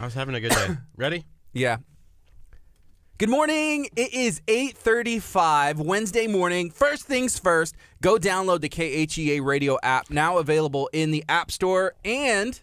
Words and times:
I 0.00 0.04
was 0.04 0.14
having 0.14 0.34
a 0.34 0.40
good 0.40 0.52
day. 0.52 0.68
Ready? 0.96 1.24
Yeah. 1.52 1.78
Good 3.18 3.30
morning. 3.30 3.88
It 3.96 4.12
is 4.12 4.40
8:35 4.48 5.76
Wednesday 5.76 6.26
morning. 6.26 6.70
First 6.70 7.04
things 7.04 7.38
first, 7.38 7.76
go 8.02 8.16
download 8.16 8.60
the 8.60 8.68
KHEA 8.68 9.40
radio 9.44 9.78
app 9.82 10.10
now 10.10 10.38
available 10.38 10.90
in 10.92 11.10
the 11.12 11.24
App 11.28 11.50
Store 11.52 11.94
and 12.04 12.60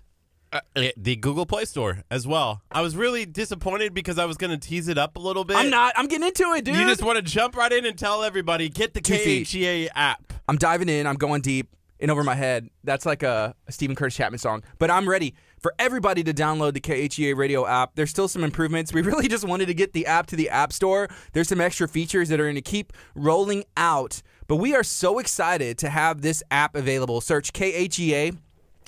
Uh, 0.52 0.60
the 0.98 1.16
Google 1.16 1.46
Play 1.46 1.64
Store 1.64 2.04
as 2.12 2.28
well. 2.28 2.62
I 2.70 2.82
was 2.82 2.98
really 2.98 3.26
disappointed 3.26 3.94
because 3.94 4.18
I 4.20 4.26
was 4.26 4.36
going 4.36 4.52
to 4.52 4.58
tease 4.58 4.90
it 4.90 4.98
up 4.98 5.16
a 5.16 5.20
little 5.20 5.46
bit. 5.46 5.56
I'm 5.56 5.70
not 5.70 5.94
I'm 5.96 6.08
getting 6.08 6.28
into 6.28 6.44
it, 6.54 6.66
dude. 6.66 6.76
You 6.76 6.86
just 6.86 7.02
want 7.04 7.16
to 7.16 7.22
jump 7.22 7.56
right 7.56 7.72
in 7.72 7.86
and 7.86 7.98
tell 7.98 8.22
everybody 8.22 8.68
get 8.68 8.94
the 8.94 9.00
Two 9.00 9.16
feet. 9.16 9.48
KHEA 9.48 9.88
app. 9.96 10.34
I'm 10.50 10.58
diving 10.58 10.90
in. 10.90 11.08
I'm 11.08 11.16
going 11.16 11.42
deep 11.42 11.74
in 11.98 12.10
over 12.10 12.24
my 12.26 12.36
head. 12.36 12.70
That's 12.84 13.06
like 13.06 13.24
a, 13.24 13.56
a 13.68 13.72
Steven 13.72 13.96
Curtis 13.96 14.16
Chapman 14.18 14.40
song. 14.40 14.64
But 14.80 14.92
I'm 14.92 15.08
ready 15.08 15.34
for 15.62 15.74
everybody 15.78 16.24
to 16.24 16.34
download 16.34 16.74
the 16.74 16.82
KHEA 16.82 17.36
radio 17.36 17.66
app. 17.66 17.92
There's 17.96 18.10
still 18.10 18.28
some 18.28 18.44
improvements. 18.44 18.94
We 18.94 19.02
really 19.02 19.28
just 19.28 19.48
wanted 19.48 19.68
to 19.68 19.74
get 19.74 19.94
the 19.94 20.08
app 20.08 20.28
to 20.28 20.36
the 20.36 20.50
App 20.50 20.74
Store. 20.74 21.08
There's 21.34 21.48
some 21.48 21.62
extra 21.62 21.88
features 21.88 22.30
that 22.30 22.40
are 22.40 22.46
going 22.46 22.56
to 22.56 22.62
keep 22.62 22.94
rolling 23.16 23.64
out. 23.78 24.22
But 24.48 24.58
we 24.58 24.76
are 24.76 24.84
so 24.84 25.20
excited 25.20 25.78
to 25.80 25.90
have 25.90 26.22
this 26.22 26.44
app 26.52 26.76
available. 26.76 27.22
Search 27.22 27.54
KHEA, 27.54 28.38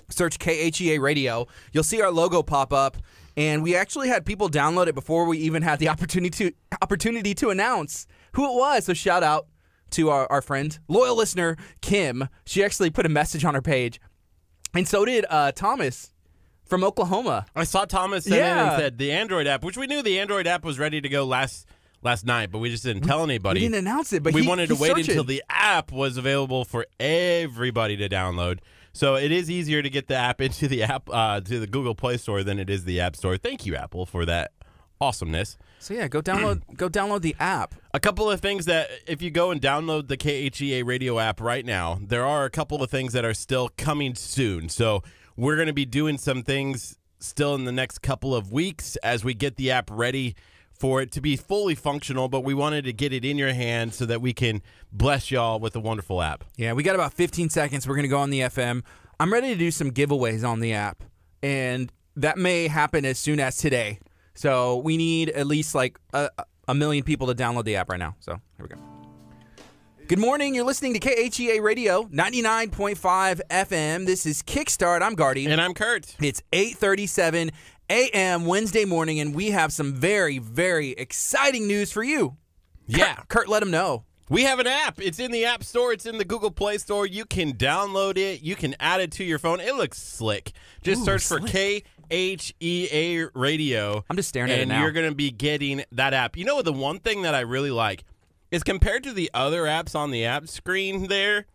search 0.10 0.40
KHEA 0.40 1.00
radio. 1.00 1.48
You'll 1.72 1.84
see 1.84 2.02
our 2.02 2.12
logo 2.12 2.44
pop 2.44 2.74
up. 2.74 2.98
And 3.36 3.64
we 3.64 3.76
actually 3.76 4.10
had 4.10 4.26
people 4.26 4.50
download 4.50 4.88
it 4.88 4.96
before 4.96 5.26
we 5.26 5.38
even 5.40 5.64
had 5.64 5.80
the 5.80 5.90
opportunity 5.90 6.50
to 6.50 6.56
opportunity 6.82 7.34
to 7.36 7.50
announce 7.50 8.08
who 8.34 8.46
it 8.46 8.58
was. 8.58 8.86
So 8.86 8.94
shout 8.94 9.24
out 9.24 9.48
to 9.92 10.10
our, 10.10 10.28
our 10.32 10.42
friend, 10.42 10.78
loyal 10.88 11.16
listener, 11.16 11.56
Kim. 11.82 12.28
She 12.46 12.64
actually 12.64 12.90
put 12.90 13.06
a 13.06 13.10
message 13.10 13.46
on 13.46 13.54
her 13.54 13.62
page. 13.62 14.02
And 14.74 14.88
so 14.88 15.06
did 15.06 15.26
uh, 15.30 15.52
Thomas 15.52 16.13
from 16.74 16.84
Oklahoma. 16.84 17.46
I 17.56 17.66
saw 17.66 17.86
Thomas 17.86 18.24
send 18.24 18.36
in 18.36 18.42
and 18.42 18.80
said 18.80 18.98
the 18.98 19.12
Android 19.12 19.46
app, 19.46 19.64
which 19.64 19.78
we 19.78 19.86
knew 19.86 20.02
the 20.02 20.20
Android 20.20 20.48
app 20.48 20.66
was 20.66 20.80
ready 20.80 21.00
to 21.02 21.08
go 21.08 21.24
last 21.24 21.68
last 22.02 22.26
night, 22.26 22.50
but 22.52 22.58
we 22.58 22.72
just 22.72 22.84
didn't 22.84 23.04
tell 23.04 23.22
anybody. 23.22 23.60
We 23.60 23.68
didn't 23.68 23.86
announce 23.86 24.12
it, 24.12 24.24
but 24.24 24.34
we 24.34 24.42
he- 24.42 24.48
wanted 24.48 24.70
to 24.70 24.76
wait 24.76 24.98
until 24.98 25.24
the 25.24 25.44
app 25.52 25.92
was 25.92 26.18
available 26.18 26.66
for 26.66 26.88
everybody 27.00 27.96
to 27.98 28.10
download. 28.10 28.58
So 28.92 29.16
it 29.18 29.32
is 29.32 29.52
easier 29.52 29.84
to 29.84 29.90
get 29.90 30.08
the 30.08 30.16
app 30.16 30.42
into 30.48 30.68
the 30.68 30.82
app 30.82 31.08
uh, 31.12 31.42
to 31.42 31.60
the 31.60 31.68
Google 31.68 31.94
Play 31.94 32.18
Store 32.18 32.42
than 32.44 32.58
it 32.58 32.72
is 32.72 32.86
the 32.86 33.02
App 33.02 33.16
Store. 33.16 33.38
Thank 33.38 33.68
you, 33.68 33.76
Apple, 33.76 34.08
for 34.08 34.26
that 34.26 34.52
awesomeness. 35.00 35.60
So 35.78 35.94
yeah, 35.94 36.08
go 36.08 36.24
download 36.24 36.64
go 36.76 36.90
download 36.90 37.22
the 37.22 37.36
app. 37.40 37.76
A 37.94 38.00
couple 38.00 38.32
of 38.32 38.40
things 38.40 38.66
that 38.66 38.90
if 39.06 39.22
you 39.22 39.30
go 39.30 39.52
and 39.52 39.62
download 39.62 40.08
the 40.08 40.18
KHEA 40.18 40.84
radio 40.86 41.20
app 41.20 41.40
right 41.40 41.64
now, 41.66 42.00
there 42.02 42.26
are 42.26 42.46
a 42.46 42.50
couple 42.50 42.82
of 42.82 42.90
things 42.90 43.14
that 43.14 43.24
are 43.24 43.36
still 43.36 43.70
coming 43.78 44.16
soon. 44.16 44.70
So 44.70 45.04
we're 45.36 45.56
going 45.56 45.68
to 45.68 45.74
be 45.74 45.86
doing 45.86 46.18
some 46.18 46.44
things 46.44 46.98
still 47.20 47.56
in 47.56 47.66
the 47.66 47.72
next 47.72 48.00
couple 48.00 48.36
of 48.36 48.52
weeks 48.52 48.96
as 48.98 49.24
we 49.24 49.34
get 49.34 49.56
the 49.56 49.72
app 49.72 49.90
ready 49.92 50.36
for 50.74 51.02
it 51.02 51.12
to 51.14 51.22
be 51.22 51.38
fully 51.38 51.76
functional, 51.76 52.28
but 52.28 52.42
we 52.42 52.54
wanted 52.54 52.84
to 52.86 52.94
get 52.94 53.14
it 53.14 53.24
in 53.24 53.38
your 53.38 53.54
hand 53.54 53.94
so 53.94 54.06
that 54.06 54.22
we 54.22 54.34
can 54.34 54.62
bless 54.92 55.32
y'all 55.32 55.60
with 55.60 55.76
a 55.76 55.80
wonderful 55.80 56.22
app. 56.22 56.44
Yeah, 56.58 56.74
we 56.74 56.84
got 56.84 56.96
about 56.96 57.14
15 57.14 57.50
seconds. 57.50 57.88
We're 57.88 57.96
going 57.96 58.04
to 58.04 58.10
go 58.10 58.20
on 58.20 58.30
the 58.30 58.42
FM. 58.42 58.84
I'm 59.20 59.32
ready 59.32 59.50
to 59.50 59.56
do 59.56 59.72
some 59.72 59.92
giveaways 59.92 60.48
on 60.48 60.60
the 60.60 60.74
app, 60.74 61.04
and 61.42 61.92
that 62.16 62.38
may 62.38 62.68
happen 62.68 63.06
as 63.06 63.18
soon 63.18 63.40
as 63.40 63.58
today. 63.58 64.00
So 64.34 64.78
we 64.78 64.98
need 64.98 65.30
at 65.30 65.48
least 65.48 65.76
like 65.76 66.00
a, 66.14 66.30
a 66.68 66.74
million 66.74 67.04
people 67.04 67.28
to 67.28 67.36
download 67.36 67.66
the 67.66 67.76
app 67.76 67.90
right 67.90 68.00
now. 68.00 68.16
So 68.20 68.34
here 68.58 68.68
we 68.68 68.76
go. 68.76 68.93
Good 70.08 70.20
morning. 70.20 70.54
You're 70.54 70.66
listening 70.66 70.94
to 70.94 71.00
KHEA 71.00 71.62
Radio 71.62 72.04
99.5 72.04 73.40
FM. 73.50 74.06
This 74.06 74.26
is 74.26 74.44
Kickstart. 74.44 75.02
I'm 75.02 75.16
Gardy. 75.16 75.46
And 75.46 75.62
I'm 75.62 75.74
Kurt. 75.74 76.16
It's 76.22 76.42
8:37 76.52 77.52
a.m. 77.90 78.46
Wednesday 78.46 78.84
morning, 78.84 79.20
and 79.22 79.34
we 79.34 79.52
have 79.52 79.72
some 79.72 79.94
very, 79.94 80.40
very 80.40 80.90
exciting 80.92 81.68
news 81.68 81.92
for 81.92 82.04
you. 82.04 82.36
Yeah. 82.86 83.16
Kurt, 83.16 83.30
Kurt 83.30 83.50
let 83.50 83.62
them 83.62 83.72
know. 83.72 84.04
We 84.30 84.44
have 84.44 84.60
an 84.60 84.68
app. 84.68 85.00
It's 85.02 85.20
in 85.20 85.32
the 85.32 85.46
App 85.46 85.64
Store. 85.64 85.94
It's 85.94 86.06
in 86.06 86.18
the 86.18 86.26
Google 86.26 86.52
Play 86.52 86.78
Store. 86.80 87.06
You 87.06 87.24
can 87.26 87.54
download 87.54 88.18
it. 88.18 88.42
You 88.42 88.56
can 88.56 88.76
add 88.80 89.00
it 89.00 89.12
to 89.14 89.24
your 89.24 89.40
phone. 89.40 89.60
It 89.62 89.76
looks 89.76 90.02
slick. 90.02 90.52
Just 90.82 91.02
Ooh, 91.02 91.06
search 91.06 91.26
for 91.26 91.40
slick. 91.40 91.86
KHEA 92.10 93.30
Radio. 93.34 94.04
I'm 94.10 94.16
just 94.18 94.30
staring 94.30 94.52
at 94.52 94.60
it 94.60 94.62
and 94.64 94.70
now. 94.70 94.82
you're 94.82 94.92
going 94.92 95.10
to 95.10 95.16
be 95.16 95.32
getting 95.32 95.84
that 95.92 96.14
app. 96.14 96.36
You 96.36 96.46
know, 96.46 96.62
the 96.62 96.74
one 96.74 97.00
thing 97.00 97.22
that 97.24 97.36
I 97.36 97.42
really 97.42 97.72
like 97.72 98.04
is 98.54 98.64
compared 98.64 99.04
to 99.04 99.12
the 99.12 99.32
other 99.34 99.64
apps 99.64 99.96
on 99.96 100.12
the 100.12 100.24
app 100.26 100.48
screen 100.48 101.08
there, 101.08 101.46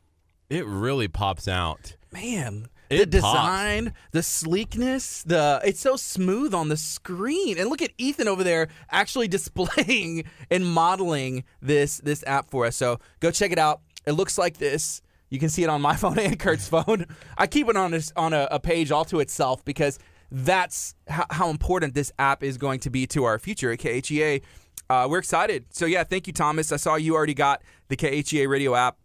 it 0.51 0.67
really 0.67 1.07
pops 1.07 1.47
out. 1.47 1.97
Man, 2.13 2.69
the 2.89 3.03
It 3.03 3.11
pops. 3.11 3.23
design, 3.23 3.95
the 4.11 4.23
sleekness, 4.23 5.23
the 5.23 5.61
it's 5.65 5.79
so 5.81 5.95
smooth 5.97 6.53
on 6.55 6.69
the 6.69 6.77
screen. 6.77 7.57
And 7.57 7.71
look 7.71 7.83
at 7.83 7.93
Ethan 7.99 8.27
over 8.27 8.43
there 8.43 8.69
actually 8.91 9.29
displaying 9.39 10.25
and 10.51 10.67
modeling 10.67 11.45
this 11.63 11.99
this 11.99 12.25
app 12.27 12.51
for 12.51 12.67
us. 12.67 12.75
So 12.77 12.99
go 13.21 13.31
check 13.31 13.53
it 13.53 13.59
out. 13.59 13.81
It 14.05 14.13
looks 14.13 14.37
like 14.37 14.57
this. 14.57 15.01
You 15.31 15.39
can 15.39 15.51
see 15.51 15.63
it 15.63 15.69
on 15.69 15.81
my 15.81 15.95
phone 16.03 16.19
and 16.19 16.39
Kurt's 16.39 16.67
phone. 16.67 17.07
I 17.37 17.47
keep 17.47 17.69
it 17.69 17.77
on 17.77 17.93
this, 17.93 18.13
on 18.17 18.33
a, 18.33 18.49
a 18.51 18.59
page 18.59 18.91
all 18.91 19.05
to 19.05 19.21
itself 19.21 19.65
because 19.65 19.99
that's 20.33 20.95
how, 21.07 21.27
how 21.31 21.51
important 21.51 21.95
this 21.95 22.11
app 22.19 22.43
is 22.43 22.59
going 22.59 22.81
to 22.81 22.91
be 22.91 23.07
to 23.09 23.25
our 23.25 23.39
future 23.39 23.71
at 23.71 23.79
KHEA. 23.79 24.43
Uh, 24.91 25.07
we're 25.09 25.19
excited. 25.19 25.67
So 25.71 25.87
yeah, 25.87 26.05
thank 26.05 26.27
you, 26.27 26.33
Thomas. 26.33 26.73
I 26.73 26.77
saw 26.77 26.95
you 26.97 27.15
already 27.15 27.35
got 27.35 27.63
the 27.89 27.97
KHEA 27.97 28.49
radio 28.49 28.75
app. 28.75 28.97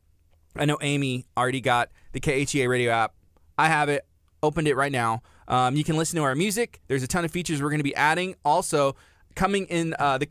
I 0.55 0.65
know 0.65 0.77
Amy 0.81 1.25
already 1.35 1.61
got 1.61 1.89
the 2.13 2.19
KHEA 2.19 2.69
radio 2.69 2.91
app. 2.91 3.13
I 3.57 3.67
have 3.67 3.89
it, 3.89 4.05
opened 4.41 4.67
it 4.67 4.75
right 4.75 4.91
now. 4.91 5.21
Um, 5.47 5.75
you 5.75 5.83
can 5.83 5.97
listen 5.97 6.17
to 6.17 6.23
our 6.23 6.35
music. 6.35 6.79
There's 6.87 7.03
a 7.03 7.07
ton 7.07 7.25
of 7.25 7.31
features 7.31 7.61
we're 7.61 7.69
going 7.69 7.79
to 7.79 7.83
be 7.83 7.95
adding. 7.95 8.35
Also, 8.45 8.95
coming 9.35 9.65
in 9.65 9.95
uh, 9.99 10.17
the, 10.19 10.29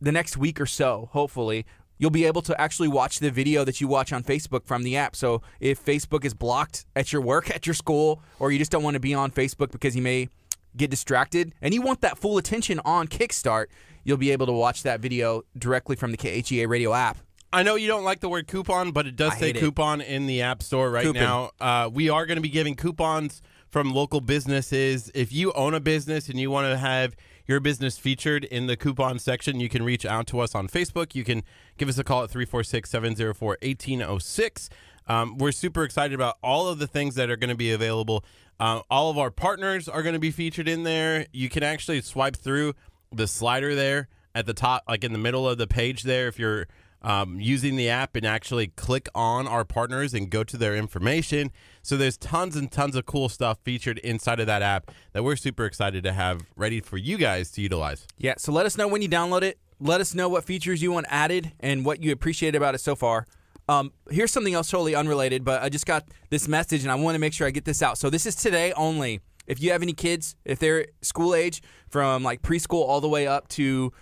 the 0.00 0.12
next 0.12 0.36
week 0.36 0.60
or 0.60 0.66
so, 0.66 1.10
hopefully, 1.12 1.66
you'll 1.98 2.10
be 2.10 2.24
able 2.24 2.42
to 2.42 2.58
actually 2.60 2.88
watch 2.88 3.18
the 3.18 3.30
video 3.30 3.64
that 3.64 3.80
you 3.80 3.88
watch 3.88 4.12
on 4.12 4.22
Facebook 4.22 4.64
from 4.64 4.82
the 4.84 4.96
app. 4.96 5.14
So 5.14 5.42
if 5.60 5.84
Facebook 5.84 6.24
is 6.24 6.34
blocked 6.34 6.86
at 6.96 7.12
your 7.12 7.20
work, 7.22 7.50
at 7.54 7.66
your 7.66 7.74
school, 7.74 8.22
or 8.38 8.52
you 8.52 8.58
just 8.58 8.70
don't 8.70 8.82
want 8.82 8.94
to 8.94 9.00
be 9.00 9.14
on 9.14 9.30
Facebook 9.30 9.70
because 9.70 9.94
you 9.94 10.02
may 10.02 10.28
get 10.76 10.90
distracted 10.90 11.54
and 11.62 11.72
you 11.72 11.82
want 11.82 12.00
that 12.00 12.18
full 12.18 12.36
attention 12.38 12.80
on 12.84 13.06
Kickstart, 13.06 13.66
you'll 14.04 14.16
be 14.16 14.30
able 14.30 14.46
to 14.46 14.52
watch 14.52 14.82
that 14.84 15.00
video 15.00 15.42
directly 15.58 15.96
from 15.96 16.10
the 16.12 16.16
KHEA 16.16 16.68
radio 16.68 16.92
app. 16.92 17.18
I 17.52 17.62
know 17.62 17.76
you 17.76 17.86
don't 17.86 18.02
like 18.04 18.18
the 18.20 18.28
word 18.28 18.48
coupon, 18.48 18.90
but 18.90 19.06
it 19.06 19.14
does 19.14 19.32
I 19.32 19.38
say 19.38 19.46
hate 19.46 19.56
it. 19.56 19.60
coupon 19.60 20.00
in 20.00 20.26
the 20.26 20.42
App 20.42 20.60
Store 20.62 20.90
right 20.90 21.04
Coupon. 21.04 21.22
now. 21.22 21.50
Uh, 21.60 21.88
we 21.92 22.08
are 22.10 22.26
going 22.26 22.36
to 22.36 22.42
be 22.42 22.48
giving 22.48 22.74
coupons 22.74 23.42
from 23.70 23.92
local 23.94 24.20
businesses. 24.20 25.10
If 25.14 25.32
you 25.32 25.52
own 25.52 25.72
a 25.72 25.78
business 25.80 26.28
and 26.28 26.38
you 26.38 26.50
want 26.50 26.66
to 26.66 26.76
have 26.76 27.14
your 27.46 27.60
business 27.60 27.96
featured 27.96 28.44
in 28.44 28.66
the 28.66 28.76
coupon 28.76 29.20
section, 29.20 29.60
you 29.60 29.68
can 29.68 29.84
reach 29.84 30.04
out 30.04 30.26
to 30.28 30.40
us 30.40 30.54
on 30.54 30.66
Facebook. 30.66 31.14
You 31.14 31.22
can 31.22 31.44
give 31.78 31.88
us 31.88 31.96
a 31.96 32.02
call 32.02 32.24
at 32.24 32.30
346 32.30 32.90
704 32.90 33.48
1806. 33.62 34.68
Um, 35.06 35.38
We're 35.38 35.52
super 35.52 35.84
excited 35.84 36.14
about 36.14 36.38
all 36.42 36.66
of 36.68 36.78
the 36.78 36.86
things 36.86 37.14
that 37.14 37.30
are 37.30 37.36
going 37.36 37.50
to 37.50 37.56
be 37.56 37.70
available. 37.70 38.24
Uh, 38.58 38.80
all 38.90 39.10
of 39.10 39.18
our 39.18 39.30
partners 39.30 39.88
are 39.88 40.02
going 40.02 40.14
to 40.14 40.18
be 40.20 40.30
featured 40.30 40.68
in 40.68 40.82
there. 40.82 41.26
You 41.32 41.48
can 41.48 41.62
actually 41.62 42.00
swipe 42.00 42.36
through 42.36 42.74
the 43.16 43.26
slider 43.26 43.74
there 43.74 44.08
at 44.34 44.46
the 44.46 44.54
top, 44.54 44.82
like 44.88 45.04
in 45.04 45.12
the 45.12 45.18
middle 45.18 45.48
of 45.48 45.58
the 45.58 45.66
page 45.66 46.02
there, 46.02 46.28
if 46.28 46.38
you're 46.38 46.66
um, 47.04 47.38
using 47.38 47.76
the 47.76 47.88
app 47.88 48.16
and 48.16 48.26
actually 48.26 48.68
click 48.68 49.08
on 49.14 49.46
our 49.46 49.64
partners 49.64 50.14
and 50.14 50.30
go 50.30 50.42
to 50.42 50.56
their 50.56 50.74
information. 50.74 51.52
So 51.82 51.96
there's 51.96 52.16
tons 52.16 52.56
and 52.56 52.72
tons 52.72 52.96
of 52.96 53.04
cool 53.04 53.28
stuff 53.28 53.58
featured 53.62 53.98
inside 53.98 54.40
of 54.40 54.46
that 54.46 54.62
app 54.62 54.90
that 55.12 55.22
we're 55.22 55.36
super 55.36 55.66
excited 55.66 56.02
to 56.04 56.12
have 56.12 56.46
ready 56.56 56.80
for 56.80 56.96
you 56.96 57.18
guys 57.18 57.50
to 57.52 57.60
utilize. 57.60 58.06
Yeah, 58.16 58.34
so 58.38 58.52
let 58.52 58.64
us 58.64 58.78
know 58.78 58.88
when 58.88 59.02
you 59.02 59.08
download 59.08 59.42
it. 59.42 59.58
Let 59.80 60.00
us 60.00 60.14
know 60.14 60.28
what 60.30 60.44
features 60.44 60.82
you 60.82 60.92
want 60.92 61.06
added 61.10 61.52
and 61.60 61.84
what 61.84 62.02
you 62.02 62.10
appreciate 62.10 62.54
about 62.54 62.74
it 62.74 62.78
so 62.78 62.96
far. 62.96 63.26
Um, 63.68 63.92
here's 64.10 64.30
something 64.30 64.54
else 64.54 64.70
totally 64.70 64.94
unrelated, 64.94 65.44
but 65.44 65.62
I 65.62 65.68
just 65.68 65.86
got 65.86 66.08
this 66.30 66.48
message 66.48 66.82
and 66.82 66.92
I 66.92 66.94
want 66.94 67.14
to 67.16 67.18
make 67.18 67.32
sure 67.32 67.46
I 67.46 67.50
get 67.50 67.64
this 67.64 67.82
out. 67.82 67.98
So 67.98 68.08
this 68.08 68.24
is 68.24 68.34
today 68.34 68.72
only. 68.72 69.20
If 69.46 69.62
you 69.62 69.72
have 69.72 69.82
any 69.82 69.92
kids, 69.92 70.36
if 70.44 70.58
they're 70.58 70.86
school 71.02 71.34
age, 71.34 71.62
from 71.88 72.22
like 72.22 72.42
preschool 72.42 72.86
all 72.86 73.00
the 73.00 73.08
way 73.08 73.26
up 73.26 73.48
to 73.48 73.92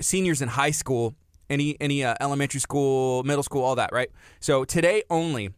seniors 0.00 0.42
in 0.42 0.48
high 0.48 0.70
school, 0.70 1.14
any 1.50 1.76
any 1.80 2.04
uh, 2.04 2.14
elementary 2.20 2.60
school, 2.60 3.22
middle 3.24 3.42
school, 3.42 3.62
all 3.62 3.74
that, 3.76 3.92
right? 3.92 4.10
So 4.40 4.64
today 4.64 5.02
only, 5.10 5.50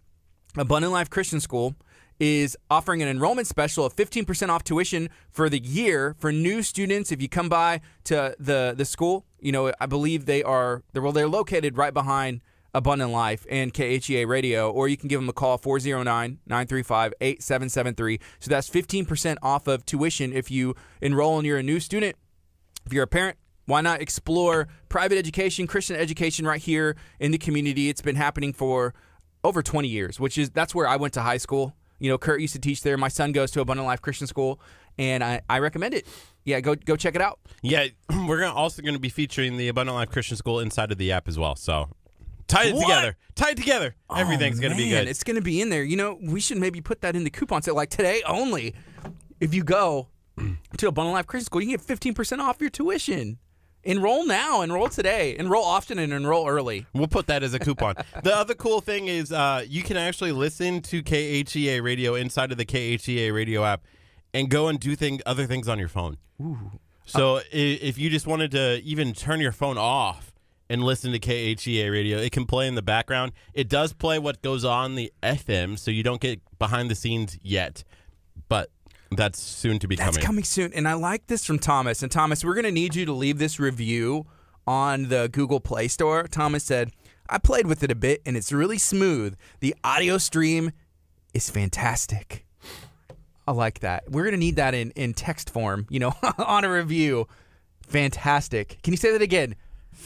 Abundant 0.57 0.93
Life 0.93 1.11
Christian 1.11 1.41
School 1.41 1.75
is 2.21 2.57
offering 2.71 3.03
an 3.03 3.09
enrollment 3.09 3.47
special 3.47 3.85
of 3.85 3.95
15% 3.97 4.49
off 4.49 4.63
tuition 4.63 5.09
for 5.31 5.49
the 5.49 5.59
year 5.59 6.15
for 6.19 6.31
new 6.31 6.63
students 6.63 7.11
if 7.11 7.21
you 7.21 7.29
come 7.29 7.49
by 7.49 7.81
to 8.05 8.35
the 8.39 8.73
the 8.77 8.85
school 8.85 9.25
you 9.41 9.51
know 9.51 9.73
i 9.81 9.87
believe 9.87 10.25
they 10.25 10.41
are 10.43 10.83
well 10.95 11.11
they're 11.11 11.29
located 11.29 11.77
right 11.77 11.93
behind 11.93 12.41
abundant 12.75 13.13
life 13.13 13.47
and 13.49 13.73
khea 13.73 14.27
radio 14.27 14.69
or 14.71 14.89
you 14.89 14.97
can 14.97 15.09
give 15.09 15.21
them 15.21 15.29
a 15.29 15.33
call 15.33 15.57
409-935-8773 15.59 18.21
so 18.41 18.51
that's 18.51 18.69
15% 18.69 19.37
off 19.43 19.69
of 19.69 19.87
tuition 19.87 20.33
if 20.33 20.51
you 20.51 20.75
enroll 21.01 21.39
and 21.39 21.47
you're 21.47 21.59
a 21.59 21.63
new 21.63 21.79
student 21.79 22.17
if 22.87 22.93
you're 22.93 23.05
a 23.05 23.09
parent, 23.09 23.39
why 23.67 23.81
not 23.81 24.03
explore 24.03 24.69
private 24.89 25.17
education, 25.17 25.67
Christian 25.67 25.97
education 25.97 26.47
right 26.47 26.61
here 26.61 26.97
in 27.19 27.31
the 27.31 27.39
community? 27.39 27.89
It's 27.89 28.03
been 28.03 28.17
happening 28.17 28.53
for 28.53 28.95
over 29.43 29.63
20 29.63 29.89
years, 29.89 30.21
which 30.21 30.37
is 30.37 30.51
that's 30.51 30.75
where 30.75 30.87
I 30.87 30.97
went 30.97 31.15
to 31.15 31.23
high 31.23 31.39
school. 31.39 31.75
You 31.99 32.11
know, 32.11 32.19
Kurt 32.19 32.41
used 32.41 32.55
to 32.55 32.61
teach 32.61 32.83
there. 32.83 32.99
My 32.99 33.09
son 33.09 33.33
goes 33.33 33.51
to 33.53 33.61
Abundant 33.61 33.87
Life 33.87 34.03
Christian 34.03 34.27
School, 34.27 34.61
and 34.99 35.25
I, 35.25 35.41
I 35.49 35.61
recommend 35.61 35.95
it. 35.95 36.07
yeah, 36.45 36.61
go 36.61 36.75
go 36.75 36.97
check 36.97 37.15
it 37.15 37.23
out. 37.23 37.39
Yeah, 37.63 37.87
we're 38.27 38.41
gonna 38.41 38.53
also 38.53 38.83
going 38.83 38.95
to 38.95 39.01
be 39.01 39.09
featuring 39.09 39.57
the 39.57 39.69
Abundant 39.69 39.97
Life 39.97 40.11
Christian 40.11 40.37
School 40.37 40.61
inside 40.61 40.93
of 40.93 40.99
the 40.99 41.13
app 41.13 41.29
as 41.29 41.39
well. 41.39 41.57
So 41.57 41.89
tie 42.47 42.67
it 42.67 42.75
What? 42.75 42.83
together. 42.83 43.17
Tie 43.35 43.51
it 43.51 43.57
together. 43.57 43.95
Everything's 44.15 44.59
Oh, 44.59 44.63
going 44.63 44.73
to 44.73 44.77
be 44.79 44.89
good. 44.91 45.09
It's 45.09 45.25
going 45.25 45.37
to 45.37 45.43
be 45.43 45.61
in 45.61 45.71
there. 45.71 45.83
You 45.83 45.97
know, 45.97 46.19
we 46.23 46.41
should 46.41 46.59
maybe 46.59 46.81
put 46.81 47.01
that 47.01 47.17
in 47.17 47.25
the 47.25 47.31
coupon 47.31 47.63
sale. 47.63 47.75
Like 47.75 47.91
today 47.91 48.23
only, 48.27 48.75
if 49.41 49.53
you 49.55 49.65
go 49.65 50.09
to 50.79 50.89
Abundant 50.89 51.15
Life 51.15 51.27
Christian 51.27 51.47
School, 51.47 51.63
you 51.63 51.77
can 51.77 51.85
get 51.87 52.15
15% 52.15 52.39
off 52.39 52.61
your 52.61 52.71
tuition. 52.71 53.39
Enroll 53.83 54.25
now. 54.27 54.63
Enroll 54.63 54.89
today. 54.89 55.37
Enroll 55.39 55.65
often 55.65 55.99
and 55.99 56.13
enroll 56.13 56.49
early. 56.49 56.87
We'll 56.95 57.07
put 57.07 57.27
that 57.27 57.43
as 57.43 57.53
a 57.53 57.59
coupon. 57.59 57.97
the 58.23 58.35
other 58.37 58.55
cool 58.55 58.81
thing 58.81 59.09
is 59.09 59.31
uh, 59.31 59.65
you 59.69 59.83
can 59.83 59.97
actually 59.99 60.33
listen 60.33 60.81
to 60.83 61.03
KHEA 61.03 61.83
radio 61.83 62.15
inside 62.15 62.51
of 62.51 62.57
the 62.59 62.65
KHEA 62.65 63.35
radio 63.35 63.63
app 63.65 63.83
and 64.33 64.49
go 64.49 64.69
and 64.69 64.81
do 64.81 64.97
thing 64.97 65.21
other 65.27 65.47
things 65.47 65.69
on 65.69 65.79
your 65.79 65.89
phone. 65.89 66.17
Ooh. 66.41 66.71
So 67.07 67.37
i 67.37 67.43
if 67.53 67.99
you 67.99 68.09
just 68.09 68.27
wanted 68.27 68.53
to 68.53 68.81
even 68.83 69.13
turn 69.13 69.41
your 69.41 69.53
phone 69.53 69.77
off 69.77 70.33
and 70.75 70.85
listen 70.85 71.13
to 71.13 71.19
KHEA 71.19 71.91
radio, 71.91 72.19
it 72.19 72.33
can 72.33 72.45
play 72.45 72.69
in 72.69 72.75
the 72.75 72.83
background. 72.83 73.33
It 73.55 73.69
does 73.69 73.93
play 73.93 74.19
what 74.19 74.43
goes 74.43 74.65
on 74.65 74.97
the 74.97 75.13
FM, 75.23 75.79
so 75.79 75.91
you 75.91 76.03
don't 76.03 76.21
get 76.21 76.41
behind 76.59 76.91
the 76.91 76.95
scenes 76.95 77.39
yet, 77.43 77.85
but 78.49 78.71
that's 79.13 79.41
soon 79.41 79.79
to 79.79 79.89
be 79.89 79.97
That's 79.97 80.07
coming. 80.07 80.15
That's 80.15 80.27
coming 80.27 80.45
soon. 80.45 80.73
And 80.75 80.89
I 80.89 80.95
like 80.95 81.29
this 81.29 81.47
from 81.47 81.59
Thomas. 81.59 82.03
And 82.03 82.11
Thomas, 82.11 82.45
we're 82.45 82.55
going 82.55 82.65
to 82.65 82.73
need 82.73 82.95
you 82.95 83.07
to 83.07 83.13
leave 83.13 83.39
this 83.39 83.59
review 83.61 84.27
on 84.67 85.09
the 85.09 85.29
Google 85.31 85.61
Play 85.61 85.89
Store. 85.89 86.25
Thomas 86.25 86.65
said, 86.65 86.91
I 87.29 87.39
played 87.39 87.67
with 87.67 87.83
it 87.83 87.91
a 87.91 87.95
bit 87.95 88.21
and 88.27 88.37
it's 88.37 88.53
really 88.53 88.79
smooth. 88.79 89.37
The 89.61 89.75
audio 89.85 90.19
stream 90.19 90.73
is 91.33 91.49
fantastic. 91.51 92.47
I 93.47 93.53
like 93.53 93.81
that. 93.81 94.11
We're 94.11 94.25
going 94.25 94.33
to 94.33 94.39
need 94.39 94.57
that 94.57 94.75
in, 94.75 94.91
in 94.93 95.15
text 95.15 95.51
form, 95.51 95.87
you 95.89 96.01
know, 96.01 96.15
on 96.39 96.65
a 96.65 96.73
review. 96.73 97.29
Fantastic. 97.87 98.79
Can 98.83 98.93
you 98.93 98.97
say 98.97 99.13
that 99.13 99.23
again? 99.23 99.55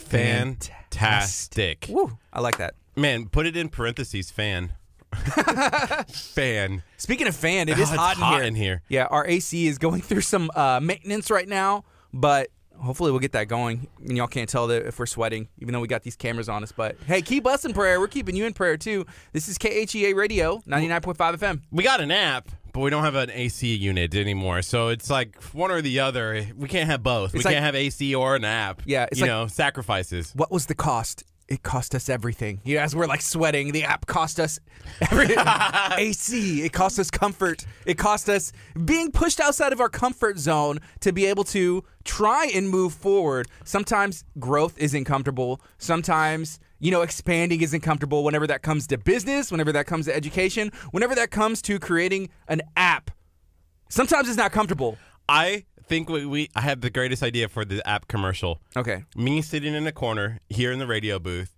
Fantastic. 0.07 1.87
Woo. 1.89 2.17
I 2.33 2.41
like 2.41 2.57
that. 2.57 2.75
Man, 2.95 3.27
put 3.27 3.45
it 3.45 3.55
in 3.55 3.69
parentheses, 3.69 4.31
fan. 4.31 4.73
fan. 6.09 6.83
Speaking 6.97 7.27
of 7.27 7.35
fan, 7.35 7.69
it 7.69 7.73
is 7.79 7.89
Oh, 7.89 7.93
it's 7.93 7.99
hot, 8.01 8.15
in, 8.17 8.21
hot 8.23 8.35
here. 8.35 8.43
in 8.43 8.55
here. 8.55 8.81
Yeah, 8.89 9.05
our 9.05 9.25
AC 9.25 9.67
is 9.67 9.77
going 9.77 10.01
through 10.03 10.21
some 10.21 10.51
uh, 10.55 10.79
maintenance 10.81 11.31
right 11.31 11.47
now, 11.47 11.83
but 12.13 12.49
hopefully 12.77 13.11
we'll 13.11 13.19
get 13.19 13.31
that 13.33 13.47
going. 13.47 13.87
And 14.05 14.15
y'all 14.17 14.27
can't 14.27 14.49
tell 14.49 14.67
that 14.67 14.85
if 14.85 14.99
we're 14.99 15.05
sweating, 15.05 15.47
even 15.59 15.73
though 15.73 15.79
we 15.79 15.87
got 15.87 16.03
these 16.03 16.15
cameras 16.15 16.49
on 16.49 16.63
us. 16.63 16.71
But 16.71 16.95
hey, 17.07 17.21
keep 17.21 17.45
us 17.47 17.65
in 17.65 17.73
prayer. 17.73 17.99
We're 17.99 18.07
keeping 18.07 18.35
you 18.35 18.45
in 18.45 18.53
prayer 18.53 18.77
too. 18.77 19.05
This 19.33 19.47
is 19.47 19.57
KHEA 19.57 20.15
Radio, 20.15 20.59
99.5 20.67 21.15
FM. 21.15 21.61
We 21.71 21.83
got 21.83 22.01
an 22.01 22.11
app, 22.11 22.49
but 22.73 22.81
we 22.81 22.89
don't 22.89 23.03
have 23.03 23.15
an 23.15 23.29
AC 23.31 23.73
unit 23.75 24.13
anymore. 24.15 24.61
So 24.61 24.89
it's 24.89 25.09
like 25.09 25.41
one 25.53 25.71
or 25.71 25.81
the 25.81 25.99
other. 26.01 26.47
We 26.57 26.67
can't 26.67 26.89
have 26.89 27.03
both. 27.03 27.33
we 27.33 27.39
It's 27.39 27.45
like- 27.45 27.53
can't 27.53 27.65
have 27.65 27.75
AC 27.75 28.13
or 28.15 28.35
an 28.35 28.45
app. 28.45 28.81
Yeah, 28.85 29.05
it's 29.11 29.19
you 29.19 29.23
like- 29.25 29.29
know, 29.29 29.47
sacrifices. 29.47 30.31
What 30.35 30.51
was 30.51 30.65
the 30.67 30.75
cost? 30.75 31.23
It 31.47 31.63
cost 31.63 31.95
us 31.95 32.09
everything. 32.09 32.61
You 32.63 32.75
know, 32.75 32.83
as 32.83 32.95
we're 32.95 33.07
like 33.07 33.23
sweating, 33.23 33.71
the 33.71 33.83
app 33.83 34.05
cost 34.05 34.39
us 34.39 34.59
every, 35.01 35.33
AC. 35.97 36.61
It 36.63 36.71
cost 36.73 36.99
us 36.99 37.09
comfort. 37.09 37.65
It 37.87 37.97
cost 37.97 38.29
us 38.29 38.51
being 38.85 39.11
pushed 39.11 39.39
outside 39.39 39.73
of 39.73 39.79
our 39.81 39.89
comfort 39.89 40.37
zone 40.37 40.77
to 40.99 41.11
be 41.11 41.25
able 41.25 41.43
to 41.45 41.83
try 42.03 42.51
and 42.53 42.69
move 42.69 42.93
forward. 42.93 43.47
Sometimes 43.63 44.23
growth 44.37 44.77
isn't 44.77 45.05
comfortable. 45.05 45.59
Sometimes, 45.79 46.59
you 46.79 46.91
know, 46.91 47.01
expanding 47.01 47.61
isn't 47.61 47.81
comfortable 47.81 48.23
whenever 48.23 48.47
that 48.47 48.61
comes 48.61 48.87
to 48.87 48.97
business, 48.97 49.51
whenever 49.51 49.71
that 49.73 49.85
comes 49.85 50.05
to 50.05 50.15
education, 50.15 50.71
whenever 50.91 51.15
that 51.15 51.31
comes 51.31 51.61
to 51.63 51.79
creating 51.79 52.29
an 52.47 52.61
app. 52.77 53.11
Sometimes 53.89 54.27
it's 54.27 54.37
not 54.37 54.51
comfortable. 54.51 54.97
I 55.27 55.65
think 55.87 56.09
we, 56.09 56.25
we 56.25 56.49
I 56.55 56.61
have 56.61 56.81
the 56.81 56.89
greatest 56.89 57.23
idea 57.23 57.47
for 57.49 57.65
the 57.65 57.85
app 57.87 58.07
commercial. 58.07 58.61
Okay. 58.77 59.03
Me 59.15 59.41
sitting 59.41 59.73
in 59.73 59.85
a 59.87 59.91
corner 59.91 60.39
here 60.49 60.71
in 60.71 60.79
the 60.79 60.87
radio 60.87 61.19
booth, 61.19 61.51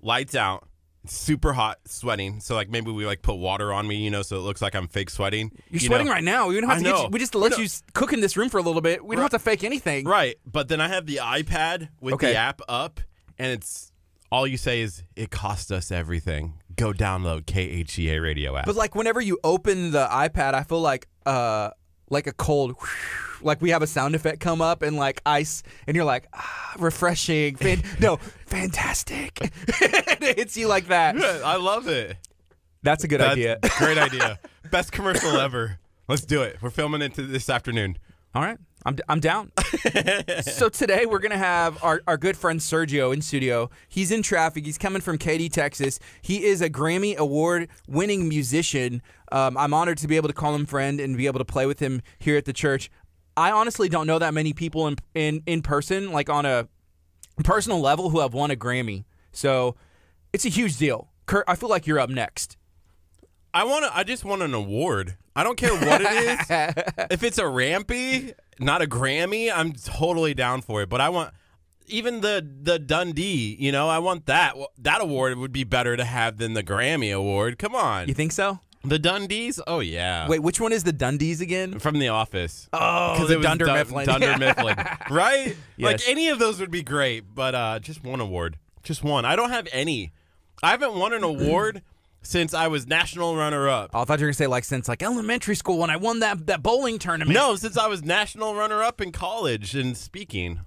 lights 0.00 0.34
out, 0.34 0.68
super 1.06 1.52
hot, 1.52 1.78
sweating. 1.86 2.40
So 2.40 2.54
like 2.56 2.68
maybe 2.68 2.90
we 2.90 3.06
like 3.06 3.22
put 3.22 3.36
water 3.36 3.72
on 3.72 3.86
me, 3.86 3.96
you 3.96 4.10
know, 4.10 4.22
so 4.22 4.36
it 4.36 4.40
looks 4.40 4.60
like 4.60 4.74
I'm 4.74 4.88
fake 4.88 5.08
sweating. 5.10 5.52
You're 5.70 5.80
you 5.80 5.86
sweating 5.86 6.08
know? 6.08 6.12
right 6.12 6.24
now. 6.24 6.48
We 6.48 6.60
don't 6.60 6.68
have 6.68 6.78
I 6.78 6.82
to 6.82 6.84
get 6.90 7.02
you, 7.04 7.08
we 7.10 7.18
just 7.20 7.34
let 7.36 7.52
don't- 7.52 7.60
you 7.62 7.68
cook 7.94 8.12
in 8.12 8.20
this 8.20 8.36
room 8.36 8.48
for 8.48 8.58
a 8.58 8.62
little 8.62 8.80
bit. 8.82 9.04
We 9.04 9.14
don't 9.14 9.22
have 9.22 9.30
to 9.30 9.38
fake 9.38 9.62
anything. 9.64 10.04
Right, 10.06 10.36
but 10.44 10.66
then 10.68 10.80
I 10.80 10.88
have 10.88 11.06
the 11.06 11.16
iPad 11.22 11.88
with 12.00 12.14
Okay. 12.14 12.32
the 12.32 12.36
app 12.38 12.60
up, 12.68 13.00
and 13.38 13.52
it's 13.52 13.92
all 14.30 14.46
you 14.46 14.56
say 14.56 14.80
is 14.80 15.02
it 15.14 15.30
cost 15.30 15.70
us 15.72 15.90
everything. 15.90 16.54
Go 16.76 16.92
download 16.92 17.42
KHEA 17.44 18.20
radio 18.22 18.56
app. 18.56 18.66
But 18.66 18.76
like 18.76 18.94
whenever 18.94 19.20
you 19.20 19.38
open 19.44 19.90
the 19.92 20.06
iPad, 20.06 20.54
I 20.54 20.62
feel 20.62 20.80
like 20.80 21.08
uh 21.24 21.70
like 22.10 22.26
a 22.26 22.32
cold 22.32 22.76
like 23.42 23.60
we 23.60 23.70
have 23.70 23.82
a 23.82 23.86
sound 23.86 24.14
effect 24.14 24.40
come 24.40 24.60
up 24.62 24.82
and 24.82 24.96
like 24.96 25.20
ice 25.26 25.62
and 25.86 25.96
you're 25.96 26.04
like 26.04 26.26
ah, 26.32 26.74
refreshing 26.78 27.56
fan- 27.56 27.82
no 28.00 28.16
fantastic 28.46 29.38
it 29.42 30.38
hits 30.38 30.56
you 30.56 30.68
like 30.68 30.86
that 30.86 31.16
Good, 31.16 31.42
I 31.42 31.56
love 31.56 31.88
it. 31.88 32.16
that's 32.82 33.02
a 33.02 33.08
good 33.08 33.20
That's 33.20 33.32
idea 33.32 33.58
great 33.78 33.98
idea. 33.98 34.38
Best 34.70 34.92
commercial 34.92 35.30
ever. 35.36 35.78
Let's 36.08 36.24
do 36.24 36.42
it. 36.42 36.58
We're 36.62 36.70
filming 36.70 37.02
it 37.02 37.14
this 37.16 37.50
afternoon. 37.50 37.98
all 38.34 38.42
right 38.42 38.58
i'm, 38.86 38.98
I'm 39.08 39.20
down. 39.20 39.52
So 40.42 40.68
today 40.68 41.06
we're 41.06 41.18
gonna 41.18 41.36
have 41.36 41.82
our, 41.82 42.02
our 42.06 42.16
good 42.16 42.36
friend 42.36 42.60
sergio 42.60 43.12
in 43.12 43.20
studio. 43.20 43.68
He's 43.88 44.10
in 44.10 44.22
traffic. 44.22 44.64
He's 44.64 44.78
coming 44.78 45.02
from 45.02 45.18
katy 45.18 45.48
texas. 45.48 45.98
He 46.22 46.44
is 46.44 46.62
a 46.62 46.70
grammy 46.70 47.16
award 47.16 47.68
winning 47.88 48.28
musician. 48.28 49.02
Um, 49.32 49.56
i'm 49.56 49.74
honored 49.74 49.98
to 49.98 50.08
be 50.08 50.16
able 50.16 50.28
to 50.28 50.34
call 50.34 50.54
him 50.54 50.66
friend 50.66 51.00
and 51.00 51.16
be 51.16 51.26
able 51.26 51.40
to 51.40 51.44
play 51.44 51.66
with 51.66 51.80
him 51.80 52.00
here 52.18 52.36
at 52.36 52.44
the 52.44 52.52
church. 52.52 52.90
I 53.36 53.50
honestly 53.50 53.88
don't 53.88 54.06
know 54.06 54.18
that 54.18 54.32
many 54.32 54.52
people 54.52 54.86
in 54.86 54.96
in, 55.14 55.42
in 55.46 55.62
person 55.62 56.12
like 56.12 56.30
on 56.30 56.46
a 56.46 56.68
personal 57.44 57.80
level 57.80 58.10
who 58.10 58.20
have 58.20 58.32
won 58.32 58.50
a 58.50 58.56
grammy. 58.56 59.04
So 59.32 59.76
it's 60.32 60.44
a 60.44 60.50
huge 60.50 60.78
deal. 60.78 61.10
Kurt 61.26 61.44
i 61.48 61.56
feel 61.56 61.68
like 61.68 61.86
you're 61.86 61.98
up 61.98 62.10
next. 62.10 62.56
I 63.52 63.64
want 63.64 63.86
to. 63.86 63.96
I 63.96 64.04
just 64.04 64.24
want 64.24 64.42
an 64.42 64.54
award. 64.54 65.16
I 65.36 65.44
don't 65.44 65.56
care 65.56 65.72
what 65.74 66.00
it 66.00 66.10
is. 66.12 66.46
if 67.10 67.22
it's 67.22 67.38
a 67.38 67.46
Rampy, 67.46 68.32
not 68.58 68.82
a 68.82 68.86
Grammy, 68.86 69.52
I'm 69.54 69.72
totally 69.72 70.34
down 70.34 70.62
for 70.62 70.82
it. 70.82 70.88
But 70.88 71.00
I 71.00 71.10
want 71.10 71.32
even 71.86 72.22
the 72.22 72.44
the 72.62 72.78
Dundie. 72.78 73.56
You 73.58 73.70
know, 73.70 73.88
I 73.88 73.98
want 73.98 74.26
that. 74.26 74.54
That 74.78 75.00
award 75.00 75.36
would 75.38 75.52
be 75.52 75.64
better 75.64 75.96
to 75.96 76.04
have 76.04 76.38
than 76.38 76.54
the 76.54 76.62
Grammy 76.64 77.14
award. 77.14 77.58
Come 77.58 77.74
on, 77.74 78.08
you 78.08 78.14
think 78.14 78.32
so 78.32 78.60
the 78.88 78.98
Dundies. 78.98 79.60
Oh 79.66 79.80
yeah. 79.80 80.28
wait 80.28 80.40
which 80.40 80.60
one 80.60 80.72
is 80.72 80.84
the 80.84 80.92
dundies 80.92 81.40
again 81.40 81.78
from 81.78 81.98
The 81.98 82.08
Office. 82.08 82.68
oh 82.72 83.14
Because 83.14 83.30
it 83.30 83.36
was 83.38 83.46
dunder 83.46 83.66
Dun- 83.66 83.74
mifflin 83.78 84.06
Dunder 84.06 84.38
Mifflin, 84.38 84.76
right? 85.10 85.56
Like 85.78 86.00
any 86.08 86.28
of 86.28 86.38
those 86.38 86.60
would 86.60 86.70
be 86.70 86.82
great, 86.82 87.34
but 87.34 87.54
uh, 87.54 87.78
just 87.80 88.02
one 88.04 88.20
award, 88.20 88.58
just 88.82 89.02
one. 89.04 89.24
I 89.24 89.36
don't 89.36 89.50
have 89.50 89.68
any. 89.72 90.12
I 90.62 90.70
haven't 90.70 90.94
won 90.94 91.12
an 91.12 91.22
award 91.22 91.82
since 92.26 92.52
I 92.54 92.66
was 92.68 92.86
national 92.86 93.36
runner-up. 93.36 93.90
Oh, 93.94 94.00
I 94.00 94.04
thought 94.04 94.18
you 94.18 94.24
were 94.24 94.28
gonna 94.28 94.34
say 94.34 94.46
like 94.46 94.64
since 94.64 94.88
like 94.88 95.02
elementary 95.02 95.54
school 95.56 95.78
when 95.78 95.90
I 95.90 95.96
won 95.96 96.20
that 96.20 96.46
that 96.46 96.62
bowling 96.62 96.98
tournament. 96.98 97.34
No, 97.34 97.56
since 97.56 97.76
I 97.78 97.86
was 97.86 98.02
national 98.02 98.54
runner-up 98.54 99.00
in 99.00 99.12
college 99.12 99.74
in 99.76 99.94
speaking, 99.94 100.60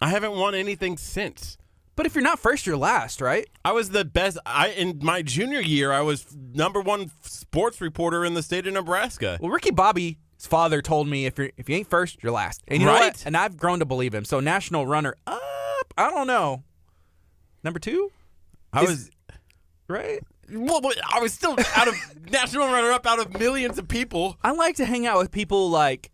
I 0.00 0.08
haven't 0.08 0.32
won 0.32 0.54
anything 0.54 0.96
since. 0.96 1.56
but 1.96 2.06
if 2.06 2.14
you're 2.14 2.24
not 2.24 2.38
first, 2.38 2.66
you're 2.66 2.76
last, 2.78 3.20
right? 3.20 3.46
I 3.64 3.72
was 3.72 3.90
the 3.90 4.04
best. 4.04 4.38
I 4.46 4.68
in 4.68 5.00
my 5.02 5.20
junior 5.22 5.60
year, 5.60 5.92
I 5.92 6.00
was 6.00 6.26
number 6.54 6.80
one 6.80 7.10
sports 7.22 7.80
reporter 7.80 8.24
in 8.24 8.34
the 8.34 8.42
state 8.42 8.66
of 8.66 8.72
Nebraska. 8.72 9.36
Well, 9.40 9.50
Ricky 9.50 9.70
Bobby's 9.70 10.16
father 10.38 10.80
told 10.80 11.08
me 11.08 11.26
if 11.26 11.38
you 11.38 11.50
if 11.58 11.68
you 11.68 11.76
ain't 11.76 11.90
first, 11.90 12.22
you're 12.22 12.32
last, 12.32 12.62
and 12.68 12.80
you 12.80 12.86
know 12.86 12.92
what? 12.92 13.00
Right. 13.02 13.26
And 13.26 13.36
I've 13.36 13.56
grown 13.58 13.80
to 13.80 13.84
believe 13.84 14.14
him. 14.14 14.24
So 14.24 14.40
national 14.40 14.86
runner 14.86 15.14
up, 15.26 15.92
I 15.98 16.08
don't 16.10 16.26
know, 16.26 16.62
number 17.62 17.78
two, 17.80 18.10
I 18.72 18.84
Is- 18.84 18.88
was. 18.88 19.10
right? 19.88 20.20
Well, 20.52 20.80
but 20.80 20.96
I 21.12 21.20
was 21.20 21.32
still 21.32 21.56
out 21.76 21.88
of 21.88 21.94
national 22.30 22.66
runner-up 22.66 23.06
out 23.06 23.18
of 23.18 23.38
millions 23.38 23.78
of 23.78 23.88
people. 23.88 24.38
I 24.42 24.52
like 24.52 24.76
to 24.76 24.84
hang 24.84 25.06
out 25.06 25.18
with 25.18 25.30
people 25.30 25.70
like 25.70 26.10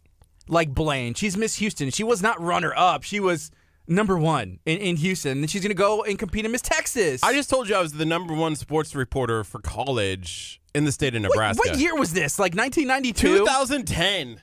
like 0.48 0.74
Blaine. 0.74 1.14
She's 1.14 1.36
Miss 1.36 1.56
Houston. 1.56 1.90
She 1.90 2.04
was 2.04 2.22
not 2.22 2.40
runner 2.40 2.72
up. 2.76 3.02
She 3.02 3.18
was 3.20 3.50
number 3.88 4.16
one 4.16 4.58
in, 4.64 4.78
in 4.78 4.96
Houston. 4.96 5.38
And 5.38 5.50
she's 5.50 5.62
gonna 5.62 5.74
go 5.74 6.02
and 6.04 6.18
compete 6.18 6.44
in 6.44 6.52
Miss 6.52 6.62
Texas. 6.62 7.22
I 7.22 7.32
just 7.32 7.50
told 7.50 7.68
you 7.68 7.74
I 7.74 7.80
was 7.80 7.92
the 7.92 8.04
number 8.06 8.34
one 8.34 8.56
sports 8.56 8.94
reporter 8.94 9.44
for 9.44 9.60
college 9.60 10.60
in 10.74 10.84
the 10.84 10.92
state 10.92 11.14
of 11.14 11.22
Wait, 11.22 11.28
Nebraska. 11.30 11.62
what 11.64 11.78
year 11.78 11.96
was 11.96 12.12
this? 12.12 12.38
Like 12.38 12.54
1992. 12.54 13.38
2010. 13.38 14.42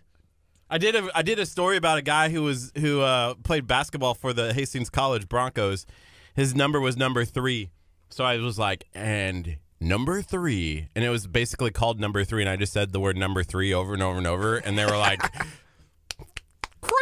I 0.70 0.78
did 0.78 0.96
a 0.96 1.10
I 1.14 1.22
did 1.22 1.38
a 1.40 1.46
story 1.46 1.78
about 1.78 2.00
a 2.00 2.02
guy 2.02 2.30
who 2.30 2.44
was 2.44 2.72
who 2.78 3.02
uh, 3.02 3.36
played 3.44 3.68
basketball 3.68 4.16
for 4.16 4.34
the 4.34 4.54
Hastings 4.54 4.90
College 4.90 5.30
Broncos. 5.30 5.86
His 6.36 6.56
number 6.56 6.80
was 6.80 6.98
number 6.98 7.26
three, 7.26 7.70
so 8.10 8.24
I 8.24 8.38
was 8.38 8.58
like, 8.58 8.86
and 8.96 9.58
number 9.84 10.22
three, 10.22 10.88
and 10.96 11.04
it 11.04 11.10
was 11.10 11.28
basically 11.28 11.72
called 11.72 12.00
number 12.00 12.24
three, 12.24 12.42
and 12.42 12.50
I 12.50 12.56
just 12.56 12.74
said 12.74 12.92
the 12.92 13.00
word 13.00 13.18
number 13.18 13.44
three 13.44 13.74
over 13.74 13.94
and 13.94 14.02
over 14.02 14.18
and 14.18 14.28
over, 14.28 14.56
and 14.58 14.78
they 14.78 14.86
were 14.86 14.98
like. 14.98 15.22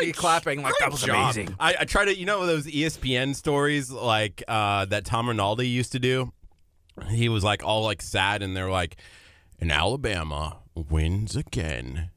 You're 0.01 0.13
clapping 0.13 0.63
like 0.63 0.73
Great 0.73 0.79
that 0.79 0.91
was 0.91 1.01
job. 1.03 1.35
amazing. 1.35 1.55
I, 1.59 1.75
I 1.81 1.85
try 1.85 2.05
to, 2.05 2.15
you 2.15 2.25
know, 2.25 2.45
those 2.47 2.65
ESPN 2.65 3.35
stories 3.35 3.91
like 3.91 4.43
uh, 4.47 4.85
that 4.85 5.05
Tom 5.05 5.27
Rinaldi 5.27 5.67
used 5.67 5.91
to 5.91 5.99
do. 5.99 6.33
He 7.09 7.29
was 7.29 7.43
like 7.43 7.63
all 7.63 7.83
like 7.83 8.01
sad, 8.01 8.41
and 8.41 8.55
they're 8.57 8.69
like, 8.71 8.97
"And 9.59 9.71
Alabama 9.71 10.57
wins 10.75 11.35
again." 11.35 12.09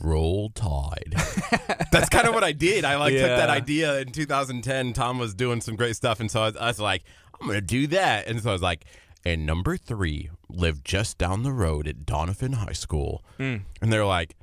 Roll 0.00 0.50
Tide. 0.50 1.14
That's 1.92 2.08
kind 2.08 2.26
of 2.26 2.34
what 2.34 2.42
I 2.42 2.52
did. 2.52 2.84
I 2.84 2.96
like 2.96 3.12
took 3.12 3.22
that 3.22 3.50
idea 3.50 4.00
in 4.00 4.10
2010. 4.12 4.92
Tom 4.94 5.18
was 5.18 5.34
doing 5.34 5.60
some 5.60 5.76
great 5.76 5.94
stuff, 5.94 6.20
and 6.20 6.30
so 6.30 6.42
I 6.42 6.46
was, 6.46 6.56
I 6.56 6.66
was 6.68 6.80
like, 6.80 7.04
I'm 7.40 7.46
gonna 7.46 7.60
do 7.60 7.86
that. 7.88 8.26
And 8.26 8.42
so 8.42 8.50
I 8.50 8.52
was 8.52 8.62
like, 8.62 8.84
and 9.26 9.44
number 9.44 9.76
three 9.76 10.30
lived 10.48 10.84
just 10.84 11.18
down 11.18 11.42
the 11.42 11.52
road 11.52 11.88
at 11.88 12.06
Donovan 12.06 12.52
High 12.52 12.72
School, 12.72 13.24
Hmm. 13.38 13.56
and 13.82 13.92
they're 13.92 14.06
like, 14.06 14.36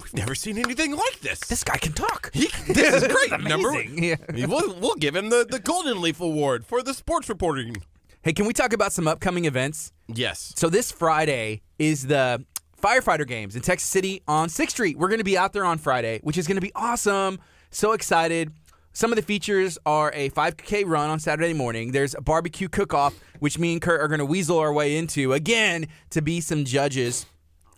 we've 0.00 0.14
never 0.14 0.34
seen 0.34 0.56
anything 0.58 0.94
like 0.96 1.20
this. 1.20 1.40
This 1.40 1.64
guy 1.64 1.76
can 1.78 1.92
talk. 1.92 2.30
He, 2.32 2.48
this 2.72 3.02
is 3.02 3.08
great. 3.12 3.40
Number 3.40 3.70
amazing. 3.70 4.04
Yeah. 4.04 4.46
We'll, 4.46 4.74
we'll 4.76 4.94
give 4.96 5.16
him 5.16 5.30
the, 5.30 5.46
the 5.48 5.58
Golden 5.58 6.00
Leaf 6.00 6.20
Award 6.20 6.64
for 6.66 6.82
the 6.82 6.94
sports 6.94 7.28
reporting. 7.28 7.76
Hey, 8.22 8.32
can 8.32 8.46
we 8.46 8.52
talk 8.52 8.72
about 8.72 8.92
some 8.92 9.08
upcoming 9.08 9.46
events? 9.46 9.92
Yes. 10.06 10.52
So 10.56 10.68
this 10.68 10.92
Friday 10.92 11.62
is 11.78 12.06
the 12.06 12.44
firefighter 12.80 13.26
games 13.26 13.56
in 13.56 13.62
Texas 13.62 13.88
City 13.88 14.22
on 14.28 14.48
6th 14.48 14.70
Street. 14.70 14.96
We're 14.98 15.08
going 15.08 15.18
to 15.18 15.24
be 15.24 15.36
out 15.38 15.52
there 15.52 15.64
on 15.64 15.78
Friday, 15.78 16.20
which 16.22 16.38
is 16.38 16.46
going 16.46 16.56
to 16.56 16.60
be 16.62 16.72
awesome. 16.76 17.40
So 17.70 17.92
excited. 17.92 18.52
Some 18.94 19.10
of 19.10 19.16
the 19.16 19.22
features 19.22 19.78
are 19.86 20.12
a 20.14 20.28
5K 20.30 20.84
run 20.86 21.08
on 21.08 21.18
Saturday 21.18 21.54
morning. 21.54 21.92
There's 21.92 22.14
a 22.14 22.20
barbecue 22.20 22.68
cook-off, 22.68 23.14
which 23.38 23.58
me 23.58 23.72
and 23.72 23.80
Kurt 23.80 24.00
are 24.00 24.08
going 24.08 24.18
to 24.18 24.26
weasel 24.26 24.58
our 24.58 24.72
way 24.72 24.96
into 24.96 25.32
again 25.32 25.86
to 26.10 26.20
be 26.20 26.42
some 26.42 26.64
judges. 26.64 27.24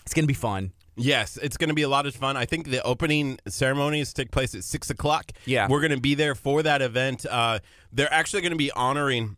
It's 0.03 0.13
going 0.13 0.25
to 0.25 0.29
be 0.29 0.35
fun. 0.35 0.73
Yes, 0.97 1.37
it's 1.41 1.57
going 1.57 1.69
to 1.69 1.75
be 1.75 1.83
a 1.83 1.89
lot 1.89 2.07
of 2.07 2.15
fun. 2.15 2.37
I 2.37 2.45
think 2.47 2.71
the 2.71 2.83
opening 2.83 3.39
ceremonies 3.49 4.13
take 4.13 4.31
place 4.33 4.55
at 4.55 4.65
six 4.65 4.91
o'clock. 4.91 5.33
Yeah. 5.45 5.69
we're 5.69 5.81
going 5.81 5.93
to 5.93 6.01
be 6.01 6.15
there 6.15 6.35
for 6.35 6.63
that 6.63 6.83
event. 6.83 7.27
Uh, 7.29 7.61
they're 7.93 8.13
actually 8.13 8.43
going 8.43 8.53
to 8.53 8.59
be 8.59 8.71
honoring, 8.73 9.37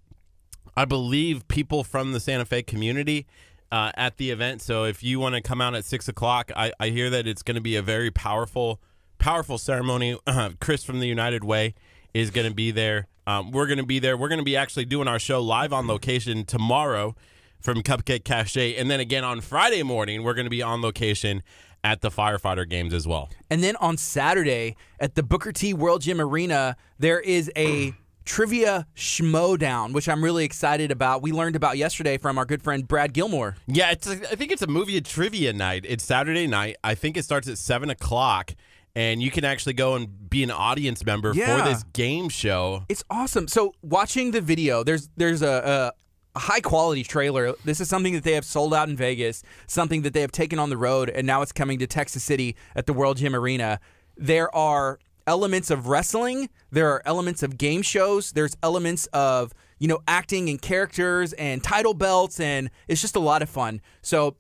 I 0.77 0.87
believe, 0.87 1.47
people 1.49 1.85
from 1.85 2.13
the 2.13 2.21
Santa 2.21 2.45
Fe 2.47 2.63
community 2.63 3.27
uh, 3.71 3.93
at 3.97 4.17
the 4.17 4.31
event. 4.31 4.63
So 4.63 4.85
if 4.85 5.03
you 5.03 5.21
want 5.21 5.35
to 5.35 5.41
come 5.41 5.61
out 5.61 5.75
at 5.75 5.85
six 5.85 6.09
o'clock, 6.09 6.51
I, 6.57 6.73
I 6.81 6.89
hear 6.89 7.11
that 7.11 7.27
it's 7.27 7.43
going 7.43 7.57
to 7.57 7.61
be 7.61 7.77
a 7.77 7.83
very 7.83 8.11
powerful, 8.11 8.81
powerful 9.19 9.59
ceremony. 9.59 10.19
Chris 10.61 10.85
from 10.85 11.01
the 11.01 11.09
United 11.09 11.45
Way 11.45 11.75
is 12.15 12.31
going 12.31 12.49
to 12.49 12.55
be 12.55 12.71
there. 12.71 13.09
Um, 13.27 13.51
we're 13.51 13.67
going 13.67 13.79
to 13.79 13.87
be 13.87 13.99
there. 13.99 14.17
We're 14.17 14.29
going 14.29 14.39
to 14.39 14.45
be 14.45 14.57
actually 14.57 14.85
doing 14.85 15.09
our 15.09 15.19
show 15.19 15.43
live 15.43 15.73
on 15.73 15.87
location 15.87 16.45
tomorrow 16.45 17.17
from 17.61 17.83
Cupcake 17.83 18.25
Cache. 18.25 18.57
And 18.79 18.91
then 18.91 19.01
again 19.01 19.25
on 19.25 19.41
Friday 19.41 19.83
morning, 19.83 20.23
we're 20.23 20.35
going 20.35 20.47
to 20.47 20.51
be 20.51 20.63
on 20.63 20.81
location 20.81 21.43
at 21.83 22.01
the 22.01 22.11
firefighter 22.11 22.69
games 22.69 22.95
as 22.95 23.07
well. 23.07 23.29
And 23.51 23.63
then 23.63 23.77
on 23.77 23.97
Saturday 23.97 24.77
at 25.01 25.15
the 25.15 25.23
Booker 25.23 25.53
T 25.53 25.75
World 25.75 26.03
Gym 26.03 26.21
Arena, 26.21 26.77
there 26.99 27.21
is 27.21 27.51
a 27.57 27.95
trivia 28.25 28.87
schmodown, 28.97 29.93
which 29.93 30.09
I'm 30.09 30.23
really 30.23 30.45
excited 30.45 30.91
about. 30.91 31.23
We 31.23 31.33
learned 31.33 31.57
about 31.57 31.79
yesterday 31.79 32.19
from 32.19 32.39
our 32.39 32.45
good 32.45 32.63
friend 32.63 32.87
Brad 32.87 33.13
Gilmore. 33.13 33.57
Yeah, 33.67 33.93
it's 33.93 34.07
a, 34.07 34.15
I 34.31 34.35
think 34.35 34.51
it's 34.53 34.63
a 34.63 34.67
movie 34.67 35.01
trivia 35.01 35.53
night. 35.53 35.85
It's 35.89 36.05
Saturday 36.05 36.47
night. 36.47 36.77
I 36.85 36.95
think 36.95 37.17
it 37.17 37.25
starts 37.25 37.49
at 37.49 37.57
seven 37.57 37.89
o'clock, 37.89 38.55
and 38.97 39.23
you 39.23 39.31
can 39.31 39.45
actually 39.45 39.75
go 39.75 39.95
and 39.95 40.29
be 40.31 40.43
an 40.43 40.51
audience 40.51 41.05
member 41.05 41.33
Yeah. 41.35 41.59
for 41.63 41.69
this 41.69 41.85
game 41.93 42.31
show. 42.31 42.85
It's 42.89 43.05
awesome. 43.11 43.47
So 43.47 43.75
watching 43.83 44.31
the 44.33 44.41
video, 44.41 44.83
there's 44.83 45.09
there's 45.17 45.43
a, 45.43 45.93
a, 46.35 46.39
a 46.39 46.39
high 46.41 46.61
quality 46.61 47.05
trailer. 47.05 47.55
This 47.65 47.81
is 47.81 47.89
something 47.89 48.15
that 48.15 48.25
they 48.25 48.33
have 48.33 48.45
sold 48.47 48.73
out 48.75 48.89
in 48.89 48.97
Vegas, 48.97 49.43
something 49.67 50.01
that 50.03 50.15
they 50.15 50.23
have 50.23 50.33
taken 50.33 50.59
on 50.59 50.71
the 50.71 50.77
road, 50.79 51.11
and 51.11 51.27
now 51.27 51.43
it's 51.43 51.53
coming 51.53 51.79
to 51.79 51.87
Texas 51.87 52.25
City 52.25 52.57
at 52.75 52.87
the 52.87 52.93
World 52.95 53.19
Gym 53.19 53.37
Arena. 53.37 53.79
There 54.17 54.53
are 54.57 54.99
elements 55.27 55.71
of 55.71 55.89
wrestling. 55.89 56.49
There 56.71 56.89
are 56.91 57.03
elements 57.05 57.43
of 57.43 57.59
game 57.59 57.83
shows. 57.83 58.33
There's 58.33 58.57
elements 58.63 59.07
of 59.13 59.53
you 59.79 59.89
know 59.89 59.99
acting 60.09 60.49
and 60.49 60.61
characters 60.61 61.35
and 61.35 61.63
title 61.63 61.93
belts, 61.93 62.41
and 62.41 62.71
it's 62.89 63.03
just 63.03 63.15
a 63.15 63.21
lot 63.21 63.43
of 63.43 63.51
fun. 63.51 63.83
So 64.01 64.37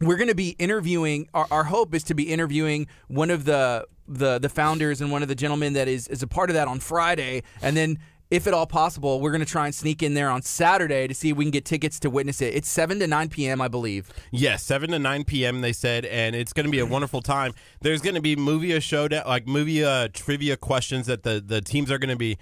we're 0.00 0.16
going 0.16 0.28
to 0.28 0.34
be 0.34 0.50
interviewing 0.58 1.28
our, 1.34 1.46
our 1.50 1.64
hope 1.64 1.94
is 1.94 2.02
to 2.04 2.14
be 2.14 2.24
interviewing 2.24 2.86
one 3.08 3.30
of 3.30 3.44
the 3.44 3.86
the 4.08 4.38
the 4.38 4.48
founders 4.48 5.00
and 5.00 5.12
one 5.12 5.22
of 5.22 5.28
the 5.28 5.34
gentlemen 5.34 5.74
that 5.74 5.88
is 5.88 6.08
is 6.08 6.22
a 6.22 6.26
part 6.26 6.50
of 6.50 6.54
that 6.54 6.66
on 6.68 6.80
Friday 6.80 7.42
and 7.62 7.76
then 7.76 7.98
if 8.30 8.46
at 8.46 8.54
all 8.54 8.66
possible 8.66 9.20
we're 9.20 9.30
going 9.30 9.44
to 9.44 9.46
try 9.46 9.66
and 9.66 9.74
sneak 9.74 10.02
in 10.02 10.14
there 10.14 10.30
on 10.30 10.42
Saturday 10.42 11.06
to 11.06 11.14
see 11.14 11.30
if 11.30 11.36
we 11.36 11.44
can 11.44 11.50
get 11.50 11.64
tickets 11.64 12.00
to 12.00 12.10
witness 12.10 12.40
it 12.40 12.54
it's 12.54 12.68
7 12.68 12.98
to 12.98 13.06
9 13.06 13.28
p.m. 13.28 13.60
I 13.60 13.68
believe 13.68 14.10
Yes, 14.30 14.62
seven 14.64 14.90
to 14.90 14.98
nine 14.98 15.24
p.m. 15.24 15.60
They 15.60 15.72
said, 15.72 16.04
and 16.04 16.34
it's 16.34 16.52
going 16.52 16.66
to 16.66 16.72
be 16.72 16.78
a 16.78 16.86
wonderful 16.86 17.20
time. 17.20 17.54
There's 17.80 18.00
going 18.00 18.14
to 18.14 18.20
be 18.20 18.36
movie 18.36 18.78
showdown, 18.80 19.24
like 19.26 19.46
movie 19.46 19.84
uh, 19.84 20.08
trivia 20.12 20.56
questions 20.56 21.06
that 21.06 21.22
the 21.24 21.42
the 21.44 21.60
teams 21.60 21.90
are 21.90 21.98
going 21.98 22.10
to 22.10 22.16
be 22.16 22.38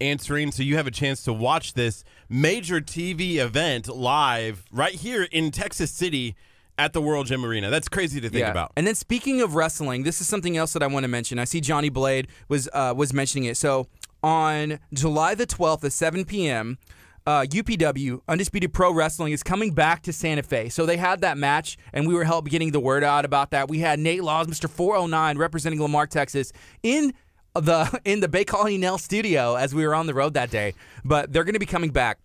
answering. 0.00 0.50
So 0.52 0.62
you 0.62 0.76
have 0.76 0.86
a 0.86 0.90
chance 0.90 1.22
to 1.24 1.32
watch 1.32 1.74
this 1.74 2.04
major 2.28 2.80
TV 2.80 3.36
event 3.36 3.88
live 3.88 4.64
right 4.72 4.94
here 4.94 5.24
in 5.24 5.50
Texas 5.50 5.90
City 5.90 6.34
at 6.80 6.94
the 6.94 7.02
World 7.02 7.26
Gym 7.26 7.44
Arena. 7.44 7.68
That's 7.68 7.88
crazy 7.90 8.22
to 8.22 8.30
think 8.30 8.46
about. 8.46 8.72
And 8.74 8.86
then 8.86 8.94
speaking 8.94 9.42
of 9.42 9.54
wrestling, 9.54 10.02
this 10.02 10.22
is 10.22 10.26
something 10.26 10.56
else 10.56 10.72
that 10.72 10.82
I 10.82 10.86
want 10.86 11.04
to 11.04 11.08
mention. 11.08 11.38
I 11.38 11.44
see 11.44 11.60
Johnny 11.60 11.90
Blade 11.90 12.28
was 12.48 12.70
uh, 12.72 12.94
was 12.96 13.12
mentioning 13.12 13.44
it. 13.44 13.58
So 13.58 13.86
on 14.22 14.78
July 14.92 15.34
the 15.34 15.46
12th 15.46 15.84
at 15.84 15.92
7 15.92 16.24
p.m., 16.24 16.78
uh, 17.26 17.42
UPW 17.42 18.22
Undisputed 18.28 18.72
Pro 18.72 18.94
Wrestling 18.94 19.34
is 19.34 19.42
coming 19.42 19.74
back 19.74 20.02
to 20.04 20.12
Santa 20.12 20.42
Fe. 20.42 20.70
So 20.70 20.86
they 20.86 20.96
had 20.96 21.20
that 21.20 21.36
match, 21.36 21.76
and 21.92 22.08
we 22.08 22.14
were 22.14 22.24
help 22.24 22.48
getting 22.48 22.72
the 22.72 22.80
word 22.80 23.04
out 23.04 23.26
about 23.26 23.50
that. 23.50 23.68
We 23.68 23.80
had 23.80 23.98
Nate 23.98 24.24
Laws, 24.24 24.46
Mr. 24.46 24.68
409, 24.70 25.36
representing 25.36 25.80
La 25.80 25.86
Marque, 25.86 26.10
Texas, 26.10 26.50
in 26.82 27.12
the 27.54 28.00
in 28.06 28.20
the 28.20 28.28
Bay 28.28 28.46
Colony 28.46 28.78
Nell 28.78 28.96
studio 28.96 29.54
as 29.54 29.74
we 29.74 29.86
were 29.86 29.94
on 29.94 30.06
the 30.06 30.14
road 30.14 30.32
that 30.32 30.50
day. 30.50 30.72
But 31.04 31.30
they're 31.30 31.44
going 31.44 31.52
to 31.52 31.60
be 31.60 31.66
coming 31.66 31.90
back. 31.90 32.18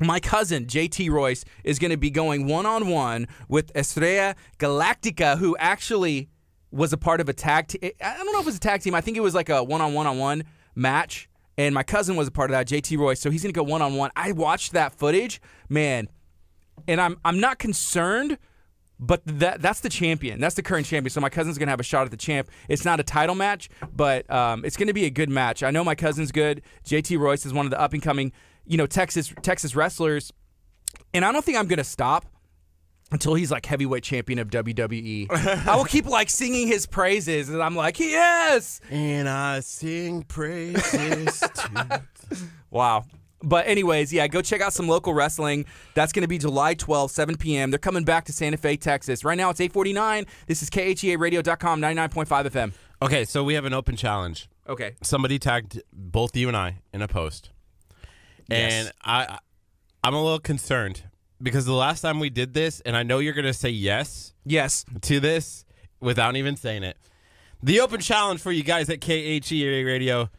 My 0.00 0.18
cousin 0.18 0.64
JT 0.64 1.10
Royce 1.10 1.44
is 1.62 1.78
going 1.78 1.90
to 1.90 1.98
be 1.98 2.10
going 2.10 2.46
one 2.46 2.64
on 2.64 2.88
one 2.88 3.28
with 3.48 3.70
Estrella 3.76 4.34
Galactica, 4.58 5.38
who 5.38 5.56
actually 5.58 6.30
was 6.70 6.92
a 6.92 6.96
part 6.96 7.20
of 7.20 7.28
a 7.28 7.34
tag. 7.34 7.76
I 8.02 8.16
don't 8.16 8.32
know 8.32 8.38
if 8.38 8.44
it 8.44 8.46
was 8.46 8.56
a 8.56 8.60
tag 8.60 8.80
team. 8.80 8.94
I 8.94 9.02
think 9.02 9.18
it 9.18 9.20
was 9.20 9.34
like 9.34 9.50
a 9.50 9.62
one 9.62 9.82
on 9.82 9.92
one 9.92 10.06
on 10.06 10.18
one 10.18 10.44
match. 10.74 11.28
And 11.58 11.74
my 11.74 11.82
cousin 11.82 12.16
was 12.16 12.28
a 12.28 12.30
part 12.30 12.50
of 12.50 12.52
that, 12.52 12.66
JT 12.66 12.96
Royce. 12.96 13.20
So 13.20 13.30
he's 13.30 13.42
going 13.42 13.52
to 13.52 13.58
go 13.58 13.64
one 13.64 13.82
on 13.82 13.94
one. 13.94 14.10
I 14.16 14.32
watched 14.32 14.72
that 14.72 14.94
footage, 14.94 15.42
man, 15.68 16.08
and 16.88 16.98
I'm 16.98 17.18
I'm 17.22 17.38
not 17.38 17.58
concerned, 17.58 18.38
but 18.98 19.20
that 19.26 19.60
that's 19.60 19.80
the 19.80 19.90
champion. 19.90 20.40
That's 20.40 20.54
the 20.54 20.62
current 20.62 20.86
champion. 20.86 21.10
So 21.10 21.20
my 21.20 21.28
cousin's 21.28 21.58
gonna 21.58 21.70
have 21.70 21.80
a 21.80 21.84
shot 21.84 22.04
at 22.04 22.10
the 22.10 22.16
champ. 22.16 22.48
It's 22.68 22.84
not 22.84 23.00
a 23.00 23.02
title 23.02 23.34
match, 23.34 23.68
but 23.94 24.30
um, 24.30 24.64
it's 24.64 24.76
gonna 24.76 24.94
be 24.94 25.04
a 25.04 25.10
good 25.10 25.28
match. 25.28 25.62
I 25.62 25.70
know 25.70 25.84
my 25.84 25.94
cousin's 25.94 26.32
good. 26.32 26.62
JT 26.86 27.18
Royce 27.18 27.44
is 27.44 27.52
one 27.52 27.66
of 27.66 27.70
the 27.70 27.80
up 27.80 27.92
and 27.92 28.02
coming, 28.02 28.32
you 28.70 28.76
know, 28.76 28.86
Texas 28.86 29.34
Texas 29.42 29.74
wrestlers, 29.74 30.32
and 31.12 31.24
I 31.24 31.32
don't 31.32 31.44
think 31.44 31.58
I'm 31.58 31.66
gonna 31.66 31.84
stop 31.84 32.24
until 33.12 33.34
he's 33.34 33.50
like 33.50 33.66
heavyweight 33.66 34.04
champion 34.04 34.38
of 34.38 34.48
WWE. 34.48 35.28
I 35.66 35.76
will 35.76 35.84
keep 35.84 36.06
like 36.06 36.30
singing 36.30 36.68
his 36.68 36.86
praises, 36.86 37.48
and 37.48 37.60
I'm 37.62 37.74
like, 37.74 37.98
yes, 37.98 38.80
And 38.88 39.28
I 39.28 39.60
sing 39.60 40.22
praises 40.22 41.40
to. 41.40 42.02
Wow. 42.70 43.04
But 43.42 43.66
anyways, 43.66 44.12
yeah, 44.12 44.28
go 44.28 44.42
check 44.42 44.60
out 44.60 44.72
some 44.72 44.86
local 44.86 45.12
wrestling. 45.12 45.64
That's 45.94 46.12
going 46.12 46.22
to 46.22 46.28
be 46.28 46.38
July 46.38 46.76
12th, 46.76 47.10
7 47.10 47.36
p.m. 47.36 47.70
They're 47.72 47.78
coming 47.78 48.04
back 48.04 48.26
to 48.26 48.32
Santa 48.32 48.56
Fe, 48.56 48.76
Texas. 48.76 49.24
Right 49.24 49.36
now 49.36 49.50
it's 49.50 49.60
849. 49.60 50.26
This 50.46 50.62
is 50.62 50.70
KHEARadio.com, 50.70 51.80
99.5 51.80 52.26
FM. 52.26 52.72
Okay, 53.02 53.24
so 53.24 53.42
we 53.42 53.54
have 53.54 53.64
an 53.64 53.72
open 53.72 53.96
challenge. 53.96 54.48
Okay. 54.68 54.94
Somebody 55.02 55.40
tagged 55.40 55.82
both 55.92 56.36
you 56.36 56.46
and 56.46 56.56
I 56.56 56.78
in 56.92 57.02
a 57.02 57.08
post, 57.08 57.50
and 58.50 58.92
I, 59.04 59.38
I'm 60.04 60.14
a 60.14 60.22
little 60.22 60.38
concerned 60.40 61.02
because 61.42 61.64
the 61.66 61.72
last 61.74 62.00
time 62.00 62.20
we 62.20 62.30
did 62.30 62.54
this, 62.54 62.80
and 62.80 62.96
I 62.96 63.02
know 63.02 63.18
you're 63.18 63.34
gonna 63.34 63.52
say 63.54 63.70
yes 63.70 64.34
Yes. 64.44 64.84
to 65.02 65.20
this 65.20 65.64
without 66.00 66.36
even 66.36 66.56
saying 66.56 66.82
it. 66.82 66.96
The 67.62 67.80
open 67.80 68.00
challenge 68.00 68.40
for 68.40 68.52
you 68.52 68.62
guys 68.62 68.88
at 68.88 69.00
KHEA 69.00 69.84
Radio: 69.84 70.30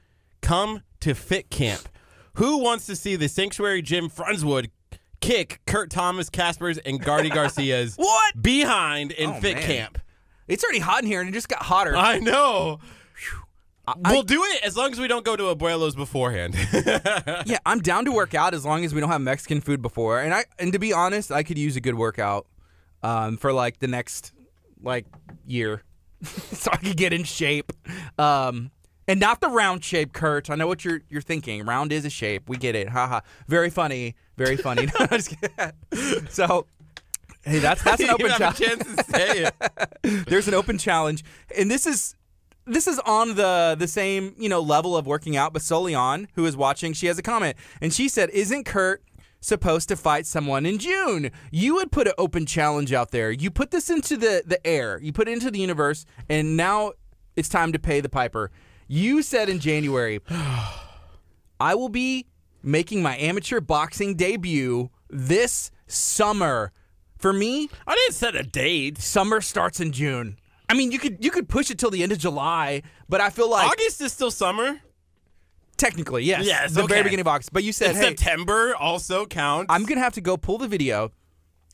come 0.41 0.82
to 1.01 1.13
Fit 1.13 1.50
Camp. 1.50 1.88
Who 2.36 2.60
wants 2.60 2.86
to 2.88 2.96
see 2.96 3.15
the 3.15 3.27
Sanctuary 3.27 3.82
Gym 3.82 4.10
Friendswood 4.10 4.70
kick 5.20 5.62
Kurt 5.68 5.89
Thomas, 5.91 6.30
Caspers, 6.30 6.80
and 6.86 7.00
Gardy 7.03 7.30
Garcia's 7.34 7.96
What? 7.96 8.41
behind 8.41 9.12
in 9.12 9.30
Oh, 9.32 9.34
Fit 9.41 9.56
man. 9.58 9.63
Camp? 9.63 9.98
It's 10.48 10.63
already 10.63 10.80
hot 10.80 11.03
in 11.03 11.08
here 11.08 11.20
and 11.22 11.30
it 11.30 11.34
just 11.34 11.48
got 11.50 11.62
hotter. 11.62 11.96
I 11.96 12.20
know. 12.20 12.80
I- 13.88 14.11
we'll 14.11 14.23
do 14.23 14.43
it 14.43 14.63
as 14.63 14.77
long 14.77 14.91
as 14.91 15.00
we 15.00 15.07
don't 15.07 15.25
go 15.25 15.35
to 15.35 15.43
Abuelo's 15.55 15.95
beforehand. 15.95 16.55
yeah, 17.45 17.57
I'm 17.65 17.79
down 17.79 18.05
to 18.05 18.11
work 18.11 18.33
out 18.35 18.53
as 18.53 18.63
long 18.63 18.85
as 18.85 18.93
we 18.93 19.01
don't 19.01 19.09
have 19.09 19.21
Mexican 19.21 19.59
food 19.61 19.81
before. 19.81 20.21
And 20.21 20.33
I 20.33 20.45
and 20.59 20.71
to 20.73 20.79
be 20.79 20.93
honest, 20.93 21.31
I 21.31 21.43
could 21.43 21.57
use 21.57 21.75
a 21.75 21.81
good 21.81 21.95
workout 21.95 22.45
um, 23.03 23.38
for 23.38 23.51
like 23.51 23.79
the 23.79 23.88
next 23.88 24.33
like 24.83 25.05
year, 25.45 25.83
so 26.23 26.71
I 26.71 26.77
could 26.77 26.95
get 26.97 27.11
in 27.13 27.23
shape. 27.23 27.71
Um, 28.19 28.71
and 29.07 29.19
not 29.19 29.41
the 29.41 29.50
round 29.50 29.83
shape, 29.83 30.13
Kurt. 30.13 30.50
I 30.50 30.55
know 30.55 30.67
what 30.67 30.85
you're 30.85 31.01
you're 31.09 31.21
thinking. 31.21 31.65
Round 31.65 31.91
is 31.91 32.05
a 32.05 32.09
shape. 32.09 32.47
We 32.47 32.57
get 32.57 32.75
it. 32.75 32.88
Haha. 32.89 33.21
Very 33.47 33.69
funny. 33.69 34.15
Very 34.38 34.57
funny. 34.57 34.88
No, 35.00 36.21
so. 36.29 36.65
Hey, 37.43 37.57
that's 37.57 37.83
that's 37.83 38.01
an 38.03 38.11
open 38.11 38.29
challenge. 38.29 38.59
chance 38.59 38.83
to 38.95 39.03
say 39.05 39.50
it. 40.03 40.25
There's 40.27 40.47
an 40.47 40.53
open 40.53 40.77
challenge, 40.77 41.23
and 41.57 41.71
this 41.71 41.88
is 41.88 42.15
this 42.65 42.88
is 42.88 43.00
on 43.00 43.36
the 43.36 43.75
the 43.77 43.88
same 43.88 44.36
you 44.38 44.50
know 44.50 44.62
level 44.62 44.96
of 44.96 45.06
working 45.06 45.36
out. 45.36 45.53
But 45.53 45.62
Solion, 45.62 46.27
who 46.36 46.46
is 46.46 46.56
watching, 46.56 46.94
she 46.94 47.08
has 47.08 47.18
a 47.18 47.24
comment, 47.24 47.58
and 47.82 47.94
she 47.94 48.08
said, 48.08 48.30
"Isn't 48.32 48.65
Kurt 48.65 49.03
supposed 49.41 49.89
to 49.89 49.96
fight 49.96 50.25
someone 50.27 50.65
in 50.65 50.77
June. 50.77 51.32
You 51.51 51.75
would 51.75 51.91
put 51.91 52.08
an 52.08 52.13
open 52.18 52.46
challenge 52.46 52.94
out 52.94 53.10
there. 53.12 53.32
You 53.32 53.51
put 53.51 53.72
this 53.72 53.89
into 53.89 54.15
the 54.15 54.44
the 54.46 54.65
air. 54.65 55.00
You 55.01 55.12
put 55.12 55.27
it 55.27 55.32
into 55.32 55.51
the 55.51 55.60
universe, 55.60 56.06
and 56.30 56.56
now 56.56 56.94
it's 57.36 57.50
time 57.50 57.74
to 57.74 57.80
pay 57.80 58.00
the 58.00 58.10
piper. 58.10 58.51
You 58.88 59.22
said 59.22 59.50
in 59.50 59.60
January, 59.60 60.20
I 61.60 61.75
will 61.75 61.89
be 61.89 62.27
making 62.63 63.01
my 63.01 63.18
amateur 63.18 63.60
boxing 63.60 64.15
debut 64.15 64.89
this 65.10 65.72
summer. 65.88 66.72
For 67.18 67.34
me, 67.34 67.70
I 67.86 67.96
didn't 67.96 68.13
set 68.13 68.36
a 68.36 68.44
date. 68.44 68.98
summer 68.98 69.41
starts 69.41 69.80
in 69.80 69.91
June. 69.91 70.38
I 70.71 70.73
mean, 70.73 70.93
you 70.93 70.99
could 70.99 71.23
you 71.23 71.31
could 71.31 71.49
push 71.49 71.69
it 71.69 71.77
till 71.77 71.89
the 71.91 72.01
end 72.01 72.13
of 72.13 72.17
July, 72.17 72.83
but 73.09 73.19
I 73.19 73.29
feel 73.29 73.49
like 73.49 73.69
August 73.69 73.99
is 73.99 74.13
still 74.13 74.31
summer. 74.31 74.79
technically, 75.75 76.23
yes, 76.23 76.45
Yes, 76.45 76.73
the 76.73 76.87
very 76.87 77.03
beginning 77.03 77.21
of 77.21 77.27
August. 77.27 77.51
But 77.51 77.65
you 77.65 77.73
said, 77.73 77.89
And 77.89 77.97
hey, 77.97 78.03
September 78.09 78.73
also 78.77 79.25
counts. 79.25 79.67
I'm 79.69 79.83
gonna 79.83 79.99
have 79.99 80.13
to 80.13 80.21
go 80.21 80.37
pull 80.37 80.57
the 80.57 80.69
video. 80.69 81.11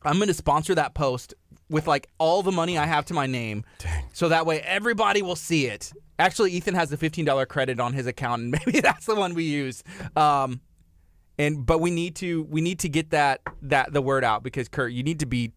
I'm 0.03 0.17
gonna 0.17 0.33
sponsor 0.33 0.73
that 0.73 0.95
post 0.95 1.35
with 1.69 1.85
like 1.85 2.07
all 2.17 2.41
the 2.41 2.51
money 2.51 2.75
I 2.77 2.87
have 2.87 3.05
to 3.05 3.13
my 3.13 3.27
name, 3.27 3.65
Dang. 3.77 4.05
so 4.13 4.29
that 4.29 4.47
way 4.47 4.61
everybody 4.61 5.21
will 5.21 5.35
see 5.35 5.67
it. 5.67 5.93
Actually, 6.17 6.53
Ethan 6.53 6.73
has 6.73 6.91
a 6.91 6.97
fifteen 6.97 7.23
dollar 7.23 7.45
credit 7.45 7.79
on 7.79 7.93
his 7.93 8.07
account, 8.07 8.41
and 8.41 8.51
maybe 8.65 8.79
that's 8.79 9.05
the 9.05 9.13
one 9.13 9.35
we 9.35 9.43
use. 9.43 9.83
Um, 10.15 10.59
and 11.37 11.67
but 11.67 11.81
we 11.81 11.91
need 11.91 12.15
to 12.15 12.43
we 12.49 12.61
need 12.61 12.79
to 12.79 12.89
get 12.89 13.11
that 13.11 13.41
that 13.61 13.93
the 13.93 14.01
word 14.01 14.23
out 14.23 14.41
because 14.41 14.67
Kurt, 14.67 14.91
you 14.91 15.03
need 15.03 15.19
to 15.19 15.27
be 15.27 15.51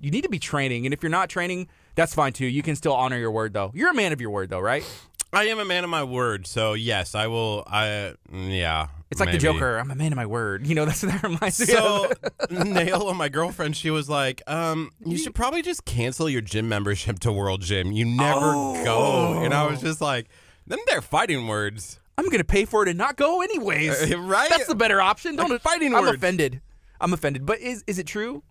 you 0.00 0.10
need 0.10 0.24
to 0.24 0.28
be 0.28 0.38
training, 0.38 0.84
and 0.86 0.92
if 0.92 1.02
you're 1.02 1.08
not 1.08 1.30
training, 1.30 1.68
that's 1.94 2.14
fine 2.14 2.32
too. 2.32 2.46
You 2.46 2.62
can 2.62 2.76
still 2.76 2.94
honor 2.94 3.18
your 3.18 3.30
word 3.30 3.52
though. 3.52 3.70
You're 3.74 3.90
a 3.90 3.94
man 3.94 4.12
of 4.12 4.20
your 4.20 4.30
word 4.30 4.50
though, 4.50 4.60
right? 4.60 4.84
I 5.32 5.48
am 5.48 5.58
a 5.58 5.64
man 5.64 5.82
of 5.82 5.90
my 5.90 6.04
word, 6.04 6.46
so 6.46 6.74
yes, 6.74 7.14
I 7.14 7.26
will. 7.26 7.64
I 7.66 8.14
yeah. 8.32 8.88
It's 9.10 9.20
like 9.20 9.28
maybe. 9.28 9.38
the 9.38 9.42
Joker. 9.42 9.78
I'm 9.78 9.90
a 9.90 9.94
man 9.94 10.12
of 10.12 10.16
my 10.16 10.26
word. 10.26 10.66
You 10.66 10.74
know 10.74 10.84
that's 10.84 11.02
what 11.02 11.12
that 11.12 11.22
reminds 11.28 11.60
me 11.60 11.66
So. 11.66 12.10
Nail, 12.50 13.12
my 13.14 13.28
girlfriend, 13.28 13.76
she 13.76 13.90
was 13.90 14.08
like, 14.08 14.42
um, 14.46 14.90
"You 15.04 15.18
should 15.18 15.34
probably 15.34 15.62
just 15.62 15.84
cancel 15.84 16.28
your 16.28 16.40
gym 16.40 16.68
membership 16.68 17.18
to 17.20 17.32
World 17.32 17.62
Gym. 17.62 17.90
You 17.92 18.04
never 18.04 18.52
go." 18.84 19.40
And 19.42 19.52
I 19.52 19.66
was 19.66 19.80
just 19.80 20.00
like, 20.00 20.28
"Then 20.66 20.78
they're 20.86 21.02
fighting 21.02 21.46
words, 21.48 21.98
I'm 22.16 22.28
gonna 22.28 22.44
pay 22.44 22.64
for 22.64 22.82
it 22.82 22.88
and 22.88 22.98
not 22.98 23.16
go 23.16 23.42
anyways. 23.42 24.12
Uh, 24.12 24.18
right? 24.18 24.48
That's 24.50 24.66
the 24.66 24.74
better 24.74 25.00
option. 25.00 25.36
Don't 25.36 25.50
Like 25.50 25.60
fighting 25.60 25.92
words. 25.92 25.98
I'm 26.00 26.06
words. 26.06 26.16
offended. 26.16 26.60
I'm 27.00 27.12
offended. 27.12 27.44
But 27.44 27.60
is 27.60 27.82
is 27.86 27.98
it 27.98 28.06
true? 28.06 28.42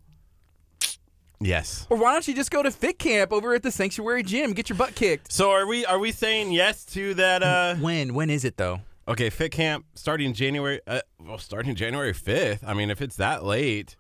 Yes." 1.46 1.88
Or 1.90 1.98
why 1.98 2.14
don't 2.14 2.28
you 2.28 2.34
just 2.34 2.52
go 2.52 2.64
to 2.64 2.72
Fit 2.72 3.00
Camp 3.00 3.32
over 3.34 3.54
at 3.54 3.64
the 3.64 3.72
Sanctuary 3.72 4.24
Gym, 4.24 4.54
get 4.54 4.70
your 4.70 4.78
butt 4.78 4.96
kicked? 4.96 5.32
So 5.32 5.52
are 5.52 5.66
we? 5.68 5.86
Are 5.86 6.00
we 6.00 6.12
saying 6.12 6.52
yes 6.52 6.86
to 6.88 7.14
that? 7.16 7.44
Uh, 7.44 7.76
When? 7.76 8.14
When 8.14 8.30
is 8.30 8.44
it 8.46 8.58
though? 8.58 8.82
okay, 9.08 9.30
Fit 9.30 9.52
Camp 9.52 9.86
starting 9.96 10.34
January. 10.34 10.80
Uh, 10.88 11.02
well, 11.20 11.38
starting 11.38 11.76
January 11.76 12.14
fifth. 12.14 12.64
I 12.66 12.74
mean, 12.74 12.90
if 12.90 13.02
it's 13.02 13.18
that 13.18 13.44
late. 13.44 13.96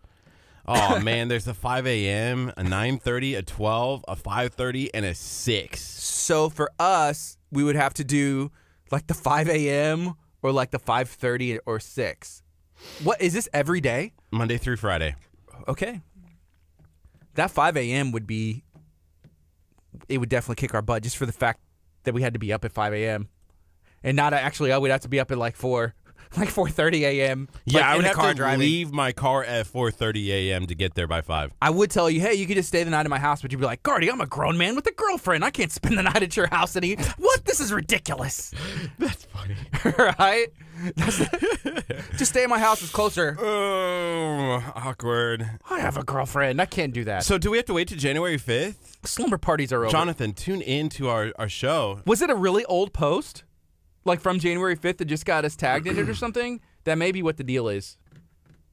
Oh 0.65 0.99
man, 1.03 1.27
there's 1.27 1.45
a 1.47 1.53
5 1.53 1.85
a.m., 1.87 2.49
a 2.55 2.63
9:30, 2.63 3.37
a 3.37 3.41
12, 3.41 4.05
a 4.07 4.15
5:30, 4.15 4.89
and 4.93 5.05
a 5.05 5.13
6. 5.13 5.81
So 5.81 6.49
for 6.49 6.71
us, 6.79 7.37
we 7.51 7.65
would 7.65 7.75
have 7.75 7.93
to 7.95 8.05
do 8.05 8.49
like 8.89 9.07
the 9.07 9.13
5 9.13 9.49
a.m. 9.49 10.13
or 10.41 10.53
like 10.53 10.71
the 10.71 10.79
5:30 10.79 11.59
or 11.65 11.81
6. 11.81 12.43
What 13.03 13.21
is 13.21 13.33
this 13.33 13.49
every 13.53 13.81
day? 13.81 14.13
Monday 14.31 14.57
through 14.57 14.77
Friday. 14.77 15.15
Okay. 15.67 15.99
That 17.35 17.51
5 17.51 17.77
a.m. 17.77 18.11
would 18.11 18.27
be. 18.27 18.63
It 20.09 20.17
would 20.17 20.29
definitely 20.29 20.61
kick 20.61 20.73
our 20.73 20.81
butt 20.81 21.03
just 21.03 21.17
for 21.17 21.25
the 21.25 21.31
fact 21.31 21.59
that 22.03 22.13
we 22.13 22.21
had 22.21 22.33
to 22.33 22.39
be 22.39 22.51
up 22.51 22.65
at 22.65 22.71
5 22.71 22.93
a.m. 22.93 23.29
and 24.03 24.15
not 24.15 24.33
actually. 24.33 24.71
Oh, 24.71 24.79
we'd 24.79 24.89
have 24.89 25.01
to 25.01 25.07
be 25.07 25.19
up 25.19 25.31
at 25.31 25.37
like 25.37 25.55
four, 25.55 25.93
like 26.37 26.49
4:30 26.49 27.01
a.m. 27.01 27.47
Yeah, 27.65 27.81
like, 27.81 27.89
I 27.89 27.95
would 27.95 28.05
have 28.05 28.15
car 28.15 28.29
to 28.29 28.35
driving. 28.35 28.59
leave 28.59 28.91
my 28.91 29.11
car 29.11 29.43
at 29.43 29.67
4:30 29.67 30.27
a.m. 30.29 30.67
to 30.67 30.75
get 30.75 30.95
there 30.95 31.07
by 31.07 31.21
five. 31.21 31.53
I 31.61 31.69
would 31.69 31.91
tell 31.91 32.09
you, 32.09 32.19
hey, 32.21 32.33
you 32.33 32.45
could 32.47 32.55
just 32.57 32.69
stay 32.69 32.83
the 32.83 32.89
night 32.91 33.05
at 33.05 33.09
my 33.09 33.19
house, 33.19 33.41
but 33.41 33.51
you'd 33.51 33.59
be 33.59 33.65
like, 33.65 33.83
Gardy, 33.83 34.09
I'm 34.11 34.21
a 34.21 34.25
grown 34.25 34.57
man 34.57 34.75
with 34.75 34.87
a 34.87 34.91
girlfriend. 34.91 35.45
I 35.45 35.51
can't 35.51 35.71
spend 35.71 35.97
the 35.97 36.03
night 36.03 36.23
at 36.23 36.35
your 36.35 36.47
house 36.47 36.75
and 36.75 36.83
eat. 36.85 36.99
What? 37.17 37.45
This 37.45 37.59
is 37.59 37.71
ridiculous. 37.71 38.51
That's 38.97 39.25
funny. 39.25 39.55
right? 40.19 40.47
That's- 40.95 41.29
just 42.17 42.31
stay 42.31 42.43
at 42.43 42.49
my 42.49 42.59
house. 42.59 42.81
It's 42.81 42.91
closer. 42.91 43.37
Oh, 43.39 44.63
awkward. 44.75 45.49
I 45.69 45.79
have 45.79 45.97
a 45.97 46.03
girlfriend. 46.03 46.59
I 46.61 46.65
can't 46.65 46.93
do 46.93 47.03
that. 47.05 47.23
So 47.23 47.37
do 47.37 47.51
we 47.51 47.57
have 47.57 47.65
to 47.67 47.73
wait 47.73 47.87
to 47.89 47.95
January 47.95 48.37
5th? 48.37 48.75
Slumber 49.05 49.37
parties 49.37 49.71
are 49.71 49.83
over. 49.83 49.91
Jonathan, 49.91 50.33
tune 50.33 50.61
in 50.61 50.89
to 50.89 51.09
our, 51.09 51.31
our 51.37 51.49
show. 51.49 52.01
Was 52.05 52.21
it 52.21 52.29
a 52.29 52.35
really 52.35 52.65
old 52.65 52.93
post? 52.93 53.43
Like 54.05 54.19
from 54.21 54.39
January 54.39 54.75
5th 54.75 54.97
that 54.97 55.05
just 55.05 55.25
got 55.25 55.45
us 55.45 55.55
tagged 55.55 55.87
in 55.87 55.97
it 55.97 56.09
or 56.09 56.15
something? 56.15 56.59
That 56.83 56.97
may 56.97 57.11
be 57.11 57.23
what 57.23 57.37
the 57.37 57.43
deal 57.43 57.69
is. 57.69 57.97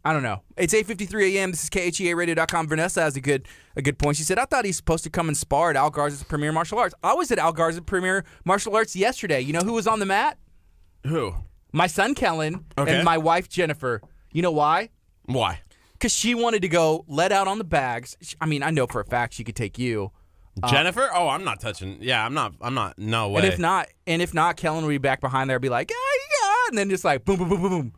I 0.05 0.13
don't 0.15 0.23
know. 0.23 0.41
It's 0.57 0.73
8:53 0.73 1.35
a.m. 1.37 1.51
This 1.51 1.65
is 1.65 1.71
KHEARadio.com. 1.71 2.69
Vanessa 2.69 3.03
has 3.03 3.17
a 3.17 3.21
good 3.21 3.47
a 3.77 3.83
good 3.83 3.99
point. 3.99 4.17
She 4.17 4.23
said, 4.23 4.39
"I 4.39 4.47
thought 4.47 4.65
he's 4.65 4.77
supposed 4.79 5.05
to 5.05 5.11
come 5.11 5.29
and 5.29 5.37
spar 5.37 5.71
at 5.71 5.77
Al 5.77 5.91
Garza's 5.91 6.23
Premier 6.23 6.53
Martial 6.53 6.79
Arts. 6.79 6.95
I 7.03 7.13
was 7.13 7.31
at 7.31 7.39
Al 7.39 7.53
Garza's 7.53 7.83
Premier 7.83 8.25
Martial 8.45 8.75
Arts 8.75 8.97
yesterday. 8.97 9.41
You 9.43 9.53
know 9.53 9.61
who 9.61 9.75
was 9.75 9.87
on 9.87 9.99
the 9.99 10.07
mat? 10.07 10.39
Who? 11.07 11.35
My 11.73 11.87
son 11.87 12.15
Kellen 12.15 12.65
Okay. 12.79 12.97
and 12.97 13.05
my 13.05 13.19
wife 13.19 13.49
Jennifer. 13.49 14.01
You 14.33 14.41
know 14.43 14.51
why? 14.53 14.89
Why? 15.27 15.61
Because 15.93 16.15
she 16.15 16.35
wanted 16.35 16.63
to 16.63 16.69
go 16.69 17.05
let 17.07 17.31
out 17.31 17.47
on 17.47 17.59
the 17.59 17.65
bags. 17.65 18.17
I 18.41 18.47
mean, 18.47 18.63
I 18.63 18.71
know 18.71 18.87
for 18.87 19.01
a 19.03 19.05
fact 19.05 19.35
she 19.35 19.45
could 19.45 19.55
take 19.57 19.79
you. 19.79 20.13
Uh, 20.63 20.71
Jennifer? 20.71 21.09
Oh, 21.15 21.29
I'm 21.29 21.45
not 21.45 21.61
touching. 21.61 21.99
Yeah, 22.01 22.25
I'm 22.25 22.35
not. 22.35 22.55
I'm 22.61 22.75
not. 22.75 22.99
No 22.99 23.29
way. 23.31 23.43
And 23.43 23.53
if 23.53 23.59
not, 23.59 23.89
and 24.07 24.23
if 24.23 24.35
not, 24.35 24.57
Kellen 24.57 24.83
will 24.83 24.91
be 24.91 24.99
back 24.99 25.21
behind 25.21 25.49
there, 25.49 25.59
be 25.59 25.69
like, 25.69 25.91
yeah, 25.91 25.97
yeah, 25.97 26.55
and 26.69 26.79
then 26.79 26.91
just 26.91 27.05
like 27.05 27.25
boom, 27.25 27.39
boom, 27.39 27.49
boom, 27.49 27.61
boom, 27.63 27.71
boom, 27.71 27.93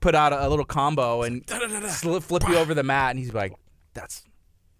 put 0.00 0.14
out 0.14 0.32
a, 0.32 0.46
a 0.46 0.48
little 0.48 0.64
combo 0.64 1.22
and 1.22 1.46
flip 1.48 2.48
you 2.48 2.56
over 2.56 2.74
the 2.74 2.82
mat, 2.82 3.10
and 3.10 3.18
he's 3.18 3.32
like, 3.32 3.54
that's 3.94 4.24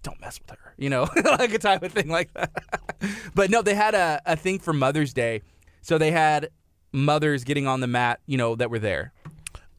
don't 0.02 0.20
mess 0.20 0.40
with 0.40 0.50
her, 0.50 0.74
you 0.76 0.90
know, 0.90 1.08
like 1.24 1.54
a 1.54 1.58
type 1.58 1.82
of 1.82 1.92
thing 1.92 2.08
like 2.08 2.32
that. 2.34 2.50
but 3.34 3.50
no, 3.50 3.62
they 3.62 3.74
had 3.74 3.94
a, 3.94 4.20
a 4.26 4.36
thing 4.36 4.58
for 4.58 4.72
Mother's 4.72 5.12
Day, 5.12 5.42
so 5.80 5.96
they 5.96 6.10
had 6.10 6.48
mothers 6.92 7.44
getting 7.44 7.66
on 7.66 7.80
the 7.80 7.86
mat, 7.86 8.20
you 8.26 8.36
know, 8.36 8.54
that 8.56 8.70
were 8.70 8.78
there. 8.78 9.12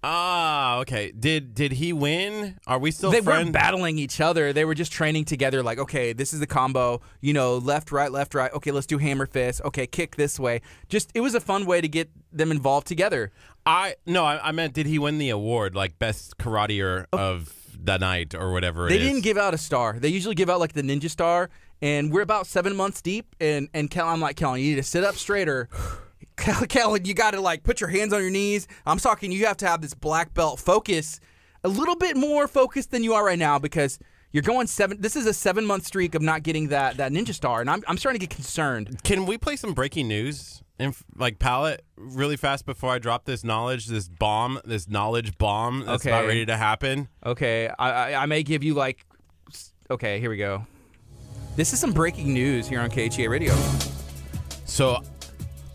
Ah, 0.06 0.80
okay. 0.80 1.12
Did 1.18 1.56
did 1.56 1.72
he 1.74 1.94
win? 1.94 2.60
Are 2.68 2.78
we 2.78 2.92
still 2.92 3.10
they 3.10 3.22
friends? 3.22 3.46
weren't 3.46 3.54
battling 3.54 3.98
each 3.98 4.20
other. 4.20 4.52
They 4.52 4.66
were 4.66 4.76
just 4.76 4.92
training 4.92 5.26
together. 5.26 5.64
Like, 5.64 5.80
okay, 5.80 6.12
this 6.12 6.34
is 6.34 6.42
the 6.42 6.48
combo. 6.48 7.00
You 7.22 7.32
know, 7.34 7.58
left, 7.58 7.92
right, 7.92 8.12
left, 8.12 8.36
right. 8.36 8.52
Okay, 8.54 8.72
let's 8.72 8.86
do 8.88 8.98
hammer 8.98 9.26
fist. 9.26 9.62
Okay, 9.64 9.88
kick 9.88 10.18
this 10.18 10.38
way. 10.40 10.62
Just 10.90 11.12
it 11.14 11.22
was 11.22 11.36
a 11.36 11.40
fun 11.40 11.66
way 11.66 11.80
to 11.80 11.88
get 11.88 12.10
them 12.34 12.52
involved 12.52 12.86
together. 12.88 13.32
I 13.66 13.96
no, 14.06 14.26
I, 14.26 14.50
I 14.50 14.52
meant 14.52 14.74
did 14.74 14.88
he 14.88 15.00
win 15.00 15.20
the 15.20 15.30
award 15.30 15.74
like 15.74 15.98
best 16.00 16.38
karateer 16.38 17.06
of 17.14 17.54
the 17.82 17.98
night 17.98 18.36
or 18.36 18.52
whatever? 18.52 18.86
Oh. 18.86 18.90
They 18.90 18.96
it 18.96 19.02
is? 19.02 19.08
didn't 19.08 19.24
give 19.24 19.38
out 19.38 19.54
a 19.54 19.58
star. 19.58 19.98
They 20.00 20.10
usually 20.10 20.36
give 20.36 20.50
out 20.50 20.60
like 20.60 20.74
the 20.74 20.82
ninja 20.82 21.10
star, 21.10 21.50
and 21.82 22.12
we're 22.12 22.22
about 22.22 22.46
seven 22.46 22.76
months 22.76 23.02
deep. 23.02 23.38
And 23.40 23.70
and 23.74 23.90
Kel, 23.90 24.10
I'm 24.10 24.20
like, 24.20 24.36
Kellen, 24.36 24.60
you 24.60 24.72
need 24.72 24.76
to 24.76 24.84
sit 24.84 25.06
up 25.06 25.16
straighter. 25.16 25.70
Kel- 26.38 26.66
Kellen, 26.68 27.06
you 27.06 27.14
got 27.14 27.32
to 27.32 27.42
like 27.42 27.64
put 27.64 27.80
your 27.80 27.90
hands 27.90 28.14
on 28.14 28.22
your 28.22 28.32
knees. 28.32 28.68
I'm 28.86 28.98
talking. 28.98 29.32
You 29.32 29.46
have 29.46 29.58
to 29.58 29.68
have 29.68 29.82
this 29.82 29.94
black 29.94 30.34
belt 30.34 30.60
focus, 30.60 31.20
a 31.64 31.68
little 31.70 31.96
bit 31.96 32.18
more 32.18 32.48
focused 32.48 32.92
than 32.92 33.04
you 33.04 33.14
are 33.14 33.26
right 33.26 33.40
now 33.40 33.60
because 33.60 34.00
you're 34.32 34.44
going 34.44 34.68
seven. 34.68 35.00
This 35.00 35.16
is 35.16 35.26
a 35.28 35.34
seven 35.34 35.66
month 35.66 35.86
streak 35.86 36.16
of 36.16 36.22
not 36.22 36.44
getting 36.44 36.70
that 36.70 36.98
that 36.98 37.12
ninja 37.12 37.34
star, 37.34 37.62
and 37.62 37.70
I'm 37.70 37.84
I'm 37.88 37.98
starting 37.98 38.20
to 38.20 38.28
get 38.28 38.36
concerned. 38.36 39.04
Can 39.04 39.26
we 39.26 39.38
play 39.38 39.56
some 39.56 39.74
breaking 39.74 40.08
news? 40.08 40.62
In, 40.80 40.92
like 41.16 41.38
palette 41.38 41.86
really 41.96 42.36
fast 42.36 42.66
before 42.66 42.90
I 42.90 42.98
drop 42.98 43.26
this 43.26 43.44
knowledge, 43.44 43.86
this 43.86 44.10
bomb, 44.10 44.60
this 44.66 44.90
knowledge 44.90 45.38
bomb 45.38 45.86
that's 45.86 46.04
about 46.04 46.26
ready 46.26 46.48
to 46.48 46.58
happen. 46.58 47.10
Okay, 47.24 47.70
I, 47.78 47.92
I 47.92 48.24
I 48.24 48.26
may 48.26 48.42
give 48.42 48.64
you 48.64 48.74
like, 48.74 49.06
okay, 49.92 50.20
here 50.20 50.32
we 50.32 50.38
go. 50.38 50.66
This 51.56 51.74
is 51.74 51.80
some 51.80 51.92
breaking 51.92 52.34
news 52.34 52.68
here 52.68 52.82
on 52.82 52.90
KHEA 52.90 53.30
Radio. 53.30 53.54
So, 54.66 55.04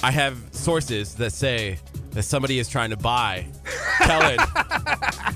I 0.02 0.10
have 0.12 0.38
sources 0.52 1.14
that 1.16 1.32
say 1.32 1.78
that 2.10 2.22
somebody 2.22 2.58
is 2.58 2.68
trying 2.68 2.90
to 2.90 2.96
buy 2.96 3.46
Kellen 3.98 4.38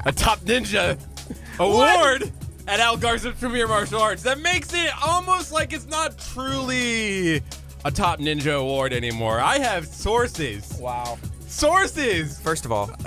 a 0.05 0.13
top 0.15 0.41
ninja 0.41 0.99
award 1.59 2.33
at 2.69 2.81
Al 2.81 2.97
Garza's 2.97 3.35
Premier 3.39 3.67
Martial 3.67 4.01
Arts. 4.01 4.23
That 4.23 4.41
makes 4.41 4.73
it 4.73 4.91
almost 5.05 5.53
like 5.53 5.73
it's 5.73 5.87
not 5.87 6.17
truly 6.19 7.43
a 7.85 7.91
top 7.91 8.21
ninja 8.21 8.59
award 8.61 8.93
anymore. 8.93 9.41
I 9.41 9.59
have 9.59 9.87
sources. 9.87 10.79
Wow. 10.81 11.19
Sources. 11.53 12.41
First 12.41 12.65
of 12.65 12.73
all, 12.73 12.87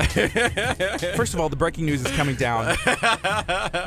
first 1.15 1.33
of 1.33 1.39
all, 1.39 1.49
the 1.49 1.55
breaking 1.57 1.85
news 1.85 2.05
is 2.05 2.11
coming 2.11 2.35
down. 2.35 2.77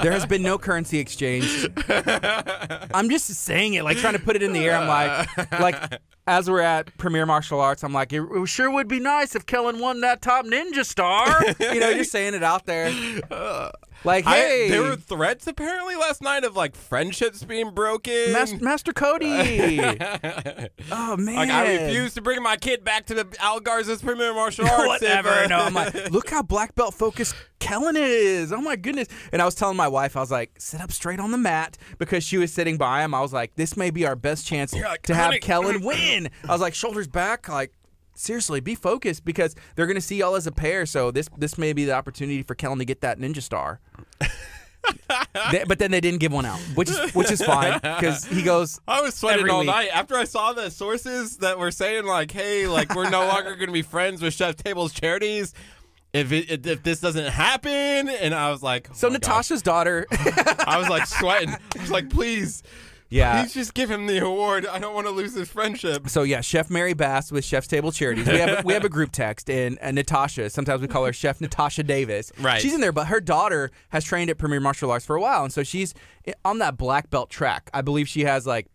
There 0.03 0.13
has 0.13 0.27
been 0.27 0.43
no 0.43 0.59
currency 0.59 0.99
exchange. 0.99 1.69
I'm 1.89 3.09
just 3.09 3.29
saying 3.29 3.75
it, 3.75 3.85
like 3.85 3.99
trying 3.99 4.15
to 4.15 4.19
put 4.19 4.37
it 4.37 4.43
in 4.43 4.53
the 4.53 4.61
air. 4.67 4.77
I'm 4.77 4.89
like, 4.89 5.61
like 5.61 6.01
as 6.27 6.51
we're 6.51 6.61
at 6.61 6.97
Premier 6.99 7.25
Martial 7.25 7.61
Arts, 7.61 7.83
I'm 7.83 7.93
like, 7.93 8.13
it, 8.13 8.21
it 8.21 8.49
sure 8.49 8.71
would 8.71 8.89
be 8.89 9.01
nice 9.01 9.35
if 9.35 9.47
Kellen 9.47 9.79
won 9.79 10.03
that 10.03 10.21
top 10.21 10.45
ninja 10.45 10.85
star. 10.85 11.43
You 11.59 11.81
know, 11.81 11.89
you're 11.89 12.05
saying 12.05 12.35
it 12.35 12.43
out 12.43 12.67
there. 12.67 12.93
Uh, 13.31 13.71
Like, 14.05 14.27
I- 14.27 14.37
hey, 14.37 14.69
there 14.71 14.83
were 14.83 14.97
threats 14.97 15.47
apparently 15.47 15.97
last 15.97 16.23
night 16.23 16.45
of 16.45 16.57
like 16.57 16.77
friendships 16.77 17.43
being 17.45 17.73
broken. 17.73 18.33
Mas- 18.33 18.61
Master 18.61 18.93
Cody. 18.93 19.27
oh 20.93 21.17
man, 21.17 21.35
Like 21.35 21.51
I 21.51 21.85
refuse 21.85 22.15
to 22.15 22.23
bring 22.23 22.43
my 22.43 22.57
kid 22.57 22.85
back 22.85 23.07
to 23.07 23.15
the 23.15 23.27
Al 23.41 23.61
Garza's 23.61 24.03
Premier 24.03 24.33
Martial 24.33 24.67
Arts. 24.67 24.87
Whatever. 24.87 25.47
No, 25.49 25.59
I'm 25.59 25.75
like, 25.75 26.11
look 26.11 26.31
how 26.31 26.43
black 26.43 26.75
belt 26.75 26.95
focused 26.95 27.35
Kellen 27.59 27.97
is. 27.99 28.53
Oh 28.53 28.61
my 28.61 28.77
goodness. 28.77 29.09
And 29.33 29.43
I 29.43 29.45
was 29.45 29.55
telling 29.55 29.77
my 29.77 29.89
wife, 29.89 30.17
I 30.17 30.21
was 30.21 30.31
like, 30.31 30.53
sit 30.59 30.81
up 30.81 30.93
straight 30.93 31.19
on 31.21 31.31
the 31.31 31.39
mat 31.39 31.77
because 31.99 32.23
she 32.23 32.39
was 32.39 32.53
sitting 32.53 32.77
by 32.79 33.03
him. 33.05 33.15
I 33.15 33.21
was 33.21 33.33
like, 33.33 33.57
this 33.57 33.77
may 33.77 33.91
be 33.91 34.07
our 34.07 34.17
best 34.17 34.47
chance 34.47 34.73
like, 34.73 35.03
to 35.03 35.15
have 35.15 35.35
Kellen 35.41 35.83
win. 35.83 36.31
I 36.49 36.53
was 36.53 36.61
like, 36.61 36.75
shoulders 36.75 37.09
back, 37.09 37.49
like 37.49 37.73
seriously, 38.19 38.61
be 38.61 38.75
focused 38.75 39.25
because 39.25 39.55
they're 39.75 39.87
gonna 39.87 40.01
see 40.01 40.17
y'all 40.17 40.35
as 40.37 40.47
a 40.47 40.53
pair. 40.53 40.87
So 40.87 41.11
this 41.11 41.29
this 41.39 41.57
may 41.59 41.73
be 41.73 41.85
the 41.85 41.93
opportunity 41.93 42.43
for 42.43 42.55
Kellen 42.55 42.79
to 42.79 42.85
get 42.85 43.01
that 43.03 43.19
ninja 43.19 43.43
star. 43.43 43.81
They- 45.53 45.65
but 45.67 45.79
then 45.79 45.91
they 45.91 46.01
didn't 46.01 46.21
give 46.21 46.33
one 46.33 46.47
out, 46.47 46.59
which 46.75 46.89
is 46.89 47.15
which 47.15 47.31
is 47.31 47.43
fine 47.45 47.75
because 47.83 48.25
he 48.25 48.43
goes. 48.43 48.81
I 48.89 49.01
was 49.03 49.15
sweating 49.15 49.49
all 49.51 49.59
week. 49.61 49.67
night 49.67 49.89
after 49.93 50.17
I 50.17 50.25
saw 50.25 50.53
the 50.53 50.71
sources 50.71 51.39
that 51.39 51.59
were 51.59 51.71
saying 51.71 52.07
like, 52.07 52.31
"Hey, 52.31 52.67
like 52.67 52.95
we're 52.95 53.11
no 53.11 53.27
longer 53.27 53.55
going 53.55 53.67
to 53.67 53.73
be 53.73 53.83
friends 53.83 54.23
with 54.23 54.35
Chef 54.35 54.57
Table's 54.57 54.93
charities." 54.93 55.53
If 56.15 56.33
it, 56.33 56.67
if 56.67 56.83
this 56.83 57.01
doesn't 57.01 57.27
happen, 57.27 57.71
and 58.09 58.35
I 58.35 58.51
was 58.51 58.63
like, 58.63 58.89
oh 58.91 58.95
So 58.95 59.09
my 59.09 59.15
gosh. 59.19 59.21
Natasha's 59.29 59.61
daughter, 59.63 60.07
I 60.11 60.79
was 60.79 60.89
like 60.89 61.07
sweating. 61.07 61.51
I 61.51 61.81
was 61.81 61.91
like, 61.91 62.09
please, 62.09 62.63
yeah. 63.11 63.41
please 63.41 63.55
just 63.55 63.75
give 63.75 63.91
him 63.91 64.07
the 64.07 64.19
award. 64.19 64.67
I 64.67 64.79
don't 64.79 64.95
want 64.95 65.07
to 65.07 65.13
lose 65.13 65.35
his 65.35 65.49
friendship. 65.49 66.09
So 66.09 66.23
yeah, 66.23 66.41
Chef 66.41 66.71
Mary 66.71 66.95
Bass 66.95 67.33
with 67.33 67.45
Chef's 67.45 67.67
Table 67.67 67.93
Charities. 67.93 68.27
We 68.27 68.39
have 68.39 68.65
we 68.65 68.75
have 68.75 68.85
a 68.85 68.89
group 68.89 69.13
text, 69.13 69.49
and, 69.49 69.79
and 69.81 69.97
uh, 69.97 70.01
Natasha. 70.01 70.51
Sometimes 70.51 70.83
we 70.83 70.89
call 70.89 71.05
her 71.05 71.13
Chef 71.13 71.41
Natasha 71.41 71.83
Davis. 71.83 72.33
Right. 72.41 72.61
She's 72.61 72.75
in 72.75 72.81
there, 72.81 72.93
but 72.93 73.07
her 73.07 73.21
daughter 73.21 73.71
has 73.91 74.05
trained 74.05 74.31
at 74.31 74.39
Premier 74.39 74.61
Martial 74.61 74.91
Arts 74.91 75.07
for 75.07 75.17
a 75.17 75.21
while, 75.21 75.45
and 75.45 75.53
so 75.53 75.63
she's 75.63 75.95
eh, 76.27 76.33
on 76.45 76.59
that 76.59 76.77
black 76.77 77.11
belt 77.11 77.31
track. 77.31 77.71
I 77.73 77.83
believe 77.83 78.09
she 78.09 78.25
has 78.25 78.47
like, 78.47 78.67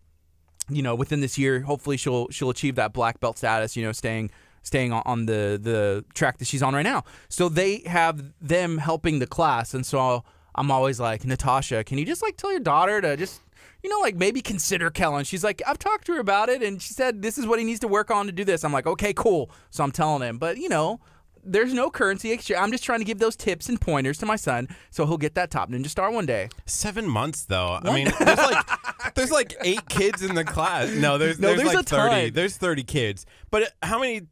you 0.68 0.82
know, 0.82 0.94
within 0.94 1.20
this 1.20 1.38
year, 1.38 1.60
hopefully 1.60 1.96
she'll 1.96 2.28
she'll 2.30 2.50
achieve 2.50 2.74
that 2.76 2.92
black 2.92 3.20
belt 3.20 3.38
status. 3.38 3.76
You 3.76 3.84
know, 3.84 3.92
staying 3.92 4.30
staying 4.62 4.92
on, 4.92 5.02
on 5.06 5.26
the 5.26 5.60
the 5.62 6.04
track 6.14 6.38
that 6.38 6.48
she's 6.48 6.62
on 6.62 6.74
right 6.74 6.82
now. 6.82 7.04
So 7.28 7.48
they 7.48 7.82
have 7.86 8.32
them 8.40 8.78
helping 8.78 9.20
the 9.20 9.26
class, 9.26 9.74
and 9.74 9.86
so 9.86 10.24
I'm 10.54 10.70
always 10.70 11.00
like, 11.00 11.24
Natasha, 11.24 11.84
can 11.84 11.98
you 11.98 12.04
just 12.04 12.22
like 12.22 12.36
tell 12.36 12.50
your 12.50 12.60
daughter 12.60 13.00
to 13.00 13.16
just 13.16 13.40
you 13.84 13.90
know, 13.90 14.00
like 14.00 14.16
maybe 14.16 14.40
consider 14.40 14.90
Kellen. 14.90 15.24
She's 15.24 15.44
like, 15.44 15.60
I've 15.66 15.78
talked 15.78 16.06
to 16.06 16.14
her 16.14 16.18
about 16.18 16.48
it, 16.48 16.62
and 16.62 16.80
she 16.80 16.94
said 16.94 17.20
this 17.20 17.36
is 17.36 17.46
what 17.46 17.58
he 17.58 17.66
needs 17.66 17.80
to 17.80 17.88
work 17.88 18.10
on 18.10 18.24
to 18.24 18.32
do 18.32 18.42
this. 18.42 18.64
I'm 18.64 18.72
like, 18.72 18.86
okay, 18.86 19.12
cool. 19.12 19.50
So 19.68 19.84
I'm 19.84 19.92
telling 19.92 20.26
him, 20.26 20.38
but 20.38 20.56
you 20.56 20.70
know, 20.70 21.00
there's 21.44 21.74
no 21.74 21.90
currency 21.90 22.32
exchange. 22.32 22.58
I'm 22.58 22.72
just 22.72 22.82
trying 22.82 23.00
to 23.00 23.04
give 23.04 23.18
those 23.18 23.36
tips 23.36 23.68
and 23.68 23.78
pointers 23.78 24.16
to 24.18 24.26
my 24.26 24.36
son, 24.36 24.68
so 24.90 25.04
he'll 25.06 25.18
get 25.18 25.34
that 25.34 25.50
top 25.50 25.70
ninja 25.70 25.88
star 25.88 26.10
one 26.10 26.24
day. 26.24 26.48
Seven 26.64 27.06
months 27.06 27.44
though. 27.44 27.78
I 27.82 27.94
mean, 27.94 28.10
there's 28.18 28.38
like 28.38 28.66
there's 29.14 29.30
like 29.30 29.54
eight 29.62 29.86
kids 29.90 30.22
in 30.22 30.34
the 30.34 30.44
class. 30.44 30.90
No, 30.90 31.18
there's 31.18 31.38
No, 31.38 31.48
there's, 31.48 31.60
there's 31.60 31.74
like 31.74 31.86
thirty. 31.86 32.30
There's 32.30 32.56
thirty 32.56 32.84
kids. 32.84 33.26
But 33.50 33.70
how 33.82 33.98
many? 34.00 34.22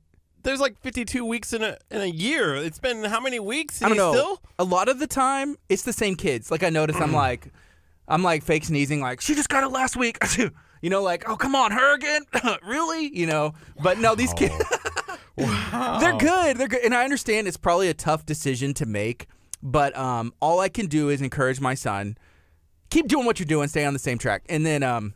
There's 0.45 0.59
like 0.59 0.77
52 0.81 1.25
weeks 1.25 1.53
in 1.53 1.62
a 1.62 1.77
in 1.88 2.01
a 2.01 2.07
year. 2.07 2.57
It's 2.57 2.81
been 2.81 3.05
how 3.05 3.21
many 3.21 3.38
weeks? 3.38 3.81
I 3.81 3.88
don't 3.88 3.97
know. 3.97 4.12
Still? 4.12 4.43
A 4.59 4.65
lot 4.65 4.88
of 4.88 4.99
the 4.99 5.07
time, 5.07 5.57
it's 5.69 5.83
the 5.83 5.93
same 5.93 6.17
kids. 6.17 6.51
Like 6.51 6.65
I 6.65 6.69
notice, 6.69 6.97
I'm 6.97 7.11
mm. 7.11 7.15
like, 7.15 7.53
I'm 8.12 8.22
like 8.22 8.42
fake 8.42 8.66
sneezing. 8.66 9.01
Like 9.01 9.22
she 9.22 9.35
just 9.35 9.48
got 9.48 9.64
it 9.64 9.68
last 9.68 9.96
week. 9.96 10.18
you 10.83 10.90
know, 10.90 11.03
like 11.03 11.27
oh 11.29 11.35
come 11.35 11.55
on, 11.55 11.72
her 11.72 11.94
again? 11.94 12.22
really? 12.62 13.09
You 13.16 13.27
know? 13.27 13.55
But 13.83 13.98
no, 13.98 14.14
these 14.14 14.35
kids. 14.35 14.55
They're 15.37 16.18
good. 16.18 16.59
They're 16.59 16.68
good. 16.68 16.85
And 16.85 16.94
I 16.94 17.05
understand 17.05 17.48
it's 17.48 17.57
probably 17.57 17.88
a 17.88 17.94
tough 17.94 18.27
decision 18.27 18.75
to 18.75 18.87
make, 18.87 19.29
but 19.62 19.96
um, 19.96 20.35
all 20.42 20.61
I 20.61 20.68
can 20.68 20.87
do 20.87 21.09
is 21.09 21.22
encourage 21.22 21.59
my 21.59 21.72
son. 21.72 22.18
Keep 22.90 23.09
doing 23.09 23.25
what 23.25 23.38
you're 23.40 23.46
doing. 23.46 23.68
Stay 23.68 23.87
on 23.87 23.94
the 23.94 23.98
same 23.98 24.18
track, 24.18 24.42
and 24.51 24.66
then 24.66 24.83
um, 24.83 25.14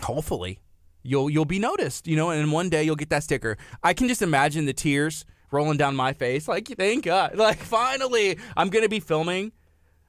hopefully 0.00 0.60
you'll 1.02 1.28
you'll 1.28 1.44
be 1.44 1.58
noticed. 1.58 2.08
You 2.08 2.16
know, 2.16 2.30
and 2.30 2.50
one 2.50 2.70
day 2.70 2.84
you'll 2.84 2.96
get 2.96 3.10
that 3.10 3.22
sticker. 3.22 3.58
I 3.82 3.92
can 3.92 4.08
just 4.08 4.22
imagine 4.22 4.64
the 4.64 4.72
tears 4.72 5.26
rolling 5.50 5.76
down 5.76 5.94
my 5.94 6.14
face. 6.14 6.48
Like 6.48 6.68
thank 6.68 7.04
God. 7.04 7.36
Like 7.36 7.58
finally, 7.58 8.38
I'm 8.56 8.70
gonna 8.70 8.88
be 8.88 9.00
filming. 9.00 9.52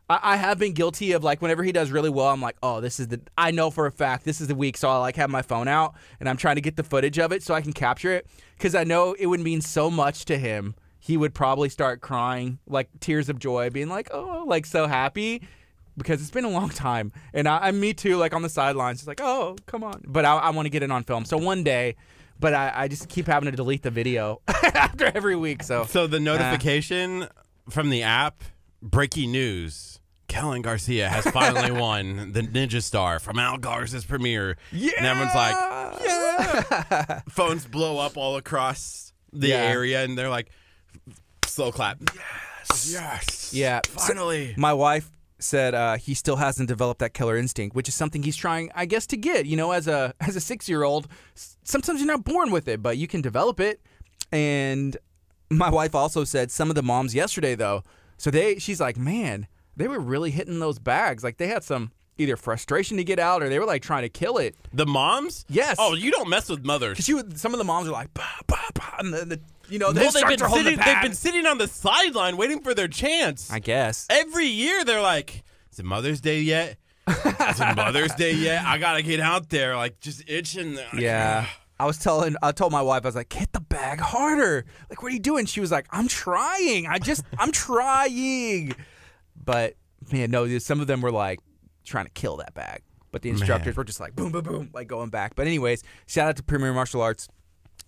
I, 0.10 0.20
I 0.22 0.36
have 0.38 0.60
been 0.60 0.74
guilty 0.74 1.14
of 1.14 1.24
like 1.24 1.42
whenever 1.42 1.64
he 1.64 1.72
does 1.72 1.92
really 1.92 2.10
well, 2.10 2.28
I'm 2.28 2.42
like, 2.42 2.58
oh, 2.62 2.82
this 2.82 3.00
is 3.00 3.08
the. 3.08 3.22
I 3.38 3.52
know 3.52 3.72
for 3.72 3.86
a 3.86 3.92
fact 3.92 4.26
this 4.26 4.42
is 4.42 4.48
the 4.48 4.56
week, 4.56 4.78
so 4.78 4.90
I 4.90 4.98
like 4.98 5.16
have 5.16 5.30
my 5.30 5.42
phone 5.42 5.68
out 5.68 5.96
and 6.20 6.30
I'm 6.30 6.38
trying 6.38 6.56
to 6.56 6.62
get 6.62 6.76
the 6.76 6.84
footage 6.84 7.20
of 7.20 7.32
it 7.32 7.44
so 7.44 7.54
I 7.54 7.62
can 7.62 7.74
capture 7.74 8.12
it 8.12 8.28
because 8.58 8.76
I 8.76 8.84
know 8.84 9.14
it 9.18 9.28
would 9.28 9.40
mean 9.40 9.62
so 9.62 9.90
much 9.90 10.26
to 10.26 10.38
him. 10.38 10.76
He 11.00 11.18
would 11.18 11.34
probably 11.34 11.70
start 11.70 12.02
crying 12.02 12.60
like 12.68 12.90
tears 13.00 13.30
of 13.30 13.40
joy, 13.40 13.70
being 13.70 13.90
like, 13.90 14.10
oh, 14.12 14.44
like 14.48 14.66
so 14.66 14.88
happy 14.88 15.42
because 15.98 16.22
it's 16.22 16.32
been 16.32 16.46
a 16.46 16.50
long 16.50 16.70
time. 16.70 17.12
And 17.34 17.48
I, 17.48 17.60
I'm 17.68 17.80
me 17.80 17.94
too, 17.94 18.18
like 18.18 18.34
on 18.34 18.42
the 18.42 18.50
sidelines, 18.50 19.00
just 19.00 19.08
like, 19.08 19.22
oh, 19.22 19.56
come 19.66 19.84
on. 19.84 20.04
But 20.08 20.26
I, 20.26 20.36
I 20.36 20.50
want 20.50 20.66
to 20.66 20.70
get 20.70 20.84
it 20.84 20.92
on 20.92 21.04
film. 21.04 21.26
So 21.26 21.38
one 21.38 21.64
day. 21.64 21.96
But 22.38 22.54
I, 22.54 22.74
I 22.76 22.88
just 22.90 23.08
keep 23.08 23.28
having 23.28 23.50
to 23.50 23.56
delete 23.56 23.82
the 23.82 23.92
video 23.92 24.42
after 24.48 25.06
every 25.06 25.38
week. 25.38 25.64
So 25.64 25.86
So 25.86 26.06
the 26.06 26.20
notification 26.20 27.30
from 27.70 27.90
the 27.90 28.04
app, 28.04 28.44
breaking 28.86 29.32
news. 29.32 30.00
Kellen 30.28 30.62
Garcia 30.62 31.08
has 31.10 31.26
finally 31.28 31.72
won 31.80 32.32
the 32.34 32.42
Ninja 32.42 32.82
Star 32.82 33.20
from 33.20 33.38
Al 33.38 33.58
Garza's 33.58 34.06
premiere. 34.06 34.58
yeah, 34.72 34.92
And 34.98 35.06
everyone's 35.06 35.36
like, 35.36 35.56
yeah. 36.04 37.22
Phones 37.30 37.66
blow 37.66 38.00
up 38.00 38.18
all 38.18 38.36
across 38.38 39.14
the 39.32 39.50
Yeah. 39.50 39.58
area, 39.58 40.04
and 40.04 40.18
they're 40.18 40.30
like, 40.30 40.50
slow 41.46 41.72
clap. 41.72 41.98
Yes. 42.16 42.92
Yes. 42.92 43.54
Yeah. 43.54 43.82
Finally. 43.88 44.56
My 44.58 44.74
wife 44.74 45.12
said 45.38 45.76
uh, 45.76 45.98
he 45.98 46.14
still 46.16 46.38
hasn't 46.38 46.68
developed 46.68 47.00
that 47.02 47.14
killer 47.14 47.38
instinct, 47.38 47.76
which 47.76 47.88
is 47.88 47.94
something 47.94 48.24
he's 48.24 48.36
trying, 48.38 48.72
I 48.74 48.86
guess, 48.86 49.06
to 49.08 49.18
get. 49.18 49.46
You 49.46 49.58
know, 49.58 49.72
as 49.74 49.88
a 49.88 50.14
as 50.22 50.36
a 50.36 50.40
six 50.42 50.68
year 50.68 50.84
old, 50.84 51.08
sometimes 51.64 52.00
you're 52.00 52.08
not 52.08 52.24
born 52.24 52.50
with 52.52 52.68
it, 52.68 52.82
but 52.82 52.98
you 52.98 53.08
can 53.08 53.22
develop 53.22 53.60
it. 53.60 53.80
And 54.32 54.98
my 55.52 55.70
wife 55.70 55.94
also 55.94 56.24
said 56.24 56.50
some 56.52 56.70
of 56.70 56.76
the 56.76 56.82
moms 56.82 57.14
yesterday, 57.14 57.54
though, 57.54 57.84
so 58.18 58.32
they 58.32 58.58
she's 58.60 58.80
like, 58.80 58.98
man, 58.98 59.48
they 59.76 59.88
were 59.88 60.00
really 60.00 60.32
hitting 60.32 60.60
those 60.60 60.80
bags. 60.80 61.24
Like 61.24 61.38
they 61.38 61.48
had 61.48 61.64
some 61.64 61.92
either 62.18 62.38
frustration 62.38 62.98
to 62.98 63.04
get 63.04 63.20
out, 63.20 63.44
or 63.44 63.50
they 63.50 63.60
were 63.60 63.66
like 63.66 63.82
trying 63.82 64.04
to 64.04 64.10
kill 64.10 64.38
it. 64.38 64.56
The 64.74 64.86
moms? 64.86 65.46
Yes. 65.50 65.76
Oh, 65.80 65.96
you 65.96 66.12
don't 66.12 66.30
mess 66.30 66.50
with 66.50 66.64
mothers. 66.64 67.08
You, 67.08 67.24
some 67.36 67.54
of 67.54 67.58
the 67.58 67.66
moms 67.66 67.88
are 67.88 67.92
like, 67.92 68.14
bah, 68.14 68.24
bah, 68.48 68.70
bah, 68.74 68.96
and 69.00 69.14
the, 69.14 69.26
the 69.26 69.42
you 69.70 69.80
know, 69.80 69.92
the 69.92 70.02
Well, 70.02 70.12
they've 70.12 70.28
been, 70.28 70.50
sitting, 70.50 70.78
the 70.78 70.84
they've 70.84 71.02
been 71.02 71.14
sitting 71.14 71.46
on 71.46 71.58
the 71.58 71.68
sideline 71.68 72.38
waiting 72.38 72.62
for 72.62 72.74
their 72.74 72.88
chance. 72.88 73.52
I 73.52 73.60
guess. 73.60 74.08
Every 74.10 74.46
year 74.46 74.86
they're 74.86 75.02
like, 75.02 75.44
"Is 75.72 75.80
it 75.80 75.86
Mother's 75.86 76.22
Day 76.22 76.42
yet? 76.42 76.78
Is 77.08 77.60
it 77.60 77.76
Mother's 77.76 78.14
Day 78.16 78.34
yet? 78.34 78.64
I 78.64 78.78
gotta 78.78 79.02
get 79.02 79.20
out 79.20 79.50
there, 79.50 79.76
like 79.76 80.00
just 80.00 80.24
itching." 80.30 80.78
Yeah. 80.98 81.48
I 81.80 81.86
was 81.86 81.98
telling, 81.98 82.36
I 82.42 82.52
told 82.52 82.72
my 82.72 82.82
wife, 82.82 83.04
I 83.04 83.08
was 83.08 83.16
like, 83.16 83.32
hit 83.32 83.52
the 83.52 83.60
bag 83.60 84.00
harder. 84.00 84.66
Like, 84.90 85.04
what 85.04 85.12
are 85.12 85.14
you 85.14 85.20
doing? 85.20 85.46
She 85.46 85.60
was 85.60 85.72
like, 85.72 85.88
I'm 85.92 86.08
trying. 86.08 86.88
I 86.88 87.00
just, 87.00 87.24
I'm 87.38 87.52
trying. 87.52 88.76
But 89.36 89.76
man, 90.12 90.32
no, 90.32 90.58
some 90.60 90.80
of 90.80 90.88
them 90.88 91.02
were 91.02 91.12
like 91.12 91.40
trying 91.84 92.06
to 92.06 92.12
kill 92.12 92.38
that 92.38 92.54
bag. 92.54 92.82
But 93.12 93.22
the 93.22 93.30
instructors 93.30 93.76
were 93.78 93.84
just 93.86 94.00
like, 94.00 94.16
boom, 94.16 94.32
boom, 94.32 94.44
boom, 94.44 94.70
like 94.74 94.88
going 94.88 95.10
back. 95.10 95.36
But, 95.36 95.48
anyways, 95.48 95.84
shout 96.06 96.30
out 96.30 96.36
to 96.38 96.44
Premier 96.44 96.74
Martial 96.74 97.02
Arts. 97.02 97.30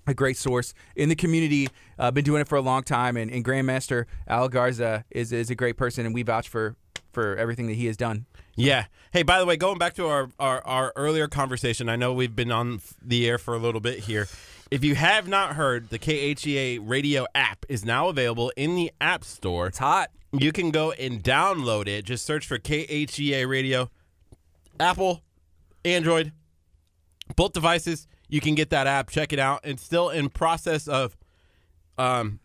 A 0.09 0.13
great 0.13 0.37
source 0.37 0.73
in 0.95 1.09
the 1.09 1.15
community. 1.15 1.67
Uh, 1.99 2.11
been 2.11 2.23
doing 2.23 2.39
it 2.39 2.47
for 2.47 2.55
a 2.55 2.61
long 2.61 2.81
time, 2.81 3.17
and, 3.17 3.29
and 3.29 3.43
Grandmaster 3.43 4.05
Al 4.25 4.47
Garza 4.47 5.03
is 5.11 5.33
is 5.33 5.49
a 5.49 5.55
great 5.55 5.75
person, 5.75 6.05
and 6.05 6.15
we 6.15 6.23
vouch 6.23 6.47
for 6.47 6.77
for 7.11 7.35
everything 7.35 7.67
that 7.67 7.73
he 7.73 7.87
has 7.87 7.97
done. 7.97 8.25
Yeah. 8.57 8.85
Hey, 9.13 9.21
by 9.21 9.39
the 9.39 9.45
way, 9.45 9.55
going 9.55 9.77
back 9.77 9.93
to 9.93 10.07
our, 10.07 10.29
our, 10.39 10.65
our 10.65 10.93
earlier 10.95 11.27
conversation, 11.27 11.87
I 11.87 11.95
know 11.95 12.11
we've 12.11 12.35
been 12.35 12.51
on 12.51 12.81
the 13.01 13.29
air 13.29 13.37
for 13.37 13.53
a 13.53 13.59
little 13.59 13.79
bit 13.79 13.99
here. 13.99 14.27
If 14.71 14.83
you 14.83 14.95
have 14.95 15.27
not 15.27 15.55
heard, 15.55 15.89
the 15.89 15.99
KHEA 15.99 16.79
radio 16.83 17.27
app 17.35 17.65
is 17.69 17.85
now 17.85 18.09
available 18.09 18.51
in 18.57 18.75
the 18.75 18.91
App 18.99 19.23
Store. 19.23 19.67
It's 19.67 19.77
hot. 19.77 20.09
You 20.33 20.51
can 20.51 20.71
go 20.71 20.91
and 20.91 21.23
download 21.23 21.87
it. 21.87 22.03
Just 22.03 22.25
search 22.25 22.47
for 22.47 22.57
KHEA 22.57 23.47
Radio, 23.47 23.91
Apple, 24.79 25.21
Android, 25.85 26.33
both 27.35 27.53
devices. 27.53 28.07
You 28.27 28.41
can 28.41 28.55
get 28.55 28.71
that 28.71 28.87
app. 28.87 29.09
Check 29.09 29.31
it 29.31 29.39
out. 29.39 29.61
It's 29.63 29.83
still 29.83 30.09
in 30.09 30.29
process 30.29 30.87
of 30.87 31.15
um, 31.99 32.39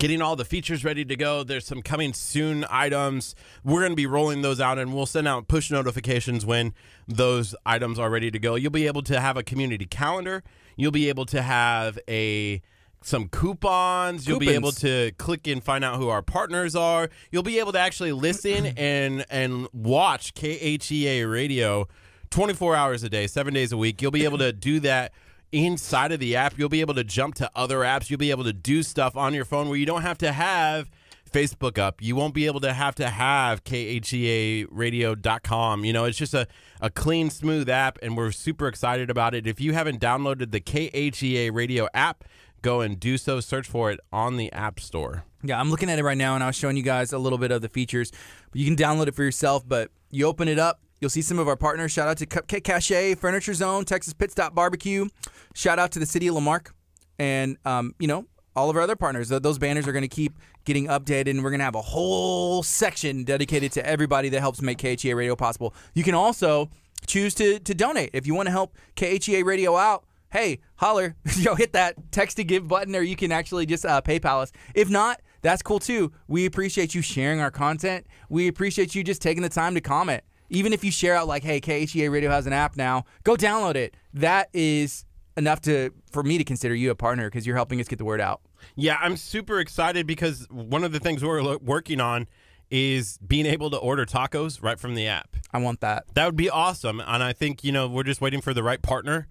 getting 0.00 0.22
all 0.22 0.34
the 0.34 0.46
features 0.46 0.82
ready 0.82 1.04
to 1.04 1.14
go. 1.14 1.44
There's 1.44 1.66
some 1.66 1.82
coming 1.82 2.14
soon 2.14 2.64
items. 2.70 3.36
We're 3.62 3.80
going 3.80 3.92
to 3.92 3.96
be 3.96 4.06
rolling 4.06 4.40
those 4.42 4.58
out, 4.58 4.78
and 4.78 4.94
we'll 4.94 5.06
send 5.06 5.28
out 5.28 5.46
push 5.46 5.70
notifications 5.70 6.44
when 6.44 6.72
those 7.06 7.54
items 7.66 7.98
are 7.98 8.10
ready 8.10 8.30
to 8.30 8.38
go. 8.38 8.54
You'll 8.54 8.70
be 8.72 8.86
able 8.86 9.02
to 9.02 9.20
have 9.20 9.36
a 9.36 9.42
community 9.42 9.84
calendar. 9.84 10.42
You'll 10.74 10.90
be 10.90 11.10
able 11.10 11.26
to 11.26 11.42
have 11.42 11.98
a 12.08 12.62
some 13.02 13.28
coupons. 13.28 14.26
You'll 14.26 14.38
be 14.38 14.50
able 14.50 14.72
to 14.72 15.12
click 15.18 15.46
and 15.46 15.62
find 15.62 15.84
out 15.84 15.96
who 15.96 16.08
our 16.08 16.22
partners 16.22 16.74
are. 16.74 17.10
You'll 17.30 17.42
be 17.42 17.58
able 17.58 17.72
to 17.72 17.78
actually 17.78 18.12
listen 18.12 18.66
and 18.78 19.26
and 19.30 19.68
watch 19.74 20.34
KHEA 20.34 21.30
radio 21.30 21.86
24 22.30 22.74
hours 22.74 23.02
a 23.02 23.10
day, 23.10 23.26
7 23.26 23.52
days 23.52 23.70
a 23.70 23.76
week. 23.76 24.00
You'll 24.00 24.12
be 24.12 24.24
able 24.24 24.38
to 24.38 24.52
do 24.52 24.80
that 24.80 25.12
inside 25.52 26.12
of 26.12 26.20
the 26.20 26.36
app. 26.36 26.58
You'll 26.58 26.68
be 26.68 26.80
able 26.80 26.94
to 26.94 27.04
jump 27.04 27.34
to 27.36 27.50
other 27.54 27.78
apps. 27.80 28.10
You'll 28.10 28.18
be 28.18 28.30
able 28.30 28.44
to 28.44 28.52
do 28.52 28.82
stuff 28.82 29.16
on 29.16 29.34
your 29.34 29.44
phone 29.44 29.68
where 29.68 29.78
you 29.78 29.86
don't 29.86 30.02
have 30.02 30.18
to 30.18 30.32
have 30.32 30.90
Facebook 31.30 31.78
up. 31.78 32.02
You 32.02 32.16
won't 32.16 32.34
be 32.34 32.46
able 32.46 32.60
to 32.60 32.72
have 32.72 32.94
to 32.96 33.08
have 33.08 33.62
KHEAradio.com. 33.64 35.84
You 35.84 35.92
know, 35.92 36.04
it's 36.04 36.18
just 36.18 36.34
a, 36.34 36.46
a 36.80 36.90
clean, 36.90 37.30
smooth 37.30 37.68
app, 37.68 37.98
and 38.02 38.16
we're 38.16 38.32
super 38.32 38.66
excited 38.68 39.10
about 39.10 39.34
it. 39.34 39.46
If 39.46 39.60
you 39.60 39.72
haven't 39.72 40.00
downloaded 40.00 40.50
the 40.50 40.60
KHEA 40.60 41.50
radio 41.52 41.88
app, 41.94 42.24
go 42.62 42.80
and 42.80 42.98
do 42.98 43.18
so. 43.18 43.40
Search 43.40 43.68
for 43.68 43.90
it 43.90 44.00
on 44.12 44.36
the 44.36 44.52
App 44.52 44.80
Store. 44.80 45.24
Yeah, 45.42 45.58
I'm 45.58 45.70
looking 45.70 45.88
at 45.88 45.98
it 45.98 46.04
right 46.04 46.18
now, 46.18 46.34
and 46.34 46.44
I 46.44 46.48
was 46.48 46.56
showing 46.56 46.76
you 46.76 46.82
guys 46.82 47.12
a 47.12 47.18
little 47.18 47.38
bit 47.38 47.50
of 47.50 47.62
the 47.62 47.68
features. 47.68 48.12
You 48.52 48.66
can 48.66 48.76
download 48.76 49.08
it 49.08 49.14
for 49.14 49.22
yourself, 49.22 49.66
but 49.66 49.90
you 50.10 50.26
open 50.26 50.48
it 50.48 50.58
up, 50.58 50.80
you'll 51.00 51.10
see 51.10 51.22
some 51.22 51.38
of 51.38 51.48
our 51.48 51.56
partners. 51.56 51.92
Shout 51.92 52.08
out 52.08 52.18
to 52.18 52.26
Cupcake 52.26 52.64
Cache, 52.64 53.18
Furniture 53.18 53.54
Zone, 53.54 53.84
Texas 53.84 54.14
Pit 54.14 54.30
Stop 54.30 54.54
Barbecue. 54.54 55.08
Shout 55.54 55.78
out 55.78 55.92
to 55.92 55.98
the 55.98 56.06
City 56.06 56.28
of 56.28 56.34
La 56.34 56.40
Marque, 56.40 56.74
and 57.18 57.56
um, 57.64 57.94
you 57.98 58.06
know 58.06 58.26
all 58.56 58.68
of 58.68 58.76
our 58.76 58.82
other 58.82 58.96
partners. 58.96 59.28
Those 59.28 59.58
banners 59.58 59.86
are 59.86 59.92
going 59.92 60.02
to 60.02 60.08
keep 60.08 60.38
getting 60.64 60.86
updated, 60.86 61.30
and 61.30 61.44
we're 61.44 61.50
going 61.50 61.60
to 61.60 61.64
have 61.64 61.74
a 61.74 61.82
whole 61.82 62.62
section 62.62 63.24
dedicated 63.24 63.72
to 63.72 63.86
everybody 63.86 64.28
that 64.30 64.40
helps 64.40 64.60
make 64.60 64.78
KHEA 64.78 65.14
Radio 65.14 65.36
possible. 65.36 65.74
You 65.94 66.04
can 66.04 66.14
also 66.14 66.70
choose 67.06 67.34
to 67.34 67.58
to 67.60 67.74
donate 67.74 68.10
if 68.12 68.26
you 68.26 68.34
want 68.34 68.46
to 68.46 68.52
help 68.52 68.76
KHEA 68.96 69.44
Radio 69.44 69.76
out 69.76 70.04
hey, 70.30 70.60
holler, 70.76 71.16
yo, 71.36 71.54
hit 71.54 71.72
that 71.72 71.96
text 72.12 72.36
to 72.38 72.44
give 72.44 72.68
button, 72.68 72.94
or 72.94 73.02
you 73.02 73.16
can 73.16 73.32
actually 73.32 73.66
just 73.66 73.84
uh, 73.84 74.00
PayPal 74.00 74.42
us. 74.42 74.52
If 74.74 74.88
not, 74.88 75.20
that's 75.42 75.62
cool 75.62 75.78
too. 75.78 76.12
We 76.28 76.46
appreciate 76.46 76.94
you 76.94 77.02
sharing 77.02 77.40
our 77.40 77.50
content. 77.50 78.06
We 78.28 78.48
appreciate 78.48 78.94
you 78.94 79.02
just 79.02 79.22
taking 79.22 79.42
the 79.42 79.48
time 79.48 79.74
to 79.74 79.80
comment. 79.80 80.22
Even 80.50 80.72
if 80.72 80.84
you 80.84 80.90
share 80.90 81.14
out 81.14 81.26
like, 81.26 81.42
hey, 81.42 81.60
KHEA 81.60 82.10
Radio 82.10 82.30
has 82.30 82.46
an 82.46 82.52
app 82.52 82.76
now, 82.76 83.04
go 83.24 83.36
download 83.36 83.76
it. 83.76 83.94
That 84.12 84.48
is 84.52 85.04
enough 85.36 85.60
to 85.62 85.90
for 86.10 86.22
me 86.22 86.38
to 86.38 86.44
consider 86.44 86.74
you 86.74 86.90
a 86.90 86.94
partner 86.94 87.28
because 87.28 87.46
you're 87.46 87.56
helping 87.56 87.80
us 87.80 87.88
get 87.88 87.98
the 87.98 88.04
word 88.04 88.20
out. 88.20 88.40
Yeah, 88.76 88.98
I'm 89.00 89.16
super 89.16 89.58
excited 89.60 90.06
because 90.06 90.46
one 90.50 90.84
of 90.84 90.92
the 90.92 91.00
things 91.00 91.24
we're 91.24 91.42
lo- 91.42 91.58
working 91.62 92.00
on 92.00 92.28
is 92.70 93.18
being 93.18 93.46
able 93.46 93.70
to 93.70 93.76
order 93.76 94.04
tacos 94.04 94.62
right 94.62 94.78
from 94.78 94.94
the 94.94 95.06
app. 95.06 95.36
I 95.52 95.58
want 95.58 95.80
that. 95.80 96.04
That 96.14 96.26
would 96.26 96.36
be 96.36 96.50
awesome. 96.50 97.00
And 97.00 97.22
I 97.22 97.32
think, 97.32 97.64
you 97.64 97.72
know, 97.72 97.88
we're 97.88 98.04
just 98.04 98.20
waiting 98.20 98.40
for 98.40 98.54
the 98.54 98.62
right 98.62 98.80
partner 98.80 99.26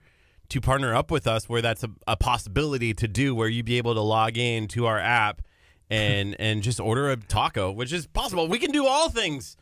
to 0.50 0.60
partner 0.60 0.94
up 0.96 1.12
with 1.12 1.28
us 1.28 1.48
where 1.48 1.62
that's 1.62 1.84
a, 1.84 1.90
a 2.08 2.18
possibility 2.18 2.94
to 2.96 3.08
do 3.08 3.34
where 3.36 3.48
you'd 3.48 3.66
be 3.66 3.78
able 3.78 3.94
to 3.94 4.02
log 4.02 4.38
in 4.38 4.68
to 4.70 4.88
our 4.88 5.00
app 5.00 5.42
and 5.92 6.36
and 6.40 6.62
just 6.62 6.80
order 6.80 7.10
a 7.10 7.16
taco, 7.16 7.72
which 7.72 7.94
is 7.94 8.08
possible. 8.08 8.48
We 8.48 8.60
can 8.60 8.72
do 8.72 8.86
all 8.86 9.10
things 9.10 9.58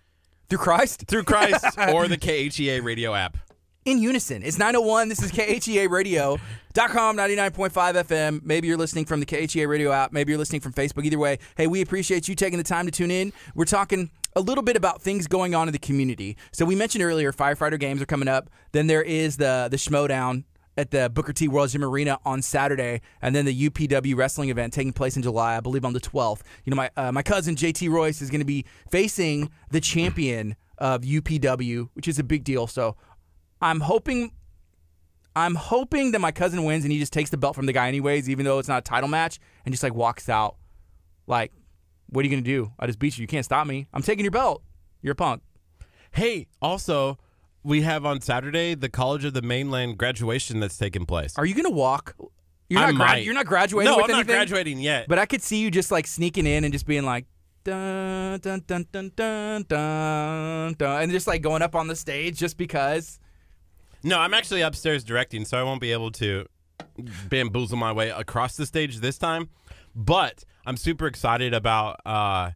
Through 0.50 0.60
Christ? 0.60 1.06
through 1.08 1.24
Christ 1.24 1.66
or 1.94 2.08
the 2.08 2.18
KHEA 2.18 2.84
radio 2.84 3.14
app. 3.14 3.38
in 3.86 4.00
unison. 4.00 4.44
It's 4.44 4.58
901. 4.58 5.10
This 5.10 5.22
is 5.22 5.32
KHEA 5.32 5.90
radio. 5.90 6.38
.com 6.74 7.18
99.5 7.18 7.72
FM. 7.72 8.44
Maybe 8.44 8.68
you're 8.68 8.78
listening 8.78 9.06
from 9.06 9.20
the 9.20 9.26
KHEA 9.26 9.68
Radio 9.68 9.92
app. 9.92 10.12
Maybe 10.12 10.32
you're 10.32 10.38
listening 10.38 10.62
from 10.62 10.74
Facebook. 10.74 11.04
Either 11.06 11.18
way, 11.18 11.40
hey, 11.56 11.66
we 11.68 11.82
appreciate 11.82 12.28
you 12.28 12.36
taking 12.36 12.58
the 12.60 12.64
time 12.64 12.86
to 12.86 12.92
tune 12.92 13.10
in. 13.12 13.34
We're 13.56 13.66
talking 13.66 14.12
a 14.36 14.42
little 14.42 14.64
bit 14.64 14.76
about 14.76 15.02
things 15.02 15.26
going 15.28 15.56
on 15.56 15.68
in 15.68 15.72
the 15.72 15.80
community. 15.80 16.38
So 16.52 16.66
we 16.66 16.76
mentioned 16.76 17.04
earlier, 17.04 17.32
firefighter 17.34 17.80
games 17.80 18.02
are 18.02 18.06
coming 18.06 18.28
up. 18.28 18.50
Then 18.74 18.86
there 18.88 19.02
is 19.02 19.38
the 19.38 19.68
the 19.72 19.78
Schmodown 19.78 20.44
at 20.78 20.92
the 20.92 21.10
Booker 21.10 21.34
T 21.34 21.48
World 21.48 21.70
Gym 21.70 21.84
Arena 21.84 22.20
on 22.24 22.42
Saturday, 22.42 23.02
and 23.22 23.36
then 23.36 23.46
the 23.46 23.70
UPW 23.70 24.16
wrestling 24.16 24.50
event 24.50 24.74
taking 24.74 24.94
place 24.94 25.18
in 25.18 25.24
July, 25.24 25.58
I 25.58 25.60
believe 25.60 25.84
on 25.84 25.94
the 25.94 26.00
12th. 26.00 26.42
You 26.64 26.72
know, 26.72 26.78
my 26.78 26.92
uh, 26.96 27.12
my 27.12 27.24
cousin 27.24 27.56
JT 27.56 27.90
Royce 27.90 28.22
is 28.22 28.30
going 28.30 28.42
to 28.42 28.46
be 28.46 28.66
facing 28.90 29.50
the 29.72 29.82
champion 29.82 30.56
of 30.78 31.02
UPW, 31.02 31.90
which 31.94 32.08
is 32.08 32.20
a 32.20 32.24
big 32.24 32.44
deal. 32.44 32.68
So 32.68 32.96
I'm 33.62 33.80
hoping 33.80 34.32
I'm 35.36 35.56
hoping 35.56 36.12
that 36.12 36.20
my 36.20 36.32
cousin 36.32 36.64
wins 36.64 36.84
and 36.84 36.92
he 36.92 37.00
just 37.00 37.14
takes 37.14 37.30
the 37.30 37.38
belt 37.38 37.56
from 37.56 37.66
the 37.66 37.74
guy 37.74 37.88
anyways, 37.88 38.30
even 38.30 38.46
though 38.46 38.60
it's 38.60 38.68
not 38.68 38.80
a 38.80 38.82
title 38.82 39.10
match, 39.10 39.40
and 39.66 39.74
just 39.74 39.84
like 39.84 39.94
walks 39.94 40.30
out. 40.30 40.56
Like, 41.26 41.52
what 42.10 42.22
are 42.22 42.28
you 42.28 42.32
gonna 42.32 42.42
do? 42.42 42.72
I 42.80 42.86
just 42.86 43.00
beat 43.00 43.18
you. 43.18 43.22
You 43.24 43.28
can't 43.28 43.46
stop 43.46 43.68
me. 43.68 43.88
I'm 43.94 44.04
taking 44.04 44.24
your 44.24 44.32
belt. 44.32 44.64
You're 45.02 45.14
a 45.14 45.16
punk. 45.16 45.42
Hey, 46.12 46.48
also, 46.62 47.18
we 47.68 47.82
have 47.82 48.06
on 48.06 48.22
Saturday 48.22 48.76
the 48.76 48.88
College 48.88 49.26
of 49.26 49.34
the 49.34 49.42
Mainland 49.42 49.98
graduation 49.98 50.62
that's 50.62 50.78
taking 50.78 51.06
place. 51.06 51.38
Are 51.38 51.46
you 51.46 51.54
gonna 51.54 51.70
walk? 51.70 52.16
You're 52.70 52.80
I 52.82 52.92
not. 52.92 52.96
might. 52.96 53.24
you're 53.24 53.34
not 53.34 53.46
graduating 53.46 53.92
no, 53.92 53.98
with 53.98 54.06
I'm 54.06 54.12
anything. 54.12 54.28
not 54.28 54.48
graduating 54.48 54.80
yet. 54.80 55.08
But 55.08 55.20
I 55.20 55.26
could 55.26 55.44
see 55.44 55.58
you 55.58 55.70
just 55.70 55.92
like 55.92 56.08
sneaking 56.08 56.46
in 56.48 56.64
and 56.64 56.74
just 56.74 56.86
being 56.86 57.04
like, 57.04 57.26
dun 57.66 58.40
dun 58.40 58.64
dun 58.66 58.86
dun 58.92 59.12
dun 59.16 59.66
dun 59.68 60.74
dun, 60.74 61.02
and 61.04 61.12
just 61.12 61.28
like 61.28 61.42
going 61.42 61.62
up 61.62 61.76
on 61.76 61.88
the 61.88 61.96
stage 61.96 62.38
just 62.38 62.58
because. 62.58 63.20
No, 64.02 64.20
I'm 64.20 64.34
actually 64.34 64.62
upstairs 64.62 65.04
directing, 65.04 65.44
so 65.44 65.58
I 65.58 65.64
won't 65.64 65.82
be 65.82 65.92
able 65.92 66.12
to 66.12 66.46
bamboozle 67.30 67.78
my 67.78 67.92
way 67.92 68.10
across 68.10 68.56
the 68.56 68.66
stage 68.66 69.00
this 69.00 69.18
time. 69.18 69.50
But 69.94 70.46
I'm 70.66 70.78
super 70.78 71.08
excited 71.08 71.54
about 71.54 72.00
uh, 72.06 72.52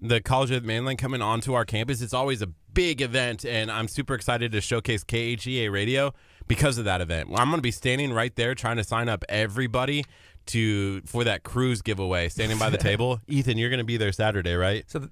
the 0.00 0.20
College 0.20 0.50
of 0.50 0.62
the 0.62 0.66
Mainland 0.66 0.98
coming 0.98 1.22
onto 1.22 1.54
our 1.54 1.64
campus. 1.64 2.00
It's 2.00 2.14
always 2.14 2.42
a 2.42 2.48
big 2.74 3.00
event, 3.00 3.44
and 3.44 3.70
I'm 3.70 3.88
super 3.88 4.14
excited 4.14 4.52
to 4.52 4.60
showcase 4.60 5.04
KHEA 5.04 5.70
Radio 5.72 6.12
because 6.46 6.78
of 6.78 6.84
that 6.84 7.00
event. 7.00 7.30
I'm 7.30 7.48
going 7.48 7.58
to 7.58 7.62
be 7.62 7.70
standing 7.70 8.12
right 8.12 8.34
there 8.36 8.54
trying 8.54 8.76
to 8.76 8.84
sign 8.84 9.08
up 9.08 9.24
everybody 9.28 10.04
to 10.46 11.00
for 11.02 11.24
that 11.24 11.42
cruise 11.42 11.82
giveaway, 11.82 12.28
standing 12.28 12.58
by 12.58 12.70
the 12.70 12.78
table. 12.78 13.20
Ethan, 13.26 13.58
you're 13.58 13.70
going 13.70 13.78
to 13.78 13.84
be 13.84 13.96
there 13.96 14.12
Saturday, 14.12 14.54
right? 14.54 14.84
So 14.88 15.00
th- 15.00 15.10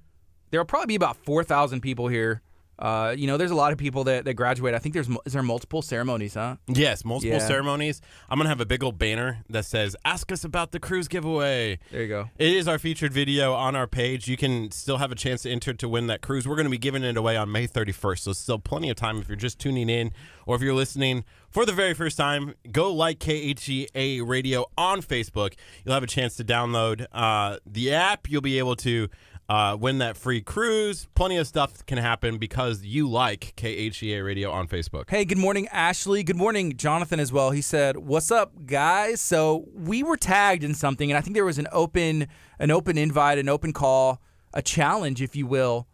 there'll 0.50 0.66
probably 0.66 0.86
be 0.86 0.94
about 0.94 1.16
four 1.16 1.42
thousand 1.42 1.80
people 1.80 2.08
here. 2.08 2.42
Uh, 2.78 3.14
you 3.16 3.26
know, 3.26 3.36
there's 3.36 3.50
a 3.50 3.54
lot 3.54 3.72
of 3.72 3.78
people 3.78 4.04
that, 4.04 4.24
that 4.24 4.34
graduate. 4.34 4.74
I 4.74 4.78
think 4.78 4.92
there's 4.94 5.08
is 5.24 5.32
there 5.32 5.42
multiple 5.42 5.80
ceremonies, 5.82 6.34
huh? 6.34 6.56
Yes, 6.66 7.04
multiple 7.04 7.38
Yeah. 7.38 7.46
ceremonies. 7.46 8.00
I'm 8.28 8.38
going 8.38 8.44
to 8.46 8.48
have 8.50 8.60
a 8.60 8.66
big 8.66 8.82
old 8.82 8.98
banner 8.98 9.44
that 9.48 9.64
says, 9.64 9.94
Ask 10.04 10.32
us 10.32 10.44
about 10.44 10.72
the 10.72 10.80
cruise 10.80 11.06
giveaway. 11.08 11.78
There 11.92 12.02
you 12.02 12.08
go. 12.08 12.30
It 12.38 12.52
is 12.52 12.66
our 12.66 12.78
featured 12.78 13.12
video 13.12 13.52
on 13.54 13.76
our 13.76 13.86
page. 13.86 14.26
You 14.28 14.36
can 14.36 14.70
still 14.70 14.98
have 14.98 15.12
a 15.12 15.14
chance 15.14 15.42
to 15.42 15.50
enter 15.50 15.72
to 15.72 15.88
win 15.88 16.06
that 16.08 16.20
cruise. 16.20 16.48
We're 16.48 16.56
going 16.56 16.66
to 16.66 16.70
be 16.70 16.78
giving 16.78 17.04
it 17.04 17.16
away 17.16 17.36
on 17.36 17.50
May 17.52 17.66
31st, 17.68 18.18
so 18.20 18.32
still 18.32 18.58
plenty 18.58 18.90
of 18.90 18.96
time 18.96 19.18
if 19.18 19.28
you're 19.28 19.36
just 19.36 19.58
tuning 19.58 19.88
in 19.88 20.12
or 20.46 20.56
if 20.56 20.62
you're 20.62 20.74
listening 20.74 21.24
for 21.50 21.64
the 21.64 21.72
very 21.72 21.94
first 21.94 22.16
time. 22.16 22.54
Go 22.72 22.92
like 22.92 23.18
KHEA 23.20 24.26
Radio 24.26 24.66
on 24.76 25.00
Facebook. 25.00 25.54
You'll 25.84 25.94
have 25.94 26.02
a 26.02 26.06
chance 26.08 26.36
to 26.36 26.44
download 26.44 27.06
uh, 27.12 27.58
the 27.64 27.92
app. 27.94 28.28
You'll 28.28 28.40
be 28.42 28.58
able 28.58 28.76
to 28.76 29.08
uh, 29.48 29.76
win 29.78 29.98
that 29.98 30.16
free 30.16 30.40
cruise. 30.40 31.06
Plenty 31.14 31.36
of 31.36 31.46
stuff 31.46 31.84
can 31.86 31.98
happen 31.98 32.38
because 32.38 32.82
you 32.84 33.08
like 33.08 33.54
KHEA 33.56 34.24
Radio 34.24 34.50
on 34.50 34.68
Facebook. 34.68 35.10
Hey, 35.10 35.24
good 35.24 35.38
morning, 35.38 35.68
Ashley. 35.68 36.22
Good 36.22 36.36
morning, 36.36 36.76
Jonathan, 36.76 37.20
as 37.20 37.32
well. 37.32 37.50
He 37.50 37.60
said, 37.60 37.98
"What's 37.98 38.30
up, 38.30 38.66
guys?" 38.66 39.20
So 39.20 39.68
we 39.74 40.02
were 40.02 40.16
tagged 40.16 40.64
in 40.64 40.74
something, 40.74 41.10
and 41.10 41.18
I 41.18 41.20
think 41.20 41.34
there 41.34 41.44
was 41.44 41.58
an 41.58 41.68
open, 41.72 42.26
an 42.58 42.70
open 42.70 42.96
invite, 42.96 43.38
an 43.38 43.48
open 43.48 43.72
call, 43.72 44.22
a 44.54 44.62
challenge, 44.62 45.20
if 45.20 45.36
you 45.36 45.46
will, 45.46 45.88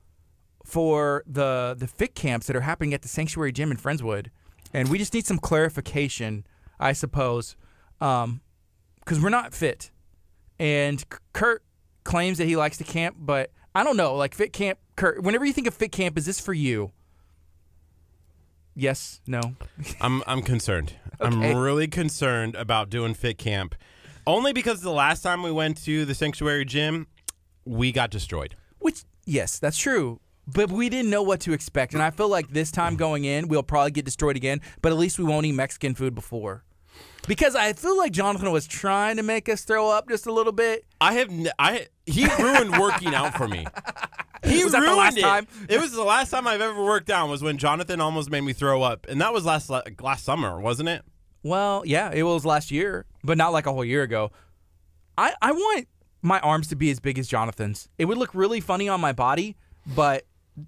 for 0.65 1.25
the 1.27 1.75
the 1.77 1.89
fit 1.89 2.15
camps 2.15 2.47
that 2.47 2.55
are 2.55 2.61
happening 2.61 2.95
at 2.95 3.03
the 3.03 3.09
Sanctuary 3.09 3.51
Gym 3.51 3.73
in 3.73 3.77
Friendswood, 3.77 4.29
and 4.73 4.89
we 4.89 4.99
just 4.99 5.13
need 5.13 5.27
some 5.27 5.39
clarification, 5.39 6.47
I 6.79 6.93
suppose, 6.93 7.57
because 7.99 9.21
we're 9.21 9.29
not 9.29 9.53
fit, 9.55 9.91
and 10.61 11.05
Kurt 11.33 11.65
claims 12.11 12.39
that 12.39 12.47
he 12.47 12.57
likes 12.57 12.77
to 12.79 12.85
camp, 12.85 13.17
but 13.19 13.53
I 13.73 13.85
don't 13.85 13.97
know. 13.97 14.17
Like 14.17 14.35
fit 14.35 14.53
camp, 14.53 14.79
Kurt. 14.97 15.23
Whenever 15.23 15.45
you 15.45 15.53
think 15.53 15.69
of 15.69 15.75
fit 15.75 15.93
camp, 15.93 16.19
is 16.19 16.27
this 16.27 16.41
for 16.41 16.53
you? 16.53 16.91
Yes, 18.75 19.21
no. 19.27 19.41
I'm 20.01 20.23
I'm 20.27 20.43
concerned. 20.43 20.95
Okay. 21.21 21.51
I'm 21.51 21.57
really 21.57 21.87
concerned 21.87 22.57
about 22.57 22.91
doing 22.91 23.15
fit 23.15 23.39
camp, 23.39 23.75
only 24.27 24.53
because 24.53 24.81
the 24.81 24.91
last 24.91 25.23
time 25.23 25.43
we 25.43 25.53
went 25.53 25.83
to 25.85 26.05
the 26.05 26.15
sanctuary 26.15 26.65
gym, 26.65 27.07
we 27.65 27.93
got 27.93 28.11
destroyed. 28.11 28.57
Which, 28.79 29.05
yes, 29.25 29.59
that's 29.59 29.79
true. 29.79 30.21
But 30.47 30.73
we 30.73 30.89
didn't 30.89 31.11
know 31.11 31.23
what 31.23 31.41
to 31.43 31.53
expect. 31.53 31.93
And 31.95 32.03
I 32.03 32.11
feel 32.11 32.29
like 32.29 32.49
this 32.49 32.73
time 32.73 32.97
going 32.97 33.25
in, 33.25 33.47
we'll 33.47 33.63
probably 33.63 33.93
get 33.93 34.05
destroyed 34.05 34.35
again, 34.35 34.61
but 34.83 34.91
at 34.91 34.99
least 34.99 35.19
we 35.19 35.25
won't 35.25 35.47
eat 35.47 35.53
Mexican 35.53 35.95
food 35.95 36.15
before. 36.15 36.65
Because 37.29 37.55
I 37.55 37.73
feel 37.75 37.97
like 37.97 38.13
Jonathan 38.13 38.51
was 38.51 38.67
trying 38.67 39.17
to 39.17 39.23
make 39.23 39.49
us 39.49 39.63
throw 39.63 39.89
up 39.91 40.09
just 40.09 40.27
a 40.27 40.33
little 40.33 40.53
bit. 40.53 40.85
I 41.01 41.15
have 41.15 41.29
n- 41.31 41.51
I 41.59 41.87
he 42.07 42.27
ruined 42.39 42.77
working 42.79 43.15
out 43.15 43.35
for 43.37 43.47
me. 43.49 43.67
He 44.43 44.65
Was 44.65 44.73
ruined 44.73 44.97
last 44.97 45.19
it. 45.19 45.21
time? 45.21 45.47
It 45.69 45.79
was 45.79 45.93
the 45.93 46.03
last 46.03 46.31
time 46.31 46.47
I've 46.47 46.63
ever 46.63 46.83
worked 46.83 47.11
out 47.11 47.29
was 47.29 47.43
when 47.43 47.59
Jonathan 47.59 48.01
almost 48.01 48.31
made 48.31 48.41
me 48.41 48.55
throw 48.55 48.81
up, 48.81 49.07
and 49.07 49.21
that 49.21 49.35
was 49.35 49.45
last 49.45 49.69
last 50.01 50.25
summer, 50.25 50.59
wasn't 50.59 50.89
it? 50.89 51.03
Well, 51.43 51.83
yeah, 51.85 52.11
it 52.11 52.23
was 52.23 52.47
last 52.47 52.71
year, 52.71 53.05
but 53.23 53.37
not 53.37 53.53
like 53.53 53.67
a 53.67 53.73
whole 53.73 53.85
year 53.85 54.03
ago. 54.03 54.33
I, 55.19 55.35
I 55.43 55.53
want 55.53 55.89
my 56.23 56.41
arms 56.41 56.69
to 56.69 56.75
be 56.75 56.91
as 56.91 57.01
big 57.01 57.19
as 57.19 57.29
Jonathan's. 57.29 57.91
It 57.99 58.07
would 58.07 58.17
look 58.17 58.35
really 58.35 58.61
funny 58.61 58.89
on 58.89 58.99
my 58.99 59.13
body, 59.13 59.57
but 59.87 60.25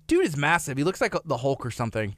dude 0.06 0.26
is 0.26 0.36
massive. 0.36 0.76
He 0.76 0.84
looks 0.84 1.00
like 1.00 1.14
the 1.24 1.38
Hulk 1.38 1.64
or 1.64 1.70
something. 1.70 2.14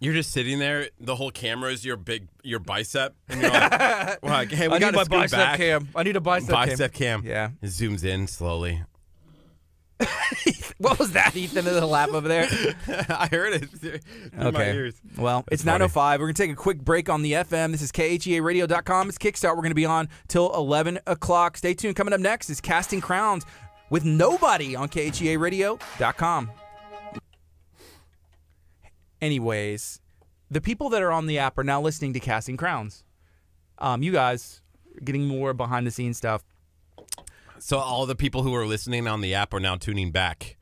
You're 0.00 0.14
just 0.14 0.32
sitting 0.32 0.58
there. 0.58 0.88
The 0.98 1.14
whole 1.14 1.30
camera 1.30 1.70
is 1.70 1.84
your 1.84 1.96
big 1.96 2.28
your 2.42 2.58
bicep, 2.58 3.14
and 3.28 3.42
you're 3.42 3.50
like, 3.50 4.22
like 4.22 4.50
hey, 4.50 4.66
we 4.66 4.74
I 4.74 4.78
got 4.78 4.92
need 4.94 4.96
my 4.96 5.04
bicep 5.04 5.38
back. 5.38 5.58
cam. 5.58 5.88
I 5.94 6.02
need 6.02 6.16
a 6.16 6.20
bicep, 6.20 6.48
Bicep 6.50 6.92
cam. 6.94 7.22
Yeah. 7.24 7.50
It 7.60 7.66
zooms 7.66 8.02
in 8.04 8.26
slowly. 8.26 8.82
What 10.78 10.98
was 10.98 11.12
that, 11.12 11.36
Ethan, 11.36 11.66
in 11.66 11.74
the 11.74 11.84
lap 11.84 12.08
over 12.14 12.26
there? 12.26 12.44
I 13.10 13.28
heard 13.30 13.52
it 13.52 13.68
through 13.68 13.98
my 14.34 14.46
Okay. 14.46 14.72
ears. 14.74 14.94
Well, 15.18 15.44
it's 15.52 15.62
funny. 15.62 15.84
9.05. 15.84 16.12
We're 16.12 16.16
going 16.24 16.34
to 16.34 16.42
take 16.42 16.50
a 16.50 16.54
quick 16.54 16.80
break 16.82 17.10
on 17.10 17.20
the 17.20 17.32
FM. 17.32 17.70
This 17.72 17.82
is 17.82 17.92
KHEARadio.com. 17.92 19.10
It's 19.10 19.18
Kickstart. 19.18 19.50
We're 19.50 19.56
going 19.56 19.72
to 19.72 19.74
be 19.74 19.84
on 19.84 20.08
till 20.28 20.54
11 20.54 21.00
o'clock. 21.06 21.58
Stay 21.58 21.74
tuned. 21.74 21.96
Coming 21.96 22.14
up 22.14 22.20
next 22.20 22.48
is 22.48 22.62
Casting 22.62 23.02
Crowns 23.02 23.44
with 23.90 24.06
nobody 24.06 24.74
on 24.74 24.88
KHEARadio.com. 24.88 26.50
Anyways, 29.20 30.00
the 30.50 30.60
people 30.60 30.88
that 30.90 31.02
are 31.02 31.12
on 31.12 31.26
the 31.26 31.38
app 31.38 31.58
are 31.58 31.64
now 31.64 31.80
listening 31.80 32.12
to 32.14 32.20
Casting 32.20 32.56
Crowns. 32.56 33.04
Um, 33.78 34.02
you 34.02 34.12
guys, 34.12 34.62
getting 35.04 35.26
more 35.26 35.54
behind 35.54 35.86
the 35.86 35.90
scenes 35.90 36.16
stuff. 36.16 36.42
So 37.58 37.78
all 37.78 38.06
the 38.06 38.16
people 38.16 38.42
who 38.42 38.54
are 38.54 38.66
listening 38.66 39.06
on 39.06 39.20
the 39.20 39.34
app 39.34 39.52
are 39.52 39.60
now 39.60 39.76
tuning 39.76 40.10
back 40.10 40.56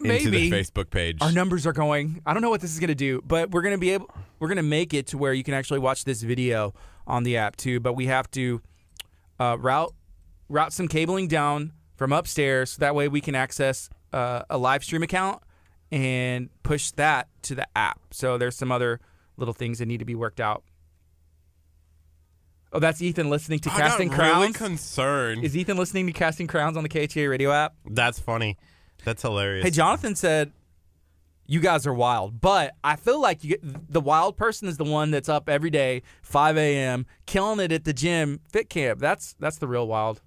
into 0.00 0.30
Maybe. 0.30 0.50
the 0.50 0.56
Facebook 0.56 0.90
page. 0.90 1.18
Our 1.20 1.32
numbers 1.32 1.66
are 1.66 1.72
going. 1.72 2.22
I 2.24 2.32
don't 2.32 2.42
know 2.42 2.50
what 2.50 2.60
this 2.60 2.72
is 2.72 2.80
going 2.80 2.88
to 2.88 2.94
do, 2.94 3.22
but 3.26 3.50
we're 3.50 3.62
going 3.62 3.74
to 3.74 3.80
be 3.80 3.90
able 3.90 4.10
we're 4.38 4.48
going 4.48 4.56
to 4.56 4.62
make 4.62 4.94
it 4.94 5.08
to 5.08 5.18
where 5.18 5.32
you 5.32 5.42
can 5.42 5.54
actually 5.54 5.80
watch 5.80 6.04
this 6.04 6.22
video 6.22 6.74
on 7.06 7.24
the 7.24 7.36
app 7.36 7.56
too, 7.56 7.80
but 7.80 7.94
we 7.94 8.06
have 8.06 8.30
to 8.32 8.62
uh, 9.40 9.56
route 9.58 9.92
route 10.48 10.72
some 10.72 10.88
cabling 10.88 11.28
down 11.28 11.72
from 11.96 12.12
upstairs 12.12 12.72
so 12.72 12.80
that 12.80 12.94
way 12.94 13.08
we 13.08 13.20
can 13.20 13.34
access 13.34 13.90
uh, 14.12 14.42
a 14.48 14.56
live 14.56 14.84
stream 14.84 15.02
account 15.02 15.42
and 15.90 16.50
push 16.62 16.90
that 16.92 17.28
to 17.42 17.54
the 17.54 17.66
app. 17.76 18.00
So 18.10 18.38
there's 18.38 18.56
some 18.56 18.70
other 18.72 19.00
little 19.36 19.54
things 19.54 19.78
that 19.78 19.86
need 19.86 19.98
to 19.98 20.04
be 20.04 20.14
worked 20.14 20.40
out. 20.40 20.62
Oh, 22.72 22.78
that's 22.80 23.00
Ethan 23.00 23.30
listening 23.30 23.60
to 23.60 23.72
I 23.72 23.76
Casting 23.78 24.08
got 24.08 24.18
really 24.18 24.52
Crowns. 24.52 24.56
concerned. 24.56 25.44
Is 25.44 25.56
Ethan 25.56 25.78
listening 25.78 26.06
to 26.06 26.12
Casting 26.12 26.46
Crowns 26.46 26.76
on 26.76 26.82
the 26.82 26.88
KHEA 26.88 27.30
radio 27.30 27.50
app? 27.50 27.74
That's 27.86 28.18
funny. 28.18 28.58
That's 29.04 29.22
hilarious. 29.22 29.64
Hey, 29.64 29.70
Jonathan 29.70 30.14
said, 30.14 30.52
"You 31.46 31.60
guys 31.60 31.86
are 31.86 31.94
wild," 31.94 32.42
but 32.42 32.74
I 32.84 32.96
feel 32.96 33.22
like 33.22 33.42
you 33.42 33.56
the 33.62 34.00
wild 34.02 34.36
person 34.36 34.68
is 34.68 34.76
the 34.76 34.84
one 34.84 35.10
that's 35.10 35.30
up 35.30 35.48
every 35.48 35.70
day, 35.70 36.02
5 36.20 36.58
a.m., 36.58 37.06
killing 37.24 37.58
it 37.60 37.72
at 37.72 37.84
the 37.84 37.94
gym, 37.94 38.40
fit 38.52 38.68
camp. 38.68 38.98
That's 39.00 39.34
that's 39.38 39.56
the 39.58 39.68
real 39.68 39.86
wild. 39.86 40.20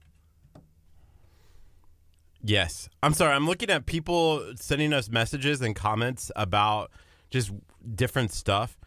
Yes. 2.43 2.89
I'm 3.03 3.13
sorry. 3.13 3.33
I'm 3.33 3.45
looking 3.47 3.69
at 3.69 3.85
people 3.85 4.53
sending 4.55 4.93
us 4.93 5.09
messages 5.09 5.61
and 5.61 5.75
comments 5.75 6.31
about 6.35 6.91
just 7.29 7.51
different 7.95 8.31
stuff. 8.31 8.77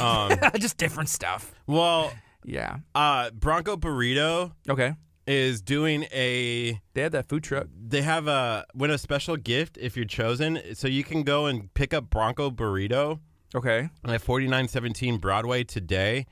Um, 0.00 0.38
Just 0.58 0.76
different 0.76 1.08
stuff. 1.08 1.52
well, 1.66 2.12
Yeah. 2.44 2.78
uh, 2.94 3.30
Bronco 3.30 3.76
Burrito 3.76 4.52
Okay. 4.68 4.94
is 5.26 5.60
doing 5.62 6.04
a. 6.12 6.80
They 6.94 7.02
have 7.02 7.10
that 7.12 7.28
food 7.28 7.42
truck. 7.42 7.66
They 7.88 8.02
have 8.02 8.28
a 8.28 8.66
win 8.74 8.90
a 8.92 8.98
special 8.98 9.36
gift 9.36 9.76
if 9.80 9.96
you're 9.96 10.04
chosen, 10.06 10.60
so 10.74 10.86
you 10.86 11.02
can 11.02 11.24
go 11.24 11.46
and 11.46 11.74
pick 11.74 11.92
up 11.92 12.08
Bronco 12.08 12.50
Burrito 12.52 13.18
Okay. 13.54 13.88
at 14.04 14.20
4917 14.22 15.18
Broadway 15.18 15.64
today. 15.64 16.26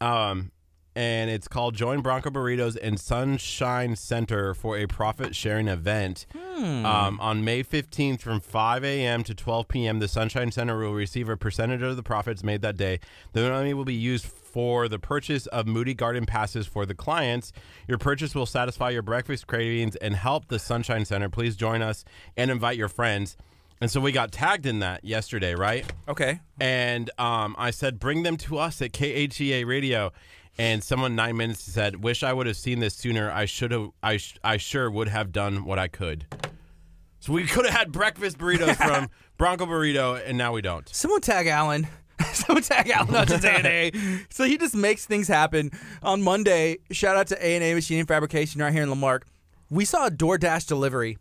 Um, 0.00 0.50
and 0.94 1.30
it's 1.30 1.48
called 1.48 1.74
Join 1.74 2.00
Bronco 2.02 2.30
Burritos 2.30 2.76
and 2.80 3.00
Sunshine 3.00 3.96
Center 3.96 4.54
for 4.54 4.76
a 4.76 4.86
profit 4.86 5.34
sharing 5.34 5.68
event. 5.68 6.26
Um, 6.58 7.18
on 7.20 7.44
May 7.44 7.64
15th 7.64 8.20
from 8.20 8.40
5 8.40 8.84
a.m. 8.84 9.24
to 9.24 9.34
12 9.34 9.68
p.m., 9.68 9.98
the 10.00 10.08
Sunshine 10.08 10.52
Center 10.52 10.78
will 10.78 10.92
receive 10.92 11.28
a 11.28 11.36
percentage 11.36 11.82
of 11.82 11.96
the 11.96 12.02
profits 12.02 12.44
made 12.44 12.62
that 12.62 12.76
day. 12.76 13.00
The 13.32 13.48
money 13.48 13.72
will 13.74 13.86
be 13.86 13.94
used 13.94 14.26
for 14.26 14.86
the 14.86 14.98
purchase 14.98 15.46
of 15.46 15.66
Moody 15.66 15.94
Garden 15.94 16.26
passes 16.26 16.66
for 16.66 16.84
the 16.84 16.94
clients. 16.94 17.52
Your 17.88 17.96
purchase 17.98 18.34
will 18.34 18.44
satisfy 18.46 18.90
your 18.90 19.02
breakfast 19.02 19.46
cravings 19.46 19.96
and 19.96 20.14
help 20.14 20.48
the 20.48 20.58
Sunshine 20.58 21.06
Center. 21.06 21.30
Please 21.30 21.56
join 21.56 21.80
us 21.80 22.04
and 22.36 22.50
invite 22.50 22.76
your 22.76 22.88
friends. 22.88 23.36
And 23.80 23.90
so 23.90 24.00
we 24.00 24.12
got 24.12 24.30
tagged 24.30 24.66
in 24.66 24.78
that 24.78 25.04
yesterday, 25.04 25.54
right? 25.56 25.90
Okay. 26.06 26.40
and 26.60 27.10
um, 27.18 27.56
I 27.58 27.72
said, 27.72 27.98
"Bring 27.98 28.22
them 28.22 28.36
to 28.36 28.58
us 28.58 28.80
at 28.80 28.92
KHEA 28.92 29.66
Radio." 29.66 30.12
And 30.58 30.84
someone 30.84 31.16
nine 31.16 31.36
minutes 31.36 31.62
said, 31.62 32.02
"Wish 32.02 32.22
I 32.22 32.32
would 32.32 32.46
have 32.46 32.56
seen 32.56 32.80
this 32.80 32.94
sooner. 32.94 33.30
I 33.30 33.46
should 33.46 33.70
have. 33.70 33.88
I 34.02 34.18
sh- 34.18 34.38
I 34.44 34.58
sure 34.58 34.90
would 34.90 35.08
have 35.08 35.32
done 35.32 35.64
what 35.64 35.78
I 35.78 35.88
could." 35.88 36.26
So 37.20 37.32
we 37.32 37.44
could 37.44 37.64
have 37.64 37.74
had 37.74 37.92
breakfast 37.92 38.36
burritos 38.36 38.76
from 38.76 39.08
Bronco 39.38 39.64
Burrito, 39.64 40.20
and 40.26 40.36
now 40.36 40.52
we 40.52 40.60
don't. 40.60 40.88
Someone 40.88 41.20
tag 41.20 41.46
Alan. 41.46 41.86
Someone 42.32 42.62
tag 42.64 42.90
Alan 42.90 43.26
to 43.28 43.34
A&A. 43.44 43.92
So 44.28 44.44
he 44.44 44.58
just 44.58 44.74
makes 44.74 45.06
things 45.06 45.28
happen. 45.28 45.70
On 46.02 46.20
Monday, 46.20 46.78
shout 46.90 47.16
out 47.16 47.28
to 47.28 47.36
A&A 47.46 47.74
Machine 47.74 48.00
and 48.00 48.08
Fabrication 48.08 48.60
right 48.60 48.72
here 48.72 48.82
in 48.82 48.88
La 48.88 48.94
Marque. 48.96 49.26
We 49.70 49.84
saw 49.84 50.06
a 50.06 50.10
DoorDash 50.10 50.66
delivery 50.66 51.16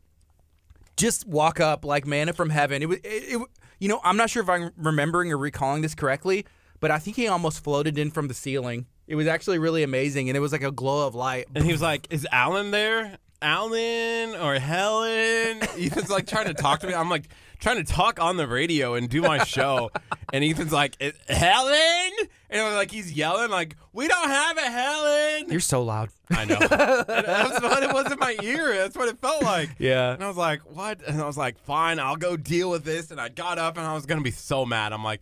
just 0.98 1.28
walk 1.28 1.60
up 1.60 1.86
like 1.86 2.06
manna 2.06 2.34
from 2.34 2.50
heaven. 2.50 2.82
It 2.82 2.90
was, 2.90 2.98
it, 3.00 3.36
it, 3.36 3.42
you 3.80 3.88
know, 3.88 4.02
I'm 4.04 4.18
not 4.18 4.30
sure 4.30 4.44
if 4.44 4.50
I'm 4.50 4.72
remembering 4.78 5.32
or 5.32 5.38
recalling 5.38 5.82
this 5.82 5.96
correctly, 5.96 6.46
but 6.80 6.92
I 6.92 7.00
think 7.00 7.16
he 7.16 7.28
almost 7.28 7.64
floated 7.64 7.98
in 7.98 8.12
from 8.12 8.28
the 8.28 8.34
ceiling. 8.34 8.88
It 9.12 9.16
was 9.16 9.28
actually 9.28 9.60
really 9.60 9.84
amazing, 9.84 10.30
and 10.30 10.38
it 10.38 10.40
was 10.40 10.54
like 10.54 10.64
a 10.64 10.72
glow 10.72 11.06
of 11.06 11.16
light. 11.16 11.48
And 11.54 11.66
he 11.66 11.74
was 11.74 11.82
like, 11.82 12.08
"Is 12.12 12.26
Alan 12.32 12.72
there? 12.72 13.18
Alan 13.42 14.36
or 14.36 14.58
Helen?" 14.58 15.62
Ethan's 15.78 16.10
like 16.10 16.28
trying 16.28 16.46
to 16.46 16.54
talk 16.54 16.80
to 16.80 16.88
me. 16.88 16.94
I'm 16.94 17.10
like 17.10 17.28
trying 17.60 17.76
to 17.76 17.84
talk 17.84 18.22
on 18.22 18.38
the 18.38 18.48
radio 18.48 18.94
and 18.94 19.10
do 19.10 19.22
my 19.22 19.44
show, 19.44 19.92
and 20.34 20.46
Ethan's 20.46 20.72
like, 20.72 20.96
"Helen," 21.28 22.12
and 22.50 22.62
I'm 22.62 22.74
like 22.74 22.90
he's 22.90 23.12
yelling 23.12 23.52
like, 23.52 23.76
"We 23.92 24.08
don't 24.08 24.30
have 24.30 24.58
a 24.58 24.62
Helen." 24.62 25.52
You're 25.52 25.60
so 25.60 25.84
loud. 25.84 26.08
I 26.32 26.46
know. 26.46 26.56
And 26.56 26.70
That's 26.70 27.62
what 27.62 27.84
it 27.84 27.92
was 27.92 28.14
in 28.14 28.18
my 28.18 28.38
ear. 28.42 28.74
That's 28.78 28.96
what 28.96 29.10
it 29.10 29.20
felt 29.20 29.44
like. 29.44 29.72
Yeah. 29.78 30.14
And 30.14 30.24
I 30.24 30.28
was 30.30 30.38
like, 30.38 30.62
what? 30.62 31.02
And 31.06 31.20
I 31.22 31.26
was 31.26 31.38
like, 31.38 31.60
fine, 31.60 32.00
I'll 32.00 32.16
go 32.16 32.38
deal 32.38 32.70
with 32.70 32.86
this. 32.86 33.12
And 33.12 33.20
I 33.20 33.28
got 33.28 33.58
up 33.58 33.76
and 33.76 33.86
I 33.86 33.94
was 33.94 34.06
going 34.06 34.20
to 34.20 34.24
be 34.24 34.32
so 34.32 34.66
mad. 34.66 34.94
I'm 34.94 35.04
like, 35.04 35.22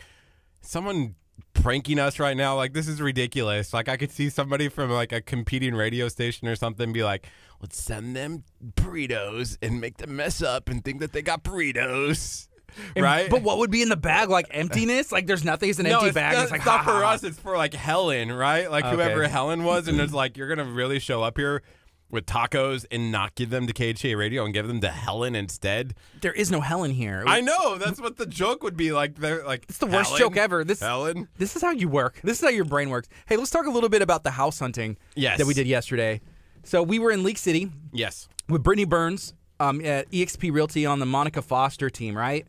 someone 0.61 1.15
pranking 1.61 1.99
us 1.99 2.19
right 2.19 2.35
now? 2.37 2.55
Like, 2.55 2.73
this 2.73 2.87
is 2.87 3.01
ridiculous. 3.01 3.73
Like, 3.73 3.87
I 3.89 3.97
could 3.97 4.11
see 4.11 4.29
somebody 4.29 4.67
from 4.69 4.89
like 4.89 5.11
a 5.11 5.21
competing 5.21 5.75
radio 5.75 6.07
station 6.07 6.47
or 6.47 6.55
something 6.55 6.91
be 6.93 7.03
like, 7.03 7.27
let's 7.61 7.81
send 7.81 8.15
them 8.15 8.43
burritos 8.75 9.57
and 9.61 9.79
make 9.81 9.97
them 9.97 10.15
mess 10.15 10.41
up 10.41 10.69
and 10.69 10.83
think 10.83 10.99
that 10.99 11.11
they 11.13 11.21
got 11.21 11.43
burritos. 11.43 12.47
And- 12.95 13.03
right? 13.03 13.29
But 13.29 13.41
what 13.41 13.57
would 13.57 13.71
be 13.71 13.81
in 13.81 13.89
the 13.89 13.97
bag? 13.97 14.29
Like 14.29 14.45
emptiness? 14.51 15.11
Like 15.11 15.25
there's 15.27 15.43
nothing. 15.43 15.69
It's 15.69 15.79
an 15.79 15.85
no, 15.85 15.93
empty 15.95 16.07
it's, 16.07 16.13
bag. 16.15 16.33
not- 16.35 16.43
it's 16.43 16.51
like 16.51 16.65
not 16.65 16.83
for 16.85 17.03
us. 17.03 17.23
It's 17.23 17.39
for 17.39 17.57
like 17.57 17.73
Helen, 17.73 18.31
right? 18.31 18.69
Like 18.69 18.85
Okay. 18.85 18.95
whoever 18.95 19.27
Helen 19.27 19.63
was, 19.63 19.87
and 19.87 19.99
it's 19.99 20.13
like 20.21 20.37
you're 20.37 20.47
gonna 20.47 20.69
really 20.69 20.99
show 20.99 21.23
up 21.23 21.37
here 21.37 21.63
with 22.11 22.25
tacos 22.25 22.85
and 22.91 23.11
not 23.11 23.35
give 23.35 23.49
them 23.49 23.67
to 23.67 23.73
KHEA 23.73 24.17
Radio 24.17 24.43
and 24.45 24.53
give 24.53 24.67
them 24.67 24.81
to 24.81 24.89
Helen 24.89 25.35
instead. 25.35 25.93
There 26.21 26.33
is 26.33 26.49
no 26.51 26.61
Helen 26.61 26.91
here. 26.91 27.23
I 27.27 27.41
know 27.41 27.77
that's 27.77 28.01
what 28.01 28.17
the 28.17 28.25
joke 28.25 28.63
would 28.63 28.75
be 28.77 28.91
like. 28.91 29.15
They're 29.15 29.45
like 29.45 29.65
It's 29.69 29.77
the 29.77 29.85
worst 29.85 30.09
"Helen? 30.09 30.19
joke 30.19 30.37
ever. 30.37 30.63
This 30.63 30.79
Helen. 30.79 31.27
this 31.37 31.55
is 31.55 31.61
how 31.61 31.71
you 31.71 31.87
work. 31.87 32.19
This 32.23 32.39
is 32.39 32.43
how 32.43 32.49
your 32.49 32.65
brain 32.65 32.89
works. 32.89 33.07
Hey, 33.27 33.37
let's 33.37 33.51
talk 33.51 33.65
a 33.67 33.69
little 33.71 33.89
bit 33.89 34.01
about 34.01 34.23
the 34.23 34.31
house 34.31 34.59
hunting 34.59 34.97
Yes. 35.15 35.37
that 35.37 35.45
we 35.47 35.53
did 35.53 35.67
yesterday. 35.67 36.21
So 36.63 36.81
we 36.83 36.99
were 36.99 37.11
in 37.11 37.23
League 37.23 37.37
City 37.37 37.71
Yes. 37.93 38.27
with 38.47 38.63
Brittany 38.63 38.85
Burns 38.85 39.33
um, 39.59 39.83
at 39.85 40.09
EXP 40.11 40.51
Realty 40.51 40.85
on 40.85 40.99
the 40.99 41.05
Monica 41.05 41.41
Foster 41.41 41.89
team, 41.89 42.17
right? 42.17 42.45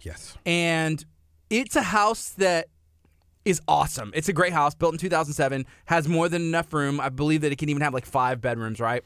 Yes. 0.00 0.36
And 0.46 1.04
it's 1.50 1.76
a 1.76 1.82
house 1.82 2.30
that 2.38 2.68
is 3.46 3.60
awesome. 3.68 4.10
It's 4.12 4.28
a 4.28 4.32
great 4.32 4.52
house, 4.52 4.74
built 4.74 4.92
in 4.92 4.98
2007, 4.98 5.64
has 5.86 6.08
more 6.08 6.28
than 6.28 6.42
enough 6.42 6.74
room. 6.74 7.00
I 7.00 7.08
believe 7.08 7.42
that 7.42 7.52
it 7.52 7.56
can 7.56 7.68
even 7.68 7.80
have 7.80 7.94
like 7.94 8.04
five 8.04 8.40
bedrooms, 8.40 8.80
right? 8.80 9.04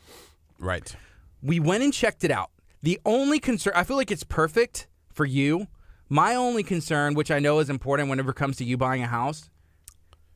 Right. 0.58 0.96
We 1.42 1.60
went 1.60 1.84
and 1.84 1.92
checked 1.92 2.24
it 2.24 2.30
out. 2.30 2.50
The 2.82 2.98
only 3.04 3.38
concern, 3.38 3.74
I 3.76 3.84
feel 3.84 3.98
like 3.98 4.10
it's 4.10 4.24
perfect 4.24 4.88
for 5.12 5.26
you. 5.26 5.66
My 6.08 6.34
only 6.34 6.62
concern, 6.62 7.12
which 7.12 7.30
I 7.30 7.38
know 7.38 7.58
is 7.58 7.68
important 7.68 8.08
whenever 8.08 8.30
it 8.30 8.36
comes 8.36 8.56
to 8.56 8.64
you 8.64 8.78
buying 8.78 9.02
a 9.02 9.06
house, 9.06 9.50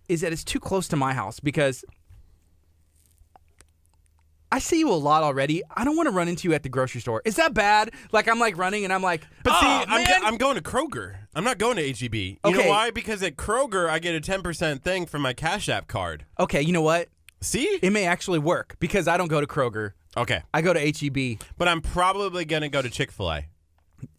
is 0.07 0.21
that 0.21 0.33
it's 0.33 0.45
too 0.45 0.61
close 0.61 0.87
to 0.89 0.97
my 0.97 1.15
house 1.15 1.41
because 1.41 1.83
I 4.55 4.61
see 4.61 4.79
you 4.79 4.89
a 4.89 4.95
lot 4.95 5.25
already. 5.25 5.63
I 5.77 5.83
don't 5.85 5.97
want 5.97 6.07
to 6.07 6.13
run 6.13 6.29
into 6.29 6.47
you 6.49 6.55
at 6.55 6.63
the 6.63 6.69
grocery 6.69 7.01
store. 7.01 7.21
Is 7.25 7.35
that 7.37 7.55
bad? 7.55 7.91
Like 8.13 8.29
I'm 8.29 8.39
like 8.39 8.57
running 8.57 8.85
and 8.85 8.93
I'm 8.93 9.03
like, 9.03 9.27
But 9.43 9.59
see, 9.59 9.67
"Oh, 9.67 9.85
I'm, 9.89 10.05
man." 10.05 10.21
go- 10.21 10.27
I'm 10.29 10.37
going 10.37 10.55
to 10.55 10.63
Kroger. 10.63 11.17
I'm 11.35 11.43
not 11.43 11.59
going 11.59 11.77
to 11.77 11.83
HEB. 11.93 12.15
You 12.15 12.37
Okay. 12.45 12.63
know 12.63 12.69
why? 12.69 12.93
Because 12.93 13.21
at 13.25 13.35
Kroger, 13.35 13.89
I 13.91 13.99
get 13.99 14.15
a 14.15 14.21
10% 14.21 14.81
thing 14.83 15.07
from 15.07 15.23
my 15.23 15.33
Cash 15.33 15.69
App 15.69 15.89
card. 15.89 16.25
okay, 16.39 16.63
you 16.63 16.73
know 16.73 16.83
what? 16.83 17.09
See? 17.41 17.81
It 17.83 17.91
may 17.91 18.05
actually 18.07 18.39
work 18.39 18.77
because 18.79 19.09
I 19.09 19.17
don't 19.17 19.27
go 19.27 19.41
to 19.41 19.47
Kroger. 19.49 19.93
Okay. 20.17 20.41
I 20.55 20.63
go 20.63 20.73
to 20.73 20.79
HEB. 20.81 21.41
But 21.59 21.67
I'm 21.67 21.81
probably 21.81 22.45
going 22.45 22.63
to 22.63 22.69
go 22.69 22.81
to 22.81 22.89
Chick 22.89 23.11
fil 23.11 23.33
A. 23.33 23.47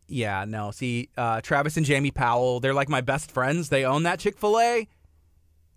Yeah, 0.07 0.43
no. 0.45 0.71
See, 0.71 1.09
uh, 1.17 1.39
Travis 1.39 1.77
and 1.77 1.85
Jamie 1.85 2.11
Powell, 2.11 2.59
they're 2.59 2.73
like 2.73 2.89
my 2.89 2.99
best 3.01 3.31
friends. 3.31 3.69
They 3.69 3.85
own 3.85 4.03
that 4.03 4.19
Chick 4.19 4.37
fil 4.37 4.59
A. 4.59 4.87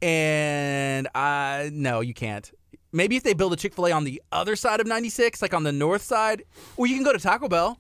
And 0.03 1.09
I, 1.14 1.71
no, 1.73 2.01
you 2.01 2.12
can't. 2.14 2.51
Maybe 2.92 3.16
if 3.16 3.22
they 3.22 3.35
build 3.35 3.53
a 3.53 3.57
Chick 3.57 3.74
fil 3.74 3.87
A 3.87 3.92
on 3.92 4.05
the 4.05 4.22
other 4.33 4.57
side 4.57 4.81
of 4.81 4.87
96, 4.87 5.42
like 5.42 5.53
on 5.55 5.62
the 5.62 5.72
north 5.72 6.03
side, 6.03 6.44
or 6.77 6.87
you 6.87 6.94
can 6.94 7.05
go 7.05 7.12
to 7.12 7.18
Taco 7.18 7.48
Bell. 7.48 7.79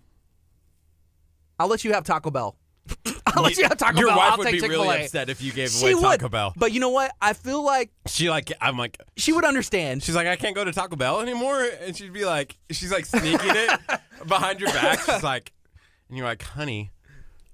I'll 1.58 1.68
let 1.68 1.84
you 1.84 1.92
have 1.92 2.04
Taco 2.04 2.30
Bell. 2.30 2.56
I'll 3.26 3.42
let 3.42 3.56
you 3.56 3.64
have 3.64 3.76
Taco 3.76 3.94
Bell. 3.94 4.00
Your 4.00 4.08
Bell. 4.08 4.16
wife 4.18 4.32
I'll 4.32 4.38
would 4.38 4.44
take 4.44 4.52
be 4.54 4.60
Chick-fil-A. 4.60 4.84
really 4.88 5.04
upset 5.04 5.28
if 5.28 5.42
you 5.42 5.52
gave 5.52 5.70
She 5.70 5.86
away 5.86 5.94
would. 5.94 6.02
Taco 6.20 6.28
Bell. 6.28 6.52
But 6.56 6.72
you 6.72 6.80
know 6.80 6.88
what? 6.90 7.10
I 7.20 7.32
feel 7.32 7.62
like 7.64 7.90
She 8.06 8.30
like, 8.30 8.52
I'm 8.60 8.78
like, 8.78 8.98
she 9.16 9.32
would 9.32 9.44
understand. 9.44 10.02
She's 10.02 10.14
like, 10.14 10.26
I 10.26 10.36
can't 10.36 10.54
go 10.54 10.64
to 10.64 10.72
Taco 10.72 10.96
Bell 10.96 11.20
anymore. 11.20 11.66
And 11.82 11.96
she'd 11.96 12.12
be 12.12 12.24
like, 12.24 12.56
she's 12.70 12.92
like 12.92 13.04
sneaking 13.06 13.38
it 13.42 13.80
behind 14.26 14.60
your 14.60 14.70
back. 14.72 15.00
She's 15.00 15.22
like, 15.22 15.52
and 16.08 16.16
you're 16.16 16.26
like, 16.26 16.42
honey, 16.42 16.90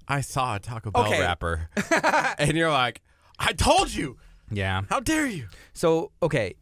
I 0.06 0.20
saw 0.20 0.56
a 0.56 0.58
Taco 0.60 0.90
Bell 0.90 1.06
Okay. 1.06 1.20
wrapper. 1.20 1.68
and 2.38 2.56
you're 2.56 2.70
like, 2.70 3.00
I 3.38 3.52
told 3.52 3.92
you. 3.92 4.18
Yeah. 4.52 4.82
How 4.90 5.00
dare 5.00 5.26
you? 5.26 5.48
So, 5.72 6.12
okay. 6.22 6.54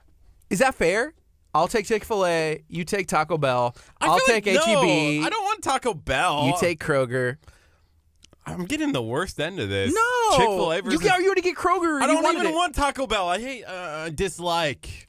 Is 0.53 0.59
that 0.61 0.74
fair? 0.76 1.14
I'll 1.55 1.66
take 1.68 1.86
Chick 1.86 2.05
fil 2.05 2.24
A. 2.26 2.62
You 2.68 2.84
take 2.84 3.09
Taco 3.09 3.36
Bell. 3.38 3.74
I 4.00 4.07
I'll 4.07 4.20
take 4.20 4.46
like, 4.46 4.55
no, 4.55 4.61
HEB. 4.64 5.24
I 5.24 5.28
don't 5.28 5.44
want 5.44 5.62
Taco 5.64 5.92
Bell. 5.94 6.46
You 6.46 6.55
take 6.61 6.78
Kroger. 6.78 7.38
I'm 8.46 8.64
getting 8.64 8.92
the 8.92 9.03
worst 9.03 9.38
end 9.40 9.61
of 9.61 9.68
this. 9.68 9.92
No. 9.94 10.36
Chick 10.36 10.46
Fil 10.48 10.72
A 10.72 10.76
You 10.76 10.82
versus. 10.82 11.00
got 11.03 11.20
you 11.20 11.26
already 11.26 11.42
get 11.42 11.57
Kroger. 11.57 12.00
I 12.03 12.07
don't 12.07 12.34
even 12.34 12.46
it. 12.48 12.55
want 12.55 12.74
Taco 12.74 13.07
Bell. 13.07 13.28
I 13.28 13.38
hate 13.40 13.64
uh, 13.64 14.09
dislike. 14.11 15.09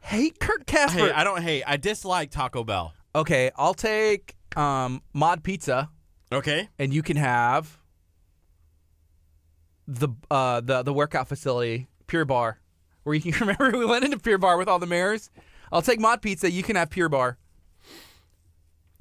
hate 0.00 0.38
Kurt 0.40 0.66
Casper. 0.66 0.98
Hey, 1.06 1.10
I 1.12 1.24
don't 1.24 1.42
hate. 1.42 1.62
I 1.66 1.76
dislike 1.76 2.30
Taco 2.30 2.62
Bell. 2.64 2.92
okay, 3.14 3.50
I'll 3.56 3.74
take 3.74 4.36
um, 4.56 5.02
Mod 5.14 5.42
Pizza, 5.42 5.90
Okay. 6.32 6.68
and 6.78 6.92
you 6.94 7.02
can 7.02 7.16
have 7.16 7.78
the 9.88 10.08
uh, 10.30 10.60
the 10.60 10.82
the 10.82 10.92
workout 10.92 11.26
facility, 11.28 11.88
Pure 12.06 12.26
Barre, 12.26 12.58
where 13.04 13.14
you 13.14 13.32
can 13.32 13.32
remember 13.46 13.76
we 13.78 13.86
went 13.86 14.04
into 14.04 14.18
Pure 14.18 14.38
Barre 14.38 14.56
with 14.58 14.68
all 14.68 14.78
the 14.78 14.86
mirrors. 14.86 15.30
I'll 15.72 15.82
take 15.82 16.00
Mod 16.00 16.20
Pizza. 16.22 16.50
You 16.50 16.62
can 16.62 16.76
have 16.76 16.90
Pure 16.90 17.08
Barre. 17.10 17.36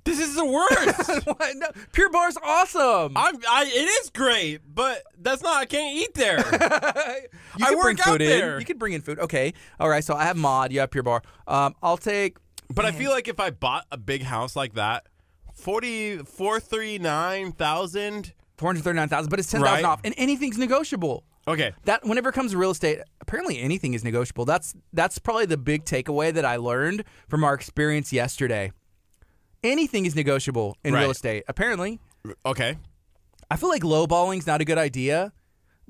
This 0.05 0.19
is 0.19 0.33
the 0.35 0.45
worst. 0.45 1.25
what? 1.25 1.55
No, 1.57 1.67
Pure 1.91 2.09
Barre's 2.11 2.37
awesome. 2.43 3.13
I'm. 3.15 3.35
I. 3.47 3.65
It 3.65 3.87
is 4.03 4.09
great, 4.09 4.61
but 4.65 5.03
that's 5.19 5.43
not. 5.43 5.57
I 5.61 5.65
can't 5.65 5.95
eat 5.95 6.13
there. 6.15 6.37
you 7.57 7.65
I 7.65 7.75
work 7.75 7.83
bring 7.83 7.99
out 8.05 8.17
there. 8.19 8.53
in. 8.55 8.59
You 8.61 8.65
can 8.65 8.77
bring 8.77 8.93
in 8.93 9.01
food. 9.01 9.19
Okay. 9.19 9.53
All 9.79 9.89
right. 9.89 10.03
So 10.03 10.15
I 10.15 10.23
have 10.23 10.37
Mod. 10.37 10.71
You 10.71 10.79
have 10.79 10.89
Pure 10.89 11.03
Barre. 11.03 11.21
Um, 11.47 11.75
I'll 11.83 11.97
take. 11.97 12.37
But 12.73 12.85
I 12.85 12.91
feel 12.91 13.11
like 13.11 13.27
if 13.27 13.39
I 13.39 13.49
bought 13.49 13.85
a 13.91 13.97
big 13.97 14.23
house 14.23 14.55
like 14.55 14.73
that, 14.75 15.07
forty 15.53 16.17
four 16.19 16.59
three 16.59 16.97
nine 16.97 17.51
thousand. 17.51 18.33
Four 18.57 18.69
hundred 18.69 18.83
thirty-nine 18.83 19.07
thousand, 19.09 19.29
but 19.29 19.39
it's 19.39 19.49
ten 19.51 19.61
thousand 19.61 19.83
Right. 19.83 19.89
off, 19.89 20.01
and 20.03 20.13
anything's 20.17 20.57
negotiable. 20.57 21.23
Okay. 21.49 21.73
That 21.85 22.05
whenever 22.05 22.29
it 22.29 22.33
comes 22.33 22.51
to 22.51 22.57
real 22.57 22.71
estate, 22.71 22.99
apparently 23.21 23.59
anything 23.59 23.95
is 23.95 24.03
negotiable. 24.03 24.45
That's 24.45 24.75
that's 24.93 25.17
probably 25.17 25.47
the 25.47 25.57
big 25.57 25.83
takeaway 25.83 26.31
that 26.33 26.45
I 26.45 26.57
learned 26.57 27.03
from 27.27 27.43
our 27.43 27.55
experience 27.55 28.13
yesterday. 28.13 28.71
Anything 29.63 30.05
is 30.05 30.15
negotiable 30.15 30.77
in 30.85 30.93
real 30.93 31.11
estate. 31.11 31.43
Apparently, 31.47 31.99
Okay. 32.45 32.77
I 33.51 33.55
feel 33.55 33.69
like 33.69 33.81
lowballing's 33.81 34.45
not 34.45 34.61
a 34.61 34.65
good 34.65 34.77
idea. 34.77 35.33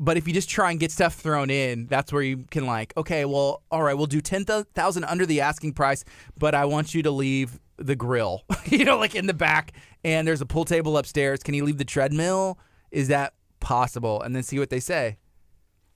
But 0.02 0.16
if 0.16 0.30
you 0.30 0.34
just 0.34 0.50
try 0.50 0.72
and 0.72 0.80
get 0.80 0.94
stuff 0.94 1.16
thrown 1.16 1.50
in, 1.50 1.88
that's 1.88 2.14
where 2.14 2.22
you 2.22 2.46
can 2.50 2.66
like, 2.66 2.94
okay, 2.96 3.26
well, 3.26 3.64
all 3.70 3.84
right, 3.84 3.94
we'll 3.96 4.06
do 4.08 4.22
ten 4.22 4.46
thousand 4.46 5.04
under 5.04 5.26
the 5.26 5.42
asking 5.42 5.74
price, 5.74 6.06
but 6.38 6.56
I 6.56 6.64
want 6.64 6.96
you 6.96 7.04
to 7.04 7.12
leave 7.12 7.60
the 7.76 7.98
grill, 7.98 8.44
you 8.66 8.86
know, 8.86 8.98
like 8.98 9.14
in 9.14 9.28
the 9.28 9.34
back, 9.34 9.74
and 10.06 10.26
there's 10.26 10.40
a 10.40 10.46
pool 10.46 10.64
table 10.64 10.98
upstairs. 10.98 11.44
Can 11.44 11.54
you 11.54 11.66
leave 11.66 11.78
the 11.78 11.84
treadmill? 11.86 12.58
Is 12.92 13.10
that 13.10 13.34
possible? 13.60 14.22
And 14.22 14.34
then 14.34 14.42
see 14.42 14.58
what 14.58 14.70
they 14.70 14.80
say. 14.80 15.18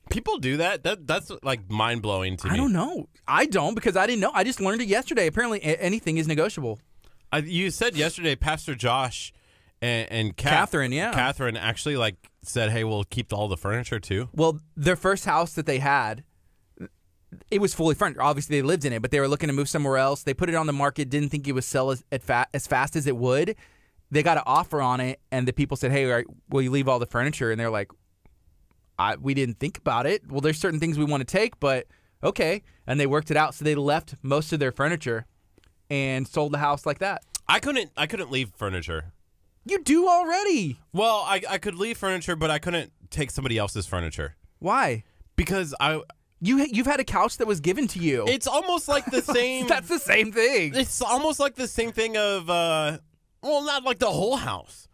People 0.10 0.38
do 0.38 0.58
that. 0.58 0.84
That 0.84 1.08
that's 1.08 1.32
like 1.43 1.70
mind 1.70 2.01
blowing 2.01 2.38
to 2.38 2.47
me. 2.47 2.54
I 2.54 2.58
don't 2.58 2.74
know. 2.74 3.08
I 3.28 3.45
don't 3.45 3.74
because 3.74 3.95
I 3.95 4.06
didn't 4.06 4.22
know. 4.22 4.32
I 4.34 4.43
just 4.43 4.60
learned 4.60 4.82
it 4.82 4.88
yesterday. 4.88 5.28
Apparently, 5.28 5.60
a- 5.60 5.82
anything 5.82 6.18
is 6.18 6.28
negotiable. 6.28 6.80
I, 7.32 7.38
you 7.39 7.72
said 7.72 7.95
yesterday, 7.95 8.36
Pastor 8.36 8.76
Josh 8.76 9.34
and, 9.82 10.12
and 10.12 10.38
Kath- 10.38 10.51
Catherine, 10.51 10.91
yeah. 10.91 11.14
Catherine 11.14 11.58
actually 11.58 11.97
like 11.97 12.16
said, 12.43 12.70
"Hey, 12.72 12.84
we'll 12.84 13.06
keep 13.06 13.34
all 13.34 13.47
the 13.47 13.58
furniture 13.58 13.99
too." 13.99 14.30
Well, 14.34 14.60
their 14.76 14.95
first 14.95 15.26
house 15.26 15.54
that 15.54 15.66
they 15.66 15.80
had, 15.80 16.24
it 17.49 17.60
was 17.60 17.74
fully 17.74 17.95
furnished. 17.95 18.20
Obviously, 18.20 18.58
they 18.58 18.62
lived 18.62 18.86
in 18.86 18.93
it, 18.93 19.01
but 19.01 19.10
they 19.10 19.20
were 19.20 19.28
looking 19.28 19.47
to 19.47 19.54
move 19.54 19.70
somewhere 19.70 19.97
else. 19.97 20.24
They 20.24 20.34
put 20.34 20.49
it 20.49 20.56
on 20.56 20.68
the 20.68 20.74
market, 20.74 21.10
didn't 21.10 21.30
think 21.30 21.47
it 21.47 21.54
would 21.54 21.64
sell 21.64 21.89
as, 21.91 22.04
at 22.12 22.22
fa- 22.22 22.47
as 22.54 22.68
fast 22.68 22.95
as 22.95 23.08
it 23.08 23.18
would. 23.18 23.56
They 24.12 24.22
got 24.22 24.38
an 24.38 24.43
offer 24.45 24.80
on 24.82 24.99
it, 24.99 25.20
and 25.32 25.47
the 25.47 25.54
people 25.54 25.76
said, 25.76 25.91
"Hey, 25.91 26.06
right, 26.06 26.26
will 26.49 26.62
you 26.62 26.70
leave 26.70 26.88
all 26.88 26.99
the 26.99 27.08
furniture?" 27.08 27.49
And 27.49 27.60
they're 27.60 27.72
like, 27.72 27.89
I, 28.99 29.15
"We 29.15 29.33
didn't 29.33 29.59
think 29.59 29.77
about 29.77 30.05
it. 30.05 30.29
Well, 30.29 30.41
there's 30.41 30.59
certain 30.59 30.79
things 30.79 30.97
we 30.97 31.05
want 31.05 31.21
to 31.21 31.25
take, 31.25 31.59
but 31.59 31.87
okay." 32.23 32.63
And 32.87 32.99
they 32.99 33.07
worked 33.07 33.31
it 33.31 33.37
out, 33.37 33.55
so 33.55 33.63
they 33.65 33.75
left 33.75 34.15
most 34.21 34.51
of 34.53 34.59
their 34.59 34.71
furniture 34.71 35.25
and 35.89 36.27
sold 36.27 36.51
the 36.53 36.57
house 36.59 36.85
like 36.85 36.99
that. 36.99 37.23
I 37.47 37.59
couldn't. 37.59 37.91
I 37.97 38.07
couldn't 38.07 38.31
leave 38.31 38.51
furniture. 38.55 39.13
You 39.65 39.81
do 39.83 40.07
already. 40.07 40.79
Well, 40.91 41.23
I 41.25 41.41
I 41.49 41.57
could 41.57 41.75
leave 41.75 41.97
furniture, 41.97 42.35
but 42.35 42.51
I 42.51 42.59
couldn't 42.59 42.91
take 43.09 43.31
somebody 43.31 43.57
else's 43.57 43.85
furniture 43.85 44.35
Why? 44.59 45.03
because 45.35 45.73
I. 45.79 46.01
You 46.41 46.57
you've 46.69 46.87
had 46.87 46.99
a 46.99 47.05
couch 47.05 47.37
that 47.37 47.47
was 47.47 47.61
given 47.61 47.87
to 47.89 47.99
you. 47.99 48.25
It's 48.27 48.47
almost 48.47 48.89
like 48.89 49.05
the 49.05 49.21
same. 49.37 49.65
That's 49.67 49.87
the 49.87 49.99
same 49.99 50.33
thing. 50.33 50.73
it's 50.75 51.01
almost 51.01 51.39
like 51.39 51.55
the 51.55 51.69
same 51.69 51.93
thing 51.93 52.17
of 52.17 52.49
uh 52.49 52.97
well 53.41 53.63
not 53.63 53.83
like 53.85 53.99
the 53.99 54.11
whole 54.11 54.35
house 54.35 54.89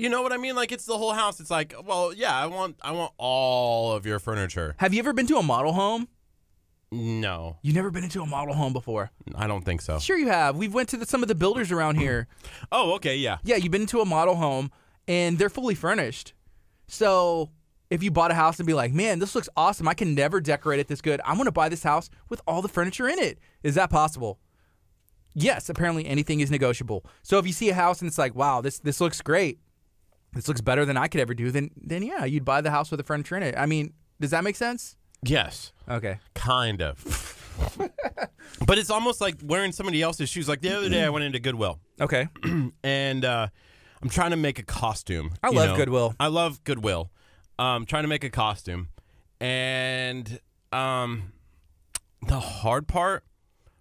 you 0.00 0.08
know 0.08 0.22
what 0.22 0.32
i 0.32 0.36
mean 0.36 0.54
like 0.54 0.72
it's 0.72 0.86
the 0.86 0.96
whole 0.96 1.12
house 1.12 1.40
it's 1.40 1.50
like 1.50 1.74
well 1.84 2.12
yeah 2.12 2.34
i 2.36 2.46
want 2.46 2.76
i 2.82 2.90
want 2.92 3.12
all 3.18 3.92
of 3.92 4.06
your 4.06 4.18
furniture 4.18 4.74
Have 4.78 4.92
you 4.94 4.98
ever 5.00 5.12
been 5.12 5.26
to 5.28 5.36
a 5.36 5.42
model 5.42 5.72
home? 5.72 6.08
no 6.92 7.56
You 7.62 7.72
never 7.72 7.90
been 7.90 8.04
into 8.04 8.20
a 8.22 8.26
model 8.26 8.54
home 8.54 8.72
before? 8.72 9.10
i 9.36 9.46
don't 9.46 9.64
think 9.64 9.80
so 9.80 9.98
Sure, 9.98 10.18
you 10.18 10.28
have. 10.28 10.56
We've 10.56 10.74
went 10.74 10.88
to 10.90 10.96
the, 10.96 11.06
some 11.06 11.22
of 11.22 11.28
the 11.28 11.34
builders 11.34 11.70
around 11.70 11.96
here. 11.96 12.26
oh 12.72 12.94
okay 12.94 13.16
yeah 13.16 13.38
Yeah, 13.44 13.56
you've 13.56 13.70
been 13.72 13.86
to 13.86 14.00
a 14.00 14.04
model 14.06 14.34
home, 14.36 14.70
and 15.06 15.38
they're 15.38 15.48
fully 15.50 15.74
furnished. 15.74 16.34
So 16.88 17.50
if 17.90 18.02
you 18.02 18.10
bought 18.10 18.30
a 18.30 18.34
house 18.34 18.58
and 18.58 18.66
be 18.66 18.74
like, 18.74 18.92
"Man, 18.92 19.18
this 19.20 19.34
looks 19.36 19.48
awesome. 19.56 19.86
I 19.86 19.94
can 19.94 20.14
never 20.14 20.40
decorate 20.40 20.80
it 20.80 20.88
this 20.88 21.00
good. 21.00 21.20
I'm 21.24 21.34
going 21.36 21.46
to 21.46 21.52
buy 21.52 21.68
this 21.68 21.82
house 21.84 22.10
with 22.28 22.40
all 22.46 22.62
the 22.62 22.68
furniture 22.68 23.08
in 23.08 23.18
it." 23.18 23.38
Is 23.62 23.74
that 23.76 23.90
possible? 23.90 24.38
Yes. 25.34 25.68
Apparently, 25.68 26.06
anything 26.06 26.40
is 26.40 26.50
negotiable. 26.50 27.04
So 27.22 27.38
if 27.38 27.46
you 27.46 27.52
see 27.52 27.68
a 27.70 27.74
house 27.74 28.00
and 28.00 28.08
it's 28.08 28.18
like, 28.18 28.34
"Wow, 28.34 28.60
this 28.60 28.78
this 28.80 29.00
looks 29.00 29.20
great. 29.22 29.60
This 30.32 30.46
looks 30.48 30.60
better 30.60 30.84
than 30.84 30.96
I 30.96 31.08
could 31.08 31.20
ever 31.20 31.34
do," 31.34 31.50
then 31.50 31.70
then 31.76 32.02
yeah, 32.02 32.24
you'd 32.24 32.44
buy 32.44 32.60
the 32.60 32.70
house 32.70 32.90
with 32.90 33.00
a 33.00 33.02
furniture 33.04 33.36
in 33.36 33.42
it. 33.42 33.54
I 33.56 33.66
mean, 33.66 33.92
does 34.20 34.30
that 34.30 34.44
make 34.44 34.56
sense? 34.56 34.96
yes 35.22 35.72
Okay. 35.86 36.18
kind 36.34 36.80
of 36.80 37.76
but 38.66 38.78
it's 38.78 38.88
almost 38.88 39.20
like 39.20 39.34
wearing 39.44 39.70
somebody 39.70 40.00
else's 40.00 40.30
shoes 40.30 40.48
like 40.48 40.62
the 40.62 40.74
other 40.74 40.88
day 40.88 41.04
i 41.04 41.10
went 41.10 41.24
into 41.26 41.38
goodwill 41.38 41.78
Okay. 42.00 42.26
and 42.82 43.22
uh 43.26 43.48
i'm 44.00 44.08
trying 44.08 44.30
to 44.30 44.38
make 44.38 44.58
a 44.58 44.62
costume 44.62 45.32
I 45.42 45.50
love 45.50 45.70
know? 45.72 45.76
Goodwill. 45.76 46.14
i 46.18 46.28
love 46.28 46.64
goodwill 46.64 47.10
um 47.58 47.84
trying 47.84 48.04
to 48.04 48.08
make 48.08 48.24
a 48.24 48.30
costume 48.30 48.88
and 49.42 50.40
um 50.72 51.32
the 52.26 52.40
hard 52.40 52.88
part 52.88 53.22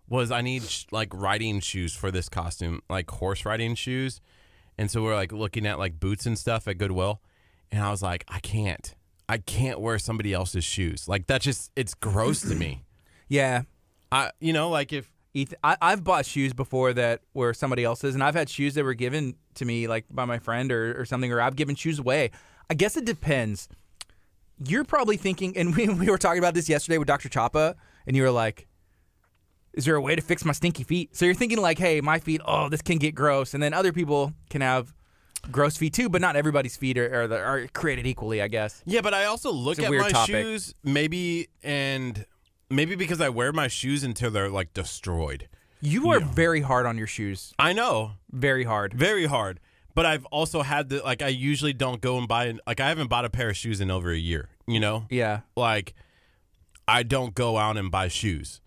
was 0.10 0.32
i 0.32 0.42
need 0.42 0.64
sh- 0.64 0.86
like 0.92 1.10
riding 1.14 1.62
shoes 1.62 1.94
for 1.96 2.12
this 2.12 2.28
costume 2.28 2.82
like 2.90 3.10
horse 3.12 3.46
riding 3.46 3.76
shoes 3.76 4.20
and 4.80 4.90
so 4.90 5.04
we're 5.04 5.14
like 5.14 5.32
looking 5.32 5.68
at 5.68 5.78
like 5.78 6.00
boots 6.00 6.26
and 6.26 6.40
stuff 6.40 6.68
at 6.68 6.78
goodwill 6.78 7.22
and 7.72 7.84
i 7.84 7.92
was 7.92 8.02
like 8.02 8.24
i 8.30 8.40
can't 8.40 8.96
i 9.28 9.38
can't 9.38 9.80
wear 9.80 10.00
somebody 10.00 10.34
else's 10.34 10.64
shoes 10.64 11.08
like 11.08 11.28
that 11.28 11.42
just 11.42 11.70
it's 11.76 11.94
gross 11.94 12.42
to 12.42 12.56
me 12.56 12.84
Yeah. 13.28 13.64
i 14.12 14.32
you 14.40 14.54
know 14.54 14.70
like 14.70 14.92
if 14.92 15.12
Ethan, 15.34 15.60
I, 15.64 15.78
I've 15.82 16.04
bought 16.04 16.26
shoes 16.26 16.54
before 16.54 16.92
that 16.94 17.22
were 17.36 17.54
somebody 17.54 17.84
else's, 17.84 18.16
and 18.16 18.24
I've 18.24 18.34
had 18.34 18.50
shoes 18.50 18.74
that 18.74 18.84
were 18.84 18.96
given 18.96 19.36
to 19.56 19.66
me 19.66 19.88
like 19.88 20.06
by 20.10 20.26
my 20.26 20.40
friend 20.40 20.72
or, 20.72 21.00
or 21.00 21.06
something, 21.06 21.32
or 21.32 21.40
I've 21.40 21.56
given 21.56 21.76
shoes 21.76 22.00
away. 22.00 22.32
I 22.68 22.74
guess 22.74 22.98
it 22.98 23.06
depends. 23.06 23.70
You're 24.66 24.84
probably 24.84 25.18
thinking, 25.18 25.56
and 25.56 25.76
we, 25.78 25.88
we 25.88 26.10
were 26.10 26.18
talking 26.18 26.40
about 26.40 26.56
this 26.56 26.68
yesterday 26.68 26.98
with 26.98 27.08
Dr. 27.08 27.30
Chapa, 27.30 27.76
and 28.08 28.16
you 28.16 28.24
were 28.24 28.32
like, 28.32 28.66
is 29.74 29.86
there 29.86 29.96
a 29.96 30.02
way 30.02 30.16
to 30.16 30.22
fix 30.22 30.44
my 30.46 30.54
stinky 30.54 30.84
feet? 30.84 31.16
So 31.16 31.26
you're 31.26 31.34
thinking 31.34 31.60
like, 31.60 31.78
hey, 31.78 32.02
my 32.02 32.20
feet, 32.20 32.42
oh, 32.46 32.70
this 32.70 32.82
can 32.82 32.98
get 32.98 33.16
gross, 33.16 33.54
and 33.54 33.62
then 33.62 33.74
other 33.74 33.94
people 33.94 34.34
can 34.50 34.62
have 34.62 34.94
gross 35.52 35.78
feet 35.78 35.94
too, 35.94 36.10
but 36.10 36.22
not 36.22 36.36
everybody's 36.36 36.76
feet 36.76 36.98
are, 36.98 37.24
are, 37.24 37.28
the, 37.28 37.40
are 37.40 37.68
created 37.68 38.06
equally, 38.06 38.42
I 38.42 38.48
guess. 38.48 38.82
Yeah, 38.86 39.02
but 39.02 39.14
I 39.14 39.26
also 39.26 39.52
look 39.52 39.80
at 39.80 39.90
my 39.92 40.10
topic. 40.10 40.36
shoes 40.36 40.76
maybe 40.84 41.48
and 41.64 42.26
maybe 42.70 42.96
because 42.96 43.22
I 43.22 43.30
wear 43.30 43.52
my 43.54 43.68
shoes 43.68 44.04
until 44.04 44.32
they're 44.32 44.50
like 44.50 44.74
destroyed. 44.74 45.48
You 45.82 46.10
are 46.10 46.20
very 46.20 46.62
hard 46.62 46.86
on 46.86 46.98
your 46.98 47.08
shoes, 47.08 47.54
I 47.58 47.72
know, 47.72 48.12
very 48.32 48.66
hard. 48.66 48.94
very 48.94 49.28
hard. 49.28 49.60
But 49.96 50.06
I've 50.06 50.26
also 50.26 50.62
had 50.62 50.90
the 50.90 51.00
like 51.00 51.22
I 51.22 51.30
usually 51.30 51.74
don't 51.74 52.00
go 52.00 52.18
and 52.18 52.28
buy 52.28 52.54
like 52.68 52.80
I 52.80 52.90
haven't 52.90 53.08
bought 53.08 53.26
a 53.26 53.30
pair 53.30 53.50
of 53.50 53.58
shoes 53.58 53.82
in 53.82 53.90
over 53.90 54.12
a 54.12 54.18
year, 54.18 54.50
you 54.68 54.80
know? 54.80 55.06
Yeah. 55.10 55.42
Like 55.56 55.94
I 56.88 57.04
don't 57.04 57.34
go 57.34 57.58
out 57.58 57.78
and 57.78 57.90
buy 57.90 58.08
shoes. 58.08 58.62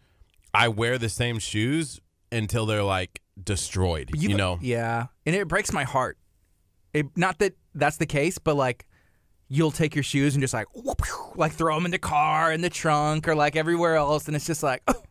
I 0.54 0.68
wear 0.68 0.98
the 0.98 1.08
same 1.08 1.38
shoes 1.38 2.00
until 2.30 2.66
they're 2.66 2.82
like 2.82 3.20
destroyed, 3.42 4.10
you, 4.14 4.22
You've- 4.22 4.34
know. 4.34 4.58
Yeah, 4.60 5.06
and 5.26 5.34
it 5.36 5.48
breaks 5.48 5.72
my 5.72 5.84
heart. 5.84 6.18
It, 6.92 7.06
not 7.16 7.38
that 7.38 7.54
that's 7.74 7.96
the 7.96 8.06
case, 8.06 8.38
but 8.38 8.54
like 8.54 8.86
you'll 9.48 9.70
take 9.70 9.94
your 9.94 10.04
shoes 10.04 10.34
and 10.34 10.42
just 10.42 10.52
like 10.54 10.66
whoop, 10.74 11.00
like 11.36 11.52
throw 11.52 11.74
them 11.74 11.84
in 11.86 11.90
the 11.90 11.98
car, 11.98 12.52
in 12.52 12.60
the 12.60 12.70
trunk, 12.70 13.26
or 13.28 13.34
like 13.34 13.56
everywhere 13.56 13.96
else, 13.96 14.26
and 14.26 14.36
it's 14.36 14.46
just 14.46 14.62
like 14.62 14.82
oh, 14.88 15.02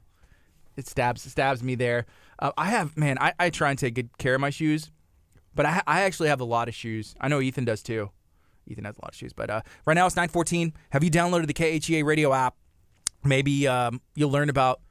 it 0.77 0.87
stabs 0.87 1.23
stabs 1.23 1.63
me 1.63 1.75
there. 1.75 2.05
Uh, 2.39 2.51
I 2.57 2.65
have 2.69 2.95
man, 2.97 3.17
I, 3.19 3.33
I 3.39 3.49
try 3.49 3.69
and 3.71 3.79
take 3.79 3.95
good 3.95 4.15
care 4.19 4.35
of 4.35 4.41
my 4.41 4.51
shoes, 4.51 4.91
but 5.55 5.65
I 5.65 5.81
I 5.87 6.01
actually 6.01 6.29
have 6.29 6.39
a 6.41 6.45
lot 6.45 6.67
of 6.67 6.75
shoes. 6.75 7.15
I 7.19 7.27
know 7.27 7.41
Ethan 7.41 7.65
does 7.65 7.81
too. 7.81 8.11
Ethan 8.67 8.85
has 8.85 8.95
a 8.97 9.01
lot 9.01 9.09
of 9.11 9.15
shoes, 9.17 9.33
but 9.33 9.49
uh, 9.49 9.61
right 9.85 9.95
now 9.95 10.05
it's 10.05 10.15
nine 10.15 10.29
fourteen. 10.29 10.73
Have 10.91 11.03
you 11.03 11.09
downloaded 11.09 11.47
the 11.47 11.53
KHEA 11.55 12.03
radio 12.05 12.31
app? 12.31 12.55
Maybe 13.23 13.67
um, 13.67 14.01
you'll 14.15 14.31
learn 14.31 14.49
about 14.49 14.81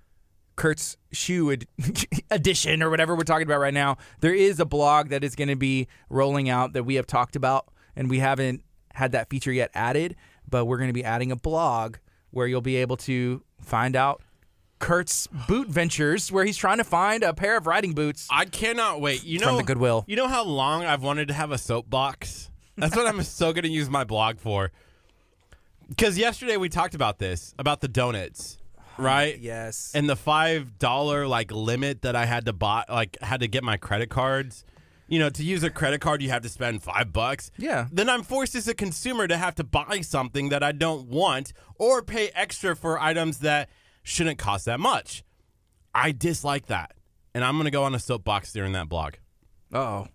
Kurt's 0.61 0.98
shoe 1.11 1.52
ed- 1.52 1.66
edition 2.30 2.82
or 2.82 2.90
whatever 2.90 3.16
we're 3.16 3.24
talking 3.24 3.46
about 3.46 3.61
right 3.61 3.72
now. 3.72 3.96
There 4.20 4.34
is 4.34 4.61
a 4.61 4.66
blog 4.66 5.08
that 5.08 5.24
is 5.24 5.34
going 5.34 5.48
to 5.48 5.56
be 5.56 5.88
rolling 6.11 6.50
out 6.50 6.74
that 6.74 6.84
we 6.84 6.96
have 6.96 7.06
talked 7.06 7.34
about, 7.34 7.68
and 7.96 8.11
we 8.11 8.18
haven't 8.18 8.62
had 8.92 9.12
that 9.12 9.30
feature 9.30 9.50
yet 9.50 9.70
added, 9.72 10.16
but 10.46 10.66
we're 10.66 10.76
going 10.76 10.90
to 10.90 10.94
be 10.94 11.02
adding 11.02 11.32
a 11.32 11.36
blog 11.36 11.96
where 12.30 12.46
you'll 12.46 12.61
be 12.61 12.76
able 12.76 12.98
to 12.98 13.42
find 13.62 13.96
out 13.96 14.20
Kurt's 14.80 15.28
boot 15.48 15.68
ventures, 15.68 16.30
where 16.30 16.44
he's 16.44 16.58
trying 16.58 16.76
to 16.76 16.84
find 16.84 17.22
a 17.22 17.32
pair 17.32 17.56
of 17.56 17.66
riding 17.66 17.94
boots. 17.94 18.28
I 18.30 18.44
cannot 18.44 19.00
wait. 19.00 19.24
You 19.24 19.38
know 19.38 19.46
From 19.46 19.56
the 19.56 19.62
Goodwill. 19.62 20.04
You 20.06 20.16
know 20.16 20.28
how 20.28 20.44
long 20.44 20.84
I've 20.84 21.02
wanted 21.02 21.28
to 21.28 21.34
have 21.34 21.52
a 21.52 21.58
soapbox? 21.58 22.50
That's 22.76 22.94
what 22.94 23.06
I'm 23.06 23.22
so 23.22 23.54
going 23.54 23.64
to 23.64 23.70
use 23.70 23.88
my 23.88 24.04
blog 24.04 24.38
for. 24.38 24.72
Because 25.88 26.18
yesterday 26.18 26.58
we 26.58 26.68
talked 26.68 26.94
about 26.94 27.18
this, 27.18 27.54
about 27.58 27.80
the 27.80 27.88
donuts. 27.88 28.58
Right? 28.99 29.38
Yes. 29.38 29.93
And 29.95 30.09
the 30.09 30.16
five 30.16 30.78
dollar 30.78 31.26
like 31.26 31.51
limit 31.53 32.03
that 32.03 32.16
I 32.16 32.26
had 32.26 32.45
to 32.47 32.53
buy, 32.53 32.84
like 32.88 33.16
had 33.22 33.41
to 33.41 33.49
get 33.49 33.62
my 33.64 33.76
credit 33.76 34.11
cards. 34.11 34.64
You 35.09 35.18
know, 35.18 35.28
to 35.30 35.43
use 35.43 35.64
a 35.64 35.70
credit 35.70 36.01
card, 36.01 36.22
you 36.22 36.30
have 36.30 36.43
to 36.43 36.49
spend 36.49 36.84
five 36.84 37.12
bucks. 37.12 37.51
Yeah. 37.59 37.88
Then 37.91 38.09
I'm 38.09 38.22
forced 38.22 38.55
as 38.55 38.68
a 38.68 38.74
consumer 38.74 39.26
to 39.26 39.36
have 39.36 39.57
to 39.57 39.64
buy 39.64 40.03
something 40.03 40.51
that 40.51 40.62
I 40.62 40.70
don't 40.70 41.09
want 41.09 41.53
or 41.74 42.01
pay 42.01 42.28
extra 42.32 42.76
for 42.76 42.97
items 43.01 43.38
that 43.38 43.68
shouldn't 44.05 44.38
cost 44.38 44.66
that 44.66 44.78
much. 44.78 45.24
I 45.93 46.12
dislike 46.12 46.66
that. 46.66 46.93
And 47.34 47.43
I'm 47.45 47.55
going 47.57 47.64
to 47.64 47.72
go 47.72 47.82
on 47.82 47.93
a 47.95 47.99
soapbox 47.99 48.53
during 48.53 48.72
that 48.72 48.88
blog. 48.88 49.14
oh. 49.72 50.07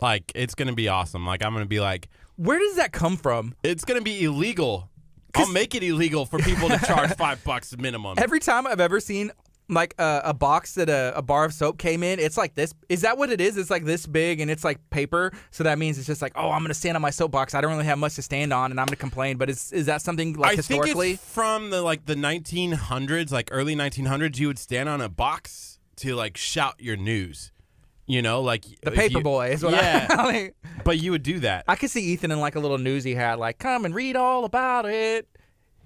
Like, 0.00 0.32
it's 0.34 0.56
going 0.56 0.66
to 0.66 0.74
be 0.74 0.88
awesome. 0.88 1.24
Like, 1.24 1.44
I'm 1.44 1.52
going 1.52 1.64
to 1.64 1.68
be 1.68 1.78
like, 1.78 2.08
Where 2.34 2.58
does 2.58 2.74
that 2.74 2.90
come 2.90 3.16
from? 3.16 3.54
it's 3.62 3.84
going 3.84 4.00
to 4.00 4.04
be 4.04 4.24
illegal. 4.24 4.90
I'll 5.34 5.52
make 5.52 5.74
it 5.74 5.82
illegal 5.82 6.26
for 6.26 6.38
people 6.38 6.68
to 6.68 6.78
charge 6.78 7.12
five 7.14 7.42
bucks 7.44 7.76
minimum. 7.76 8.14
Every 8.18 8.40
time 8.40 8.66
I've 8.66 8.80
ever 8.80 9.00
seen 9.00 9.32
like 9.68 9.94
a, 9.98 10.20
a 10.26 10.34
box 10.34 10.74
that 10.74 10.88
a, 10.88 11.12
a 11.16 11.22
bar 11.22 11.44
of 11.44 11.52
soap 11.52 11.78
came 11.78 12.02
in, 12.02 12.18
it's 12.18 12.36
like 12.36 12.54
this. 12.54 12.74
Is 12.88 13.02
that 13.02 13.16
what 13.16 13.30
it 13.30 13.40
is? 13.40 13.56
It's 13.56 13.70
like 13.70 13.84
this 13.84 14.06
big 14.06 14.40
and 14.40 14.50
it's 14.50 14.64
like 14.64 14.78
paper. 14.90 15.32
So 15.50 15.64
that 15.64 15.78
means 15.78 15.98
it's 15.98 16.06
just 16.06 16.22
like, 16.22 16.32
oh, 16.36 16.50
I'm 16.50 16.62
gonna 16.62 16.74
stand 16.74 16.96
on 16.96 17.02
my 17.02 17.10
soapbox. 17.10 17.54
I 17.54 17.60
don't 17.60 17.72
really 17.72 17.84
have 17.84 17.98
much 17.98 18.14
to 18.16 18.22
stand 18.22 18.52
on, 18.52 18.70
and 18.70 18.80
I'm 18.80 18.86
gonna 18.86 18.96
complain. 18.96 19.36
But 19.36 19.50
is 19.50 19.72
is 19.72 19.86
that 19.86 20.02
something 20.02 20.34
like 20.34 20.52
I 20.52 20.56
think 20.56 20.84
historically? 20.84 21.12
it's 21.12 21.24
from 21.24 21.70
the 21.70 21.82
like 21.82 22.06
the 22.06 22.14
1900s, 22.14 23.32
like 23.32 23.48
early 23.52 23.74
1900s. 23.74 24.38
You 24.38 24.48
would 24.48 24.58
stand 24.58 24.88
on 24.88 25.00
a 25.00 25.08
box 25.08 25.78
to 25.96 26.14
like 26.14 26.36
shout 26.36 26.74
your 26.78 26.96
news. 26.96 27.52
You 28.12 28.20
know, 28.20 28.42
like 28.42 28.66
the 28.82 28.90
paper 28.90 29.18
you- 29.18 29.24
boy 29.24 29.52
is 29.52 29.64
what 29.64 29.72
yeah, 29.72 30.06
I, 30.10 30.24
like, 30.24 30.56
but 30.84 30.98
you 30.98 31.12
would 31.12 31.22
do 31.22 31.40
that. 31.40 31.64
I 31.66 31.76
could 31.76 31.90
see 31.90 32.02
Ethan 32.12 32.30
in 32.30 32.40
like 32.40 32.56
a 32.56 32.60
little 32.60 32.76
newsy 32.76 33.14
hat, 33.14 33.38
like, 33.38 33.58
come 33.58 33.86
and 33.86 33.94
read 33.94 34.16
all 34.16 34.44
about 34.44 34.84
it. 34.84 35.26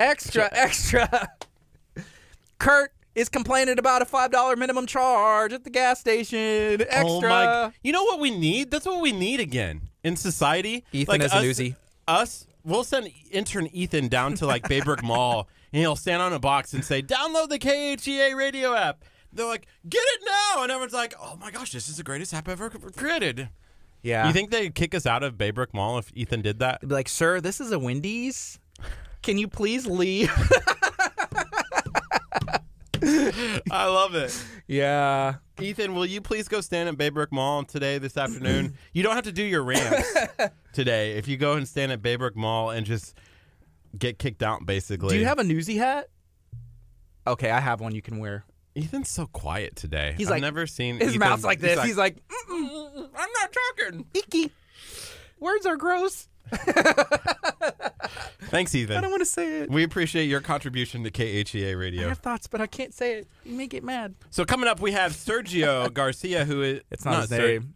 Extra, 0.00 0.48
extra. 0.50 1.28
Kurt 2.58 2.92
is 3.14 3.28
complaining 3.28 3.78
about 3.78 4.02
a 4.02 4.04
five 4.04 4.32
dollar 4.32 4.56
minimum 4.56 4.86
charge 4.86 5.52
at 5.52 5.62
the 5.62 5.70
gas 5.70 6.00
station. 6.00 6.82
Oh 6.82 6.84
extra. 6.88 7.30
Oh! 7.30 7.72
You 7.84 7.92
know 7.92 8.02
what 8.02 8.18
we 8.18 8.36
need? 8.36 8.72
That's 8.72 8.86
what 8.86 9.00
we 9.00 9.12
need 9.12 9.38
again 9.38 9.82
in 10.02 10.16
society. 10.16 10.84
Ethan 10.92 11.22
as 11.22 11.32
a 11.32 11.36
us, 11.36 11.44
newsie. 11.44 11.76
Us, 12.08 12.46
we'll 12.64 12.82
send 12.82 13.08
intern 13.30 13.68
Ethan 13.72 14.08
down 14.08 14.34
to 14.34 14.46
like 14.46 14.64
Baybrook 14.64 15.04
Mall, 15.04 15.48
and 15.72 15.78
he'll 15.78 15.94
stand 15.94 16.20
on 16.22 16.32
a 16.32 16.40
box 16.40 16.74
and 16.74 16.84
say, 16.84 17.02
"Download 17.02 17.48
the 17.48 17.60
KHEA 17.60 18.34
radio 18.34 18.74
app." 18.74 19.04
They're 19.36 19.46
like, 19.46 19.66
"Get 19.88 20.02
it 20.02 20.20
now!" 20.24 20.62
And 20.62 20.72
everyone's 20.72 20.92
like, 20.92 21.14
"Oh 21.20 21.36
my 21.40 21.50
gosh, 21.50 21.72
this 21.72 21.88
is 21.88 21.96
the 21.98 22.02
greatest 22.02 22.34
app 22.34 22.48
ever 22.48 22.70
created." 22.70 23.48
Yeah. 24.02 24.26
You 24.28 24.32
think 24.32 24.50
they'd 24.50 24.72
kick 24.74 24.94
us 24.94 25.04
out 25.04 25.22
of 25.24 25.34
Baybrook 25.36 25.74
Mall 25.74 25.98
if 25.98 26.12
Ethan 26.14 26.40
did 26.40 26.60
that? 26.60 26.80
They'd 26.80 26.88
be 26.88 26.94
like, 26.94 27.08
sir, 27.08 27.40
this 27.40 27.60
is 27.60 27.72
a 27.72 27.78
Wendy's. 27.78 28.60
Can 29.22 29.36
you 29.36 29.48
please 29.48 29.84
leave? 29.84 30.30
I 33.02 33.86
love 33.86 34.14
it. 34.14 34.44
yeah. 34.68 35.34
Ethan, 35.60 35.94
will 35.94 36.06
you 36.06 36.20
please 36.20 36.46
go 36.48 36.60
stand 36.60 36.88
at 36.88 36.96
Baybrook 36.96 37.32
Mall 37.32 37.64
today, 37.64 37.98
this 37.98 38.16
afternoon? 38.16 38.74
you 38.92 39.02
don't 39.02 39.16
have 39.16 39.24
to 39.24 39.32
do 39.32 39.42
your 39.42 39.64
ramps 39.64 40.14
today. 40.72 41.16
If 41.16 41.26
you 41.26 41.36
go 41.36 41.54
and 41.54 41.66
stand 41.66 41.90
at 41.90 42.00
Baybrook 42.00 42.36
Mall 42.36 42.70
and 42.70 42.86
just 42.86 43.18
get 43.98 44.18
kicked 44.20 44.42
out, 44.42 44.64
basically. 44.66 45.10
Do 45.10 45.18
you 45.18 45.26
have 45.26 45.40
a 45.40 45.44
newsy 45.44 45.78
hat? 45.78 46.08
Okay, 47.26 47.50
I 47.50 47.58
have 47.58 47.80
one 47.80 47.92
you 47.94 48.02
can 48.02 48.18
wear. 48.18 48.44
Ethan's 48.76 49.08
so 49.08 49.26
quiet 49.26 49.74
today. 49.76 50.14
He's 50.16 50.26
I've 50.28 50.32
like- 50.32 50.42
never 50.42 50.66
seen 50.66 50.98
His 50.98 51.08
Ethan- 51.10 51.20
mouth's 51.20 51.44
like 51.44 51.60
this. 51.60 51.82
He's 51.82 51.96
like, 51.96 52.16
mm, 52.28 52.50
mm, 52.50 52.68
mm, 52.96 53.08
I'm 53.16 53.30
not 53.40 53.56
talking. 53.78 54.06
icky. 54.14 54.52
Words 55.40 55.66
are 55.66 55.76
gross. 55.76 56.28
Thanks, 58.48 58.74
Ethan. 58.74 58.96
I 58.96 59.00
don't 59.00 59.10
want 59.10 59.22
to 59.22 59.26
say 59.26 59.60
it. 59.62 59.70
We 59.70 59.82
appreciate 59.82 60.26
your 60.26 60.40
contribution 60.40 61.02
to 61.04 61.10
KHEA 61.10 61.70
I 61.70 61.72
Radio. 61.72 62.08
have 62.08 62.18
thoughts, 62.18 62.46
but 62.46 62.60
I 62.60 62.66
can't 62.66 62.94
say 62.94 63.14
it. 63.18 63.28
You 63.44 63.56
may 63.56 63.66
get 63.66 63.82
mad. 63.82 64.14
So 64.30 64.44
coming 64.44 64.68
up, 64.68 64.80
we 64.80 64.92
have 64.92 65.12
Sergio 65.12 65.92
Garcia, 65.94 66.44
who 66.44 66.62
is 66.62 66.80
It's 66.90 67.04
not, 67.04 67.22
his 67.22 67.28
Ser- 67.30 67.38
name. 67.48 67.74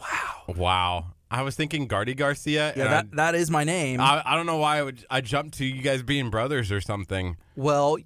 Wow, 0.00 0.54
Wow. 0.56 1.06
I 1.30 1.42
was 1.42 1.56
thinking 1.56 1.86
Gardy 1.88 2.14
Garcia. 2.14 2.72
Yeah, 2.74 2.82
and 2.84 2.92
that, 2.92 3.16
that 3.16 3.34
is 3.34 3.50
my 3.50 3.62
name. 3.64 4.00
I, 4.00 4.22
I, 4.24 4.32
I 4.32 4.36
don't 4.36 4.46
know 4.46 4.56
why 4.56 4.78
I 4.78 4.82
would 4.82 5.04
I 5.10 5.20
jumped 5.20 5.58
to 5.58 5.64
you 5.66 5.82
guys 5.82 6.02
being 6.02 6.30
brothers 6.30 6.72
or 6.72 6.80
something. 6.80 7.36
well, 7.54 7.98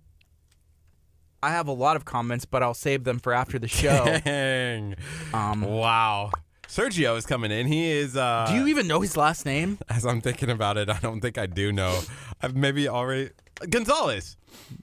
I 1.42 1.50
have 1.50 1.66
a 1.68 1.72
lot 1.72 1.96
of 1.96 2.04
comments, 2.04 2.44
but 2.44 2.62
I'll 2.62 2.74
save 2.74 3.04
them 3.04 3.18
for 3.18 3.32
after 3.32 3.58
the 3.58 3.68
show. 3.80 4.04
Dang. 4.24 4.94
um, 5.34 5.62
Wow. 5.62 6.30
Sergio 6.68 7.18
is 7.18 7.26
coming 7.26 7.50
in. 7.50 7.66
He 7.66 7.90
is. 7.90 8.16
Uh, 8.16 8.46
do 8.48 8.54
you 8.54 8.66
even 8.68 8.86
know 8.86 9.00
his 9.00 9.14
last 9.16 9.44
name? 9.44 9.78
As 9.90 10.06
I'm 10.06 10.22
thinking 10.22 10.48
about 10.48 10.78
it, 10.78 10.88
I 10.88 10.98
don't 11.00 11.20
think 11.20 11.36
I 11.36 11.44
do 11.44 11.70
know. 11.70 12.00
I've 12.42 12.56
maybe 12.56 12.88
already. 12.88 13.30
Gonzalez. 13.68 14.38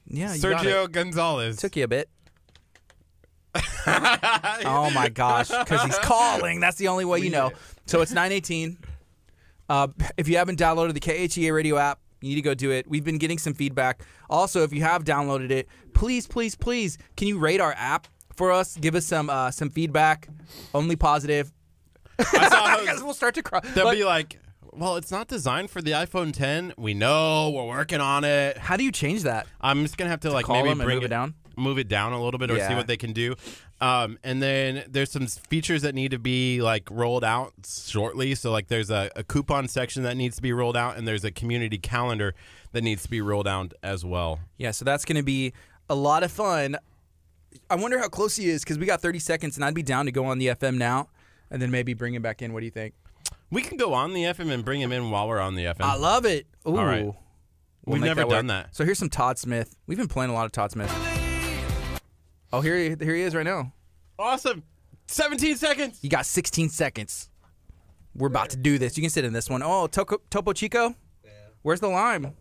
Yeah, 0.06 0.36
you 0.36 0.42
got 0.42 0.64
it. 0.64 0.70
Sergio 0.70 0.92
Gonzalez. 0.92 1.58
Took 1.58 1.76
you 1.78 1.86
a 1.86 1.88
bit. 1.88 2.08
oh 3.88 4.92
my 4.94 5.10
gosh, 5.12 5.50
because 5.50 5.82
he's 5.84 5.98
calling. 6.00 6.60
That's 6.60 6.78
the 6.78 6.88
only 6.90 7.06
way 7.06 7.20
you 7.20 7.32
know. 7.32 7.52
So 7.88 8.02
it's 8.02 8.12
918. 8.12 8.78
Uh, 9.68 9.88
if 10.18 10.28
you 10.28 10.38
haven't 10.38 10.60
downloaded 10.60 10.94
the 10.94 11.00
KHEA 11.00 11.54
radio 11.54 11.78
app, 11.78 12.00
you 12.22 12.30
need 12.30 12.36
to 12.36 12.42
go 12.42 12.54
do 12.54 12.72
it. 12.72 12.88
We've 12.88 13.04
been 13.04 13.18
getting 13.18 13.38
some 13.38 13.54
feedback. 13.54 14.02
Also, 14.30 14.64
if 14.64 14.74
you 14.74 14.82
have 14.82 15.04
downloaded 15.04 15.52
it, 15.52 15.68
please, 15.94 16.28
please, 16.28 16.56
please, 16.56 16.98
can 17.18 17.28
you 17.28 17.38
rate 17.40 17.62
our 17.62 17.74
app 17.78 18.08
for 18.36 18.52
us? 18.52 18.76
Give 18.78 18.96
us 18.96 19.06
some 19.06 19.30
uh, 19.30 19.52
some 19.52 19.70
feedback. 19.70 20.30
Only 20.74 20.96
positive. 20.96 21.52
I 22.20 22.82
guess 22.86 23.02
we'll 23.02 23.14
start 23.14 23.36
to 23.36 23.44
cry. 23.44 23.62
they'll 23.74 23.86
But 23.86 23.96
be 23.96 24.04
like, 24.04 24.40
well, 24.74 24.98
it's 24.98 25.12
not 25.12 25.28
designed 25.28 25.70
for 25.70 25.82
the 25.82 25.92
iPhone 25.92 26.34
10. 26.34 26.74
We 26.78 26.94
know 26.94 27.50
we're 27.52 27.66
working 27.68 28.02
on 28.02 28.24
it. 28.24 28.58
how 28.58 28.78
do 28.78 28.84
you 28.84 28.92
change 28.92 29.24
that? 29.24 29.48
I'm 29.62 29.82
just 29.84 29.98
gonna 29.98 30.10
have 30.10 30.20
to 30.22 30.32
like 30.32 30.46
call 30.46 30.58
maybe 30.58 30.70
them 30.70 30.82
and 30.82 30.86
bring 30.88 30.98
move 30.98 31.06
it 31.06 31.10
down? 31.10 31.34
Move 31.60 31.78
it 31.78 31.88
down 31.88 32.14
a 32.14 32.22
little 32.22 32.38
bit, 32.38 32.50
or 32.52 32.60
see 32.60 32.76
what 32.76 32.88
they 32.88 32.98
can 32.98 33.14
do. 33.14 33.36
Um, 33.82 34.18
and 34.24 34.42
then 34.42 34.84
there's 34.90 35.12
some 35.12 35.28
features 35.28 35.82
that 35.84 35.96
need 35.96 36.12
to 36.12 36.20
be 36.20 36.62
like 36.62 36.90
rolled 36.92 37.24
out 37.24 37.54
shortly. 37.66 38.36
So 38.36 38.52
like 38.52 38.68
there's 38.68 38.90
a, 38.90 39.10
a 39.16 39.24
coupon 39.24 39.68
section 39.68 40.04
that 40.04 40.18
needs 40.18 40.36
to 40.38 40.42
be 40.42 40.54
rolled 40.54 40.78
out, 40.78 40.98
and 40.98 41.08
there's 41.08 41.24
a 41.24 41.32
community 41.32 41.78
calendar 41.78 42.34
that 42.72 42.82
needs 42.84 43.04
to 43.04 43.10
be 43.10 43.22
rolled 43.22 43.48
out 43.48 43.74
as 43.84 44.04
well. 44.06 44.40
Yeah, 44.58 44.72
so 44.72 44.86
that's 44.86 45.06
going 45.06 45.18
to 45.18 45.24
be 45.24 45.54
a 45.90 45.96
lot 45.96 46.24
of 46.24 46.32
fun. 46.32 46.76
I 47.70 47.76
wonder 47.76 47.98
how 47.98 48.08
close 48.10 48.36
he 48.36 48.50
is 48.50 48.64
because 48.64 48.78
we 48.78 48.86
got 48.86 49.02
30 49.02 49.20
seconds, 49.20 49.56
and 49.56 49.66
I'd 49.66 49.74
be 49.74 49.84
down 49.84 50.06
to 50.06 50.12
go 50.12 50.26
on 50.26 50.38
the 50.40 50.48
FM 50.48 50.78
now 50.78 51.10
and 51.52 51.62
then 51.62 51.72
maybe 51.72 51.94
bring 51.94 52.14
him 52.14 52.22
back 52.22 52.42
in. 52.42 52.54
What 52.54 52.60
do 52.60 52.66
you 52.66 52.72
think? 52.72 52.94
We 53.52 53.62
can 53.62 53.78
go 53.78 53.94
on 53.94 54.14
the 54.14 54.24
FM 54.24 54.52
and 54.52 54.64
bring 54.64 54.82
him 54.82 54.92
in 54.92 55.10
while 55.10 55.28
we're 55.28 55.40
on 55.40 55.56
the 55.56 55.64
FM. 55.66 55.82
I 55.82 55.96
love 55.96 56.26
it. 56.26 56.46
Ooh. 56.68 56.78
All 56.78 56.86
right. 56.86 57.06
We'll 57.06 57.16
We've 57.86 58.02
never 58.02 58.22
work. 58.22 58.30
done 58.30 58.48
that. 58.48 58.76
So 58.76 58.86
here's 58.86 59.00
some 59.00 59.10
Todd 59.10 59.40
Smith. 59.40 59.76
We've 59.88 59.98
been 59.98 60.08
playing 60.08 60.30
a 60.30 60.34
lot 60.34 60.46
of 60.46 60.52
Todd 60.52 60.72
Smith. 60.72 61.19
Oh, 62.52 62.62
here 62.62 62.76
he, 62.78 62.96
here 63.04 63.16
he 63.16 63.22
is 63.22 63.36
right 63.36 63.46
now. 63.46 63.74
Awesome. 64.18 64.64
17 65.08 65.56
seconds. 65.56 66.00
You 66.02 66.10
got 66.10 66.26
16 66.26 66.70
seconds. 66.70 67.30
We're 68.16 68.28
about 68.28 68.50
to 68.52 68.58
do 68.58 68.78
this. 68.78 68.98
You 68.98 69.02
can 69.02 69.10
sit 69.10 69.24
in 69.24 69.34
this 69.34 69.50
one. 69.50 69.64
Oh, 69.64 69.88
Toco, 69.88 70.18
Topo 70.30 70.54
Chico? 70.54 70.96
Where's 71.62 71.80
the 71.80 71.90
lime? 71.90 72.34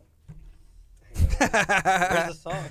Where's 1.38 1.38
the 1.38 2.32
song? 2.40 2.64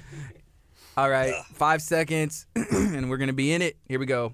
All 0.95 1.09
right, 1.09 1.33
five 1.53 1.81
seconds, 1.81 2.47
and 2.55 3.09
we're 3.09 3.17
gonna 3.17 3.33
be 3.33 3.51
in 3.51 3.61
it. 3.61 3.77
Here 3.88 3.99
we 3.99 4.07
go. 4.07 4.33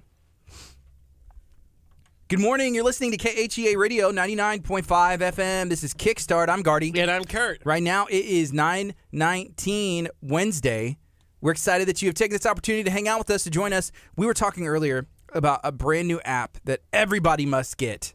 Good 2.28 2.40
morning. 2.40 2.74
You're 2.74 2.84
listening 2.84 3.10
to 3.12 3.18
KHEA 3.18 3.76
Radio 3.76 4.10
99.5 4.10 4.82
FM. 4.86 5.68
This 5.68 5.84
is 5.84 5.92
Kickstart. 5.92 6.48
I'm 6.48 6.62
Gardy. 6.62 6.90
And 6.98 7.10
I'm 7.10 7.24
Kurt. 7.24 7.60
Right 7.66 7.82
now 7.82 8.06
it 8.06 8.24
is 8.24 8.52
9:19 8.52 10.08
Wednesday. 10.22 10.96
We're 11.44 11.50
excited 11.50 11.88
that 11.88 12.00
you 12.00 12.08
have 12.08 12.14
taken 12.14 12.34
this 12.34 12.46
opportunity 12.46 12.84
to 12.84 12.90
hang 12.90 13.06
out 13.06 13.18
with 13.18 13.28
us 13.28 13.44
to 13.44 13.50
join 13.50 13.74
us. 13.74 13.92
We 14.16 14.24
were 14.24 14.32
talking 14.32 14.66
earlier 14.66 15.06
about 15.34 15.60
a 15.62 15.72
brand 15.72 16.08
new 16.08 16.18
app 16.24 16.56
that 16.64 16.80
everybody 16.90 17.44
must 17.44 17.76
get. 17.76 18.14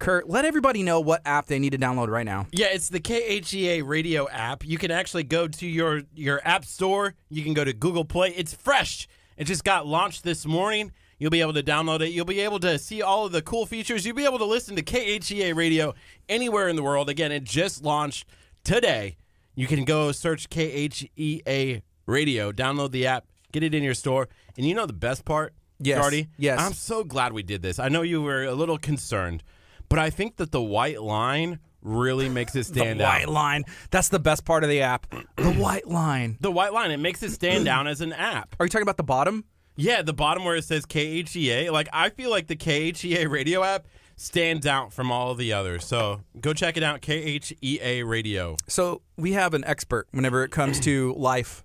Kurt, 0.00 0.28
let 0.28 0.44
everybody 0.44 0.82
know 0.82 0.98
what 0.98 1.22
app 1.24 1.46
they 1.46 1.60
need 1.60 1.70
to 1.70 1.78
download 1.78 2.08
right 2.08 2.26
now. 2.26 2.48
Yeah, 2.50 2.66
it's 2.72 2.88
the 2.88 2.98
KHEA 2.98 3.86
radio 3.86 4.28
app. 4.28 4.66
You 4.66 4.76
can 4.76 4.90
actually 4.90 5.22
go 5.22 5.46
to 5.46 5.66
your 5.68 6.02
your 6.16 6.40
app 6.44 6.64
store. 6.64 7.14
You 7.28 7.44
can 7.44 7.54
go 7.54 7.62
to 7.62 7.72
Google 7.72 8.04
Play. 8.04 8.30
It's 8.30 8.52
fresh. 8.52 9.06
It 9.36 9.44
just 9.44 9.62
got 9.62 9.86
launched 9.86 10.24
this 10.24 10.44
morning. 10.44 10.90
You'll 11.20 11.30
be 11.30 11.42
able 11.42 11.52
to 11.52 11.62
download 11.62 12.00
it. 12.00 12.08
You'll 12.08 12.24
be 12.24 12.40
able 12.40 12.58
to 12.58 12.76
see 12.80 13.02
all 13.02 13.24
of 13.24 13.30
the 13.30 13.40
cool 13.40 13.66
features. 13.66 14.04
You'll 14.04 14.16
be 14.16 14.24
able 14.24 14.38
to 14.38 14.44
listen 14.44 14.74
to 14.74 14.82
KHEA 14.82 15.54
radio 15.54 15.94
anywhere 16.28 16.66
in 16.68 16.74
the 16.74 16.82
world. 16.82 17.08
Again, 17.08 17.30
it 17.30 17.44
just 17.44 17.84
launched 17.84 18.26
today. 18.64 19.16
You 19.54 19.68
can 19.68 19.84
go 19.84 20.10
search 20.10 20.50
KHEA 20.50 21.82
radio, 22.06 22.52
download 22.52 22.90
the 22.92 23.06
app, 23.06 23.26
get 23.52 23.62
it 23.62 23.74
in 23.74 23.82
your 23.82 23.94
store. 23.94 24.28
And 24.56 24.66
you 24.66 24.74
know 24.74 24.86
the 24.86 24.92
best 24.92 25.24
part, 25.24 25.54
Yes. 25.80 26.12
Yes. 26.38 26.60
I'm 26.60 26.72
so 26.72 27.02
glad 27.04 27.32
we 27.32 27.42
did 27.42 27.60
this. 27.60 27.78
I 27.80 27.88
know 27.88 28.02
you 28.02 28.22
were 28.22 28.44
a 28.44 28.54
little 28.54 28.78
concerned, 28.78 29.42
but 29.88 29.98
I 29.98 30.08
think 30.08 30.36
that 30.36 30.52
the 30.52 30.62
white 30.62 31.02
line 31.02 31.58
really 31.82 32.28
makes 32.28 32.54
it 32.54 32.64
stand 32.72 33.00
the 33.00 33.04
out. 33.04 33.12
white 33.12 33.28
line. 33.28 33.64
That's 33.90 34.08
the 34.08 34.20
best 34.20 34.44
part 34.44 34.62
of 34.62 34.70
the 34.70 34.82
app. 34.82 35.06
The 35.36 35.52
white 35.52 35.86
line. 35.86 36.38
The 36.40 36.50
white 36.52 36.72
line, 36.72 36.90
it 36.92 36.98
makes 36.98 37.22
it 37.22 37.32
stand 37.32 37.68
out 37.68 37.86
as 37.86 38.00
an 38.00 38.12
app. 38.12 38.54
Are 38.58 38.64
you 38.64 38.70
talking 38.70 38.84
about 38.84 38.96
the 38.96 39.02
bottom? 39.02 39.44
Yeah, 39.76 40.00
the 40.02 40.14
bottom 40.14 40.44
where 40.44 40.54
it 40.56 40.64
says 40.64 40.86
KHEA. 40.86 41.70
Like, 41.72 41.88
I 41.92 42.08
feel 42.10 42.30
like 42.30 42.46
the 42.46 42.56
KHEA 42.56 43.28
radio 43.28 43.62
app 43.64 43.86
stands 44.16 44.64
out 44.66 44.92
from 44.92 45.10
all 45.10 45.32
of 45.32 45.38
the 45.38 45.52
others. 45.52 45.84
So 45.84 46.22
go 46.40 46.54
check 46.54 46.76
it 46.76 46.82
out, 46.84 47.02
KHEA 47.02 48.06
radio. 48.08 48.56
So 48.68 49.02
we 49.16 49.32
have 49.32 49.52
an 49.54 49.64
expert 49.64 50.06
whenever 50.12 50.44
it 50.44 50.50
comes 50.50 50.78
to 50.80 51.12
life. 51.14 51.63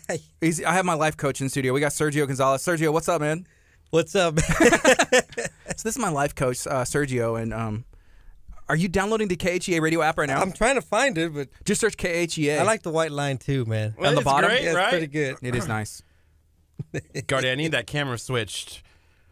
He's, 0.40 0.62
I 0.64 0.72
have 0.72 0.84
my 0.84 0.94
life 0.94 1.16
coach 1.16 1.40
in 1.40 1.46
the 1.46 1.50
studio. 1.50 1.72
We 1.72 1.80
got 1.80 1.92
Sergio 1.92 2.26
Gonzalez. 2.26 2.62
Sergio, 2.62 2.92
what's 2.92 3.08
up, 3.08 3.20
man? 3.20 3.46
What's 3.90 4.14
up? 4.14 4.38
So 5.74 5.88
this 5.88 5.96
is 5.96 5.98
my 5.98 6.10
life 6.10 6.34
coach, 6.34 6.66
uh, 6.66 6.82
Sergio, 6.84 7.40
and 7.40 7.52
um, 7.54 7.84
are 8.68 8.76
you 8.76 8.88
downloading 8.88 9.28
the 9.28 9.36
KHEA 9.36 9.80
radio 9.80 10.02
app 10.02 10.18
right 10.18 10.28
now? 10.28 10.40
I'm 10.40 10.52
trying 10.52 10.74
to 10.74 10.82
find 10.82 11.16
it, 11.16 11.32
but 11.34 11.48
Just 11.64 11.80
search 11.80 11.96
KHEA. 11.96 12.58
I 12.58 12.62
like 12.62 12.82
the 12.82 12.90
white 12.90 13.10
line 13.10 13.38
too, 13.38 13.64
man. 13.64 13.94
Well, 13.98 14.14
the 14.14 14.20
bottom? 14.20 14.50
great, 14.50 14.62
Yeah, 14.62 14.68
it's 14.70 14.76
right? 14.76 14.90
pretty 14.90 15.06
good. 15.06 15.36
It 15.40 15.54
is 15.54 15.66
nice. 15.66 16.02
Gardy, 17.26 17.50
I 17.50 17.54
need 17.54 17.72
that 17.72 17.86
camera 17.86 18.18
switched. 18.18 18.82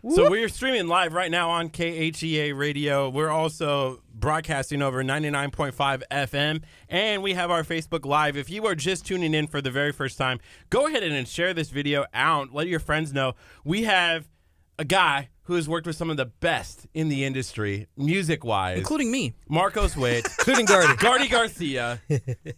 So 0.08 0.30
we're 0.30 0.48
streaming 0.48 0.88
live 0.88 1.12
right 1.12 1.30
now 1.30 1.50
on 1.50 1.68
KHEA 1.68 2.56
Radio. 2.56 3.10
We're 3.10 3.28
also 3.28 4.02
broadcasting 4.14 4.80
over 4.80 5.04
99.5 5.04 6.02
FM, 6.10 6.62
and 6.88 7.22
we 7.22 7.34
have 7.34 7.50
our 7.50 7.62
Facebook 7.64 8.06
Live. 8.06 8.34
If 8.34 8.48
you 8.48 8.64
are 8.66 8.74
just 8.74 9.04
tuning 9.04 9.34
in 9.34 9.46
for 9.46 9.60
the 9.60 9.70
very 9.70 9.92
first 9.92 10.16
time, 10.16 10.40
go 10.70 10.86
ahead 10.86 11.02
and 11.02 11.28
share 11.28 11.52
this 11.52 11.68
video 11.68 12.06
out. 12.14 12.54
Let 12.54 12.66
your 12.66 12.80
friends 12.80 13.12
know. 13.12 13.34
We 13.62 13.82
have 13.84 14.30
a 14.78 14.86
guy 14.86 15.28
who 15.42 15.54
has 15.56 15.68
worked 15.68 15.86
with 15.86 15.96
some 15.96 16.08
of 16.08 16.16
the 16.16 16.26
best 16.26 16.86
in 16.94 17.10
the 17.10 17.24
industry, 17.24 17.86
music-wise. 17.98 18.78
Including 18.78 19.10
me. 19.10 19.34
Marcos 19.50 19.98
Witt, 19.98 20.26
Including 20.38 20.64
Gardy. 20.64 20.96
Gardy 20.96 21.28
Garcia, 21.28 22.00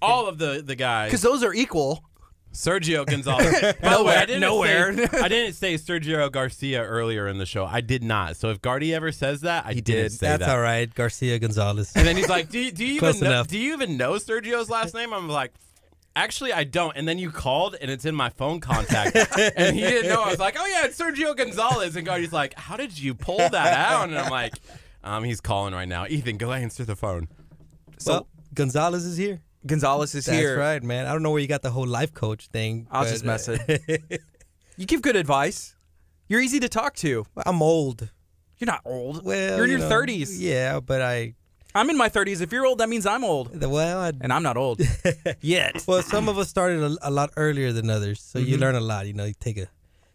all 0.01 0.29
of 0.29 0.39
the, 0.39 0.63
the 0.65 0.77
guys. 0.77 1.09
Because 1.09 1.23
those 1.23 1.43
are 1.43 1.53
equal. 1.53 2.05
Sergio 2.53 3.07
Gonzalez. 3.07 3.61
By 3.83 3.97
the 3.97 4.05
way, 4.05 4.15
Nowhere- 4.15 4.17
I 4.19 4.27
didn't 4.27 4.41
nowhere. 4.41 4.95
Say, 5.09 5.19
I 5.23 5.29
didn't 5.29 5.55
say 5.55 5.75
Sergio 5.75 6.31
Garcia 6.31 6.85
earlier 6.85 7.27
in 7.29 7.39
the 7.39 7.47
show. 7.47 7.65
I 7.65 7.81
did 7.81 8.03
not. 8.03 8.37
So 8.37 8.51
if 8.51 8.61
Gardy 8.61 8.95
ever 8.95 9.11
says 9.13 9.41
that, 9.43 9.65
I 9.67 9.73
He 9.73 9.81
didn't 9.81 10.03
did. 10.03 10.13
say 10.13 10.27
That's 10.29 10.45
that. 10.47 10.55
all 10.57 10.61
right. 10.61 10.93
Garcia 10.95 11.39
Gonzalez. 11.39 11.93
And 11.97 12.07
then 12.07 12.17
he's 12.17 12.29
like, 12.29 12.51
"Do 12.51 12.59
you, 12.59 12.71
do 12.71 12.85
you 12.85 12.95
even 12.97 13.21
know, 13.21 13.45
do 13.45 13.59
you 13.59 13.73
even 13.73 13.97
know 13.97 14.13
Sergio's 14.15 14.69
last 14.69 14.95
name?" 14.95 15.13
I'm 15.15 15.29
like, 15.29 15.53
"Actually, 16.15 16.53
I 16.53 16.65
don't." 16.65 16.95
And 16.97 17.09
then 17.09 17.19
you 17.19 17.31
called, 17.31 17.75
and 17.81 17.91
it's 17.91 18.05
in 18.05 18.15
my 18.15 18.29
phone 18.29 18.61
contact, 18.61 19.17
and 19.57 19.75
he 19.75 19.81
didn't 19.83 20.11
know. 20.11 20.23
I 20.23 20.29
was 20.29 20.39
like, 20.39 20.57
"Oh 20.59 20.67
yeah, 20.67 20.85
it's 20.85 21.01
Sergio 21.01 21.35
Gonzalez." 21.37 21.97
And 21.97 22.05
Gardy's 22.05 22.33
like, 22.35 22.53
"How 22.59 22.77
did 22.77 22.99
you 22.99 23.15
pull 23.15 23.39
that 23.39 23.55
out?" 23.55 24.09
And 24.11 24.19
I'm 24.19 24.31
like, 24.31 24.53
um, 25.03 25.25
"He's 25.25 25.41
calling 25.41 25.73
right 25.73 25.89
now. 25.89 26.07
Ethan, 26.07 26.37
go 26.37 26.53
answer 26.53 26.85
the 26.85 26.97
phone." 26.97 27.29
well, 28.07 28.27
Gonzalez 28.53 29.07
is 29.07 29.17
here. 29.17 29.41
Gonzalez 29.67 30.15
is 30.15 30.27
That's 30.27 30.37
here. 30.39 30.57
That's 30.57 30.59
right, 30.59 30.83
man. 30.83 31.07
I 31.07 31.13
don't 31.13 31.23
know 31.23 31.31
where 31.31 31.41
you 31.41 31.47
got 31.49 31.63
the 31.63 31.71
whole 31.71 31.87
life 31.87 32.13
coach 32.15 32.49
thing. 32.49 32.87
I 32.91 33.01
was 33.03 33.11
just 33.13 33.25
messing. 33.25 33.59
You 34.79 34.87
give 34.87 35.03
good 35.03 35.17
advice. 35.17 35.75
You're 36.29 36.41
easy 36.41 36.59
to 36.61 36.69
talk 36.69 36.95
to. 36.97 37.27
I'm 37.45 37.61
old. 37.63 38.09
You're 38.59 38.67
not 38.67 38.81
old. 38.87 39.23
Well, 39.23 39.57
you're 39.57 39.65
in 39.67 39.71
you 39.71 39.79
your 39.79 39.89
know, 39.89 39.95
30s. 40.01 40.35
Yeah, 40.39 40.81
but 40.81 41.03
I. 41.03 41.35
I'm 41.75 41.91
in 41.91 41.97
my 41.99 42.09
30s. 42.09 42.41
If 42.41 42.53
you're 42.53 42.65
old, 42.67 42.79
that 42.79 42.89
means 42.89 43.05
I'm 43.05 43.23
old. 43.23 43.53
the- 43.53 43.69
Well, 43.69 43.99
I. 44.01 44.13
And 44.21 44.33
I'm 44.33 44.43
not 44.43 44.57
old 44.57 44.81
yet. 45.43 45.85
Well, 45.87 46.03
some 46.03 46.29
of 46.29 46.39
us 46.39 46.49
started 46.49 46.83
a, 46.83 46.97
a 47.03 47.11
lot 47.11 47.31
earlier 47.37 47.71
than 47.73 47.91
others, 47.91 48.21
so 48.23 48.39
you 48.39 48.57
Mhm. 48.57 48.61
learn 48.61 48.75
a 48.77 48.81
lot. 48.81 49.07
You 49.07 49.13
know, 49.13 49.25
you 49.27 49.35
take 49.39 49.59
a 49.59 49.67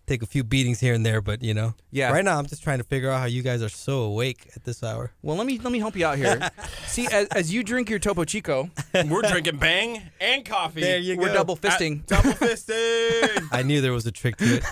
take 0.08 0.24
a 0.24 0.26
few 0.26 0.43
beatings 0.43 0.80
here 0.80 0.93
and 0.93 1.05
there, 1.05 1.22
but 1.22 1.43
you 1.43 1.53
know. 1.53 1.76
Yeah. 1.91 2.12
Right 2.12 2.24
now, 2.26 2.39
I'm 2.39 2.45
just 2.47 2.64
trying 2.64 2.78
to 2.80 2.84
figure 2.84 3.12
out 3.12 3.20
how 3.20 3.26
you 3.26 3.43
guys 3.43 3.62
are 3.62 3.70
so 3.70 4.01
awake 4.03 4.49
at 4.55 4.64
this 4.64 4.82
hour. 4.82 5.12
Well, 5.22 5.36
let 5.36 5.45
me 5.45 5.60
let 5.60 5.72
me 5.72 5.80
help 5.80 5.95
you 5.95 6.05
out 6.05 6.18
here. 6.18 6.49
See, 6.88 7.08
as, 7.12 7.28
as 7.28 7.53
you 7.53 7.64
drink 7.64 7.89
your 7.89 7.99
Topo 7.99 8.24
Chico, 8.24 8.70
We're 8.93 9.22
drinking 9.22 9.58
Bang 9.58 10.01
and 10.20 10.45
coffee. 10.45 10.82
There 10.82 10.97
you 10.97 11.18
we're 11.18 11.28
go. 11.28 11.34
double 11.34 11.60
At- 11.62 11.62
fisting. 11.80 12.05
double 12.08 12.32
fisting. 12.32 13.47
I 13.51 13.62
knew 13.64 13.82
there 13.82 13.93
was 13.93 14.05
a 14.08 14.12
trick 14.12 14.38
to 14.38 14.45
it. 14.55 14.64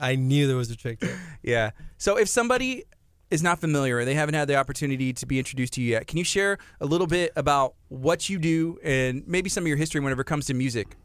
I 0.00 0.14
knew 0.14 0.46
there 0.46 0.56
was 0.56 0.70
a 0.70 0.76
trick 0.76 1.00
to 1.00 1.06
it. 1.06 1.16
Yeah. 1.42 1.70
So 1.98 2.16
if 2.16 2.28
somebody 2.28 2.84
is 3.28 3.42
not 3.42 3.58
familiar 3.58 4.04
they 4.04 4.14
haven't 4.14 4.36
had 4.36 4.46
the 4.46 4.54
opportunity 4.54 5.12
to 5.12 5.26
be 5.26 5.36
introduced 5.38 5.72
to 5.74 5.82
you 5.82 5.90
yet, 5.90 6.06
can 6.06 6.16
you 6.16 6.22
share 6.24 6.58
a 6.80 6.86
little 6.86 7.08
bit 7.08 7.32
about 7.34 7.74
what 7.88 8.28
you 8.28 8.38
do 8.38 8.78
and 8.84 9.26
maybe 9.26 9.50
some 9.50 9.64
of 9.64 9.68
your 9.68 9.76
history 9.76 10.00
whenever 10.00 10.20
it 10.20 10.26
comes 10.26 10.46
to 10.46 10.54
music? 10.54 10.96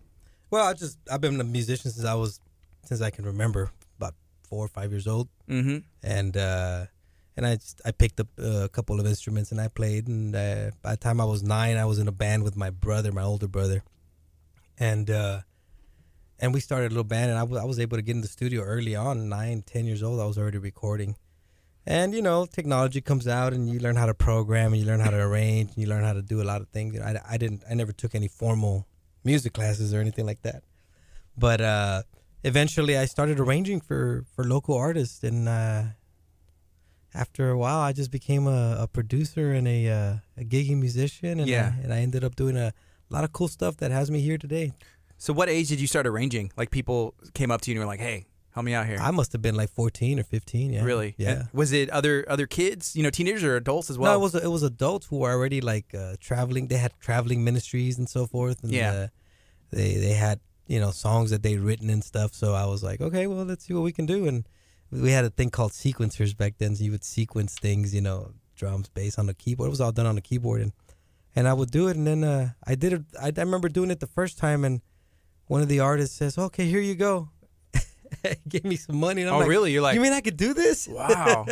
Well, 0.52 0.68
I 0.68 0.74
just 0.74 1.00
I've 1.12 1.22
been 1.22 1.40
a 1.42 1.44
musician 1.44 1.90
since 1.90 2.06
I 2.06 2.14
was 2.14 2.40
since 2.92 3.02
I 3.02 3.10
can 3.10 3.24
remember, 3.26 3.72
about 3.98 4.16
four 4.50 4.66
or 4.66 4.68
five 4.68 4.92
years 4.92 5.08
old, 5.08 5.30
Mm-hmm. 5.50 5.78
and 6.04 6.36
uh, 6.36 6.86
and 7.38 7.46
I 7.48 7.56
just, 7.56 7.80
I 7.86 7.92
picked 7.92 8.20
up 8.20 8.28
a 8.38 8.68
couple 8.68 9.00
of 9.00 9.06
instruments 9.06 9.52
and 9.54 9.62
I 9.62 9.70
played. 9.70 10.08
And 10.10 10.36
uh, 10.36 10.72
by 10.82 10.92
the 10.92 10.98
time 10.98 11.22
I 11.22 11.24
was 11.34 11.42
nine, 11.42 11.78
I 11.78 11.86
was 11.86 12.00
in 12.00 12.08
a 12.10 12.12
band 12.12 12.44
with 12.44 12.58
my 12.58 12.70
brother, 12.70 13.14
my 13.14 13.24
older 13.24 13.48
brother, 13.48 13.82
and 14.78 15.10
uh, 15.10 15.40
and 16.40 16.54
we 16.54 16.60
started 16.60 16.88
a 16.88 16.94
little 16.94 17.06
band. 17.06 17.30
And 17.32 17.40
I 17.40 17.44
wa- 17.44 17.62
I 17.62 17.64
was 17.64 17.80
able 17.80 17.96
to 17.98 18.02
get 18.04 18.16
in 18.18 18.22
the 18.22 18.28
studio 18.28 18.62
early 18.64 18.94
on, 18.96 19.30
nine, 19.30 19.64
ten 19.66 19.86
years 19.86 20.04
old. 20.04 20.20
I 20.20 20.26
was 20.26 20.38
already 20.38 20.58
recording. 20.58 21.16
And 21.86 22.14
you 22.14 22.22
know, 22.22 22.46
technology 22.46 23.00
comes 23.02 23.26
out, 23.28 23.54
and 23.54 23.70
you 23.70 23.80
learn 23.80 23.96
how 23.96 24.06
to 24.08 24.14
program, 24.14 24.74
and 24.74 24.82
you 24.82 24.86
learn 24.86 25.00
how 25.00 25.12
to 25.12 25.18
arrange, 25.30 25.70
and 25.70 25.78
you 25.78 25.88
learn 25.88 26.04
how 26.04 26.14
to 26.14 26.22
do 26.22 26.42
a 26.42 26.48
lot 26.52 26.60
of 26.62 26.68
things. 26.70 26.94
You 26.94 27.00
know, 27.00 27.06
I, 27.08 27.16
I 27.34 27.38
didn't, 27.38 27.64
I 27.70 27.74
never 27.74 27.94
took 27.94 28.14
any 28.16 28.28
formal 28.28 28.86
music 29.24 29.54
classes 29.54 29.94
or 29.94 30.00
anything 30.02 30.26
like 30.26 30.42
that. 30.44 30.62
But 31.38 31.62
uh, 31.62 32.04
eventually, 32.44 32.98
I 32.98 33.06
started 33.06 33.40
arranging 33.40 33.82
for 33.82 34.24
for 34.36 34.44
local 34.44 34.76
artists, 34.76 35.24
and 35.24 35.48
uh, 35.50 35.84
after 37.14 37.50
a 37.50 37.58
while, 37.58 37.80
I 37.80 37.92
just 37.94 38.12
became 38.12 38.48
a, 38.48 38.78
a 38.82 38.88
producer 38.88 39.52
and 39.52 39.68
a 39.68 39.90
uh, 39.90 40.16
a 40.38 40.44
gigging 40.44 40.78
musician, 40.80 41.40
and 41.40 41.48
Yeah. 41.50 41.74
I, 41.78 41.84
and 41.84 41.94
I 41.94 42.00
ended 42.00 42.24
up 42.24 42.36
doing 42.36 42.58
a 42.58 42.74
lot 43.10 43.24
of 43.24 43.32
cool 43.34 43.48
stuff 43.48 43.78
that 43.78 43.92
has 43.92 44.10
me 44.10 44.22
here 44.22 44.38
today. 44.38 44.72
So 45.18 45.34
what 45.34 45.50
age 45.50 45.68
did 45.70 45.80
you 45.80 45.88
start 45.88 46.08
arranging? 46.08 46.52
Like 46.58 46.72
people 46.72 47.14
came 47.34 47.52
up 47.52 47.62
to 47.62 47.72
you 47.72 47.76
and 47.76 47.80
were 47.86 47.92
like, 47.92 48.00
"Hey, 48.00 48.26
help 48.52 48.66
me 48.66 48.74
out 48.74 48.88
here." 48.88 48.98
I 49.00 49.12
must 49.12 49.34
have 49.34 49.42
been 49.42 49.56
like 49.56 49.70
14 49.70 50.20
or 50.20 50.24
15. 50.24 50.74
Yeah, 50.74 50.84
Really? 50.84 51.14
Yeah. 51.18 51.30
And 51.32 51.48
was 51.54 51.72
it 51.74 51.90
other 51.90 52.26
other 52.28 52.48
kids? 52.48 52.96
You 52.96 53.04
know, 53.04 53.10
teenagers 53.12 53.44
or 53.44 53.56
adults 53.58 53.90
as 53.90 53.98
well? 53.98 54.14
no, 54.14 54.20
it 54.20 54.22
was 54.24 54.36
it 54.36 54.48
was 54.50 54.64
adults 54.64 55.08
who 55.08 55.18
were 55.18 55.32
already 55.32 55.62
like 55.62 55.94
uh, 55.94 56.16
traveling. 56.20 56.68
They 56.70 56.78
had 56.78 56.94
traveling 57.00 57.44
ministries 57.44 57.98
and 58.00 58.08
so 58.10 58.26
forth. 58.26 58.64
And, 58.64 58.72
Yeah. 58.72 58.92
uh, 58.94 59.08
they 59.72 59.96
they 59.96 60.14
had 60.14 60.40
you 60.72 60.80
know 60.80 60.92
songs 60.92 61.32
that 61.32 61.44
they'd 61.44 61.60
written 61.60 61.90
and 61.90 62.02
stuff. 62.02 62.34
So 62.34 62.54
I 62.54 62.66
was 62.66 62.82
like, 62.82 63.02
okay, 63.02 63.28
well, 63.28 63.44
let's 63.44 63.66
see 63.66 63.74
what 63.74 63.84
we 63.84 63.92
can 63.92 64.06
do. 64.06 64.26
And 64.26 64.48
we 64.90 65.12
had 65.12 65.26
a 65.26 65.30
thing 65.30 65.50
called 65.50 65.74
sequencers 65.74 66.36
back 66.36 66.56
then. 66.60 66.76
So 66.76 66.86
you 66.86 66.92
would 66.92 67.04
sequence 67.04 67.56
things, 67.56 67.94
you 67.94 68.00
know, 68.00 68.32
drums, 68.56 68.88
bass 68.88 69.20
on 69.20 69.28
the 69.28 69.34
keyboard. 69.34 69.68
It 69.68 69.72
was 69.72 69.82
all 69.82 69.92
done 69.92 70.06
on 70.06 70.16
the 70.16 70.22
keyboard, 70.22 70.62
and 70.62 70.72
and 71.36 71.46
I 71.48 71.54
would 71.54 71.72
do 71.72 71.90
it. 71.90 71.98
And 71.98 72.08
then 72.08 72.24
uh, 72.24 72.52
I 72.66 72.76
did 72.76 72.94
it. 72.94 73.02
I, 73.22 73.34
I 73.36 73.42
remember 73.42 73.68
doing 73.68 73.92
it 73.92 74.00
the 74.00 74.08
first 74.08 74.38
time, 74.38 74.64
and 74.64 74.82
one 75.48 75.62
of 75.62 75.68
the 75.68 75.82
artists 75.82 76.16
says, 76.16 76.38
"Okay, 76.38 76.66
here 76.66 76.80
you 76.80 76.96
go." 76.96 77.30
Give 78.48 78.64
me 78.64 78.78
some 78.78 78.96
money. 78.96 79.22
And 79.22 79.30
I'm 79.30 79.36
oh, 79.36 79.40
like, 79.40 79.50
really? 79.50 79.74
You're 79.74 79.82
like, 79.82 79.96
you 79.96 80.02
mean 80.02 80.14
I 80.14 80.22
could 80.22 80.38
do 80.38 80.54
this? 80.54 80.88
wow. 80.92 81.48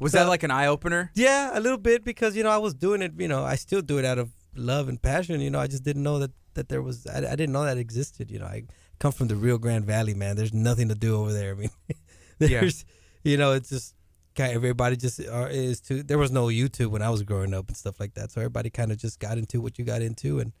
Was 0.00 0.12
So- 0.12 0.18
that 0.18 0.28
like 0.28 0.42
an 0.42 0.50
eye 0.50 0.66
opener? 0.66 1.12
Yeah, 1.14 1.56
a 1.56 1.60
little 1.60 1.78
bit 1.78 2.04
because 2.04 2.34
you 2.36 2.42
know 2.42 2.50
I 2.50 2.58
was 2.58 2.74
doing 2.74 3.00
it. 3.00 3.12
You 3.16 3.28
know, 3.28 3.44
I 3.44 3.54
still 3.54 3.80
do 3.80 3.98
it 3.98 4.04
out 4.04 4.18
of 4.18 4.32
love 4.58 4.88
and 4.88 5.00
passion. 5.00 5.40
You 5.40 5.50
know, 5.50 5.60
I 5.60 5.66
just 5.66 5.82
didn't 5.84 6.02
know 6.02 6.18
that 6.18 6.30
that 6.54 6.68
there 6.68 6.82
was. 6.82 7.06
I, 7.06 7.18
I 7.18 7.36
didn't 7.36 7.52
know 7.52 7.64
that 7.64 7.78
existed. 7.78 8.30
You 8.30 8.38
know, 8.38 8.46
I 8.46 8.64
come 8.98 9.12
from 9.12 9.28
the 9.28 9.36
Rio 9.36 9.58
Grande 9.58 9.84
Valley, 9.84 10.14
man. 10.14 10.36
There's 10.36 10.54
nothing 10.54 10.88
to 10.88 10.94
do 10.94 11.16
over 11.20 11.32
there. 11.32 11.52
I 11.52 11.54
mean, 11.54 11.70
Yeah. 12.38 12.60
there's, 12.60 12.84
you 13.24 13.36
know, 13.36 13.52
it's 13.52 13.70
just 13.70 13.94
kind 14.34 14.52
everybody 14.52 14.96
just 14.96 15.20
uh, 15.20 15.48
is 15.50 15.80
too. 15.80 16.02
There 16.02 16.18
was 16.18 16.30
no 16.30 16.46
YouTube 16.46 16.88
when 16.88 17.02
I 17.02 17.10
was 17.10 17.22
growing 17.22 17.54
up 17.54 17.68
and 17.68 17.76
stuff 17.76 17.98
like 18.00 18.14
that, 18.14 18.30
so 18.30 18.40
everybody 18.40 18.70
kind 18.70 18.92
of 18.92 18.98
just 18.98 19.20
got 19.20 19.38
into 19.38 19.60
what 19.60 19.78
you 19.78 19.84
got 19.84 20.02
into, 20.02 20.38
and 20.40 20.52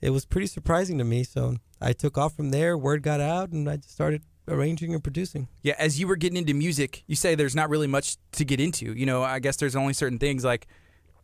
it 0.00 0.10
was 0.10 0.24
pretty 0.24 0.46
surprising 0.46 0.98
to 0.98 1.04
me. 1.04 1.24
So 1.24 1.56
I 1.80 1.92
took 1.92 2.16
off 2.18 2.34
from 2.36 2.50
there. 2.50 2.76
Word 2.78 3.02
got 3.02 3.20
out, 3.20 3.50
and 3.50 3.68
I 3.68 3.76
just 3.76 3.92
started 3.92 4.22
arranging 4.48 4.92
and 4.94 5.02
producing. 5.02 5.48
Yeah, 5.62 5.74
as 5.78 6.00
you 6.00 6.06
were 6.08 6.16
getting 6.16 6.36
into 6.38 6.54
music, 6.54 7.04
you 7.06 7.14
say 7.16 7.34
there's 7.36 7.54
not 7.54 7.70
really 7.70 7.86
much 7.86 8.16
to 8.32 8.44
get 8.44 8.60
into. 8.60 8.92
You 8.92 9.06
know, 9.06 9.22
I 9.22 9.38
guess 9.38 9.56
there's 9.56 9.76
only 9.76 9.92
certain 9.92 10.18
things 10.18 10.44
like 10.44 10.66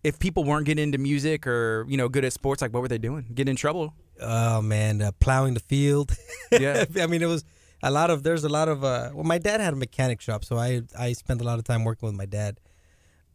if 0.04 0.18
people 0.18 0.44
weren't 0.44 0.66
getting 0.66 0.82
into 0.84 0.98
music 0.98 1.46
or, 1.46 1.84
you 1.88 1.96
know, 1.96 2.08
good 2.08 2.24
at 2.24 2.32
sports, 2.32 2.62
like 2.62 2.72
what 2.72 2.82
were 2.82 2.88
they 2.88 2.98
doing? 2.98 3.26
Getting 3.34 3.50
in 3.52 3.56
trouble? 3.56 3.94
Oh 4.20 4.60
man, 4.62 5.00
uh, 5.02 5.12
plowing 5.20 5.54
the 5.54 5.60
field. 5.60 6.12
Yeah. 6.52 6.84
I 7.00 7.06
mean, 7.06 7.20
it 7.22 7.26
was 7.26 7.44
a 7.82 7.90
lot 7.90 8.08
of. 8.10 8.22
There's 8.22 8.42
a 8.44 8.48
lot 8.48 8.68
of. 8.68 8.82
Uh, 8.82 9.10
well, 9.12 9.24
my 9.24 9.36
dad 9.38 9.60
had 9.60 9.74
a 9.74 9.76
mechanic 9.76 10.20
shop, 10.20 10.44
so 10.44 10.56
I 10.56 10.82
I 10.98 11.12
spent 11.12 11.40
a 11.42 11.44
lot 11.44 11.58
of 11.58 11.64
time 11.64 11.84
working 11.84 12.06
with 12.06 12.16
my 12.16 12.24
dad. 12.26 12.58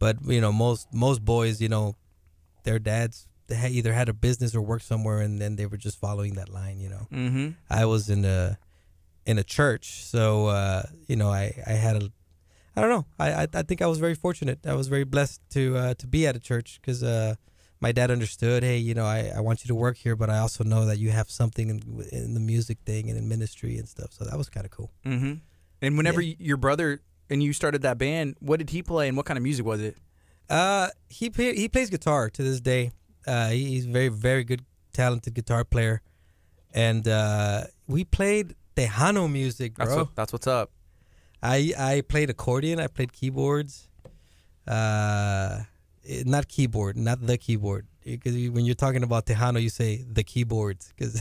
But 0.00 0.16
you 0.26 0.40
know, 0.40 0.52
most 0.52 0.92
most 0.92 1.24
boys, 1.24 1.60
you 1.60 1.68
know, 1.68 1.94
their 2.64 2.78
dads 2.80 3.28
they 3.46 3.54
had 3.54 3.70
either 3.70 3.92
had 3.92 4.08
a 4.08 4.12
business 4.12 4.54
or 4.54 4.62
worked 4.62 4.84
somewhere, 4.84 5.20
and 5.20 5.40
then 5.40 5.54
they 5.56 5.66
were 5.66 5.76
just 5.76 5.98
following 6.00 6.34
that 6.34 6.48
line. 6.48 6.80
You 6.80 6.88
know, 6.88 7.06
Mm-hmm. 7.12 7.48
I 7.70 7.84
was 7.84 8.10
in 8.10 8.24
a 8.24 8.58
in 9.24 9.38
a 9.38 9.44
church, 9.44 10.04
so 10.04 10.46
uh, 10.48 10.82
you 11.06 11.16
know, 11.16 11.28
I 11.30 11.54
I 11.66 11.72
had 11.72 12.02
a. 12.02 12.10
I 12.76 12.80
don't 12.80 12.90
know. 12.90 13.06
I, 13.18 13.32
I 13.42 13.46
I 13.54 13.62
think 13.62 13.82
I 13.82 13.86
was 13.86 13.98
very 13.98 14.14
fortunate. 14.14 14.66
I 14.66 14.74
was 14.74 14.88
very 14.88 15.04
blessed 15.04 15.40
to 15.50 15.76
uh, 15.76 15.94
to 15.94 16.06
be 16.06 16.26
at 16.26 16.36
a 16.36 16.40
church 16.40 16.80
because 16.80 17.02
uh, 17.02 17.34
my 17.80 17.92
dad 17.92 18.10
understood. 18.10 18.62
Hey, 18.62 18.78
you 18.78 18.94
know, 18.94 19.04
I, 19.04 19.30
I 19.36 19.40
want 19.40 19.64
you 19.64 19.68
to 19.68 19.74
work 19.74 19.96
here, 19.96 20.16
but 20.16 20.30
I 20.30 20.38
also 20.38 20.64
know 20.64 20.86
that 20.86 20.98
you 20.98 21.10
have 21.10 21.30
something 21.30 21.68
in, 21.68 22.04
in 22.12 22.34
the 22.34 22.40
music 22.40 22.78
thing 22.84 23.10
and 23.10 23.18
in 23.18 23.28
ministry 23.28 23.76
and 23.78 23.88
stuff. 23.88 24.12
So 24.12 24.24
that 24.24 24.36
was 24.36 24.48
kind 24.48 24.66
of 24.66 24.72
cool. 24.72 24.90
Mm-hmm. 25.04 25.34
And 25.82 25.96
whenever 25.96 26.20
y 26.20 26.36
your 26.38 26.56
brother 26.56 27.02
and 27.30 27.42
you 27.42 27.52
started 27.52 27.82
that 27.82 27.98
band, 27.98 28.36
what 28.40 28.58
did 28.58 28.70
he 28.70 28.82
play 28.82 29.08
and 29.08 29.16
what 29.16 29.26
kind 29.26 29.36
of 29.36 29.42
music 29.42 29.66
was 29.66 29.80
it? 29.80 29.96
Uh, 30.50 30.88
he 31.08 31.30
play, 31.30 31.54
he 31.54 31.68
plays 31.68 31.90
guitar 31.90 32.30
to 32.30 32.42
this 32.42 32.60
day. 32.60 32.90
Uh, 33.26 33.50
he's 33.50 33.86
a 33.86 33.90
very 33.90 34.08
very 34.08 34.44
good, 34.44 34.62
talented 34.92 35.34
guitar 35.34 35.64
player, 35.64 36.02
and 36.72 37.06
uh, 37.08 37.64
we 37.86 38.04
played 38.04 38.54
Tejano 38.76 39.30
music, 39.30 39.74
bro. 39.74 39.86
That's, 39.86 39.96
what, 39.96 40.16
that's 40.16 40.32
what's 40.32 40.46
up. 40.46 40.70
I 41.44 41.74
I 41.78 42.00
played 42.00 42.30
accordion. 42.30 42.80
I 42.80 42.86
played 42.86 43.12
keyboards. 43.12 43.88
Uh, 44.66 45.60
eh, 46.08 46.22
not 46.24 46.48
keyboard, 46.48 46.96
not 46.96 47.24
the 47.24 47.36
keyboard. 47.36 47.86
Because 48.02 48.34
when 48.50 48.66
you're 48.66 48.74
talking 48.74 49.02
about 49.02 49.24
Tejano, 49.24 49.60
you 49.62 49.70
say 49.70 50.04
the 50.10 50.22
keyboards 50.22 50.92
because 50.94 51.14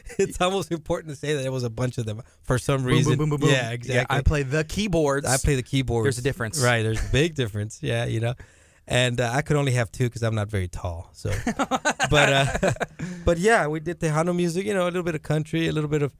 it's 0.18 0.40
almost 0.40 0.72
important 0.72 1.10
to 1.12 1.16
say 1.16 1.34
that 1.34 1.44
it 1.44 1.52
was 1.52 1.64
a 1.64 1.70
bunch 1.70 1.98
of 1.98 2.06
them 2.06 2.22
for 2.42 2.58
some 2.58 2.84
reason. 2.84 3.18
Boom, 3.18 3.30
boom, 3.30 3.40
boom. 3.40 3.50
Yeah, 3.50 3.72
exactly. 3.72 4.16
I 4.16 4.22
play 4.22 4.42
the 4.42 4.64
keyboards. 4.64 5.26
I 5.26 5.36
play 5.36 5.56
the 5.56 5.62
keyboards. 5.62 6.04
There's 6.04 6.18
a 6.18 6.22
difference. 6.22 6.62
right? 6.62 6.82
There's 6.82 7.02
a 7.04 7.12
big 7.12 7.34
difference. 7.34 7.80
Yeah, 7.90 8.04
you 8.04 8.20
know, 8.20 8.34
and 8.86 9.20
uh, 9.20 9.30
I 9.32 9.42
could 9.42 9.56
only 9.56 9.72
have 9.72 9.90
two 9.92 10.04
because 10.04 10.22
I'm 10.22 10.34
not 10.34 10.48
very 10.48 10.68
tall. 10.68 11.10
So, 11.12 11.30
but 12.10 12.12
uh, 12.12 12.72
but 13.24 13.38
yeah, 13.38 13.66
we 13.66 13.80
did 13.80 14.00
Tejano 14.00 14.34
music. 14.34 14.64
You 14.66 14.74
know, 14.74 14.84
a 14.84 14.92
little 14.92 15.02
bit 15.02 15.14
of 15.14 15.22
country, 15.22 15.68
a 15.68 15.72
little 15.72 15.90
bit 15.90 16.02
of, 16.02 16.14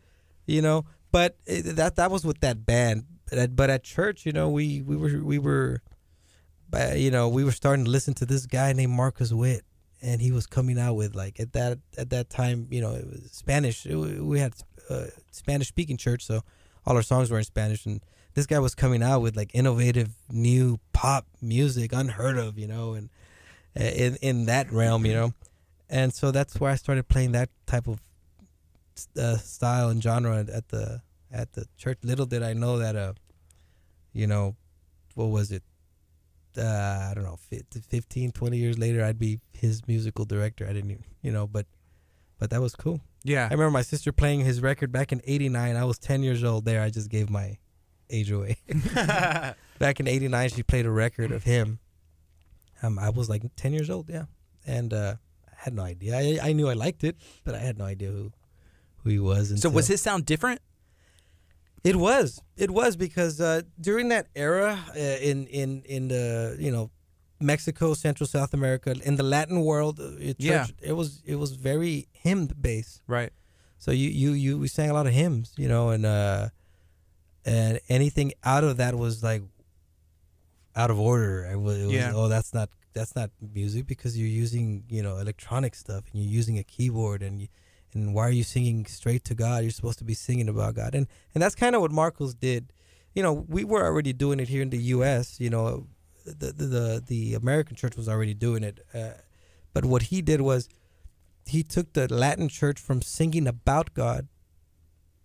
you 0.46 0.60
know, 0.62 0.84
but 1.12 1.36
it, 1.46 1.76
that 1.76 1.96
that 1.96 2.10
was 2.10 2.24
with 2.24 2.40
that 2.40 2.66
band. 2.66 3.04
But 3.30 3.38
at, 3.38 3.56
but 3.56 3.70
at 3.70 3.84
church, 3.84 4.26
you 4.26 4.32
know, 4.32 4.48
we 4.50 4.82
we 4.82 4.96
were 4.96 5.24
we 5.24 5.38
were, 5.38 5.82
uh, 6.74 6.94
you 6.94 7.10
know, 7.10 7.28
we 7.28 7.44
were 7.44 7.52
starting 7.52 7.84
to 7.84 7.90
listen 7.90 8.12
to 8.14 8.26
this 8.26 8.44
guy 8.44 8.72
named 8.72 8.92
Marcos 8.92 9.32
Witt, 9.32 9.62
and 10.02 10.20
he 10.20 10.32
was 10.32 10.46
coming 10.46 10.78
out 10.78 10.94
with 10.94 11.14
like 11.14 11.38
at 11.38 11.52
that 11.52 11.78
at 11.96 12.10
that 12.10 12.28
time, 12.28 12.66
you 12.70 12.80
know, 12.80 12.92
it 12.92 13.06
was 13.06 13.30
Spanish. 13.30 13.86
We 13.86 14.40
had 14.40 14.54
uh, 14.90 15.06
Spanish 15.30 15.68
speaking 15.68 15.96
church, 15.96 16.24
so 16.24 16.42
all 16.84 16.96
our 16.96 17.02
songs 17.02 17.30
were 17.30 17.38
in 17.38 17.44
Spanish, 17.44 17.86
and 17.86 18.00
this 18.34 18.46
guy 18.46 18.58
was 18.58 18.74
coming 18.74 19.02
out 19.02 19.20
with 19.20 19.36
like 19.36 19.50
innovative 19.54 20.10
new 20.28 20.80
pop 20.92 21.26
music, 21.40 21.92
unheard 21.92 22.36
of, 22.36 22.58
you 22.58 22.66
know, 22.66 22.94
and 22.94 23.10
uh, 23.78 23.84
in 23.84 24.16
in 24.16 24.46
that 24.46 24.72
realm, 24.72 25.06
you 25.06 25.14
know, 25.14 25.34
and 25.88 26.12
so 26.12 26.32
that's 26.32 26.58
where 26.58 26.72
I 26.72 26.74
started 26.74 27.08
playing 27.08 27.32
that 27.32 27.48
type 27.66 27.86
of 27.86 28.00
uh, 29.16 29.36
style 29.36 29.88
and 29.88 30.02
genre 30.02 30.38
at 30.52 30.68
the 30.68 31.02
at 31.32 31.52
the 31.52 31.66
church. 31.76 31.98
Little 32.02 32.26
did 32.26 32.42
I 32.42 32.52
know 32.52 32.78
that, 32.78 32.96
uh, 32.96 33.12
you 34.12 34.26
know, 34.26 34.56
what 35.14 35.26
was 35.26 35.50
it? 35.52 35.62
Uh, 36.58 37.08
I 37.10 37.12
don't 37.14 37.24
know, 37.24 37.36
fif- 37.36 37.64
15, 37.88 38.32
20 38.32 38.56
years 38.56 38.78
later, 38.78 39.04
I'd 39.04 39.18
be 39.18 39.38
his 39.52 39.86
musical 39.86 40.24
director. 40.24 40.66
I 40.68 40.72
didn't 40.72 40.90
even, 40.90 41.04
you 41.22 41.30
know, 41.32 41.46
but 41.46 41.66
but 42.38 42.50
that 42.50 42.60
was 42.60 42.74
cool. 42.74 43.00
yeah. 43.22 43.44
I 43.50 43.52
remember 43.52 43.70
my 43.70 43.82
sister 43.82 44.12
playing 44.12 44.40
his 44.40 44.60
record 44.62 44.90
back 44.90 45.12
in 45.12 45.20
'89. 45.24 45.76
I 45.76 45.84
was 45.84 45.98
10 45.98 46.22
years 46.22 46.42
old 46.42 46.64
there. 46.64 46.80
I 46.82 46.88
just 46.88 47.10
gave 47.10 47.28
my 47.28 47.58
age 48.08 48.30
away. 48.30 48.56
back 49.78 50.00
in 50.00 50.08
'89, 50.08 50.48
she 50.48 50.62
played 50.62 50.86
a 50.86 50.90
record 50.90 51.30
of 51.30 51.44
him. 51.44 51.78
Um, 52.82 52.98
I 52.98 53.10
was 53.10 53.28
like 53.28 53.42
10 53.56 53.74
years 53.74 53.90
old, 53.90 54.08
yeah, 54.08 54.24
and 54.66 54.92
uh, 54.94 55.16
I 55.46 55.54
had 55.54 55.74
no 55.74 55.82
idea. 55.82 56.16
I, 56.16 56.48
I 56.48 56.52
knew 56.54 56.68
I 56.68 56.72
liked 56.72 57.04
it, 57.04 57.16
but 57.44 57.54
I 57.54 57.58
had 57.58 57.76
no 57.78 57.84
idea 57.84 58.08
who 58.10 58.32
who 59.04 59.10
he 59.10 59.18
was. 59.18 59.60
so 59.60 59.68
was 59.68 59.86
his 59.86 60.00
sound 60.00 60.24
different? 60.26 60.60
It 61.82 61.96
was. 61.96 62.42
It 62.56 62.70
was 62.70 62.96
because 62.96 63.40
uh, 63.40 63.62
during 63.80 64.08
that 64.08 64.26
era 64.34 64.78
uh, 64.94 64.98
in 64.98 65.46
in 65.46 65.82
in 65.84 66.08
the 66.08 66.56
you 66.58 66.70
know 66.70 66.90
Mexico, 67.40 67.94
Central 67.94 68.26
South 68.26 68.52
America, 68.52 68.94
in 69.02 69.16
the 69.16 69.22
Latin 69.22 69.60
world, 69.64 69.98
uh, 69.98 70.10
it, 70.18 70.36
Yeah. 70.38 70.66
it 70.82 70.92
was 70.92 71.22
it 71.24 71.36
was 71.36 71.52
very 71.52 72.06
hymn 72.12 72.48
based. 72.60 73.00
Right. 73.06 73.32
So 73.78 73.92
you 73.92 74.10
you 74.10 74.32
you 74.32 74.58
we 74.58 74.68
sang 74.68 74.90
a 74.90 74.92
lot 74.92 75.06
of 75.06 75.14
hymns, 75.14 75.54
you 75.56 75.68
know, 75.68 75.88
and 75.88 76.04
uh, 76.04 76.48
and 77.46 77.80
anything 77.88 78.32
out 78.44 78.62
of 78.64 78.76
that 78.76 78.94
was 78.94 79.22
like 79.22 79.42
out 80.76 80.90
of 80.90 80.98
order. 81.00 81.46
It 81.46 81.56
was, 81.58 81.78
it 81.78 81.86
was 81.86 81.94
Yeah. 81.94 82.12
oh 82.14 82.28
that's 82.28 82.52
not 82.52 82.68
that's 82.92 83.14
not 83.16 83.30
music 83.54 83.86
because 83.86 84.18
you're 84.18 84.28
using 84.44 84.84
you 84.88 85.02
know 85.02 85.16
electronic 85.16 85.74
stuff 85.74 86.04
and 86.12 86.22
you're 86.22 86.30
using 86.40 86.58
a 86.58 86.64
keyboard 86.64 87.22
and 87.22 87.40
you, 87.40 87.48
and 87.94 88.14
why 88.14 88.22
are 88.22 88.30
you 88.30 88.44
singing 88.44 88.86
straight 88.86 89.24
to 89.24 89.34
God? 89.34 89.62
You're 89.62 89.70
supposed 89.70 89.98
to 89.98 90.04
be 90.04 90.14
singing 90.14 90.48
about 90.48 90.74
God, 90.74 90.94
and 90.94 91.06
and 91.34 91.42
that's 91.42 91.54
kind 91.54 91.74
of 91.74 91.80
what 91.80 91.90
Marcos 91.90 92.34
did. 92.34 92.72
You 93.14 93.22
know, 93.22 93.32
we 93.32 93.64
were 93.64 93.84
already 93.84 94.12
doing 94.12 94.38
it 94.40 94.48
here 94.48 94.62
in 94.62 94.70
the 94.70 94.78
U.S. 94.94 95.40
You 95.40 95.50
know, 95.50 95.86
the 96.24 96.52
the 96.52 96.66
the, 96.66 97.02
the 97.06 97.34
American 97.34 97.76
church 97.76 97.96
was 97.96 98.08
already 98.08 98.34
doing 98.34 98.62
it, 98.62 98.80
uh, 98.94 99.10
but 99.72 99.84
what 99.84 100.02
he 100.04 100.22
did 100.22 100.40
was 100.40 100.68
he 101.46 101.62
took 101.62 101.92
the 101.92 102.12
Latin 102.12 102.48
church 102.48 102.78
from 102.78 103.02
singing 103.02 103.46
about 103.46 103.94
God 103.94 104.28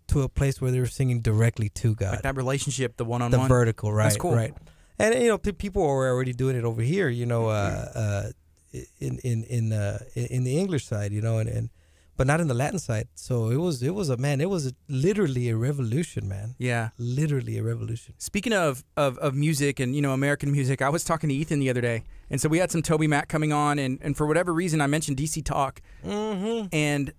to 0.07 0.22
a 0.22 0.30
place 0.30 0.61
where 0.61 0.72
they 0.72 0.80
were 0.80 0.86
singing 0.86 1.22
directly 1.22 1.70
to 1.70 1.95
God 1.95 2.13
Like 2.13 2.22
that 2.24 2.36
relationship, 2.36 2.97
the 2.97 3.05
one 3.05 3.22
on 3.22 3.32
one, 3.32 3.41
the 3.41 3.47
vertical, 3.47 3.91
right? 3.91 4.05
That's 4.05 4.18
cool. 4.18 4.36
Right. 4.36 4.53
And 4.97 5.16
you 5.16 5.28
know, 5.28 5.38
people 5.38 5.82
were 5.82 6.07
already 6.07 6.34
doing 6.34 6.55
it 6.55 6.63
over 6.63 6.82
here. 6.82 7.09
You 7.09 7.26
know, 7.26 7.49
uh, 7.49 7.91
uh, 7.95 8.80
in 8.99 9.20
in 9.20 9.43
in 9.43 9.74
uh, 9.74 9.99
in 10.16 10.43
the 10.43 10.57
English 10.57 10.86
side. 10.86 11.11
You 11.11 11.22
know, 11.22 11.38
and, 11.39 11.49
and 11.49 11.70
but 12.18 12.28
not 12.28 12.39
in 12.39 12.47
the 12.47 12.53
Latin 12.53 12.80
side. 12.80 13.07
So 13.16 13.49
it 13.49 13.57
was 13.57 13.82
it 13.84 13.93
was 13.93 14.09
a 14.09 14.18
man. 14.18 14.41
It 14.41 14.49
was 14.49 14.68
a, 14.68 14.72
literally 14.88 15.49
a 15.49 15.55
revolution, 15.55 16.28
man. 16.28 16.55
Yeah. 16.57 16.89
Literally 16.97 17.57
a 17.57 17.63
revolution. 17.63 18.13
Speaking 18.18 18.53
of, 18.53 18.84
of 18.97 19.18
of 19.20 19.34
music 19.36 19.80
and 19.80 19.95
you 19.95 20.01
know 20.01 20.13
American 20.13 20.51
music, 20.51 20.82
I 20.82 20.89
was 20.89 21.03
talking 21.03 21.30
to 21.30 21.36
Ethan 21.36 21.59
the 21.59 21.70
other 21.70 21.82
day, 21.82 22.03
and 22.30 22.39
so 22.39 22.47
we 22.49 22.57
had 22.59 22.72
some 22.72 22.82
Toby 22.82 23.07
Mac 23.07 23.28
coming 23.28 23.51
on, 23.53 23.80
and 23.80 23.99
and 24.01 24.16
for 24.16 24.26
whatever 24.26 24.53
reason 24.53 24.82
I 24.82 24.88
mentioned 24.88 25.18
DC 25.18 25.43
Talk, 25.43 25.82
Mm-hmm. 26.05 26.68
and 26.72 27.11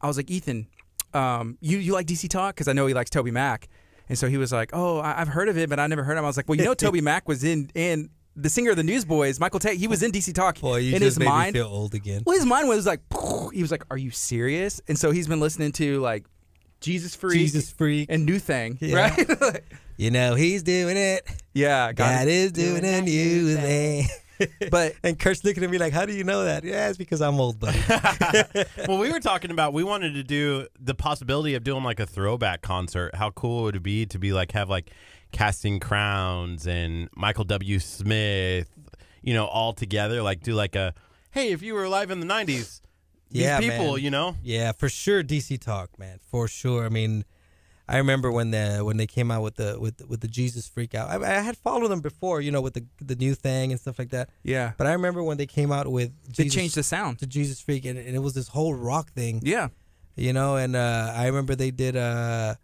I 0.00 0.06
was 0.06 0.16
like 0.16 0.30
Ethan, 0.30 0.66
um, 1.12 1.58
you 1.60 1.78
you 1.78 1.92
like 1.92 2.06
DC 2.06 2.28
Talk 2.28 2.54
because 2.54 2.68
I 2.68 2.72
know 2.72 2.86
he 2.86 2.94
likes 2.94 3.10
Toby 3.10 3.30
Mac, 3.30 3.68
and 4.08 4.18
so 4.18 4.28
he 4.28 4.36
was 4.36 4.52
like, 4.52 4.70
oh 4.72 4.98
I, 4.98 5.20
I've 5.20 5.28
heard 5.28 5.48
of 5.48 5.56
it, 5.58 5.68
but 5.70 5.80
I 5.80 5.86
never 5.86 6.04
heard 6.04 6.16
him. 6.18 6.24
I 6.24 6.26
was 6.26 6.36
like, 6.36 6.48
well 6.48 6.58
you 6.58 6.64
know 6.64 6.74
Toby 6.84 7.00
Mac 7.00 7.26
was 7.28 7.42
in 7.44 7.70
in 7.74 8.10
the 8.36 8.48
singer 8.50 8.70
of 8.70 8.76
the 8.76 8.82
Newsboys, 8.82 9.38
Michael 9.40 9.60
Tait, 9.60 9.76
he 9.78 9.86
was 9.88 10.02
in 10.02 10.10
DC 10.12 10.34
Talk. 10.34 10.60
Boy, 10.60 10.78
you 10.78 10.88
in 10.94 10.98
just 11.00 11.04
his 11.04 11.18
made 11.18 11.26
mind, 11.28 11.54
me 11.54 11.60
feel 11.60 11.68
old 11.68 11.94
again. 11.94 12.22
well 12.26 12.36
his 12.36 12.46
mind 12.46 12.68
was 12.68 12.86
like, 12.86 13.00
he 13.52 13.62
was 13.62 13.70
like, 13.70 13.84
are 13.90 13.98
you 13.98 14.10
serious? 14.10 14.80
And 14.88 14.98
so 14.98 15.10
he's 15.10 15.28
been 15.28 15.40
listening 15.40 15.72
to 15.72 16.00
like 16.00 16.24
Jesus 16.80 17.14
Freak 17.14 17.38
Jesus 17.40 17.70
freak. 17.72 18.06
and 18.10 18.26
New 18.26 18.38
Thing, 18.38 18.78
Yeah. 18.80 18.96
right? 19.40 19.62
You 19.96 20.10
know 20.10 20.34
he's 20.34 20.64
doing 20.64 20.96
it. 20.96 21.22
yeah, 21.52 21.92
got 21.92 22.08
God 22.18 22.22
it. 22.26 22.32
is 22.34 22.50
doing 22.52 22.84
a 22.84 23.00
new 23.00 23.54
thing. 23.54 24.06
But 24.68 24.94
and 25.04 25.16
Kurt's 25.16 25.44
looking 25.44 25.62
at 25.62 25.70
me 25.70 25.78
like, 25.78 25.92
"How 25.92 26.04
do 26.04 26.12
you 26.12 26.24
know 26.24 26.44
that?" 26.44 26.64
Yeah, 26.64 26.88
it's 26.88 26.98
because 26.98 27.22
I'm 27.22 27.38
old, 27.38 27.60
buddy. 27.60 27.78
well, 28.88 28.98
we 28.98 29.12
were 29.12 29.20
talking 29.20 29.52
about 29.52 29.72
we 29.72 29.84
wanted 29.84 30.14
to 30.14 30.24
do 30.24 30.66
the 30.80 30.94
possibility 30.96 31.54
of 31.54 31.62
doing 31.62 31.84
like 31.84 32.00
a 32.00 32.06
throwback 32.06 32.60
concert. 32.60 33.14
How 33.14 33.30
cool 33.30 33.62
would 33.62 33.76
it 33.76 33.84
be 33.84 34.06
to 34.06 34.18
be 34.18 34.32
like 34.32 34.50
have 34.50 34.68
like 34.68 34.90
casting 35.34 35.80
crowns 35.80 36.66
and 36.66 37.08
Michael 37.16 37.44
W. 37.44 37.78
Smith, 37.78 38.68
you 39.22 39.34
know, 39.34 39.46
all 39.46 39.72
together, 39.72 40.22
like 40.22 40.42
do 40.42 40.54
like 40.54 40.74
a 40.76 40.94
hey, 41.32 41.50
if 41.52 41.62
you 41.62 41.74
were 41.74 41.84
alive 41.84 42.10
in 42.10 42.20
the 42.20 42.26
'90s, 42.26 42.80
these 43.30 43.42
Yeah, 43.42 43.58
people, 43.58 43.94
man. 43.94 44.02
you 44.02 44.10
know, 44.10 44.36
Yeah, 44.42 44.72
for 44.72 44.88
sure, 44.88 45.22
DC 45.22 45.60
Talk, 45.60 45.98
man, 45.98 46.20
for 46.30 46.46
sure. 46.48 46.84
I 46.86 46.88
mean, 46.88 47.24
I 47.88 47.98
remember 47.98 48.30
when 48.30 48.50
the 48.52 48.80
when 48.82 48.96
they 48.96 49.06
came 49.06 49.30
out 49.30 49.42
with 49.42 49.56
the 49.56 49.76
with 49.80 50.06
with 50.08 50.20
the 50.20 50.28
Jesus 50.28 50.68
Freak 50.68 50.94
out. 50.94 51.10
I, 51.10 51.16
I 51.38 51.40
had 51.40 51.56
followed 51.56 51.88
them 51.88 52.00
before, 52.00 52.40
you 52.40 52.50
know, 52.52 52.60
with 52.62 52.74
the 52.74 52.86
the 53.00 53.16
new 53.16 53.34
thing 53.34 53.72
and 53.72 53.80
stuff 53.80 53.98
like 53.98 54.10
that. 54.10 54.30
yeah, 54.42 54.72
But 54.78 54.86
I 54.86 54.92
remember 54.92 55.22
when 55.22 55.36
they 55.36 55.46
came 55.46 55.70
out 55.72 55.88
with 55.88 56.12
they 56.36 56.48
changed 56.48 56.76
the 56.76 56.82
sound. 56.82 57.18
to 57.18 57.26
Jesus 57.26 57.60
Freak, 57.60 57.84
and, 57.84 57.98
and 57.98 58.14
it 58.14 58.20
was 58.20 58.34
this 58.34 58.48
whole 58.48 58.72
rock 58.74 59.12
thing, 59.12 59.40
Yeah, 59.42 59.68
you 60.16 60.32
know. 60.32 60.56
And 60.56 60.76
uh, 60.76 61.12
I 61.14 61.26
remember 61.26 61.54
they 61.56 61.70
did 61.72 61.96
uh 61.96 62.54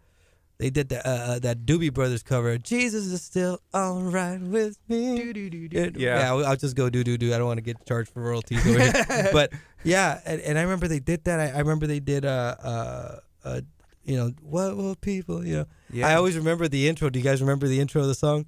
they 0.61 0.69
did 0.69 0.89
the, 0.89 0.99
uh, 1.05 1.11
uh, 1.11 1.39
that 1.39 1.65
Doobie 1.65 1.91
Brothers 1.91 2.21
cover. 2.21 2.55
Jesus 2.59 3.07
is 3.07 3.21
still 3.23 3.59
all 3.73 3.99
right 4.03 4.39
with 4.39 4.77
me. 4.87 5.17
It- 5.19 5.97
Yeah. 5.97 6.29
I'll, 6.29 6.45
I'll 6.45 6.55
just 6.55 6.75
go 6.75 6.87
do 6.87 7.03
do 7.03 7.17
do. 7.17 7.33
I 7.33 7.39
don't 7.39 7.47
want 7.47 7.57
to 7.57 7.63
get 7.63 7.83
charged 7.87 8.11
for 8.11 8.21
royalties 8.21 8.65
over 8.67 8.79
here. 8.79 9.29
but 9.33 9.51
yeah, 9.83 10.19
and, 10.23 10.39
and 10.41 10.59
I 10.59 10.61
remember 10.61 10.87
they 10.87 10.99
did 10.99 11.23
that. 11.23 11.39
I, 11.39 11.47
I 11.49 11.59
remember 11.59 11.87
they 11.87 11.99
did 11.99 12.25
uh 12.25 12.55
uh 12.63 13.19
uh 13.43 13.61
you 14.03 14.15
know 14.17 14.31
what 14.43 14.77
will 14.77 14.95
people 14.95 15.43
you 15.45 15.55
know. 15.57 15.65
yeah. 15.91 16.07
I 16.07 16.13
always 16.13 16.37
remember 16.37 16.67
the 16.67 16.87
intro. 16.87 17.09
Do 17.09 17.17
you 17.17 17.25
guys 17.25 17.41
remember 17.41 17.67
the 17.67 17.79
intro 17.79 18.01
of 18.01 18.07
the 18.07 18.13
song? 18.15 18.45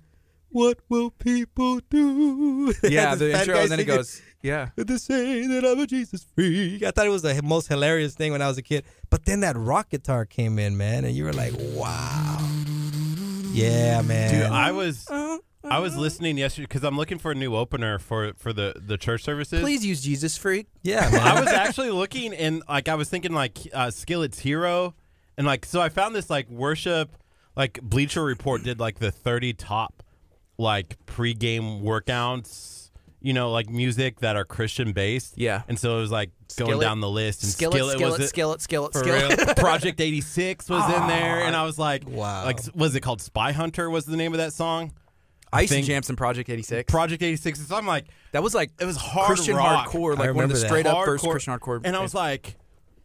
What 0.49 0.77
will 0.89 1.09
people 1.09 1.79
do? 1.89 2.75
yeah, 2.83 3.15
the 3.15 3.31
intro, 3.39 3.57
and 3.57 3.71
then 3.71 3.79
it 3.79 3.85
singing, 3.87 3.95
goes, 3.97 4.21
yeah, 4.43 4.69
to 4.77 4.99
say 4.99 5.47
that 5.47 5.65
I'm 5.65 5.79
a 5.79 5.87
Jesus 5.87 6.27
freak. 6.35 6.83
I 6.83 6.91
thought 6.91 7.07
it 7.07 7.09
was 7.09 7.21
the 7.21 7.41
most 7.41 7.67
hilarious 7.67 8.13
thing 8.13 8.33
when 8.33 8.41
I 8.41 8.47
was 8.47 8.57
a 8.57 8.61
kid. 8.61 8.83
But 9.09 9.25
then 9.25 9.39
that 9.39 9.55
rock 9.55 9.89
guitar 9.89 10.25
came 10.25 10.59
in, 10.59 10.77
man, 10.77 11.05
and 11.05 11.15
you 11.15 11.23
were 11.23 11.33
like, 11.33 11.53
wow. 11.57 12.37
Yeah, 13.51 14.01
man. 14.01 14.31
dude. 14.31 14.43
I 14.43 14.71
was 14.71 15.07
I 15.63 15.79
was 15.79 15.95
listening 15.95 16.37
yesterday 16.37 16.65
because 16.65 16.83
I'm 16.83 16.97
looking 16.97 17.19
for 17.19 17.31
a 17.31 17.35
new 17.35 17.55
opener 17.55 17.99
for 17.99 18.33
for 18.33 18.51
the 18.51 18.73
the 18.75 18.97
church 18.97 19.23
services. 19.23 19.61
please 19.61 19.85
use 19.85 20.01
Jesus 20.01 20.37
Freak. 20.37 20.67
yeah. 20.81 21.09
I 21.11 21.39
was 21.39 21.49
actually 21.49 21.91
looking 21.91 22.33
and 22.33 22.61
like 22.67 22.89
I 22.89 22.95
was 22.95 23.09
thinking 23.09 23.31
like 23.31 23.59
uh, 23.73 23.91
Skillet's 23.91 24.39
Hero, 24.39 24.93
and 25.37 25.47
like 25.47 25.65
so 25.65 25.81
I 25.81 25.89
found 25.89 26.15
this 26.15 26.29
like 26.29 26.49
worship, 26.49 27.15
like 27.55 27.79
Bleacher 27.81 28.23
Report 28.23 28.63
did 28.63 28.79
like 28.79 28.99
the 28.99 29.11
30 29.11 29.53
top 29.53 30.03
like 30.57 30.97
pregame 31.05 31.81
workouts, 31.81 32.72
you 33.23 33.33
know, 33.33 33.49
like 33.51 33.69
music 33.69 34.19
that 34.19 34.35
are 34.35 34.45
Christian 34.45 34.91
based. 34.91 35.35
Yeah. 35.37 35.63
and 35.67 35.79
so 35.79 35.97
it 35.97 36.01
was 36.01 36.11
like 36.11 36.29
going 36.57 36.71
Skillet? 36.71 36.85
down 36.85 36.99
the 36.99 37.09
list 37.09 37.41
and 37.41 37.51
Skillet, 37.51 37.73
Skillet, 37.75 37.95
skillet, 37.95 38.11
was 38.11 38.19
it. 38.19 38.27
skillet, 38.27 38.61
skillet, 38.61 38.93
For 38.93 38.99
skillet. 38.99 39.37
real. 39.45 39.55
Project 39.55 39.99
86 40.01 40.69
was 40.69 40.85
in 40.93 41.07
there, 41.07 41.41
and 41.45 41.55
I 41.55 41.63
was 41.63 41.79
like, 41.79 42.03
Wow. 42.07 42.43
Like, 42.45 42.59
was 42.75 42.93
it 42.95 42.99
called 42.99 43.21
Spy 43.21 43.53
Hunter? 43.53 43.89
Was 43.89 44.05
the 44.05 44.17
name 44.17 44.33
of 44.33 44.37
that 44.37 44.53
song? 44.53 44.91
I 45.53 45.61
used 45.61 45.73
to 45.73 45.81
jam 45.83 46.03
some 46.03 46.15
Project 46.15 46.49
86. 46.49 46.91
Project 46.91 47.21
86. 47.23 47.67
So 47.67 47.75
I'm 47.75 47.85
like, 47.87 48.05
that 48.31 48.41
was 48.43 48.53
like 48.53 48.71
it 48.79 48.85
was 48.85 48.97
hard 48.97 49.27
Christian 49.27 49.55
rock. 49.55 49.89
hardcore, 49.89 50.11
like 50.11 50.19
one 50.19 50.29
of 50.29 50.35
remember 50.35 50.53
the 50.55 50.59
that. 50.61 50.67
straight 50.67 50.85
up 50.87 51.05
first 51.05 51.23
Christian 51.23 51.53
hardcore. 51.57 51.81
And 51.83 51.95
I 51.95 52.01
was 52.01 52.13
like, 52.13 52.55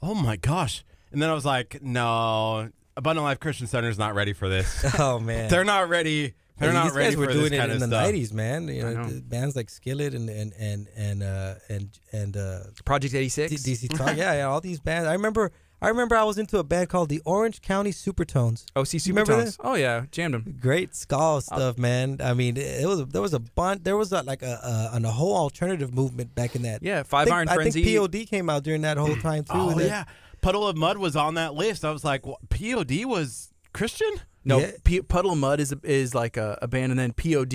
oh 0.03 0.15
my 0.15 0.37
gosh. 0.37 0.83
And 1.13 1.23
then 1.23 1.29
I 1.31 1.35
was 1.35 1.45
like, 1.45 1.79
no, 1.83 2.71
Abundant 2.97 3.25
Life 3.25 3.39
Christian 3.39 3.67
Center 3.67 3.89
is 3.89 3.99
not 3.99 4.15
ready 4.15 4.33
for 4.33 4.49
this. 4.49 4.85
oh 4.99 5.21
man. 5.21 5.49
They're 5.51 5.63
not 5.65 5.89
ready 5.89 6.35
They're 6.59 6.73
not 6.73 6.85
these 6.85 6.93
ready 6.95 7.11
guys 7.11 7.17
were 7.17 7.33
doing 7.33 7.53
it 7.53 7.71
in 7.71 7.79
the 7.79 7.87
stuff. 7.87 8.07
'90s, 8.13 8.33
man. 8.33 8.69
You 8.69 8.83
know, 8.83 9.03
know. 9.05 9.21
bands 9.25 9.57
like 9.57 9.71
Skillet 9.71 10.15
and 10.15 10.29
and 10.29 10.53
and 10.59 10.89
and 10.97 11.23
uh, 11.23 11.55
and 11.69 11.91
and 12.13 12.37
uh, 12.37 12.59
Project 12.85 13.15
86. 13.15 13.63
D- 13.63 13.73
DC 13.75 13.97
Talk. 13.97 14.09
yeah, 14.17 14.35
yeah, 14.35 14.45
all 14.45 14.61
these 14.61 14.81
bands. 14.81 15.09
I 15.09 15.13
remember. 15.13 15.53
I 15.81 15.91
remember 15.91 16.17
I 16.17 16.25
was 16.25 16.39
into 16.39 16.59
a 16.59 16.65
band 16.65 16.89
called 16.89 17.09
the 17.09 17.23
Orange 17.25 17.63
County 17.63 17.93
Supertones. 17.93 18.65
OC 18.75 18.95
You 18.95 19.13
remember 19.15 19.35
Supertones. 19.45 19.57
Oh 19.61 19.75
yeah, 19.77 20.07
jammed 20.11 20.35
them. 20.35 20.59
Great 20.61 20.97
ska 20.97 21.41
stuff, 21.41 21.79
man. 21.79 22.17
I 22.21 22.35
mean, 22.35 22.57
it, 22.57 22.83
it 22.83 22.87
was 22.89 23.07
there 23.07 23.23
was 23.23 23.33
a 23.33 23.39
bunch. 23.39 23.85
There 23.85 23.97
was 23.97 24.11
a, 24.11 24.23
like 24.23 24.43
a, 24.43 24.91
a, 24.93 25.01
a 25.01 25.09
whole 25.09 25.37
alternative 25.37 25.95
movement 25.95 26.35
back 26.35 26.57
in 26.57 26.63
that. 26.63 26.83
Yeah, 26.83 26.99
I 26.99 27.03
Five 27.05 27.27
think, 27.27 27.37
Iron 27.37 27.49
I 27.49 27.55
Frenzy. 27.55 27.85
think 27.85 27.97
POD 28.13 28.27
came 28.29 28.51
out 28.51 28.65
during 28.65 28.81
that 28.83 28.97
whole 28.97 29.15
time 29.15 29.45
too. 29.45 29.53
Oh 29.55 29.71
That- 29.75 29.87
yeah, 29.87 30.05
Puddle 30.41 30.67
of 30.67 30.77
Mudd 30.77 30.99
was 30.99 31.15
on 31.15 31.35
that 31.35 31.55
list. 31.55 31.85
I 31.85 31.93
was 31.93 32.03
like, 32.05 32.27
what, 32.27 32.41
POD 32.51 33.05
was 33.05 33.53
Christian. 33.73 34.11
No, 34.49 34.59
Yeah. 34.61 34.71
P- 34.85 35.03
Puddle 35.03 35.33
of 35.33 35.39
Mudd 35.39 35.61
is 35.61 35.73
is 35.83 36.15
like 36.15 36.37
a, 36.37 36.59
a 36.63 36.67
band, 36.69 36.91
and 36.93 36.99
then 36.99 37.13
POD 37.13 37.55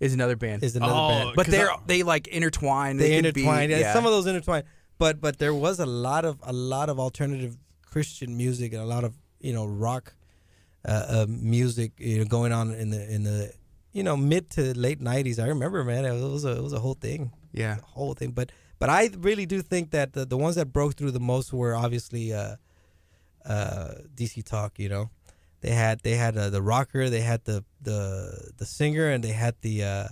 is 0.00 0.12
another 0.14 0.36
band. 0.36 0.64
is 0.64 0.74
another 0.76 0.92
Oh, 0.94 1.08
band. 1.08 1.32
but 1.36 1.46
'cause 1.46 1.52
they're 1.54 1.70
I- 1.70 1.78
they 1.86 2.02
like 2.02 2.26
intertwine. 2.28 2.96
They, 2.96 3.20
could 3.20 3.34
be- 3.34 3.42
intertwined. 3.42 3.70
yeah, 3.70 3.78
yeah. 3.78 3.92
some 3.92 4.04
of 4.06 4.12
those 4.12 4.26
intertwined. 4.26 4.64
But 4.98 5.20
but 5.20 5.38
there 5.38 5.54
was 5.54 5.78
a 5.80 5.86
lot 5.86 6.24
of 6.24 6.38
a 6.42 6.52
lot 6.52 6.88
of 6.88 6.98
alternative 6.98 7.56
Christian 7.84 8.36
music 8.36 8.72
and 8.72 8.82
a 8.82 8.86
lot 8.86 9.04
of 9.04 9.14
you 9.40 9.52
know 9.52 9.66
rock 9.66 10.14
uh, 10.86 10.90
uh, 11.08 11.26
music 11.28 11.92
you 11.98 12.18
know 12.18 12.24
going 12.24 12.52
on 12.52 12.72
in 12.74 12.90
the 12.90 13.14
in 13.14 13.22
the 13.24 13.52
you 13.92 14.02
know 14.02 14.16
mid 14.16 14.50
to 14.50 14.76
late 14.78 15.00
'90s. 15.00 15.38
I 15.38 15.48
remember, 15.48 15.84
man, 15.84 16.04
it 16.04 16.12
was 16.20 16.44
a 16.44 16.52
it 16.58 16.62
was 16.62 16.72
a 16.72 16.80
whole 16.80 16.94
thing. 16.94 17.30
yeah. 17.52 17.76
the 17.76 17.82
whole 17.82 18.14
thing. 18.14 18.30
But 18.32 18.50
but 18.78 18.88
I 18.90 19.10
really 19.18 19.46
do 19.46 19.62
think 19.62 19.90
that 19.92 20.12
the, 20.12 20.24
the 20.26 20.36
ones 20.36 20.56
that 20.56 20.72
broke 20.72 20.94
through 20.96 21.12
the 21.12 21.20
most 21.20 21.52
were 21.52 21.74
obviously 21.74 22.32
uh, 22.32 22.56
uh, 23.44 23.94
DC 24.14 24.42
Talk. 24.44 24.78
You 24.78 24.88
know, 24.88 25.10
they 25.64 25.70
had 25.70 26.00
they 26.02 26.16
had 26.16 26.36
uh, 26.36 26.50
the 26.50 26.60
rocker, 26.62 27.08
they 27.08 27.20
had 27.22 27.44
the 27.44 27.64
the 27.80 28.50
the 28.58 28.66
singer, 28.66 29.08
and 29.08 29.24
they 29.24 29.32
had 29.32 29.54
the 29.62 29.82
uh, 29.82 30.08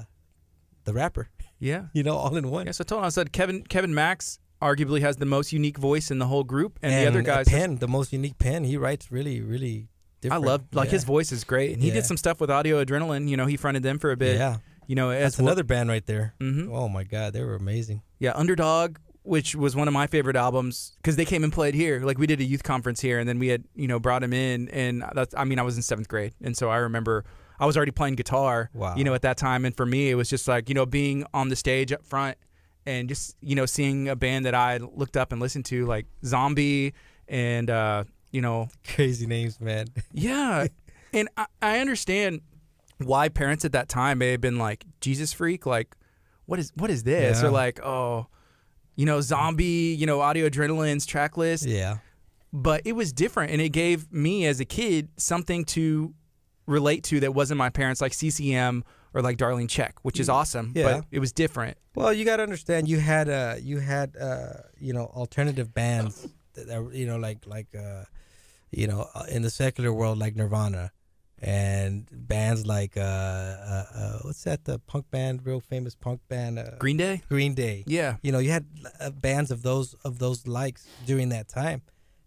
the 0.85 0.93
rapper. 0.95 1.29
Yeah. 1.59 1.85
You 1.93 2.03
know, 2.03 2.17
all 2.17 2.35
in 2.37 2.49
one. 2.51 2.67
Yeah, 2.67 2.73
so 2.73 2.83
I 2.83 2.87
told 2.87 3.03
him, 3.03 3.07
I 3.07 3.11
said 3.11 3.33
Kevin 3.33 3.63
Kevin 3.65 3.95
Max 3.95 4.39
arguably 4.61 5.01
has 5.01 5.17
the 5.17 5.27
most 5.27 5.53
unique 5.53 5.77
voice 5.79 6.11
in 6.11 6.19
the 6.19 6.27
whole 6.27 6.45
group, 6.45 6.79
and, 6.83 6.93
the 6.93 7.07
other 7.07 7.23
guys. 7.23 7.47
pen, 7.49 7.77
the 7.79 7.89
most 7.89 8.13
unique 8.13 8.39
pen. 8.39 8.65
He 8.65 8.77
writes 8.77 9.13
really 9.13 9.41
really 9.43 9.89
Different. 10.23 10.45
I 10.45 10.47
love 10.47 10.63
like 10.73 10.89
his 10.91 11.05
voice 11.05 11.33
is 11.33 11.43
great, 11.45 11.73
and 11.75 11.83
he 11.83 11.89
Yeah. 11.89 11.95
did 11.95 12.07
some 12.07 12.17
stuff 12.17 12.41
with 12.41 12.51
Audio 12.51 12.83
Adrenaline. 12.85 13.29
You 13.29 13.37
know, 13.37 13.47
he 13.47 13.57
fronted 13.57 13.83
them 13.83 13.99
for 13.99 14.11
a 14.13 14.17
bit. 14.17 14.37
Yeah, 14.39 14.57
You 14.87 14.95
know, 14.95 15.11
as 15.11 15.23
that's 15.35 15.39
another 15.41 15.65
band 15.65 15.89
right 15.89 16.07
there. 16.07 16.35
hmm 16.41 16.73
Oh 16.73 16.89
my 16.89 17.03
God, 17.05 17.33
they 17.35 17.43
were 17.43 17.57
amazing. 17.57 18.03
Yeah, 18.21 18.33
Underdog, 18.37 18.99
which 19.25 19.55
was 19.55 19.77
one 19.77 19.89
of 19.89 19.95
my 19.95 20.07
favorite 20.07 20.37
albums 20.37 20.93
because 20.97 21.17
they 21.17 21.25
came 21.25 21.45
and 21.45 21.53
played 21.53 21.75
here. 21.75 22.01
Like 22.05 22.19
we 22.19 22.27
did 22.27 22.41
a 22.41 22.45
youth 22.45 22.63
conference 22.63 23.01
here, 23.01 23.19
and 23.19 23.29
then 23.29 23.39
we 23.39 23.49
had 23.49 23.65
you 23.75 23.89
know 23.89 23.99
brought 23.99 24.23
him 24.23 24.33
in, 24.33 24.69
and 24.71 25.05
that's 25.15 25.35
I 25.37 25.45
mean 25.45 25.59
I 25.59 25.63
was 25.63 25.77
in 25.77 25.83
seventh 25.83 26.09
grade, 26.09 26.35
and 26.43 26.57
so 26.57 26.71
I 26.71 26.77
remember 26.79 27.25
I 27.61 27.67
was 27.67 27.77
already 27.77 27.93
playing 27.93 28.17
guitar. 28.17 28.71
Wow. 28.75 28.97
You 28.97 29.05
know 29.05 29.15
at 29.15 29.23
that 29.23 29.37
time, 29.37 29.65
and 29.65 29.77
for 29.77 29.87
me 29.87 30.11
it 30.11 30.15
was 30.15 30.29
just 30.29 30.49
like 30.49 30.69
you 30.69 30.75
know 30.75 30.87
being 30.87 31.25
on 31.33 31.49
the 31.49 31.57
stage 31.57 31.93
up 31.93 32.05
front 32.05 32.37
and 32.85 33.09
just 33.09 33.37
you 33.41 33.55
know 33.55 33.67
seeing 33.67 34.09
a 34.09 34.17
band 34.17 34.45
that 34.47 34.55
I 34.55 34.79
looked 34.79 35.17
up 35.17 35.31
and 35.33 35.41
listened 35.41 35.65
to 35.67 35.87
like 35.87 36.07
Zombie 36.25 36.95
and 37.29 37.71
uh, 37.71 38.05
you 38.33 38.41
know 38.41 38.69
Crazy 38.87 39.27
names, 39.27 39.61
man. 39.61 39.87
yeah, 40.13 40.67
and 41.13 41.29
I, 41.37 41.47
I 41.61 41.79
understand 41.79 42.41
why 42.99 43.29
parents 43.29 43.65
at 43.65 43.73
that 43.73 43.89
time 43.89 44.19
may 44.19 44.33
have 44.33 44.41
been 44.41 44.59
like 44.59 44.85
Jesus 45.01 45.33
freak, 45.33 45.65
like 45.67 45.95
what 46.47 46.59
is 46.59 46.73
what 46.75 46.91
is 46.91 47.05
this, 47.05 47.41
Yeah. 47.41 47.49
or 47.49 47.51
like 47.53 47.81
oh, 47.85 48.27
you 48.97 49.07
know 49.07 49.21
zombie, 49.21 49.95
you 49.99 50.07
know 50.07 50.21
audio 50.21 50.49
adrenaline's 50.49 51.07
track 51.07 51.37
list, 51.37 51.65
yeah, 51.67 51.99
but 52.53 52.83
it 52.85 52.93
was 52.93 53.13
different, 53.13 53.53
and 53.53 53.61
it 53.61 53.71
gave 53.71 54.13
me 54.13 54.47
as 54.47 54.61
a 54.61 54.65
kid 54.65 55.09
something 55.17 55.65
to 55.67 56.15
relate 56.67 57.03
to 57.05 57.21
that 57.21 57.35
wasn't 57.35 57.59
my 57.59 57.71
parents 57.71 58.01
like 58.01 58.13
CCM 58.15 58.85
or 59.15 59.21
like 59.21 59.37
Darlene 59.37 59.67
Zschech, 59.69 59.93
which 60.03 60.19
is 60.21 60.29
awesome, 60.29 60.73
Yeah. 60.75 60.85
but 60.85 61.05
it 61.11 61.19
was 61.19 61.33
different. 61.33 61.77
Well, 61.95 62.13
you 62.15 62.25
got 62.25 62.37
to 62.37 62.43
understand. 62.45 62.89
You 62.89 62.99
had 62.99 63.29
uh, 63.29 63.57
you 63.61 63.79
had 63.79 64.17
uh, 64.17 64.55
you 64.79 64.93
know 64.93 65.07
alternative 65.07 65.75
bands 65.75 66.27
that 66.55 66.91
you 66.95 67.07
know 67.07 67.17
like 67.17 67.47
like 67.47 67.67
uh, 67.75 68.05
you 68.71 68.87
know 68.87 69.09
uh, 69.15 69.25
in 69.29 69.43
the 69.43 69.51
secular 69.51 69.93
world 69.93 70.19
like 70.19 70.35
Nirvana, 70.37 70.93
and 71.43 72.09
bands 72.13 72.65
like 72.67 72.97
uh, 72.97 73.01
uh, 73.01 73.85
uh 73.95 74.19
what's 74.23 74.45
that 74.45 74.65
the 74.65 74.79
punk 74.79 75.11
band, 75.11 75.45
real 75.45 75.61
famous 75.61 75.95
punk 75.95 76.21
band, 76.29 76.59
uh, 76.59 76.77
Green 76.79 76.97
Day, 76.97 77.23
Green 77.29 77.55
Day. 77.55 77.85
yeah, 77.87 78.17
You 78.23 78.33
know, 78.33 78.39
you 78.39 78.51
had 78.51 78.67
uh, 79.01 79.11
bands 79.11 79.51
of 79.51 79.63
those 79.63 79.95
of 80.05 80.19
those 80.19 80.47
likes 80.47 80.87
during 81.07 81.29
that 81.31 81.49
time, 81.49 81.83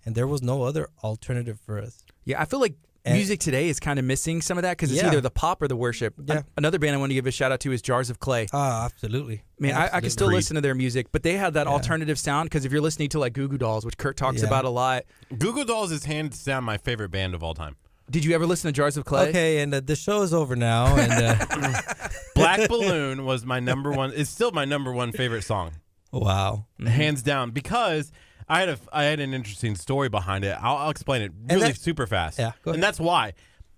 and 0.05 0.13
there 0.16 0.28
was 0.28 0.41
no 0.41 0.63
other 0.63 0.89
alternative 1.03 1.59
for 1.66 1.80
us. 1.80 2.03
yeah. 2.26 2.41
I 2.41 2.45
feel 2.45 2.59
like. 2.59 2.76
And- 3.07 3.13
Music 3.18 3.39
today 3.39 3.70
is 3.70 3.80
kind 3.80 3.99
of 3.99 4.05
missing 4.05 4.41
some 4.41 4.57
of 4.57 4.63
that 4.63 4.72
because 4.78 4.91
it's 4.91 4.99
Yeah. 4.99 5.09
either 5.09 5.22
the 5.22 5.30
pop 5.30 5.61
or 5.61 5.68
the 5.68 5.76
worship. 5.76 6.16
Yeah. 6.26 6.38
An- 6.38 6.43
another 6.57 6.80
band 6.80 6.95
I 6.95 6.97
want 6.97 7.11
to 7.11 7.13
give 7.13 7.28
a 7.28 7.32
shout 7.32 7.51
out 7.51 7.59
to 7.59 7.72
is 7.72 7.84
Jars 7.84 8.09
of 8.09 8.18
Clay. 8.20 8.47
Ah, 8.51 8.86
absolutely. 8.86 9.43
Man, 9.59 9.76
I, 9.76 9.76
I 9.76 9.88
can 9.89 9.95
Absolutely. 9.97 10.09
still 10.09 10.28
listen 10.30 10.55
to 10.55 10.61
their 10.61 10.74
music, 10.74 11.11
but 11.11 11.22
they 11.22 11.34
had 11.34 11.53
that 11.53 11.68
Yeah. 11.68 11.74
alternative 11.74 12.18
sound 12.18 12.49
because 12.49 12.66
if 12.66 12.72
you're 12.72 12.82
listening 12.82 13.09
to 13.09 13.20
like 13.20 13.34
Goo 13.34 13.47
Goo 13.47 13.59
Dolls, 13.59 13.86
which 13.86 13.99
Kurt 13.99 14.18
talks 14.18 14.41
Yeah. 14.41 14.47
about 14.47 14.66
a 14.66 14.70
lot, 14.72 15.03
Goo 15.38 15.53
Goo 15.53 15.66
Dolls 15.66 15.91
is 15.91 16.05
hands 16.05 16.43
down 16.43 16.63
my 16.63 16.80
favorite 16.80 17.09
band 17.11 17.36
of 17.36 17.43
all 17.43 17.53
time. 17.53 17.76
Did 18.10 18.24
you 18.24 18.36
ever 18.36 18.45
listen 18.45 18.70
to 18.70 18.72
Jars 18.72 18.97
of 18.97 19.06
Clay? 19.06 19.30
Okay, 19.30 19.60
and 19.62 19.74
uh, 19.74 19.82
the 19.84 19.95
show 19.95 20.22
is 20.22 20.34
over 20.34 20.56
now, 20.56 20.95
and 20.95 21.12
uh, 21.12 21.82
Black 22.36 22.70
Balloon 22.70 23.26
was 23.26 23.45
my 23.45 23.60
number 23.60 23.91
one. 23.91 24.12
It's 24.16 24.30
still 24.30 24.51
my 24.51 24.66
number 24.66 24.91
one 24.91 25.12
favorite 25.12 25.43
song, 25.43 25.72
wow. 26.12 26.66
hands 26.86 27.24
down. 27.24 27.51
Because 27.51 28.12
I 28.47 28.60
had 28.60 28.70
a 28.70 28.78
I 28.93 29.03
had 29.03 29.20
an 29.20 29.34
interesting 29.34 29.76
story 29.76 30.10
behind 30.10 30.45
it. 30.45 30.56
I'll, 30.62 30.78
I'll 30.78 30.89
explain 30.89 31.24
it 31.24 31.32
really 31.49 31.70
that- 31.70 31.80
super 31.80 32.06
fast. 32.06 32.38
Yeah, 32.38 32.51
go 32.64 32.72
and 32.72 32.82
that's 32.82 32.99
why. 32.99 33.34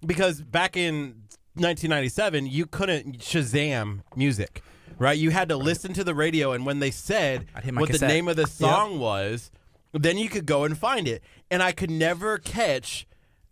Because 0.06 0.42
back 0.42 0.78
in 0.78 1.24
1997, 1.56 2.46
you 2.46 2.66
couldn't 2.66 3.20
Shazam 3.20 4.02
music, 4.16 4.62
right? 5.00 5.18
You 5.18 5.32
had 5.32 5.50
to 5.50 5.58
listen 5.58 5.94
to 5.94 6.04
the 6.04 6.14
radio, 6.14 6.52
and 6.52 6.66
when 6.66 6.80
they 6.80 6.92
said 6.92 7.46
I'd 7.56 7.64
hit 7.64 7.74
my 7.74 7.82
what 7.82 7.92
the 7.92 8.08
name 8.08 8.28
of 8.28 8.36
the 8.36 8.46
song 8.46 9.00
was, 9.00 9.52
then 9.94 10.18
you 10.18 10.30
could 10.30 10.46
go 10.46 10.66
and 10.66 10.78
find 10.78 11.08
it. 11.08 11.24
And 11.50 11.64
I 11.64 11.72
could 11.72 11.90
never 11.90 12.38
catch 12.38 13.08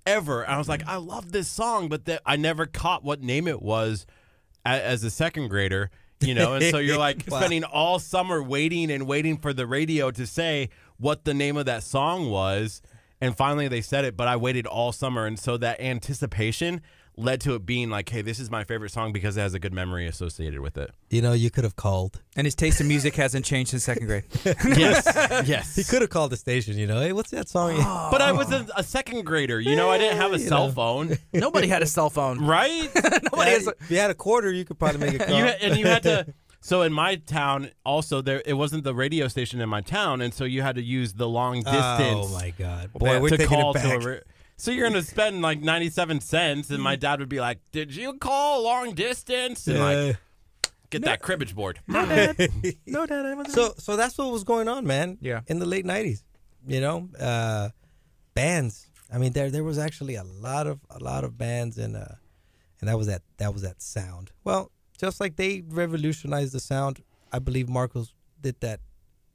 ever. 0.06 0.48
I 0.48 0.58
was 0.58 0.68
like, 0.68 0.82
mm-hmm. 0.82 0.90
I 0.90 0.96
love 0.98 1.32
this 1.32 1.48
song, 1.48 1.90
but 1.90 2.06
that 2.06 2.22
I 2.26 2.36
never 2.36 2.66
caught 2.66 3.04
what 3.04 3.22
name 3.22 3.48
it 3.48 3.62
was 3.62 4.06
a, 4.66 4.70
as 4.70 5.04
a 5.04 5.10
second 5.10 5.50
grader. 5.50 5.92
You 6.22 6.34
know, 6.34 6.54
and 6.54 6.64
so 6.72 6.78
you're 6.78 6.98
like 6.98 7.24
Wow. 7.30 7.40
spending 7.40 7.64
all 7.64 8.00
summer 8.00 8.42
waiting 8.42 8.90
and 8.90 9.06
waiting 9.06 9.38
for 9.38 9.54
the 9.54 9.68
radio 9.68 10.12
to 10.12 10.26
say 10.26 10.70
what 10.98 11.26
the 11.26 11.34
name 11.34 11.58
of 11.58 11.66
that 11.66 11.84
song 11.84 12.30
was. 12.30 12.82
And 13.20 13.36
finally 13.36 13.68
they 13.68 13.82
said 13.82 14.06
it, 14.06 14.16
but 14.16 14.28
I 14.28 14.38
waited 14.38 14.66
all 14.66 14.92
summer. 14.92 15.26
And 15.26 15.38
so 15.38 15.58
that 15.58 15.80
anticipation 15.82 16.82
led 17.18 17.42
to 17.42 17.56
it 17.56 17.66
being 17.66 17.90
like, 17.90 18.10
hey, 18.10 18.22
this 18.22 18.40
is 18.40 18.50
my 18.52 18.64
favorite 18.64 18.92
song 18.92 19.14
because 19.14 19.38
it 19.38 19.42
has 19.42 19.54
a 19.54 19.60
good 19.60 19.74
memory 19.74 20.08
associated 20.08 20.60
with 20.60 20.78
it. 20.78 20.92
You 21.10 21.22
know, 21.22 21.34
you 21.34 21.50
could 21.50 21.64
have 21.64 21.76
called. 21.76 22.22
And 22.36 22.46
his 22.46 22.56
taste 22.56 22.82
in 22.82 22.88
music 22.88 23.16
hasn't 23.16 23.46
changed 23.46 23.72
since 23.72 23.84
second 23.84 24.08
grade. 24.08 24.24
yes. 24.46 25.06
Yes. 25.48 25.76
He 25.76 25.84
could 25.84 26.02
have 26.02 26.10
called 26.10 26.32
the 26.32 26.38
station. 26.38 26.78
You 26.78 26.88
know, 26.88 27.00
hey, 27.00 27.12
what's 27.14 27.32
that 27.32 27.50
song? 27.50 27.76
Oh. 27.78 28.08
But 28.12 28.22
I 28.22 28.32
was 28.32 28.52
a, 28.52 28.66
a 28.76 28.84
second 28.84 29.26
grader. 29.26 29.60
You 29.60 29.76
know, 29.76 29.90
I 29.90 29.98
didn't 29.98 30.18
have 30.18 30.34
a 30.34 30.40
You 30.40 30.48
cell 30.48 30.68
know. 30.68 30.74
phone, 30.74 31.18
Nobody 31.34 31.68
had 31.68 31.82
a 31.84 31.86
cell 31.86 32.10
phone. 32.10 32.46
right? 32.46 32.90
Nobody 33.32 33.52
has 33.52 33.68
a- 33.68 33.74
if 33.80 33.92
you 33.92 33.98
had 33.98 34.12
a 34.12 34.16
quarter, 34.16 34.52
you 34.52 34.66
could 34.66 34.80
probably 34.80 35.00
make 35.00 35.22
a 35.22 35.26
call. 35.26 35.38
you 35.38 35.44
had, 35.44 35.62
and 35.62 35.78
you 35.78 35.86
had 35.86 36.04
to. 36.04 36.34
So 36.62 36.82
in 36.82 36.94
my 36.94 37.16
town, 37.18 37.70
also 37.86 38.22
there 38.22 38.42
it 38.44 38.54
wasn't 38.54 38.84
the 38.86 38.96
radio 38.96 39.28
station 39.28 39.62
in 39.62 39.70
my 39.70 39.82
town, 39.82 40.22
and 40.22 40.34
so 40.34 40.46
you 40.46 40.64
had 40.64 40.76
to 40.76 40.82
use 40.82 41.14
the 41.14 41.28
long 41.30 41.58
oh, 41.66 41.72
distance. 41.72 42.28
Oh 42.28 42.34
my 42.34 42.50
God, 42.58 42.92
boy, 42.94 43.20
we're 43.22 43.30
to 43.30 43.38
taking 43.38 43.56
call 43.56 43.72
it 43.72 43.74
back. 43.76 44.24
To 44.58 44.72
a. 44.72 44.72
Ra- 44.72 44.72
so 44.72 44.72
you're 44.72 44.88
gonna 44.90 45.02
spend 45.04 45.42
like 45.42 45.62
97 45.62 46.22
cents, 46.22 46.70
and 46.70 46.82
my 46.82 46.96
dad 46.96 47.20
would 47.20 47.30
be 47.30 47.40
like, 47.40 47.60
"Did 47.72 47.96
you 47.96 48.14
call 48.14 48.64
long 48.64 48.94
distance?" 48.94 49.68
And 49.68 49.80
like, 49.80 50.18
get 50.90 51.04
that 51.04 51.22
cribbage 51.22 51.56
board. 51.56 51.80
no, 51.88 52.06
Dad, 52.34 52.50
I 53.26 53.34
wasn't. 53.36 53.54
so 53.56 53.74
so 53.78 53.96
that's 53.96 54.18
what 54.18 54.32
was 54.32 54.44
going 54.44 54.68
on, 54.68 54.86
man. 54.86 55.18
Yeah. 55.22 55.42
in 55.48 55.60
the 55.60 55.66
late 55.66 55.86
'90s, 55.86 56.24
you 56.68 56.82
know, 56.82 57.10
uh, 57.20 57.70
bands. 58.34 58.88
I 59.14 59.18
mean, 59.18 59.34
there 59.34 59.50
there 59.52 59.64
was 59.64 59.78
actually 59.78 60.16
a 60.16 60.24
lot 60.24 60.68
of 60.68 60.80
a 60.90 61.00
lot 61.00 61.24
of 61.24 61.38
bands, 61.38 61.78
and 61.78 61.96
uh, 61.96 62.06
and 62.80 62.90
that 62.90 62.98
was 62.98 63.08
that 63.08 63.22
that 63.38 63.54
was 63.54 63.62
that 63.62 63.82
sound. 63.82 64.32
Well, 64.44 64.72
just 64.98 65.20
like 65.20 65.36
they 65.36 65.64
revolutionized 65.68 66.54
the 66.54 66.60
sound, 66.60 67.04
I 67.32 67.40
believe 67.40 67.70
Marcos 67.70 68.14
did 68.42 68.60
that 68.62 68.80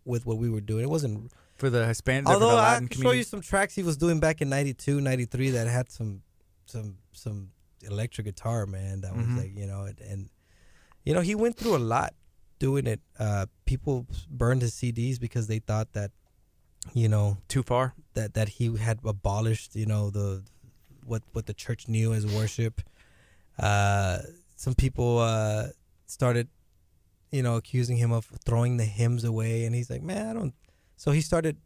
with 0.04 0.24
what 0.26 0.38
we 0.38 0.48
were 0.50 0.60
doing. 0.60 0.84
It 0.84 0.90
wasn't 0.90 1.30
for 1.60 1.70
the 1.70 1.86
Hispanic, 1.86 2.28
Although 2.28 2.56
I 2.58 2.78
can 2.78 2.88
show 3.02 3.12
you 3.12 3.22
some 3.22 3.40
tracks 3.40 3.74
he 3.74 3.82
was 3.82 3.96
doing 3.96 4.18
back 4.18 4.40
in 4.40 4.48
92, 4.48 5.00
93 5.00 5.50
that 5.50 5.66
had 5.68 5.90
some 5.90 6.22
some 6.66 6.96
some 7.12 7.50
electric 7.82 8.24
guitar, 8.26 8.66
man. 8.66 9.02
That 9.02 9.14
was 9.14 9.26
Mhm. 9.26 9.36
like, 9.36 9.56
you 9.56 9.66
know, 9.66 9.82
and, 9.82 10.00
and 10.00 10.30
you 11.04 11.14
know, 11.14 11.20
he 11.20 11.34
went 11.34 11.56
through 11.56 11.76
a 11.76 11.84
lot 11.96 12.14
doing 12.58 12.86
it. 12.86 13.00
Uh 13.18 13.46
people 13.66 14.06
burned 14.28 14.62
his 14.62 14.74
CDs 14.74 15.18
because 15.20 15.46
they 15.46 15.58
thought 15.60 15.92
that 15.92 16.10
you 16.94 17.08
know, 17.08 17.36
Too 17.48 17.62
far. 17.62 17.94
that 18.14 18.34
that 18.34 18.48
he 18.56 18.76
had 18.76 18.98
abolished, 19.04 19.76
you 19.76 19.86
know, 19.86 20.10
the 20.10 20.42
what 21.04 21.22
what 21.32 21.46
the 21.46 21.54
church 21.54 21.88
knew 21.88 22.12
as 22.14 22.26
worship. 22.26 22.80
Uh 23.58 24.18
some 24.56 24.74
people 24.74 25.18
uh 25.18 25.68
started 26.06 26.48
you 27.30 27.42
know 27.42 27.56
accusing 27.56 27.96
him 27.96 28.12
of 28.12 28.24
throwing 28.44 28.76
the 28.76 28.84
hymns 28.84 29.24
away 29.24 29.64
and 29.64 29.74
he's 29.74 29.90
like, 29.90 30.02
"Man, 30.02 30.26
I 30.26 30.32
don't." 30.32 30.54
So 31.02 31.08
he 31.16 31.22
started 31.30 31.56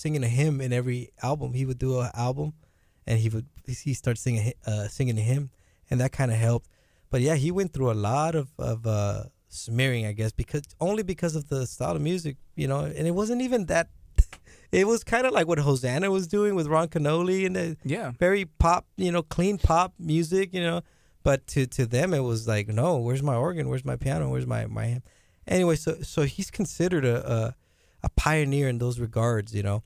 singing 0.00 0.22
a 0.30 0.32
hymn 0.38 0.56
in 0.66 0.70
every 0.80 1.00
album. 1.30 1.48
He 1.60 1.64
would 1.68 1.80
do 1.86 1.90
an 2.00 2.10
album 2.26 2.48
and 3.08 3.16
he 3.24 3.28
would 3.32 3.46
he 3.86 3.92
started 4.02 4.20
singing 4.26 4.44
uh 4.70 4.86
singing 4.96 5.18
a 5.18 5.26
hymn 5.32 5.50
and 5.90 5.96
that 6.00 6.12
kind 6.18 6.30
of 6.34 6.38
helped. 6.48 6.68
but 7.10 7.20
yeah, 7.26 7.36
he 7.44 7.50
went 7.58 7.70
through 7.72 7.90
a 7.96 7.98
lot 8.10 8.32
of 8.40 8.46
of 8.72 8.78
uh, 8.86 9.24
smearing, 9.48 10.04
I 10.10 10.12
guess, 10.20 10.32
because 10.42 10.62
only 10.88 11.02
because 11.12 11.34
of 11.40 11.44
the 11.52 11.60
style 11.74 11.96
of 11.98 12.02
music, 12.02 12.34
you 12.60 12.66
know, 12.70 12.80
and 12.98 13.04
it 13.10 13.14
wasn't 13.20 13.40
even 13.46 13.60
that. 13.72 13.86
It 14.80 14.86
was 14.92 15.00
kind 15.14 15.24
of 15.26 15.32
like 15.38 15.46
what 15.50 15.58
Hosanna 15.68 16.08
was 16.18 16.26
doing 16.36 16.52
with 16.58 16.66
Ron 16.74 16.88
Kenoly 16.94 17.40
and 17.46 17.54
the 17.60 17.66
Yeah. 17.94 18.08
very 18.26 18.44
pop, 18.64 18.82
you 19.04 19.12
know, 19.14 19.22
clean 19.36 19.56
pop 19.68 19.90
music, 20.12 20.46
you 20.56 20.64
know. 20.68 20.80
But 21.22 21.38
to 21.52 21.60
to 21.76 21.82
them, 21.96 22.08
it 22.18 22.24
was 22.32 22.40
like, 22.54 22.66
no, 22.80 22.88
where's 23.04 23.22
my 23.30 23.36
organ? 23.46 23.64
Where's 23.68 23.84
my 23.92 23.96
piano? 24.04 24.24
Where's 24.32 24.48
my 24.54 24.62
my? 24.78 24.86
Anyway, 25.56 25.76
so 25.84 25.90
so 26.14 26.20
he's 26.34 26.50
considered 26.60 27.04
a 27.14 27.16
a, 27.36 27.40
a 28.04 28.10
pioneer 28.10 28.68
in 28.68 28.78
those 28.78 29.00
regards, 29.00 29.54
you 29.54 29.62
know. 29.62 29.82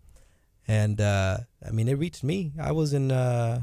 And 0.66 1.00
uh, 1.00 1.38
I 1.66 1.70
mean, 1.70 1.88
it 1.88 1.94
reached 1.94 2.22
me. 2.22 2.52
I 2.60 2.72
was 2.72 2.92
in 2.92 3.10
uh, 3.10 3.62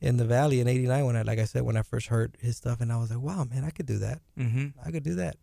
in 0.00 0.16
the 0.16 0.24
valley 0.24 0.60
in 0.60 0.66
'89 0.66 1.04
when 1.06 1.16
I, 1.16 1.22
like 1.22 1.38
I 1.38 1.44
said, 1.44 1.62
when 1.62 1.76
I 1.76 1.82
first 1.82 2.08
heard 2.08 2.36
his 2.40 2.56
stuff, 2.56 2.80
and 2.80 2.92
I 2.92 2.96
was 2.96 3.10
like, 3.10 3.20
wow, 3.20 3.44
man, 3.44 3.64
I 3.64 3.70
could 3.70 3.86
do 3.86 3.98
that. 3.98 4.20
Mm-hmm. 4.38 4.68
I 4.84 4.90
could 4.90 5.04
do 5.04 5.14
that. 5.16 5.36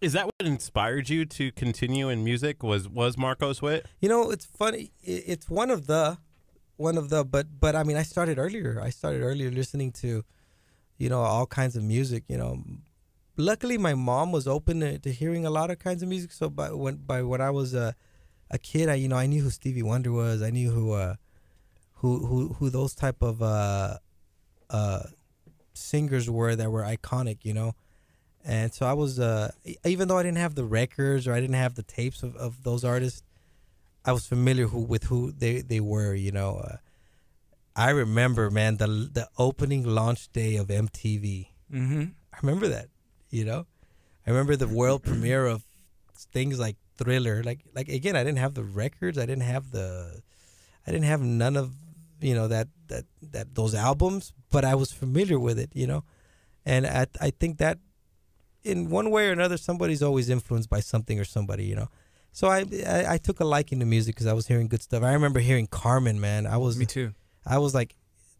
Is 0.00 0.14
that 0.14 0.26
what 0.26 0.34
inspired 0.40 1.08
you 1.08 1.24
to 1.26 1.52
continue 1.52 2.08
in 2.08 2.24
music? 2.24 2.62
Was 2.62 2.88
was 2.88 3.16
Marcos 3.16 3.62
Witt? 3.62 3.86
You 4.00 4.08
know, 4.08 4.30
it's 4.30 4.44
funny. 4.44 4.92
It's 5.02 5.48
one 5.48 5.70
of 5.70 5.86
the, 5.86 6.18
one 6.76 6.98
of 6.98 7.08
the, 7.08 7.24
but 7.24 7.46
but 7.60 7.76
I 7.76 7.84
mean, 7.84 7.96
I 7.96 8.02
started 8.02 8.38
earlier. 8.38 8.80
I 8.82 8.90
started 8.90 9.22
earlier 9.22 9.50
listening 9.50 9.92
to, 9.92 10.24
you 10.98 11.08
know, 11.08 11.20
all 11.20 11.46
kinds 11.46 11.76
of 11.76 11.82
music. 11.82 12.24
You 12.28 12.38
know, 12.38 12.62
luckily 13.40 13.78
my 13.78 13.94
mom 13.94 14.32
was 14.32 14.46
open 14.46 14.80
to, 14.80 14.98
to 14.98 15.12
hearing 15.12 15.46
a 15.46 15.50
lot 15.50 15.70
of 15.70 15.78
kinds 15.78 16.02
of 16.02 16.08
music. 16.08 16.32
So 16.32 16.48
by 16.50 16.72
when 16.72 16.96
by 16.96 17.22
when 17.22 17.40
I 17.40 17.50
was 17.50 17.74
a, 17.74 17.94
a 18.50 18.58
kid, 18.58 18.88
I 18.88 18.94
you 18.94 19.08
know 19.08 19.16
I 19.16 19.26
knew 19.26 19.42
who 19.42 19.50
Stevie 19.50 19.82
Wonder 19.82 20.12
was. 20.12 20.42
I 20.42 20.50
knew 20.50 20.70
who, 20.70 20.92
uh, 20.92 21.16
who 21.94 22.26
who 22.26 22.48
who 22.54 22.70
those 22.70 22.94
type 22.94 23.22
of 23.22 23.42
uh, 23.42 23.98
uh, 24.68 25.02
singers 25.74 26.30
were 26.30 26.56
that 26.56 26.70
were 26.70 26.82
iconic. 26.82 27.44
You 27.44 27.54
know. 27.54 27.74
And 28.42 28.72
so 28.72 28.86
I 28.86 28.94
was, 28.94 29.20
uh, 29.20 29.52
even 29.84 30.08
though 30.08 30.16
I 30.16 30.22
didn't 30.22 30.38
have 30.38 30.54
the 30.54 30.64
records 30.64 31.28
or 31.28 31.34
I 31.34 31.40
didn't 31.40 31.56
have 31.56 31.74
the 31.74 31.82
tapes 31.82 32.22
of, 32.22 32.34
of 32.36 32.62
those 32.62 32.84
artists, 32.84 33.22
I 34.02 34.12
was 34.12 34.26
familiar 34.26 34.66
who 34.66 34.80
with 34.80 35.04
who 35.04 35.30
they, 35.30 35.60
they 35.60 35.80
were. 35.80 36.14
You 36.14 36.32
know, 36.32 36.56
uh, 36.56 36.76
I 37.76 37.90
remember, 37.90 38.50
man, 38.50 38.78
the 38.78 38.86
the 38.86 39.28
opening 39.38 39.84
launch 39.84 40.32
day 40.32 40.56
of 40.56 40.68
MTV. 40.68 41.48
Mm-hmm. 41.72 42.02
I 42.32 42.38
remember 42.42 42.68
that. 42.68 42.88
You 43.30 43.44
know, 43.44 43.66
I 44.26 44.30
remember 44.30 44.56
the 44.56 44.68
world 44.68 45.02
premiere 45.02 45.46
of 45.46 45.64
things 46.32 46.58
like 46.58 46.76
Thriller. 46.96 47.42
Like 47.42 47.60
like 47.74 47.88
again, 47.88 48.16
I 48.16 48.24
didn't 48.24 48.38
have 48.38 48.54
the 48.54 48.64
records. 48.64 49.18
I 49.18 49.26
didn't 49.26 49.44
have 49.44 49.70
the, 49.70 50.20
I 50.86 50.90
didn't 50.90 51.06
have 51.06 51.20
none 51.20 51.56
of 51.56 51.72
you 52.20 52.34
know 52.34 52.48
that 52.48 52.68
that 52.88 53.04
that 53.22 53.54
those 53.54 53.74
albums, 53.74 54.32
but 54.50 54.64
I 54.64 54.74
was 54.74 54.92
familiar 54.92 55.38
with 55.38 55.58
it. 55.58 55.70
You 55.74 55.86
know, 55.86 56.04
and 56.66 56.86
I 56.86 57.06
I 57.20 57.30
think 57.30 57.58
that 57.58 57.78
in 58.62 58.90
one 58.90 59.10
way 59.10 59.28
or 59.28 59.32
another, 59.32 59.56
somebody's 59.56 60.02
always 60.02 60.28
influenced 60.28 60.68
by 60.68 60.80
something 60.80 61.18
or 61.18 61.24
somebody. 61.24 61.64
You 61.64 61.76
know. 61.76 61.88
So 62.32 62.46
I, 62.46 62.64
I, 62.86 63.14
I 63.14 63.18
took 63.18 63.40
a 63.40 63.44
liking 63.44 63.80
to 63.80 63.86
music 63.86 64.14
because 64.14 64.28
I 64.28 64.34
was 64.34 64.46
hearing 64.46 64.68
good 64.68 64.82
stuff. 64.82 65.02
I 65.02 65.12
remember 65.14 65.40
hearing 65.40 65.66
Carmen, 65.66 66.20
man. 66.20 66.46
I 66.46 66.58
was 66.58 66.76
Me 66.76 66.86
too. 66.86 67.12
I 67.44 67.58
was 67.58 67.74
like 67.74 67.96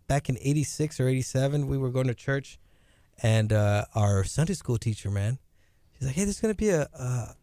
back 0.06 0.28
in 0.28 0.36
86 0.40 1.00
or 1.00 1.08
87 1.08 1.66
we 1.66 1.78
were 1.78 1.90
going 1.90 2.06
to 2.06 2.14
church 2.14 2.58
and 3.22 3.52
uh, 3.52 3.84
our 3.94 4.24
Sunday 4.24 4.54
school 4.54 4.78
teacher 4.78 5.10
man 5.10 5.38
she's 5.96 6.06
like 6.06 6.16
hey 6.16 6.24
there's 6.24 6.40
going 6.40 6.54
to 6.54 6.58
be 6.58 6.70
a 6.70 6.82
a, 6.94 7.34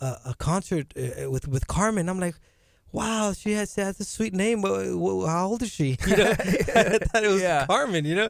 a, 0.00 0.06
a 0.26 0.34
concert 0.38 0.92
uh, 0.96 1.30
with 1.30 1.48
with 1.48 1.66
Carmen. 1.66 2.08
I'm 2.08 2.20
like 2.20 2.36
wow 2.92 3.32
she 3.32 3.52
has, 3.52 3.74
she 3.74 3.80
has 3.80 4.00
a 4.00 4.04
sweet 4.04 4.32
name. 4.32 4.62
How 4.62 5.46
old 5.48 5.62
is 5.62 5.70
she? 5.70 5.98
You 6.06 6.16
know? 6.16 6.30
I 6.30 6.98
thought 6.98 7.24
it 7.24 7.28
was 7.28 7.42
Yeah. 7.42 7.66
Carmen 7.66 8.04
you 8.04 8.14
know? 8.14 8.28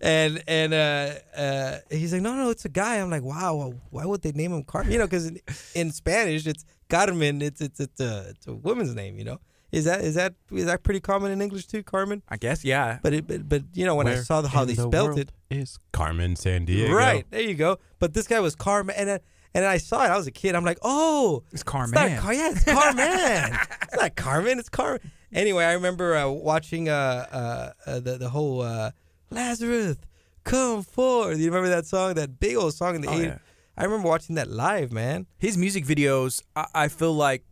And 0.00 0.42
and 0.48 0.74
uh, 0.74 1.14
uh, 1.36 1.78
he's 1.90 2.12
like 2.12 2.22
no 2.22 2.34
no 2.34 2.50
it's 2.50 2.64
a 2.64 2.68
guy. 2.68 2.96
I'm 2.96 3.10
like 3.10 3.22
wow 3.22 3.74
why 3.90 4.04
would 4.04 4.22
they 4.22 4.32
name 4.32 4.52
him 4.52 4.62
Carmen? 4.64 4.92
You 4.92 4.98
know 4.98 5.06
because 5.06 5.26
in, 5.26 5.40
in 5.74 5.90
Spanish 5.92 6.46
it's 6.46 6.64
Carmen. 6.88 7.42
It's 7.42 7.60
it's 7.60 7.80
it's 7.80 8.00
a, 8.00 8.26
it's 8.30 8.46
a 8.46 8.54
woman's 8.54 8.94
name 8.94 9.18
you 9.18 9.24
know 9.24 9.40
is 9.76 9.84
that 9.84 10.00
is 10.08 10.14
that 10.14 10.32
is 10.50 10.64
that 10.66 10.82
pretty 10.82 11.00
common 11.00 11.30
in 11.30 11.40
English 11.46 11.66
too 11.66 11.82
Carmen 11.82 12.22
I 12.28 12.36
guess. 12.36 12.64
Yeah. 12.64 12.98
but 13.02 13.12
it, 13.12 13.26
but, 13.26 13.48
but 13.48 13.62
you 13.74 13.84
know 13.86 13.94
when 13.94 14.08
I 14.08 14.16
saw 14.16 14.40
the, 14.40 14.48
how 14.48 14.64
they 14.64 14.74
the 14.74 14.88
spelled 14.88 15.18
it, 15.18 15.30
is 15.50 15.78
Carmen 15.92 16.34
Sandiego. 16.34 16.90
right 16.92 17.24
there 17.30 17.42
you 17.50 17.54
go. 17.54 17.78
But 17.98 18.14
this 18.14 18.26
guy 18.26 18.40
was 18.40 18.54
Carmen, 18.56 18.94
and 18.98 19.08
uh, 19.10 19.18
and 19.54 19.64
I 19.64 19.78
saw 19.78 20.04
it. 20.04 20.10
I 20.10 20.16
was 20.16 20.26
a 20.26 20.30
kid. 20.42 20.54
I'm 20.54 20.64
like, 20.64 20.78
oh, 20.82 21.42
It's 21.46 21.54
it's 21.54 21.62
Carmen. 21.62 21.94
not 21.94 22.18
Car- 22.22 22.34
yeah, 22.34 22.50
it's 22.50 22.64
Carmen. 22.64 23.58
it's 23.82 23.96
not 24.02 24.16
Carmen. 24.16 24.58
It's 24.58 24.68
Carmen. 24.68 25.00
Anyway, 25.32 25.64
I 25.64 25.72
remember 25.72 26.14
uh, 26.16 26.28
watching 26.28 26.88
uh, 26.88 26.92
uh, 27.30 27.90
uh, 27.90 28.00
the 28.00 28.18
the 28.18 28.28
whole 28.28 28.60
uh, 28.62 28.90
Lazarus 29.30 29.96
come 30.44 30.82
forth. 30.82 31.38
You 31.38 31.46
remember 31.46 31.68
that 31.70 31.86
song? 31.86 32.14
That 32.14 32.38
big 32.38 32.56
old 32.56 32.74
song 32.74 32.94
in 32.96 33.00
the 33.02 33.08
Oh, 33.08 33.12
80s. 33.12 33.24
yeah. 33.24 33.38
I 33.78 33.84
remember 33.84 34.08
watching 34.08 34.36
that 34.36 34.48
live, 34.48 34.92
man. 34.92 35.26
His 35.38 35.58
music 35.58 35.84
videos, 35.84 36.42
I, 36.54 36.66
I 36.74 36.88
feel 36.88 37.12
like, 37.14 37.44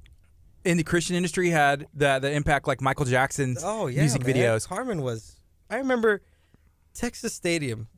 in 0.64 0.76
the 0.76 0.84
Christian 0.84 1.16
industry, 1.16 1.50
had 1.50 1.86
the 1.94 2.18
the 2.18 2.30
impact 2.32 2.66
like 2.66 2.80
Michael 2.80 3.04
Jackson's 3.06 3.62
Oh 3.64 3.86
yeah, 3.86 4.00
music 4.00 4.26
man. 4.26 4.34
videos. 4.34 4.66
Harmon 4.66 5.02
was. 5.02 5.36
I 5.70 5.76
remember 5.76 6.22
Texas 6.94 7.32
Stadium 7.34 7.88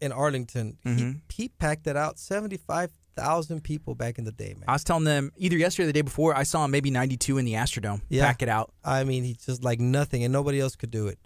in 0.00 0.12
Arlington. 0.12 0.78
He, 0.82 0.90
Mhm. 0.90 1.20
he 1.32 1.48
packed 1.48 1.86
it 1.86 1.96
out. 1.96 2.18
Seventy 2.18 2.56
five 2.56 2.90
thousand 3.16 3.62
people 3.62 3.94
back 3.94 4.18
in 4.18 4.24
the 4.24 4.32
day, 4.32 4.54
man. 4.54 4.64
I 4.66 4.72
was 4.72 4.82
telling 4.84 5.04
them 5.04 5.30
either 5.36 5.56
yesterday 5.56 5.84
or 5.84 5.86
the 5.86 5.92
day 5.92 6.02
before, 6.02 6.36
I 6.36 6.42
saw 6.42 6.64
him 6.64 6.72
maybe 6.72 6.90
92 6.90 7.38
in 7.38 7.44
the 7.44 7.52
Astrodome. 7.52 8.00
Yeah. 8.08 8.26
Pack 8.26 8.42
it 8.42 8.48
out. 8.48 8.72
I 8.84 9.04
mean, 9.04 9.22
he's 9.22 9.36
just 9.36 9.62
like 9.62 9.78
nothing, 9.78 10.24
and 10.24 10.32
nobody 10.32 10.58
else 10.60 10.74
could 10.74 10.90
do 10.90 11.06
it. 11.06 11.18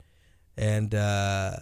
And 0.59 0.95
uh, 0.95 1.57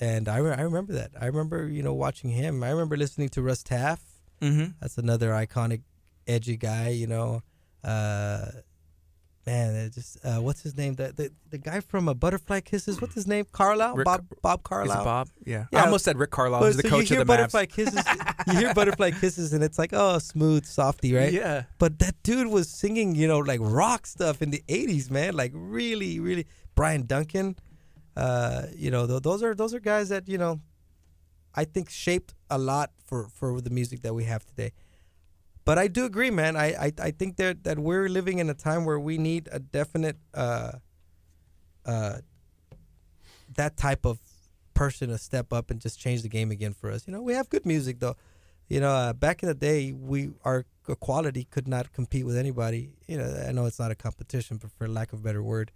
and 0.00 0.28
I, 0.28 0.38
re- 0.38 0.54
I 0.54 0.62
remember 0.62 0.94
that. 0.94 1.10
I 1.20 1.26
remember 1.26 1.68
you 1.68 1.82
know 1.82 1.94
watching 1.94 2.30
him. 2.30 2.62
I 2.64 2.70
remember 2.70 2.96
listening 2.96 3.28
to 3.30 3.42
Russ 3.42 3.62
Taff. 3.62 4.00
Mm-hmm. 4.40 4.72
That's 4.80 4.98
another 4.98 5.30
iconic, 5.30 5.82
edgy 6.26 6.56
guy. 6.56 6.88
You 6.88 7.06
know, 7.06 7.42
uh, 7.84 8.46
man, 9.48 9.74
it 9.74 9.94
just 9.94 10.18
uh, 10.24 10.36
what's 10.36 10.62
his 10.62 10.76
name? 10.76 10.94
The, 10.94 11.12
the 11.12 11.30
the 11.50 11.58
guy 11.58 11.80
from 11.80 12.08
uh, 12.08 12.14
Butterfly 12.14 12.60
Kisses. 12.60 13.00
What's 13.00 13.14
his 13.14 13.26
name? 13.26 13.46
Carlisle. 13.52 13.96
Rick- 13.96 14.04
Bob 14.04 14.26
Bob 14.42 14.60
Is 14.60 14.62
Carlisle. 14.64 15.04
Bob? 15.04 15.28
Yeah. 15.44 15.66
Yeah. 15.72 15.80
I 15.80 15.84
almost 15.84 16.04
said 16.04 16.18
Rick 16.18 16.30
Carlisle, 16.30 16.62
who's 16.62 16.76
the 16.76 16.82
so 16.82 16.88
coach 16.90 17.10
you 17.10 17.16
hear 17.16 17.22
of 17.22 17.26
the 17.26 17.32
Butterfly 17.32 17.66
Mavs. 17.66 17.70
Kisses. 17.70 18.04
you 18.46 18.52
hear 18.54 18.74
Butterfly 18.74 19.10
Kisses, 19.12 19.52
and 19.52 19.64
it's 19.64 19.78
like 19.78 19.90
oh, 19.92 20.18
smooth, 20.18 20.64
softy, 20.64 21.14
right? 21.14 21.32
Yeah. 21.32 21.64
But 21.78 21.98
that 22.00 22.14
dude 22.22 22.48
was 22.48 22.68
singing, 22.68 23.14
you 23.14 23.26
know, 23.26 23.38
like 23.38 23.60
rock 23.62 24.06
stuff 24.06 24.42
in 24.42 24.50
the 24.50 24.62
'80s, 24.68 25.10
man. 25.10 25.34
Like 25.34 25.52
really, 25.54 26.20
really. 26.20 26.46
Bryan 26.74 27.06
Duncan, 27.06 27.56
uh, 28.16 28.66
you 28.74 28.90
know, 28.90 29.06
th- 29.06 29.22
those 29.22 29.42
are 29.42 29.54
those 29.54 29.74
are 29.74 29.80
guys 29.80 30.10
that 30.10 30.28
you 30.28 30.38
know, 30.38 30.60
I 31.54 31.64
think 31.64 31.90
shaped 31.90 32.34
a 32.50 32.58
lot 32.58 32.90
for 33.04 33.28
for 33.28 33.60
the 33.60 33.70
music 33.70 34.02
that 34.02 34.14
we 34.14 34.24
have 34.24 34.44
today. 34.44 34.72
But 35.68 35.76
I 35.76 35.86
do 35.86 36.06
agree, 36.06 36.30
man. 36.30 36.56
I 36.56 36.68
I, 36.86 36.92
I 37.08 37.10
think 37.10 37.36
that 37.36 37.64
that 37.64 37.78
we're 37.78 38.08
living 38.08 38.38
in 38.38 38.48
a 38.48 38.54
time 38.54 38.86
where 38.86 38.98
we 38.98 39.18
need 39.18 39.50
a 39.52 39.58
definite 39.58 40.16
uh, 40.32 40.72
uh, 41.84 42.16
that 43.54 43.76
type 43.76 44.06
of 44.06 44.18
person 44.72 45.10
to 45.10 45.18
step 45.18 45.52
up 45.52 45.70
and 45.70 45.78
just 45.78 46.00
change 46.00 46.22
the 46.22 46.30
game 46.30 46.50
again 46.50 46.72
for 46.72 46.90
us. 46.90 47.06
You 47.06 47.12
know, 47.12 47.20
we 47.20 47.34
have 47.34 47.50
good 47.50 47.66
music 47.66 48.00
though. 48.00 48.16
You 48.70 48.80
know, 48.80 48.88
uh, 48.88 49.12
back 49.12 49.42
in 49.42 49.48
the 49.50 49.54
day, 49.54 49.92
we 49.92 50.30
our 50.42 50.64
quality 51.00 51.44
could 51.44 51.68
not 51.68 51.92
compete 51.92 52.24
with 52.24 52.38
anybody. 52.38 52.94
You 53.06 53.18
know, 53.18 53.44
I 53.46 53.52
know 53.52 53.66
it's 53.66 53.78
not 53.78 53.90
a 53.90 53.94
competition, 53.94 54.56
but 54.56 54.70
for 54.70 54.88
lack 54.88 55.12
of 55.12 55.18
a 55.18 55.22
better 55.22 55.42
word. 55.42 55.70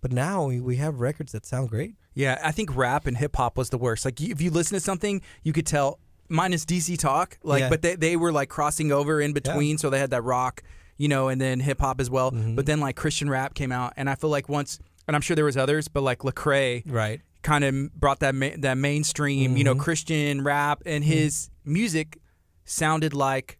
But 0.00 0.12
now 0.12 0.46
we, 0.46 0.60
we 0.60 0.76
have 0.76 1.00
records 1.00 1.32
that 1.32 1.44
sound 1.44 1.68
great. 1.68 1.96
Yeah, 2.14 2.40
I 2.42 2.52
think 2.52 2.74
rap 2.74 3.06
and 3.06 3.18
hip 3.18 3.36
hop 3.36 3.58
was 3.58 3.68
the 3.68 3.76
worst. 3.76 4.06
Like, 4.06 4.18
if 4.18 4.40
you 4.40 4.50
listen 4.50 4.76
to 4.76 4.80
something, 4.80 5.20
you 5.42 5.52
could 5.52 5.66
tell, 5.66 5.98
minus 6.28 6.64
DC 6.64 6.98
Talk, 6.98 7.38
like, 7.42 7.60
Yeah. 7.60 7.68
but 7.68 7.82
they, 7.82 7.94
they 7.96 8.16
were 8.16 8.32
like 8.32 8.48
crossing 8.48 8.92
over 8.92 9.20
in 9.20 9.32
between, 9.32 9.78
so 9.78 9.90
they 9.90 9.98
had 9.98 10.10
that 10.10 10.22
rock, 10.22 10.62
you 10.96 11.08
know, 11.08 11.28
and 11.28 11.40
then 11.40 11.60
hip 11.60 11.80
hop 11.80 12.00
as 12.00 12.08
well. 12.10 12.30
Mhm. 12.32 12.56
But 12.56 12.66
then 12.66 12.80
like 12.80 12.96
Christian 12.96 13.28
rap 13.30 13.54
came 13.54 13.72
out, 13.72 13.92
and 13.96 14.08
I 14.10 14.14
feel 14.14 14.30
like 14.30 14.48
once, 14.48 14.78
and 15.06 15.14
I'm 15.14 15.22
sure 15.22 15.34
there 15.36 15.44
was 15.44 15.56
others, 15.56 15.88
but 15.88 16.02
like 16.02 16.20
Lecrae 16.20 16.82
Right. 16.86 17.20
kind 17.42 17.64
of 17.64 17.94
brought 17.98 18.20
that 18.20 18.34
ma- 18.34 18.56
that 18.58 18.76
mainstream, 18.78 19.56
you 19.56 19.64
know, 19.64 19.74
Mhm. 19.74 19.80
Christian 19.80 20.42
rap, 20.42 20.82
and 20.86 21.04
his 21.04 21.48
music 21.64 22.18
sounded 22.64 23.14
like 23.14 23.58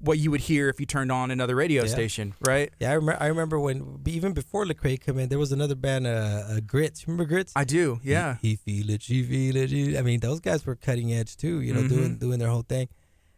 what 0.00 0.18
you 0.18 0.30
would 0.30 0.40
hear 0.42 0.68
if 0.68 0.78
you 0.80 0.86
turned 0.86 1.10
on 1.10 1.30
another 1.30 1.54
radio 1.56 1.82
Yeah. 1.82 1.88
station, 1.90 2.34
right? 2.46 2.70
Yeah, 2.80 2.92
I, 2.92 2.96
rem- 2.96 3.16
I 3.20 3.26
remember 3.26 3.58
when 3.58 4.00
even 4.06 4.32
before 4.32 4.64
Lecrae 4.64 5.00
came 5.00 5.18
in, 5.18 5.28
there 5.28 5.38
was 5.38 5.52
another 5.52 5.74
band, 5.74 6.06
uh, 6.06 6.10
uh 6.48 6.60
Grits. 6.60 7.06
Remember 7.06 7.24
Grits? 7.24 7.52
I 7.56 7.64
do, 7.64 8.00
yeah. 8.02 8.36
He, 8.40 8.50
he 8.50 8.56
feel 8.56 8.90
it, 8.90 9.02
she 9.02 9.22
feel 9.22 9.56
it. 9.56 9.70
she- 9.70 9.96
I 9.98 10.02
mean, 10.02 10.20
those 10.20 10.40
guys 10.40 10.64
were 10.66 10.76
cutting 10.76 11.12
edge 11.12 11.36
too. 11.36 11.60
You 11.60 11.74
know, 11.74 11.82
Mhm. 11.82 11.88
doing 11.88 12.18
doing 12.18 12.38
their 12.38 12.48
whole 12.50 12.62
thing, 12.74 12.88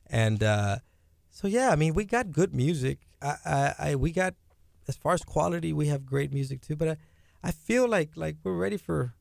and 0.07 0.43
uh, 0.43 0.76
so 1.30 1.49
yeah, 1.49 1.70
I 1.70 1.76
mean, 1.76 1.95
we 1.95 2.05
got 2.05 2.32
good 2.32 2.55
music. 2.55 2.99
I, 3.22 3.34
I, 3.45 3.74
I 3.91 3.95
we 3.97 4.11
got 4.12 4.34
as 4.89 4.97
far 4.97 5.14
as 5.14 5.22
quality, 5.22 5.72
we 5.72 5.87
have 5.89 6.05
great 6.07 6.32
music 6.32 6.61
too. 6.61 6.76
But 6.76 6.89
I, 6.89 6.97
I 7.43 7.51
feel 7.53 7.89
like 7.89 8.11
like 8.16 8.37
we're 8.45 8.57
ready 8.57 8.76
for 8.76 9.14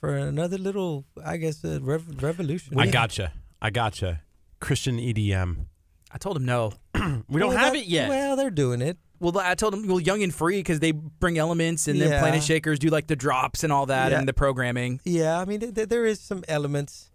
for 0.00 0.16
another 0.16 0.58
little, 0.58 1.04
I 1.24 1.36
guess, 1.36 1.64
uh, 1.64 1.78
rev- 1.82 2.22
revolution. 2.22 2.78
I 2.80 2.86
gotcha. 2.86 3.32
I 3.62 3.70
gotcha. 3.70 4.22
Christian 4.60 4.98
E 4.98 5.12
EDM. 5.14 5.66
I 6.12 6.18
told 6.18 6.36
him 6.36 6.44
no. 6.44 6.72
We 7.28 7.40
don't 7.40 7.50
Well, 7.50 7.50
have 7.58 7.72
that- 7.74 7.80
it 7.82 7.86
yet. 7.86 8.08
Well, 8.08 8.36
they're 8.36 8.50
doing 8.50 8.82
it. 8.82 8.98
Well, 9.20 9.36
I 9.38 9.54
told 9.54 9.74
them, 9.74 9.86
well, 9.86 10.00
young 10.00 10.22
and 10.22 10.34
free 10.34 10.60
because 10.60 10.80
they 10.80 10.92
bring 10.92 11.36
elements 11.36 11.88
and 11.88 12.00
then 12.00 12.18
Planet 12.20 12.42
Shakers 12.42 12.78
do 12.78 12.88
like 12.88 13.06
the 13.06 13.16
drops 13.16 13.62
and 13.64 13.72
all 13.72 13.84
that 13.86 14.12
Yeah. 14.12 14.18
and 14.18 14.26
the 14.26 14.32
programming. 14.32 14.98
Yeah, 15.04 15.38
I 15.38 15.44
mean, 15.44 15.60
th- 15.60 15.74
th- 15.74 15.88
there 15.90 16.06
is 16.06 16.20
some 16.20 16.42
elements. 16.48 17.10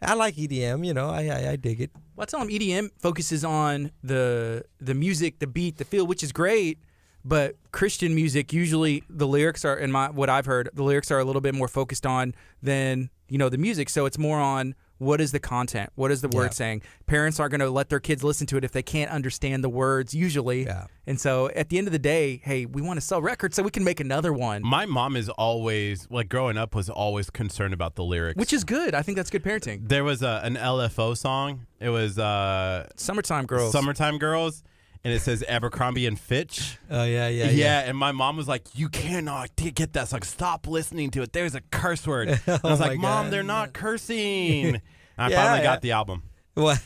I 0.00 0.14
like 0.14 0.36
EDM. 0.36 0.86
You 0.86 0.94
know, 0.94 1.10
I 1.10 1.26
I, 1.26 1.50
I 1.50 1.56
dig 1.56 1.80
it. 1.80 1.90
Well, 2.14 2.22
I 2.22 2.26
tell 2.26 2.38
them 2.40 2.48
EDM 2.48 2.90
focuses 3.00 3.44
on 3.44 3.90
the 4.04 4.64
the 4.80 4.94
music, 4.94 5.40
the 5.40 5.46
beat, 5.48 5.78
the 5.78 5.84
feel, 5.84 6.06
which 6.06 6.22
is 6.22 6.30
great. 6.32 6.78
But 7.24 7.56
Christian 7.72 8.14
music 8.14 8.52
usually 8.52 9.02
the 9.10 9.26
lyrics 9.26 9.64
are 9.64 9.76
in 9.76 9.90
my 9.92 10.10
what 10.10 10.28
I've 10.30 10.46
heard, 10.46 10.68
the 10.74 10.84
lyrics 10.84 11.10
are 11.10 11.18
a 11.18 11.24
little 11.24 11.40
bit 11.42 11.54
more 11.56 11.68
focused 11.68 12.06
on 12.06 12.34
than 12.62 13.10
you 13.28 13.38
know 13.38 13.48
the 13.48 13.58
music. 13.58 13.88
So 13.90 14.06
it's 14.06 14.18
more 14.18 14.38
on 14.38 14.74
what 15.02 15.20
is 15.20 15.32
the 15.32 15.40
content, 15.40 15.90
what 15.94 16.10
is 16.10 16.20
the 16.20 16.28
word 16.28 16.44
Yeah. 16.44 16.50
saying. 16.50 16.82
Parents 17.06 17.38
aren't 17.40 17.50
going 17.50 17.60
to 17.60 17.70
let 17.70 17.88
their 17.88 18.00
kids 18.00 18.22
listen 18.24 18.46
to 18.48 18.56
it 18.56 18.64
if 18.64 18.72
they 18.72 18.82
can't 18.82 19.10
understand 19.10 19.62
the 19.64 19.68
words 19.68 20.14
usually. 20.14 20.64
Yeah. 20.64 20.86
And 21.06 21.20
so 21.20 21.48
at 21.56 21.68
the 21.68 21.78
end 21.78 21.88
of 21.88 21.92
the 21.92 21.98
day, 21.98 22.40
hey, 22.44 22.64
we 22.64 22.80
want 22.80 22.96
to 22.98 23.00
sell 23.00 23.20
records 23.20 23.56
so 23.56 23.62
we 23.62 23.70
can 23.70 23.84
make 23.84 23.98
another 24.00 24.32
one, 24.32 24.62
My 24.64 24.86
mom 24.86 25.16
is 25.16 25.28
always 25.28 26.06
like 26.10 26.28
growing 26.28 26.56
up 26.56 26.74
was 26.74 26.88
always 26.88 27.28
concerned 27.30 27.74
about 27.74 27.96
the 27.96 28.04
lyrics. 28.04 28.38
which 28.38 28.52
is 28.52 28.64
good. 28.64 28.94
I 28.94 29.02
think 29.02 29.16
that's 29.16 29.30
good 29.30 29.42
parenting. 29.42 29.88
there 29.88 30.04
was 30.04 30.22
a, 30.22 30.40
an 30.44 30.54
LFO 30.56 31.16
song. 31.16 31.66
It 31.80 31.88
was 31.88 32.18
uh, 32.18 32.86
Summertime 32.96 33.46
girls. 33.46 33.72
"Summertime 33.72 34.18
Girls," 34.18 34.62
and 35.04 35.12
it 35.12 35.20
says 35.20 35.42
Abercrombie 35.48 36.06
and 36.06 36.18
Fitch. 36.18 36.78
Oh 36.90 37.04
yeah, 37.04 37.28
yeah, 37.28 37.50
Yeah, 37.50 37.80
and 37.80 37.96
my 37.96 38.12
mom 38.12 38.36
was 38.36 38.46
like, 38.48 38.66
"You 38.74 38.88
cannot 38.88 39.54
get 39.56 39.92
that 39.94 40.08
song. 40.08 40.22
Stop 40.22 40.66
listening 40.66 41.10
to 41.12 41.22
it. 41.22 41.32
There's 41.32 41.54
a 41.54 41.60
curse 41.60 42.06
word." 42.06 42.28
And 42.28 42.40
I 42.46 42.52
was 42.68 42.80
Oh 42.80 42.84
like, 42.84 42.98
"Mom, 42.98 43.24
God. 43.26 43.32
they're 43.32 43.42
not 43.42 43.72
cursing." 43.72 44.66
And 44.76 44.80
I 45.18 45.28
Yeah, 45.28 45.36
finally 45.42 45.58
yeah. 45.58 45.64
got 45.64 45.82
the 45.82 45.92
album. 45.92 46.22
Well, 46.54 46.78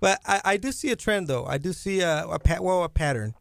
but 0.00 0.20
I, 0.26 0.40
I 0.44 0.56
do 0.56 0.70
see 0.72 0.90
a 0.90 0.96
trend 0.96 1.26
though. 1.28 1.44
I 1.44 1.58
do 1.58 1.72
see 1.72 2.00
a, 2.00 2.24
a 2.26 2.38
pat 2.38 2.62
well 2.62 2.82
a 2.84 2.88
pattern. 2.88 3.34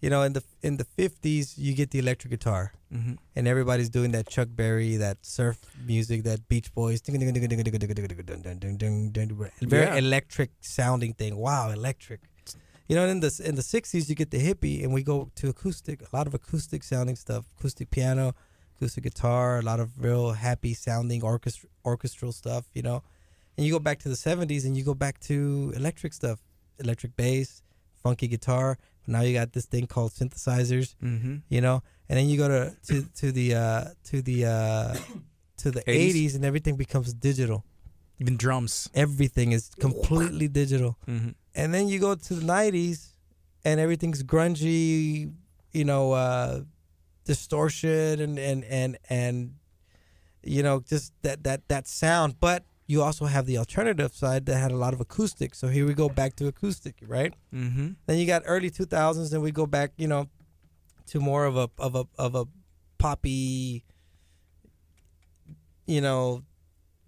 You 0.00 0.10
know, 0.10 0.22
in 0.22 0.34
the 0.34 0.42
in 0.62 0.76
the 0.76 0.84
fifties, 0.84 1.56
you 1.58 1.74
get 1.74 1.90
the 1.90 1.98
electric 1.98 2.30
guitar, 2.30 2.72
Mm-hmm. 2.92 3.14
and 3.34 3.48
everybody's 3.48 3.88
doing 3.88 4.12
that 4.12 4.28
Chuck 4.28 4.48
Berry, 4.50 4.96
that 4.96 5.18
surf 5.26 5.58
music, 5.84 6.22
that 6.24 6.46
Beach 6.48 6.72
Boys, 6.72 7.00
very 9.62 9.86
Yeah. 9.86 9.94
electric 9.96 10.50
sounding 10.60 11.12
thing. 11.14 11.36
Wow, 11.36 11.70
electric. 11.70 12.20
You 12.88 12.94
know, 12.96 13.06
in 13.06 13.20
the 13.20 13.40
in 13.44 13.54
the 13.56 13.62
sixties, 13.62 14.08
you 14.08 14.14
get 14.14 14.30
the 14.30 14.38
hippie, 14.38 14.82
and 14.84 14.92
we 14.92 15.02
go 15.02 15.30
to 15.36 15.48
acoustic. 15.48 16.02
A 16.02 16.16
lot 16.16 16.26
of 16.26 16.34
acoustic 16.34 16.84
sounding 16.84 17.16
stuff, 17.16 17.44
acoustic 17.58 17.90
piano, 17.90 18.34
acoustic 18.76 19.02
guitar, 19.04 19.58
a 19.58 19.62
lot 19.62 19.80
of 19.80 19.88
real 20.02 20.32
happy 20.32 20.72
sounding 20.74 21.22
orchestra, 21.24 21.68
orchestral 21.84 22.32
stuff. 22.32 22.64
You 22.74 22.82
know, 22.82 23.02
and 23.56 23.66
you 23.66 23.72
go 23.72 23.78
back 23.80 23.98
to 24.00 24.08
the 24.08 24.14
70s 24.14 24.64
and 24.66 24.76
you 24.76 24.84
go 24.84 24.94
back 24.94 25.18
to 25.20 25.72
electric 25.76 26.12
stuff 26.12 26.38
electric 26.78 27.16
bass 27.16 27.62
funky 28.02 28.28
guitar 28.28 28.76
now 29.06 29.22
you 29.22 29.32
got 29.32 29.50
this 29.54 29.64
thing 29.64 29.86
called 29.86 30.12
synthesizers 30.12 30.94
Mm-hmm. 31.02 31.36
you 31.48 31.60
know 31.62 31.82
and 32.08 32.18
then 32.18 32.28
you 32.28 32.36
go 32.36 32.48
to 32.48 32.76
to, 32.88 33.02
to 33.20 33.32
the 33.32 33.54
uh 33.54 33.84
to 34.04 34.20
the 34.20 34.44
uh 34.44 34.94
to 35.56 35.70
the 35.70 35.80
80s? 35.80 36.12
80s 36.14 36.34
and 36.36 36.44
everything 36.44 36.76
becomes 36.76 37.14
digital 37.14 37.64
Even 38.20 38.36
drums. 38.36 38.90
everything 38.94 39.52
is 39.52 39.70
completely 39.80 40.48
digital 40.48 40.98
Mm-hmm. 41.08 41.30
And 41.56 41.72
then 41.74 41.88
you 41.88 41.98
go 41.98 42.14
to 42.14 42.34
the 42.34 42.44
90s 42.46 43.14
and 43.64 43.80
everything's 43.80 44.22
grungy 44.22 45.32
you 45.72 45.84
know 45.84 46.12
uh 46.12 46.60
distortion 47.24 48.20
and 48.20 48.38
and 48.38 48.64
and 48.64 48.98
and 49.10 49.54
you 50.44 50.62
know 50.62 50.80
just 50.80 51.12
that 51.22 51.42
that 51.42 51.66
that 51.68 51.88
sound 51.88 52.38
but 52.38 52.62
you 52.86 53.02
also 53.02 53.24
have 53.24 53.46
the 53.46 53.58
alternative 53.58 54.14
side 54.14 54.46
that 54.46 54.56
had 54.58 54.70
a 54.70 54.76
lot 54.76 54.94
of 54.94 55.00
acoustic 55.00 55.54
so 55.56 55.66
here 55.68 55.84
we 55.84 55.92
go 55.94 56.08
back 56.08 56.36
to 56.36 56.46
acoustic 56.46 56.94
right 57.08 57.34
Mm-hmm. 57.52 57.88
then 58.06 58.18
you 58.18 58.26
got 58.26 58.42
early 58.46 58.70
2000s 58.70 59.32
and 59.32 59.42
we 59.42 59.50
go 59.50 59.66
back 59.66 59.90
you 59.96 60.06
know 60.06 60.28
to 61.06 61.18
more 61.20 61.44
of 61.46 61.56
a 61.56 61.68
of 61.78 61.94
a 61.96 62.04
of 62.18 62.34
a 62.36 62.44
poppy 62.98 63.82
you 65.86 66.00
know 66.00 66.42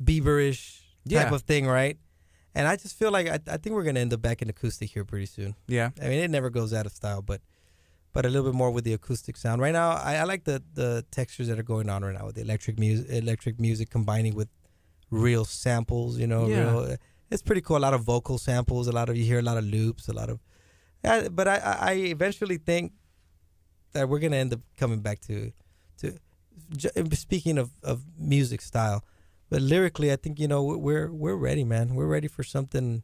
Bieberish 0.02 0.80
type 1.08 1.28
Yeah. 1.30 1.34
of 1.34 1.42
thing 1.42 1.66
right 1.66 1.96
and 2.58 2.66
I 2.72 2.74
just 2.84 2.94
feel 3.00 3.10
like 3.16 3.26
I, 3.34 3.38
I 3.54 3.56
think 3.60 3.70
we're 3.76 3.84
gonna 3.88 4.00
end 4.06 4.12
up 4.12 4.20
back 4.28 4.42
in 4.42 4.48
acoustic 4.54 4.88
here 4.94 5.04
pretty 5.12 5.26
soon 5.36 5.54
Yeah. 5.76 5.88
I 6.02 6.06
mean, 6.10 6.20
it 6.26 6.30
never 6.30 6.50
goes 6.50 6.72
out 6.78 6.86
of 6.86 6.92
style, 6.92 7.22
but 7.22 7.40
but 8.14 8.24
a 8.26 8.28
little 8.28 8.48
bit 8.50 8.56
more 8.62 8.70
with 8.76 8.84
the 8.84 8.94
acoustic 8.94 9.36
sound. 9.36 9.60
Right 9.62 9.72
now, 9.80 9.90
I, 10.10 10.12
I 10.22 10.24
like 10.32 10.42
the 10.50 10.58
the 10.80 11.04
textures 11.18 11.46
that 11.48 11.58
are 11.58 11.68
going 11.74 11.88
on 11.94 11.98
right 12.06 12.16
now 12.18 12.26
with 12.26 12.36
the 12.38 12.42
electric 12.48 12.76
music, 12.78 13.06
electric 13.10 13.56
music 13.66 13.86
combining 13.90 14.34
with 14.40 14.48
real 15.10 15.44
samples. 15.44 16.18
You 16.18 16.26
know, 16.32 16.42
Yeah. 16.48 16.62
real. 16.70 16.96
It's 17.30 17.42
pretty 17.48 17.60
cool. 17.66 17.76
A 17.76 17.84
lot 17.88 17.94
of 17.98 18.02
vocal 18.14 18.38
samples. 18.38 18.88
A 18.88 18.92
lot 18.92 19.08
of 19.10 19.14
you 19.18 19.24
hear 19.32 19.38
a 19.38 19.48
lot 19.50 19.58
of 19.62 19.64
loops. 19.64 20.08
A 20.08 20.14
lot 20.20 20.28
of. 20.30 20.38
Yeah, 21.04 21.28
but 21.38 21.46
I, 21.54 21.56
I 21.72 21.74
I 21.90 21.92
eventually 22.16 22.58
think 22.70 22.92
that 23.92 24.08
we're 24.08 24.22
gonna 24.24 24.40
end 24.44 24.52
up 24.54 24.60
coming 24.82 25.00
back 25.08 25.18
to 25.28 25.52
to. 26.00 26.06
Speaking 27.14 27.56
of, 27.58 27.70
of 27.82 28.02
music 28.18 28.60
style, 28.62 29.00
but 29.50 29.62
lyrically, 29.62 30.12
I 30.12 30.16
think 30.16 30.38
you 30.38 30.48
know 30.48 30.62
we're 30.62 31.12
we're 31.12 31.36
ready, 31.36 31.64
man. 31.64 31.94
We're 31.94 32.06
ready 32.06 32.28
for 32.28 32.42
something 32.42 33.02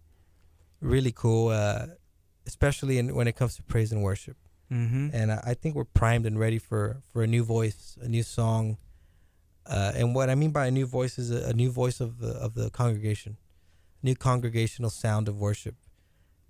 really 0.80 1.12
cool. 1.12 1.48
Uh, 1.48 1.86
especially 2.46 2.98
in, 2.98 3.14
when 3.14 3.28
it 3.28 3.36
comes 3.36 3.56
to 3.56 3.62
praise 3.62 3.92
and 3.92 4.02
worship. 4.02 4.36
Mm-hmm. 4.72 5.08
And 5.12 5.32
I, 5.32 5.42
I 5.48 5.54
think 5.54 5.74
we're 5.74 5.84
primed 5.84 6.26
and 6.26 6.38
ready 6.38 6.58
for, 6.58 7.02
for 7.12 7.22
a 7.22 7.26
new 7.26 7.44
voice, 7.44 7.96
a 8.00 8.08
new 8.08 8.22
song. 8.22 8.78
Uh, 9.66 9.92
and 9.94 10.14
what 10.14 10.28
I 10.30 10.34
mean 10.34 10.50
by 10.50 10.66
a 10.66 10.70
new 10.70 10.86
voice 10.86 11.18
is 11.18 11.30
a, 11.30 11.50
a 11.50 11.52
new 11.52 11.70
voice 11.70 12.00
of 12.00 12.18
the, 12.18 12.32
of 12.32 12.54
the 12.54 12.70
congregation, 12.70 13.36
new 14.02 14.14
congregational 14.14 14.90
sound 14.90 15.28
of 15.28 15.38
worship. 15.38 15.76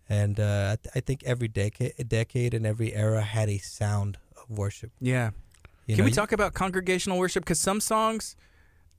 And 0.09 0.39
uh, 0.39 0.73
I, 0.73 0.77
th- 0.83 0.93
I 0.97 1.01
think 1.01 1.23
every 1.25 1.49
decade, 1.49 2.09
decade 2.09 2.55
and 2.55 2.67
every 2.67 2.93
era 2.95 3.23
had 3.23 3.49
a 3.49 3.59
sound 3.59 4.19
of 4.37 4.59
worship. 4.59 4.91
Yeah. 5.01 5.31
You 5.87 5.97
Can 5.97 6.05
know, 6.05 6.07
we 6.07 6.13
talk 6.13 6.33
about 6.33 6.55
congregational 6.55 7.19
worship? 7.19 7.45
Because 7.45 7.61
some 7.61 7.81
songs, 7.81 8.37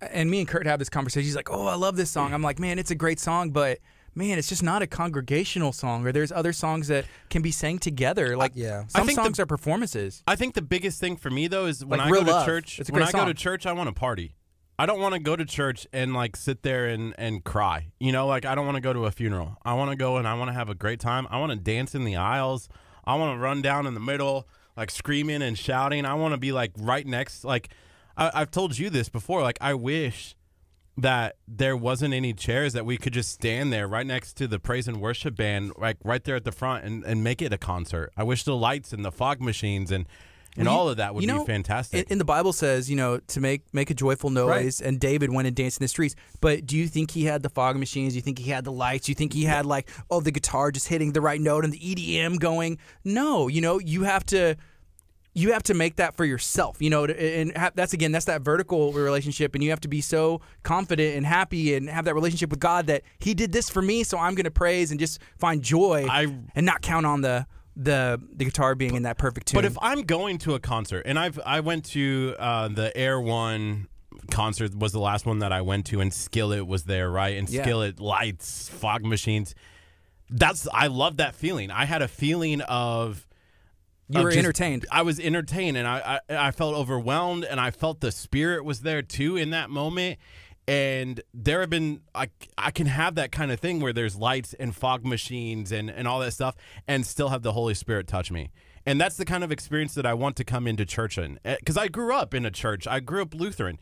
and 0.02 0.30
me 0.30 0.40
and 0.40 0.48
Kurt 0.48 0.66
have 0.68 0.80
this 0.80 0.90
conversation. 0.90 1.26
He's 1.26 1.36
like, 1.36 1.50
"Oh, 1.52 1.68
I 1.68 1.76
love 1.76 1.96
this 1.96 2.10
song." 2.10 2.34
I'm 2.34 2.42
like, 2.42 2.60
"Man, 2.60 2.80
it's 2.80 2.92
a 2.92 2.96
great 2.96 3.20
song, 3.20 3.52
but 3.52 3.80
man, 4.14 4.38
it's 4.38 4.48
just 4.50 4.64
not 4.64 4.82
a 4.82 4.88
congregational 4.88 5.72
song." 5.72 6.06
Or 6.06 6.12
there's 6.12 6.32
other 6.32 6.54
songs 6.54 6.88
that 6.90 7.06
can 7.30 7.42
be 7.42 7.52
sang 7.52 7.80
together. 7.80 8.36
Like, 8.38 8.52
yeah. 8.56 8.84
I 8.94 9.00
some 9.00 9.08
think 9.08 9.18
the- 9.20 9.24
songs 9.26 9.40
are 9.40 9.46
performances. 9.46 10.24
I 10.28 10.36
think 10.36 10.54
the 10.56 10.62
biggest 10.62 11.00
thing 11.00 11.16
for 11.18 11.30
me 11.30 11.48
though 11.48 11.66
is 11.66 11.84
when 11.86 12.00
Like 12.00 12.08
I 12.08 12.10
go 12.10 12.14
Real 12.16 12.26
to 12.26 12.32
Love. 12.32 12.46
church. 12.46 12.80
It's 12.80 12.90
a 12.90 12.94
when 12.94 13.02
I 13.04 13.12
great 13.12 13.22
go 13.22 13.26
to 13.28 13.34
church, 13.34 13.66
I 13.66 13.74
want 13.74 13.88
to 13.88 13.94
party. 13.94 14.36
I 14.78 14.86
don't 14.86 15.00
want 15.00 15.14
to 15.14 15.20
go 15.22 15.38
to 15.38 15.46
church 15.46 15.88
and 15.94 16.14
like 16.14 16.36
sit 16.36 16.62
there 16.64 16.86
and 16.88 17.16
and 17.18 17.44
cry. 17.44 17.88
You 18.00 18.12
know, 18.12 18.28
like 18.28 18.46
I 18.46 18.56
don't 18.56 18.66
want 18.66 18.76
to 18.76 18.82
go 18.82 18.92
to 18.92 19.06
a 19.06 19.12
funeral. 19.12 19.58
I 19.64 19.74
want 19.74 19.92
to 19.92 19.96
go 19.96 20.18
and 20.18 20.28
I 20.28 20.34
want 20.34 20.50
to 20.50 20.54
have 20.54 20.70
a 20.70 20.76
great 20.76 21.00
time. 21.00 21.28
I 21.30 21.40
want 21.40 21.52
to 21.54 21.58
dance 21.58 21.96
in 21.96 22.04
the 22.04 22.18
aisles. 22.18 22.68
I 23.06 23.16
want 23.16 23.38
to 23.38 23.40
run 23.42 23.62
down 23.62 23.88
in 23.88 23.94
the 23.94 24.00
middle, 24.02 24.50
like 24.76 24.92
screaming 24.92 25.42
and 25.42 25.58
shouting. 25.58 26.06
I 26.06 26.16
want 26.16 26.34
to 26.34 26.38
be 26.38 26.52
like 26.52 26.72
right 26.78 27.08
next. 27.08 27.46
Like 27.46 27.70
I, 28.18 28.32
I've 28.34 28.52
told 28.52 28.78
you 28.78 28.90
this 28.90 29.10
before. 29.10 29.42
Like 29.42 29.58
I 29.62 29.74
wish 29.74 30.36
that 30.98 31.36
there 31.48 31.76
wasn't 31.76 32.14
any 32.14 32.32
chairs 32.34 32.72
that 32.74 32.86
we 32.86 32.98
could 32.98 33.12
just 33.14 33.30
stand 33.32 33.74
there 33.74 33.86
right 33.88 34.06
next 34.08 34.34
to 34.38 34.48
the 34.48 34.60
praise 34.60 34.88
and 34.88 35.02
worship 35.02 35.36
band, 35.36 35.74
like 35.78 35.98
right 36.06 36.24
there 36.24 36.38
at 36.38 36.46
the 36.46 36.54
front, 36.54 36.86
and, 36.86 37.04
and 37.04 37.24
make 37.24 37.42
it 37.42 37.52
a 37.52 37.58
concert. 37.58 38.12
I 38.16 38.24
wish 38.24 38.44
the 38.44 38.56
lights 38.56 38.94
and 38.94 39.04
the 39.04 39.12
fog 39.12 39.42
machines 39.42 39.92
and 39.92 40.06
and 40.58 40.68
Well, 40.68 40.74
you- 40.74 40.80
all 40.80 40.90
of 40.90 40.98
that 40.98 41.14
would 41.14 41.22
you 41.22 41.28
know, 41.28 41.44
be 41.44 41.52
fantastic. 41.52 42.10
In 42.10 42.18
the 42.18 42.24
Bible 42.24 42.54
says, 42.54 42.90
you 42.90 42.96
know, 42.96 43.18
to 43.28 43.42
make 43.42 43.64
make 43.74 43.90
a 43.90 43.94
joyful 43.94 44.30
noise, 44.30 44.80
and 44.80 45.02
David 45.02 45.34
went 45.34 45.48
and 45.50 45.56
danced 45.56 45.82
in 45.82 45.84
the 45.84 45.90
streets. 45.90 46.16
But 46.40 46.66
do 46.66 46.78
you 46.78 46.88
think 46.88 47.12
he 47.12 47.26
had 47.26 47.44
the 47.44 47.50
fog 47.50 47.76
machines? 47.76 48.14
Do 48.14 48.16
you 48.16 48.22
think 48.22 48.40
he 48.40 48.52
had 48.52 48.64
the 48.64 48.72
lights? 48.72 49.08
Do 49.08 49.12
you 49.12 49.16
think 49.16 49.34
he 49.34 49.44
had 49.44 49.66
like, 49.66 49.90
oh, 50.10 50.22
the 50.22 50.32
guitar 50.32 50.72
just 50.72 50.88
hitting 50.88 51.12
the 51.12 51.20
right 51.20 51.42
note 51.42 51.66
and 51.66 51.74
the 51.74 51.80
EDM 51.80 52.40
going? 52.40 52.78
No, 53.04 53.50
you 53.50 53.60
know, 53.60 53.80
you 53.80 54.04
have 54.04 54.26
to. 54.28 54.56
You 55.38 55.52
have 55.52 55.64
to 55.64 55.74
make 55.74 55.98
that 55.98 56.16
for 56.16 56.24
yourself, 56.24 56.82
you 56.82 56.90
know, 56.90 57.04
and 57.06 57.52
that's 57.76 57.92
again, 57.92 58.14
that's 58.14 58.26
that 58.26 58.42
vertical 58.42 58.94
relationship, 58.94 59.54
and 59.54 59.62
you 59.64 59.70
have 59.70 59.82
to 59.82 59.90
be 59.90 60.00
so 60.00 60.40
confident 60.64 61.18
and 61.18 61.26
happy 61.26 61.76
and 61.76 61.90
have 61.90 62.06
that 62.06 62.16
relationship 62.16 62.50
with 62.50 62.60
God 62.60 62.88
that 62.88 63.04
He 63.20 63.34
did 63.34 63.52
this 63.52 63.70
for 63.70 63.82
me, 63.82 64.04
so 64.04 64.18
I'm 64.18 64.34
going 64.34 64.46
to 64.46 64.52
praise 64.52 64.92
and 64.92 65.00
just 65.00 65.20
find 65.38 65.62
joy 65.62 66.08
I 66.10 66.34
and 66.56 66.66
not 66.66 66.82
count 66.82 67.06
on 67.06 67.20
the 67.20 67.46
the 67.76 68.22
the 68.34 68.46
guitar 68.46 68.76
being 68.76 68.96
in 68.96 69.04
that 69.04 69.18
perfect 69.18 69.48
tune. 69.48 69.58
But 69.58 69.66
if 69.66 69.78
I'm 69.82 70.04
going 70.04 70.38
to 70.40 70.54
a 70.54 70.60
concert, 70.60 71.04
and 71.06 71.20
I've 71.20 71.38
I 71.46 71.60
went 71.60 71.84
to 71.88 72.36
uh, 72.40 72.70
the 72.70 72.96
Air 72.96 73.20
One 73.20 73.90
concert 74.32 74.74
was 74.74 74.94
the 74.94 75.00
last 75.00 75.26
one 75.26 75.40
that 75.40 75.52
I 75.52 75.62
went 75.62 75.86
to, 75.88 76.00
and 76.00 76.14
Skillet 76.14 76.66
was 76.66 76.86
there, 76.86 77.10
right? 77.12 77.38
And 77.38 77.50
Yeah. 77.50 77.64
Skillet 77.64 78.00
lights, 78.00 78.70
fog 78.70 79.04
machines. 79.04 79.54
That's 80.30 80.68
I 80.74 80.88
love 80.88 81.18
that 81.18 81.36
feeling. 81.36 81.70
I 81.72 81.84
had 81.86 82.02
a 82.02 82.08
feeling 82.08 82.62
of 82.62 83.28
you 84.10 84.22
were 84.22 84.30
just- 84.30 84.38
entertained. 84.40 84.86
I 84.92 85.02
was 85.02 85.20
entertained, 85.20 85.78
and 85.78 85.88
I, 85.88 86.20
I 86.30 86.48
I 86.48 86.52
felt 86.52 86.76
overwhelmed, 86.76 87.44
and 87.46 87.60
I 87.60 87.72
felt 87.72 88.02
the 88.02 88.12
spirit 88.12 88.64
was 88.66 88.82
there 88.82 89.02
too 89.02 89.38
in 89.38 89.50
that 89.52 89.70
moment. 89.70 90.20
And 90.68 91.22
there 91.32 91.62
have 91.62 91.70
been 91.70 92.02
I 92.16 92.30
I 92.58 92.72
can 92.72 92.88
have 92.88 93.16
that 93.16 93.32
kind 93.32 93.52
of 93.52 93.60
thing 93.60 93.80
where 93.82 93.94
there's 93.94 94.16
lights 94.16 94.56
and 94.56 94.76
fog 94.76 95.06
machines 95.06 95.72
and 95.72 95.90
and 95.92 96.08
all 96.08 96.20
that 96.20 96.32
stuff, 96.32 96.56
and 96.88 97.06
still 97.06 97.30
have 97.30 97.44
the 97.44 97.52
Holy 97.52 97.76
Spirit 97.76 98.08
touch 98.08 98.32
me. 98.32 98.50
And 98.88 99.00
that's 99.02 99.18
the 99.18 99.26
kind 99.26 99.44
of 99.44 99.52
experience 99.52 99.94
that 99.96 100.06
I 100.06 100.14
want 100.14 100.36
to 100.38 100.44
come 100.44 100.68
into 100.68 100.86
church 100.86 101.18
in, 101.18 101.40
eh, 101.46 101.56
because 101.60 101.78
I 101.78 101.88
grew 101.88 102.14
up 102.16 102.34
in 102.34 102.46
a 102.46 102.52
church. 102.52 102.88
I 102.88 103.00
grew 103.00 103.22
up 103.22 103.34
Lutheran. 103.34 103.80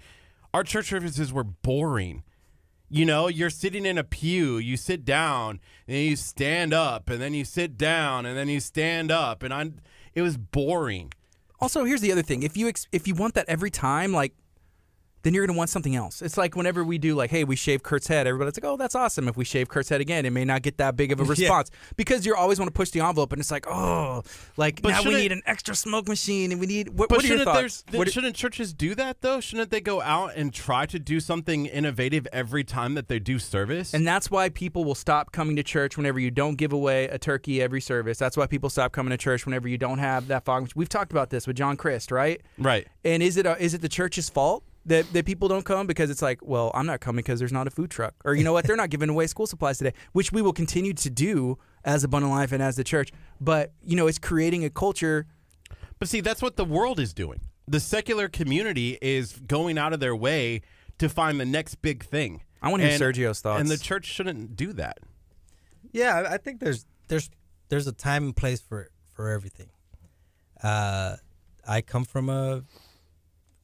Our 0.53 0.63
church 0.63 0.87
services 0.87 1.33
were 1.33 1.43
boring. 1.43 2.23
You 2.89 3.05
know, 3.05 3.27
you're 3.27 3.49
sitting 3.49 3.85
in 3.85 3.97
a 3.97 4.03
pew, 4.03 4.57
you 4.57 4.77
sit 4.77 5.03
down, 5.03 5.59
and 5.87 5.97
you 5.97 6.15
stand 6.15 6.73
up, 6.73 7.09
and 7.09 7.21
then 7.21 7.33
you 7.33 7.43
sit 7.43 7.75
down, 7.77 8.25
and 8.25 8.37
then 8.37 8.47
you 8.49 8.59
stand 8.59 9.09
up, 9.11 9.41
and 9.41 9.53
I, 9.53 9.71
it 10.15 10.21
was 10.21 10.37
boring. 10.37 11.11
Also, 11.59 11.85
here's 11.85 12.01
the 12.01 12.11
other 12.11 12.21
thing: 12.21 12.43
if 12.43 12.57
you 12.57 12.67
ex- 12.67 12.87
if 12.91 13.07
you 13.07 13.15
want 13.15 13.33
that 13.35 13.47
every 13.47 13.69
time, 13.71 14.13
like 14.13 14.33
then 15.23 15.33
you're 15.33 15.45
going 15.45 15.55
to 15.55 15.57
want 15.57 15.69
something 15.69 15.95
else. 15.95 16.21
It's 16.21 16.37
like 16.37 16.55
whenever 16.55 16.83
we 16.83 16.97
do 16.97 17.15
like, 17.15 17.31
hey, 17.31 17.43
we 17.43 17.55
shave 17.55 17.81
Kurt's 17.81 18.07
head, 18.07 18.27
everybody's 18.27 18.61
like, 18.61 18.69
oh, 18.69 18.77
that's 18.77 18.93
awesome. 18.95 19.27
If 19.27 19.35
we 19.37 19.45
shave 19.45 19.69
Kurt's 19.69 19.89
head 19.89 20.01
again, 20.01 20.25
it 20.25 20.29
may 20.31 20.45
not 20.45 20.61
get 20.61 20.77
that 20.77 20.95
big 20.95 21.11
of 21.11 21.19
a 21.19 21.23
Yeah. 21.23 21.29
response 21.29 21.71
because 21.95 22.25
you 22.25 22.35
always 22.35 22.59
want 22.59 22.67
to 22.67 22.73
push 22.73 22.91
the 22.91 22.99
envelope, 22.99 23.31
and 23.33 23.39
it's 23.39 23.49
like, 23.51 23.65
oh, 23.67 24.23
like 24.57 24.81
But 24.81 24.89
now 24.89 25.03
we 25.03 25.15
need 25.15 25.31
an 25.31 25.41
extra 25.45 25.75
smoke 25.75 26.07
machine, 26.07 26.51
and 26.51 26.59
we 26.61 26.67
need. 26.67 26.89
What, 26.89 27.09
But 27.09 27.17
what 27.19 27.25
shouldn't 27.25 27.51
there's- 27.53 28.11
shouldn't 28.13 28.35
churches 28.35 28.73
do 28.73 28.93
that 28.95 29.21
though? 29.21 29.39
Shouldn't 29.39 29.71
they 29.71 29.81
go 29.81 30.01
out 30.01 30.33
and 30.35 30.53
try 30.53 30.85
to 30.85 30.99
do 30.99 31.19
something 31.19 31.65
innovative 31.65 32.27
every 32.31 32.63
time 32.63 32.93
that 32.95 33.07
they 33.07 33.19
do 33.19 33.39
service? 33.39 33.93
And 33.93 34.05
that's 34.05 34.29
why 34.29 34.49
people 34.49 34.83
will 34.85 34.93
stop 34.95 35.31
coming 35.31 35.55
to 35.55 35.63
church 35.63 35.97
whenever 35.97 36.19
you 36.19 36.29
don't 36.31 36.55
give 36.55 36.73
away 36.73 37.05
a 37.05 37.17
turkey 37.17 37.61
every 37.61 37.81
service. 37.81 38.17
That's 38.17 38.35
why 38.37 38.45
people 38.47 38.69
stop 38.69 38.91
coming 38.91 39.11
to 39.11 39.17
church 39.17 39.45
whenever 39.45 39.67
you 39.67 39.77
don't 39.77 39.99
have 39.99 40.27
that 40.27 40.43
fog. 40.45 40.69
We've 40.75 40.89
talked 40.89 41.11
about 41.11 41.29
this 41.29 41.47
with 41.47 41.55
John 41.55 41.77
Christ, 41.77 42.11
right? 42.11 42.41
right. 42.57 42.87
And 43.05 43.23
is 43.23 43.37
it 43.37 43.45
a, 43.45 43.57
is 43.63 43.73
it 43.73 43.81
the 43.81 43.89
church's 43.89 44.29
fault 44.29 44.63
that, 44.85 45.11
that 45.13 45.25
people 45.25 45.47
don't 45.47 45.63
come 45.63 45.87
because 45.87 46.09
it's 46.09 46.21
like, 46.21 46.39
well, 46.41 46.71
I'm 46.73 46.85
not 46.85 46.99
coming 46.99 47.23
because 47.23 47.39
there's 47.39 47.51
not 47.53 47.67
a 47.67 47.71
food 47.71 47.89
truck, 47.89 48.13
or 48.25 48.35
you 48.35 48.43
know 48.43 48.53
what, 48.53 48.65
they're 48.65 48.75
not 48.75 48.89
giving 48.89 49.09
away 49.09 49.27
school 49.27 49.47
supplies 49.47 49.77
today, 49.77 49.93
which 50.11 50.31
we 50.31 50.41
will 50.41 50.53
continue 50.53 50.93
to 50.93 51.09
do 51.09 51.57
as 51.85 52.03
a 52.03 52.07
Abundant 52.07 52.33
Life 52.33 52.51
and 52.51 52.61
as 52.61 52.75
the 52.75 52.83
church. 52.83 53.11
But 53.39 53.71
you 53.85 53.95
know, 53.95 54.07
it's 54.07 54.19
creating 54.19 54.65
a 54.65 54.69
culture. 54.69 55.25
But 55.99 56.09
see, 56.09 56.21
that's 56.21 56.41
what 56.41 56.57
the 56.57 56.65
world 56.65 56.99
is 56.99 57.13
doing. 57.13 57.41
The 57.67 57.79
secular 57.79 58.27
community 58.27 58.97
is 59.01 59.39
going 59.47 59.77
out 59.77 59.93
of 59.93 59.99
their 60.01 60.15
way 60.15 60.61
to 60.97 61.07
find 61.07 61.39
the 61.39 61.45
next 61.45 61.75
big 61.81 62.03
thing. 62.03 62.43
I 62.61 62.69
want 62.69 62.81
to 62.81 62.87
hear 62.89 62.93
And- 62.95 63.01
Sergio's 63.15 63.39
thoughts. 63.41 63.61
And 63.61 63.69
the 63.69 63.77
church 63.77 64.05
shouldn't 64.05 64.55
do 64.57 64.73
that. 64.73 64.97
Yeah, 65.93 66.15
I- 66.15 66.33
I 66.33 66.37
think 66.37 66.59
there's 66.59 66.85
there's 67.07 67.29
there's 67.69 67.87
a 67.87 67.91
time 67.93 68.25
and 68.25 68.35
place 68.35 68.59
for 68.59 68.89
for 69.13 69.29
everything. 69.29 69.69
Uh, 70.61 71.17
I 71.67 71.81
come 71.81 72.03
from 72.05 72.29
a 72.29 72.63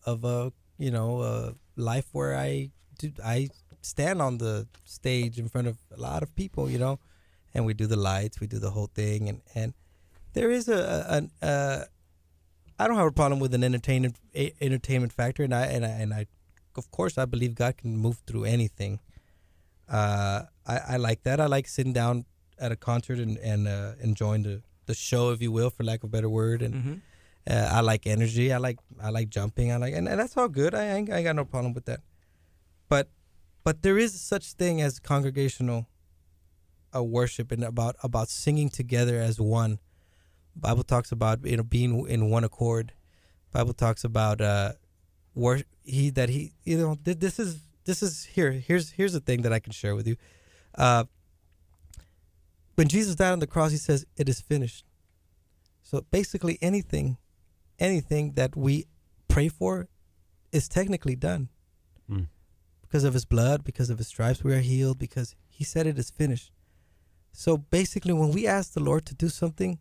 of 0.06 0.24
a 0.24 0.52
you 0.80 0.92
know 0.92 1.10
a 1.22 1.54
life 1.76 2.08
where 2.18 2.34
I 2.36 2.72
do 2.98 3.12
I 3.24 3.50
stand 3.82 4.22
on 4.22 4.38
the 4.40 4.68
stage 4.86 5.38
in 5.40 5.48
front 5.50 5.68
of 5.68 5.78
a 5.98 6.00
lot 6.10 6.24
of 6.24 6.30
people, 6.36 6.70
you 6.74 6.80
know, 6.80 7.00
and 7.54 7.66
we 7.66 7.74
do 7.74 7.88
the 7.88 7.96
lights, 8.12 8.40
we 8.42 8.48
do 8.48 8.60
the 8.60 8.72
whole 8.72 8.90
thing, 9.02 9.30
and 9.30 9.42
and 9.56 9.74
there 10.34 10.50
is 10.52 10.68
a 10.70 11.06
an 11.18 11.32
uh, 11.42 11.82
I 12.82 12.88
don't 12.88 12.98
have 12.98 13.08
a 13.08 13.18
problem 13.22 13.40
with 13.40 13.54
an 13.54 13.64
entertainment 13.64 14.16
entertainment 14.62 15.14
factor, 15.14 15.44
and 15.44 15.54
I 15.54 15.66
and 15.76 15.86
I 15.86 15.90
and 16.04 16.14
I 16.14 16.26
of 16.76 16.90
course 16.92 17.18
I 17.18 17.26
believe 17.26 17.54
God 17.56 17.74
can 17.78 17.98
move 17.98 18.18
through 18.28 18.46
anything. 18.46 19.00
Uh, 19.88 20.44
I, 20.68 20.78
I 20.94 20.98
like 20.98 21.24
that. 21.24 21.40
I 21.40 21.48
like 21.48 21.68
sitting 21.68 21.94
down 21.94 22.26
at 22.58 22.72
a 22.72 22.76
concert 22.76 23.20
and 23.20 23.38
and 23.40 23.68
uh, 23.68 23.94
enjoying 24.02 24.44
the 24.44 24.62
the 24.86 24.94
show, 24.96 25.32
if 25.32 25.42
you 25.42 25.52
will, 25.52 25.70
for 25.70 25.84
lack 25.84 26.04
of 26.04 26.10
a 26.10 26.12
better 26.12 26.30
word. 26.30 26.62
And 26.62 26.74
Mhm. 26.76 27.02
Uh, 27.50 27.70
I 27.72 27.82
like 27.82 28.06
energy. 28.06 28.54
I 28.54 28.58
like 28.58 28.78
I 29.02 29.10
like 29.10 29.30
jumping. 29.30 29.72
I 29.72 29.78
like 29.78 29.94
and, 29.94 30.08
and 30.08 30.20
that's 30.20 30.38
all 30.38 30.48
good. 30.48 30.76
I 30.76 30.86
ain't, 30.86 31.12
I 31.12 31.18
ain't 31.18 31.26
got 31.26 31.36
no 31.36 31.46
problem 31.46 31.74
with 31.74 31.86
that. 31.86 32.02
But 32.88 33.10
but 33.64 33.82
there 33.82 33.98
is 33.98 34.20
such 34.20 34.54
thing 34.54 34.82
as 34.82 35.00
congregational 35.00 35.88
uh, 36.96 37.04
worship 37.04 37.52
and 37.52 37.64
about 37.64 37.96
about 38.04 38.30
singing 38.30 38.70
together 38.70 39.20
as 39.20 39.40
one. 39.40 39.80
Bible 40.56 40.84
talks 40.84 41.12
about 41.12 41.46
you 41.46 41.58
know 41.58 41.64
being 41.64 42.08
in 42.08 42.30
one 42.30 42.44
accord. 42.44 42.94
Bible 43.52 43.74
talks 43.74 44.04
about 44.04 44.42
uh, 44.42 44.74
wor- 45.34 45.62
he 45.84 46.12
that 46.12 46.30
he 46.30 46.54
you 46.64 46.78
know 46.78 46.98
th- 47.04 47.20
this 47.20 47.40
is 47.40 47.62
this 47.86 48.04
is 48.04 48.26
here 48.26 48.52
here's 48.52 48.92
here's 48.92 49.14
the 49.14 49.20
thing 49.20 49.42
that 49.42 49.54
I 49.54 49.60
can 49.60 49.74
share 49.74 49.96
with 49.96 50.08
you. 50.08 50.18
Uh, 50.76 51.06
when 52.76 52.88
Jesus 52.88 53.16
died 53.16 53.32
on 53.32 53.40
the 53.40 53.48
cross, 53.48 53.72
he 53.72 53.78
says, 53.78 54.06
"It 54.18 54.30
is 54.30 54.40
finished." 54.40 54.86
So 55.82 56.06
basically, 56.12 56.60
anything, 56.62 57.18
anything 57.80 58.34
that 58.34 58.56
we 58.56 58.86
pray 59.28 59.48
for, 59.48 59.88
is 60.52 60.68
technically 60.68 61.16
done 61.16 61.50
Mm. 62.10 62.28
because 62.82 63.04
of 63.04 63.14
His 63.14 63.26
blood, 63.26 63.64
because 63.64 63.90
of 63.90 63.98
His 64.00 64.08
stripes, 64.08 64.44
we 64.44 64.54
are 64.54 64.62
healed. 64.62 64.98
Because 64.98 65.36
He 65.48 65.64
said 65.64 65.86
it 65.88 66.00
is 66.00 66.10
finished. 66.10 66.52
So 67.32 67.58
basically, 67.58 68.14
when 68.14 68.32
we 68.32 68.48
ask 68.48 68.74
the 68.74 68.80
Lord 68.80 69.06
to 69.06 69.14
do 69.16 69.30
something, 69.30 69.80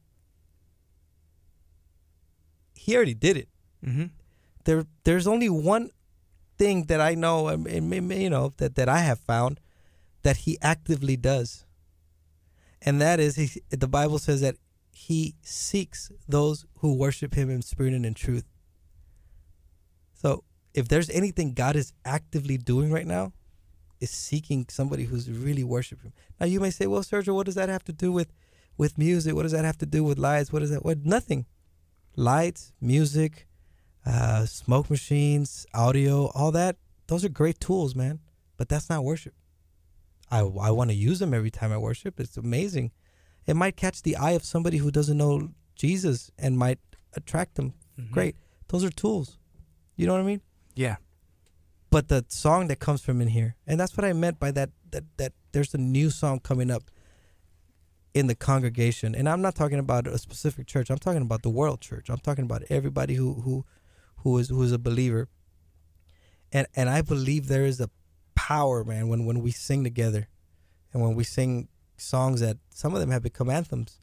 He 2.75 2.95
already 2.95 3.15
did 3.15 3.37
it. 3.37 3.49
Mhm. 3.85 4.11
There, 4.65 4.85
there's 5.05 5.27
only 5.27 5.49
one 5.49 5.91
thing 6.57 6.85
that 6.85 7.01
I 7.01 7.15
know, 7.15 7.49
and 7.49 7.65
may- 7.65 8.01
may- 8.01 8.23
you 8.23 8.31
know, 8.31 8.53
that 8.59 8.75
that 8.75 8.89
I 8.89 9.01
have 9.01 9.21
found 9.21 9.61
that 10.23 10.39
He 10.39 10.59
actively 10.61 11.17
does, 11.17 11.65
and 12.83 13.01
that 13.01 13.19
is, 13.21 13.37
he, 13.37 13.63
the 13.71 13.89
Bible 13.89 14.19
says 14.19 14.41
that 14.43 14.57
He 14.99 15.37
seeks 15.43 16.11
those 16.27 16.67
who 16.79 16.93
worship 16.93 17.35
Him 17.35 17.49
in 17.51 17.63
spirit 17.63 17.95
and 17.95 18.05
in 18.05 18.15
truth. 18.15 18.45
So, 20.13 20.43
if 20.75 20.89
there's 20.89 21.09
anything 21.11 21.55
God 21.55 21.77
is 21.77 21.93
actively 22.05 22.59
doing 22.59 22.91
right 22.91 23.07
now, 23.07 23.33
is 24.01 24.11
seeking 24.11 24.67
somebody 24.69 25.05
who's 25.05 25.31
really 25.31 25.63
worshiping. 25.63 26.07
Him. 26.07 26.13
Now, 26.41 26.47
you 26.47 26.59
may 26.59 26.71
say, 26.71 26.89
"Well, 26.89 27.03
Sergio, 27.03 27.33
what 27.33 27.47
does 27.47 27.55
that 27.55 27.69
have 27.69 27.85
to 27.85 27.93
do 27.93 28.11
with 28.11 28.33
with 28.77 28.99
music? 28.99 29.37
What 29.37 29.45
does 29.45 29.53
that 29.53 29.65
have 29.65 29.79
to 29.79 29.87
do 29.87 30.03
with 30.03 30.19
lights? 30.19 30.53
What 30.53 30.63
is 30.63 30.71
that? 30.71 30.85
What? 30.85 31.07
Nothing. 31.07 31.47
Lights, 32.17 32.73
music, 32.81 33.47
uh, 34.05 34.47
smoke 34.47 34.91
machines, 34.91 35.65
audio, 35.73 36.27
all 36.35 36.51
that. 36.51 36.77
Those 37.07 37.25
are 37.25 37.29
great 37.29 37.61
tools, 37.61 37.95
man. 37.95 38.19
But 38.57 38.69
that's 38.69 38.91
not 38.91 39.05
worship. 39.05 39.35
I, 40.29 40.41
I 40.41 40.73
want 40.73 40.91
to 40.91 40.97
use 40.97 41.21
them 41.21 41.33
every 41.33 41.53
time 41.53 41.71
I 41.73 41.79
worship. 41.79 42.19
It's 42.19 42.37
amazing. 42.37 42.91
It 43.49 43.57
might 43.57 43.77
catch 43.77 44.03
the 44.03 44.15
eye 44.17 44.33
of 44.33 44.45
somebody 44.45 44.77
who 44.77 44.91
doesn't 44.91 45.17
know 45.17 45.49
Jesus 45.75 46.31
and 46.39 46.59
might 46.59 46.79
attract 47.15 47.55
them. 47.55 47.73
Mm-hmm. 47.99 48.13
Great. 48.13 48.37
Those 48.69 48.85
are 48.85 48.91
tools. 48.91 49.39
You 49.97 50.07
know 50.07 50.13
what 50.13 50.21
I 50.21 50.25
mean? 50.25 50.43
Yeah. 50.75 50.97
But 51.91 52.09
the 52.09 52.27
song 52.29 52.69
that 52.69 52.79
comes 52.79 53.01
from 53.01 53.23
in 53.23 53.29
here, 53.29 53.57
and 53.67 53.81
that's 53.81 53.97
what 53.97 54.05
I 54.05 54.13
meant 54.13 54.39
by 54.39 54.51
that. 54.51 54.71
That 54.91 55.05
that 55.17 55.33
there's 55.53 55.73
a 55.73 55.79
new 55.79 56.11
song 56.11 56.41
coming 56.41 56.71
up 56.71 56.91
in 58.13 58.27
the 58.27 58.35
congregation, 58.35 59.15
and 59.15 59.27
I'm 59.27 59.41
not 59.41 59.55
talking 59.55 59.79
about 59.79 60.07
a 60.07 60.19
specific 60.19 60.67
church. 60.67 60.91
I'm 60.91 60.99
talking 60.99 61.23
about 61.23 61.41
the 61.41 61.49
world 61.49 61.81
church. 61.81 62.11
I'm 62.11 62.19
talking 62.19 62.45
about 62.45 62.65
everybody 62.69 63.15
who 63.15 63.41
who 63.41 63.65
who 64.19 64.37
is 64.37 64.51
who 64.51 64.63
is 64.63 64.73
a 64.73 64.79
believer. 64.79 65.29
And 66.53 66.67
and 66.77 66.91
I 66.91 67.01
believe 67.01 67.49
there 67.49 67.65
is 67.65 67.81
a 67.81 67.89
power, 68.35 68.85
man, 68.85 69.09
when 69.09 69.25
when 69.25 69.41
we 69.41 69.53
sing 69.53 69.85
together, 69.85 70.29
and 70.93 71.03
when 71.03 71.15
we 71.15 71.25
sing 71.25 71.69
songs 72.01 72.41
that 72.41 72.57
some 72.71 72.95
of 72.95 73.01
them 73.01 73.11
have 73.11 73.23
become 73.23 73.51
anthems. 73.51 74.01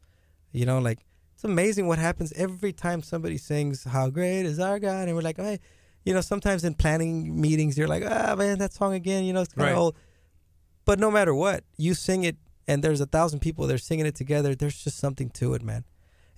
You 0.52 0.66
know, 0.66 0.80
like 0.80 1.06
it's 1.34 1.44
amazing 1.44 1.88
what 1.88 2.00
happens 2.00 2.32
every 2.34 2.72
time 2.74 3.02
somebody 3.02 3.38
sings 3.38 3.84
"How 3.84 4.10
Great 4.10 4.46
Is 4.46 4.60
Our 4.60 4.80
God," 4.80 5.08
and 5.08 5.16
we're 5.16 5.22
like, 5.22 5.38
hey, 5.38 5.60
you 6.06 6.14
know, 6.14 6.22
sometimes 6.22 6.64
in 6.64 6.76
planning 6.76 7.40
meetings, 7.42 7.78
you're 7.78 7.88
like, 7.88 8.04
ah, 8.06 8.36
man, 8.38 8.60
that 8.60 8.74
song 8.74 8.94
again. 8.94 9.24
You 9.26 9.34
know, 9.34 9.42
it's 9.42 9.54
kind 9.54 9.70
of 9.70 9.74
Right. 9.76 9.82
old. 9.82 9.96
But 10.86 11.00
no 11.00 11.10
matter 11.10 11.34
what, 11.34 11.64
you 11.78 11.94
sing 11.94 12.24
it, 12.24 12.38
and 12.68 12.84
there's 12.84 13.02
a 13.02 13.06
thousand 13.06 13.40
people 13.40 13.68
they're 13.68 13.78
singing 13.78 14.06
it 14.06 14.16
together. 14.16 14.56
There's 14.56 14.82
just 14.84 14.98
something 14.98 15.30
to 15.32 15.54
it, 15.56 15.64
man. 15.64 15.84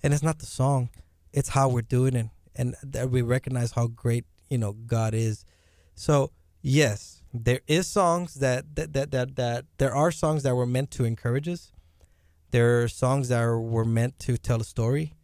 And 0.02 0.12
it's 0.14 0.22
not 0.22 0.38
the 0.38 0.46
song; 0.46 0.90
it's 1.32 1.50
how 1.50 1.68
we're 1.68 1.82
doing 1.82 2.14
it, 2.16 2.26
and 2.56 2.74
that 2.82 3.10
we 3.10 3.22
recognize 3.22 3.72
how 3.72 3.86
great 3.88 4.24
you 4.48 4.58
know 4.58 4.72
God 4.72 5.12
is. 5.14 5.44
So 5.94 6.32
yes, 6.62 7.17
there 7.32 7.60
is 7.66 7.86
songs 7.86 8.34
that 8.34 8.74
that 8.76 8.92
that 8.92 9.10
that, 9.10 9.36
that 9.36 9.64
there 9.78 9.94
are 9.94 10.10
songs 10.10 10.42
that 10.42 10.54
were 10.54 10.66
meant 10.66 10.90
to 10.92 11.04
encourage 11.04 11.48
us. 11.48 11.72
There 12.50 12.82
are 12.82 12.88
songs 12.88 13.28
that 13.28 13.42
are, 13.42 13.60
were 13.60 13.84
meant 13.84 14.18
to 14.20 14.38
tell 14.38 14.60
a 14.60 14.64
story. 14.64 15.14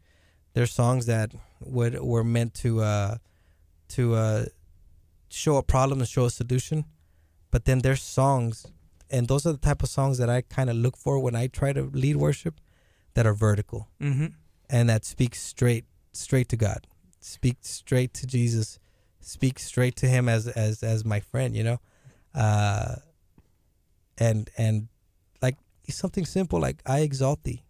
There's 0.53 0.71
songs 0.73 1.07
that 1.07 1.33
would 1.61 1.99
were 2.01 2.25
meant 2.25 2.55
to 2.55 2.83
uh, 2.83 3.17
to 3.89 4.15
uh, 4.15 4.45
show 5.29 5.57
a 5.57 5.63
problem 5.63 6.01
and 6.01 6.09
show 6.09 6.27
a 6.27 6.31
solution. 6.31 6.85
But 7.51 7.65
then 7.65 7.79
there's 7.81 8.03
songs, 8.03 8.67
and 9.11 9.29
those 9.29 9.47
are 9.47 9.53
the 9.53 9.59
type 9.59 9.83
of 9.83 9.89
songs 9.89 10.19
that 10.19 10.29
I 10.29 10.43
kind 10.43 10.69
of 10.69 10.77
look 10.77 10.97
for 10.97 11.19
when 11.19 11.35
I 11.37 11.47
try 11.47 11.73
to 11.73 11.83
lead 11.83 12.17
worship, 12.17 12.61
that 13.15 13.27
are 13.27 13.35
vertical 13.35 13.89
Mm-hmm. 14.01 14.27
and 14.69 14.89
that 14.89 15.05
speak 15.05 15.35
straight 15.35 15.87
straight 16.13 16.49
to 16.51 16.57
God, 16.57 16.87
speak 17.21 17.59
straight 17.63 18.13
to 18.15 18.27
Jesus, 18.27 18.79
speak 19.21 19.59
straight 19.59 19.97
to 19.97 20.07
Him 20.07 20.29
as 20.29 20.47
as 20.49 20.83
as 20.83 21.05
my 21.05 21.21
friend, 21.21 21.57
you 21.57 21.65
know, 21.65 21.79
uh, 22.35 22.97
and 24.19 24.51
and 24.57 24.89
like 25.43 25.57
something 25.89 26.25
simple 26.25 26.61
like 26.61 26.83
I 26.87 27.01
exalt 27.01 27.45
Thee, 27.45 27.63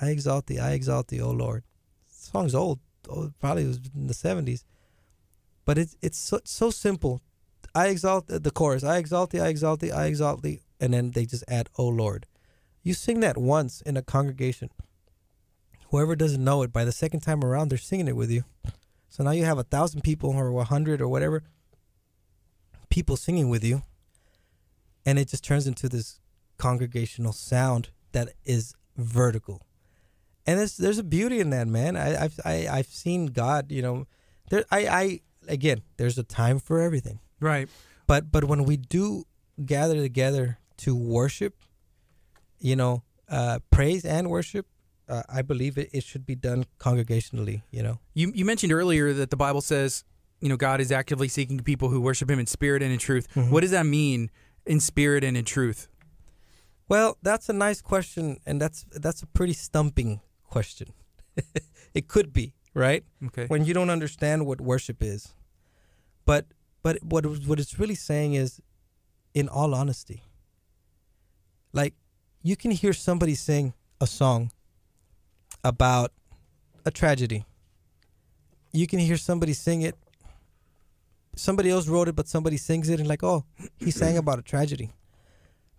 I 0.00 0.10
exalt 0.10 0.46
Thee, 0.46 0.58
I 0.58 0.72
exalt 0.72 1.08
Thee, 1.08 1.20
O 1.20 1.30
Lord. 1.30 1.64
song's 2.08 2.54
old, 2.54 2.80
oh, 3.08 3.32
probably 3.40 3.66
was 3.66 3.80
in 3.94 4.06
the 4.06 4.14
seventies, 4.14 4.64
but 5.64 5.78
it's 5.78 5.96
it's 6.02 6.18
so, 6.18 6.40
so 6.44 6.70
simple. 6.70 7.20
I 7.74 7.88
exalt 7.88 8.26
the 8.26 8.50
chorus. 8.50 8.82
I 8.82 8.96
exalt 8.98 9.30
Thee, 9.30 9.40
I 9.40 9.48
exalt 9.48 9.80
Thee, 9.80 9.92
I 9.92 10.06
exalt 10.06 10.42
Thee, 10.42 10.60
and 10.80 10.92
then 10.92 11.12
they 11.12 11.24
just 11.26 11.44
add, 11.48 11.68
"O 11.76 11.86
Lord." 11.86 12.26
You 12.82 12.94
sing 12.94 13.20
that 13.20 13.36
once 13.36 13.82
in 13.82 13.96
a 13.98 14.02
congregation 14.02 14.70
whoever 15.90 16.16
doesn't 16.16 16.42
know 16.42 16.62
it, 16.62 16.72
by 16.72 16.84
the 16.84 16.92
second 16.92 17.20
time 17.20 17.44
around, 17.44 17.68
they're 17.68 17.78
singing 17.78 18.08
it 18.08 18.16
with 18.16 18.30
you. 18.30 18.44
So 19.08 19.24
now 19.24 19.32
you 19.32 19.44
have 19.44 19.58
a 19.58 19.64
thousand 19.64 20.02
people 20.02 20.30
or 20.30 20.50
a 20.60 20.64
hundred 20.64 21.00
or 21.00 21.08
whatever 21.08 21.42
people 22.88 23.16
singing 23.16 23.48
with 23.48 23.62
you, 23.64 23.82
and 25.06 25.18
it 25.18 25.28
just 25.28 25.44
turns 25.44 25.66
into 25.66 25.88
this 25.88 26.20
congregational 26.58 27.32
sound 27.32 27.90
that 28.12 28.30
is 28.44 28.74
vertical. 28.96 29.66
And 30.46 30.58
there's 30.58 30.76
there's 30.76 30.98
a 30.98 31.02
beauty 31.04 31.40
in 31.40 31.50
that, 31.50 31.68
man. 31.68 31.96
I, 31.96 32.24
I've 32.24 32.40
I, 32.44 32.66
I've 32.70 32.86
seen 32.86 33.26
God, 33.26 33.70
you 33.70 33.82
know, 33.82 34.06
there 34.50 34.64
I 34.70 34.86
I 34.88 35.20
again, 35.48 35.82
there's 35.96 36.18
a 36.18 36.22
time 36.24 36.58
for 36.58 36.80
everything. 36.80 37.20
Right. 37.40 37.68
but 38.06 38.30
but 38.32 38.44
when 38.44 38.64
we 38.64 38.76
do 38.76 39.24
gather 39.64 39.94
together 39.96 40.58
to 40.78 40.94
worship, 40.96 41.54
you 42.58 42.76
know, 42.76 43.02
uh, 43.28 43.60
praise 43.70 44.04
and 44.04 44.28
worship, 44.28 44.66
uh, 45.08 45.22
I 45.28 45.42
believe 45.42 45.78
it, 45.78 45.88
it 45.92 46.04
should 46.04 46.26
be 46.26 46.34
done 46.34 46.66
congregationally. 46.78 47.62
You 47.70 47.82
know, 47.82 48.00
You 48.14 48.32
you 48.34 48.44
mentioned 48.44 48.72
earlier 48.72 49.12
that 49.14 49.30
the 49.30 49.36
Bible 49.36 49.60
says, 49.60 50.04
you 50.40 50.48
know, 50.48 50.56
God 50.56 50.80
is 50.80 50.90
actively 50.90 51.28
seeking 51.28 51.60
people 51.60 51.88
who 51.90 52.00
worship 52.00 52.28
Him 52.30 52.38
in 52.38 52.46
spirit 52.46 52.82
and 52.82 52.92
in 52.92 52.98
truth. 52.98 53.28
Mhm. 53.34 53.50
What 53.50 53.60
does 53.60 53.70
that 53.70 53.86
mean, 53.86 54.30
in 54.66 54.80
spirit 54.80 55.24
and 55.24 55.36
in 55.36 55.44
truth? 55.44 55.88
well, 56.88 57.16
that's 57.22 57.48
a 57.48 57.52
nice 57.52 57.80
question, 57.80 58.38
and 58.46 58.60
that's 58.60 58.84
that's 58.90 59.22
a 59.22 59.26
pretty 59.28 59.52
stumping 59.52 60.20
question. 60.42 60.88
it 61.94 62.08
could 62.08 62.32
be 62.32 62.52
right 62.74 63.04
Okay. 63.26 63.46
when 63.46 63.64
you 63.64 63.72
don't 63.74 63.90
understand 63.90 64.44
what 64.46 64.60
worship 64.60 65.02
is, 65.02 65.34
but 66.24 66.46
but 66.82 66.98
what 67.02 67.24
what 67.46 67.60
it's 67.60 67.78
really 67.78 67.94
saying 67.94 68.34
is, 68.34 68.60
in 69.34 69.48
all 69.48 69.72
honesty, 69.74 70.22
like 71.72 71.94
you 72.42 72.56
can 72.56 72.70
hear 72.72 72.92
somebody 72.92 73.34
sing 73.36 73.74
a 74.00 74.06
song 74.06 74.50
about 75.62 76.12
a 76.84 76.90
tragedy. 76.90 77.44
You 78.72 78.86
can 78.86 78.98
hear 78.98 79.16
somebody 79.16 79.52
sing 79.52 79.82
it. 79.82 79.94
Somebody 81.40 81.70
else 81.70 81.86
wrote 81.88 82.08
it, 82.08 82.16
but 82.16 82.28
somebody 82.28 82.56
sings 82.56 82.88
it 82.88 83.00
and 83.00 83.08
like, 83.08 83.22
oh, 83.22 83.44
he 83.78 83.90
sang 83.90 84.16
about 84.18 84.38
a 84.38 84.42
tragedy. 84.42 84.90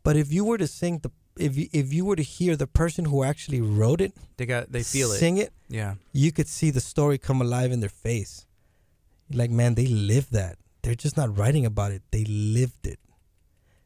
But 0.03 0.15
if 0.17 0.31
you 0.33 0.43
were 0.45 0.57
to 0.57 0.67
sing 0.67 0.99
the, 1.03 1.11
if 1.37 1.55
you, 1.57 1.67
if 1.71 1.93
you 1.93 2.03
were 2.05 2.15
to 2.15 2.23
hear 2.23 2.55
the 2.55 2.67
person 2.67 3.05
who 3.05 3.23
actually 3.23 3.61
wrote 3.61 4.01
it, 4.01 4.13
They 4.37 4.45
got 4.45 4.71
they 4.71 4.83
feel 4.83 5.11
it. 5.11 5.19
sing 5.19 5.37
it, 5.37 5.51
Yeah. 5.69 5.95
you 6.11 6.31
could 6.31 6.47
see 6.47 6.71
the 6.71 6.81
story 6.81 7.17
come 7.17 7.39
alive 7.41 7.71
in 7.71 7.79
their 7.79 7.89
face. 8.07 8.45
Like, 9.31 9.51
man, 9.51 9.75
they 9.75 9.85
lived 9.87 10.31
that. 10.33 10.57
They're 10.81 10.95
just 11.05 11.15
not 11.15 11.37
writing 11.37 11.65
about 11.65 11.91
it. 11.91 12.01
They 12.11 12.25
lived 12.25 12.85
it. 12.87 12.99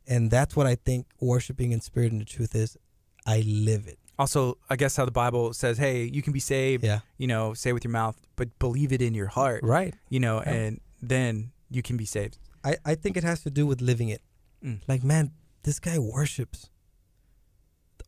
And 0.08 0.32
that's 0.32 0.56
what 0.56 0.68
I 0.68 0.76
think 0.76 1.08
worshiping 1.20 1.72
in 1.74 1.82
spirit 1.82 2.12
and 2.12 2.22
the 2.22 2.26
truth 2.26 2.56
is. 2.56 2.78
I 3.26 3.42
live 3.46 3.88
it. 3.88 4.00
Also, 4.18 4.58
I 4.70 4.76
guess 4.78 4.96
how 4.96 5.04
the 5.04 5.12
Bible 5.12 5.52
says, 5.54 5.78
"Hey, 5.78 6.04
you 6.06 6.22
can 6.22 6.32
be 6.32 6.40
saved." 6.40 6.84
Yeah. 6.86 7.00
You 7.18 7.28
know, 7.28 7.54
say 7.54 7.74
with 7.74 7.84
your 7.84 7.92
mouth, 7.92 8.16
but 8.38 8.48
believe 8.60 8.94
it 8.94 9.02
in 9.02 9.14
your 9.14 9.28
heart. 9.28 9.62
Right. 9.64 9.94
You 10.10 10.22
know, 10.22 10.42
Yeah. 10.42 10.54
and 10.54 10.80
then 11.02 11.52
you 11.70 11.82
can 11.82 11.98
be 11.98 12.06
saved. 12.06 12.38
I, 12.64 12.78
I 12.86 12.96
think 12.96 13.18
it 13.18 13.24
has 13.24 13.42
to 13.44 13.50
do 13.50 13.66
with 13.66 13.82
living 13.82 14.10
it. 14.10 14.22
Mm. 14.64 14.82
Like, 14.88 15.04
man, 15.04 15.32
this 15.64 15.80
guy 15.80 16.00
worships. 16.00 16.70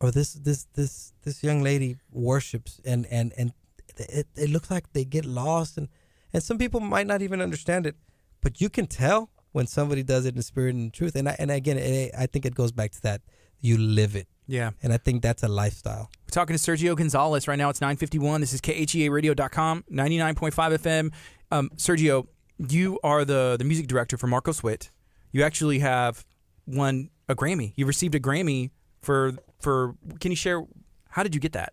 Or 0.00 0.10
this 0.12 0.34
this 0.34 0.64
this 0.74 1.12
this 1.24 1.42
young 1.42 1.62
lady 1.62 1.96
worships 2.12 2.80
and 2.84 3.04
and 3.10 3.32
and 3.36 3.52
it, 3.96 4.28
it 4.36 4.48
looks 4.50 4.70
like 4.70 4.92
they 4.92 5.04
get 5.04 5.24
lost 5.24 5.76
and 5.76 5.88
and 6.32 6.40
some 6.40 6.56
people 6.56 6.78
might 6.78 7.06
not 7.08 7.20
even 7.20 7.40
understand 7.40 7.84
it, 7.84 7.96
but 8.40 8.60
you 8.60 8.68
can 8.68 8.86
tell 8.86 9.30
when 9.50 9.66
somebody 9.66 10.04
does 10.04 10.24
it 10.24 10.36
in 10.36 10.42
spirit 10.42 10.74
and 10.76 10.92
truth. 10.92 11.16
And 11.16 11.28
I, 11.28 11.34
and 11.38 11.50
again, 11.50 11.78
it, 11.78 12.12
I 12.16 12.26
think 12.26 12.46
it 12.46 12.54
goes 12.54 12.70
back 12.70 12.92
to 12.92 13.02
that 13.02 13.22
you 13.60 13.76
live 13.76 14.14
it, 14.14 14.28
Yeah. 14.46 14.70
and 14.84 14.92
I 14.92 14.98
think 14.98 15.20
that's 15.20 15.42
a 15.42 15.48
lifestyle. 15.48 16.10
We're 16.26 16.30
talking 16.30 16.56
to 16.56 16.62
Sergio 16.62 16.94
Gonzalez 16.94 17.48
right 17.48 17.58
now. 17.58 17.70
It's 17.70 17.80
951. 17.80 18.40
This 18.40 18.52
is 18.52 18.60
KHEAradio.com, 18.60 19.84
99.5 19.90 20.52
FM. 20.78 21.12
Um, 21.50 21.70
Sergio, 21.74 22.28
you 22.58 22.98
are 23.02 23.24
the, 23.24 23.56
the 23.58 23.64
music 23.64 23.86
director 23.86 24.16
for 24.16 24.26
Marcos 24.26 24.62
Witt. 24.62 24.90
You 25.32 25.42
actually 25.42 25.78
have 25.80 26.24
won 26.66 27.10
a 27.28 27.34
Grammy. 27.34 27.72
You 27.76 27.86
received 27.86 28.14
a 28.14 28.20
Grammy 28.20 28.70
for, 29.02 29.32
for 29.60 29.94
can 30.20 30.32
you 30.32 30.36
share, 30.36 30.62
how 31.10 31.22
did 31.22 31.34
you 31.34 31.40
get 31.40 31.52
that? 31.52 31.72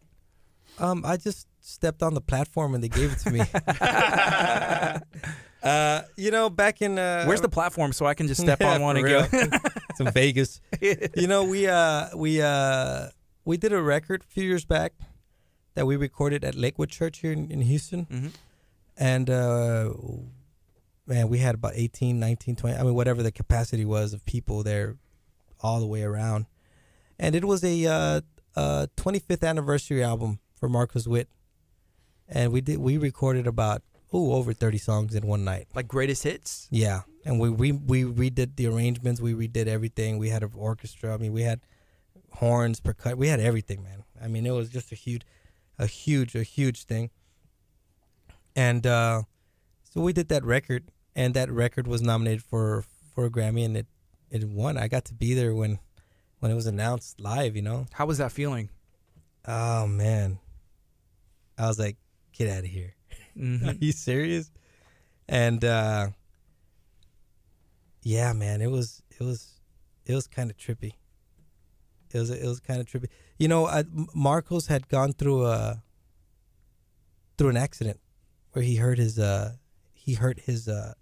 Um, 0.77 1.03
I 1.05 1.17
just 1.17 1.47
stepped 1.61 2.03
on 2.03 2.13
the 2.13 2.21
platform 2.21 2.75
and 2.75 2.83
they 2.83 2.89
gave 2.89 3.13
it 3.13 3.19
to 3.19 3.31
me. 3.31 3.39
uh, 5.63 6.01
you 6.15 6.31
know, 6.31 6.49
back 6.49 6.81
in 6.81 6.99
uh, 6.99 7.25
Where's 7.25 7.41
the 7.41 7.49
platform 7.49 7.93
so 7.93 8.05
I 8.05 8.13
can 8.13 8.27
just 8.27 8.41
step 8.41 8.59
Yeah, 8.61 8.75
on 8.75 8.81
one 8.81 8.97
and 8.97 9.05
go? 9.05 9.19
real. 9.19 9.27
it's 9.89 9.99
in 9.99 10.11
Vegas. 10.11 10.61
you 10.81 11.27
know, 11.27 11.43
we 11.45 11.67
uh 11.67 12.09
we 12.15 12.41
uh 12.41 13.07
we 13.45 13.57
did 13.57 13.73
a 13.73 13.81
record 13.81 14.21
a 14.21 14.25
few 14.25 14.43
years 14.43 14.65
back 14.65 14.93
that 15.75 15.85
we 15.85 15.95
recorded 15.95 16.43
at 16.43 16.55
Lakewood 16.55 16.89
Church 16.89 17.19
here 17.19 17.31
in, 17.31 17.49
in 17.51 17.61
Houston. 17.61 18.05
Mhm. 18.05 18.31
And 18.97 19.29
uh 19.29 19.89
man, 21.07 21.29
we 21.29 21.39
had 21.39 21.55
about 21.55 21.73
18, 21.75 22.19
19, 22.19 22.55
20, 22.55 22.77
I 22.77 22.83
mean 22.83 22.93
whatever 22.93 23.23
the 23.23 23.31
capacity 23.31 23.85
was 23.85 24.13
of 24.13 24.25
people 24.25 24.63
there 24.63 24.97
all 25.61 25.79
the 25.79 25.85
way 25.85 26.03
around. 26.03 26.45
And 27.19 27.35
it 27.35 27.45
was 27.45 27.63
a 27.63 27.85
uh 27.85 28.21
uh 28.55 28.87
25th 28.97 29.47
anniversary 29.47 30.03
album 30.03 30.39
for 30.53 30.69
Marcos 30.69 31.07
Witt. 31.07 31.29
And 32.27 32.51
we 32.51 32.61
did 32.61 32.79
we 32.79 32.97
recorded 32.97 33.47
about 33.47 33.83
oh 34.11 34.33
over 34.33 34.53
30 34.53 34.77
songs 34.77 35.15
in 35.15 35.27
one 35.27 35.43
night. 35.43 35.67
Like 35.73 35.87
greatest 35.87 36.23
hits? 36.23 36.67
Yeah, 36.71 37.01
and 37.23 37.39
we 37.39 37.49
we 37.49 37.71
we 37.71 38.03
redid 38.03 38.55
the 38.55 38.67
arrangements. 38.67 39.21
We 39.21 39.33
redid 39.33 39.67
everything. 39.67 40.17
We 40.17 40.29
had 40.29 40.43
an 40.43 40.51
orchestra. 40.55 41.13
I 41.13 41.17
mean, 41.17 41.33
we 41.33 41.43
had 41.43 41.61
horns, 42.31 42.79
percussion. 42.79 43.17
We 43.17 43.27
had 43.27 43.39
everything, 43.39 43.83
man. 43.83 44.03
I 44.21 44.27
mean, 44.27 44.45
it 44.45 44.51
was 44.51 44.69
just 44.69 44.91
a 44.91 44.95
huge, 44.95 45.23
a 45.77 45.87
huge, 45.87 46.35
a 46.35 46.43
huge 46.43 46.83
thing. 46.83 47.09
And 48.55 48.87
uh, 48.87 49.23
so 49.83 50.01
we 50.01 50.13
did 50.13 50.29
that 50.29 50.43
record, 50.43 50.85
and 51.15 51.33
that 51.33 51.49
record 51.51 51.87
was 51.87 52.01
nominated 52.01 52.43
for 52.43 52.83
for 53.13 53.25
a 53.25 53.29
Grammy, 53.29 53.63
and 53.65 53.77
it 53.77 53.87
it 54.29 54.43
won. 54.43 54.77
I 54.77 54.87
got 54.87 55.05
to 55.05 55.13
be 55.13 55.33
there 55.33 55.53
when 55.55 55.79
when 56.39 56.51
it 56.51 56.55
was 56.55 56.65
announced 56.67 57.19
live. 57.19 57.55
You 57.55 57.61
know, 57.61 57.87
How 57.93 58.05
was 58.05 58.17
that 58.17 58.31
feeling? 58.31 58.69
oh 59.47 59.85
man, 59.87 60.39
I 61.57 61.67
was 61.67 61.77
like, 61.79 61.97
get 62.33 62.49
out 62.49 62.59
of 62.63 62.69
here. 62.69 62.95
Are 63.35 63.39
Mhm. 63.39 63.81
you 63.81 63.91
serious? 63.91 64.51
And 65.27 65.63
uh 65.63 66.09
yeah, 68.03 68.33
man, 68.33 68.61
it 68.61 68.69
was 68.71 69.01
it 69.19 69.23
was 69.23 69.59
it 70.05 70.13
was 70.13 70.27
kind 70.27 70.49
of 70.51 70.57
trippy. 70.57 70.93
It 72.13 72.19
was 72.19 72.29
it 72.29 72.45
was 72.45 72.59
kind 72.59 72.79
of 72.79 72.85
trippy. 72.87 73.07
You 73.37 73.47
know, 73.47 73.67
I, 73.67 73.83
Marcos 74.13 74.67
had 74.67 74.87
gone 74.87 75.13
through 75.13 75.45
a 75.45 75.81
through 77.37 77.49
an 77.49 77.57
accident 77.57 77.99
where 78.51 78.63
he 78.63 78.75
hurt 78.77 78.97
his 78.97 79.17
uh 79.19 79.53
he 79.93 80.13
hurt 80.13 80.39
his 80.41 80.67
uh 80.67 80.93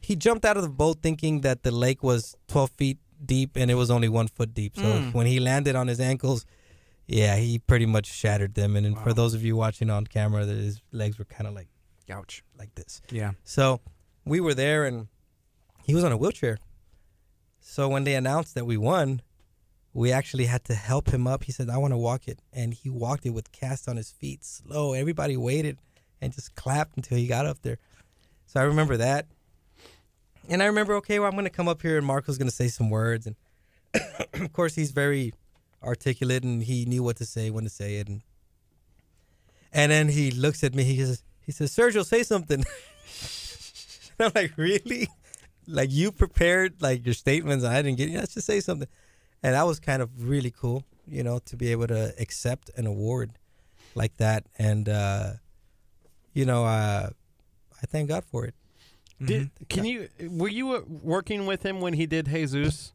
he 0.00 0.16
jumped 0.16 0.44
out 0.44 0.56
of 0.56 0.62
the 0.62 0.68
boat 0.68 0.98
thinking 1.02 1.42
that 1.42 1.62
the 1.62 1.70
lake 1.70 2.02
was 2.02 2.36
12 2.48 2.70
feet 2.76 2.98
deep 3.24 3.56
and 3.56 3.70
it 3.70 3.74
was 3.74 3.90
only 3.90 4.08
one 4.08 4.28
foot 4.28 4.54
deep. 4.54 4.76
So 4.76 4.82
Mm. 4.82 5.14
when 5.14 5.26
he 5.26 5.40
landed 5.40 5.76
on 5.76 5.88
his 5.88 6.00
ankles, 6.00 6.46
yeah, 7.06 7.36
he 7.36 7.58
pretty 7.58 7.86
much 7.86 8.06
shattered 8.06 8.54
them. 8.54 8.76
And, 8.76 8.86
then 8.86 8.94
for 8.94 9.12
those 9.12 9.34
of 9.34 9.44
you 9.44 9.56
watching 9.56 9.90
on 9.90 10.06
camera, 10.06 10.44
that 10.46 10.54
his 10.56 10.80
legs 10.92 11.18
were 11.18 11.24
kind 11.26 11.46
of 11.46 11.54
like 11.54 11.68
Ouch. 12.10 12.42
like 12.58 12.74
this. 12.76 13.00
Yeah. 13.10 13.32
So 13.44 13.80
we 14.24 14.40
were 14.40 14.54
there 14.54 14.84
and 14.86 15.08
he 15.84 15.94
was 15.94 16.04
on 16.04 16.12
a 16.12 16.16
wheelchair. 16.16 16.58
So 17.60 17.88
when 17.88 18.04
they 18.04 18.14
announced 18.14 18.54
that 18.54 18.64
we 18.66 18.76
won, 18.76 19.22
we 19.92 20.12
actually 20.12 20.46
had 20.46 20.64
to 20.64 20.74
help 20.74 21.10
him 21.12 21.26
up. 21.26 21.44
He 21.44 21.52
said, 21.52 21.68
I 21.68 21.76
want 21.78 21.92
to 21.92 21.98
walk 21.98 22.26
it. 22.28 22.40
And 22.52 22.72
he 22.72 22.88
walked 22.88 23.26
it 23.26 23.30
with 23.30 23.52
cast 23.52 23.88
on 23.88 23.96
his 23.96 24.10
feet, 24.10 24.44
slow. 24.44 24.92
Everybody 24.92 25.36
waited 25.36 25.78
and 26.20 26.32
just 26.32 26.54
clapped 26.54 26.96
until 26.96 27.18
he 27.18 27.26
got 27.26 27.44
up 27.46 27.62
there. 27.62 27.78
So 28.46 28.60
I 28.60 28.64
remember 28.64 28.96
that. 28.96 29.26
And 30.48 30.62
I 30.62 30.66
remember, 30.66 30.94
okay, 30.94 31.18
well, 31.18 31.28
I'm 31.28 31.34
going 31.34 31.44
to 31.44 31.50
come 31.50 31.68
up 31.68 31.82
here 31.82 31.96
and 31.96 32.06
Marco's 32.06 32.38
going 32.38 32.48
to 32.48 32.54
say 32.54 32.68
some 32.68 32.90
words. 32.90 33.26
And 33.26 33.36
of 34.34 34.52
course, 34.52 34.74
he's 34.74 34.90
very 34.90 35.32
articulate 35.82 36.42
and 36.42 36.62
he 36.62 36.84
knew 36.84 37.02
what 37.02 37.16
to 37.16 37.24
say, 37.24 37.50
when 37.50 37.64
to 37.64 37.70
say 37.70 37.96
it. 37.96 38.08
And, 38.08 38.22
and 39.72 39.92
then 39.92 40.08
he 40.08 40.30
looks 40.30 40.64
at 40.64 40.74
me. 40.74 40.84
He 40.84 40.98
says, 40.98 41.22
he 41.44 41.52
says, 41.52 41.74
Sergio, 41.74 42.04
say 42.04 42.22
something. 42.22 42.64
I'm 44.20 44.32
like, 44.34 44.52
really? 44.56 45.08
Like 45.66 45.90
you 45.90 46.12
prepared 46.12 46.82
like 46.82 47.04
your 47.04 47.14
statements. 47.14 47.64
I 47.64 47.82
didn't 47.82 47.98
get. 47.98 48.08
you. 48.08 48.18
let's 48.18 48.34
just 48.34 48.46
say 48.46 48.60
something. 48.60 48.88
And 49.42 49.54
that 49.54 49.66
was 49.66 49.80
kind 49.80 50.02
of 50.02 50.28
really 50.28 50.50
cool, 50.50 50.84
you 51.06 51.22
know, 51.22 51.38
to 51.46 51.56
be 51.56 51.72
able 51.72 51.86
to 51.86 52.12
accept 52.20 52.70
an 52.76 52.86
award 52.86 53.32
like 53.94 54.16
that. 54.18 54.44
And 54.58 54.88
uh, 54.88 55.32
you 56.34 56.44
know, 56.44 56.64
uh, 56.64 57.10
I 57.82 57.86
thank 57.86 58.08
God 58.08 58.24
for 58.24 58.44
it. 58.44 58.54
Did, 59.22 59.50
Mhm. 59.54 59.68
can 59.68 59.84
you? 59.84 60.08
Were 60.28 60.48
you 60.48 60.72
uh, 60.76 60.80
working 60.88 61.46
with 61.46 61.64
him 61.64 61.80
when 61.80 61.92
he 61.94 62.06
did 62.06 62.26
Jesus? 62.28 62.92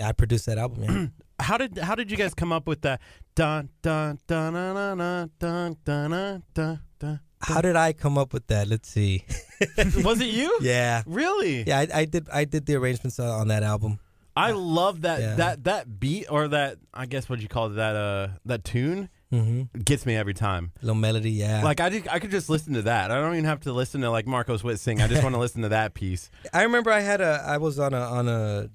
I 0.00 0.12
produced 0.12 0.46
that 0.46 0.58
album. 0.58 0.82
Yeah. 0.84 1.06
How 1.40 1.56
did 1.56 1.78
how 1.78 1.94
did 1.94 2.10
you 2.10 2.16
guys 2.16 2.34
come 2.34 2.50
up 2.52 2.66
with 2.66 2.80
that? 2.82 3.00
Dun 3.36 3.68
dun 3.80 4.18
dun 4.26 4.54
dun 4.54 4.98
dun 4.98 5.30
dun 5.38 5.76
dun 5.84 6.42
dun 6.52 6.80
dun. 6.98 7.20
How 7.40 7.60
did 7.60 7.76
I 7.76 7.92
come 7.92 8.18
up 8.18 8.32
with 8.32 8.48
that? 8.48 8.66
Let's 8.66 8.88
see. 8.90 9.24
Was 10.02 10.20
it 10.20 10.34
you? 10.34 10.58
Yeah, 10.60 11.04
Really? 11.06 11.62
yeah. 11.62 11.78
I, 11.78 12.00
I 12.00 12.04
did. 12.06 12.28
I 12.32 12.44
did 12.44 12.66
the 12.66 12.74
arrangements 12.74 13.20
on 13.20 13.28
on 13.28 13.46
that 13.48 13.62
album. 13.62 14.00
I 14.36 14.50
love 14.50 15.02
that 15.02 15.20
Yeah. 15.20 15.34
that 15.36 15.64
that 15.64 16.00
beat 16.00 16.26
or 16.28 16.48
that 16.48 16.78
I 16.92 17.06
guess 17.06 17.28
what 17.28 17.40
you 17.40 17.46
call 17.46 17.66
it 17.70 17.74
that 17.76 17.94
uh 17.94 18.28
that 18.44 18.64
tune 18.64 19.08
Mm-hmm. 19.32 19.80
gets 19.80 20.06
me 20.06 20.16
every 20.16 20.32
time. 20.34 20.72
Little 20.80 20.94
melody. 20.94 21.30
Yeah. 21.32 21.62
Like 21.62 21.80
I 21.80 21.90
did, 21.90 22.08
I 22.08 22.18
could 22.18 22.30
just 22.30 22.48
listen 22.48 22.72
to 22.74 22.82
that. 22.82 23.10
I 23.10 23.16
don't 23.20 23.34
even 23.34 23.44
have 23.44 23.60
to 23.60 23.72
listen 23.72 24.00
to 24.00 24.10
like 24.10 24.26
Marcos 24.26 24.64
Witt 24.64 24.80
sing. 24.80 25.02
I 25.02 25.06
just 25.06 25.22
want 25.22 25.34
to 25.34 25.38
listen 25.44 25.62
to 25.62 25.68
that 25.68 25.94
piece. 25.94 26.30
I 26.52 26.62
remember 26.62 26.90
I 26.90 27.00
had 27.00 27.20
a 27.20 27.42
I 27.46 27.58
was 27.58 27.78
on 27.78 27.92
a 27.92 28.00
on 28.00 28.28
a 28.28 28.70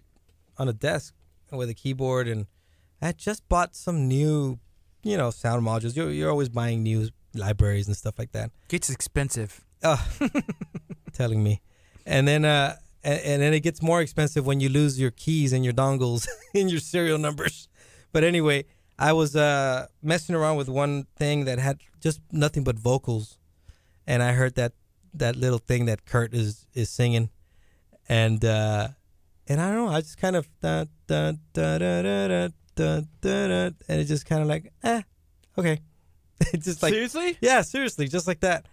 on 0.58 0.68
a 0.70 0.74
desk 0.74 1.16
with 1.52 1.70
a 1.70 1.74
keyboard 1.74 2.28
and 2.28 2.46
I 3.02 3.08
had 3.08 3.18
just 3.18 3.48
bought 3.50 3.76
some 3.76 4.08
new, 4.08 4.60
you 5.04 5.18
know, 5.18 5.32
sound 5.32 5.66
modules. 5.66 5.96
You're 5.96 6.12
you're 6.12 6.30
always 6.30 6.50
buying 6.50 6.84
new 6.84 7.10
libraries 7.34 7.88
and 7.88 7.98
stuff 7.98 8.20
like 8.20 8.32
that. 8.34 8.52
Gets 8.68 8.90
expensive. 8.90 9.66
Uh, 9.82 9.98
telling 11.14 11.44
me. 11.44 11.62
And 12.06 12.28
then 12.28 12.46
uh 12.46 12.76
and, 13.04 13.20
and 13.22 13.42
then 13.42 13.54
it 13.54 13.62
gets 13.62 13.82
more 13.82 14.02
expensive 14.02 14.46
when 14.46 14.60
you 14.60 14.70
lose 14.70 15.00
your 15.00 15.12
keys 15.12 15.52
and 15.52 15.64
your 15.64 15.74
dongles 15.74 16.28
and 16.56 16.70
your 16.70 16.80
serial 16.80 17.18
numbers. 17.18 17.68
But 18.12 18.24
anyway, 18.24 18.66
I 18.98 19.14
was 19.14 19.36
uh, 19.36 19.88
messing 20.02 20.36
around 20.36 20.58
with 20.58 20.70
one 20.70 21.08
thing 21.16 21.46
that 21.46 21.60
had 21.60 21.80
just 22.00 22.22
nothing 22.32 22.64
but 22.64 22.78
vocals, 22.78 23.38
and 24.06 24.22
I 24.22 24.34
heard 24.34 24.56
that 24.56 24.74
that 25.14 25.36
little 25.36 25.60
thing 25.60 25.86
that 25.86 26.06
Kurt 26.06 26.34
is 26.34 26.68
is 26.74 26.90
singing, 26.90 27.30
and 28.08 28.44
uh, 28.46 28.90
and 29.48 29.62
I 29.62 29.72
don't 29.72 29.86
know, 29.86 29.92
I 29.92 30.02
just 30.02 30.18
kind 30.18 30.36
of 30.36 30.48
da 30.62 30.86
da 31.08 31.34
da 31.54 31.78
da 31.78 32.02
da 32.02 32.28
da 32.28 32.48
da 32.76 33.02
da, 33.22 33.72
and 33.88 34.02
it 34.02 34.06
just 34.06 34.26
kind 34.26 34.42
of 34.42 34.48
like 34.48 34.72
eh, 34.84 35.02
okay, 35.58 35.80
it's 36.54 36.66
just 36.66 36.84
like 36.84 36.94
Seriously? 36.94 37.38
yeah, 37.42 37.62
seriously, 37.62 38.08
just 38.08 38.28
like 38.28 38.42
that. 38.42 38.68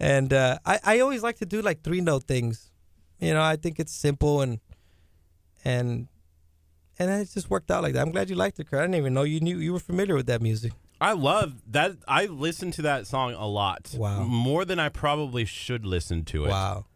And 0.00 0.32
uh, 0.32 0.58
I 0.64 0.78
I 0.84 1.00
always 1.00 1.22
like 1.22 1.38
to 1.38 1.46
do 1.46 1.62
like 1.62 1.82
three 1.82 2.00
note 2.00 2.24
things. 2.24 2.70
You 3.20 3.34
know, 3.34 3.42
I 3.42 3.56
think 3.56 3.78
it's 3.80 3.92
simple 3.92 4.40
and 4.40 4.60
and 5.64 6.08
and 6.98 7.10
it 7.10 7.30
just 7.32 7.50
worked 7.50 7.70
out 7.70 7.82
like 7.82 7.94
that. 7.94 8.02
I'm 8.02 8.12
glad 8.12 8.30
you 8.30 8.36
liked 8.36 8.58
it, 8.60 8.70
Kurt. 8.70 8.80
I 8.80 8.82
didn't 8.84 8.96
even 8.96 9.14
know 9.14 9.22
you 9.22 9.40
knew 9.40 9.58
you 9.58 9.72
were 9.72 9.80
familiar 9.80 10.14
with 10.14 10.26
that 10.26 10.42
music. 10.42 10.72
I 11.00 11.12
love 11.12 11.62
that. 11.72 11.96
I 12.06 12.26
listen 12.26 12.70
to 12.72 12.82
that 12.82 13.06
song 13.06 13.34
a 13.34 13.46
lot. 13.46 13.94
Wow, 13.96 14.22
more 14.24 14.64
than 14.64 14.78
I 14.78 14.88
probably 14.88 15.44
should 15.44 15.84
listen 15.84 16.24
to 16.26 16.46
it. 16.46 16.48
Wow, 16.48 16.86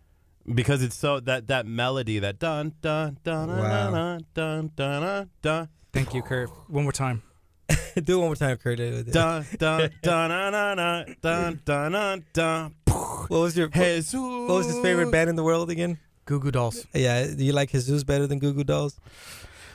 because 0.52 0.82
it's 0.82 0.96
so 0.96 1.20
that 1.20 1.48
that 1.48 1.66
melody 1.66 2.18
that 2.20 2.38
dun 2.38 2.74
dun 2.80 3.18
dun 3.24 3.48
dun 3.48 3.58
wow. 3.58 3.90
dun 3.90 4.24
dun 4.34 4.70
dun 4.74 5.30
dun. 5.42 5.68
Thank 5.92 6.14
you, 6.14 6.22
Kurt. 6.22 6.48
One 6.68 6.84
more 6.84 6.92
time. 6.92 7.22
Do 8.02 8.14
it 8.14 8.18
one 8.18 8.28
more 8.28 8.36
time, 8.36 8.56
Kurt. 8.56 8.78
Dun 8.78 9.04
dun 9.04 9.44
dun 9.58 10.30
dun 10.30 10.76
dun 10.76 11.16
dun 11.20 11.60
dun 11.64 11.92
dun. 11.92 12.24
dun. 12.32 12.74
What 12.86 13.40
was 13.40 13.56
your 13.56 13.68
Jesus. 13.68 14.14
what, 14.14 14.48
what 14.48 14.54
was 14.54 14.66
his 14.66 14.78
favorite 14.78 15.10
band 15.10 15.28
in 15.28 15.36
the 15.36 15.42
world 15.42 15.68
again? 15.68 15.98
Goo 16.24 16.40
Goo 16.40 16.50
Dolls. 16.50 16.86
Yeah, 16.94 17.26
do 17.26 17.44
you 17.44 17.52
like 17.52 17.70
Jesus 17.70 18.04
better 18.04 18.26
than 18.26 18.38
Goo 18.38 18.52
Goo 18.52 18.64
Dolls? 18.64 18.98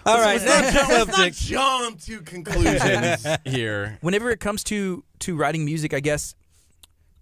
All 0.05 0.17
right, 0.19 0.41
Let's 0.41 0.45
not, 0.45 0.73
jump, 0.87 0.89
let's 0.89 1.17
not 1.17 1.31
jump 1.33 2.01
to 2.01 2.21
conclusions 2.21 3.25
here. 3.45 3.97
Whenever 4.01 4.29
it 4.31 4.39
comes 4.39 4.63
to 4.65 5.03
to 5.19 5.35
writing 5.35 5.63
music, 5.65 5.93
I 5.93 5.99
guess 5.99 6.35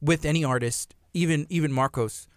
with 0.01 0.25
any 0.25 0.43
artist, 0.43 0.95
even 1.13 1.45
even 1.49 1.71
Marcos, 1.71 2.27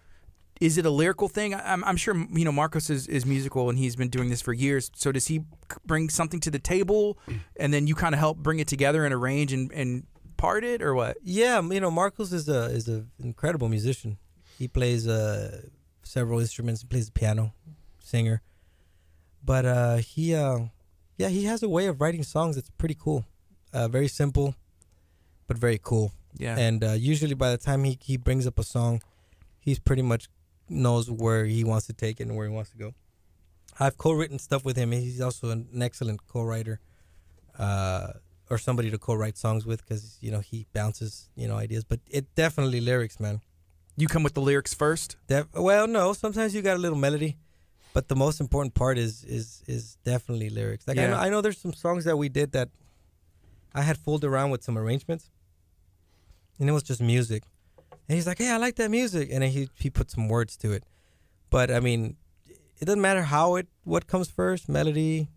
is 0.61 0.77
it 0.77 0.85
a 0.85 0.89
lyrical 0.91 1.27
thing? 1.27 1.53
I- 1.55 1.73
I'm, 1.73 1.83
I'm 1.83 1.97
sure 1.97 2.15
you 2.31 2.45
know 2.45 2.51
Marcos 2.51 2.89
is, 2.89 3.07
is 3.07 3.25
musical 3.25 3.69
and 3.69 3.77
he's 3.79 3.95
been 3.95 4.09
doing 4.09 4.29
this 4.29 4.41
for 4.41 4.53
years. 4.53 4.91
So 4.95 5.11
does 5.11 5.27
he 5.27 5.41
bring 5.85 6.09
something 6.09 6.39
to 6.41 6.51
the 6.51 6.59
table, 6.59 7.17
and 7.59 7.73
then 7.73 7.87
you 7.87 7.95
kind 7.95 8.13
of 8.13 8.19
help 8.19 8.37
bring 8.37 8.59
it 8.59 8.67
together 8.67 9.03
and 9.05 9.13
arrange 9.13 9.51
and, 9.51 9.71
and 9.71 10.05
part 10.37 10.63
it, 10.63 10.81
or 10.83 10.93
what? 10.93 11.17
Yeah, 11.23 11.59
you 11.61 11.79
know, 11.79 11.89
Marcos 11.91 12.31
is 12.31 12.47
a 12.47 12.65
is 12.65 12.87
an 12.87 13.09
incredible 13.23 13.67
musician. 13.69 14.17
He 14.59 14.67
plays 14.67 15.07
uh, 15.07 15.63
several 16.03 16.39
instruments. 16.39 16.81
He 16.81 16.87
plays 16.87 17.07
the 17.07 17.11
piano, 17.13 17.53
singer. 17.99 18.41
But 19.45 19.65
uh, 19.65 19.95
he, 19.97 20.33
uh, 20.33 20.59
yeah, 21.17 21.29
he 21.29 21.45
has 21.45 21.61
a 21.61 21.69
way 21.69 21.85
of 21.87 22.01
writing 22.01 22.23
songs 22.23 22.55
that's 22.55 22.71
pretty 22.77 22.97
cool. 22.99 23.25
Uh, 23.71 23.87
very 23.87 24.07
simple, 24.07 24.55
but 25.47 25.57
very 25.57 25.79
cool. 25.81 26.11
Yeah. 26.37 26.57
And 26.57 26.83
uh, 26.83 26.91
usually, 26.93 27.35
by 27.35 27.51
the 27.51 27.57
time 27.57 27.83
he 27.83 27.97
he 28.01 28.17
brings 28.17 28.47
up 28.47 28.57
a 28.59 28.63
song, 28.63 29.01
he's 29.59 29.79
pretty 29.79 30.01
much 30.01 30.27
knows 30.67 31.11
where 31.11 31.45
he 31.45 31.63
wants 31.63 31.85
to 31.87 31.93
take 31.93 32.19
it 32.19 32.23
and 32.27 32.35
where 32.35 32.47
he 32.47 32.53
wants 32.53 32.71
to 32.71 32.77
go. 32.77 32.93
I've 33.79 33.97
co-written 33.97 34.39
stuff 34.39 34.63
with 34.65 34.77
him. 34.77 34.91
He's 34.91 35.21
also 35.21 35.49
an 35.51 35.67
excellent 35.81 36.25
co-writer, 36.27 36.79
uh, 37.59 38.07
or 38.49 38.57
somebody 38.57 38.89
to 38.89 38.97
co-write 38.97 39.37
songs 39.37 39.65
with 39.65 39.81
because 39.85 40.17
you 40.21 40.31
know 40.31 40.39
he 40.39 40.65
bounces 40.73 41.29
you 41.35 41.47
know 41.47 41.57
ideas. 41.57 41.83
But 41.83 41.99
it 42.09 42.33
definitely 42.35 42.81
lyrics, 42.81 43.19
man. 43.19 43.41
you 43.97 44.07
come 44.07 44.23
with 44.23 44.33
the 44.33 44.41
lyrics 44.41 44.73
first. 44.73 45.17
Def- 45.27 45.53
well, 45.53 45.87
no, 45.87 46.13
sometimes 46.13 46.53
you 46.55 46.61
got 46.61 46.75
a 46.75 46.79
little 46.79 46.97
melody, 46.97 47.37
but 47.95 48.09
the 48.09 48.15
most 48.15 48.41
important 48.41 48.73
part 48.73 48.97
is 48.97 49.23
is 49.23 49.63
is 49.67 49.97
definitely 50.03 50.49
lyrics. 50.49 50.85
Like 50.85 50.97
I, 50.97 51.07
know, 51.07 51.15
I 51.25 51.29
know 51.29 51.39
there's 51.39 51.57
some 51.57 51.71
songs 51.71 52.03
that 52.03 52.17
we 52.17 52.27
did 52.27 52.51
that 52.51 52.69
I 53.73 53.83
had 53.83 53.97
fooled 53.97 54.25
around 54.25 54.49
with 54.49 54.63
some 54.63 54.77
arrangements, 54.77 55.29
and 56.59 56.67
it 56.69 56.73
was 56.73 56.83
just 56.83 57.01
music. 57.01 57.43
And 58.07 58.17
he's 58.17 58.27
like, 58.27 58.39
"Hey, 58.39 58.51
I 58.51 58.57
like 58.57 58.75
that 58.75 58.91
music," 58.91 59.29
and 59.31 59.41
then 59.43 59.49
he 59.49 59.69
he 59.83 59.89
put 59.89 60.11
some 60.11 60.27
words 60.27 60.57
to 60.57 60.73
it. 60.73 60.83
But 61.49 61.71
I 61.71 61.79
mean, 61.79 62.17
it 62.81 62.85
doesn't 62.85 63.01
matter 63.01 63.23
how 63.23 63.55
it 63.55 63.67
what 63.85 64.07
comes 64.07 64.29
first: 64.29 64.67
melody, 64.67 65.29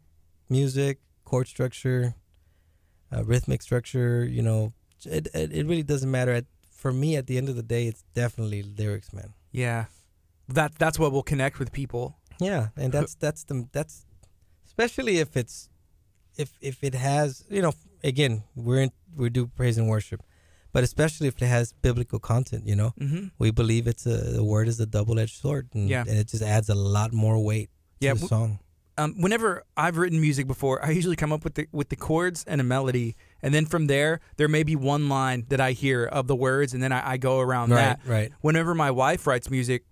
music, 0.48 0.98
chord 1.24 1.47
structure, 1.47 2.16
uh, 3.12 3.22
rhythmic 3.22 3.62
structure. 3.62 4.24
You 4.24 4.43
know, 4.43 4.72
it, 5.05 5.28
it 5.32 5.52
it 5.52 5.64
really 5.66 5.85
doesn't 5.85 6.10
matter. 6.10 6.32
At, 6.32 6.47
for 6.72 6.93
me, 6.93 7.14
at 7.14 7.28
the 7.28 7.39
end 7.39 7.48
of 7.48 7.55
the 7.55 7.62
day, 7.62 7.86
it's 7.86 8.02
definitely 8.14 8.64
lyrics, 8.64 9.12
man. 9.12 9.35
Yeah. 9.52 9.85
That 10.48 10.76
that's 10.76 10.98
what 10.98 11.12
will 11.12 11.22
connect 11.22 11.60
with 11.60 11.70
people. 11.70 12.18
Yeah, 12.40 12.69
and 12.77 12.93
that's 12.93 13.15
that's 13.15 13.44
the 13.44 13.66
that's 13.73 14.06
especially 14.66 15.19
if 15.19 15.36
it's 15.36 15.69
if 16.36 16.51
if 16.60 16.82
it 16.85 16.94
has 16.94 17.44
you 17.51 17.62
know 17.62 17.73
again 18.05 18.44
we're 18.55 18.82
in 18.82 18.90
we 19.16 19.28
do 19.31 19.47
praise 19.47 19.78
and 19.78 19.89
worship, 19.89 20.23
but 20.73 20.85
especially 20.85 21.27
if 21.28 21.40
it 21.43 21.47
has 21.47 21.73
biblical 21.73 22.19
content, 22.19 22.66
you 22.66 22.77
know 22.77 22.93
Mm-hmm. 23.01 23.28
we 23.39 23.51
believe 23.51 23.86
it's 23.86 24.06
a 24.06 24.16
the 24.36 24.44
word 24.44 24.69
is 24.69 24.78
a 24.81 24.86
double 24.86 25.19
edged 25.19 25.36
sword, 25.40 25.69
and, 25.74 25.89
Yeah. 25.89 26.05
and 26.09 26.16
it 26.19 26.28
just 26.28 26.43
adds 26.43 26.69
a 26.69 26.74
lot 26.74 27.12
more 27.12 27.39
weight 27.43 27.70
Yeah. 28.01 28.15
to 28.15 28.20
the 28.20 28.27
song. 28.28 28.59
um, 28.98 29.15
whenever 29.23 29.62
I've 29.77 29.97
written 29.97 30.20
music 30.20 30.47
before, 30.48 30.85
I 30.85 30.90
usually 30.90 31.15
come 31.16 31.32
up 31.32 31.43
with 31.44 31.55
the 31.55 31.66
with 31.73 31.89
the 31.89 31.97
chords 31.97 32.44
and 32.47 32.60
a 32.60 32.65
melody, 32.65 33.15
and 33.43 33.52
then 33.55 33.65
from 33.66 33.86
there, 33.86 34.20
there 34.36 34.48
may 34.48 34.62
be 34.65 34.74
one 34.77 35.09
line 35.09 35.47
that 35.51 35.60
I 35.60 35.70
hear 35.73 36.05
of 36.05 36.27
the 36.27 36.36
words, 36.36 36.74
and 36.74 36.82
then 36.82 36.93
I, 36.93 37.12
I 37.12 37.16
go 37.16 37.39
around 37.40 37.70
that. 37.70 37.98
Right, 38.05 38.15
right. 38.20 38.32
Whenever 38.40 38.74
my 38.74 38.90
wife 38.90 39.27
writes 39.27 39.51
music, 39.51 39.85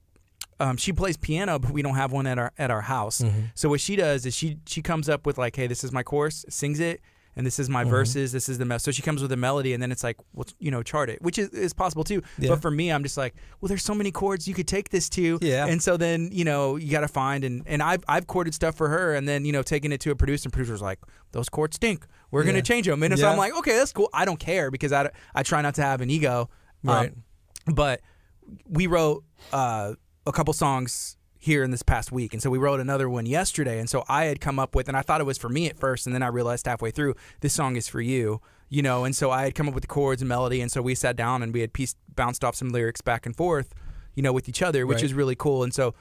um, 0.60 0.76
she 0.76 0.92
plays 0.92 1.16
piano, 1.16 1.58
but 1.58 1.70
we 1.70 1.82
don't 1.82 1.96
have 1.96 2.12
one 2.12 2.26
at 2.26 2.38
our 2.38 2.52
at 2.58 2.70
our 2.70 2.82
house. 2.82 3.20
Mhm. 3.20 3.50
So 3.54 3.68
what 3.68 3.80
she 3.80 3.96
does 3.96 4.24
is 4.26 4.34
she 4.34 4.58
she 4.66 4.82
comes 4.82 5.08
up 5.08 5.26
with 5.26 5.38
like, 5.38 5.54
hey, 5.56 5.66
this 5.66 5.84
is 5.84 5.92
my 5.92 6.02
chorus, 6.02 6.44
sings 6.48 6.80
it, 6.80 7.00
and 7.36 7.46
this 7.46 7.58
is 7.58 7.68
my 7.68 7.84
Mhm. 7.84 7.90
verses, 7.90 8.32
this 8.32 8.48
is 8.48 8.56
the 8.56 8.64
mess. 8.64 8.82
So 8.82 8.90
she 8.90 9.02
comes 9.02 9.20
with 9.20 9.30
a 9.32 9.36
melody, 9.36 9.74
and 9.74 9.82
then 9.82 9.92
it's 9.92 10.02
like, 10.02 10.16
well, 10.32 10.46
you 10.58 10.70
know, 10.70 10.82
chart 10.82 11.10
it, 11.10 11.20
which 11.20 11.38
is, 11.38 11.50
is 11.50 11.74
possible 11.74 12.04
too. 12.04 12.22
Yeah. 12.38 12.48
But 12.50 12.62
for 12.62 12.70
me, 12.70 12.90
I'm 12.90 13.02
just 13.02 13.18
like, 13.18 13.34
well, 13.60 13.68
there's 13.68 13.84
so 13.84 13.94
many 13.94 14.10
chords 14.10 14.48
you 14.48 14.54
could 14.54 14.66
take 14.66 14.88
this 14.88 15.10
to, 15.10 15.38
Yeah. 15.42 15.66
And 15.66 15.82
so 15.82 15.98
then 15.98 16.30
you 16.32 16.44
know 16.44 16.76
you 16.76 16.90
got 16.90 17.00
to 17.00 17.08
find 17.08 17.44
and 17.44 17.62
and 17.66 17.82
I've 17.82 18.02
I've 18.08 18.26
chorded 18.26 18.54
stuff 18.54 18.74
for 18.76 18.88
her, 18.88 19.14
and 19.14 19.28
then 19.28 19.44
you 19.44 19.52
know 19.52 19.62
taking 19.62 19.92
it 19.92 20.00
to 20.00 20.10
a 20.10 20.16
producer, 20.16 20.46
and 20.46 20.52
producer's 20.54 20.80
like, 20.80 21.00
those 21.32 21.50
chords 21.50 21.76
stink. 21.76 22.06
We're 22.30 22.42
Yeah. 22.44 22.52
gonna 22.52 22.62
change 22.62 22.86
them, 22.86 23.02
and 23.02 23.18
so 23.18 23.28
I'm 23.28 23.36
like, 23.36 23.54
okay, 23.58 23.76
that's 23.76 23.92
cool. 23.92 24.08
I 24.14 24.24
don't 24.24 24.40
care 24.40 24.70
because 24.70 24.92
I 24.92 25.10
I 25.34 25.42
try 25.42 25.60
not 25.60 25.74
to 25.74 25.82
have 25.82 26.00
an 26.00 26.08
ego, 26.08 26.48
Um, 26.86 26.94
Right. 26.94 27.12
but 27.66 28.00
we 28.68 28.86
wrote 28.86 29.24
uh, 29.52 29.94
a 30.26 30.32
couple 30.32 30.52
songs 30.54 31.16
here 31.38 31.62
in 31.62 31.70
this 31.70 31.82
past 31.82 32.10
week, 32.10 32.32
and 32.32 32.42
so 32.42 32.50
we 32.50 32.58
wrote 32.58 32.80
another 32.80 33.08
one 33.08 33.26
yesterday. 33.26 33.78
And 33.78 33.88
so 33.88 34.04
I 34.08 34.24
had 34.24 34.40
come 34.40 34.58
up 34.58 34.74
with, 34.74 34.88
and 34.88 34.96
I 34.96 35.02
thought 35.02 35.20
it 35.20 35.24
was 35.24 35.38
for 35.38 35.48
me 35.48 35.68
at 35.68 35.78
first, 35.78 36.06
and 36.06 36.14
then 36.14 36.22
I 36.22 36.28
realized 36.28 36.66
halfway 36.66 36.90
through 36.90 37.14
this 37.40 37.52
song 37.52 37.76
is 37.76 37.88
for 37.88 38.00
you, 38.00 38.40
you 38.68 38.82
know. 38.82 39.04
And 39.04 39.14
so 39.14 39.30
I 39.30 39.44
had 39.44 39.54
come 39.54 39.68
up 39.68 39.74
with 39.74 39.82
the 39.82 39.88
chords 39.88 40.22
and 40.22 40.28
melody, 40.28 40.60
and 40.60 40.72
so 40.72 40.82
we 40.82 40.94
sat 40.94 41.14
down 41.14 41.42
and 41.42 41.52
we 41.52 41.60
had 41.60 41.72
pieced, 41.72 41.96
bounced 42.16 42.42
off 42.44 42.56
some 42.56 42.70
lyrics 42.70 43.00
back 43.00 43.26
and 43.26 43.36
forth, 43.36 43.74
you 44.14 44.22
know, 44.22 44.32
with 44.32 44.48
each 44.48 44.62
other, 44.62 44.86
which 44.86 44.96
Right. 44.96 45.04
is 45.04 45.14
really 45.14 45.36
cool. 45.36 45.62
And 45.62 45.72
so, 45.72 45.94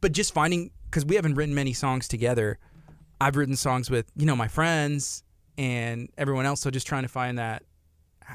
but 0.00 0.12
just 0.12 0.34
finding 0.34 0.70
because 0.90 1.06
we 1.06 1.16
haven't 1.16 1.34
written 1.36 1.54
many 1.54 1.72
songs 1.72 2.06
together. 2.08 2.58
I've 3.20 3.36
written 3.36 3.56
songs 3.56 3.88
with 3.88 4.10
you 4.16 4.26
know 4.26 4.36
my 4.36 4.48
friends 4.48 5.22
and 5.56 6.10
everyone 6.18 6.44
else, 6.44 6.60
so 6.60 6.70
just 6.70 6.86
trying 6.86 7.02
to 7.04 7.08
find 7.08 7.38
that 7.38 7.62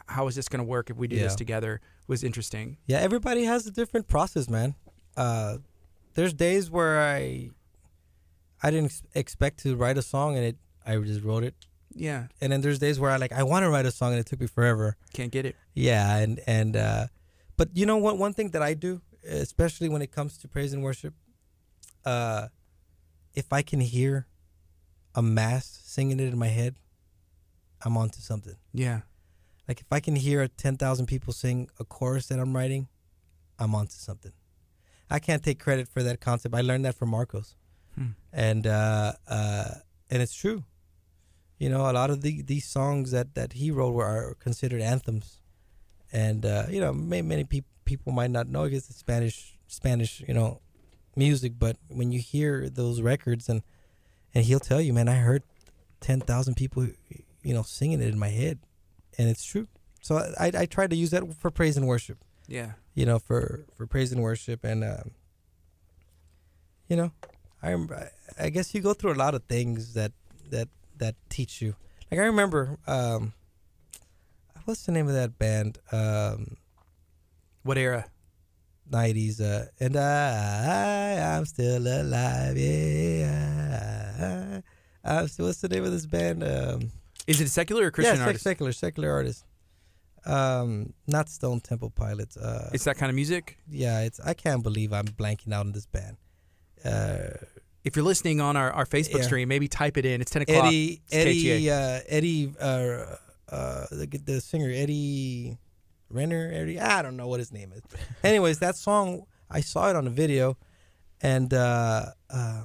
how 0.07 0.28
is 0.28 0.36
this 0.36 0.48
going 0.48 0.60
to 0.60 0.64
work 0.65 0.90
if 0.90 0.98
we 0.98 1.07
do 1.07 1.18
this 1.19 1.36
together 1.36 1.82
was 2.07 2.24
interesting. 2.24 2.78
Yeah, 2.88 2.99
everybody 2.99 3.44
has 3.44 3.68
a 3.68 3.72
different 3.72 4.07
process, 4.07 4.49
man. 4.49 4.76
Uh, 5.18 5.57
there's 6.14 6.34
days 6.34 6.69
where 6.72 6.99
I 7.02 7.49
I 8.64 8.72
didn't 8.72 8.85
ex- 8.85 9.03
expect 9.14 9.60
to 9.64 9.76
write 9.76 9.98
a 9.98 10.02
song 10.02 10.35
and 10.38 10.45
it 10.45 10.57
I 10.85 10.95
just 10.98 11.22
wrote 11.23 11.44
it, 11.44 11.53
Yeah, 11.94 12.27
and 12.39 12.52
then 12.52 12.61
there's 12.61 12.80
days 12.80 12.99
where 12.99 13.11
I 13.11 13.18
like 13.18 13.34
I 13.34 13.44
want 13.44 13.64
to 13.64 13.69
write 13.69 13.85
a 13.85 13.91
song 13.91 14.11
and 14.11 14.19
it 14.19 14.26
took 14.26 14.39
me 14.39 14.48
forever. 14.48 14.95
can't 15.14 15.31
get 15.31 15.45
it. 15.45 15.56
Yeah, 15.73 16.18
and 16.18 16.39
and 16.48 16.76
uh, 16.77 17.07
but 17.57 17.69
you 17.73 17.85
know 17.85 17.98
what? 17.98 18.18
One 18.18 18.34
thing 18.34 18.52
that 18.52 18.61
I 18.61 18.73
do, 18.73 19.02
especially 19.27 19.89
when 19.89 20.02
it 20.02 20.11
comes 20.11 20.38
to 20.39 20.48
praise 20.48 20.72
and 20.73 20.81
worship, 20.84 21.14
uh, 22.06 22.48
if 23.34 23.52
I 23.52 23.61
can 23.64 23.81
hear 23.81 24.27
a 25.15 25.22
mass 25.22 25.80
singing 25.84 26.19
it 26.19 26.31
in 26.31 26.38
my 26.38 26.48
head, 26.48 26.76
I'm 27.84 27.98
onto 27.98 28.22
something. 28.22 28.56
Yeah, 28.73 29.02
Like 29.68 29.81
if 29.81 29.88
I 29.91 29.99
can 29.99 30.15
hear 30.15 30.48
ten 30.48 30.77
thousand 30.77 31.07
people 31.07 31.34
sing 31.34 31.69
a 31.80 31.84
chorus 31.85 32.27
that 32.27 32.39
I'm 32.39 32.56
writing, 32.56 32.88
I'm 33.60 33.76
onto 33.76 33.94
something. 33.98 34.31
I 35.10 35.20
can't 35.20 35.44
take 35.44 35.60
credit 35.60 35.88
for 35.88 36.04
that 36.04 36.20
concept. 36.20 36.54
I 36.56 36.62
learned 36.62 36.86
that 36.86 36.96
from 36.96 37.10
Marcos, 37.10 37.56
Hmm. 37.96 38.12
and 38.34 38.68
uh, 38.68 39.14
uh, 39.28 39.70
and 40.10 40.22
it's 40.22 40.34
true. 40.36 40.64
You 41.58 41.70
know, 41.70 41.90
a 41.90 41.94
lot 41.94 42.10
of 42.10 42.22
the 42.22 42.42
these 42.42 42.66
songs 42.68 43.12
that 43.12 43.34
that 43.36 43.54
he 43.54 43.72
wrote 43.72 43.94
were 43.94 44.06
are 44.06 44.36
considered 44.36 44.82
anthems, 44.82 45.42
and 46.12 46.46
uh, 46.46 46.66
you 46.70 46.80
know, 46.80 46.94
may, 46.94 47.22
many 47.22 47.44
people 47.44 47.70
people 47.86 48.12
might 48.12 48.32
not 48.32 48.48
know 48.48 48.66
because 48.66 48.90
it's 48.90 49.00
Spanish 49.00 49.58
Spanish 49.68 50.22
you 50.28 50.34
know 50.34 50.60
music, 51.16 51.54
but 51.58 51.78
when 51.88 52.12
you 52.12 52.20
hear 52.20 52.70
those 52.70 53.02
records 53.02 53.50
and 53.50 53.64
and 54.36 54.46
he'll 54.46 54.60
tell 54.60 54.82
you, 54.82 54.94
man, 54.94 55.08
I 55.10 55.16
heard 55.16 55.44
ten 56.00 56.20
thousand 56.20 56.56
people 56.56 56.88
you 57.42 57.54
know 57.54 57.64
singing 57.64 58.02
it 58.02 58.08
in 58.10 58.20
my 58.20 58.30
head, 58.30 58.60
and 59.18 59.28
it's 59.30 59.44
true. 59.44 59.68
So 60.02 60.18
I 60.40 60.52
I 60.54 60.66
try 60.68 60.86
to 60.88 60.96
use 60.96 61.10
that 61.12 61.24
for 61.40 61.50
praise 61.50 61.76
and 61.78 61.88
worship 61.88 62.18
yeah, 62.48 62.74
you 62.98 63.06
know, 63.06 63.19
for 63.19 63.64
for 63.78 63.86
praise 63.86 64.11
and 64.11 64.24
worship, 64.24 64.64
and 64.64 64.84
um, 64.84 65.11
you 66.90 66.95
know, 66.98 67.11
I 67.61 67.69
remember. 67.69 68.10
I 68.40 68.49
guess 68.49 68.74
you 68.74 68.82
go 68.82 68.95
through 68.95 69.14
a 69.14 69.22
lot 69.22 69.36
of 69.36 69.44
things 69.44 69.94
that 69.94 70.14
that 70.49 70.68
that 70.98 71.14
teach 71.30 71.61
you. 71.61 71.76
Like 72.10 72.19
I 72.19 72.26
remember, 72.26 72.80
um, 72.88 73.34
what's 74.65 74.88
the 74.88 74.91
name 74.91 75.07
of 75.07 75.14
that 75.14 75.38
band? 75.38 75.78
Um, 75.91 76.57
What 77.61 77.78
era? 77.78 78.06
90s 78.90 79.41
uh 79.41 79.65
and 79.82 79.98
I 79.98 81.36
I'm 81.36 81.45
still 81.45 81.86
alive 81.86 82.57
yeah 82.57 84.61
I'm 85.03 85.28
still, 85.28 85.48
what's 85.48 85.60
the 85.60 85.68
name 85.68 85.84
of 85.84 85.91
this 85.91 86.06
band 86.06 86.41
um 86.41 86.91
Is 87.28 87.41
it 87.41 87.49
secular 87.49 87.88
or 87.88 87.91
Christian 87.91 88.15
yeah, 88.15 88.28
sec- 88.32 88.40
secular 88.40 88.72
secular 88.72 89.11
artist 89.11 89.44
um 90.26 90.94
not 91.07 91.30
Stone 91.30 91.60
Temple 91.61 91.89
Pilots 91.91 92.38
uh 92.38 92.69
It's 92.73 92.84
that 92.85 92.98
kind 92.98 93.10
of 93.10 93.15
music. 93.15 93.57
yeah 93.69 94.02
it's 94.02 94.19
I 94.19 94.34
can't 94.34 94.64
believe 94.64 94.91
I'm 94.94 95.06
blanking 95.07 95.53
out 95.53 95.65
on 95.65 95.72
this 95.72 95.85
band 95.85 96.18
uh 96.84 97.30
If 97.84 97.95
you're 97.95 98.03
listening 98.06 98.41
on 98.41 98.57
our, 98.57 98.72
our 98.72 98.85
Facebook 98.85 99.19
Yeah. 99.19 99.23
stream, 99.30 99.48
maybe 99.48 99.68
type 99.69 99.95
it 99.98 100.06
in. 100.06 100.19
It's 100.22 100.31
10 100.31 100.41
o'clock. 100.41 100.65
Eddie 100.65 101.02
It's 101.10 101.15
Eddie 101.15 101.72
uh 101.72 101.99
Eddie 102.07 102.53
uh 102.60 103.15
uh 103.49 103.85
the, 103.91 104.07
the 104.26 104.41
singer 104.41 104.69
Eddie 104.69 105.57
Renner 106.10 106.52
Eddie 106.53 106.80
I 106.80 107.02
don't 107.02 107.15
know 107.15 107.27
what 107.27 107.39
his 107.39 107.52
name 107.52 107.72
is. 107.73 107.81
Anyways, 108.23 108.60
that 108.60 108.76
song 108.76 109.23
I 109.49 109.61
saw 109.61 109.89
it 109.89 109.95
on 109.95 110.06
a 110.07 110.10
video, 110.10 110.57
and 111.22 111.53
uh 111.53 112.07
uh 112.30 112.64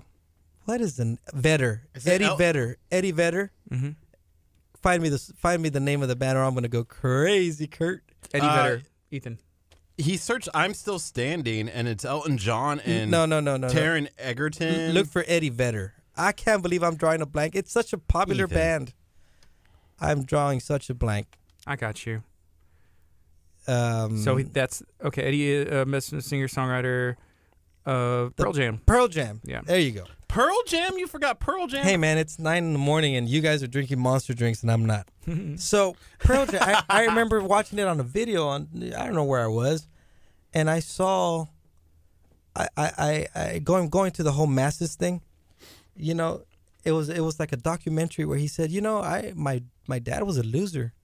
what 0.64 0.80
is 0.80 0.96
the 0.96 1.18
Vedder 1.34 1.82
Eddie 2.06 2.30
Vedder 2.36 2.78
Eddie 2.90 3.12
Vedder. 3.12 3.52
hmm 3.70 3.90
Find 4.82 5.02
me 5.02 5.08
the 5.08 5.18
find 5.18 5.62
me 5.62 5.68
the 5.68 5.80
name 5.80 6.02
of 6.02 6.08
the 6.08 6.16
band, 6.16 6.36
or 6.36 6.42
I'm 6.42 6.54
gonna 6.54 6.68
go 6.68 6.82
crazy, 6.84 7.66
Kurt. 7.66 8.02
Eddie 8.34 8.46
Uh, 8.46 8.54
Vedder. 8.56 8.82
Ethan. 9.10 9.38
He 9.96 10.16
searched 10.16 10.48
"I'm 10.54 10.74
Still 10.74 10.98
Standing" 10.98 11.68
and 11.68 11.86
it's 11.86 12.04
Elton 12.04 12.36
John 12.38 12.80
and 12.80 13.10
no, 13.10 13.24
no, 13.26 13.38
no, 13.40 13.56
no, 13.56 13.68
no. 13.68 13.72
Taron 13.72 14.08
Egerton. 14.18 14.92
Look 14.92 15.06
for 15.06 15.24
Eddie 15.28 15.50
Vedder. 15.50 15.94
I 16.16 16.32
can't 16.32 16.62
believe 16.62 16.82
I'm 16.82 16.96
drawing 16.96 17.20
a 17.22 17.26
blank. 17.26 17.54
It's 17.54 17.70
such 17.72 17.92
a 17.92 17.98
popular 17.98 18.44
Ethan. 18.44 18.54
band. 18.56 18.94
I'm 20.00 20.24
drawing 20.24 20.58
such 20.60 20.90
a 20.90 20.94
blank. 20.94 21.38
I 21.66 21.76
got 21.76 22.04
you. 22.06 22.22
Um, 23.68 24.18
So 24.18 24.38
that's 24.42 24.82
okay. 25.04 25.22
Eddie, 25.22 25.68
uh, 25.68 26.00
singer 26.00 26.48
songwriter, 26.48 27.14
uh, 27.86 28.30
Pearl 28.36 28.52
Jam. 28.52 28.80
Pearl 28.84 29.06
Jam. 29.06 29.40
Yeah. 29.44 29.60
There 29.64 29.78
you 29.78 29.92
go. 29.92 30.04
Pearl 30.32 30.56
Jam. 30.66 30.96
You 30.96 31.06
forgot 31.06 31.40
Pearl 31.40 31.66
Jam. 31.66 31.84
Hey 31.84 31.98
man, 31.98 32.16
it's 32.16 32.38
nine 32.38 32.64
in 32.64 32.72
the 32.72 32.78
morning 32.78 33.16
and 33.16 33.28
you 33.28 33.42
guys 33.42 33.62
are 33.62 33.66
drinking 33.66 34.00
monster 34.00 34.32
drinks 34.32 34.62
and 34.62 34.72
I'm 34.72 34.86
not. 34.86 35.06
So 35.56 35.94
Pearl 36.20 36.46
Jam, 36.46 36.62
I, 36.62 36.82
I 36.88 37.04
remember 37.04 37.42
watching 37.42 37.78
it 37.78 37.86
on 37.86 38.00
a 38.00 38.02
video 38.02 38.48
on 38.48 38.68
I 38.96 39.04
don't 39.04 39.14
know 39.14 39.24
where 39.24 39.44
I 39.44 39.46
was, 39.46 39.86
and 40.54 40.70
I 40.70 40.80
saw, 40.80 41.46
I 42.56 42.68
I, 42.76 42.90
I, 42.98 43.28
I 43.34 43.58
going 43.58 43.90
going 43.90 44.10
to 44.12 44.22
the 44.22 44.32
whole 44.32 44.46
masses 44.46 44.94
thing, 44.94 45.20
you 45.94 46.14
know, 46.14 46.44
it 46.82 46.92
was 46.92 47.10
it 47.10 47.20
was 47.20 47.38
like 47.38 47.52
a 47.52 47.58
documentary 47.58 48.24
where 48.24 48.38
he 48.38 48.48
said, 48.48 48.70
you 48.70 48.80
know, 48.80 48.98
I 49.00 49.34
my 49.36 49.62
my 49.86 49.98
dad 49.98 50.22
was 50.22 50.38
a 50.38 50.42
loser. 50.42 50.94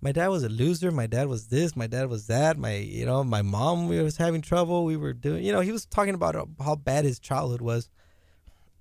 My 0.00 0.12
dad 0.12 0.28
was 0.28 0.44
a 0.44 0.48
loser. 0.48 0.92
My 0.92 1.06
dad 1.08 1.26
was 1.26 1.48
this. 1.48 1.74
My 1.74 1.88
dad 1.88 2.08
was 2.08 2.28
that. 2.28 2.58
My, 2.58 2.76
you 2.76 3.06
know, 3.06 3.24
my 3.24 3.40
mom 3.40 3.88
was 3.88 4.18
having 4.18 4.42
trouble. 4.42 4.84
We 4.84 4.98
were 4.98 5.14
doing, 5.14 5.42
you 5.42 5.50
know, 5.50 5.60
he 5.60 5.72
was 5.72 5.86
talking 5.86 6.14
about 6.14 6.36
how 6.62 6.76
bad 6.76 7.06
his 7.06 7.18
childhood 7.18 7.62
was. 7.62 7.88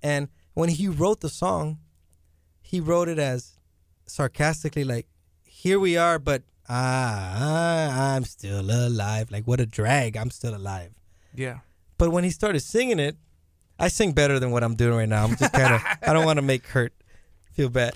And 0.04 0.28
when 0.54 0.70
he 0.70 0.88
wrote 0.88 1.22
the 1.22 1.30
song, 1.30 1.80
he 2.62 2.80
wrote 2.80 3.08
it 3.08 3.18
as 3.20 3.54
sarcastically, 4.06 4.84
like, 4.84 5.08
"Here 5.46 5.80
we 5.80 5.96
are, 5.98 6.20
but 6.20 6.44
ah, 6.70 8.14
I'm 8.16 8.26
still 8.26 8.60
alive. 8.62 9.32
Like, 9.32 9.46
what 9.46 9.60
a 9.60 9.66
drag! 9.66 10.18
I'm 10.18 10.30
still 10.32 10.56
alive." 10.56 10.92
yeah. 11.34 11.60
But 11.98 12.10
when 12.12 12.24
he 12.26 12.32
started 12.32 12.60
singing 12.60 13.00
it, 13.00 13.16
I 13.80 13.88
sing 13.88 14.12
better 14.14 14.40
than 14.40 14.52
what 14.52 14.64
I'm 14.64 14.76
doing 14.76 14.98
right 14.98 15.08
now. 15.08 15.24
I'm 15.24 15.36
just 15.38 15.54
kind 15.54 15.74
of, 15.76 15.82
I 16.02 16.12
don't 16.12 16.26
want 16.26 16.38
to 16.38 16.42
make 16.42 16.64
Kurt 16.64 16.92
feel 17.54 17.70
bad, 17.70 17.94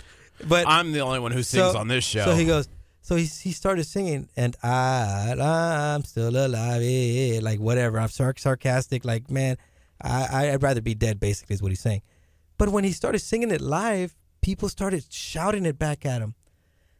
but 0.48 0.66
I'm 0.68 0.92
the 0.94 1.02
only 1.02 1.20
one 1.20 1.32
who 1.34 1.44
sings 1.44 1.74
So- 1.74 1.78
on 1.78 1.88
this 1.88 2.04
show. 2.06 2.24
so 2.26 2.36
he 2.36 2.46
goes. 2.46 2.70
So 3.02 3.16
he 3.16 3.24
he 3.26 3.52
started 3.54 3.86
singing, 3.86 4.28
and 4.36 4.56
I 4.64 5.34
I'm 5.40 6.04
still 6.04 6.30
alive, 6.30 6.82
eh, 6.84 7.40
like 7.42 7.60
whatever. 7.60 8.00
I'm 8.00 8.10
sar- 8.10 8.36
sarcastic, 8.38 9.06
like 9.06 9.32
man, 9.32 9.58
I 10.02 10.52
I'd 10.52 10.64
rather 10.64 10.82
be 10.82 10.96
dead. 10.96 11.20
Basically, 11.20 11.54
is 11.54 11.62
what 11.62 11.72
he's 11.72 11.80
saying. 11.80 12.02
But 12.58 12.70
when 12.70 12.84
he 12.84 12.92
started 12.92 13.20
singing 13.20 13.52
it 13.52 13.62
live, 13.62 14.16
people 14.42 14.70
started 14.70 15.06
shouting 15.12 15.66
it 15.66 15.78
back 15.78 16.06
at 16.06 16.22
him, 16.22 16.36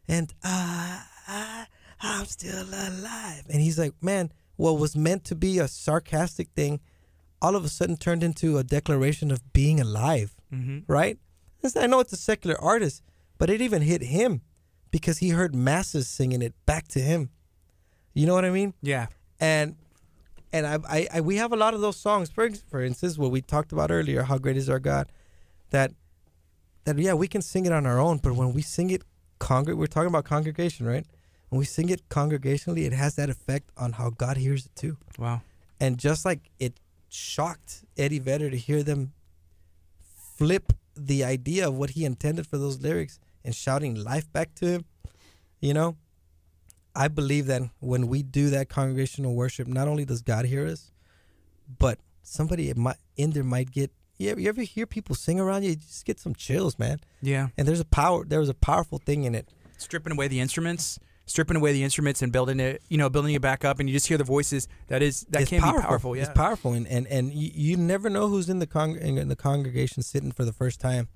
and 0.06 0.32
I, 0.42 1.02
I 1.26 1.66
I'm 2.00 2.26
still 2.26 2.62
alive. 2.62 3.44
And 3.50 3.60
he's 3.60 3.78
like, 3.78 3.94
man, 4.02 4.32
what 4.56 4.78
was 4.78 4.96
meant 4.96 5.24
to 5.24 5.34
be 5.34 5.58
a 5.58 5.68
sarcastic 5.68 6.48
thing, 6.54 6.80
all 7.42 7.56
of 7.56 7.64
a 7.64 7.68
sudden 7.68 7.96
turned 7.96 8.22
into 8.22 8.58
a 8.58 8.64
declaration 8.64 9.30
of 9.30 9.52
being 9.52 9.80
alive 9.80 10.32
Mm-hmm. 10.52 10.90
right? 10.90 11.18
I 11.76 11.86
know 11.86 12.00
it's 12.00 12.12
a 12.12 12.16
secular 12.16 12.58
artist, 12.60 13.02
but 13.36 13.50
it 13.50 13.60
even 13.60 13.82
hit 13.82 14.00
him 14.02 14.40
because 14.90 15.18
he 15.18 15.30
heard 15.30 15.54
masses 15.54 16.08
singing 16.08 16.40
it 16.40 16.54
back 16.64 16.88
to 16.88 17.00
him. 17.00 17.30
You 18.14 18.26
know 18.26 18.34
what 18.34 18.46
I 18.46 18.50
mean? 18.50 18.72
Yeah. 18.80 19.08
And 19.38 19.76
and 20.52 20.66
I, 20.66 20.78
I, 20.88 21.08
I 21.14 21.20
we 21.20 21.36
have 21.36 21.52
a 21.52 21.56
lot 21.56 21.74
of 21.74 21.80
those 21.80 21.96
songs. 21.96 22.30
For 22.30 22.50
for 22.70 22.82
instance, 22.82 23.18
what 23.18 23.30
we 23.30 23.40
talked 23.40 23.72
about 23.72 23.90
earlier, 23.90 24.22
"How 24.22 24.38
Great 24.38 24.56
Is 24.56 24.68
Our 24.68 24.78
God," 24.78 25.10
that 25.70 25.92
that 26.84 26.98
yeah, 26.98 27.14
we 27.14 27.28
can 27.28 27.42
sing 27.42 27.66
it 27.66 27.72
on 27.72 27.86
our 27.86 27.98
own, 27.98 28.18
but 28.18 28.34
when 28.34 28.52
we 28.52 28.62
sing 28.62 28.90
it, 28.90 29.02
congr- 29.40 29.76
we're 29.76 29.86
talking 29.86 30.08
about 30.08 30.24
congregation, 30.24 30.86
right? 30.86 31.06
When 31.50 31.58
we 31.58 31.64
sing 31.64 31.88
it 31.88 32.08
congregationally, 32.08 32.84
it 32.86 32.92
has 32.92 33.14
that 33.16 33.30
effect 33.30 33.70
on 33.76 33.92
how 33.92 34.10
God 34.10 34.36
hears 34.36 34.66
it 34.66 34.74
too. 34.74 34.96
Wow. 35.18 35.42
And 35.80 35.98
just 35.98 36.24
like 36.24 36.50
it 36.58 36.80
shocked 37.08 37.84
Eddie 37.96 38.18
Vedder 38.18 38.50
to 38.50 38.56
hear 38.56 38.82
them 38.82 39.12
flip 40.36 40.72
the 40.96 41.24
idea 41.24 41.68
of 41.68 41.74
what 41.74 41.90
he 41.90 42.04
intended 42.04 42.46
for 42.46 42.58
those 42.58 42.80
lyrics 42.80 43.18
and 43.44 43.54
shouting 43.54 43.94
life 43.94 44.30
back 44.32 44.54
to 44.56 44.66
him, 44.66 44.84
you 45.60 45.72
know, 45.72 45.96
I 46.94 47.08
believe 47.08 47.46
that 47.46 47.62
when 47.80 48.08
we 48.08 48.22
do 48.22 48.50
that 48.50 48.68
congregational 48.68 49.34
worship, 49.34 49.68
not 49.68 49.88
only 49.88 50.04
does 50.04 50.22
God 50.22 50.46
hear 50.46 50.66
us, 50.66 50.90
but 51.78 51.98
somebody 52.22 52.72
might, 52.74 52.96
in 53.16 53.30
there 53.30 53.44
might 53.44 53.70
get. 53.70 53.90
You 54.18 54.30
ever, 54.30 54.40
you 54.40 54.48
ever 54.48 54.62
hear 54.62 54.84
people 54.84 55.14
sing 55.14 55.38
around 55.38 55.62
you? 55.62 55.70
You 55.70 55.76
just 55.76 56.04
get 56.04 56.18
some 56.18 56.34
chills, 56.34 56.76
man. 56.76 56.98
Yeah. 57.22 57.48
And 57.56 57.68
there's 57.68 57.78
a 57.78 57.84
power. 57.84 58.24
There 58.24 58.40
was 58.40 58.48
a 58.48 58.54
powerful 58.54 58.98
thing 58.98 59.24
in 59.24 59.34
it. 59.34 59.48
Stripping 59.76 60.12
away 60.12 60.26
the 60.26 60.40
instruments, 60.40 60.98
stripping 61.28 61.56
away 61.56 61.72
the 61.72 61.84
instruments 61.84 62.22
and 62.22 62.32
building 62.32 62.58
it, 62.58 62.82
you 62.88 62.98
know, 62.98 63.08
building 63.08 63.34
it 63.34 63.42
back 63.42 63.64
up, 63.64 63.78
and 63.78 63.88
you 63.88 63.94
just 63.94 64.08
hear 64.08 64.18
the 64.18 64.24
voices. 64.24 64.66
That 64.88 65.02
is 65.02 65.20
that 65.30 65.42
it's 65.42 65.50
can 65.50 65.60
powerful. 65.60 65.80
be 65.80 65.86
powerful. 65.86 66.16
Yeah. 66.16 66.22
It's 66.22 66.32
powerful, 66.32 66.72
and 66.72 66.86
and, 66.88 67.06
and 67.06 67.32
you, 67.32 67.50
you 67.54 67.76
never 67.76 68.10
know 68.10 68.28
who's 68.28 68.48
in 68.48 68.58
the 68.58 68.66
con 68.66 68.96
in 68.96 69.28
the 69.28 69.36
congregation 69.36 70.02
sitting 70.02 70.32
for 70.32 70.44
the 70.44 70.52
first 70.52 70.80
time, 70.80 71.08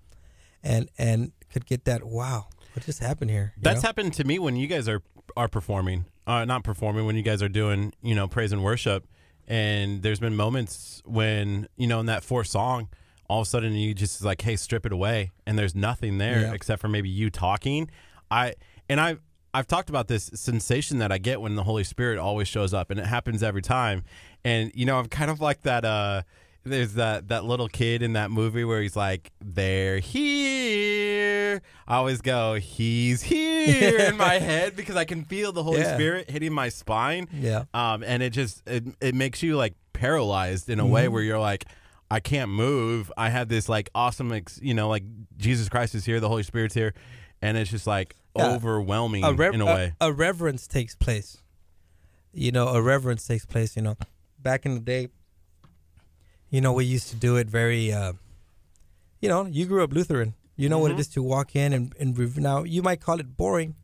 and 0.62 0.88
and 0.96 1.32
could 1.52 1.66
get 1.66 1.84
that. 1.86 2.04
Wow, 2.04 2.46
what 2.74 2.86
just 2.86 3.00
happened 3.00 3.30
here? 3.30 3.54
That's 3.60 3.82
know? 3.82 3.88
happened 3.88 4.12
to 4.14 4.24
me 4.24 4.38
when 4.38 4.54
you 4.54 4.68
guys 4.68 4.88
are 4.88 5.02
are 5.36 5.48
performing, 5.48 6.04
uh, 6.26 6.44
not 6.44 6.64
performing 6.64 7.06
when 7.06 7.16
you 7.16 7.22
guys 7.22 7.42
are 7.42 7.48
doing 7.48 7.92
you 8.02 8.14
know 8.14 8.28
praise 8.28 8.52
and 8.52 8.62
worship, 8.62 9.06
and 9.48 10.02
there's 10.02 10.20
been 10.20 10.36
moments 10.36 11.02
when 11.04 11.68
you 11.76 11.86
know 11.86 12.00
in 12.00 12.06
that 12.06 12.22
fourth 12.24 12.46
song, 12.48 12.88
all 13.28 13.40
of 13.40 13.46
a 13.46 13.50
sudden 13.50 13.72
you 13.74 13.94
just 13.94 14.22
like 14.24 14.42
hey 14.42 14.56
strip 14.56 14.86
it 14.86 14.92
away, 14.92 15.30
and 15.46 15.58
there's 15.58 15.74
nothing 15.74 16.18
there 16.18 16.42
Yeah. 16.42 16.52
except 16.52 16.80
for 16.80 16.88
maybe 16.88 17.08
you 17.08 17.30
talking. 17.30 17.90
I 18.30 18.54
and 18.88 19.00
I 19.00 19.16
I've 19.54 19.66
talked 19.66 19.90
about 19.90 20.08
this 20.08 20.30
sensation 20.34 20.98
that 20.98 21.12
I 21.12 21.18
get 21.18 21.40
when 21.42 21.56
the 21.56 21.64
Holy 21.64 21.84
Spirit 21.84 22.18
always 22.18 22.48
shows 22.48 22.72
up, 22.72 22.90
and 22.90 22.98
it 22.98 23.06
happens 23.06 23.42
every 23.42 23.62
time. 23.62 24.04
And 24.44 24.72
you 24.74 24.86
know 24.86 24.98
I'm 24.98 25.08
kind 25.08 25.30
of 25.30 25.40
like 25.40 25.62
that. 25.62 25.84
uh 25.84 26.22
there's 26.64 26.94
that 26.94 27.28
that 27.28 27.44
little 27.44 27.68
kid 27.68 28.02
in 28.02 28.12
that 28.14 28.30
movie 28.30 28.64
where 28.64 28.80
he's 28.82 28.96
like, 28.96 29.32
"They're 29.40 29.98
here." 29.98 31.62
I 31.86 31.96
always 31.96 32.20
go, 32.20 32.54
"He's 32.54 33.22
here" 33.22 33.98
in 33.98 34.16
my 34.16 34.34
head 34.38 34.76
because 34.76 34.96
I 34.96 35.04
can 35.04 35.24
feel 35.24 35.52
the 35.52 35.62
Holy 35.62 35.80
Yeah. 35.80 35.94
Spirit 35.94 36.30
hitting 36.30 36.52
my 36.52 36.68
spine. 36.68 37.28
Yeah. 37.32 37.64
Um, 37.74 38.02
and 38.02 38.22
it 38.22 38.30
just 38.30 38.62
it, 38.68 38.84
it 39.00 39.14
makes 39.14 39.42
you 39.42 39.56
like 39.56 39.74
paralyzed 39.92 40.68
in 40.70 40.80
a 40.80 40.86
way 40.86 41.04
Mm-hmm. 41.04 41.12
where 41.14 41.22
you're 41.22 41.38
like, 41.40 41.66
I 42.10 42.20
can't 42.20 42.50
move. 42.50 43.10
I 43.16 43.28
had 43.28 43.48
this 43.48 43.68
like 43.68 43.90
awesome, 43.94 44.32
ex- 44.32 44.60
you 44.62 44.74
know, 44.74 44.88
like 44.88 45.04
Jesus 45.36 45.68
Christ 45.68 45.94
is 45.94 46.04
here, 46.04 46.20
the 46.20 46.28
Holy 46.28 46.42
Spirit's 46.42 46.74
here, 46.74 46.94
and 47.40 47.56
it's 47.56 47.70
just 47.70 47.86
like 47.86 48.14
Yeah. 48.36 48.54
overwhelming 48.54 49.24
a, 49.24 49.32
rev- 49.32 49.54
in 49.54 49.60
a 49.60 49.66
way. 49.66 49.92
a 50.00 50.12
reverence 50.12 50.66
takes 50.66 50.94
place. 50.94 51.38
You 52.32 52.50
know, 52.52 52.68
a 52.68 52.80
reverence 52.80 53.26
takes 53.26 53.44
place. 53.46 53.76
You 53.76 53.82
know, 53.82 53.96
back 54.38 54.64
in 54.64 54.74
the 54.74 54.80
day, 54.80 55.08
you 56.52 56.60
know, 56.60 56.72
we 56.72 56.84
used 56.96 57.08
to 57.08 57.16
do 57.16 57.32
it 57.40 57.48
very. 57.48 57.92
Uh, 57.92 58.12
you 59.22 59.28
know, 59.28 59.46
you 59.46 59.66
grew 59.66 59.82
up 59.82 59.92
Lutheran. 59.92 60.34
You 60.56 60.68
know 60.68 60.78
what 60.82 60.90
it 60.92 60.96
Mhm. 60.96 61.00
is 61.04 61.08
to 61.16 61.22
walk 61.34 61.56
in 61.56 61.72
and 61.72 61.94
and 62.00 62.08
rev- 62.18 62.38
now 62.50 62.62
you 62.74 62.82
might 62.88 63.00
call 63.00 63.18
it 63.20 63.36
boring, 63.36 63.74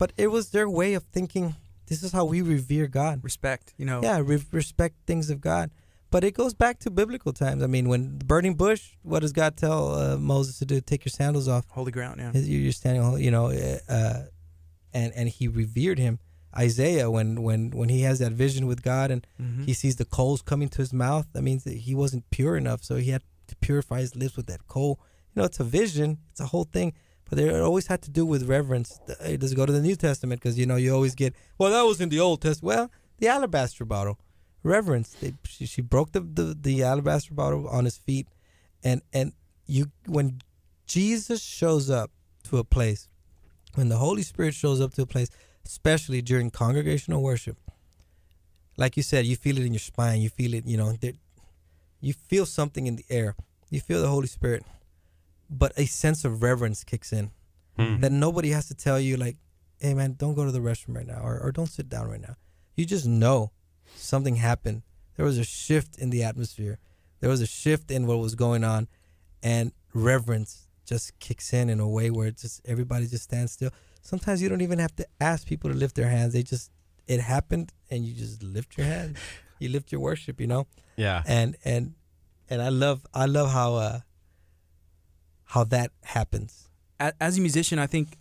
but 0.00 0.12
it 0.16 0.28
was 0.36 0.50
their 0.50 0.68
way 0.80 0.94
of 0.94 1.02
thinking. 1.16 1.56
This 1.86 2.02
is 2.02 2.12
how 2.12 2.24
we 2.26 2.42
revere 2.42 2.86
God. 2.86 3.24
Respect. 3.24 3.74
You 3.78 3.86
know. 3.86 4.00
Yeah, 4.02 4.18
re- 4.32 4.44
respect 4.52 4.94
things 5.06 5.30
of 5.30 5.40
God. 5.40 5.70
But 6.10 6.24
it 6.24 6.34
goes 6.34 6.54
back 6.54 6.78
to 6.80 6.90
biblical 6.90 7.32
times. 7.32 7.62
I 7.62 7.66
mean, 7.66 7.86
when 7.88 8.18
the 8.18 8.24
burning 8.24 8.54
bush, 8.56 8.82
what 9.02 9.20
does 9.20 9.32
God 9.32 9.56
tell 9.56 9.94
uh, 9.94 10.16
Moses 10.18 10.58
to 10.58 10.66
do? 10.66 10.80
Take 10.80 11.04
your 11.06 11.14
sandals 11.20 11.48
off. 11.48 11.64
Holy 11.70 11.92
ground. 11.92 12.16
Yeah. 12.20 12.32
You're 12.40 12.72
standing, 12.72 13.02
you 13.26 13.30
know, 13.30 13.46
uh, 13.88 14.18
and 14.92 15.12
and 15.18 15.28
he 15.28 15.48
revered 15.48 15.98
him. 15.98 16.18
Isaiah 16.56 17.10
when 17.10 17.42
when 17.42 17.70
when 17.70 17.88
he 17.88 18.02
has 18.02 18.18
that 18.20 18.32
vision 18.32 18.66
with 18.66 18.82
God 18.82 19.10
and 19.10 19.26
Mhm. 19.40 19.64
he 19.66 19.74
sees 19.74 19.96
the 19.96 20.04
coals 20.04 20.42
coming 20.42 20.68
to 20.70 20.78
his 20.78 20.92
mouth. 20.92 21.26
That 21.32 21.42
means 21.42 21.64
that 21.64 21.76
he 21.78 21.94
wasn't 21.94 22.28
pure 22.30 22.56
enough, 22.56 22.82
so 22.82 22.96
he 22.96 23.10
had 23.10 23.22
to 23.48 23.56
purify 23.56 24.00
his 24.00 24.14
lips 24.16 24.36
with 24.36 24.46
that 24.46 24.66
coal. 24.66 24.98
You 25.34 25.40
know, 25.40 25.44
it's 25.46 25.60
a 25.60 25.64
vision, 25.64 26.18
it's 26.30 26.40
a 26.40 26.46
whole 26.46 26.64
thing, 26.64 26.94
but 27.28 27.36
they 27.38 27.48
it 27.48 27.60
always 27.60 27.86
had 27.88 28.02
to 28.02 28.10
do 28.10 28.24
with 28.26 28.48
reverence. 28.48 28.98
It 29.20 29.40
does 29.40 29.54
go 29.54 29.66
to 29.66 29.72
the 29.72 29.82
New 29.82 29.96
Testament 29.96 30.40
because 30.40 30.58
you 30.58 30.66
know 30.66 30.76
you 30.76 30.94
always 30.94 31.14
get 31.14 31.34
well 31.58 31.70
that 31.70 31.82
was 31.82 32.00
in 32.00 32.08
the 32.08 32.20
Old 32.20 32.40
Testament. 32.42 32.76
Well, 32.76 32.90
the 33.18 33.28
alabaster 33.28 33.84
bottle, 33.84 34.18
reverence. 34.62 35.14
They, 35.20 35.34
she, 35.44 35.66
she 35.66 35.82
broke 35.82 36.12
the, 36.12 36.20
the 36.20 36.56
the 36.60 36.82
alabaster 36.82 37.34
bottle 37.34 37.68
on 37.68 37.84
his 37.84 37.98
feet, 37.98 38.26
and 38.82 39.02
and 39.12 39.32
you 39.66 39.90
when 40.06 40.40
Jesus 40.86 41.42
shows 41.42 41.90
up 41.90 42.10
to 42.44 42.56
a 42.58 42.64
place, 42.64 43.08
when 43.74 43.88
the 43.90 43.98
Holy 43.98 44.22
Spirit 44.22 44.54
shows 44.54 44.80
up 44.80 44.94
to 44.94 45.02
a 45.02 45.06
place, 45.06 45.28
especially 45.68 46.22
during 46.22 46.50
congregational 46.50 47.22
worship, 47.22 47.58
like 48.78 48.96
you 48.96 49.02
said, 49.02 49.26
you 49.26 49.36
feel 49.36 49.58
it 49.58 49.66
in 49.66 49.74
your 49.74 49.80
spine. 49.92 50.20
You 50.20 50.30
feel 50.30 50.54
it, 50.54 50.64
you 50.66 50.78
know, 50.78 50.92
there, 50.92 51.12
you 52.00 52.14
feel 52.14 52.46
something 52.46 52.86
in 52.86 52.96
the 52.96 53.04
air. 53.10 53.36
You 53.70 53.80
feel 53.80 54.00
the 54.00 54.08
Holy 54.08 54.28
Spirit, 54.28 54.64
but 55.50 55.72
a 55.76 55.84
sense 55.84 56.24
of 56.24 56.42
reverence 56.42 56.84
kicks 56.84 57.12
in 57.12 57.30
Hmm. 57.76 58.00
that 58.00 58.10
nobody 58.10 58.48
has 58.50 58.66
to 58.68 58.74
tell 58.74 58.98
you, 58.98 59.16
like, 59.16 59.36
hey 59.78 59.94
man, 59.94 60.14
don't 60.18 60.34
go 60.34 60.44
to 60.44 60.50
the 60.50 60.58
restroom 60.58 60.96
right 60.96 61.06
now, 61.06 61.20
or, 61.22 61.38
or 61.38 61.52
don't 61.52 61.68
sit 61.68 61.88
down 61.88 62.08
right 62.08 62.20
now. 62.20 62.34
You 62.74 62.84
just 62.86 63.06
know 63.06 63.52
something 63.94 64.36
happened. 64.36 64.82
There 65.16 65.24
was 65.26 65.38
a 65.38 65.44
shift 65.44 65.96
in 65.98 66.10
the 66.10 66.24
atmosphere. 66.24 66.78
There 67.20 67.30
was 67.30 67.40
a 67.40 67.46
shift 67.46 67.90
in 67.92 68.06
what 68.06 68.18
was 68.18 68.34
going 68.34 68.64
on, 68.64 68.88
and 69.42 69.70
reverence 69.94 70.66
just 70.86 71.16
kicks 71.20 71.52
in 71.52 71.68
in 71.70 71.78
a 71.78 71.88
way 71.88 72.10
where 72.10 72.26
it 72.28 72.38
just 72.38 72.62
everybody 72.64 73.06
just 73.06 73.24
stands 73.24 73.52
still. 73.52 73.70
Sometimes 74.10 74.40
you 74.42 74.48
don't 74.48 74.62
even 74.68 74.78
have 74.78 74.94
to 74.96 75.06
ask 75.20 75.46
people 75.46 75.68
to 75.70 75.76
lift 75.76 75.94
their 75.94 76.08
hands. 76.08 76.32
They 76.32 76.42
just 76.42 76.70
it 77.06 77.20
happened, 77.20 77.72
and 77.90 78.04
you 78.06 78.12
just 78.14 78.42
lift 78.42 78.76
your 78.78 78.86
hand. 78.86 79.16
You 79.60 79.68
lift 79.70 79.90
your 79.90 80.00
worship, 80.00 80.40
you 80.40 80.46
know 80.46 80.68
Yeah. 80.96 81.20
and 81.26 81.56
and 81.64 81.94
and 82.48 82.62
I 82.62 82.68
love 82.68 82.98
I 83.12 83.26
love 83.26 83.50
how 83.50 83.74
uh 83.74 83.98
how 85.54 85.64
that 85.64 85.90
happens. 86.04 86.68
As 87.00 87.38
a 87.38 87.40
musician, 87.40 87.78
I 87.80 87.86
think 87.88 88.16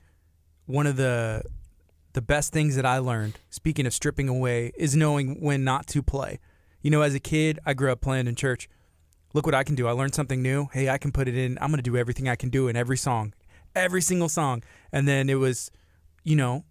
one 0.66 0.88
of 0.88 0.96
the 0.98 1.44
the 2.14 2.22
best 2.24 2.52
things 2.52 2.76
that 2.76 2.86
I 2.86 2.98
learned, 2.98 3.36
speaking 3.52 3.86
of 3.86 3.94
stripping 3.94 4.28
away, 4.30 4.72
is 4.78 4.96
knowing 4.96 5.40
when 5.40 5.64
not 5.64 5.86
to 5.94 6.02
play. 6.02 6.40
You 6.82 6.90
know, 6.90 7.02
as 7.04 7.14
a 7.14 7.20
kid, 7.20 7.60
I 7.68 7.74
grew 7.76 7.92
up 7.92 8.02
playing 8.02 8.26
in 8.28 8.34
church. 8.36 8.68
Look 9.36 9.46
what 9.46 9.54
I 9.56 9.64
can 9.64 9.76
do. 9.76 9.88
I 9.88 9.92
learned 9.92 10.16
something 10.16 10.42
new. 10.42 10.70
Hey, 10.74 10.90
I 10.90 10.98
can 10.98 11.12
put 11.12 11.28
it 11.28 11.38
in. 11.38 11.58
I'm 11.62 11.70
going 11.70 11.78
to 11.78 11.90
do 11.92 11.98
everything 11.98 12.28
I 12.28 12.36
can 12.36 12.50
do 12.50 12.68
in 12.68 12.76
every 12.76 12.98
song, 12.98 13.34
every 13.76 14.02
single 14.02 14.30
song. 14.30 14.64
And 14.92 15.08
then 15.08 15.30
it 15.30 15.36
was, 15.36 15.72
you 16.24 16.36
know, 16.36 16.64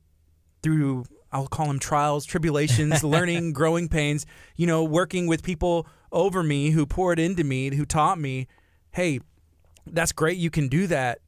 through 0.62 1.04
I'll 1.32 1.46
call 1.46 1.66
them 1.66 1.78
trials, 1.78 2.24
tribulations, 2.24 3.04
learning, 3.04 3.52
growing 3.52 3.88
pains, 3.88 4.26
you 4.56 4.66
know, 4.66 4.84
working 4.84 5.26
with 5.26 5.42
people 5.42 5.86
over 6.12 6.42
me 6.42 6.70
who 6.70 6.86
poured 6.86 7.18
into 7.18 7.44
me, 7.44 7.74
who 7.74 7.84
taught 7.84 8.18
me, 8.18 8.46
hey, 8.92 9.20
that's 9.86 10.12
great. 10.12 10.38
You 10.38 10.50
can 10.50 10.68
do 10.68 10.86
that. 10.86 11.20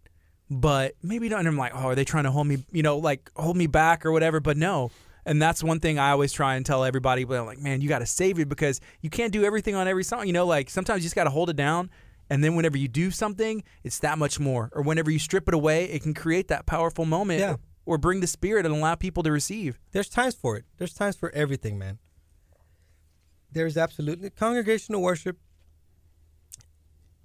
But 0.51 0.95
maybe 1.03 1.29
not. 1.29 1.41
And 1.41 1.49
I'm 1.49 1.59
like, 1.59 1.73
oh, 1.75 1.89
are 1.89 1.95
they 1.95 2.05
trying 2.05 2.25
to 2.25 2.31
hold 2.31 2.47
me, 2.47 2.65
you 2.73 2.83
know, 2.83 2.97
like 2.97 3.31
hold 3.37 3.57
me 3.57 3.67
back 3.67 4.07
or 4.07 4.13
whatever? 4.13 4.41
But 4.41 4.57
no. 4.57 4.91
And 5.27 5.43
that's 5.43 5.63
one 5.63 5.79
thing 5.79 5.99
I 5.99 6.13
always 6.13 6.33
try 6.33 6.55
and 6.55 6.65
tell 6.65 6.85
everybody. 6.85 7.25
But 7.25 7.39
I'm 7.39 7.45
like, 7.45 7.59
man, 7.59 7.83
you 7.83 7.89
got 7.89 7.99
to 7.99 8.07
save 8.07 8.39
it 8.39 8.49
because 8.49 8.81
you 9.03 9.11
can't 9.11 9.31
do 9.31 9.45
everything 9.45 9.75
on 9.75 9.87
every 9.87 10.05
song. 10.05 10.27
You 10.27 10.33
know, 10.33 10.47
like 10.47 10.71
sometimes 10.71 11.01
you 11.01 11.03
just 11.03 11.15
got 11.15 11.25
to 11.25 11.31
hold 11.31 11.51
it 11.51 11.57
down. 11.57 11.91
And 12.31 12.45
then 12.45 12.55
whenever 12.57 12.77
you 12.77 12.89
do 12.89 13.11
something, 13.11 13.63
it's 13.85 13.99
that 14.01 14.19
much 14.19 14.39
more. 14.39 14.69
Or 14.73 14.83
whenever 14.83 15.11
you 15.11 15.19
strip 15.19 15.49
it 15.49 15.55
away, 15.55 15.85
it 15.87 16.03
can 16.03 16.13
create 16.15 16.49
that 16.49 16.67
powerful 16.67 17.05
moment 17.07 17.41
Yeah. 17.41 17.57
or 17.87 17.97
bring 17.99 18.21
the 18.21 18.27
spirit 18.27 18.67
and 18.67 18.75
allow 18.75 18.95
people 18.95 19.23
to 19.23 19.33
receive. 19.33 19.79
There's 19.93 20.09
times 20.11 20.35
for 20.35 20.57
it. 20.57 20.65
There's 20.77 20.93
times 20.93 21.17
for 21.17 21.31
everything, 21.35 21.79
man. 21.79 21.99
There's 23.51 23.77
absolutely 23.79 24.29
congregational 24.31 25.01
worship 25.01 25.39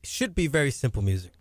should 0.04 0.36
be 0.36 0.48
very 0.48 0.72
simple 0.72 1.02
music. 1.02 1.32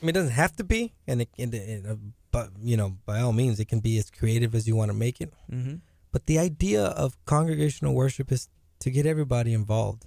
I 0.00 0.06
mean, 0.06 0.10
it 0.10 0.12
doesn't 0.14 0.32
have 0.32 0.54
to 0.56 0.64
be, 0.64 0.94
and 1.06 1.22
it, 1.22 1.28
and, 1.38 1.54
it- 1.54 1.86
uh, 1.86 1.96
but 2.30 2.50
you 2.60 2.76
know, 2.76 2.98
by 3.06 3.20
all 3.20 3.32
means, 3.32 3.58
it 3.58 3.66
can 3.68 3.80
be 3.80 3.96
as 3.98 4.10
creative 4.10 4.54
as 4.54 4.68
you 4.68 4.76
want 4.76 4.90
to 4.90 4.96
make 4.96 5.20
it. 5.20 5.32
Mm-hmm. 5.50 5.76
But 6.12 6.26
the 6.26 6.38
idea 6.38 6.84
of 6.84 7.16
congregational 7.24 7.94
worship 7.94 8.30
is 8.30 8.48
to 8.80 8.90
get 8.90 9.06
everybody 9.06 9.52
involved. 9.54 10.04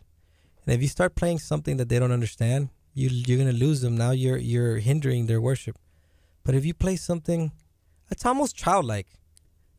And 0.66 0.74
if 0.76 0.82
you 0.82 0.88
start 0.88 1.16
playing 1.16 1.40
something 1.40 1.78
that 1.78 1.90
they 1.90 1.98
don't 2.00 2.12
understand, 2.12 2.70
you 2.94 3.10
you're 3.10 3.38
gonna 3.38 3.52
lose 3.54 3.82
them. 3.82 3.96
Now 3.98 4.12
you're 4.12 4.38
you're 4.38 4.78
hindering 4.78 5.26
their 5.28 5.42
worship. 5.42 5.78
But 6.44 6.56
if 6.56 6.66
you 6.66 6.74
play 6.74 6.96
something, 6.96 7.52
it's 8.10 8.26
almost 8.26 8.56
childlike. 8.56 9.08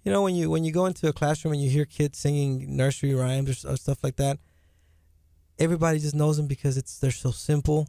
You 0.05 0.13
know, 0.13 0.23
when 0.23 0.35
you 0.35 0.51
when 0.51 0.65
you 0.65 0.73
go 0.73 0.87
into 0.87 1.09
a 1.09 1.13
classroom 1.13 1.53
and 1.55 1.63
you 1.63 1.71
hear 1.71 1.85
kids 1.85 2.19
singing 2.19 2.77
nursery 2.77 3.15
rhymes 3.15 3.65
or, 3.65 3.73
or 3.73 3.77
stuff 3.77 4.03
like 4.03 4.17
that, 4.17 4.39
everybody 5.59 5.99
just 5.99 6.15
knows 6.15 6.37
them 6.37 6.47
because 6.47 6.77
it's 6.77 6.99
they're 6.99 7.11
so 7.11 7.31
simple. 7.31 7.89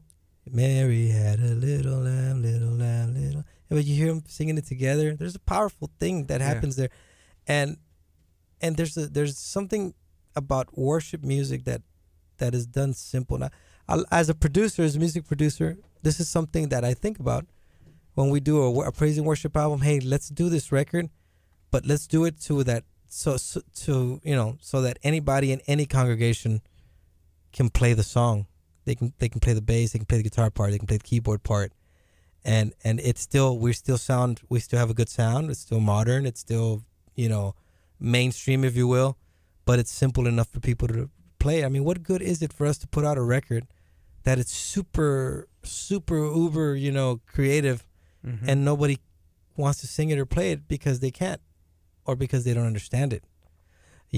Mary 0.50 1.08
had 1.08 1.40
a 1.40 1.54
little 1.56 2.00
lamb, 2.00 2.42
little 2.42 2.74
lamb, 2.74 3.14
little. 3.14 3.44
And 3.70 3.78
when 3.78 3.86
you 3.86 3.96
hear 3.96 4.08
them 4.08 4.24
singing 4.28 4.58
it 4.58 4.66
together, 4.66 5.16
there's 5.16 5.36
a 5.36 5.40
powerful 5.40 5.90
thing 6.00 6.26
that 6.26 6.42
Yeah. 6.42 6.48
happens 6.48 6.76
there, 6.76 6.90
and 7.48 7.78
and 8.62 8.76
there's 8.78 8.98
a 8.98 9.08
there's 9.08 9.38
something 9.38 9.94
about 10.36 10.78
worship 10.78 11.24
music 11.24 11.64
that 11.66 11.82
that 12.38 12.54
is 12.54 12.66
done 12.68 12.94
simple. 12.94 13.38
Now, 13.38 13.50
as 13.88 14.30
a 14.30 14.36
producer, 14.36 14.84
as 14.84 14.96
a 14.96 15.00
music 15.00 15.28
producer, 15.28 15.78
this 16.02 16.20
is 16.20 16.30
something 16.30 16.70
that 16.70 16.84
I 16.84 16.94
think 16.94 17.20
about 17.20 17.46
when 18.14 18.30
we 18.30 18.40
do 18.40 18.62
a, 18.62 18.88
a 18.88 18.92
praise 18.92 19.18
and 19.18 19.26
worship 19.26 19.56
album. 19.58 19.82
Hey, 19.82 20.00
let's 20.00 20.30
do 20.30 20.50
this 20.50 20.72
record, 20.72 21.10
but 21.72 21.86
let's 21.86 22.08
do 22.08 22.26
it 22.26 22.40
to 22.42 22.64
that 22.64 22.84
so, 23.08 23.38
so 23.38 23.62
to 23.76 24.20
you 24.24 24.36
know 24.36 24.58
so 24.60 24.82
that 24.82 24.98
anybody 25.04 25.52
in 25.52 25.62
any 25.68 25.86
congregation 25.86 26.62
can 27.52 27.70
play 27.70 27.94
the 27.94 28.04
song. 28.04 28.48
They 28.86 28.96
can 28.96 29.14
they 29.20 29.30
can 29.30 29.40
play 29.40 29.54
the 29.54 29.62
bass, 29.62 29.94
they 29.94 30.00
can 30.00 30.06
play 30.06 30.18
the 30.18 30.24
guitar 30.24 30.50
part, 30.50 30.72
they 30.72 30.78
can 30.78 30.88
play 30.88 30.98
the 30.98 31.04
keyboard 31.04 31.44
part, 31.44 31.74
and 32.44 32.74
and 32.84 33.00
it's 33.00 33.22
still 33.22 33.58
we 33.58 33.74
still 33.74 33.98
sound 33.98 34.42
we 34.50 34.60
still 34.60 34.80
have 34.80 34.90
a 34.90 34.94
good 34.94 35.10
sound. 35.10 35.50
It's 35.50 35.60
still 35.60 35.80
modern. 35.80 36.26
It's 36.26 36.40
still 36.40 36.84
you 37.16 37.30
know 37.30 37.56
mainstream, 38.00 38.64
if 38.64 38.76
you 38.76 38.88
will, 38.88 39.18
but 39.66 39.80
it's 39.80 39.92
simple 39.92 40.28
enough 40.28 40.50
for 40.50 40.60
people 40.60 40.88
to 40.88 41.10
play. 41.44 41.58
I 41.66 41.70
mean, 41.74 41.84
what 41.90 41.98
good 42.10 42.22
is 42.32 42.38
it 42.46 42.52
for 42.58 42.66
us 42.72 42.78
to 42.82 42.88
put 42.96 43.04
out 43.08 43.18
a 43.24 43.26
record 43.38 43.64
that 44.24 44.40
it's 44.42 44.56
super 44.74 45.48
super 45.64 46.20
uber 46.44 46.70
you 46.86 46.92
know 46.98 47.10
creative 47.36 47.80
Mm-hmm. 48.26 48.48
and 48.50 48.64
nobody 48.72 48.98
wants 49.58 49.78
to 49.82 49.88
sing 49.96 50.10
it 50.14 50.18
or 50.18 50.26
play 50.26 50.48
it 50.56 50.62
because 50.76 50.98
they 51.04 51.12
can't 51.12 51.42
or 52.08 52.16
because 52.16 52.42
they 52.46 52.54
don't 52.56 52.70
understand 52.74 53.12
it 53.18 53.24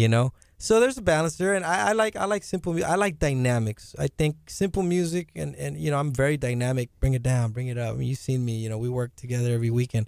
you 0.01 0.07
know? 0.13 0.31
So 0.57 0.79
there's 0.79 0.97
a 0.97 1.01
balance 1.01 1.35
there 1.41 1.53
and 1.57 1.65
i, 1.65 1.89
I 1.89 1.93
like 1.93 2.15
i 2.23 2.25
like 2.33 2.43
simple 2.43 2.71
mu- 2.75 2.83
i 2.93 2.95
like 3.05 3.15
dynamics. 3.29 3.95
I 4.05 4.07
think 4.19 4.33
simple 4.61 4.83
music 4.83 5.25
and 5.41 5.51
and 5.63 5.71
you 5.83 5.89
know 5.91 5.97
i'm 6.01 6.13
very 6.23 6.37
dynamic. 6.37 6.87
Bring 7.01 7.13
it 7.19 7.23
down 7.23 7.51
bring 7.55 7.67
it 7.73 7.77
up. 7.83 7.91
I 7.93 7.97
mean, 7.97 8.07
you've 8.09 8.25
seen 8.29 8.41
me 8.49 8.55
you 8.63 8.69
know 8.69 8.77
we 8.85 8.89
work 8.89 9.11
together 9.23 9.49
every 9.57 9.71
weekend. 9.79 10.05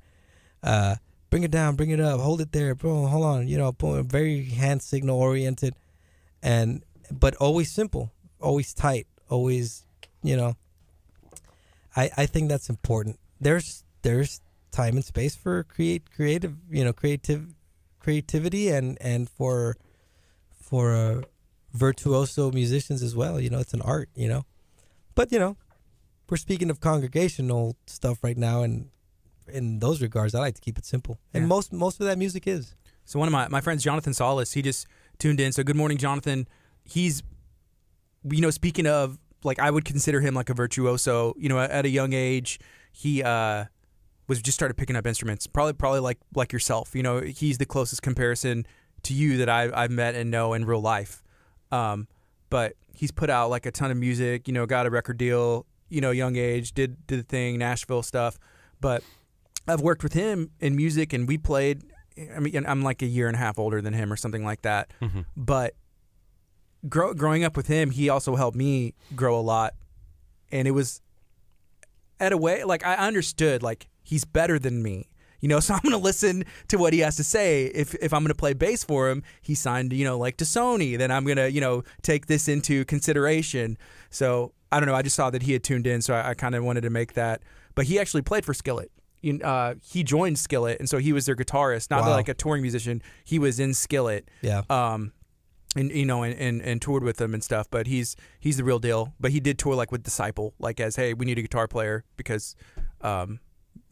Uh 0.61 0.93
bring 1.31 1.43
it 1.47 1.51
down 1.59 1.75
bring 1.79 1.89
it 1.97 1.99
up 2.09 2.19
hold 2.27 2.39
it 2.45 2.51
there 2.51 2.73
bro 2.75 3.07
hold 3.13 3.25
on 3.33 3.47
you 3.51 3.57
know 3.57 3.71
boom, 3.81 4.07
very 4.07 4.43
hand 4.61 4.79
signal 4.91 5.17
oriented. 5.29 5.73
And 6.43 6.83
but 7.11 7.35
always 7.35 7.71
simple 7.71 8.11
always 8.39 8.73
tight 8.73 9.07
always 9.29 9.85
you 10.23 10.35
know 10.35 10.55
i 11.95 12.09
i 12.17 12.25
think 12.25 12.49
that's 12.49 12.69
important 12.69 13.19
there's 13.39 13.83
there's 14.01 14.41
time 14.71 14.95
and 14.95 15.05
space 15.05 15.35
for 15.35 15.63
create 15.63 16.11
creative 16.11 16.55
you 16.69 16.83
know 16.83 16.93
creative 16.93 17.53
creativity 17.99 18.69
and 18.69 18.97
and 19.01 19.29
for 19.29 19.75
for 20.61 20.93
uh, 20.93 21.21
virtuoso 21.73 22.51
musicians 22.51 23.01
as 23.01 23.15
well 23.15 23.39
you 23.39 23.49
know 23.49 23.59
it's 23.59 23.73
an 23.73 23.81
art 23.81 24.09
you 24.15 24.27
know 24.27 24.45
but 25.15 25.31
you 25.31 25.39
know 25.39 25.55
we're 26.29 26.37
speaking 26.37 26.69
of 26.69 26.79
congregational 26.79 27.75
stuff 27.85 28.23
right 28.23 28.37
now 28.37 28.61
and 28.63 28.89
in 29.47 29.79
those 29.79 30.01
regards 30.01 30.35
i 30.35 30.39
like 30.39 30.55
to 30.55 30.61
keep 30.61 30.77
it 30.77 30.85
simple 30.85 31.17
and 31.33 31.43
Yeah. 31.43 31.47
most 31.47 31.71
most 31.73 31.99
of 31.99 32.05
that 32.07 32.17
music 32.17 32.45
is 32.47 32.75
So 33.05 33.19
one 33.19 33.29
of 33.29 33.31
my, 33.31 33.47
my 33.47 33.61
friends, 33.61 33.83
Jonathan 33.83 34.13
Solis, 34.13 34.51
he 34.51 34.61
just 34.61 34.85
tuned 35.17 35.39
in. 35.39 35.53
So 35.53 35.63
good 35.63 35.77
morning, 35.77 35.97
Jonathan. 35.97 36.45
He's, 36.87 37.21
you 38.23 38.41
know, 38.41 38.49
speaking 38.49 38.87
of 38.87 39.19
like 39.43 39.59
I 39.59 39.69
would 39.69 39.85
consider 39.85 40.21
him 40.21 40.33
like 40.33 40.49
a 40.49 40.53
virtuoso. 40.53 41.33
You 41.37 41.49
know, 41.49 41.59
at 41.59 41.85
a 41.85 41.89
young 41.89 42.13
age, 42.13 42.59
he 42.91 43.21
uh, 43.23 43.65
was 44.27 44.41
just 44.41 44.57
started 44.57 44.75
picking 44.75 44.95
up 44.95 45.05
instruments. 45.05 45.47
Probably 45.47 45.73
probably 45.73 45.99
like 45.99 46.17
like 46.35 46.51
yourself. 46.53 46.95
You 46.95 47.03
know, 47.03 47.21
he's 47.21 47.57
the 47.57 47.65
closest 47.65 48.01
comparison 48.01 48.65
to 49.03 49.13
you 49.13 49.37
that 49.37 49.49
I 49.49 49.69
I've 49.73 49.91
met 49.91 50.15
and 50.15 50.31
know 50.31 50.53
in 50.53 50.65
real 50.65 50.81
life. 50.81 51.23
Um, 51.71 52.07
but 52.49 52.73
he's 52.93 53.11
put 53.11 53.29
out 53.29 53.49
like 53.49 53.65
a 53.65 53.71
ton 53.71 53.91
of 53.91 53.97
music. 53.97 54.47
You 54.47 54.53
know, 54.53 54.65
got 54.65 54.85
a 54.85 54.89
record 54.89 55.17
deal. 55.17 55.65
You 55.89 56.01
know, 56.01 56.11
young 56.11 56.35
age, 56.35 56.73
did 56.73 57.05
did 57.07 57.19
the 57.19 57.23
thing, 57.23 57.57
Nashville 57.57 58.03
stuff. 58.03 58.37
But 58.81 59.03
I've 59.67 59.81
worked 59.81 60.03
with 60.03 60.13
him 60.13 60.51
in 60.59 60.75
music, 60.75 61.13
and 61.13 61.27
we 61.27 61.37
played. 61.37 61.83
I 62.35 62.39
mean, 62.39 62.65
I'm 62.65 62.81
like 62.81 63.01
a 63.03 63.05
year 63.05 63.27
and 63.27 63.35
a 63.35 63.39
half 63.39 63.59
older 63.59 63.81
than 63.81 63.93
him, 63.93 64.11
or 64.11 64.15
something 64.15 64.43
like 64.43 64.63
that. 64.63 64.91
Mhm. 65.01 65.25
But 65.35 65.75
grow, 66.89 67.13
growing 67.13 67.43
up 67.43 67.55
with 67.57 67.67
him, 67.67 67.91
he 67.91 68.09
also 68.09 68.35
helped 68.35 68.57
me 68.57 68.93
grow 69.15 69.37
a 69.39 69.41
lot, 69.41 69.73
and 70.51 70.67
it 70.67 70.71
was 70.71 71.01
at 72.19 72.31
a 72.31 72.37
way 72.37 72.63
like 72.63 72.85
I 72.85 72.95
understood 72.95 73.61
like 73.63 73.87
he's 74.03 74.25
better 74.25 74.57
than 74.59 74.81
me. 74.81 75.07
You 75.39 75.49
know, 75.49 75.59
so 75.65 75.75
I'm 75.75 75.81
gonna 75.83 75.97
listen 75.97 76.45
to 76.69 76.77
what 76.77 76.93
he 76.93 76.99
has 76.99 77.15
to 77.17 77.23
say. 77.23 77.65
If 77.67 77.93
if 77.95 78.13
I'm 78.13 78.23
gonna 78.23 78.33
play 78.35 78.53
bass 78.53 78.83
for 78.83 79.09
him, 79.09 79.23
he 79.41 79.53
signed, 79.55 79.93
you 79.93 80.03
know, 80.03 80.17
like 80.17 80.37
to 80.37 80.45
Sony, 80.45 80.97
then 80.97 81.11
I'm 81.11 81.25
gonna, 81.25 81.47
you 81.47 81.61
know, 81.61 81.83
take 82.01 82.25
this 82.27 82.47
into 82.47 82.85
consideration. 82.85 83.77
So 84.09 84.53
I 84.71 84.79
don't 84.79 84.87
know. 84.87 84.95
I 84.95 85.01
just 85.01 85.15
saw 85.15 85.29
that 85.29 85.43
he 85.43 85.53
had 85.53 85.63
tuned 85.63 85.85
in, 85.87 86.01
so 86.01 86.13
I, 86.13 86.29
I 86.29 86.33
kind 86.33 86.55
of 86.55 86.63
wanted 86.63 86.81
to 86.81 86.89
make 86.89 87.13
that. 87.13 87.41
But 87.75 87.85
he 87.85 87.99
actually 87.99 88.23
played 88.23 88.43
for 88.45 88.53
Skillet. 88.53 88.91
You- 89.21 89.39
Uh, 89.43 89.75
he 89.83 90.03
joined 90.03 90.37
Skillet, 90.39 90.79
and 90.79 90.89
so 90.89 90.97
he 90.97 91.13
was 91.13 91.25
their 91.25 91.35
guitarist, 91.35 91.89
not 91.91 92.01
Wow. 92.01 92.09
like 92.11 92.27
a 92.29 92.33
touring 92.33 92.61
musician. 92.63 93.01
He 93.23 93.37
was 93.39 93.59
in 93.59 93.73
Skillet 93.73 94.29
Yeah. 94.41 94.63
um, 94.69 95.11
and 95.75 95.91
you 95.91 96.05
know, 96.05 96.23
and, 96.23 96.33
and, 96.39 96.61
and 96.61 96.81
toured 96.81 97.03
with 97.03 97.17
them 97.17 97.33
and 97.33 97.43
stuff. 97.43 97.67
But 97.69 97.87
he's 97.87 98.15
he's 98.39 98.57
the 98.57 98.63
real 98.63 98.79
deal. 98.79 99.13
But 99.19 99.31
he 99.31 99.39
did 99.39 99.59
tour 99.59 99.75
like 99.75 99.91
with 99.91 100.03
Disciple, 100.03 100.53
like 100.59 100.79
as 100.79 100.95
hey, 100.95 101.13
we 101.13 101.25
need 101.25 101.37
a 101.37 101.41
guitar 101.41 101.67
player 101.67 102.03
because, 102.15 102.55
um, 103.01 103.39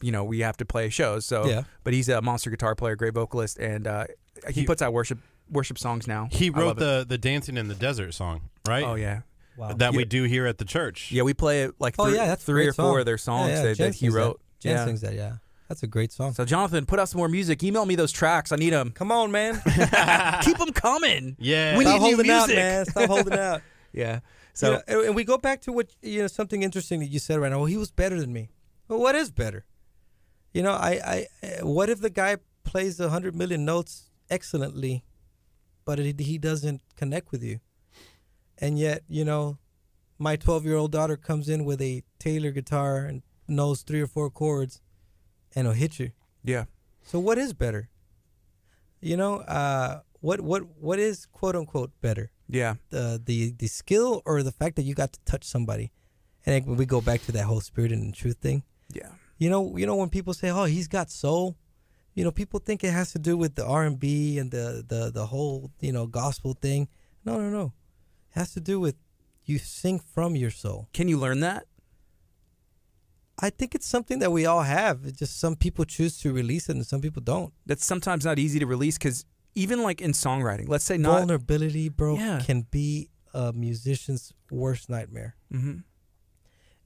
you 0.00 0.10
know, 0.12 0.24
we 0.24 0.40
have 0.40 0.56
to 0.58 0.64
play 0.64 0.88
shows. 0.90 1.24
So, 1.26 1.46
Yeah. 1.46 1.62
but 1.84 1.92
he's 1.92 2.08
a 2.08 2.20
monster 2.22 2.50
guitar 2.50 2.74
player, 2.74 2.96
great 2.96 3.14
vocalist, 3.14 3.58
and 3.58 3.86
uh, 3.86 4.04
he, 4.48 4.60
He- 4.62 4.66
puts 4.66 4.82
out 4.82 4.92
worship 4.92 5.18
worship 5.50 5.78
songs 5.78 6.08
now. 6.08 6.28
He 6.32 6.50
wrote 6.50 6.66
love 6.66 6.76
it. 6.78 6.80
the 6.80 7.06
the 7.08 7.18
Dancing 7.18 7.56
in 7.56 7.68
the 7.68 7.74
Desert 7.74 8.12
song, 8.12 8.40
right? 8.66 8.84
Oh 8.84 8.94
yeah, 8.96 9.20
Wow. 9.56 9.72
That 9.74 9.94
we 9.94 10.04
do 10.04 10.24
here 10.24 10.46
at 10.46 10.58
the 10.58 10.64
church. 10.64 11.12
yeah. 11.12 11.22
We 11.22 11.34
play 11.34 11.62
it 11.62 11.74
like 11.78 11.94
Oh 11.98 12.06
three, 12.06 12.16
yeah, 12.16 12.26
that's 12.26 12.42
three 12.44 12.64
great 12.64 12.68
or 12.70 12.72
four 12.72 12.98
of 12.98 13.06
their 13.06 13.16
songs 13.18 13.50
Yeah, 13.50 13.56
yeah, 13.56 13.62
that, 13.62 13.78
that 13.78 13.94
he 13.94 14.06
sings 14.06 14.14
wrote. 14.14 14.40
Jen 14.60 14.72
yeah. 14.74 14.84
sings 14.84 15.00
that. 15.02 15.14
Yeah, 15.14 15.34
that's 15.68 15.82
a 15.82 15.86
great 15.86 16.12
song. 16.12 16.32
So 16.32 16.44
Jonathan, 16.44 16.86
put 16.86 16.98
out 16.98 17.08
some 17.08 17.18
more 17.18 17.28
music. 17.28 17.62
Email 17.64 17.84
me 17.86 17.94
those 17.96 18.12
tracks. 18.12 18.52
I 18.52 18.56
need 18.56 18.70
them. 18.72 18.90
Come 18.92 19.10
on, 19.12 19.30
man. 19.32 19.60
Keep 20.42 20.58
them 20.58 20.72
coming. 20.72 21.36
Yeah. 21.38 21.76
We 21.76 21.84
Stop 21.84 22.00
need 22.02 22.08
new 22.08 22.14
holding 22.16 22.30
out, 22.30 22.48
music. 22.48 22.56
man. 22.56 22.84
Stop 22.86 23.08
holding 23.10 23.32
out. 23.38 23.62
Yeah. 23.92 24.20
So, 24.52 24.76
So 24.76 24.82
and, 24.88 25.06
and 25.08 25.14
we 25.16 25.24
go 25.24 25.38
back 25.38 25.60
to 25.62 25.72
what 25.72 25.88
you 26.02 26.20
know 26.22 26.26
something 26.28 26.62
interesting 26.62 27.00
that 27.00 27.06
you 27.06 27.18
said 27.18 27.38
right 27.40 27.50
now. 27.50 27.58
Well, 27.58 27.66
he 27.66 27.76
was 27.76 27.90
better 27.90 28.18
than 28.20 28.32
me. 28.32 28.50
Well, 28.88 29.00
what 29.00 29.14
is 29.14 29.30
better? 29.30 29.64
You 30.54 30.62
know, 30.62 30.72
I, 30.72 31.26
I, 31.42 31.46
uh, 31.46 31.66
what 31.66 31.90
if 31.90 32.00
the 32.00 32.08
guy 32.10 32.36
plays 32.64 32.98
a 33.00 33.08
hundred 33.10 33.34
million 33.34 33.64
notes 33.64 34.10
excellently, 34.30 35.04
but 35.84 35.98
it, 35.98 36.20
he 36.20 36.38
doesn't 36.38 36.80
connect 36.96 37.30
with 37.32 37.42
you, 37.42 37.60
and 38.58 38.78
yet 38.78 39.02
you 39.08 39.24
know, 39.24 39.58
my 40.18 40.36
twelve-year-old 40.36 40.92
daughter 40.92 41.16
comes 41.16 41.48
in 41.48 41.64
with 41.64 41.82
a 41.82 42.02
Taylor 42.18 42.52
guitar 42.52 43.04
and 43.04 43.22
knows 43.48 43.82
three 43.82 44.00
or 44.00 44.06
four 44.06 44.30
chords, 44.30 44.80
and 45.56 45.66
it'll 45.66 45.74
hit 45.74 45.98
you. 45.98 46.10
yeah, 46.44 46.66
So 47.02 47.18
what 47.18 47.38
is 47.38 47.52
better? 47.54 47.88
You 49.00 49.16
know, 49.16 49.36
uh, 49.40 50.00
what 50.20 50.40
what 50.40 50.62
what 50.80 50.98
is 50.98 51.26
quote 51.26 51.56
unquote 51.56 51.90
better? 52.00 52.30
yeah, 52.48 52.74
the 52.90 53.20
the 53.24 53.50
the 53.58 53.66
skill 53.66 54.22
or 54.24 54.42
the 54.44 54.52
fact 54.52 54.76
that 54.76 54.82
you 54.82 54.94
got 54.94 55.12
to 55.12 55.20
touch 55.24 55.44
somebody? 55.44 55.90
And 56.44 56.54
then 56.64 56.76
we 56.76 56.86
go 56.86 57.00
back 57.00 57.22
to 57.26 57.32
that 57.32 57.44
whole 57.44 57.60
spirit 57.60 57.90
and 57.92 58.14
truth 58.14 58.38
thing. 58.38 58.62
Yeah, 58.92 59.10
you 59.38 59.50
know 59.50 59.76
you 59.76 59.86
know 59.86 59.96
when 59.96 60.10
people 60.10 60.34
say 60.34 60.50
oh 60.50 60.64
he's 60.64 60.86
got 60.88 61.10
soul. 61.10 61.56
You 62.14 62.24
know 62.24 62.30
people 62.30 62.60
think 62.60 62.82
it 62.84 62.92
has 62.92 63.12
to 63.12 63.18
do 63.18 63.36
with 63.36 63.56
the 63.56 63.66
r&b 63.66 64.38
and 64.38 64.50
the 64.50 64.84
the 64.86 65.10
the 65.10 65.26
whole 65.26 65.70
you 65.80 65.92
know 65.92 66.06
gospel 66.06 66.54
thing. 66.54 66.88
No 67.24 67.38
no 67.40 67.50
no. 67.50 67.72
It 68.30 68.38
has 68.40 68.52
to 68.54 68.60
do 68.60 68.78
with 68.80 68.96
you 69.44 69.58
sing 69.58 69.98
from 70.00 70.34
your 70.36 70.50
soul. 70.50 70.88
Can 70.92 71.08
you 71.08 71.18
learn 71.18 71.40
that? 71.40 71.66
I 73.38 73.50
think 73.50 73.74
it's 73.74 73.86
something 73.86 74.18
that 74.20 74.32
we 74.32 74.46
all 74.46 74.62
have. 74.62 75.00
It's 75.04 75.18
just 75.18 75.38
some 75.38 75.56
people 75.56 75.84
choose 75.84 76.18
to 76.20 76.32
release 76.32 76.68
it 76.68 76.76
and 76.76 76.86
some 76.86 77.00
people 77.00 77.22
don't. 77.22 77.52
That's 77.66 77.84
sometimes 77.84 78.24
not 78.24 78.38
easy 78.38 78.58
to 78.60 78.66
release 78.66 78.96
because 78.98 79.24
even 79.54 79.82
like 79.82 80.00
in 80.00 80.12
songwriting, 80.12 80.68
let's 80.68 80.84
say 80.84 80.96
not. 80.98 81.18
vulnerability 81.18 81.88
bro 81.90 82.16
Yeah. 82.16 82.40
can 82.44 82.62
be 82.70 83.10
a 83.34 83.52
musician's 83.52 84.32
worst 84.50 84.88
nightmare. 84.88 85.36
Hmm 85.52 85.78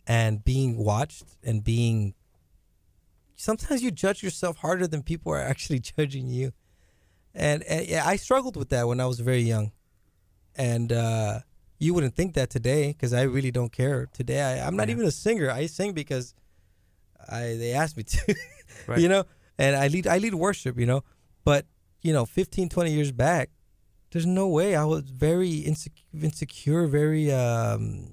and 0.06 0.42
being 0.44 0.76
watched 0.76 1.24
and 1.44 1.62
being 1.62 2.14
sometimes 3.36 3.82
you 3.82 3.90
judge 3.90 4.22
yourself 4.22 4.56
harder 4.58 4.86
than 4.86 5.02
people 5.02 5.30
are 5.32 5.38
actually 5.40 5.78
judging 5.96 6.26
you. 6.28 6.52
And, 7.34 7.62
and 7.64 7.86
yeah 7.86 8.04
i 8.06 8.16
struggled 8.16 8.56
with 8.56 8.70
that 8.70 8.88
when 8.88 8.98
i 9.00 9.06
was 9.06 9.20
very 9.20 9.42
young. 9.42 9.72
And 10.56 10.90
uh 10.92 11.40
you 11.82 11.94
wouldn't 11.94 12.14
think 12.14 12.34
that 12.34 12.48
today 12.50 12.82
because 12.92 13.12
i 13.12 13.22
really 13.36 13.50
don't 13.50 13.72
care 13.72 13.98
today 14.12 14.40
I, 14.50 14.66
i'm 14.66 14.76
not 14.76 14.88
Yeah. 14.88 14.94
even 14.94 15.06
a 15.06 15.10
singer 15.24 15.50
i 15.50 15.66
sing 15.66 15.92
because 16.02 16.34
i 17.28 17.42
they 17.62 17.72
asked 17.72 17.96
me 17.96 18.04
to 18.04 18.34
Right. 18.86 19.00
you 19.02 19.08
know 19.08 19.24
and 19.58 19.72
i 19.76 19.86
lead 19.88 20.06
i 20.06 20.18
lead 20.18 20.34
worship 20.34 20.78
you 20.78 20.86
know 20.86 21.02
but 21.44 21.62
you 22.02 22.12
know 22.12 22.24
15 22.24 22.68
20 22.68 22.92
years 22.92 23.12
back 23.12 23.50
there's 24.10 24.26
no 24.26 24.46
way 24.48 24.76
i 24.76 24.84
was 24.84 25.04
very 25.28 25.52
insecure, 25.70 26.06
insecure 26.28 26.86
very 26.86 27.32
um 27.32 28.12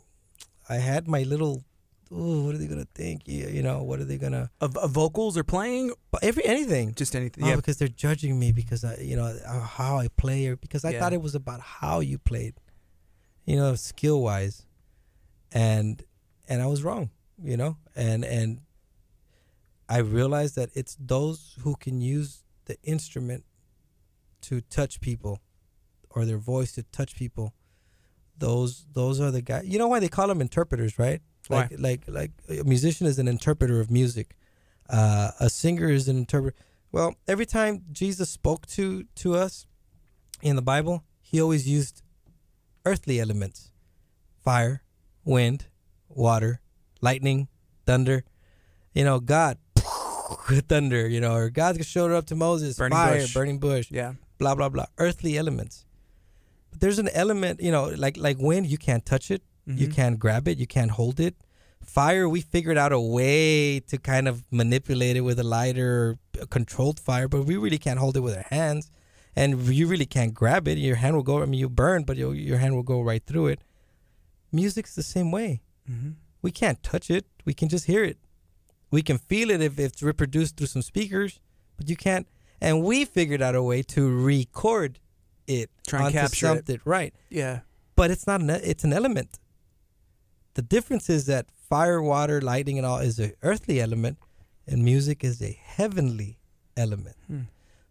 i 0.70 0.76
had 0.76 1.08
my 1.08 1.24
little 1.24 1.64
oh 2.12 2.44
what 2.46 2.56
are 2.56 2.58
they 2.58 2.68
gonna 2.68 2.88
think 2.96 3.28
you, 3.28 3.48
you 3.48 3.62
know 3.62 3.84
what 3.84 4.00
are 4.00 4.06
they 4.06 4.18
gonna 4.18 4.50
Of, 4.62 4.78
of 4.78 4.92
vocals 4.92 5.38
or 5.38 5.44
playing, 5.44 5.92
every 6.22 6.46
anything 6.46 6.94
just 6.96 7.16
anything. 7.16 7.44
oh, 7.44 7.48
yeah, 7.50 7.56
because 7.58 7.78
they're 7.78 7.98
judging 8.06 8.34
me 8.40 8.52
because 8.54 8.82
i 8.86 8.96
you 9.12 9.16
know 9.20 9.26
uh, 9.46 9.60
how 9.80 9.98
i 9.98 10.08
play 10.24 10.48
or 10.48 10.56
because 10.56 10.84
i 10.86 10.92
Yeah. 10.92 11.00
thought 11.00 11.14
it 11.14 11.22
was 11.22 11.36
about 11.36 11.60
how 11.60 12.00
you 12.00 12.18
played 12.18 12.54
you 13.48 13.56
know 13.56 13.74
skill 13.74 14.22
wise 14.22 14.68
and 15.52 16.04
and 16.48 16.62
i 16.62 16.68
was 16.68 16.84
wrong 16.84 17.10
you 17.44 17.58
know? 17.58 17.78
And 17.96 18.26
and 18.26 18.62
i 19.90 20.00
realized 20.00 20.56
that 20.56 20.70
it's 20.74 20.98
those 21.00 21.56
who 21.62 21.76
can 21.76 22.02
use 22.02 22.44
the 22.66 22.78
instrument 22.84 23.44
to 24.42 24.62
touch 24.62 25.00
people 25.02 25.40
or 26.10 26.26
their 26.26 26.38
voice 26.38 26.72
to 26.74 26.84
touch 26.84 27.16
people. 27.16 27.54
Those 28.38 28.86
those 28.94 29.20
are 29.20 29.32
the 29.32 29.42
guys 29.42 29.66
you 29.66 29.80
know 29.80 29.88
why 29.88 30.00
they 30.00 30.10
call 30.10 30.28
them 30.28 30.42
interpreters 30.42 31.00
right? 31.00 31.22
Like 31.50 31.72
like 31.80 32.04
like 32.08 32.32
a 32.60 32.64
musician 32.64 33.08
is 33.08 33.18
an 33.20 33.28
interpreter 33.28 33.80
of 33.80 33.90
music. 33.90 34.36
Uh, 34.90 35.32
a 35.40 35.50
singer 35.50 35.90
is 35.90 36.08
an 36.08 36.18
interpreter 36.18 36.56
well 36.94 37.14
every 37.28 37.46
time 37.46 37.84
jesus 37.92 38.30
spoke 38.30 38.66
to 38.66 39.04
to 39.16 39.36
us 39.36 39.68
in 40.42 40.56
the 40.56 40.62
bible 40.62 41.04
he 41.20 41.42
always 41.42 41.68
used 41.68 42.02
earthly 42.88 43.20
elements. 43.20 43.72
Fire 44.44 44.82
wind 45.26 45.60
water 46.10 46.62
lightning 47.02 47.48
thunder. 47.86 48.24
You 48.94 49.04
know 49.04 49.20
god 49.20 49.58
thunder 50.74 51.08
you 51.08 51.20
know 51.22 51.34
or 51.36 51.50
god 51.50 51.74
showed 51.86 52.12
up 52.12 52.26
to 52.28 52.36
moses 52.36 52.78
Burning 52.78 52.98
fire 52.98 53.20
bush. 53.22 53.34
burning 53.34 53.60
bush 53.60 53.88
yeah, 53.92 54.14
blah 54.40 54.56
blah 54.56 54.70
blah. 54.70 54.86
Earthly 54.98 55.38
elements. 55.38 55.86
But 56.72 56.80
there's 56.82 57.00
an 57.00 57.10
element 57.14 57.62
you 57.62 57.72
know 57.72 57.86
like 58.06 58.18
like 58.18 58.38
wind 58.40 58.68
you 58.68 58.78
can't 58.78 59.06
touch 59.06 59.30
it. 59.36 59.42
You 59.66 59.88
Mhm. 59.88 59.94
can't 60.00 60.18
grab 60.24 60.48
it. 60.48 60.58
You 60.58 60.68
can't 60.68 60.92
hold 60.92 61.20
it. 61.20 61.36
Fire 61.84 62.28
we 62.36 62.42
figured 62.42 62.78
out 62.78 62.92
a 62.94 63.00
way 63.18 63.80
to 63.92 63.98
kind 63.98 64.28
of 64.32 64.44
manipulate 64.52 65.16
it 65.20 65.22
with 65.30 65.38
a 65.40 65.44
lighter 65.58 66.18
controlled 66.50 67.00
fire 67.00 67.28
but 67.28 67.42
we 67.50 67.56
really 67.58 67.78
can't 67.86 68.00
hold 68.00 68.16
it 68.18 68.24
with 68.28 68.36
our 68.40 68.48
hands 68.58 68.90
and 69.40 69.50
you 69.80 69.86
really 69.88 70.06
can't 70.18 70.34
grab 70.34 70.68
it. 70.68 70.78
Your 70.78 70.98
hand 71.04 71.16
will 71.16 71.28
go 71.32 71.36
i 71.44 71.46
mean 71.46 71.60
you 71.66 71.70
burn 71.70 72.04
but 72.04 72.16
your, 72.18 72.32
your 72.50 72.60
hand 72.64 72.74
will 72.76 72.88
go 72.94 73.02
right 73.12 73.24
through 73.30 73.48
it. 73.54 73.60
Music's 74.52 74.96
the 74.96 75.04
same 75.16 75.30
way. 75.32 75.62
Hmm 75.88 76.12
we 76.42 76.52
can't 76.52 76.82
touch 76.84 77.10
it. 77.18 77.26
We 77.46 77.54
can 77.54 77.68
just 77.68 77.86
hear 77.86 78.04
it. 78.04 78.18
We 78.92 79.02
can 79.02 79.18
feel 79.18 79.50
it 79.56 79.62
if 79.62 79.80
it's 79.80 80.02
reproduced 80.02 80.56
through 80.56 80.68
some 80.68 80.82
speakers 80.82 81.40
but 81.78 81.90
you 81.90 81.96
can't. 81.96 82.28
And 82.60 82.84
we 82.84 83.06
figured 83.06 83.42
out 83.42 83.56
a 83.56 83.62
way 83.62 83.84
to 83.96 84.02
record 84.34 85.00
it 85.48 85.70
Try 85.88 86.06
and 86.06 86.14
capture 86.14 86.56
it. 86.56 86.82
right. 86.86 87.14
Yeah, 87.30 87.60
but 87.96 88.12
it's 88.12 88.26
not 88.28 88.42
an 88.42 88.50
it's 88.50 88.84
an 88.84 88.94
element. 88.94 89.40
The 90.56 90.62
difference 90.76 91.10
is 91.10 91.26
that 91.28 91.46
fire 91.70 92.02
water 92.02 92.42
lightning 92.42 92.78
and 92.80 92.86
all 92.86 93.00
is 93.00 93.20
an 93.20 93.34
earthly 93.44 93.80
element 93.80 94.18
and 94.66 94.84
music 94.84 95.24
is 95.24 95.42
a 95.42 95.54
heavenly 95.78 96.40
element. 96.76 97.16
Hmm. 97.28 97.42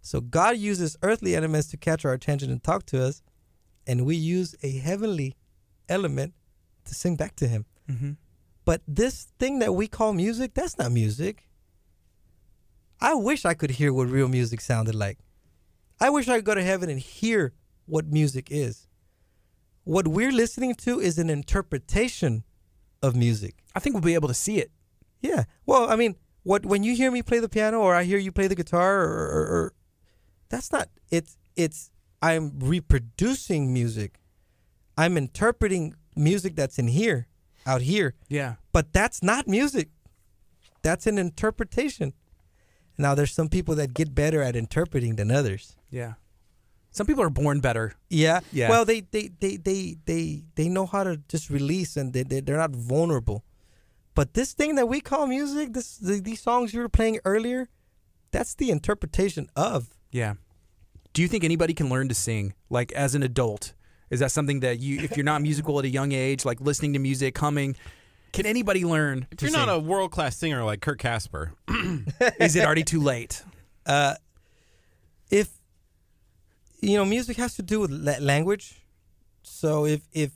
So 0.07 0.21
god 0.21 0.57
uses 0.57 0.97
earthly 1.03 1.35
elements 1.35 1.69
to 1.69 1.77
catch 1.77 2.05
our 2.05 2.13
attention 2.13 2.51
and 2.51 2.63
talk 2.63 2.87
to 2.87 3.03
us 3.09 3.23
and 3.87 4.07
we 4.07 4.17
use 4.17 4.55
a 4.63 4.73
heavenly 4.89 5.37
element 5.89 6.33
to 6.85 6.95
sing 6.95 7.17
back 7.17 7.35
to 7.37 7.47
him 7.49 7.65
hmm 7.89 8.13
but 8.67 8.83
this 8.89 9.29
thing 9.39 9.61
that 9.61 9.75
we 9.75 9.87
call 9.87 10.13
music, 10.13 10.53
that's 10.53 10.77
not 10.77 10.91
music. 10.91 11.49
I 13.01 13.15
wish 13.15 13.45
I 13.45 13.55
could 13.55 13.71
hear 13.71 13.93
what 13.93 14.09
real 14.09 14.29
music 14.29 14.61
sounded 14.61 14.97
like. 14.97 15.19
I 16.01 16.11
wish 16.11 16.29
I 16.29 16.37
could 16.37 16.45
go 16.45 16.55
to 16.57 16.65
heaven 16.65 16.91
and 16.91 16.99
hear 16.99 17.55
what 17.87 18.07
music 18.07 18.49
is. 18.51 18.89
What 19.85 20.09
we're 20.09 20.33
listening 20.33 20.75
to 20.87 20.99
is 20.99 21.17
an 21.17 21.31
interpretation 21.31 22.43
of 23.03 23.15
music. 23.15 23.63
I 23.77 23.79
think 23.79 23.95
we'll 23.95 24.03
be 24.03 24.15
able 24.15 24.29
to 24.29 24.35
see 24.35 24.59
it. 24.59 24.73
Yeah. 25.23 25.45
Well, 25.65 25.89
I 25.89 25.95
mean, 25.95 26.17
what 26.43 26.67
when 26.67 26.83
you 26.83 26.97
hear 26.97 27.13
me 27.13 27.23
play 27.23 27.39
the 27.39 27.49
piano 27.49 27.79
or 27.79 27.95
I 27.95 28.03
hear 28.03 28.19
you 28.19 28.33
play 28.33 28.49
the 28.49 28.57
guitar 28.57 29.05
or, 29.05 29.29
or, 29.29 29.47
or 29.47 29.73
that's 30.49 30.73
not 30.73 30.89
it's 31.11 31.37
it's 31.57 31.91
I'm 32.23 32.59
reproducing 32.59 33.73
music. 33.73 34.21
I'm 34.99 35.17
interpreting 35.17 35.95
music 36.15 36.57
that's 36.57 36.79
in 36.79 36.89
here, 36.89 37.27
out 37.67 37.83
here. 37.83 38.15
Yeah, 38.29 38.55
But 38.73 38.93
that's 38.93 39.23
not 39.23 39.47
music. 39.47 39.89
That's 40.83 41.07
an 41.07 41.19
interpretation. 41.19 42.15
Now 42.97 43.15
there's 43.15 43.33
some 43.33 43.49
people 43.51 43.75
that 43.75 43.93
get 43.93 44.15
better 44.15 44.41
at 44.41 44.57
interpreting 44.57 45.17
than 45.17 45.31
others. 45.31 45.77
yeah. 45.91 46.15
Some 46.91 47.07
people 47.07 47.23
are 47.23 47.29
born 47.31 47.61
better. 47.61 47.93
Yeah. 48.09 48.41
Yeah. 48.53 48.71
Well, 48.71 48.87
they 48.87 49.03
they 49.03 49.29
they 49.39 49.59
they 49.59 49.97
they, 50.07 50.45
they 50.55 50.69
know 50.71 50.87
how 50.87 51.05
to 51.05 51.21
just 51.29 51.51
release 51.51 51.95
and 51.95 52.15
they, 52.15 52.23
they 52.23 52.41
they're 52.41 52.57
not 52.57 52.71
vulnerable. 52.75 53.45
But 54.15 54.33
this 54.33 54.55
thing 54.55 54.77
that 54.77 54.89
we 54.89 55.03
call 55.03 55.27
music, 55.27 55.75
this 55.75 55.99
the, 55.99 56.21
these 56.21 56.41
songs 56.41 56.73
you 56.73 56.81
were 56.81 56.89
playing 56.89 57.19
earlier, 57.27 57.69
that's 58.31 58.55
the 58.55 58.71
interpretation 58.71 59.51
of 59.55 59.91
Yeah. 60.17 60.35
Do 61.13 61.23
you 61.23 61.29
think 61.29 61.45
anybody 61.45 61.75
can 61.75 61.89
learn 61.89 62.09
to 62.09 62.15
sing 62.15 62.55
like 62.71 62.91
as 62.93 63.15
an 63.15 63.23
adult? 63.23 63.75
Is 64.11 64.21
that 64.21 64.31
something 64.31 64.61
that 64.61 64.79
you 64.81 65.01
if 65.01 65.17
you're 65.17 65.25
not 65.25 65.43
musical 65.43 65.79
at 65.79 65.85
a 65.85 65.89
young 65.89 66.13
age, 66.13 66.45
like 66.45 66.61
listening 66.61 66.93
to 66.95 66.99
music, 66.99 67.37
humming, 67.37 67.77
can 68.33 68.47
anybody 68.47 68.85
learn 68.85 69.27
If 69.31 69.39
to 69.39 69.45
you're 69.45 69.53
sing? 69.53 69.67
not 69.67 69.69
a 69.75 69.79
world 69.79 70.11
class 70.13 70.37
singer 70.37 70.63
like 70.65 70.81
Kurt 70.81 70.99
Casper, 70.99 71.53
Is 72.41 72.57
it 72.57 72.65
already 72.65 72.85
too 72.85 73.01
late? 73.01 73.43
uh, 73.87 74.15
if 75.31 75.49
you 76.81 76.97
know 76.97 77.05
music 77.05 77.37
has 77.37 77.55
to 77.57 77.63
do 77.63 77.81
with 77.81 77.91
language 78.21 78.67
so 79.43 79.87
if 79.87 80.01
if 80.13 80.31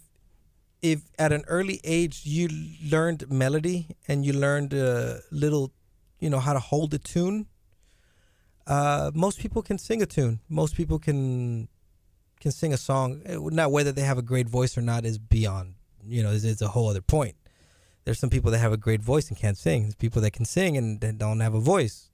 if 0.82 1.01
at 1.19 1.31
an 1.32 1.43
early 1.57 1.78
age 1.85 2.23
you 2.24 2.48
learned 2.94 3.20
melody 3.31 3.78
and 4.09 4.24
you 4.27 4.32
learned 4.32 4.73
a 4.73 5.20
little 5.31 5.70
you 6.19 6.28
know 6.31 6.40
how 6.47 6.52
to 6.52 6.59
hold 6.70 6.93
a 6.94 6.98
tune 6.98 7.47
uh, 8.70 9.10
most 9.14 9.38
people 9.38 9.62
can 9.62 9.78
sing 9.78 10.01
a 10.02 10.06
tune 10.06 10.40
most 10.48 10.76
people 10.76 10.98
can 10.98 11.68
can 12.40 12.52
sing 12.52 12.72
a 12.72 12.76
song 12.76 13.22
not 13.62 13.70
whether 13.70 13.92
they 13.92 14.02
have 14.02 14.18
a 14.18 14.22
great 14.32 14.48
voice 14.48 14.78
or 14.78 14.82
not 14.82 15.05
is 15.05 15.18
beyond 15.18 15.74
you 16.06 16.22
know 16.22 16.30
it's, 16.32 16.62
a 16.62 16.68
whole 16.68 16.88
other 16.88 17.02
point 17.02 17.36
there's 18.05 18.18
some 18.18 18.30
people 18.30 18.51
that 18.51 18.59
have 18.59 18.72
a 18.72 18.82
great 18.86 19.02
voice 19.02 19.28
and 19.28 19.36
can't 19.36 19.59
sing 19.59 19.82
there's 19.82 19.94
people 19.94 20.22
that 20.22 20.32
can 20.32 20.44
sing 20.44 20.76
and, 20.76 21.01
don't 21.18 21.40
have 21.40 21.55
a 21.55 21.60
voice 21.60 22.10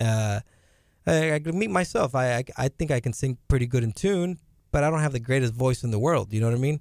uh, 0.00 0.40
I, 1.06 1.34
I 1.34 1.38
meet 1.38 1.70
myself. 1.70 2.14
I, 2.14 2.38
I 2.38 2.44
I 2.56 2.68
think 2.68 2.90
I 2.90 3.00
can 3.00 3.12
sing 3.12 3.38
pretty 3.48 3.66
good 3.66 3.84
in 3.84 3.92
tune, 3.92 4.38
but 4.72 4.84
I 4.84 4.90
don't 4.90 5.00
have 5.00 5.12
the 5.12 5.20
greatest 5.20 5.54
voice 5.54 5.82
in 5.82 5.90
the 5.90 5.98
world. 5.98 6.32
You 6.32 6.40
know 6.40 6.48
what 6.48 6.56
I 6.56 6.60
mean? 6.60 6.80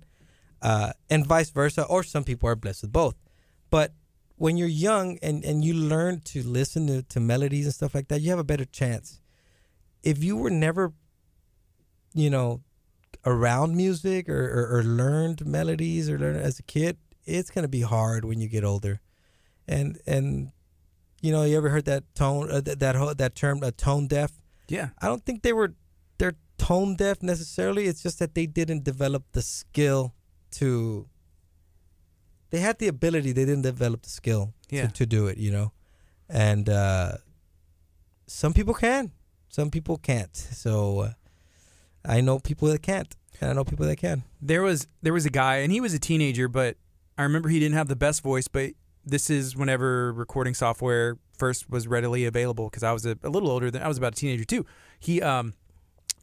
Uh, 0.62 0.92
and 1.10 1.26
vice 1.26 1.50
versa. 1.50 1.84
Or 1.84 2.04
some 2.04 2.24
people 2.24 2.50
are 2.50 2.56
blessed 2.56 2.84
with 2.84 2.92
both. 2.92 3.16
But 3.70 3.94
when 4.40 4.56
you're 4.56 4.70
young 4.70 5.20
and, 5.22 5.44
and 5.44 5.66
you 5.66 5.74
learn 5.74 6.22
to 6.22 6.42
listen 6.42 6.88
to, 6.88 7.04
to 7.04 7.20
melodies 7.20 7.66
and 7.66 7.76
stuff 7.76 7.94
like 7.94 8.08
that, 8.08 8.22
you 8.22 8.30
have 8.30 8.40
a 8.40 8.44
better 8.44 8.64
chance. 8.64 9.20
If 10.02 10.24
you 10.24 10.38
were 10.38 10.50
never, 10.50 10.94
you 12.14 12.30
know, 12.30 12.62
around 13.26 13.76
music 13.76 14.30
or, 14.30 14.46
or, 14.46 14.78
or 14.78 14.84
learned 14.84 15.46
melodies 15.46 16.10
or 16.10 16.18
learned 16.18 16.38
as 16.38 16.58
a 16.58 16.64
kid, 16.64 16.98
it's 17.26 17.50
gonna 17.50 17.68
be 17.68 17.82
hard 17.82 18.24
when 18.24 18.40
you 18.40 18.48
get 18.48 18.64
older. 18.64 19.02
And 19.68 20.00
and 20.08 20.52
you 21.22 21.34
know, 21.34 21.44
you 21.44 21.58
ever 21.58 21.70
heard 21.70 21.86
that 21.86 22.06
tone 22.16 22.50
uh, 22.50 22.62
that 22.62 22.80
that, 22.80 22.96
whole, 22.96 23.14
that 23.14 23.36
term 23.36 23.62
uh, 23.62 23.72
tone 23.76 24.08
deaf? 24.08 24.32
Yeah. 24.70 24.90
I 25.02 25.08
don't 25.08 25.26
think 25.26 25.42
they 25.42 25.52
were 25.52 25.76
they're 26.18 26.38
tone 26.58 26.96
deaf 26.96 27.22
necessarily. 27.22 27.88
It's 27.88 28.02
just 28.02 28.20
that 28.20 28.36
they 28.36 28.46
didn't 28.46 28.86
develop 28.86 29.24
the 29.34 29.42
skill 29.42 30.14
to. 30.52 31.08
They 32.52 32.60
had 32.60 32.80
the 32.80 32.88
ability, 32.88 33.32
they 33.34 33.46
didn't 33.46 33.64
develop 33.64 34.02
the 34.04 34.10
skill 34.10 34.54
Yeah. 34.70 34.88
to, 34.88 34.94
to 34.94 35.06
do 35.06 35.28
it. 35.28 35.38
You 35.38 35.52
know, 35.52 35.72
and 36.28 36.68
uh, 36.70 37.18
some 38.28 38.54
people 38.54 38.74
can, 38.74 39.12
some 39.50 39.70
people 39.70 39.98
can't. 39.98 40.36
So 40.36 41.00
uh, 41.00 41.12
I 42.06 42.22
know 42.22 42.40
people 42.40 42.68
that 42.70 42.82
can't, 42.82 43.16
and 43.42 43.50
I 43.50 43.54
know 43.54 43.64
people 43.64 43.86
that 43.86 43.98
can. 43.98 44.24
There 44.42 44.62
was 44.62 44.88
there 45.02 45.14
was 45.14 45.26
a 45.26 45.30
guy 45.30 45.58
and 45.58 45.72
he 45.72 45.82
was 45.82 45.94
a 45.94 46.00
teenager, 46.00 46.48
but 46.48 46.78
I 47.18 47.24
remember 47.24 47.50
he 47.50 47.60
didn't 47.60 47.76
have 47.76 47.88
the 47.88 47.96
best 47.96 48.22
voice, 48.24 48.48
but 48.48 48.72
this 49.06 49.30
is 49.30 49.56
whenever 49.56 50.14
recording 50.14 50.54
software 50.54 51.18
first 51.38 51.70
was 51.70 51.88
readily 51.88 52.26
available 52.26 52.70
because 52.70 52.84
I 52.84 52.92
was 52.92 53.06
a, 53.06 53.18
a 53.24 53.30
little 53.30 53.50
older 53.50 53.72
than 53.72 53.82
I 53.82 53.88
was 53.88 53.98
about 53.98 54.14
a 54.14 54.16
teenager 54.16 54.46
too. 54.46 54.66
He 55.00 55.22
um 55.22 55.54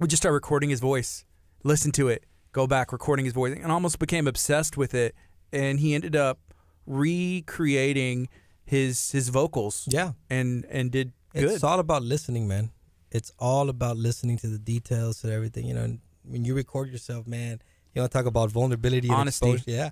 would 0.01 0.11
just 0.11 0.23
start 0.23 0.35
recording 0.35 0.70
his 0.70 0.81
voice, 0.81 1.24
listen 1.65 1.90
to 1.93 2.09
it, 2.09 2.24
go 2.53 2.66
back 2.66 2.93
recording 2.93 3.24
his 3.24 3.35
voice, 3.35 3.59
and 3.61 3.73
almost 3.73 3.98
became 3.98 4.27
obsessed 4.28 4.77
with 4.77 4.94
it. 4.94 5.15
And 5.52 5.81
he 5.81 5.94
ended 5.94 6.16
up 6.16 6.39
recreating 6.86 8.28
his 8.64 9.10
his 9.12 9.28
vocals 9.28 9.86
Yeah, 9.90 10.12
and 10.28 10.64
and 10.70 10.90
did 10.90 11.12
good. 11.35 11.44
It's 11.44 11.64
all 11.64 11.78
about 11.81 12.02
listening, 12.02 12.48
man. 12.48 12.70
It's 13.10 13.32
all 13.39 13.68
about 13.68 13.97
listening 13.97 14.36
to 14.39 14.48
the 14.48 14.59
details 14.59 15.23
and 15.24 15.32
everything. 15.32 15.66
You 15.66 15.74
know, 15.74 15.85
and 15.85 16.01
when 16.24 16.44
you 16.44 16.55
record 16.55 16.90
yourself, 16.90 17.27
man, 17.27 17.60
you 17.94 18.01
want 18.02 18.10
to 18.12 18.18
talk 18.18 18.27
about 18.27 18.51
vulnerability 18.51 19.09
and 19.09 19.16
Honesty. 19.20 19.51
exposure. 19.52 19.70
Yeah, 19.78 19.90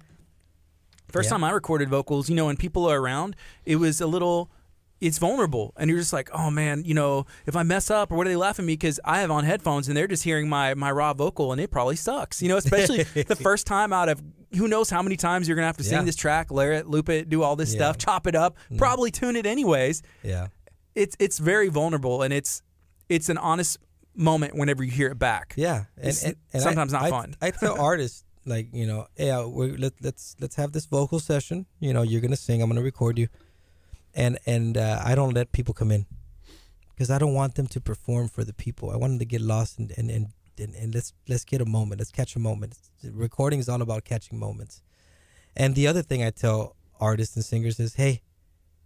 First 1.09 1.27
Yeah. 1.29 1.31
time 1.37 1.45
I 1.45 1.51
recorded 1.51 1.89
vocals, 1.89 2.29
you 2.29 2.35
know, 2.35 2.47
when 2.47 2.57
people 2.57 2.87
are 2.91 3.01
around, 3.01 3.37
it 3.65 3.77
was 3.77 4.01
a 4.01 4.07
little, 4.07 4.51
it's 5.01 5.19
vulnerable. 5.19 5.73
And 5.77 5.89
you're 5.89 6.01
just 6.01 6.13
like, 6.13 6.29
oh 6.33 6.51
man, 6.51 6.83
you 6.85 6.95
know, 6.95 7.27
if 7.47 7.55
I 7.55 7.63
mess 7.63 7.91
up 7.91 8.11
or 8.11 8.17
what 8.17 8.27
are 8.27 8.31
they 8.31 8.37
laughing 8.37 8.65
at 8.65 8.67
me? 8.67 8.73
Because 8.75 8.99
I 9.05 9.21
have 9.21 9.31
on 9.31 9.45
headphones 9.45 9.87
and 9.87 9.97
they're 9.97 10.09
just 10.09 10.25
hearing 10.25 10.49
my, 10.49 10.75
my 10.75 10.91
raw 10.91 11.13
vocal 11.15 11.53
and 11.53 11.61
it 11.61 11.71
probably 11.71 11.97
sucks. 11.97 12.43
You 12.43 12.49
know, 12.49 12.57
especially 12.57 13.05
the 13.35 13.37
first 13.37 13.67
time 13.67 13.93
out 13.93 14.09
of 14.09 14.21
who 14.57 14.69
knows 14.69 14.91
how 14.91 15.03
many 15.03 15.17
times 15.17 15.47
you're 15.49 15.55
going 15.57 15.63
to 15.65 15.67
have 15.67 15.77
to 15.79 15.85
sing 15.85 15.99
Yeah. 15.99 16.05
this 16.05 16.17
track, 16.17 16.51
layer 16.51 16.73
it, 16.73 16.87
loop 16.87 17.09
it, 17.09 17.29
do 17.29 17.43
all 17.43 17.57
this 17.57 17.73
Yeah. 17.73 17.79
stuff, 17.79 17.99
chop 17.99 18.27
it 18.27 18.35
up, 18.35 18.57
probably 18.79 19.11
tune 19.11 19.37
it 19.37 19.47
anyways. 19.47 20.03
yeah, 20.23 20.49
It's, 20.95 21.17
it's 21.19 21.39
very 21.39 21.69
vulnerable 21.69 22.23
and 22.23 22.33
it's, 22.33 22.63
it's 23.09 23.29
an 23.29 23.39
honest 23.39 23.79
moment 24.15 24.55
whenever 24.57 24.83
you 24.85 24.91
hear 24.91 25.09
it 25.09 25.19
back. 25.19 25.55
yeah. 25.57 25.85
And, 25.97 26.09
It's 26.09 26.23
and, 26.25 26.37
and 26.53 26.63
sometimes 26.63 26.95
I, 26.95 27.01
not 27.03 27.11
fun. 27.11 27.37
I 27.43 27.51
tell 27.51 27.79
artists 27.91 28.25
like, 28.47 28.69
you 28.73 28.87
know, 28.87 29.07
hey, 29.17 29.31
uh, 29.31 29.47
we're, 29.47 29.77
let, 29.77 29.93
let's 30.03 30.37
let's 30.41 30.57
have 30.57 30.73
this 30.73 30.85
vocal 30.87 31.19
session. 31.19 31.67
You 31.81 31.93
know, 31.95 32.03
you're 32.03 32.21
gonna 32.21 32.37
sing. 32.37 32.61
I'm 32.63 32.69
gonna 32.69 32.83
record 32.83 33.19
you, 33.19 33.29
and 34.15 34.39
and 34.47 34.77
uh, 34.77 35.01
I 35.03 35.15
don't 35.15 35.33
let 35.35 35.51
people 35.53 35.73
come 35.75 35.91
in 35.91 36.05
because 36.91 37.11
I 37.11 37.19
don't 37.19 37.33
want 37.35 37.55
them 37.55 37.67
to 37.69 37.81
perform 37.81 38.29
for 38.29 38.45
the 38.45 38.53
people. 38.53 38.91
I 38.91 38.97
want 38.97 39.13
them 39.13 39.19
to 39.21 39.25
get 39.25 39.41
lost 39.41 39.79
and 39.79 39.93
and, 39.97 40.11
and 40.11 40.27
and, 40.59 40.75
and 40.75 40.95
let's 40.95 41.13
let's 41.29 41.45
get 41.45 41.61
a 41.61 41.65
moment. 41.67 42.01
Let's 42.01 42.11
catch 42.11 42.37
a 42.37 42.39
moment. 42.39 42.77
Recording 43.03 43.59
is 43.59 43.69
all 43.69 43.83
about 43.83 44.05
catching 44.05 44.39
moments. 44.39 44.83
And 45.57 45.75
the 45.75 45.87
other 45.87 46.03
thing 46.03 46.23
I 46.23 46.31
tell 46.31 46.77
artists 47.01 47.37
and 47.37 47.45
singers 47.45 47.79
is, 47.79 47.95
hey, 47.95 48.23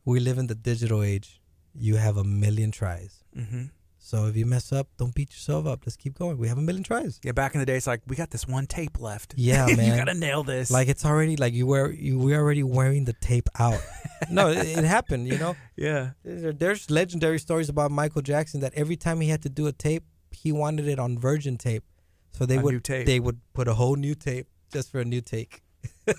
we 0.04 0.20
live 0.20 0.38
in 0.38 0.46
the 0.46 0.54
digital 0.54 1.02
age. 1.02 1.40
You 1.74 1.96
have 1.96 2.16
a 2.16 2.24
million 2.24 2.70
tries. 2.70 3.22
hmm 3.34 3.66
So 3.98 4.26
if 4.26 4.36
you 4.36 4.46
mess 4.46 4.72
up, 4.72 4.88
don't 4.96 5.14
beat 5.14 5.30
yourself 5.30 5.66
up. 5.66 5.80
Let's 5.84 5.96
keep 5.96 6.18
going. 6.18 6.38
We 6.38 6.48
have 6.48 6.58
a 6.58 6.62
million 6.62 6.82
tries. 6.82 7.20
Yeah. 7.22 7.32
Back 7.32 7.54
in 7.54 7.60
the 7.60 7.66
day, 7.66 7.76
it's 7.76 7.86
like, 7.86 8.02
we 8.06 8.16
got 8.16 8.30
this 8.30 8.46
one 8.46 8.66
tape 8.66 9.00
left. 9.00 9.34
Yeah, 9.36 9.66
man, 9.76 9.90
you 9.90 9.96
got 9.96 10.06
to 10.12 10.14
nail 10.14 10.42
this. 10.42 10.70
Like 10.70 10.88
it's 10.88 11.04
already 11.04 11.36
like 11.36 11.54
you 11.54 11.66
were 11.66 11.90
you 11.90 12.18
we're 12.18 12.40
already 12.40 12.62
wearing 12.62 13.04
the 13.04 13.12
tape 13.14 13.48
out. 13.58 13.80
no, 14.30 14.48
it, 14.48 14.66
it 14.78 14.84
happened. 14.84 15.28
You 15.28 15.38
know, 15.38 15.56
yeah. 15.76 16.10
There's 16.24 16.90
legendary 16.90 17.38
stories 17.38 17.68
about 17.68 17.90
Michael 17.90 18.22
Jackson 18.22 18.60
that 18.60 18.72
every 18.74 18.96
time 18.96 19.20
he 19.20 19.28
had 19.28 19.42
to 19.42 19.48
do 19.48 19.66
a 19.66 19.72
tape, 19.72 20.04
he 20.32 20.52
wanted 20.52 20.88
it 20.88 20.98
on 20.98 21.18
virgin 21.18 21.56
tape. 21.56 21.84
So 22.32 22.46
they 22.46 22.56
A 22.56 22.60
would 22.60 22.84
they 22.84 23.20
would 23.20 23.40
put 23.52 23.68
a 23.68 23.74
whole 23.74 23.96
new 23.96 24.14
tape 24.14 24.46
just 24.72 24.90
for 24.92 25.00
a 25.00 25.04
new 25.04 25.20
take. 25.20 25.62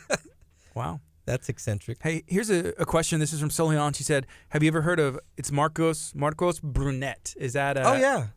Wow. 0.75 1.01
That's 1.25 1.49
eccentric. 1.49 1.97
Hey, 2.01 2.23
here's 2.25 2.49
a, 2.49 2.73
a 2.81 2.85
question. 2.85 3.19
This 3.19 3.33
is 3.33 3.39
from 3.39 3.49
Solian. 3.49 3.95
She 3.95 4.03
said, 4.03 4.25
"Have 4.49 4.63
you 4.63 4.67
ever 4.69 4.81
heard 4.81 4.99
of 4.99 5.19
it's 5.37 5.51
Marcos 5.51 6.13
Marcos 6.15 6.59
Brunet? 6.59 7.35
Is 7.37 7.53
that 7.53 7.77
uh, 7.77 7.83
oh 7.85 7.93
yeah, 7.99 8.27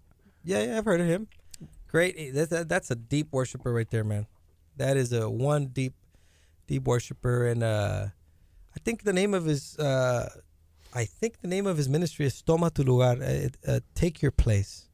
yeah, 0.44 0.62
yeah. 0.62 0.78
I've 0.78 0.84
heard 0.84 1.00
of 1.00 1.06
him. 1.06 1.28
Great. 1.88 2.14
Eh, 2.18 2.30
That, 2.32 2.50
that, 2.50 2.68
that's 2.68 2.90
a 2.90 2.94
deep 2.94 3.28
worshiper 3.32 3.72
right 3.72 3.88
there, 3.90 4.04
man. 4.04 4.26
That 4.76 4.96
is 4.98 5.12
a 5.12 5.30
one 5.30 5.66
deep, 5.68 5.94
deep 6.66 6.84
worshiper, 6.84 7.46
and 7.46 7.62
uh, 7.62 8.08
I 8.76 8.78
think 8.84 9.04
the 9.04 9.12
name 9.12 9.32
of 9.32 9.44
his, 9.46 9.78
uh, 9.78 10.28
I 10.94 11.04
think 11.06 11.40
the 11.40 11.48
name 11.48 11.66
of 11.66 11.78
his 11.78 11.88
ministry 11.88 12.26
is 12.26 12.42
Toma 12.42 12.70
tu 12.70 12.82
lugar. 12.82 13.22
Uh, 13.22 13.70
uh, 13.70 13.80
take 13.94 14.20
your 14.20 14.32
place. 14.32 14.88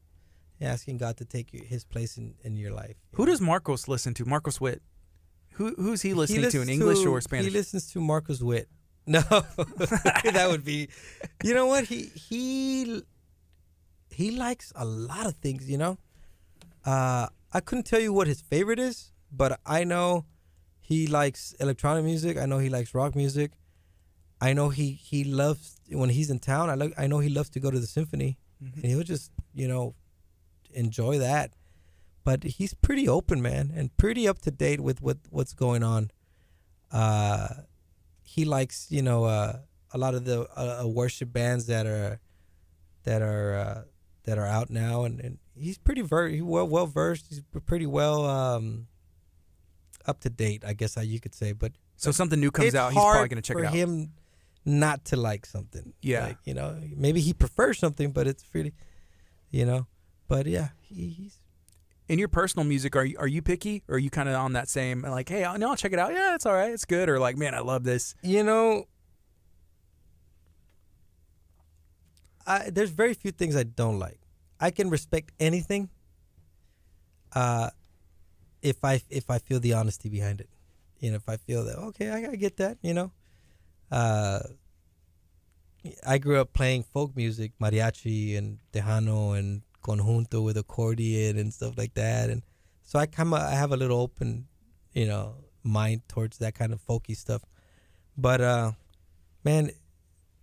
Asking 0.61 0.97
God 0.97 1.15
to 1.17 1.25
take 1.25 1.53
your, 1.53 1.63
His 1.63 1.85
place 1.85 2.17
in, 2.17 2.33
in 2.43 2.55
your 2.57 2.71
life. 2.71 2.97
Who 3.13 3.25
does 3.25 3.39
Marcos 3.41 3.87
listen 3.87 4.13
to? 4.15 4.25
Marcos 4.25 4.59
Witt. 4.59 4.81
Who 5.53 5.73
who's 5.75 6.01
he 6.01 6.13
listening 6.13 6.49
to 6.51 6.61
in 6.61 6.69
English 6.69 6.99
to- 7.03 7.09
or 7.11 7.21
Spanish? 7.21 7.45
He 7.45 7.51
listens 7.51 7.91
to 7.93 7.99
Marcos 8.01 8.41
Witt. 8.43 8.67
No, 9.07 9.21
that 9.29 10.47
would 10.51 10.63
be. 10.63 10.89
You 11.43 11.53
know 11.55 11.65
what? 11.65 11.85
He 11.85 12.03
he 12.27 13.01
he 14.11 14.31
likes 14.31 14.71
a 14.75 14.85
lot 14.85 15.25
of 15.25 15.35
things. 15.37 15.69
You 15.69 15.77
know, 15.79 15.97
uh, 16.85 17.27
I 17.51 17.59
couldn't 17.59 17.85
tell 17.85 17.99
you 17.99 18.13
what 18.13 18.27
his 18.27 18.41
favorite 18.41 18.77
is, 18.79 19.11
but 19.31 19.59
I 19.65 19.83
know 19.83 20.25
he 20.79 21.07
likes 21.07 21.53
electronic 21.59 22.03
music. 22.05 22.37
I 22.37 22.45
know 22.45 22.59
he 22.59 22.69
likes 22.69 22.93
rock 22.93 23.15
music. 23.15 23.51
I 24.41 24.53
know 24.53 24.69
he 24.69 24.91
he 24.91 25.23
loves 25.23 25.77
when 25.89 26.09
he's 26.09 26.29
in 26.29 26.39
town. 26.39 26.69
I 26.69 26.75
like 26.75 26.93
I 26.97 27.07
know 27.07 27.19
he 27.19 27.29
loves 27.29 27.49
to 27.51 27.59
go 27.59 27.71
to 27.71 27.79
the 27.79 27.87
symphony, 27.87 28.37
Mm-hmm. 28.63 28.79
and 28.81 28.85
he'll 28.91 29.03
just 29.03 29.31
you 29.55 29.67
know 29.67 29.95
enjoy 30.73 31.17
that. 31.19 31.51
But 32.23 32.43
he's 32.43 32.73
pretty 32.73 33.07
open, 33.07 33.41
man, 33.41 33.71
and 33.75 33.95
pretty 33.97 34.27
up 34.27 34.39
to 34.41 34.51
date 34.51 34.81
with 34.81 35.01
what 35.01 35.17
what's 35.29 35.53
going 35.53 35.83
on. 35.83 36.11
Uh, 36.91 37.47
he 38.23 38.45
likes 38.45 38.87
you 38.89 39.01
know 39.01 39.23
uh, 39.23 39.59
a 39.93 39.97
lot 39.97 40.13
of 40.15 40.25
the 40.25 40.41
uh, 40.55 40.81
uh, 40.83 40.87
worship 40.87 41.31
bands 41.31 41.65
that 41.67 41.85
are 41.85 42.19
that 43.03 43.21
are 43.21 43.55
uh, 43.55 43.81
that 44.25 44.37
are 44.37 44.45
out 44.45 44.69
now, 44.69 45.05
and, 45.05 45.19
and 45.19 45.37
he's 45.55 45.77
pretty 45.77 46.01
ver- 46.01 46.27
he 46.27 46.41
well 46.41 46.67
well 46.67 46.87
versed. 46.87 47.27
He's 47.29 47.41
pretty 47.65 47.87
well 47.87 48.25
um, 48.25 48.87
up 50.05 50.19
to 50.21 50.29
date, 50.29 50.63
I 50.65 50.73
guess 50.73 50.95
how 50.95 51.01
you 51.01 51.19
could 51.19 51.33
say. 51.33 51.53
But 51.53 51.71
so 51.95 52.11
something 52.11 52.39
new 52.39 52.51
comes 52.51 52.75
out, 52.75 52.93
he's 52.93 53.01
probably 53.01 53.29
gonna 53.29 53.41
check 53.41 53.57
it 53.57 53.65
out. 53.65 53.73
him 53.73 54.11
not 54.65 55.05
to 55.05 55.15
like 55.15 55.45
something. 55.45 55.93
Yeah. 56.01 56.27
like, 56.27 56.37
you 56.45 56.53
know, 56.53 56.79
maybe 56.95 57.21
he 57.21 57.33
prefers 57.33 57.79
something, 57.79 58.11
but 58.11 58.27
it's 58.27 58.43
really, 58.53 58.73
you 59.51 59.65
know. 59.65 59.87
But 60.29 60.45
yeah, 60.45 60.69
he, 60.79 61.09
he's 61.09 61.39
In 62.07 62.19
your 62.19 62.29
personal 62.29 62.63
music, 62.63 62.95
are 62.95 63.03
you 63.03 63.17
are 63.19 63.27
you 63.27 63.41
picky, 63.41 63.83
or 63.89 63.95
are 63.95 63.97
you 63.99 64.09
kind 64.09 64.29
of 64.29 64.35
on 64.35 64.53
that 64.53 64.69
same 64.69 65.01
like, 65.01 65.27
hey, 65.27 65.43
I'll, 65.43 65.57
no, 65.57 65.71
I'll 65.71 65.75
check 65.75 65.91
it 65.91 65.99
out. 65.99 66.13
Yeah, 66.13 66.35
it's 66.35 66.45
all 66.45 66.53
right, 66.53 66.71
it's 66.71 66.85
good, 66.85 67.09
or 67.09 67.19
like, 67.19 67.35
man, 67.35 67.53
I 67.53 67.59
love 67.59 67.83
this. 67.83 68.15
you 68.23 68.43
know 68.43 68.85
I, 72.47 72.69
there's 72.71 72.89
very 72.89 73.13
few 73.13 73.31
things 73.31 73.55
I 73.55 73.63
don't 73.63 73.99
like. 73.99 74.19
I 74.59 74.71
can 74.71 74.89
respect 74.89 75.31
anything. 75.39 75.89
Uh, 77.33 77.69
if 78.61 78.83
I 78.83 79.01
if 79.09 79.29
I 79.29 79.37
feel 79.37 79.59
the 79.59 79.73
honesty 79.73 80.09
behind 80.09 80.41
it, 80.41 80.49
you 80.99 81.11
know, 81.11 81.17
if 81.17 81.29
I 81.29 81.37
feel 81.37 81.63
that 81.65 81.77
okay, 81.89 82.09
I, 82.09 82.31
I 82.31 82.35
get 82.35 82.57
that, 82.57 82.77
you 82.81 82.93
know. 82.93 83.11
Uh, 83.91 84.39
I 86.05 86.17
grew 86.17 86.39
up 86.41 86.51
playing 86.53 86.83
folk 86.83 87.15
music, 87.15 87.53
mariachi 87.61 88.37
and 88.37 88.59
tejano 88.73 89.37
and 89.37 89.61
conjunto 89.83 90.43
with 90.43 90.57
accordion 90.57 91.37
and 91.37 91.53
stuff 91.53 91.77
like 91.77 91.93
that, 91.95 92.29
and 92.29 92.43
so 92.83 92.99
I 92.99 93.05
kind 93.05 93.33
of 93.33 93.39
I 93.39 93.51
have 93.51 93.71
a 93.71 93.77
little 93.77 93.99
open, 94.01 94.47
you 94.93 95.05
know, 95.05 95.35
mind 95.63 96.01
towards 96.07 96.37
that 96.39 96.55
kind 96.55 96.73
of 96.73 96.81
folky 96.85 97.15
stuff. 97.15 97.43
But 98.17 98.41
uh, 98.41 98.71
man, 99.43 99.71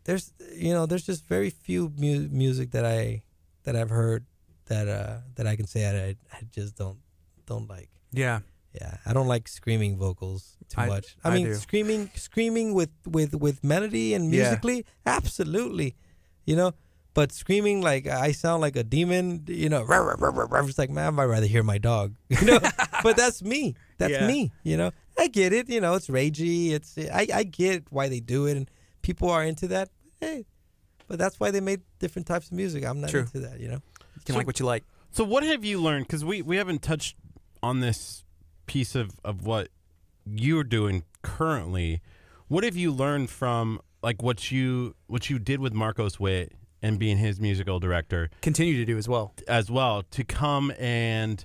there's 0.05 0.33
you 0.55 0.73
know 0.73 0.87
there's 0.87 1.05
just 1.07 1.27
very 1.27 1.51
few 1.51 1.93
mu- 1.97 2.29
music 2.31 2.71
that 2.73 2.85
I 2.85 3.23
that 3.65 3.77
I've 3.77 3.91
heard 3.91 4.25
that 4.67 4.89
uh 4.89 5.19
that 5.37 5.47
I 5.47 5.57
can 5.57 5.67
say 5.67 5.87
I 5.87 6.17
I 6.37 6.41
just 6.51 6.77
don't 6.77 6.99
don't 7.47 7.69
like. 7.69 7.91
Yeah. 8.13 8.41
Yeah, 8.75 8.99
I 9.07 9.15
don't 9.15 9.27
like 9.27 9.49
screaming 9.49 9.97
vocals 9.97 10.59
too 10.69 10.83
I- 10.83 10.87
much. 10.89 11.17
I, 11.25 11.31
I 11.31 11.35
mean, 11.35 11.47
do. 11.47 11.55
screaming, 11.55 12.11
screaming 12.15 12.75
with 12.75 12.91
with 13.07 13.35
with 13.35 13.65
melody 13.65 14.13
and 14.13 14.25
Yeah. 14.33 14.43
musically, 14.43 14.85
absolutely, 15.07 15.97
you 16.45 16.57
know. 16.57 16.73
But 17.17 17.33
screaming 17.33 17.81
like 17.81 18.07
I 18.07 18.33
sound 18.33 18.61
like 18.61 18.77
a 18.77 18.85
demon, 18.85 19.45
you 19.49 19.71
know. 19.71 19.83
Rah, 19.83 19.97
rah, 19.97 20.17
rah, 20.19 20.29
rah, 20.29 20.47
rah. 20.51 20.67
It's 20.67 20.77
like, 20.79 20.91
man, 20.91 21.19
I'd 21.19 21.25
rather 21.25 21.47
hear 21.47 21.63
my 21.63 21.79
dog, 21.79 22.15
you 22.29 22.45
know. 22.45 22.61
but 23.03 23.17
that's 23.17 23.43
me. 23.43 23.75
That's 23.97 24.13
Yeah. 24.13 24.27
me, 24.27 24.53
you 24.63 24.77
know. 24.77 24.91
I 25.19 25.29
get 25.29 25.55
it, 25.55 25.71
you 25.71 25.81
know. 25.81 25.95
It's 25.95 26.09
ragey. 26.09 26.73
It's 26.73 26.99
I 26.99 27.27
I 27.33 27.43
get 27.45 27.85
why 27.91 28.09
they 28.11 28.21
do 28.21 28.45
it, 28.47 28.57
and 28.59 28.71
people 29.01 29.31
are 29.31 29.43
into 29.43 29.67
that. 29.69 29.89
Hey, 30.21 30.45
but 31.09 31.19
that's 31.19 31.41
why 31.41 31.51
they 31.51 31.61
made 31.61 31.81
different 32.01 32.27
types 32.29 32.49
of 32.49 32.53
music. 32.53 32.85
I'm 32.85 33.01
not 33.01 33.09
True. 33.09 33.21
into 33.21 33.41
that, 33.41 33.61
you 33.61 33.69
know. 33.69 33.81
You 34.15 34.21
can 34.27 34.35
So- 34.35 34.39
like 34.39 34.47
what 34.47 34.61
you 34.61 34.67
like. 34.67 34.85
So 35.11 35.25
what 35.25 35.43
have 35.43 35.65
you 35.65 35.81
learned? 35.81 36.07
Because 36.07 36.23
we, 36.23 36.43
we 36.43 36.57
haven't 36.59 36.83
touched 36.83 37.17
on 37.63 37.81
this 37.81 38.25
piece 38.67 38.95
of, 38.95 39.13
of 39.25 39.47
what 39.47 39.69
you're 40.27 40.65
doing 40.65 41.05
currently. 41.23 42.03
What 42.49 42.63
have 42.65 42.77
you 42.77 42.93
learned 42.93 43.31
from 43.31 43.81
like 44.03 44.23
what 44.23 44.53
you 44.53 44.95
what 45.07 45.31
you 45.31 45.39
did 45.39 45.61
with 45.61 45.73
Marcos 45.73 46.21
Witt 46.21 46.53
and 46.83 46.99
being 46.99 47.17
his 47.19 47.41
musical 47.41 47.81
director 47.81 48.31
Continue 48.43 48.77
to 48.77 48.85
do 48.85 48.97
as 48.99 49.09
well. 49.09 49.35
as 49.49 49.71
well 49.71 50.03
to 50.11 50.25
come 50.25 50.73
and 50.79 51.45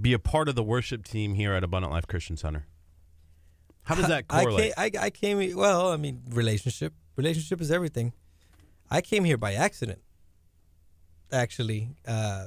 be 0.00 0.12
a 0.12 0.18
part 0.18 0.48
of 0.48 0.54
the 0.54 0.62
worship 0.62 1.04
team 1.04 1.34
here 1.34 1.52
at 1.52 1.62
Abundant 1.62 1.92
Life 1.92 2.06
Christian 2.06 2.36
Center? 2.36 2.66
How 3.84 3.94
does 3.94 4.08
that 4.08 4.24
I 4.30 4.42
correlate? 4.44 4.74
came, 4.76 4.90
I, 5.02 5.06
I 5.06 5.10
came. 5.10 5.56
Well, 5.56 5.90
I 5.90 5.96
mean, 5.96 6.22
relationship. 6.30 6.94
Relationship 7.16 7.60
is 7.60 7.70
everything. 7.70 8.12
I 8.90 9.00
came 9.00 9.24
here 9.24 9.36
by 9.36 9.54
accident. 9.54 10.00
Actually, 11.32 11.90
uh, 12.06 12.46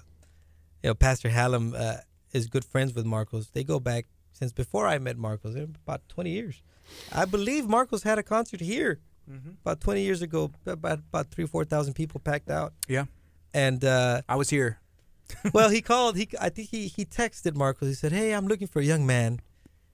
you 0.82 0.90
know, 0.90 0.94
Pastor 0.94 1.30
Hallam 1.30 1.74
uh, 1.78 1.98
is 2.32 2.48
good 2.48 2.64
friends 2.64 2.94
with 2.94 3.06
Marcos. 3.06 3.50
They 3.50 3.64
go 3.64 3.80
back 3.80 4.06
since 4.32 4.54
before 4.54 4.88
I 4.88 4.98
met 4.98 5.18
Marcos, 5.18 5.56
about 5.56 6.08
twenty 6.08 6.32
years. 6.32 6.62
I 7.12 7.26
believe 7.26 7.68
Marcos 7.68 8.04
had 8.04 8.18
a 8.18 8.24
concert 8.24 8.62
here 8.62 9.00
about 9.62 9.82
twenty 9.82 10.02
years 10.02 10.22
ago. 10.22 10.52
About 10.66 11.00
about 11.00 11.32
three 11.32 11.46
four 11.46 11.66
thousand 11.66 11.94
people 11.94 12.20
packed 12.20 12.50
out. 12.50 12.74
Yeah. 12.88 13.06
And 13.54 13.84
uh, 13.84 14.22
I 14.28 14.36
was 14.36 14.50
here. 14.50 14.80
well, 15.54 15.70
he 15.70 15.82
called. 15.92 16.18
He 16.18 16.30
I 16.40 16.50
think 16.50 16.70
he 16.70 16.88
he 16.88 17.06
texted 17.06 17.56
Marcos. 17.56 17.90
He 17.90 17.96
said, 17.96 18.12
"Hey, 18.12 18.34
I'm 18.34 18.48
looking 18.48 18.68
for 18.68 18.80
a 18.80 18.84
young 18.84 19.06
man, 19.06 19.40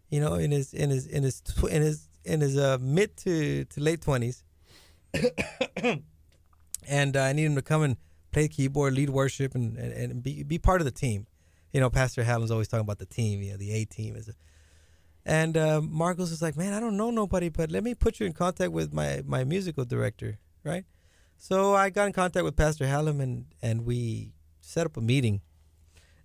you 0.09 0.19
know, 0.19 0.35
in 0.35 0.51
his 0.51 0.73
in 0.73 0.89
his 0.89 1.07
in 1.07 1.23
his 1.23 1.41
tw- 1.41 1.69
in 1.69 1.81
his 1.81 2.07
in 2.23 2.41
his 2.41 2.57
uh, 2.57 2.77
mid 2.81 3.17
to 3.17 3.65
to 3.65 3.81
late 3.81 4.01
twenties, 4.01 4.43
and 6.87 7.17
uh, 7.17 7.21
I 7.21 7.33
need 7.33 7.45
him 7.45 7.55
to 7.55 7.61
come 7.61 7.83
and 7.83 7.97
play 8.31 8.47
keyboard, 8.47 8.93
lead 8.93 9.09
worship, 9.09 9.55
and 9.55 9.77
and, 9.77 9.93
and 9.93 10.23
be 10.23 10.43
be 10.43 10.57
part 10.57 10.81
of 10.81 10.85
the 10.85 10.91
team. 10.91 11.27
You 11.71 11.79
know, 11.79 11.89
Pastor 11.89 12.23
Hallam's 12.23 12.51
always 12.51 12.67
talking 12.67 12.83
about 12.83 12.99
the 12.99 13.05
team. 13.05 13.41
You 13.41 13.51
know, 13.51 13.57
the 13.57 13.71
A 13.71 13.85
team 13.85 14.15
is." 14.15 14.29
A, 14.29 14.33
and 15.26 15.57
uh, 15.57 15.81
Marcos 15.81 16.31
is 16.31 16.41
like, 16.41 16.56
"Man, 16.57 16.73
I 16.73 16.80
don't 16.80 16.98
know 16.98 17.11
nobody, 17.11 17.49
but 17.49 17.72
let 17.72 17.84
me 17.84 17.93
put 17.95 18.19
you 18.19 18.26
in 18.26 18.34
contact 18.34 18.72
with 18.72 18.93
my 18.93 19.22
my 19.26 19.43
musical 19.43 19.85
director, 19.85 20.39
right?" 20.64 20.85
So 21.38 21.76
I 21.76 21.89
got 21.89 22.07
in 22.07 22.14
contact 22.14 22.43
with 22.43 22.56
Pastor 22.56 22.88
Hallam, 22.88 23.19
and 23.22 23.45
and 23.61 23.85
we 23.85 24.34
set 24.61 24.85
up 24.85 24.98
a 24.98 25.02
meeting. 25.02 25.41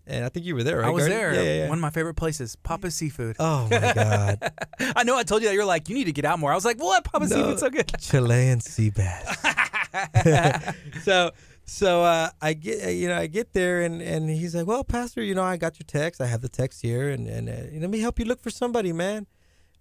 And 0.08 0.24
I 0.24 0.28
think 0.28 0.46
you 0.46 0.54
were 0.54 0.62
there, 0.62 0.78
right? 0.78 0.86
I 0.86 0.90
was 0.90 1.08
Garden? 1.08 1.18
there. 1.18 1.34
Yeah, 1.34 1.42
yeah, 1.42 1.62
yeah. 1.62 1.68
One 1.68 1.78
of 1.78 1.82
my 1.82 1.90
favorite 1.90 2.14
places, 2.14 2.54
Pappas 2.54 2.94
Seafood. 2.94 3.34
Oh 3.40 3.66
my 3.68 3.92
God, 3.92 4.52
I 4.94 5.02
know 5.02 5.16
I 5.16 5.24
told 5.24 5.42
you 5.42 5.48
that. 5.48 5.54
You're 5.54 5.64
like, 5.64 5.88
you 5.88 5.96
need 5.96 6.04
to 6.04 6.12
get 6.12 6.24
out 6.24 6.38
more. 6.38 6.52
I 6.52 6.54
was 6.54 6.64
like, 6.64 6.78
what? 6.80 7.02
Papa 7.02 7.26
No. 7.26 7.34
Seafood's 7.34 7.60
so 7.60 7.70
good. 7.70 7.90
Chilean 7.98 8.60
sea 8.60 8.90
bass. 8.90 9.36
so 11.02 11.32
so 11.66 12.02
uh, 12.04 12.30
I 12.40 12.52
get 12.52 12.86
uh, 12.86 12.90
you 12.90 13.08
know 13.08 13.16
I 13.16 13.26
get 13.26 13.52
there 13.52 13.82
and 13.82 14.00
and 14.00 14.30
he's 14.30 14.54
like, 14.54 14.66
well, 14.66 14.84
Pastor, 14.84 15.22
you 15.22 15.34
know 15.34 15.42
I 15.42 15.56
got 15.56 15.78
your 15.80 15.86
text. 15.86 16.20
I 16.20 16.26
have 16.26 16.40
the 16.40 16.48
text 16.48 16.80
here, 16.80 17.10
and 17.10 17.26
and 17.26 17.48
uh, 17.48 17.80
let 17.80 17.90
me 17.90 17.98
help 17.98 18.20
you 18.20 18.24
look 18.24 18.40
for 18.40 18.50
somebody, 18.50 18.92
man. 18.92 19.26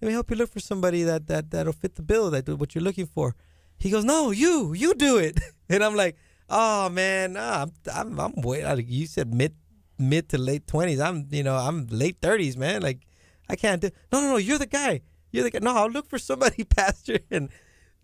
Let 0.02 0.08
me 0.08 0.14
help 0.14 0.32
you 0.32 0.36
look 0.36 0.52
for 0.52 0.60
somebody 0.60 1.04
that 1.04 1.28
that 1.28 1.52
that'll 1.52 1.74
fit 1.74 1.96
the 1.96 2.02
bill. 2.02 2.32
That 2.32 2.50
what 2.50 2.74
you're 2.74 2.84
looking 2.84 3.06
for. 3.06 3.36
He 3.78 3.92
goes, 3.92 4.04
no, 4.04 4.32
you 4.32 4.74
you 4.74 4.96
do 4.96 5.18
it, 5.18 5.40
and 5.70 5.84
I'm 5.84 5.96
like, 5.96 6.18
oh 6.50 6.90
man, 6.90 7.34
nah, 7.34 7.64
I'm 7.64 7.72
I'm, 7.94 8.20
I'm 8.20 8.42
way 8.42 8.66
like 8.66 8.86
you 8.90 9.06
said 9.06 9.32
mid 9.32 9.54
mid 10.00 10.28
to 10.30 10.40
late 10.40 10.66
twenties. 10.66 11.00
I'm 11.00 11.28
you 11.30 11.44
know 11.44 11.56
I'm 11.56 11.86
late 11.88 12.18
thirties, 12.20 12.58
man. 12.58 12.82
Like 12.82 13.06
I 13.48 13.56
can't 13.56 13.82
do. 13.82 13.92
No, 14.12 14.22
no, 14.22 14.30
no. 14.32 14.38
You're 14.38 14.58
the 14.58 14.66
guy. 14.66 15.02
You're 15.32 15.44
the 15.44 15.52
guy. 15.52 15.60
No, 15.62 15.76
I'll 15.76 15.92
look 15.92 16.10
for 16.10 16.18
somebody, 16.18 16.64
Pastor. 16.78 17.20
And 17.30 17.50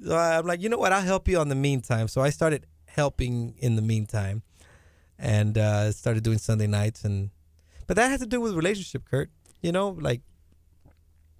so 0.03 0.15
I'm 0.15 0.45
like, 0.45 0.61
you 0.61 0.69
know 0.69 0.77
what? 0.77 0.93
I'll 0.93 1.01
help 1.01 1.27
you 1.27 1.39
on 1.39 1.49
the 1.49 1.55
meantime. 1.55 2.07
So 2.07 2.21
I 2.21 2.29
started 2.29 2.67
helping 2.95 3.55
in 3.59 3.75
the 3.75 3.81
meantime, 3.81 4.43
and 5.17 5.57
uh, 5.57 5.91
started 5.91 6.23
doing 6.23 6.37
Sunday 6.37 6.67
nights. 6.67 7.03
And 7.03 7.29
but 7.87 7.95
that 7.97 8.09
had 8.09 8.19
to 8.21 8.25
do 8.27 8.39
with 8.41 8.53
relationship, 8.55 9.05
Kurt. 9.05 9.29
You 9.61 9.71
know, 9.71 9.89
like 9.89 10.21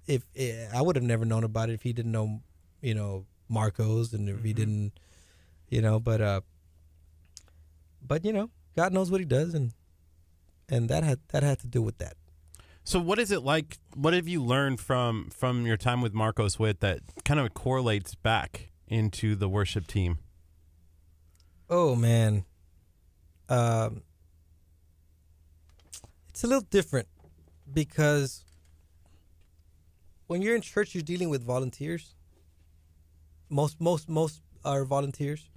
if 0.06 0.24
eh, 0.36 0.68
I 0.74 0.82
would 0.82 0.96
have 0.96 1.04
never 1.04 1.24
known 1.24 1.44
about 1.44 1.70
it 1.70 1.74
if 1.74 1.82
he 1.82 1.92
didn't 1.92 2.12
know, 2.12 2.40
you 2.80 2.94
know, 2.94 3.26
Marcos, 3.48 4.12
and 4.12 4.28
if 4.28 4.42
he 4.42 4.52
Mhm. 4.52 4.56
didn't, 4.56 4.92
you 5.68 5.80
know. 5.82 6.00
But 6.00 6.20
uh, 6.20 6.40
but 8.06 8.24
you 8.24 8.32
know, 8.32 8.50
God 8.76 8.92
knows 8.92 9.10
what 9.10 9.20
He 9.20 9.26
does, 9.26 9.54
and 9.54 9.72
and 10.68 10.88
that 10.88 11.04
had 11.04 11.20
that 11.28 11.42
had 11.42 11.58
to 11.60 11.66
do 11.66 11.82
with 11.82 11.98
that. 11.98 12.16
So 12.84 12.98
what 12.98 13.18
is 13.18 13.30
it 13.30 13.42
like? 13.42 13.78
What 13.94 14.12
have 14.14 14.26
you 14.26 14.42
learned 14.42 14.80
from 14.80 15.30
from 15.30 15.66
your 15.66 15.76
time 15.76 16.00
with 16.00 16.12
Marcos 16.14 16.58
Witt 16.58 16.80
that 16.80 17.00
kind 17.24 17.38
of 17.38 17.54
correlates 17.54 18.14
back 18.14 18.70
into 18.88 19.36
the 19.36 19.48
worship 19.48 19.86
team? 19.86 20.18
Oh 21.74 21.96
man, 21.96 22.44
um, 23.48 24.02
it's 26.28 26.44
a 26.44 26.46
little 26.46 26.66
different 26.68 27.08
because 27.72 28.44
when 30.26 30.42
you're 30.42 30.54
in 30.54 30.60
church, 30.60 30.94
you're 30.94 31.02
dealing 31.02 31.30
with 31.30 31.42
volunteers. 31.42 32.14
Most 33.48 33.80
most 33.80 34.06
most 34.10 34.42
are 34.66 34.84
volunteers, 34.84 35.48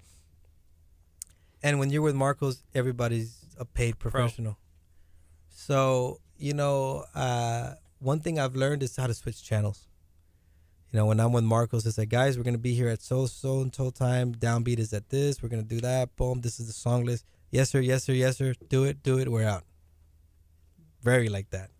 and 1.62 1.80
when 1.80 1.90
you're 1.90 2.02
with 2.02 2.16
Marcos, 2.16 2.64
everybody's 2.74 3.44
a 3.60 3.66
paid 3.66 4.00
professional. 4.00 4.58
So 5.50 6.22
you 6.38 6.54
know, 6.54 7.04
uh, 7.14 7.74
one 8.00 8.22
thing 8.22 8.40
I've 8.40 8.56
learned 8.56 8.84
is 8.84 8.96
how 8.96 9.08
to 9.08 9.14
switch 9.14 9.44
channels. 9.44 9.86
You 10.96 11.02
know, 11.02 11.08
when 11.08 11.20
I'm 11.20 11.34
with 11.34 11.44
Marcos, 11.44 11.86
it's 11.86 11.98
like, 11.98 12.08
guys, 12.08 12.38
we're 12.38 12.46
gonna 12.46 12.58
be 12.58 12.74
here 12.74 12.88
at 12.88 13.02
so 13.02 13.26
so 13.26 13.70
so 13.74 13.90
time. 13.90 14.34
Downbeat 14.34 14.80
is 14.80 14.94
at 14.94 15.10
this. 15.10 15.44
We're 15.44 15.50
gonna 15.50 15.62
do 15.62 15.82
that. 15.82 16.16
Boom. 16.16 16.40
This 16.40 16.58
is 16.58 16.68
the 16.68 16.72
song 16.72 17.04
list. 17.04 17.26
Yes 17.52 17.70
sir. 17.72 17.82
Yes 17.82 18.06
sir. 18.06 18.14
Yes 18.14 18.38
sir. 18.38 18.54
Do 18.70 18.86
it. 18.86 19.04
Do 19.04 19.20
it. 19.20 19.30
We're 19.30 19.44
out. 19.44 19.66
Very 21.04 21.28
like 21.28 21.50
that. 21.50 21.72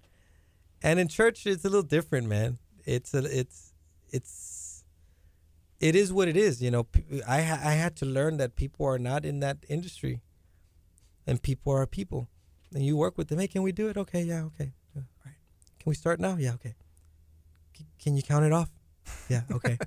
And 0.84 1.00
in 1.00 1.08
church, 1.08 1.48
it's 1.48 1.64
a 1.64 1.70
little 1.70 1.82
different, 1.82 2.28
man. 2.28 2.58
It's 2.84 3.14
a 3.14 3.20
it's 3.20 3.72
it's 4.10 4.84
it 5.80 5.96
is 5.96 6.12
what 6.12 6.28
it 6.28 6.36
is. 6.36 6.62
You 6.62 6.72
know, 6.72 6.86
I 7.26 7.38
I 7.38 7.76
had 7.84 7.96
to 8.02 8.06
learn 8.06 8.36
that 8.36 8.58
people 8.58 8.86
are 8.86 9.00
not 9.00 9.24
in 9.24 9.40
that 9.40 9.60
industry, 9.70 10.24
and 11.26 11.42
people 11.42 11.72
are 11.72 11.88
people, 11.88 12.28
and 12.74 12.86
you 12.86 12.98
work 12.98 13.18
with 13.18 13.30
them. 13.30 13.40
Hey, 13.40 13.48
can 13.48 13.64
we 13.64 13.72
do 13.72 13.88
it? 13.88 13.96
Okay, 13.96 14.24
yeah, 14.24 14.44
okay, 14.44 14.74
all 14.94 15.04
right. 15.26 15.36
Can 15.80 15.90
we 15.90 15.96
start 15.96 16.20
now? 16.20 16.36
Yeah, 16.36 16.56
okay. 16.56 16.76
C- 17.78 17.86
can 17.98 18.18
you 18.18 18.22
count 18.22 18.44
it 18.44 18.52
off? 18.52 18.72
Yeah, 19.30 19.42
okay. 19.52 19.78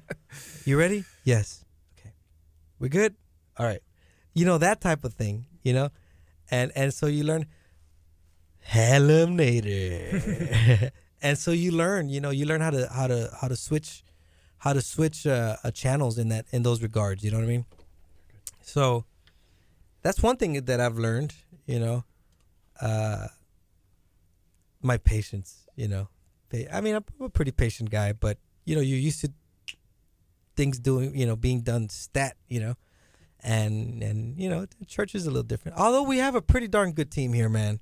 you 0.64 0.78
ready? 0.78 1.04
Yes. 1.24 1.64
Okay. 1.98 2.12
We 2.78 2.88
good? 2.88 3.14
All 3.56 3.66
right. 3.66 3.82
You 4.34 4.44
know 4.44 4.58
that 4.58 4.80
type 4.80 5.04
of 5.04 5.14
thing. 5.14 5.46
You 5.62 5.72
know, 5.72 5.90
and 6.50 6.72
and 6.74 6.92
so 6.92 7.06
you 7.06 7.24
learn. 7.24 7.46
Eliminator. 8.70 10.10
and 11.22 11.38
so 11.38 11.50
you 11.52 11.72
learn. 11.72 12.08
You 12.08 12.20
know, 12.20 12.30
you 12.30 12.44
learn 12.46 12.60
how 12.60 12.70
to 12.70 12.88
how 12.92 13.06
to 13.06 13.30
how 13.40 13.48
to 13.48 13.56
switch, 13.56 14.04
how 14.58 14.72
to 14.72 14.80
switch 14.80 15.26
uh, 15.26 15.56
uh, 15.64 15.70
channels 15.70 16.18
in 16.18 16.28
that 16.28 16.46
in 16.50 16.62
those 16.62 16.82
regards. 16.82 17.24
You 17.24 17.30
know 17.30 17.38
what 17.38 17.44
I 17.44 17.48
mean? 17.48 17.64
So 18.62 19.04
that's 20.02 20.22
one 20.22 20.36
thing 20.36 20.64
that 20.64 20.80
I've 20.80 20.98
learned. 20.98 21.34
You 21.66 21.80
know, 21.80 22.04
uh, 22.80 23.28
my 24.82 24.98
patience. 24.98 25.66
You 25.76 25.88
know, 25.88 26.08
I 26.72 26.80
mean, 26.80 26.94
I'm 26.96 27.04
a 27.20 27.28
pretty 27.28 27.52
patient 27.52 27.90
guy, 27.90 28.12
but 28.12 28.38
you 28.68 28.74
know, 28.74 28.82
you're 28.82 28.98
used 28.98 29.22
to 29.22 29.32
things 30.54 30.78
doing, 30.78 31.16
you 31.16 31.24
know, 31.24 31.36
being 31.36 31.62
done 31.62 31.88
stat, 31.88 32.36
you 32.48 32.60
know, 32.60 32.74
and 33.40 34.02
and 34.02 34.38
you 34.38 34.50
know, 34.50 34.66
the 34.78 34.84
church 34.84 35.14
is 35.14 35.26
a 35.26 35.30
little 35.30 35.42
different. 35.42 35.78
Although 35.78 36.02
we 36.02 36.18
have 36.18 36.34
a 36.34 36.42
pretty 36.42 36.68
darn 36.68 36.92
good 36.92 37.10
team 37.10 37.32
here, 37.32 37.48
man. 37.48 37.80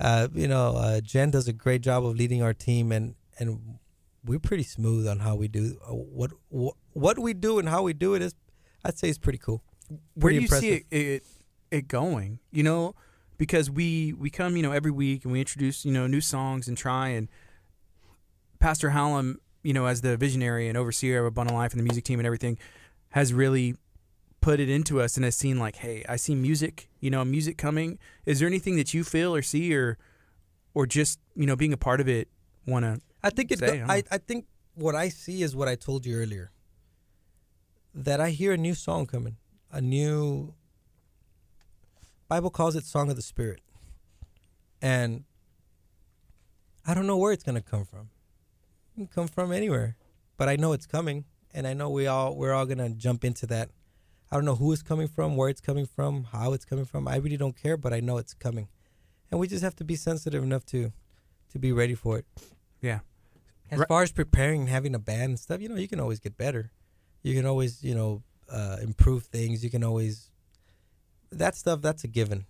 Uh, 0.00 0.28
you 0.32 0.48
know, 0.48 0.76
uh, 0.76 1.00
Jen 1.02 1.30
does 1.30 1.46
a 1.46 1.52
great 1.52 1.82
job 1.82 2.06
of 2.06 2.16
leading 2.16 2.42
our 2.42 2.54
team, 2.54 2.90
and 2.90 3.16
and 3.38 3.78
we're 4.24 4.38
pretty 4.38 4.62
smooth 4.62 5.06
on 5.06 5.18
how 5.18 5.34
we 5.34 5.46
do 5.46 5.76
uh, 5.86 5.92
what 5.92 6.30
what 6.48 6.74
what 6.94 7.18
we 7.18 7.34
do 7.34 7.58
and 7.58 7.68
how 7.68 7.82
we 7.82 7.92
do 7.92 8.14
it 8.14 8.22
is, 8.22 8.34
I'd 8.84 8.98
say, 8.98 9.10
it's 9.10 9.18
pretty 9.18 9.38
cool. 9.38 9.62
Where 10.14 10.32
Pretty 10.32 10.38
do 10.38 10.42
you 10.42 10.60
see 10.60 10.72
it, 10.72 10.86
it 10.90 11.26
it 11.70 11.88
going? 11.88 12.38
You 12.50 12.62
know, 12.62 12.94
because 13.36 13.70
we 13.70 14.14
we 14.14 14.30
come 14.30 14.56
you 14.56 14.62
know 14.62 14.72
every 14.72 14.90
week 14.90 15.24
and 15.24 15.32
we 15.32 15.40
introduce 15.40 15.84
you 15.84 15.92
know 15.92 16.06
new 16.06 16.22
songs 16.22 16.66
and 16.66 16.78
try 16.78 17.08
and 17.08 17.28
Pastor 18.58 18.90
Hallam, 18.90 19.38
you 19.62 19.72
know, 19.72 19.86
as 19.86 20.00
the 20.00 20.16
visionary 20.16 20.68
and 20.68 20.76
overseer 20.76 21.20
of 21.20 21.26
Abundant 21.26 21.56
Life 21.56 21.72
and 21.72 21.80
the 21.80 21.84
music 21.84 22.04
team 22.04 22.18
and 22.18 22.26
everything, 22.26 22.58
has 23.10 23.32
really 23.32 23.76
put 24.40 24.60
it 24.60 24.68
into 24.68 25.00
us 25.00 25.16
and 25.16 25.24
has 25.24 25.36
seen 25.36 25.58
like, 25.58 25.76
hey, 25.76 26.04
I 26.08 26.16
see 26.16 26.34
music, 26.34 26.90
you 27.00 27.10
know, 27.10 27.24
music 27.24 27.56
coming. 27.56 27.98
Is 28.26 28.40
there 28.40 28.48
anything 28.48 28.76
that 28.76 28.92
you 28.92 29.04
feel 29.04 29.34
or 29.34 29.40
see 29.40 29.74
or 29.74 29.96
or 30.74 30.86
just 30.86 31.18
you 31.34 31.46
know 31.46 31.56
being 31.56 31.72
a 31.72 31.76
part 31.76 32.00
of 32.00 32.08
it 32.08 32.28
want 32.66 32.84
to? 32.84 33.00
I 33.22 33.30
think 33.30 33.50
it. 33.50 33.60
say, 33.60 33.78
go-? 33.78 33.86
I 33.88 34.02
I 34.10 34.18
think 34.18 34.46
what 34.74 34.94
I 34.94 35.08
see 35.08 35.42
is 35.42 35.56
what 35.56 35.68
I 35.68 35.76
told 35.76 36.04
you 36.04 36.16
earlier. 36.16 36.50
That 37.94 38.20
I 38.20 38.30
hear 38.30 38.52
a 38.52 38.56
new 38.56 38.74
song 38.74 39.06
coming, 39.06 39.36
a 39.70 39.80
new. 39.80 40.54
Bible 42.28 42.50
calls 42.50 42.74
it 42.74 42.84
song 42.84 43.10
of 43.10 43.16
the 43.16 43.22
spirit, 43.22 43.60
and 44.80 45.24
I 46.86 46.94
don't 46.94 47.06
know 47.06 47.18
where 47.18 47.32
it's 47.32 47.44
gonna 47.44 47.60
come 47.60 47.84
from. 47.84 48.08
It 48.92 48.98
can 48.98 49.06
come 49.06 49.28
from 49.28 49.52
anywhere, 49.52 49.96
but 50.36 50.48
I 50.48 50.56
know 50.56 50.72
it's 50.72 50.86
coming, 50.86 51.24
and 51.54 51.66
I 51.66 51.72
know 51.72 51.88
we 51.88 52.06
all 52.06 52.36
we're 52.36 52.52
all 52.52 52.66
gonna 52.66 52.90
jump 52.90 53.24
into 53.24 53.46
that. 53.46 53.70
I 54.30 54.36
don't 54.36 54.44
know 54.44 54.54
who 54.54 54.72
it's 54.72 54.82
coming 54.82 55.08
from, 55.08 55.36
where 55.36 55.48
it's 55.48 55.60
coming 55.60 55.86
from, 55.86 56.24
how 56.24 56.52
it's 56.52 56.64
coming 56.64 56.84
from. 56.84 57.08
I 57.08 57.16
really 57.16 57.36
don't 57.36 57.56
care, 57.56 57.76
but 57.76 57.92
I 57.92 58.00
know 58.00 58.18
it's 58.18 58.34
coming, 58.34 58.68
and 59.30 59.40
we 59.40 59.46
just 59.46 59.62
have 59.62 59.76
to 59.76 59.84
be 59.84 59.96
sensitive 59.96 60.42
enough 60.42 60.64
to, 60.66 60.92
to 61.52 61.58
be 61.58 61.72
ready 61.72 61.94
for 61.94 62.18
it. 62.18 62.26
Yeah. 62.80 63.00
As 63.70 63.82
far 63.88 64.02
as 64.02 64.12
preparing 64.12 64.62
and 64.62 64.68
having 64.68 64.94
a 64.94 64.98
band 64.98 65.30
and 65.30 65.38
stuff, 65.38 65.62
you 65.62 65.68
know, 65.68 65.76
you 65.76 65.88
can 65.88 66.00
always 66.00 66.20
get 66.20 66.36
better. 66.36 66.70
You 67.22 67.34
can 67.34 67.46
always, 67.46 67.82
you 67.82 67.94
know, 67.94 68.22
uh, 68.50 68.76
improve 68.82 69.24
things. 69.24 69.64
You 69.64 69.70
can 69.70 69.82
always 69.82 70.30
that 71.30 71.54
stuff. 71.54 71.80
That's 71.80 72.04
a 72.04 72.08
given. 72.08 72.44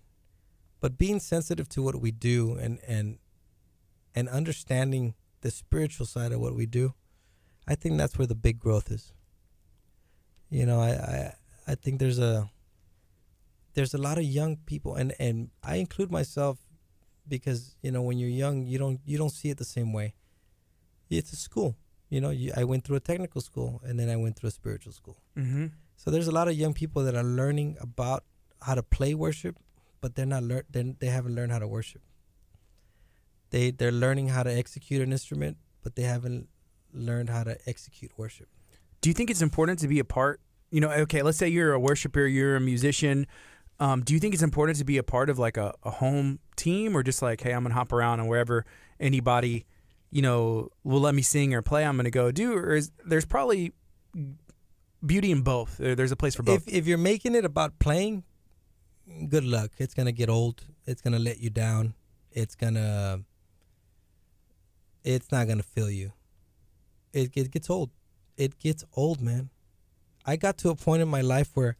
But 0.81 0.97
being 0.97 1.21
sensitive 1.21 1.69
to 1.69 1.81
what 1.81 1.95
we 2.01 2.11
do 2.11 2.57
and 2.57 2.79
and 2.85 3.19
and 4.13 4.27
understanding 4.27 5.13
the 5.43 5.51
spiritual 5.51 6.05
side 6.05 6.31
of 6.31 6.39
what 6.39 6.55
we 6.55 6.65
do, 6.65 6.93
I 7.67 7.75
think 7.75 7.97
that's 7.97 8.17
where 8.17 8.27
the 8.27 8.35
big 8.35 8.59
growth 8.59 8.91
is. 8.91 9.13
You 10.49 10.65
know, 10.65 10.79
I 10.81 10.91
I, 10.91 11.33
I 11.67 11.75
think 11.75 11.99
there's 11.99 12.19
a 12.19 12.49
there's 13.75 13.93
a 13.93 14.01
lot 14.07 14.17
of 14.17 14.25
young 14.25 14.57
people, 14.65 14.95
and 14.95 15.13
and 15.19 15.51
I 15.63 15.75
include 15.75 16.11
myself 16.11 16.57
because 17.27 17.75
you 17.81 17.91
know 17.91 18.01
when 18.01 18.17
you're 18.17 18.37
young, 18.43 18.65
you 18.65 18.77
don't 18.77 18.99
you 19.05 19.17
don't 19.17 19.29
see 19.39 19.49
it 19.49 19.57
the 19.57 19.71
same 19.77 19.93
way 19.93 20.15
it's 21.17 21.33
a 21.33 21.35
school. 21.35 21.75
You 22.09 22.21
know, 22.21 22.29
you, 22.29 22.51
I 22.55 22.63
went 22.63 22.83
through 22.83 22.97
a 22.97 22.99
technical 22.99 23.41
school 23.41 23.81
and 23.83 23.99
then 23.99 24.09
I 24.09 24.15
went 24.15 24.35
through 24.35 24.49
a 24.49 24.51
spiritual 24.51 24.93
school. 24.93 25.17
Mm-hmm. 25.37 25.67
So 25.95 26.11
there's 26.11 26.27
a 26.27 26.31
lot 26.31 26.47
of 26.47 26.55
young 26.55 26.73
people 26.73 27.03
that 27.03 27.15
are 27.15 27.23
learning 27.23 27.77
about 27.79 28.23
how 28.61 28.75
to 28.75 28.83
play 28.83 29.13
worship, 29.13 29.57
but 30.01 30.15
they're 30.15 30.25
not 30.25 30.43
learn. 30.43 30.63
They 30.69 30.95
they 30.99 31.07
haven't 31.07 31.35
learned 31.35 31.51
how 31.51 31.59
to 31.59 31.67
worship. 31.67 32.01
They 33.53 33.69
they're 33.69 33.91
learning 33.91 34.29
how 34.29 34.41
to 34.41 34.51
execute 34.51 34.99
an 35.03 35.11
instrument, 35.11 35.57
but 35.83 35.95
they 35.95 36.01
haven't 36.01 36.49
learned 36.91 37.29
how 37.29 37.43
to 37.43 37.55
execute 37.67 38.11
worship. 38.17 38.47
Do 39.01 39.11
you 39.11 39.13
think 39.13 39.29
it's 39.29 39.43
important 39.43 39.77
to 39.79 39.87
be 39.87 39.99
a 39.99 40.03
part? 40.03 40.41
You 40.71 40.81
know, 40.81 40.89
okay, 41.05 41.21
let's 41.21 41.37
say 41.37 41.49
you're 41.49 41.71
a 41.73 41.79
worshiper, 41.79 42.25
you're 42.25 42.55
a 42.55 42.59
musician. 42.59 43.27
Um, 43.79 44.01
do 44.01 44.15
you 44.15 44.19
think 44.19 44.33
it's 44.33 44.41
important 44.41 44.79
to 44.79 44.83
be 44.85 44.97
a 44.97 45.03
part 45.03 45.29
of 45.29 45.37
like 45.37 45.57
a, 45.57 45.71
a 45.83 45.91
home 45.91 46.39
team 46.55 46.97
or 46.97 47.03
just 47.03 47.21
like, 47.21 47.41
hey, 47.41 47.51
I'm 47.51 47.61
gonna 47.61 47.75
hop 47.75 47.93
around 47.93 48.21
and 48.21 48.27
wherever 48.27 48.65
anybody, 48.99 49.67
you 50.09 50.23
know, 50.23 50.69
will 50.83 51.01
let 51.01 51.13
me 51.13 51.21
sing 51.21 51.53
or 51.53 51.61
play, 51.61 51.85
I'm 51.85 51.95
gonna 51.95 52.09
go 52.09 52.31
do? 52.31 52.55
Or 52.55 52.73
is 52.73 52.91
there's 53.05 53.25
probably 53.25 53.71
beauty 55.05 55.31
in 55.31 55.43
both. 55.43 55.77
There's 55.77 56.11
a 56.11 56.15
place 56.15 56.33
for 56.33 56.41
both. 56.41 56.67
If 56.67 56.73
if 56.73 56.87
you're 56.87 56.97
making 56.97 57.35
it 57.35 57.45
about 57.45 57.77
playing, 57.77 58.23
good 59.29 59.43
luck. 59.43 59.69
It's 59.77 59.93
gonna 59.93 60.11
get 60.11 60.27
old. 60.27 60.63
It's 60.87 61.01
gonna 61.03 61.19
let 61.19 61.37
you 61.37 61.51
down. 61.51 61.93
It's 62.31 62.55
gonna. 62.55 63.25
It's 65.03 65.31
not 65.31 65.47
gonna 65.47 65.63
fill 65.63 65.89
you. 65.89 66.13
It, 67.11 67.31
it 67.35 67.51
gets 67.51 67.69
old. 67.69 67.91
It 68.37 68.59
gets 68.59 68.83
old, 68.95 69.21
man. 69.21 69.49
I 70.25 70.35
got 70.35 70.57
to 70.59 70.69
a 70.69 70.75
point 70.75 71.01
in 71.01 71.07
my 71.07 71.21
life 71.21 71.51
where 71.53 71.77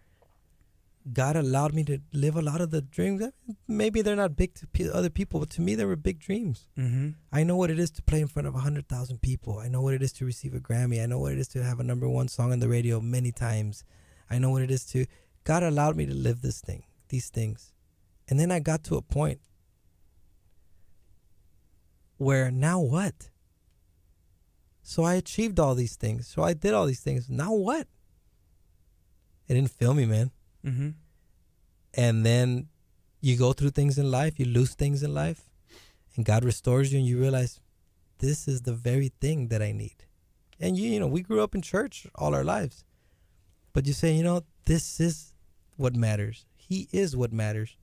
God 1.12 1.36
allowed 1.36 1.74
me 1.74 1.84
to 1.86 2.00
live 2.14 2.36
a 2.36 2.42
lot 2.42 2.62
of 2.62 2.72
the 2.72 2.82
dreams. 2.82 3.24
Maybe 3.68 4.02
they're 4.02 4.16
not 4.16 4.36
big 4.38 4.54
to 4.56 4.94
other 4.94 5.10
people, 5.10 5.40
but 5.40 5.50
to 5.52 5.62
me, 5.62 5.76
they 5.76 5.84
were 5.84 5.98
big 5.98 6.20
dreams. 6.20 6.68
mm-hmm. 6.78 7.10
I 7.32 7.44
know 7.44 7.58
what 7.58 7.72
it 7.72 7.80
is 7.80 7.92
to 7.92 8.02
play 8.02 8.22
in 8.22 8.28
front 8.28 8.48
of 8.48 8.54
100,000 8.54 9.22
people. 9.22 9.60
I 9.60 9.68
know 9.68 9.82
what 9.82 9.94
it 9.94 10.02
is 10.02 10.14
to 10.14 10.26
receive 10.26 10.54
a 10.54 10.60
Grammy. 10.60 11.04
I 11.04 11.06
know 11.06 11.20
what 11.20 11.34
it 11.34 11.40
is 11.40 11.50
to 11.50 11.64
have 11.64 11.80
a 11.80 11.84
number 11.84 12.08
one 12.08 12.30
song 12.30 12.54
on 12.54 12.60
the 12.60 12.70
radio 12.70 13.02
many 13.02 13.32
times. 13.32 13.84
I 14.30 14.40
know 14.40 14.52
what 14.52 14.62
it 14.62 14.72
is 14.72 14.86
to. 14.88 15.06
God 15.44 15.64
allowed 15.64 15.98
me 15.98 16.06
to 16.06 16.14
live 16.14 16.42
this 16.42 16.62
thing, 16.62 16.84
these 17.10 17.30
things. 17.30 17.74
And 18.30 18.40
then 18.40 18.52
I 18.52 18.60
got 18.60 18.86
to 18.86 18.96
a 18.96 19.02
point 19.02 19.42
where 22.24 22.52
now 22.52 22.80
what? 22.80 23.30
So 24.82 25.04
I 25.04 25.16
achieved 25.16 25.60
all 25.60 25.76
these 25.76 25.96
things. 25.96 26.28
So 26.28 26.44
I 26.44 26.54
did 26.54 26.74
all 26.74 26.86
these 26.86 27.00
things. 27.00 27.30
Now 27.30 27.54
what? 27.54 27.88
It 29.48 29.54
didn't 29.56 29.72
fill 29.72 29.94
me, 29.94 30.06
man. 30.06 30.32
Mm-hmm. 30.66 30.90
And 31.94 32.26
then 32.26 32.68
you 33.22 33.38
go 33.38 33.54
through 33.54 33.70
things 33.72 33.98
in 33.98 34.12
life, 34.12 34.40
you 34.40 34.46
lose 34.46 34.74
things 34.74 35.04
in 35.04 35.14
life, 35.14 35.50
and 36.16 36.26
God 36.26 36.44
restores 36.44 36.92
you, 36.92 37.00
and 37.00 37.08
you 37.08 37.20
realize 37.20 37.62
this 38.20 38.48
is 38.48 38.62
the 38.62 38.74
very 38.74 39.12
thing 39.22 39.48
that 39.48 39.62
I 39.62 39.72
need. 39.72 40.06
And 40.60 40.78
you, 40.78 40.90
you 40.90 41.00
know, 41.00 41.08
we 41.08 41.22
grew 41.22 41.42
up 41.42 41.56
in 41.56 41.62
church 41.62 42.08
all 42.16 42.36
our 42.36 42.44
lives, 42.44 42.84
but 43.72 43.86
you 43.86 43.94
say, 43.94 44.14
you 44.14 44.24
know, 44.24 44.42
this 44.66 45.00
is 45.00 45.34
what 45.78 45.96
matters. 45.96 46.46
He 46.56 46.88
is 46.92 47.16
what 47.16 47.32
matters. 47.32 47.78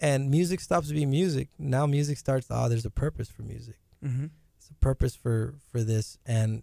And 0.00 0.30
music 0.30 0.60
stops 0.60 0.90
being 0.90 1.10
music. 1.10 1.48
Now 1.58 1.86
music 1.86 2.18
starts. 2.18 2.46
Oh, 2.50 2.68
there's 2.68 2.84
a 2.84 2.90
purpose 2.90 3.28
for 3.28 3.42
music. 3.42 3.76
Mm-hmm. 4.04 4.26
It's 4.58 4.68
a 4.70 4.74
purpose 4.74 5.14
for 5.14 5.54
for 5.70 5.82
this. 5.82 6.18
And 6.26 6.62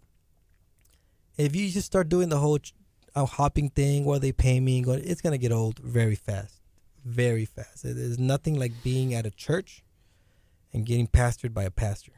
if 1.37 1.55
you 1.55 1.69
just 1.69 1.87
start 1.87 2.09
doing 2.09 2.29
the 2.29 2.37
whole 2.39 2.59
ch- 2.59 2.73
uh, 3.15 3.25
hopping 3.25 3.69
thing, 3.69 4.05
what 4.05 4.21
they 4.21 4.31
pay 4.31 4.59
me, 4.59 4.83
it's 4.85 5.21
gonna 5.21 5.37
get 5.37 5.51
old 5.51 5.79
very 5.79 6.15
fast, 6.15 6.61
very 7.05 7.45
fast. 7.45 7.85
It- 7.85 7.95
There's 7.95 8.19
nothing 8.19 8.59
like 8.59 8.73
being 8.83 9.13
at 9.13 9.25
a 9.25 9.31
church 9.31 9.83
and 10.73 10.85
getting 10.85 11.07
pastored 11.07 11.53
by 11.53 11.63
a 11.63 11.71
pastor. 11.71 12.13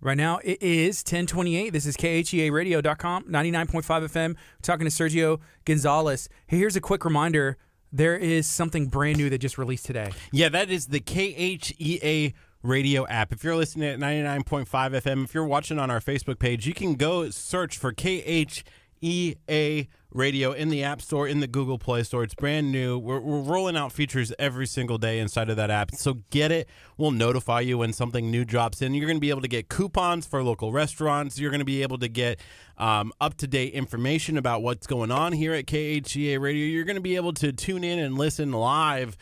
Right 0.00 0.16
now 0.16 0.38
it 0.44 0.62
is 0.62 0.98
1028. 1.02 1.70
This 1.70 1.86
is 1.86 1.96
KHEAradio.com, 1.96 3.24
99.5 3.24 4.04
FM. 4.04 4.28
We're 4.34 4.36
talking 4.62 4.86
to 4.86 4.92
Sergio 4.92 5.40
Gonzalez. 5.64 6.28
Hey, 6.46 6.58
here's 6.58 6.76
a 6.76 6.80
quick 6.82 7.04
reminder. 7.04 7.56
There 7.96 8.14
is 8.14 8.46
something 8.46 8.88
brand 8.88 9.16
new 9.16 9.30
that 9.30 9.38
just 9.38 9.56
released 9.56 9.86
today. 9.86 10.12
Yeah, 10.30 10.50
that 10.50 10.68
is 10.68 10.88
the 10.88 11.00
KHEA 11.00 12.34
radio 12.62 13.06
app. 13.06 13.32
If 13.32 13.42
you're 13.42 13.56
listening 13.56 13.88
at 13.88 13.98
99.5 13.98 14.66
FM, 14.66 15.24
if 15.24 15.32
you're 15.32 15.46
watching 15.46 15.78
on 15.78 15.90
our 15.90 16.00
Facebook 16.00 16.38
page, 16.38 16.66
you 16.66 16.74
can 16.74 16.96
go 16.96 17.30
search 17.30 17.78
for 17.78 17.94
KHEA 17.94 19.88
radio 20.16 20.52
in 20.52 20.68
the 20.68 20.82
App 20.82 21.00
Store, 21.02 21.28
in 21.28 21.40
the 21.40 21.46
Google 21.46 21.78
Play 21.78 22.02
Store. 22.02 22.22
It's 22.22 22.34
brand 22.34 22.72
new. 22.72 22.98
We're, 22.98 23.20
we're 23.20 23.40
rolling 23.40 23.76
out 23.76 23.92
features 23.92 24.32
every 24.38 24.66
single 24.66 24.98
day 24.98 25.18
inside 25.18 25.50
of 25.50 25.56
that 25.56 25.70
app. 25.70 25.94
So 25.94 26.18
get 26.30 26.50
it. 26.50 26.68
We'll 26.96 27.10
notify 27.10 27.60
you 27.60 27.78
when 27.78 27.92
something 27.92 28.30
new 28.30 28.44
drops 28.44 28.82
in. 28.82 28.94
You're 28.94 29.06
going 29.06 29.18
to 29.18 29.20
be 29.20 29.30
able 29.30 29.42
to 29.42 29.48
get 29.48 29.68
coupons 29.68 30.26
for 30.26 30.42
local 30.42 30.72
restaurants. 30.72 31.38
You're 31.38 31.50
going 31.50 31.60
to 31.60 31.64
be 31.64 31.82
able 31.82 31.98
to 31.98 32.08
get 32.08 32.40
um, 32.78 33.12
up 33.20 33.36
to 33.38 33.46
date 33.46 33.74
information 33.74 34.36
about 34.36 34.62
what's 34.62 34.86
going 34.86 35.10
on 35.10 35.32
here 35.32 35.52
at 35.52 35.66
KHEA 35.66 36.40
radio. 36.40 36.66
You're 36.66 36.84
going 36.84 36.96
to 36.96 37.02
be 37.02 37.16
able 37.16 37.32
to 37.34 37.52
tune 37.52 37.84
in 37.84 37.98
and 37.98 38.16
listen 38.16 38.52
live 38.52 39.16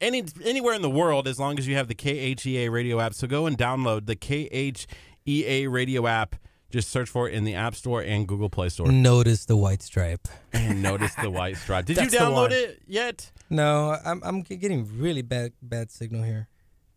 any 0.00 0.24
anywhere 0.44 0.74
in 0.74 0.82
the 0.82 0.90
world 0.90 1.28
as 1.28 1.38
long 1.38 1.58
as 1.58 1.68
you 1.68 1.76
have 1.76 1.88
the 1.88 1.94
KHEA 1.94 2.70
radio 2.70 3.00
app. 3.00 3.14
So 3.14 3.26
go 3.26 3.46
and 3.46 3.56
download 3.56 4.06
the 4.06 4.16
KHEA 4.16 5.70
radio 5.70 6.06
app. 6.06 6.36
Just 6.70 6.90
search 6.90 7.08
for 7.08 7.28
it 7.28 7.34
in 7.34 7.44
the 7.44 7.54
App 7.54 7.74
Store 7.74 8.00
and 8.02 8.28
Google 8.28 8.48
Play 8.48 8.68
Store. 8.68 8.90
Notice 8.90 9.44
the 9.44 9.56
white 9.56 9.82
stripe. 9.82 10.28
And 10.52 10.82
notice 10.90 11.14
the 11.16 11.30
white 11.30 11.56
stripe. 11.56 11.86
Did 11.86 11.96
That's 11.96 12.12
you 12.12 12.18
the 12.18 12.24
download 12.24 12.34
one. 12.34 12.52
it 12.52 12.82
yet? 12.86 13.30
No, 13.50 13.96
I'm 14.04 14.20
I'm 14.24 14.42
getting 14.42 14.88
really 14.98 15.22
bad 15.22 15.52
bad 15.60 15.90
signal 15.90 16.22
here. 16.22 16.48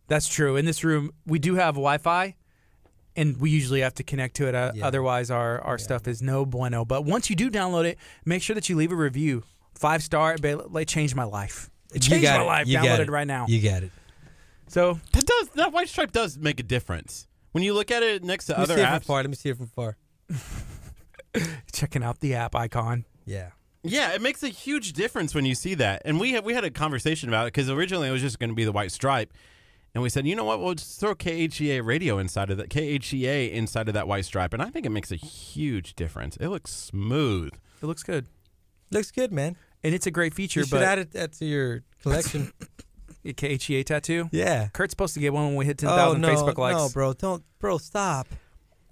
That's 0.06 0.28
true. 0.28 0.56
In 0.56 0.64
this 0.64 0.84
room, 0.84 1.10
we 1.26 1.38
do 1.38 1.54
have 1.56 1.74
Wi 1.74 1.98
Fi, 1.98 2.36
and 3.16 3.36
we 3.38 3.50
usually 3.50 3.80
have 3.80 3.94
to 3.94 4.02
connect 4.04 4.36
to 4.36 4.46
it. 4.46 4.54
Uh, 4.54 4.72
Yeah. 4.74 4.86
Otherwise, 4.86 5.30
our, 5.30 5.60
our 5.62 5.78
stuff 5.78 6.06
is 6.06 6.20
no 6.22 6.44
bueno. 6.46 6.84
But 6.84 7.04
once 7.04 7.28
you 7.30 7.34
do 7.36 7.50
download 7.50 7.84
it, 7.86 7.98
make 8.24 8.42
sure 8.42 8.54
that 8.54 8.68
you 8.68 8.76
leave 8.76 8.92
a 8.92 8.96
review. 8.96 9.42
Five 9.74 10.02
star, 10.02 10.34
it 10.34 10.40
ba- 10.42 10.84
changed 10.84 11.16
my 11.16 11.24
life. 11.24 11.70
It 11.92 12.04
You 12.04 12.10
changed 12.10 12.22
got 12.24 12.38
my 12.38 12.44
it. 12.44 12.46
life. 12.46 12.66
You 12.68 12.74
got 12.74 12.84
Download 12.84 12.98
it. 13.00 13.08
it 13.08 13.10
right 13.10 13.26
now. 13.26 13.46
You 13.48 13.60
got 13.60 13.82
it. 13.82 13.90
So, 14.68 15.00
That 15.12 15.26
does 15.26 15.48
that 15.56 15.72
white 15.72 15.88
stripe 15.88 16.12
does 16.12 16.38
make 16.38 16.60
a 16.60 16.62
difference. 16.62 17.26
When 17.54 17.62
you 17.62 17.72
look 17.72 17.92
at 17.92 18.02
it 18.02 18.24
next 18.24 18.46
to 18.46 18.52
Let 18.52 18.58
me 18.58 18.62
other 18.64 18.74
see 18.74 18.80
it 18.82 18.84
from 18.86 18.98
apps, 19.00 19.04
far. 19.04 19.20
Let 19.22 19.30
me 19.30 19.36
see 19.36 19.48
it 19.50 19.56
from 19.56 19.66
far. 19.68 19.96
checking 21.72 22.02
out 22.02 22.18
the 22.18 22.34
app 22.34 22.56
icon. 22.56 23.04
Yeah. 23.24 23.50
Yeah, 23.84 24.12
it 24.12 24.20
makes 24.20 24.42
a 24.42 24.48
huge 24.48 24.92
difference 24.92 25.36
when 25.36 25.44
you 25.44 25.54
see 25.54 25.74
that. 25.74 26.02
And 26.04 26.18
we 26.18 26.32
had, 26.32 26.44
we 26.44 26.52
had 26.52 26.64
a 26.64 26.70
conversation 26.70 27.28
about 27.28 27.44
it 27.46 27.52
because 27.52 27.70
originally 27.70 28.08
it 28.08 28.10
was 28.12 28.22
just 28.22 28.40
going 28.40 28.50
to 28.50 28.56
be 28.56 28.64
the 28.64 28.72
white 28.72 28.90
stripe, 28.90 29.32
and 29.94 30.02
we 30.02 30.08
said, 30.08 30.26
you 30.26 30.34
know 30.34 30.42
what, 30.42 30.60
we'll 30.60 30.74
just 30.74 30.98
throw 30.98 31.14
KHEA 31.14 31.84
radio 31.84 32.18
inside 32.18 32.50
of 32.50 32.56
that 32.56 32.70
KHEA 32.70 33.52
inside 33.52 33.86
of 33.86 33.94
that 33.94 34.08
white 34.08 34.24
stripe, 34.24 34.52
and 34.52 34.60
I 34.60 34.70
think 34.70 34.84
it 34.84 34.90
makes 34.90 35.12
a 35.12 35.16
huge 35.16 35.94
difference. 35.94 36.36
It 36.38 36.48
looks 36.48 36.72
smooth. 36.72 37.52
It 37.80 37.86
looks 37.86 38.02
good, 38.02 38.26
Looks 38.90 39.12
good, 39.12 39.30
man. 39.32 39.56
and 39.84 39.94
it's 39.94 40.06
a 40.06 40.10
great 40.10 40.34
feature. 40.34 40.60
You 40.60 40.66
should 40.66 40.72
but 40.72 40.82
add 40.82 40.98
it 40.98 41.12
that 41.12 41.32
to 41.34 41.44
your 41.44 41.82
collection. 42.02 42.52
a 43.24 43.32
KHEA 43.32 43.84
tattoo. 43.84 44.28
yeah. 44.32 44.68
Kurt's 44.72 44.92
supposed 44.92 45.14
to 45.14 45.20
get 45.20 45.32
one 45.32 45.46
when 45.46 45.56
we 45.56 45.64
hit 45.64 45.82
oh, 45.84 45.86
ten 45.86 45.90
Oh 45.92 45.96
thousand 45.96 46.20
no, 46.20 46.28
Facebook 46.28 46.58
likes. 46.58 46.76
no, 46.78 46.88
bro, 46.90 47.12
don't, 47.14 47.42
bro, 47.58 47.78
stop. 47.78 48.28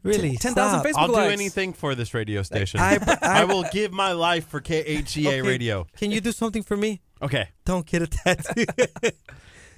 Really, 0.04 0.36
10,000 0.36 0.52
stop. 0.54 0.84
Facebook 0.84 0.92
I'll 0.96 1.06
do 1.08 1.30
anything 1.30 1.72
for 1.72 1.94
this 1.94 2.12
radio 2.12 2.42
station. 2.42 2.80
I- 2.80 2.98
I- 3.22 3.42
I 3.42 3.44
will 3.44 3.64
give 3.72 3.92
my 3.92 4.10
life 4.12 4.48
for 4.48 4.60
KHEA 4.60 5.26
Okay, 5.26 5.42
radio. 5.42 5.86
Can 5.96 6.10
you 6.10 6.20
do 6.20 6.32
something 6.32 6.64
for 6.64 6.76
me? 6.76 7.00
Okay. 7.22 7.50
Don't 7.64 7.86
get 7.86 8.02
a 8.02 8.06
tattoo. 8.08 8.64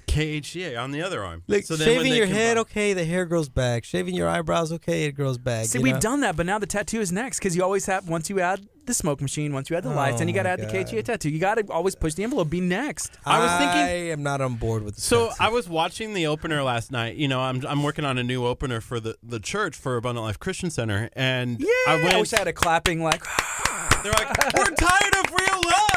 KHEA 0.07 0.77
on 0.81 0.91
the 0.91 1.01
other 1.01 1.23
arm. 1.23 1.43
Like 1.47 1.65
So 1.65 1.75
then 1.75 1.87
shaving 1.87 2.13
your 2.13 2.25
combine- 2.25 2.41
head, 2.41 2.57
okay, 2.59 2.93
the 2.93 3.05
hair 3.05 3.25
grows 3.25 3.49
back. 3.49 3.83
Shaving 3.83 4.15
your 4.15 4.27
eyebrows, 4.29 4.71
okay, 4.73 5.05
it 5.05 5.11
grows 5.13 5.37
back. 5.37 5.65
See, 5.65 5.79
you 5.79 5.83
we've 5.83 5.95
know? 5.95 5.99
done 5.99 6.21
that, 6.21 6.35
but 6.35 6.45
now 6.45 6.59
the 6.59 6.65
tattoo 6.67 7.01
is 7.01 7.11
next 7.11 7.39
because 7.39 7.55
you 7.55 7.63
always 7.63 7.85
have 7.87 8.07
once 8.07 8.29
you 8.29 8.39
add 8.39 8.67
the 8.85 8.93
smoke 8.93 9.19
machine, 9.19 9.51
once 9.51 9.69
you 9.69 9.75
add 9.75 9.83
the 9.83 9.91
oh 9.91 9.95
lights, 9.95 10.15
Oh 10.15 10.17
then 10.19 10.27
you 10.27 10.33
got 10.35 10.43
to 10.43 10.49
my 10.49 10.53
add 10.53 10.59
the 10.59 10.65
God. 10.65 10.85
KHEA 10.87 11.03
tattoo. 11.03 11.29
You 11.29 11.39
got 11.39 11.55
to 11.55 11.65
always 11.73 11.95
push 11.95 12.13
the 12.13 12.23
envelope. 12.23 12.49
Be 12.51 12.61
next. 12.61 13.17
I 13.25 13.39
was 13.39 13.49
thinking- 13.57 13.77
I 13.79 14.11
am 14.11 14.21
not 14.21 14.41
on 14.41 14.55
board 14.55 14.83
with. 14.83 14.95
The 14.95 15.01
So 15.01 15.29
tattoo. 15.29 15.35
I 15.43 15.49
was 15.49 15.67
watching 15.67 16.13
the 16.13 16.27
opener 16.27 16.61
last 16.61 16.91
night. 16.91 17.15
You 17.15 17.27
know, 17.27 17.41
I'm 17.41 17.65
I'm 17.65 17.81
working 17.83 18.05
on 18.05 18.17
a 18.19 18.23
new 18.23 18.45
opener 18.45 18.81
for 18.81 18.99
the, 18.99 19.15
the 19.23 19.39
church 19.39 19.75
for 19.75 19.97
Abundant 19.97 20.25
Life 20.25 20.39
Christian 20.39 20.69
Center, 20.69 21.09
and 21.13 21.59
Yeah, 21.59 21.65
I 21.87 22.11
I, 22.13 22.19
wish 22.19 22.33
I 22.33 22.37
had 22.39 22.47
a 22.47 22.53
clapping 22.53 23.01
like. 23.03 23.23
they're 24.03 24.11
like, 24.13 24.29
we're 24.55 24.65
tired 24.75 25.15
of 25.15 25.31
real 25.31 25.61
love. 25.65 25.94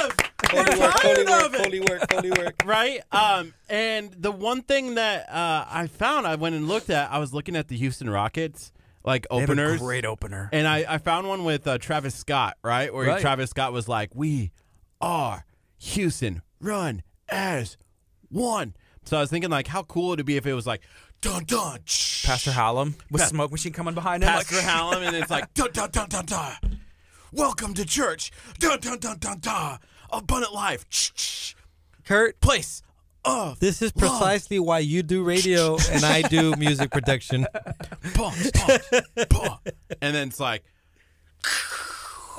We're 0.52 0.80
work, 0.80 0.94
tired 1.00 1.28
work, 1.28 1.52
fully 1.52 1.80
work, 1.80 2.10
fully 2.10 2.30
work. 2.30 2.54
right? 2.64 3.00
Um, 3.12 3.52
and 3.68 4.12
the 4.12 4.30
one 4.32 4.62
thing 4.62 4.94
that 4.94 5.28
uh, 5.28 5.66
I 5.68 5.86
found, 5.88 6.26
I 6.26 6.34
went 6.36 6.54
and 6.54 6.66
looked 6.68 6.90
at, 6.90 7.10
I 7.10 7.18
was 7.18 7.32
looking 7.34 7.54
at 7.56 7.68
the 7.68 7.76
Houston 7.76 8.08
Rockets 8.08 8.72
like 9.04 9.26
They 9.30 9.40
have 9.40 9.48
a 9.48 9.52
openers, 9.52 9.80
great 9.80 10.04
opener. 10.04 10.48
and 10.52 10.66
I, 10.66 10.84
I 10.88 10.98
found 10.98 11.28
one 11.28 11.44
with 11.44 11.66
uh, 11.66 11.78
Travis 11.78 12.14
Scott, 12.14 12.56
right? 12.62 12.92
Where 12.92 13.06
Right. 13.06 13.20
Travis 13.20 13.50
Scott 13.50 13.72
was 13.72 13.88
like, 13.88 14.10
"We 14.14 14.50
are 15.00 15.44
Houston, 15.78 16.42
run 16.60 17.02
as 17.28 17.76
one." 18.28 18.74
So 19.04 19.16
I 19.16 19.20
was 19.20 19.30
thinking, 19.30 19.50
like, 19.50 19.66
how 19.68 19.82
cool 19.84 20.08
would 20.10 20.20
it 20.20 20.24
be 20.24 20.36
if 20.36 20.46
it 20.46 20.52
was 20.52 20.66
like, 20.66 20.82
dun 21.22 21.44
dun, 21.44 21.78
shh, 21.86 22.26
Pastor 22.26 22.52
Hallam 22.52 22.96
with 23.10 23.22
Pa- 23.22 23.28
smoke 23.28 23.50
machine 23.50 23.72
coming 23.72 23.94
behind 23.94 24.22
him. 24.22 24.28
Pastor 24.28 24.56
like, 24.56 24.64
Hallam, 24.64 25.02
and 25.02 25.16
it's 25.16 25.30
like 25.30 25.52
dun 25.54 25.70
dun 25.72 25.90
dun 25.90 26.08
dun 26.08 26.26
dun. 26.26 26.80
Welcome 27.32 27.74
to 27.74 27.84
church, 27.86 28.30
dun 28.58 28.80
dun 28.80 28.98
dun 28.98 29.18
dun 29.18 29.38
dun. 29.40 29.78
Abundant 30.10 30.54
life. 30.54 31.54
Kurt, 32.04 32.40
place 32.40 32.82
of 33.24 33.58
this 33.60 33.82
is 33.82 33.94
love. 33.96 34.10
precisely 34.18 34.58
why 34.58 34.78
you 34.78 35.02
do 35.02 35.22
radio 35.22 35.76
and 35.90 36.04
I 36.04 36.22
do 36.22 36.54
music 36.56 36.90
production. 36.90 37.46
Punch, 38.14 38.52
punch, 38.54 38.82
punch. 39.28 39.60
and 40.00 40.14
then 40.14 40.28
it's 40.28 40.40
like, 40.40 40.64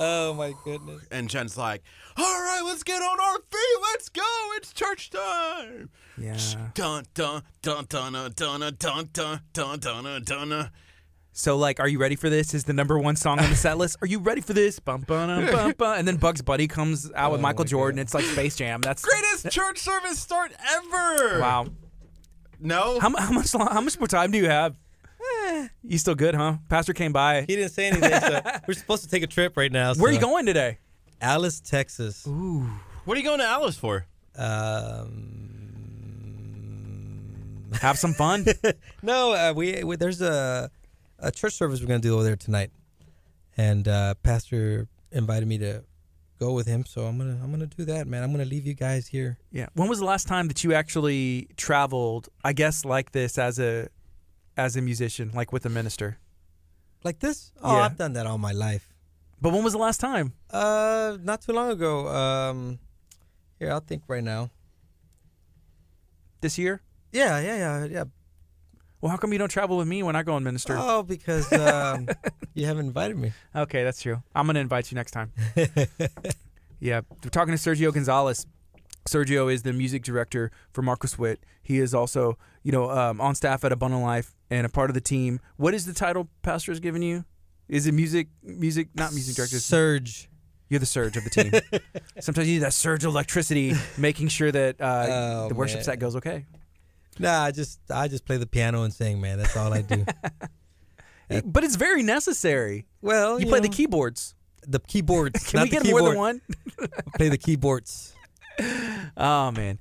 Oh 0.02 0.32
my 0.34 0.54
goodness. 0.64 1.02
and 1.10 1.28
Jen's 1.28 1.58
like, 1.58 1.82
all 2.16 2.24
right, 2.24 2.62
let's 2.64 2.82
get 2.82 3.02
on 3.02 3.20
our 3.20 3.36
feet. 3.36 3.78
Let's 3.92 4.08
go. 4.08 4.22
It's 4.56 4.72
church 4.72 5.10
time. 5.10 5.90
Yeah. 6.18 6.38
Dun 6.74 7.04
dun 7.14 7.42
dun 7.62 7.84
dun 7.88 8.12
dun 8.12 8.32
dun 8.34 8.70
dun 8.78 9.40
dun 9.52 9.78
dun 9.80 10.22
dun 10.24 10.48
dun. 10.48 10.70
So, 11.40 11.56
like, 11.56 11.80
are 11.80 11.88
you 11.88 11.98
ready 11.98 12.16
for 12.16 12.28
this? 12.28 12.52
Is 12.52 12.64
the 12.64 12.74
number 12.74 12.98
one 12.98 13.16
song 13.16 13.40
on 13.40 13.48
the 13.48 13.56
set 13.56 13.78
list? 13.78 13.96
Are 14.02 14.06
you 14.06 14.18
ready 14.18 14.42
for 14.42 14.52
this? 14.52 14.78
Bum, 14.78 15.00
bum, 15.00 15.46
bum, 15.46 15.72
bum. 15.78 15.98
And 15.98 16.06
then 16.06 16.16
Bugs 16.16 16.42
Bunny 16.42 16.68
comes 16.68 17.10
out 17.14 17.32
with 17.32 17.40
Oh 17.40 17.42
Michael 17.42 17.64
my 17.64 17.68
Jordan. 17.68 17.98
It's 17.98 18.12
like 18.12 18.24
Space 18.24 18.56
Jam. 18.56 18.82
That's 18.82 19.02
Greatest 19.02 19.50
church 19.50 19.78
service 19.78 20.18
start 20.18 20.52
ever. 20.70 21.40
wow. 21.40 21.66
No. 22.60 23.00
How, 23.00 23.16
how 23.16 23.32
much 23.32 23.54
long, 23.54 23.68
how 23.68 23.80
much 23.80 23.98
more 23.98 24.06
time 24.06 24.32
do 24.32 24.36
you 24.36 24.50
have? 24.50 24.76
You 25.82 25.96
still 25.96 26.14
good, 26.14 26.34
huh? 26.34 26.58
Pastor 26.68 26.92
came 26.92 27.14
by. 27.14 27.40
He 27.40 27.56
didn't 27.56 27.70
say 27.70 27.86
anything. 27.88 28.20
So 28.20 28.42
we're 28.68 28.74
supposed 28.74 29.04
to 29.04 29.08
take 29.08 29.22
a 29.22 29.26
trip 29.26 29.56
right 29.56 29.72
now. 29.72 29.94
Where 29.94 30.10
are 30.10 30.14
you 30.14 30.20
going 30.20 30.44
today? 30.44 30.76
Alice, 31.22 31.58
Texas. 31.58 32.26
Ooh. 32.26 32.68
what 33.06 33.16
are 33.16 33.20
you 33.20 33.26
going 33.26 33.40
to 33.40 33.46
Alice 33.46 33.78
for? 33.78 34.04
Um, 34.36 35.30
Have 37.80 37.98
some 37.98 38.12
fun. 38.12 38.44
no, 39.02 39.32
uh, 39.32 39.54
we, 39.56 39.82
we 39.84 39.96
there's 39.96 40.20
a 40.20 40.70
a 41.20 41.30
church 41.30 41.54
service 41.54 41.80
we're 41.80 41.86
gonna 41.86 42.00
do 42.00 42.14
over 42.14 42.24
there 42.24 42.36
tonight, 42.36 42.70
and 43.56 43.86
uh, 43.88 44.14
Pastor 44.22 44.88
invited 45.12 45.46
me 45.48 45.58
to 45.58 45.84
go 46.38 46.52
with 46.52 46.66
him. 46.66 46.84
So 46.86 47.04
I'm 47.06 47.18
gonna 47.18 47.38
I'm 47.42 47.50
gonna 47.50 47.66
do 47.66 47.84
that, 47.86 48.06
man. 48.06 48.22
I'm 48.22 48.32
gonna 48.32 48.44
leave 48.44 48.66
you 48.66 48.74
guys 48.74 49.06
here. 49.08 49.38
yeah. 49.50 49.66
When 49.74 49.88
was 49.88 49.98
the 49.98 50.04
last 50.04 50.26
time 50.28 50.48
that 50.48 50.64
you 50.64 50.72
actually 50.74 51.48
traveled? 51.56 52.28
I 52.44 52.52
guess 52.52 52.84
like 52.84 53.12
this 53.12 53.38
as 53.38 53.58
a 53.58 53.88
as 54.56 54.76
a 54.76 54.82
musician, 54.82 55.30
like 55.34 55.52
with 55.52 55.64
a 55.66 55.70
minister. 55.70 56.18
Like 57.02 57.20
this? 57.20 57.52
Oh, 57.62 57.76
Yeah. 57.76 57.84
I've 57.84 57.96
done 57.96 58.12
that 58.14 58.26
all 58.26 58.36
my 58.38 58.52
life. 58.52 58.92
But 59.40 59.52
when 59.54 59.64
was 59.64 59.72
the 59.72 59.78
last 59.78 60.00
time? 60.00 60.34
Uh, 60.50 61.16
not 61.22 61.40
too 61.40 61.52
long 61.52 61.70
ago. 61.70 62.06
Um, 62.08 62.78
here 63.58 63.70
I'll 63.72 63.80
think 63.80 64.02
right 64.06 64.22
now. 64.22 64.50
This 66.42 66.58
year? 66.58 66.82
Yeah, 67.12 67.40
yeah, 67.40 67.56
yeah, 67.56 67.84
yeah. 67.86 68.04
Well, 69.00 69.10
how 69.10 69.16
come 69.16 69.32
you 69.32 69.38
don't 69.38 69.48
travel 69.48 69.78
with 69.78 69.88
me 69.88 70.02
when 70.02 70.14
I 70.14 70.22
go 70.22 70.36
and 70.36 70.44
minister? 70.44 70.76
Oh, 70.78 71.02
because 71.02 71.50
um, 71.52 72.08
you 72.54 72.66
haven't 72.66 72.86
invited 72.86 73.16
me. 73.16 73.32
Okay, 73.56 73.82
that's 73.82 74.02
true. 74.02 74.22
I'm 74.34 74.46
gonna 74.46 74.60
invite 74.60 74.90
you 74.90 74.96
next 74.96 75.12
time. 75.12 75.32
yeah, 76.80 77.00
we're 77.24 77.30
talking 77.30 77.56
to 77.56 77.58
Sergio 77.58 77.92
Gonzalez. 77.92 78.46
Sergio 79.08 79.52
is 79.52 79.62
the 79.62 79.72
music 79.72 80.02
director 80.02 80.50
for 80.72 80.82
Marcos 80.82 81.18
Witt. 81.18 81.40
He 81.62 81.78
is 81.78 81.94
also, 81.94 82.36
you 82.62 82.72
know, 82.72 82.90
um, 82.90 83.20
on 83.20 83.34
staff 83.34 83.64
at 83.64 83.72
Abundant 83.72 84.02
Life 84.02 84.34
and 84.50 84.66
a 84.66 84.68
part 84.68 84.90
of 84.90 84.94
the 84.94 85.00
team. 85.00 85.40
What 85.56 85.72
is 85.72 85.86
the 85.86 85.94
title 85.94 86.28
Pastor 86.42 86.70
has 86.72 86.80
given 86.80 87.00
you? 87.00 87.24
Is 87.68 87.86
it 87.86 87.92
music, 87.92 88.28
music, 88.42 88.88
not 88.94 89.12
music 89.12 89.36
director? 89.36 89.58
Surge. 89.60 90.28
You're 90.68 90.80
the 90.80 90.86
surge 90.86 91.16
of 91.16 91.24
the 91.24 91.30
team. 91.30 91.52
Sometimes 92.20 92.46
you 92.46 92.54
need 92.54 92.62
that 92.62 92.74
surge 92.74 93.04
of 93.04 93.10
electricity, 93.10 93.72
making 93.96 94.28
sure 94.28 94.52
that 94.52 94.80
uh, 94.80 95.06
Oh, 95.08 95.48
the 95.48 95.54
worship 95.54 95.78
man. 95.78 95.84
set 95.84 95.98
goes 95.98 96.14
okay. 96.16 96.44
Nah, 97.20 97.42
I 97.44 97.50
just 97.52 97.80
I 97.90 98.08
just 98.08 98.24
play 98.24 98.36
the 98.38 98.46
piano 98.46 98.82
and 98.82 98.92
sing, 98.92 99.20
man. 99.20 99.38
That's 99.38 99.56
all 99.56 99.72
I 99.72 99.82
do. 99.82 100.04
But 101.44 101.62
it's 101.62 101.76
very 101.76 102.02
necessary. 102.02 102.86
well, 103.02 103.38
You, 103.38 103.44
you, 103.46 103.50
play 103.50 103.60
the 103.60 103.68
keyboards. 103.68 104.34
the 104.66 104.80
keyboards. 104.80 105.44
Can 105.50 105.60
not 105.60 105.64
we 105.70 105.78
the 105.78 105.84
get 105.84 105.90
more 105.92 106.02
than 106.02 106.18
one? 106.18 106.40
Play 107.16 107.28
the 107.28 107.38
keyboards. 107.38 108.14
Oh 109.16 109.52
man, 109.52 109.78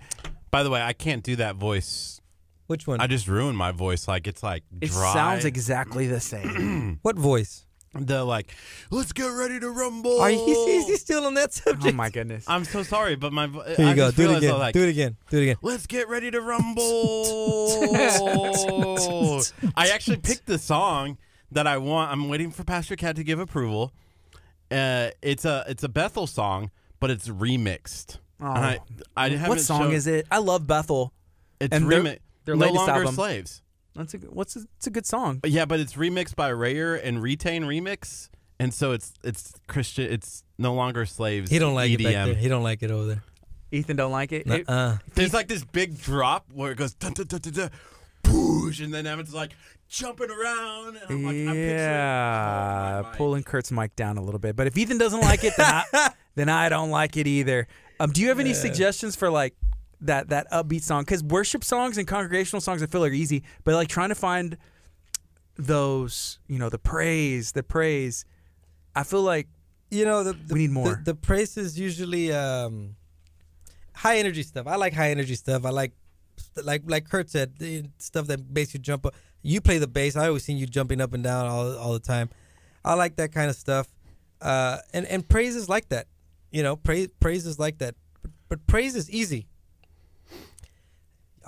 By 0.52 0.62
the 0.62 0.70
way, 0.70 0.80
I 0.82 0.94
can't 0.94 1.24
do 1.24 1.38
that 1.38 1.56
voice. 1.56 2.22
Which 2.68 2.86
one? 2.86 3.02
I 3.02 3.08
just 3.08 3.28
ruined 3.28 3.58
my 3.58 3.72
voice. 3.72 4.08
Like 4.08 4.28
it's 4.28 4.44
like 4.44 4.64
it 4.80 4.92
sounds 4.92 5.44
exactly 5.44 6.06
the 6.06 6.20
same. 6.20 7.00
what 7.02 7.18
voice? 7.18 7.66
The 7.94 8.24
like. 8.24 8.54
Let's 8.92 9.12
get 9.14 9.26
ready 9.28 9.60
to 9.60 9.70
rumble. 9.70 10.20
Are 10.22 10.30
you 10.32 10.66
is 10.70 10.88
he 10.88 10.96
still 10.98 11.26
on 11.26 11.34
that 11.36 11.54
subject? 11.54 11.94
oh 11.94 11.98
my 11.98 12.10
goodness. 12.10 12.46
I'm 12.48 12.64
so 12.66 12.84
sorry, 12.84 13.16
but 13.16 13.34
my 13.34 13.48
vo- 13.48 13.64
Here 13.64 13.76
you 13.86 13.92
I 13.92 13.96
go. 13.96 14.12
Do 14.12 14.32
it 14.32 14.38
again. 14.38 14.60
like, 14.60 14.74
do 14.74 14.84
it 14.84 14.90
again. 14.90 15.18
Do 15.30 15.38
it 15.40 15.44
again. 15.44 15.56
Let's 15.62 15.88
get 15.88 16.08
ready 16.10 16.30
to 16.32 16.42
rumble. 16.42 16.82
I 19.76 19.90
actually 19.90 20.18
picked 20.18 20.46
the 20.46 20.58
song 20.58 21.18
that 21.52 21.68
I 21.68 21.78
want. 21.78 22.12
I'm 22.12 22.30
waiting 22.30 22.52
for 22.52 22.64
Pastor 22.64 22.96
Cat 22.96 23.16
to 23.16 23.24
give 23.24 23.40
approval. 23.40 23.94
Uh, 24.72 25.10
it's 25.22 25.46
a 25.46 25.66
it's 25.68 25.84
a 25.84 25.90
Bethel 25.90 26.28
song, 26.28 26.72
but 27.00 27.10
it's 27.10 27.28
remixed. 27.28 28.18
Oh. 28.42 28.46
I, 28.48 28.80
I 29.18 29.30
what 29.50 29.60
song 29.60 29.82
shown- 29.84 29.94
is 29.94 30.08
it? 30.08 30.28
I 30.32 30.38
love 30.38 30.66
Bethel. 30.68 31.12
It's 31.60 31.76
and 31.76 31.90
their- 31.90 32.02
remixed. 32.04 32.20
their 32.46 32.56
no 32.56 32.68
longer 32.72 32.92
album. 32.92 33.16
slaves. 33.16 33.62
That's 34.00 34.14
a 34.14 34.18
what's 34.30 34.56
a, 34.56 34.62
it's 34.78 34.88
a 34.88 34.90
good 34.90 35.06
song. 35.06 35.42
Yeah, 35.46 35.66
but 35.66 35.80
it's 35.80 35.94
remixed 35.94 36.36
by 36.36 36.48
Rayer 36.50 36.96
and 36.96 37.22
Retain 37.22 37.64
Remix, 37.64 38.30
and 38.60 38.74
so 38.74 38.94
it's 38.94 39.14
it's 39.24 39.54
Christian. 39.68 40.12
It's 40.12 40.44
no 40.58 40.74
longer 40.74 41.06
slaves. 41.06 41.52
He 41.52 41.60
don't 41.60 41.76
like 41.76 41.92
EDM. 41.92 42.00
it 42.00 42.04
back 42.04 42.26
there. 42.26 42.36
He 42.36 42.48
don't 42.48 42.64
like 42.64 42.82
it 42.82 42.92
over 42.92 43.06
there. 43.06 43.24
Ethan 43.72 43.98
don't 43.98 44.12
like 44.12 44.32
it. 44.32 44.48
It- 44.48 44.68
Uh. 44.68 44.98
There's 45.16 45.34
like 45.34 45.48
this 45.48 45.64
big 45.64 46.00
drop 46.00 46.46
where 46.52 46.72
it 46.72 46.78
goes 46.78 46.94
dun 46.96 47.14
dun 47.14 47.28
dun 47.28 47.40
dun 47.42 47.54
dun, 47.54 47.70
boosh, 48.24 48.84
and 48.84 48.94
then 48.94 49.06
Evan's 49.06 49.34
like 49.34 49.52
jumping 49.90 50.30
around, 50.32 50.96
and 50.98 51.06
I'm 51.10 51.24
like, 51.24 51.36
I'm 51.36 51.56
picturing. 51.56 51.78
yeah, 51.78 53.04
Oh, 53.06 53.18
pulling 53.18 53.44
Kurt's 53.44 53.72
mic 53.72 53.96
down 53.96 54.18
a 54.18 54.22
little 54.24 54.40
bit. 54.40 54.56
But 54.56 54.68
if 54.68 54.78
Ethan 54.78 54.98
doesn't 54.98 55.22
like 55.22 55.44
it, 55.44 55.54
then 55.58 55.66
I, 55.94 56.10
then 56.36 56.50
I 56.50 56.70
don't 56.70 56.90
like 56.90 57.18
it 57.18 57.28
either. 57.28 57.68
Um, 58.00 58.12
do 58.12 58.22
you 58.22 58.30
have 58.30 58.40
any 58.40 58.54
suggestions 58.54 59.16
for 59.16 59.30
like 59.30 59.56
that 60.02 60.30
that 60.30 60.50
upbeat 60.52 60.82
song? 60.84 61.04
Because 61.04 61.24
worship 61.24 61.64
songs 61.64 61.98
and 61.98 62.08
congregational 62.08 62.62
songs 62.62 62.82
I 62.84 62.88
feel 62.88 63.02
like 63.02 63.12
are 63.12 63.16
easy, 63.16 63.44
but 63.64 63.74
like 63.76 63.88
trying 63.90 64.10
to 64.10 64.16
find 64.16 64.58
those, 65.56 66.40
you 66.48 66.58
know, 66.58 66.70
the 66.70 66.80
praise, 66.80 67.52
the 67.52 67.64
praise. 67.64 68.26
I 68.96 69.04
feel 69.04 69.22
like 69.24 69.48
You 69.92 70.06
know 70.06 70.24
the, 70.24 70.34
the 70.34 70.54
We 70.54 70.60
need 70.62 70.68
the- 70.70 70.74
more. 70.74 71.02
The, 71.04 71.16
praise 71.16 71.58
is 71.58 71.80
usually 71.80 72.32
um, 72.32 72.96
high 73.94 74.18
energy 74.18 74.44
stuff. 74.44 74.68
I 74.68 74.76
like 74.76 74.94
high 74.94 75.10
energy 75.12 75.36
stuff. 75.36 75.66
I 75.66 75.70
like 75.72 75.94
like 76.64 76.84
like 76.86 77.10
Kurt 77.10 77.30
said, 77.30 77.58
the 77.58 77.86
stuff 77.98 78.28
that 78.28 78.50
makes 78.50 78.74
you 78.74 78.80
jump 78.80 79.06
up. 79.06 79.14
You 79.42 79.62
play 79.62 79.78
the 79.78 79.88
bass. 79.88 80.16
I 80.16 80.28
always 80.28 80.44
seen 80.44 80.58
you 80.58 80.66
jumping 80.66 81.02
up 81.02 81.14
and 81.14 81.24
down 81.24 81.48
all 81.48 81.78
all 81.78 81.94
the 81.94 82.00
time. 82.00 82.30
I 82.86 82.94
like 82.94 83.16
that 83.18 83.32
kind 83.34 83.50
of 83.50 83.56
stuff. 83.56 83.88
Uh, 84.42 84.78
and 84.94 85.06
and 85.08 85.28
praise 85.28 85.56
is 85.56 85.68
like 85.68 85.90
that. 85.90 86.08
you 86.52 86.64
know, 86.64 86.76
praise 86.78 87.10
praise 87.20 87.46
is 87.46 87.60
like 87.60 87.78
that. 87.80 87.96
But, 88.22 88.32
but 88.48 88.68
praise 88.68 88.96
is 88.96 89.10
easy. 89.10 89.48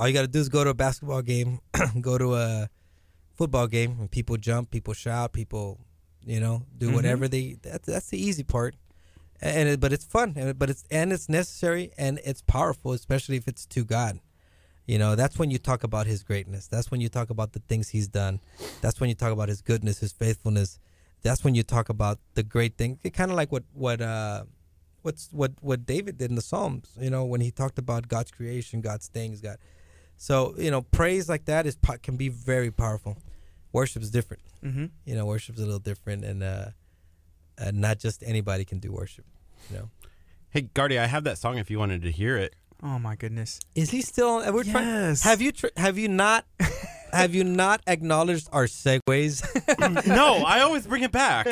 All 0.01 0.07
you 0.07 0.15
got 0.15 0.21
to 0.21 0.27
do 0.27 0.39
is 0.39 0.49
go 0.49 0.63
to 0.63 0.71
a 0.71 0.73
basketball 0.73 1.21
game, 1.21 1.59
go 2.01 2.17
to 2.17 2.33
a 2.33 2.69
football 3.35 3.67
game, 3.67 3.97
and 3.99 4.09
people 4.09 4.35
jump, 4.35 4.71
people 4.71 4.95
shout, 4.95 5.31
people, 5.31 5.79
you 6.25 6.39
know, 6.39 6.63
do 6.75 6.89
Mhm. 6.89 6.93
whatever 6.95 7.27
they. 7.27 7.57
That's 7.61 7.85
that's 7.85 8.09
the 8.09 8.17
easy 8.19 8.41
part, 8.41 8.73
and 9.41 9.69
it, 9.69 9.79
but 9.79 9.93
it's 9.93 10.03
fun, 10.03 10.33
and 10.37 10.57
but 10.57 10.71
it's 10.71 10.85
and 10.89 11.13
it's 11.13 11.29
necessary 11.29 11.91
and 11.99 12.19
it's 12.25 12.41
powerful, 12.41 12.93
especially 12.93 13.37
if 13.37 13.47
it's 13.47 13.67
to 13.67 13.85
God. 13.85 14.19
You 14.87 14.97
know, 14.97 15.13
that's 15.15 15.37
when 15.37 15.51
you 15.51 15.59
talk 15.59 15.83
about 15.83 16.07
His 16.07 16.23
greatness. 16.23 16.67
That's 16.67 16.89
when 16.89 16.99
you 16.99 17.07
talk 17.07 17.29
about 17.29 17.53
the 17.53 17.59
things 17.69 17.89
He's 17.89 18.07
done. 18.07 18.39
That's 18.81 18.99
when 18.99 19.07
you 19.07 19.15
talk 19.15 19.31
about 19.31 19.49
His 19.49 19.61
goodness, 19.61 19.99
His 19.99 20.13
faithfulness. 20.13 20.79
That's 21.21 21.43
when 21.43 21.53
you 21.53 21.61
talk 21.61 21.89
about 21.89 22.17
the 22.33 22.41
great 22.41 22.75
thing. 22.75 22.97
Kind 23.13 23.29
of 23.29 23.37
like 23.37 23.51
what 23.51 23.65
what 23.73 24.01
uh, 24.01 24.45
what's 25.03 25.29
what 25.31 25.51
what 25.61 25.85
David 25.85 26.17
did 26.17 26.31
in 26.31 26.35
the 26.35 26.41
Psalms. 26.41 26.89
You 26.99 27.11
know, 27.11 27.23
when 27.23 27.41
he 27.41 27.51
talked 27.51 27.77
about 27.77 28.07
God's 28.07 28.31
creation, 28.31 28.81
God's 28.81 29.07
things, 29.07 29.41
God. 29.41 29.57
So 30.21 30.53
you 30.55 30.69
know, 30.69 30.83
praise 30.83 31.27
like 31.27 31.45
that 31.45 31.65
is 31.65 31.75
can 32.03 32.15
be 32.15 32.29
very 32.29 32.69
powerful. 32.69 33.17
Worship 33.73 34.03
is 34.03 34.11
different. 34.11 34.43
Mm-hmm. 34.63 34.85
You 35.03 35.15
know, 35.15 35.25
worship 35.25 35.55
is 35.55 35.61
a 35.63 35.65
little 35.65 35.79
different, 35.79 36.23
and 36.23 36.43
uh, 36.43 36.65
uh, 37.57 37.71
not 37.73 37.97
just 37.97 38.21
anybody 38.21 38.63
can 38.63 38.77
do 38.77 38.91
worship. 38.91 39.25
You 39.71 39.77
know, 39.77 39.89
Hey, 40.51 40.61
Gardy, 40.75 40.99
I 40.99 41.07
have 41.07 41.23
that 41.23 41.39
song 41.39 41.57
if 41.57 41.71
you 41.71 41.79
wanted 41.79 42.03
to 42.03 42.11
hear 42.11 42.37
it. 42.37 42.53
Oh 42.83 42.97
my 42.99 43.15
goodness. 43.15 43.59
is 43.75 43.91
he 43.91 44.01
still? 44.01 44.37
We're 44.51 44.63
trying. 44.63 44.87
Yes. 44.87 45.21
Have 45.23 45.41
you 45.41 45.51
tr- 45.51 45.67
have 45.77 45.97
you 45.99 46.07
not 46.07 46.45
have 47.13 47.35
you 47.35 47.43
not 47.43 47.81
acknowledged 47.87 48.49
our 48.51 48.65
segues? 48.65 49.43
no, 50.07 50.37
I 50.45 50.61
always 50.61 50.87
bring 50.87 51.03
it 51.03 51.11
back. 51.11 51.47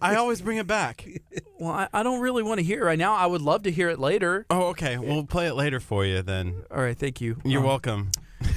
I 0.00 0.14
always 0.16 0.40
bring 0.40 0.56
it 0.58 0.66
back. 0.66 1.06
Well, 1.58 1.72
I, 1.72 1.88
I 1.92 2.02
don't 2.02 2.20
really 2.20 2.42
want 2.42 2.58
to 2.60 2.64
hear 2.64 2.80
it 2.80 2.84
right 2.84 2.98
now. 2.98 3.14
I 3.14 3.26
would 3.26 3.42
love 3.42 3.64
to 3.64 3.70
hear 3.70 3.90
it 3.90 3.98
later. 3.98 4.46
Oh, 4.48 4.68
okay. 4.68 4.96
We'll 4.96 5.26
play 5.26 5.48
it 5.48 5.54
later 5.54 5.80
for 5.80 6.06
you 6.06 6.22
then. 6.22 6.62
All 6.70 6.80
right, 6.80 6.96
thank 6.98 7.20
you. 7.20 7.36
You're 7.44 7.60
Um, 7.60 7.66
welcome. 7.66 8.10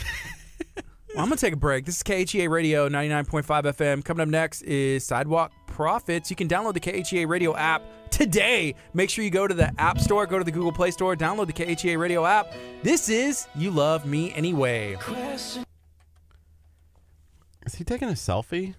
Well, 1.15 1.21
I'm 1.23 1.29
gonna 1.29 1.35
take 1.39 1.53
a 1.53 1.57
break. 1.57 1.85
This 1.85 1.97
is 1.97 2.03
KHEA 2.03 2.49
Radio 2.49 2.89
99.5 2.89 3.43
FM. 3.45 4.03
Coming 4.03 4.21
up 4.23 4.29
next 4.29 4.63
is 4.63 5.05
Sidewalk 5.05 5.51
Profits. 5.67 6.31
You 6.31 6.35
can 6.35 6.47
download 6.47 6.73
the 6.73 6.79
KHEA 6.79 7.27
Radio 7.27 7.55
app 7.55 7.83
today. 8.09 8.73
Make 8.95 9.11
sure 9.11 9.23
you 9.23 9.29
go 9.29 9.47
to 9.47 9.53
the 9.53 9.71
App 9.79 9.99
Store, 9.99 10.25
go 10.25 10.39
to 10.39 10.43
the 10.43 10.51
Google 10.51 10.71
Play 10.71 10.89
Store, 10.89 11.15
download 11.15 11.45
the 11.47 11.53
KHEA 11.53 11.99
Radio 11.99 12.25
app. 12.25 12.51
This 12.81 13.09
is 13.09 13.47
You 13.55 13.69
Love 13.69 14.07
Me 14.07 14.33
Anyway. 14.33 14.97
Is 17.65 17.75
he 17.75 17.83
taking 17.83 18.09
a 18.09 18.13
selfie? 18.13 18.73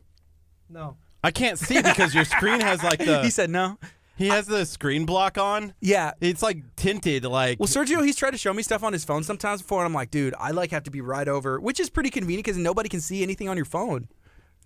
no. 0.69 0.97
I 1.23 1.31
can't 1.31 1.59
see 1.59 1.81
because 1.81 2.15
your 2.15 2.27
screen 2.27 2.61
has 2.61 2.83
like 2.83 2.99
the. 3.05 3.23
he 3.23 3.31
said 3.31 3.49
no. 3.49 3.79
He 4.17 4.29
has 4.29 4.47
the 4.47 4.65
screen 4.67 5.07
block 5.07 5.39
on. 5.39 5.75
Yeah. 5.81 6.13
It's 6.21 6.43
like 6.43 6.59
tinted 6.77 7.25
like 7.25 7.59
Well, 7.59 7.67
Sergio, 7.67 8.05
he's 8.05 8.17
tried 8.17 8.31
to 8.33 8.39
show 8.39 8.53
me 8.53 8.63
stuff 8.63 8.83
on 8.85 8.93
his 8.93 9.05
phone 9.05 9.23
sometimes 9.25 9.63
before, 9.63 9.81
and 9.81 9.87
I'm 9.87 9.95
like, 9.95 10.11
dude, 10.11 10.35
I 10.39 10.51
like 10.53 10.71
have 10.71 10.85
to 10.85 10.91
be 10.91 11.01
right 11.01 11.27
over, 11.29 11.61
which 11.61 11.81
is 11.81 11.91
pretty 11.91 12.11
convenient 12.11 12.45
because 12.45 12.59
nobody 12.59 12.89
can 12.89 13.01
see 13.01 13.23
anything 13.23 13.49
on 13.49 13.57
your 13.57 13.65
phone. 13.67 14.09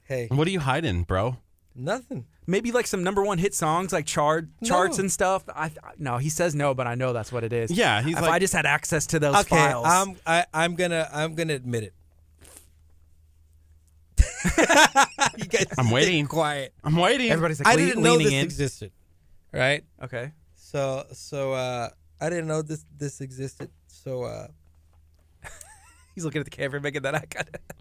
Hey, 0.04 0.28
What 0.30 0.46
are 0.46 0.50
you 0.50 0.60
hiding, 0.60 1.02
bro? 1.04 1.36
nothing. 1.74 2.26
Maybe 2.44 2.72
like 2.72 2.88
some 2.88 3.04
number 3.04 3.22
one 3.22 3.38
hit 3.38 3.54
songs, 3.54 3.92
like 3.92 4.04
chart 4.04 4.48
charts 4.64 4.98
and 4.98 5.12
stuff. 5.12 5.44
I 5.48 5.66
I- 5.66 5.70
no, 5.98 6.16
he 6.18 6.28
says 6.28 6.54
no, 6.54 6.74
but 6.74 6.86
I 6.88 6.94
know 6.96 7.12
that's 7.12 7.30
what 7.30 7.44
it 7.44 7.52
is. 7.52 7.70
Yeah, 7.70 8.02
he's 8.02 8.16
if 8.16 8.22
like 8.22 8.32
I 8.32 8.38
just 8.40 8.52
had 8.52 8.66
access 8.66 9.06
to 9.08 9.18
those 9.20 9.36
Okay, 9.36 9.48
files. 9.56 9.86
I'm 9.86 10.16
I, 10.26 10.44
I'm 10.52 10.74
gonna 10.74 11.08
I'm 11.12 11.34
gonna 11.36 11.52
admit 11.54 11.84
it. 11.84 11.94
you 15.36 15.44
guys 15.46 15.66
I'm 15.76 15.86
stay 15.86 15.94
waiting. 15.94 16.26
Quiet. 16.26 16.72
I'm 16.82 16.96
waiting. 16.96 17.30
Everybody's 17.30 17.60
like 17.60 17.68
I 17.68 17.72
le- 17.74 17.86
didn't 17.86 18.02
know 18.02 18.12
leaning 18.12 18.24
this 18.26 18.34
in. 18.34 18.44
existed. 18.44 18.92
Right. 19.52 19.84
okay. 20.02 20.32
So 20.54 21.04
so 21.12 21.52
uh 21.54 21.88
I 22.20 22.28
didn't 22.30 22.46
know 22.48 22.62
this 22.62 22.84
this 22.96 23.20
existed. 23.20 23.70
So 23.86 24.24
uh 24.24 24.48
He's 26.14 26.24
looking 26.24 26.40
at 26.40 26.44
the 26.44 26.50
camera, 26.50 26.80
making 26.80 27.02
that 27.02 27.14
eye 27.14 27.26
contact. 27.30 27.72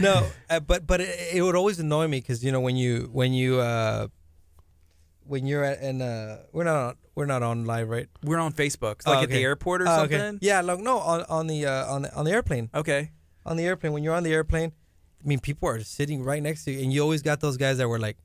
no, 0.00 0.30
uh, 0.50 0.60
but 0.60 0.86
but 0.86 1.00
it, 1.00 1.34
it 1.34 1.42
would 1.42 1.56
always 1.56 1.78
annoy 1.80 2.06
me 2.06 2.20
because 2.20 2.44
you 2.44 2.52
know 2.52 2.60
when 2.60 2.76
you 2.76 3.08
when 3.12 3.32
you 3.32 3.58
uh 3.60 4.06
when 5.26 5.46
you're 5.46 5.64
at 5.64 5.80
and 5.80 6.02
uh 6.02 6.36
we're 6.52 6.64
not 6.64 6.76
on, 6.76 6.94
we're 7.14 7.26
not 7.26 7.42
on 7.42 7.64
live 7.64 7.88
right 7.88 8.08
We're 8.22 8.38
on 8.38 8.52
Facebook, 8.52 8.96
It's 8.96 9.06
Oh, 9.06 9.12
like 9.12 9.24
at 9.24 9.30
the 9.30 9.42
airport 9.42 9.82
or 9.82 9.88
Oh, 9.88 9.96
something. 9.96 10.20
okay. 10.20 10.38
yeah 10.40 10.60
like 10.60 10.78
no 10.80 10.98
on 10.98 11.22
on 11.28 11.46
the 11.46 11.64
uh 11.66 11.86
on 11.94 12.02
the, 12.02 12.14
on 12.14 12.24
the 12.24 12.30
airplane 12.32 12.70
Okay. 12.74 13.10
on 13.46 13.56
the 13.56 13.64
airplane 13.64 13.92
when 13.92 14.02
you're 14.04 14.14
on 14.14 14.24
the 14.24 14.32
airplane 14.32 14.72
I 15.24 15.28
mean 15.28 15.38
people 15.40 15.68
are 15.68 15.80
sitting 15.80 16.22
right 16.22 16.42
next 16.42 16.64
to 16.64 16.70
you 16.72 16.82
and 16.82 16.92
you 16.92 17.00
always 17.02 17.22
got 17.22 17.40
those 17.40 17.56
guys 17.56 17.78
that 17.78 17.88
were 17.88 17.98
like 17.98 18.16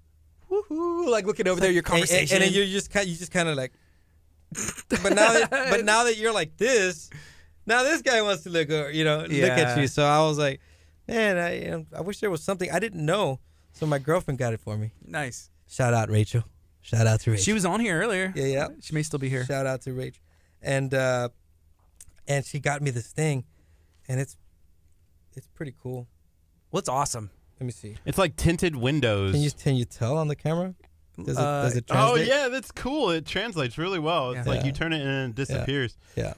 Woohoo! 0.51 0.86
Like 1.11 1.25
looking 1.25 1.47
over 1.47 1.59
there, 1.59 1.71
your 1.71 1.83
and- 1.85 1.93
and- 1.93 2.07
conversation. 2.09 2.41
and, 2.43 2.51
you're 2.51 2.65
just 2.65 2.91
kind 2.91 3.07
you 3.07 3.15
just 3.15 3.31
kind 3.31 3.49
of 3.49 3.55
like 3.55 3.71
but 5.01 5.13
now 5.13 5.33
that 5.33 5.49
but 5.69 5.83
now 5.83 6.03
that 6.05 6.17
you're 6.17 6.31
like 6.33 6.55
this 6.57 7.09
now 7.65 7.83
this 7.83 8.01
guy 8.01 8.21
wants 8.21 8.43
to 8.43 8.49
look 8.49 8.69
over, 8.69 8.91
you 8.91 9.03
know 9.03 9.19
look 9.19 9.31
at 9.31 9.77
you 9.77 9.87
so 9.87 10.03
I 10.05 10.19
was 10.21 10.37
like 10.37 10.61
man 11.07 11.37
I 11.37 11.59
you 11.63 11.71
know, 11.71 11.85
I 11.95 12.01
wish 12.01 12.19
there 12.19 12.29
was 12.31 12.43
something 12.43 12.71
I 12.71 12.79
didn't 12.79 13.05
know 13.05 13.39
so 13.73 13.85
my 13.85 13.99
girlfriend 13.99 14.37
got 14.37 14.53
it 14.53 14.59
for 14.61 14.77
me 14.77 14.91
nice. 15.05 15.49
shout 15.67 15.93
out 15.93 16.09
Rachel 16.09 16.43
shout 16.81 17.07
out 17.07 17.19
to 17.21 17.31
Rachel 17.31 17.43
She 17.43 17.53
was 17.53 17.65
on 17.65 17.79
here 17.81 17.99
earlier. 18.01 18.31
yeah 18.35 18.45
yeah 18.45 18.67
She 18.81 18.93
may 18.93 19.03
still 19.03 19.19
be 19.19 19.27
here. 19.29 19.45
shout 19.45 19.65
out 19.65 19.81
to 19.81 19.93
Rachel 19.93 20.23
and 20.61 20.93
uh 20.93 21.29
and 22.27 22.45
she 22.45 22.59
got 22.59 22.81
me 22.81 22.89
this 22.91 23.07
thing 23.07 23.43
and 24.07 24.19
it's 24.19 24.37
it's 25.35 25.47
pretty 25.47 25.73
cool 25.81 26.07
What's 26.69 26.89
awesome? 26.89 27.31
let 27.59 27.65
me 27.65 27.71
see 27.73 27.95
It's 28.05 28.17
like 28.17 28.35
tinted 28.37 28.75
windows. 28.77 29.33
can 29.33 29.41
you 29.41 29.51
can 29.51 29.75
you 29.75 29.83
tell 29.85 30.17
on 30.17 30.27
the 30.29 30.35
camera 30.35 30.73
does 31.23 31.37
it 31.37 31.41
Uh, 31.43 31.63
does 31.63 31.75
it 31.75 31.85
oh 31.89 32.15
yeah, 32.15 32.47
that's 32.49 32.71
cool. 32.71 33.09
It 33.11 33.25
translates 33.25 33.77
really 33.77 33.99
well. 33.99 34.31
It's 34.31 34.45
Yeah. 34.47 34.53
like 34.53 34.65
you 34.65 34.71
turn 34.71 34.93
it 34.93 35.01
and 35.01 35.31
it 35.31 35.35
disappears. 35.35 35.95
yeah 36.15 36.33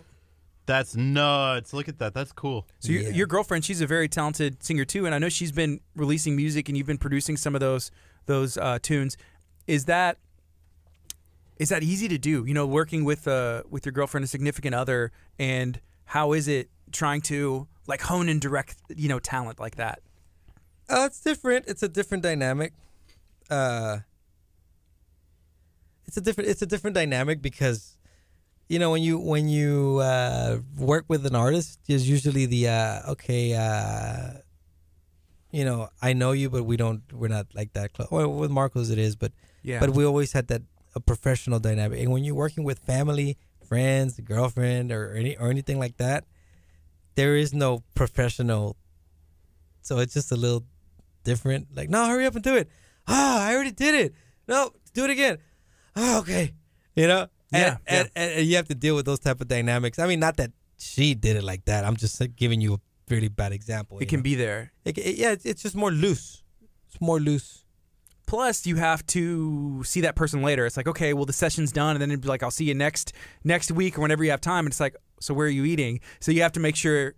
That's 0.65 0.95
nuts. 0.95 1.73
Look 1.73 1.89
at 1.89 1.97
that. 1.97 2.13
That's 2.13 2.31
cool. 2.31 2.67
So 2.79 2.91
your, 2.91 3.01
Yeah. 3.01 3.09
your 3.09 3.27
girlfriend, 3.27 3.65
she's 3.65 3.81
a 3.81 3.87
very 3.87 4.07
talented 4.07 4.61
singer 4.63 4.85
too, 4.85 5.05
and 5.07 5.15
I 5.15 5.17
know 5.17 5.27
she's 5.29 5.51
been 5.51 5.79
releasing 5.95 6.35
music, 6.35 6.69
and 6.69 6.77
you've 6.77 6.85
been 6.87 6.99
producing 6.99 7.37
some 7.37 7.55
of 7.55 7.59
those 7.61 7.89
those 8.27 8.55
uh, 8.57 8.77
tunes. 8.81 9.17
Is 9.65 9.85
that 9.85 10.17
is 11.57 11.69
that 11.69 11.83
easy 11.83 12.07
to 12.07 12.17
do? 12.17 12.45
You 12.45 12.53
know, 12.53 12.65
working 12.67 13.03
with 13.03 13.27
uh 13.27 13.63
with 13.69 13.85
your 13.85 13.91
girlfriend, 13.93 14.23
a 14.23 14.27
significant 14.27 14.75
other, 14.75 15.11
and 15.37 15.79
how 16.05 16.33
is 16.33 16.47
it 16.47 16.69
trying 16.91 17.21
to 17.21 17.67
like 17.87 18.01
hone 18.03 18.29
and 18.29 18.39
direct 18.39 18.77
you 18.95 19.09
know 19.09 19.19
talent 19.19 19.59
like 19.59 19.75
that? 19.75 20.01
Oh, 20.87 21.05
it's 21.05 21.19
different. 21.19 21.65
It's 21.67 21.83
a 21.83 21.89
different 21.89 22.23
dynamic. 22.23 22.73
Uh, 23.49 23.99
it's 26.09 26.17
a 26.17 26.21
different. 26.21 26.49
It's 26.49 26.63
a 26.63 26.65
different 26.65 26.95
dynamic 26.95 27.39
because, 27.39 27.95
you 28.67 28.79
know, 28.79 28.89
when 28.89 29.03
you 29.03 29.19
when 29.19 29.47
you 29.47 29.99
uh, 30.01 30.57
work 30.75 31.05
with 31.07 31.23
an 31.27 31.35
artist, 31.35 31.79
there's 31.87 32.09
usually 32.09 32.47
the 32.47 32.67
uh, 32.67 33.11
okay. 33.11 33.53
Uh, 33.53 34.39
you 35.51 35.63
know, 35.65 35.89
I 36.01 36.13
know 36.13 36.31
you, 36.31 36.49
but 36.49 36.63
we 36.63 36.77
don't. 36.77 37.03
We're 37.13 37.27
not 37.27 37.45
like 37.53 37.73
that 37.73 37.93
close. 37.93 38.09
Well, 38.09 38.27
with 38.33 38.49
Marcos, 38.49 38.89
it 38.89 38.97
is, 38.97 39.15
but 39.15 39.33
Yeah, 39.61 39.79
but 39.79 39.91
we 39.91 40.03
always 40.03 40.31
had 40.33 40.47
that 40.47 40.63
a 40.95 40.99
professional 40.99 41.59
dynamic. 41.59 41.99
And 42.01 42.11
when 42.11 42.23
you're 42.23 42.41
working 42.45 42.63
with 42.63 42.79
family, 42.79 43.37
friends, 43.63 44.19
girlfriend, 44.19 44.91
or 44.91 45.13
any 45.13 45.37
or 45.37 45.51
anything 45.51 45.77
like 45.77 45.97
that, 45.97 46.25
there 47.13 47.35
is 47.35 47.53
no 47.53 47.83
professional. 47.93 48.77
So 49.81 49.99
it's 49.99 50.15
just 50.15 50.31
a 50.31 50.35
little 50.35 50.63
different. 51.23 51.67
Like, 51.75 51.89
no, 51.89 52.07
hurry 52.07 52.25
up 52.25 52.33
and 52.33 52.43
do 52.43 52.55
it. 52.55 52.67
Ah, 53.07 53.45
I 53.47 53.53
already 53.53 53.71
did 53.85 53.93
it. 53.93 54.13
No, 54.47 54.71
do 54.95 55.03
it 55.03 55.11
again. 55.11 55.37
Oh, 55.99 56.19
okay. 56.19 56.53
You 56.95 57.07
know. 57.07 57.27
And, 57.51 57.61
Yeah, 57.61 57.77
yeah. 57.87 57.99
And, 57.99 58.09
and, 58.15 58.31
and 58.31 58.45
you 58.47 58.55
have 58.55 58.67
to 58.69 58.75
deal 58.75 58.95
with 58.95 59.05
those 59.05 59.19
type 59.19 59.41
of 59.41 59.47
dynamics. 59.47 59.99
I 59.99 60.07
mean, 60.07 60.19
not 60.19 60.37
that 60.37 60.51
she 60.77 61.13
did 61.13 61.35
it 61.35 61.43
like 61.43 61.65
that. 61.65 61.83
I'm 61.83 61.97
just 61.97 62.19
like, 62.21 62.35
giving 62.35 62.61
you 62.61 62.75
a 62.75 62.79
really 63.09 63.27
bad 63.27 63.51
example. 63.51 63.99
it 63.99 64.07
can 64.07 64.19
know? 64.19 64.23
be 64.23 64.35
there. 64.35 64.71
It, 64.85 64.95
ca- 64.95 65.13
yeah, 65.15 65.31
it's, 65.31 65.45
it's 65.45 65.61
just 65.61 65.75
more 65.75 65.91
loose. 65.91 66.43
It's 66.87 67.01
more 67.01 67.19
loose. 67.19 67.65
Plus, 68.27 68.67
you 68.67 68.75
have 68.75 69.05
to 69.07 69.83
see 69.83 70.01
that 70.01 70.15
person 70.15 70.43
later. 70.43 70.65
It's 70.67 70.77
like, 70.77 70.87
okay, 70.87 71.13
well, 71.13 71.25
the 71.25 71.33
session's 71.33 71.71
done, 71.71 71.95
and 71.95 72.01
then 72.01 72.11
it'd 72.11 72.21
be 72.21 72.27
like, 72.27 72.43
I'll 72.43 72.51
see 72.51 72.65
you 72.65 72.75
next 72.75 73.11
next 73.43 73.71
week 73.71 73.97
or 73.97 74.01
whenever 74.01 74.23
you 74.23 74.29
have 74.29 74.41
time. 74.41 74.65
And 74.65 74.71
it's 74.71 74.79
like, 74.79 74.95
so 75.19 75.33
where 75.33 75.47
are 75.47 75.49
you 75.49 75.65
eating? 75.65 75.99
So 76.19 76.31
you 76.31 76.43
have 76.43 76.51
to 76.53 76.59
make 76.59 76.75
sure, 76.75 77.15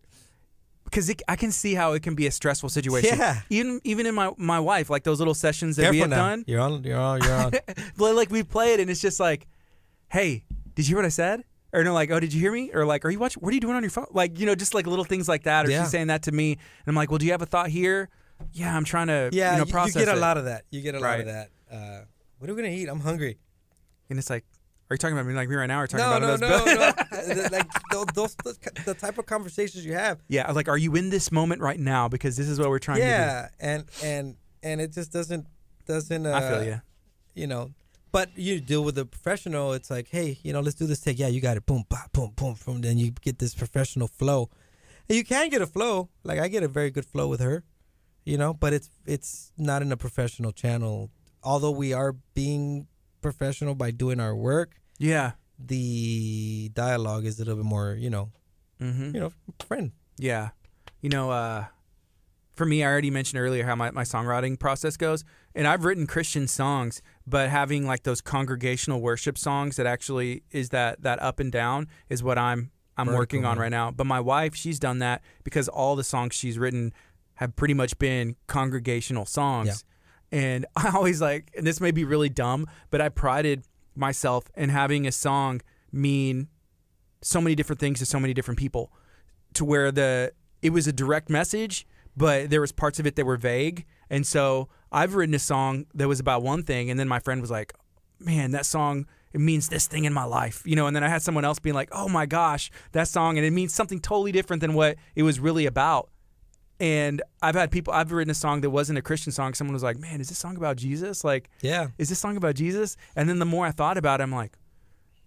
because 0.91 1.11
I 1.27 1.35
can 1.37 1.51
see 1.51 1.73
how 1.73 1.93
it 1.93 2.03
can 2.03 2.13
be 2.15 2.27
a 2.27 2.31
stressful 2.31 2.69
situation. 2.69 3.17
Yeah. 3.17 3.41
Even 3.49 3.79
even 3.83 4.05
in 4.05 4.13
my 4.13 4.31
my 4.37 4.59
wife, 4.59 4.89
like 4.89 5.03
those 5.03 5.17
little 5.19 5.33
sessions 5.33 5.77
that 5.77 5.83
Careful 5.83 5.95
we 5.95 5.99
have 6.01 6.09
now. 6.09 6.29
done, 6.29 6.43
You're 6.45 6.59
on. 6.59 6.83
You're 6.83 6.99
on. 6.99 7.21
You're 7.23 7.33
on. 7.33 7.51
but 7.97 8.15
like 8.15 8.29
we 8.29 8.43
play 8.43 8.73
it, 8.73 8.79
and 8.79 8.89
it's 8.89 9.01
just 9.01 9.19
like, 9.19 9.47
hey, 10.09 10.43
did 10.75 10.87
you 10.87 10.95
hear 10.95 10.97
what 10.97 11.05
I 11.05 11.09
said? 11.09 11.43
Or 11.73 11.83
no, 11.85 11.93
like, 11.93 12.11
oh, 12.11 12.19
did 12.19 12.33
you 12.33 12.39
hear 12.41 12.51
me? 12.51 12.69
Or 12.73 12.85
like, 12.85 13.05
are 13.05 13.09
you 13.09 13.17
watching? 13.17 13.41
What 13.41 13.51
are 13.51 13.55
you 13.55 13.61
doing 13.61 13.75
on 13.77 13.81
your 13.83 13.89
phone? 13.89 14.07
Like, 14.11 14.37
you 14.37 14.45
know, 14.45 14.55
just 14.55 14.73
like 14.73 14.85
little 14.85 15.05
things 15.05 15.29
like 15.29 15.43
that. 15.43 15.65
Or 15.65 15.69
Yeah. 15.71 15.83
she's 15.83 15.91
saying 15.91 16.07
that 16.07 16.23
to 16.23 16.31
me, 16.33 16.51
and 16.53 16.59
I'm 16.87 16.95
like, 16.95 17.09
well, 17.09 17.17
do 17.17 17.25
you 17.25 17.31
have 17.31 17.41
a 17.41 17.45
thought 17.45 17.69
here? 17.69 18.09
Yeah, 18.51 18.75
I'm 18.75 18.83
trying 18.83 19.07
to, 19.07 19.29
Yeah, 19.31 19.51
you 19.53 19.59
know, 19.59 19.65
you, 19.65 19.71
process 19.71 20.03
get 20.03 20.07
a 20.13 20.17
it. 20.17 20.19
lot 20.19 20.37
of 20.37 20.45
that. 20.45 20.65
You 20.71 20.81
get 20.81 20.95
a 20.95 20.99
lot 20.99 21.19
of 21.21 21.27
that. 21.27 21.49
Uh, 21.71 22.01
what 22.39 22.49
are 22.49 22.53
we 22.53 22.61
gonna 22.61 22.73
eat? 22.75 22.89
I'm 22.89 22.99
hungry. 22.99 23.37
And 24.09 24.19
it's 24.19 24.29
like, 24.29 24.43
are 24.89 24.95
you 24.95 24.97
talking 24.97 25.15
about 25.15 25.25
me 25.25 25.33
like 25.33 25.47
me 25.47 25.55
right 25.55 25.67
now? 25.67 25.79
Or 25.79 25.87
talking 25.87 26.05
No, 26.05 26.17
about 26.17 26.39
no, 26.41 26.47
those 26.49 26.65
no, 26.65 26.91
like 27.51 27.67
those, 27.91 28.05
those, 28.13 28.35
the 28.85 28.93
type 28.93 29.17
of 29.17 29.25
conversations 29.25 29.85
you 29.85 29.93
have. 29.93 30.19
Yeah, 30.27 30.51
like, 30.51 30.67
are 30.67 30.77
you 30.77 30.95
in 30.95 31.09
this 31.09 31.31
moment 31.31 31.61
right 31.61 31.79
now? 31.79 32.07
Because 32.07 32.35
this 32.37 32.47
is 32.47 32.59
what 32.59 32.69
we're 32.69 32.79
trying 32.79 32.99
Yeah, 32.99 33.05
to 33.05 33.13
do. 33.13 33.65
Yeah, 33.65 33.71
and 33.73 33.85
and 34.03 34.35
and 34.63 34.81
it 34.81 34.91
just 34.93 35.11
doesn't 35.11 35.47
doesn't. 35.87 36.25
Uh. 36.25 36.33
I 36.33 36.41
feel 36.41 36.63
you. 36.63 36.81
You 37.33 37.47
know, 37.47 37.71
But 38.11 38.29
you 38.37 38.59
deal 38.59 38.83
with 38.83 38.97
a 38.97 39.05
professional. 39.05 39.71
It's 39.73 39.89
like, 39.89 40.09
hey, 40.09 40.37
you 40.43 40.51
know, 40.51 40.59
let's 40.59 40.75
do 40.75 40.85
this 40.85 40.99
take. 40.99 41.17
Yeah, 41.17 41.27
you 41.27 41.39
got 41.39 41.55
it. 41.55 41.65
Boom, 41.65 41.85
bah, 41.87 42.07
boom, 42.11 42.33
boom, 42.35 42.55
boom. 42.65 42.81
Then 42.81 42.97
you 42.97 43.11
get 43.11 43.39
this 43.39 43.55
professional 43.55 44.07
flow, 44.09 44.49
and 45.07 45.17
you 45.17 45.23
can 45.23 45.49
get 45.49 45.61
a 45.61 45.67
flow. 45.67 46.09
Like 46.23 46.39
I 46.39 46.47
get 46.49 46.61
a 46.63 46.67
very 46.67 46.91
good 46.91 47.05
flow 47.05 47.27
with 47.29 47.39
her, 47.39 47.63
you 48.25 48.37
know. 48.37 48.53
But 48.53 48.73
it's 48.73 48.89
it's 49.05 49.53
not 49.57 49.81
in 49.81 49.91
a 49.91 49.97
professional 49.97 50.51
channel. 50.51 51.09
Although 51.43 51.71
we 51.71 51.93
are 51.93 52.15
being 52.33 52.87
professional 53.21 53.75
by 53.75 53.91
doing 53.91 54.19
our 54.19 54.35
work, 54.35 54.75
Yeah. 54.99 55.31
The 55.67 56.69
dialogue 56.73 57.25
is 57.25 57.37
a 57.39 57.41
little 57.45 57.55
bit 57.55 57.65
more, 57.65 57.93
you 57.93 58.09
know, 58.09 58.29
Mm-hmm. 58.81 59.13
you 59.13 59.21
know, 59.21 59.31
friend. 59.67 59.91
Yeah. 60.17 60.49
You 61.01 61.09
know, 61.09 61.29
uh, 61.29 61.65
for 62.55 62.65
me, 62.65 62.83
I 62.83 62.87
already 62.87 63.11
mentioned 63.11 63.39
earlier 63.39 63.63
how 63.63 63.75
my, 63.75 63.91
my 63.91 64.01
songwriting 64.03 64.57
process 64.59 64.97
goes. 64.97 65.23
And 65.53 65.67
I've 65.67 65.85
written 65.85 66.07
Christian 66.07 66.47
songs, 66.47 67.01
but 67.27 67.49
having 67.49 67.85
like 67.85 68.03
those 68.03 68.21
congregational 68.21 68.99
worship 68.99 69.37
songs 69.37 69.75
that 69.75 69.85
actually 69.85 70.43
is 70.51 70.69
that 70.69 71.03
that 71.03 71.21
up 71.21 71.39
and 71.39 71.51
down 71.51 71.87
is 72.09 72.23
what 72.23 72.37
I'm 72.39 72.71
I'm 72.97 73.05
Vertical, 73.05 73.19
working 73.19 73.45
on 73.45 73.59
right 73.59 73.69
now. 73.71 73.91
But 73.91 74.05
my 74.07 74.19
wife, 74.19 74.55
she's 74.55 74.79
done 74.79 74.97
that 74.99 75.21
because 75.43 75.67
all 75.67 75.95
the 75.95 76.03
songs 76.03 76.33
she's 76.35 76.57
written 76.57 76.91
have 77.35 77.55
pretty 77.55 77.73
much 77.73 77.97
been 77.99 78.35
congregational 78.47 79.25
songs. 79.25 79.83
And 80.31 80.65
I 80.75 80.89
always 80.95 81.21
like, 81.21 81.51
and 81.55 81.67
this 81.67 81.79
may 81.79 81.91
be 81.91 82.03
really 82.03 82.29
dumb, 82.29 82.67
but 82.89 82.99
I 82.99 83.09
prided 83.09 83.63
myself 83.95 84.45
and 84.55 84.71
having 84.71 85.05
a 85.05 85.11
song 85.11 85.61
mean 85.91 86.47
so 87.21 87.41
many 87.41 87.55
different 87.55 87.79
things 87.79 87.99
to 87.99 88.05
so 88.05 88.19
many 88.19 88.33
different 88.33 88.59
people. 88.59 88.91
To 89.55 89.65
where 89.65 89.91
the 89.91 90.33
it 90.61 90.71
was 90.71 90.87
a 90.87 90.93
direct 90.93 91.29
message 91.29 91.87
but 92.15 92.49
there 92.49 92.59
was 92.59 92.73
parts 92.73 92.99
of 92.99 93.07
it 93.07 93.15
that 93.15 93.25
were 93.25 93.37
vague. 93.37 93.85
And 94.09 94.25
so 94.25 94.69
i've 94.91 95.15
written 95.15 95.33
a 95.33 95.39
song 95.39 95.85
that 95.93 96.07
was 96.07 96.19
about 96.19 96.43
one 96.43 96.63
thing 96.63 96.89
and 96.89 96.99
then 96.99 97.07
my 97.07 97.19
friend 97.19 97.39
was 97.39 97.49
like 97.49 97.73
man 98.19 98.51
that 98.51 98.65
song 98.65 99.07
it 99.31 99.39
means 99.39 99.69
this 99.69 99.87
thing 99.87 100.03
in 100.03 100.11
my 100.13 100.25
life 100.25 100.63
you 100.65 100.75
know? 100.75 100.85
And 100.85 100.95
then 100.95 101.03
i 101.03 101.07
had 101.07 101.21
someone 101.21 101.45
else 101.45 101.59
being 101.59 101.75
like 101.75 101.89
oh 101.91 102.09
my 102.09 102.25
gosh 102.25 102.69
that 102.91 103.07
song 103.07 103.37
and 103.37 103.45
it 103.45 103.51
means 103.51 103.73
something 103.73 103.99
totally 103.99 104.31
different 104.31 104.59
than 104.61 104.73
what 104.73 104.97
it 105.15 105.23
was 105.23 105.39
really 105.39 105.65
about 105.65 106.10
and 106.81 107.21
i've 107.41 107.55
had 107.55 107.69
people 107.71 107.93
i've 107.93 108.11
written 108.11 108.31
a 108.31 108.33
song 108.35 108.61
that 108.61 108.71
wasn't 108.71 108.97
a 108.97 109.01
christian 109.01 109.31
song 109.31 109.53
someone 109.53 109.73
was 109.73 109.83
like 109.83 109.97
man 109.99 110.19
is 110.19 110.29
this 110.29 110.37
song 110.37 110.57
about 110.57 110.75
jesus 110.77 111.23
like 111.23 111.49
Yeah. 111.61 111.87
is 111.97 112.09
this 112.09 112.19
song 112.19 112.35
about 112.37 112.55
Jesus? 112.55 112.97
And 113.15 113.29
then 113.29 113.37
the 113.39 113.45
more 113.45 113.65
I 113.67 113.71
thought 113.71 113.97
about 113.97 114.19
it, 114.19 114.23
I'm 114.23 114.31
like, 114.33 114.53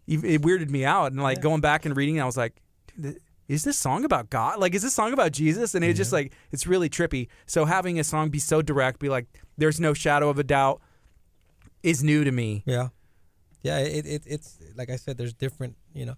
it 0.07 0.43
weirded 0.43 0.69
me 0.69 0.85
out. 0.85 1.13
And 1.13 1.23
like 1.23 1.41
going 1.41 1.61
back 1.61 1.87
and 1.87 1.97
reading, 1.97 2.21
I 2.21 2.25
was 2.27 2.37
like, 2.37 2.55
dude, 3.01 3.19
is 3.49 3.63
this 3.65 3.79
song 3.79 4.05
about 4.05 4.29
God? 4.31 4.59
Like, 4.59 4.75
is 4.75 4.83
this 4.83 4.95
song 4.95 5.13
about 5.13 5.33
Jesus? 5.33 5.75
And 5.75 5.85
it's 5.85 5.97
just 5.97 6.13
like, 6.13 6.33
it's 6.51 6.67
really 6.67 6.89
trippy. 6.91 7.29
So 7.47 7.65
having 7.65 7.99
a 7.99 8.05
song 8.05 8.29
be 8.31 8.39
so 8.39 8.61
direct, 8.63 8.99
be 9.01 9.09
like, 9.09 9.27
there's 9.57 9.79
no 9.81 9.95
shadow 9.95 10.29
of 10.29 10.39
a 10.39 10.45
doubt, 10.45 10.81
is 11.83 12.03
new 12.03 12.25
to 12.25 12.33
me. 12.33 12.63
Yeah, 12.67 12.89
yeah. 13.63 13.79
It, 13.79 14.07
it 14.07 14.23
it's 14.27 14.59
like 14.77 14.91
I 14.91 14.97
said. 14.97 15.17
There's 15.19 15.35
different. 15.35 15.77
You 15.95 16.07
know, 16.07 16.15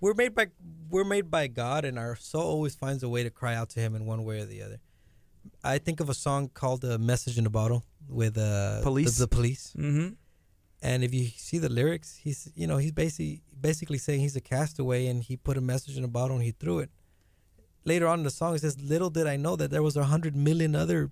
we're 0.00 0.14
made 0.14 0.34
by 0.34 0.48
we're 0.90 1.04
made 1.04 1.30
by 1.30 1.46
God, 1.48 1.84
and 1.84 1.98
our 1.98 2.16
soul 2.16 2.42
always 2.42 2.74
finds 2.74 3.02
a 3.02 3.08
way 3.08 3.22
to 3.22 3.30
cry 3.30 3.54
out 3.54 3.70
to 3.70 3.80
Him 3.80 3.94
in 3.94 4.06
one 4.06 4.24
way 4.24 4.40
or 4.40 4.44
the 4.44 4.62
other. 4.62 4.80
I 5.64 5.78
think 5.78 6.00
of 6.00 6.08
a 6.08 6.14
song 6.14 6.48
called 6.52 6.84
"A 6.84 6.98
Message 6.98 7.38
in 7.38 7.46
a 7.46 7.50
Bottle" 7.50 7.84
with 8.08 8.36
uh, 8.38 8.82
Police? 8.82 9.16
The, 9.16 9.24
the 9.24 9.28
police, 9.28 9.74
Mm-hmm. 9.78 10.08
and 10.82 11.04
if 11.04 11.12
you 11.14 11.26
see 11.26 11.58
the 11.58 11.68
lyrics, 11.68 12.16
he's 12.16 12.50
you 12.54 12.66
know 12.66 12.76
he's 12.78 12.92
basically 12.92 13.42
basically 13.60 13.98
saying 13.98 14.20
he's 14.20 14.36
a 14.36 14.40
castaway, 14.40 15.06
and 15.06 15.22
he 15.22 15.36
put 15.36 15.56
a 15.56 15.60
message 15.60 15.96
in 15.96 16.04
a 16.04 16.08
bottle 16.08 16.36
and 16.36 16.44
he 16.44 16.52
threw 16.52 16.78
it. 16.80 16.90
Later 17.84 18.06
on 18.08 18.18
in 18.20 18.24
the 18.24 18.30
song, 18.30 18.54
it 18.54 18.60
says, 18.60 18.80
"Little 18.80 19.10
did 19.10 19.26
I 19.26 19.36
know 19.36 19.56
that 19.56 19.70
there 19.70 19.82
was 19.82 19.96
a 19.96 20.04
hundred 20.04 20.34
million 20.36 20.74
other, 20.74 21.10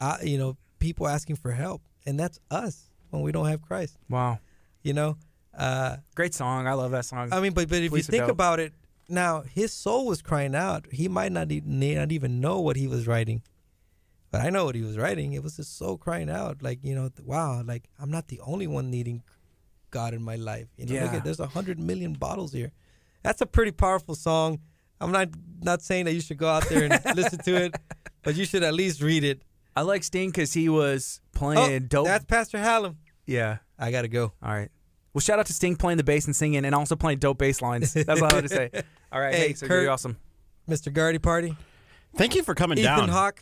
uh, 0.00 0.18
you 0.22 0.38
know, 0.38 0.56
people 0.78 1.06
asking 1.08 1.36
for 1.36 1.52
help, 1.52 1.82
and 2.04 2.18
that's 2.18 2.38
us 2.50 2.90
when 3.10 3.22
we 3.22 3.32
don't 3.32 3.46
have 3.46 3.62
Christ." 3.62 3.96
Wow. 4.08 4.38
you 4.82 4.92
know 4.92 5.16
uh 5.56 5.96
Great 6.14 6.34
song. 6.34 6.66
I 6.66 6.74
love 6.74 6.90
that 6.92 7.04
song. 7.04 7.32
i 7.32 7.40
mean 7.40 7.52
but 7.52 7.68
but 7.68 7.82
if 7.82 7.90
Police 7.90 8.08
you 8.08 8.12
think 8.12 8.22
dope. 8.24 8.30
about 8.30 8.60
it 8.60 8.72
now 9.08 9.42
his 9.42 9.72
soul 9.72 10.06
was 10.06 10.20
crying 10.22 10.54
out 10.54 10.86
he 10.92 11.08
might 11.08 11.32
not 11.32 11.50
even 11.52 11.78
not 11.80 12.12
even 12.12 12.40
know 12.40 12.60
what 12.60 12.76
he 12.76 12.86
was 12.88 13.06
writing 13.06 13.42
but 14.30 14.40
i 14.40 14.50
know 14.50 14.64
what 14.64 14.74
he 14.74 14.82
was 14.82 14.98
writing 14.98 15.32
it 15.32 15.42
was 15.42 15.56
his 15.56 15.68
soul 15.68 15.96
crying 15.96 16.28
out 16.28 16.60
like 16.62 16.80
you 16.82 16.94
know 16.94 17.08
wow 17.24 17.62
like 17.64 17.84
i'm 18.00 18.10
not 18.10 18.26
the 18.28 18.40
only 18.40 18.66
one 18.66 18.90
needing 18.90 19.22
god 19.90 20.12
in 20.12 20.22
my 20.22 20.34
life 20.36 20.66
you 20.76 20.84
know 20.86 20.94
look 21.02 21.12
Yeah. 21.12 21.18
at 21.18 21.24
there's 21.24 21.40
a 21.40 21.46
hundred 21.46 21.78
million 21.78 22.12
bottles 22.14 22.52
here 22.52 22.72
that's 23.22 23.40
a 23.40 23.46
pretty 23.46 23.70
powerful 23.72 24.14
song 24.16 24.58
i'm 25.00 25.12
not 25.12 25.28
not 25.62 25.80
saying 25.82 26.04
that 26.06 26.12
you 26.12 26.20
should 26.20 26.38
go 26.38 26.48
out 26.48 26.68
there 26.68 26.84
and 26.90 27.00
listen 27.16 27.38
to 27.44 27.54
it 27.64 27.74
but 28.24 28.34
you 28.34 28.44
should 28.44 28.62
at 28.64 28.74
least 28.74 29.00
read 29.02 29.24
it 29.24 29.40
I 29.78 29.82
like 29.82 30.02
Sting 30.04 30.30
because 30.30 30.52
he 30.54 30.68
was 30.68 31.20
oh 31.22 31.38
playing 31.38 31.86
dope. 31.86 32.06
that's 32.06 32.24
pastor 32.24 32.58
hallam 32.58 32.96
yeah. 33.26 33.58
i 33.78 33.90
gotta 33.92 34.08
go 34.08 34.32
All 34.42 34.52
right. 34.52 34.70
Well, 35.16 35.22
shout 35.22 35.38
out 35.38 35.46
to 35.46 35.54
Sting 35.54 35.76
playing 35.76 35.96
the 35.96 36.04
bass 36.04 36.26
and 36.26 36.36
singing 36.36 36.66
and 36.66 36.74
also 36.74 36.94
playing 36.94 37.20
dope 37.20 37.38
bass 37.38 37.62
lines. 37.62 37.94
That's 37.94 38.20
all 38.20 38.30
I 38.30 38.34
had 38.34 38.42
to 38.42 38.50
say. 38.50 38.70
All 39.10 39.18
right. 39.18 39.34
Hey, 39.34 39.46
Hey, 39.48 39.54
so 39.54 39.66
Kurt. 39.66 39.84
you're 39.84 39.90
awesome. 39.90 40.18
mr 40.68 40.92
gardy 40.92 41.18
party 41.18 41.56
Thank 42.16 42.34
you 42.34 42.42
for 42.42 42.54
coming 42.54 42.76
ethan 42.76 42.98
down. 42.98 43.08
hawk 43.08 43.40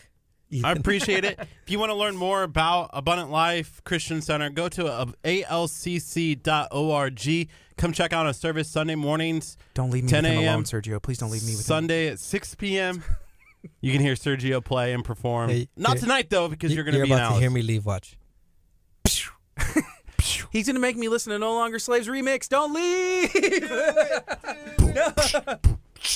I 0.62 0.70
appreciate 0.70 1.24
it. 1.24 1.36
If 1.40 1.70
you 1.72 1.80
want 1.80 1.90
to 1.90 1.96
learn 1.96 2.14
more 2.14 2.44
about 2.44 2.90
Abundant 2.92 3.32
Life 3.32 3.82
Christian 3.82 4.22
Center, 4.22 4.50
go 4.50 4.68
to 4.68 4.86
uh, 4.86 5.06
alcc.org. 5.24 6.38
Come 7.76 7.92
check 7.92 8.12
out 8.12 8.26
our 8.26 8.32
service 8.32 8.70
Sunday 8.70 8.94
mornings, 8.94 9.56
Don't 9.74 9.90
leave 9.90 10.04
me 10.04 10.10
10 10.10 10.22
with 10.22 10.32
him 10.32 10.38
alone, 10.44 10.62
Sergio. 10.62 11.02
Please 11.02 11.18
don't 11.18 11.32
leave 11.32 11.42
me 11.42 11.50
with 11.56 11.58
him. 11.58 11.64
Sunday 11.64 12.06
at 12.06 12.20
6 12.20 12.54
p.m. 12.54 13.02
You 13.80 13.90
can 13.90 14.00
hear 14.00 14.14
Sergio 14.14 14.64
play 14.64 14.92
and 14.92 15.04
perform. 15.04 15.50
Hey, 15.50 15.68
Not 15.76 15.94
hey, 15.94 16.00
tonight 16.02 16.30
though, 16.30 16.46
because 16.46 16.72
you're 16.72 16.84
going 16.84 16.92
to 16.92 16.98
You're 16.98 17.06
be 17.08 17.12
in 17.14 17.18
about 17.18 17.34
to 17.34 17.40
hear 17.40 17.50
me 17.50 17.62
leave. 17.62 17.84
Watch. 17.84 18.16
He's 20.50 20.66
gonna 20.66 20.78
make 20.80 20.96
me 20.96 21.08
listen 21.08 21.32
to 21.32 21.38
No 21.38 21.54
Longer 21.54 21.78
Slaves 21.78 22.08
remix. 22.08 22.48
Don't 22.48 22.72
leave. 22.74 23.32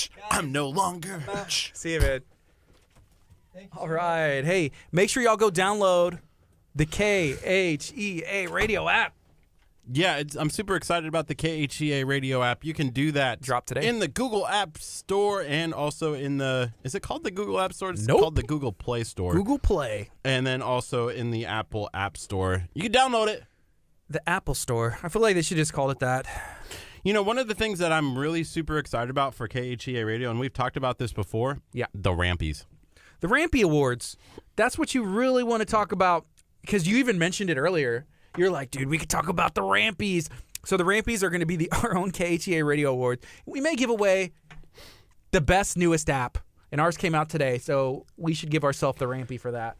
I'm 0.31 0.51
no 0.51 0.69
longer. 0.69 1.23
See 1.73 1.93
you, 1.93 1.99
man. 1.99 2.21
All 3.75 3.89
right. 3.89 4.43
Hey, 4.45 4.71
make 4.91 5.09
sure 5.09 5.21
y'all 5.23 5.35
go 5.37 5.49
download 5.49 6.19
the 6.75 6.85
KHEA 6.85 8.49
radio 8.49 8.87
app. 8.87 9.13
Yeah, 9.91 10.17
it's, 10.17 10.35
I'm 10.35 10.51
super 10.51 10.75
excited 10.75 11.07
about 11.07 11.27
the 11.27 11.33
KHEA 11.33 12.05
radio 12.05 12.43
app. 12.43 12.63
You 12.63 12.75
can 12.75 12.89
do 12.89 13.11
that 13.13 13.41
Drop 13.41 13.65
today. 13.65 13.87
in 13.87 13.97
the 13.97 14.07
Google 14.07 14.47
App 14.47 14.77
Store 14.77 15.41
and 15.41 15.73
also 15.73 16.13
in 16.13 16.37
the 16.37 16.71
is 16.83 16.93
it 16.93 16.99
called 17.01 17.23
the 17.23 17.31
Google 17.31 17.59
App 17.59 17.73
Store? 17.73 17.89
It's 17.89 18.05
Nope. 18.05 18.19
called 18.19 18.35
the 18.35 18.43
Google 18.43 18.71
Play 18.71 19.03
Store. 19.03 19.33
Google 19.33 19.57
Play, 19.57 20.11
and 20.23 20.45
then 20.45 20.61
also 20.61 21.07
in 21.09 21.31
the 21.31 21.47
Apple 21.47 21.89
App 21.93 22.17
Store. 22.17 22.65
You 22.75 22.83
can 22.83 22.91
download 22.91 23.27
it. 23.29 23.43
The 24.09 24.27
Apple 24.27 24.55
Store. 24.55 24.97
I 25.03 25.09
feel 25.09 25.21
like 25.21 25.35
they 25.35 25.41
should 25.41 25.57
just 25.57 25.73
call 25.73 25.89
it 25.91 25.99
that. 25.99 26.25
You 27.03 27.13
know, 27.13 27.23
one 27.23 27.37
of 27.37 27.47
the 27.47 27.55
things 27.55 27.79
that 27.79 27.91
I'm 27.91 28.17
really 28.17 28.43
super 28.43 28.77
excited 28.77 29.09
about 29.09 29.33
for 29.33 29.47
KHEA 29.47 30.05
Radio, 30.05 30.29
and 30.29 30.39
we've 30.39 30.53
talked 30.53 30.75
about 30.77 30.97
this 30.97 31.13
before, 31.13 31.59
Yeah. 31.73 31.85
the 31.93 32.11
Rampies. 32.11 32.65
The 33.21 33.27
Rampy 33.27 33.61
Awards. 33.61 34.17
That's 34.55 34.77
what 34.77 34.93
you 34.95 35.03
really 35.03 35.43
want 35.43 35.61
to 35.61 35.65
talk 35.65 35.91
about 35.91 36.25
because 36.61 36.87
you 36.87 36.97
even 36.97 37.17
mentioned 37.17 37.49
it 37.49 37.57
earlier. 37.57 38.05
You're 38.37 38.51
like, 38.51 38.71
dude, 38.71 38.89
we 38.89 38.97
could 38.97 39.09
talk 39.09 39.27
about 39.29 39.55
the 39.55 39.61
Rampies. 39.61 40.27
So 40.65 40.75
the 40.77 40.83
Rampies 40.83 41.23
are 41.23 41.29
going 41.29 41.39
to 41.39 41.45
be 41.45 41.55
the 41.55 41.71
our 41.83 41.95
own 41.97 42.11
KHEA 42.11 42.65
Radio 42.65 42.91
Awards. 42.91 43.25
We 43.45 43.61
may 43.61 43.75
give 43.75 43.89
away 43.89 44.31
the 45.31 45.41
best 45.41 45.77
newest 45.77 46.09
app, 46.09 46.37
and 46.71 46.81
ours 46.81 46.97
came 46.97 47.15
out 47.15 47.29
today, 47.29 47.59
so 47.59 48.05
we 48.17 48.33
should 48.33 48.49
give 48.49 48.63
ourselves 48.63 48.99
the 48.99 49.07
Rampy 49.07 49.37
for 49.37 49.51
that. 49.51 49.77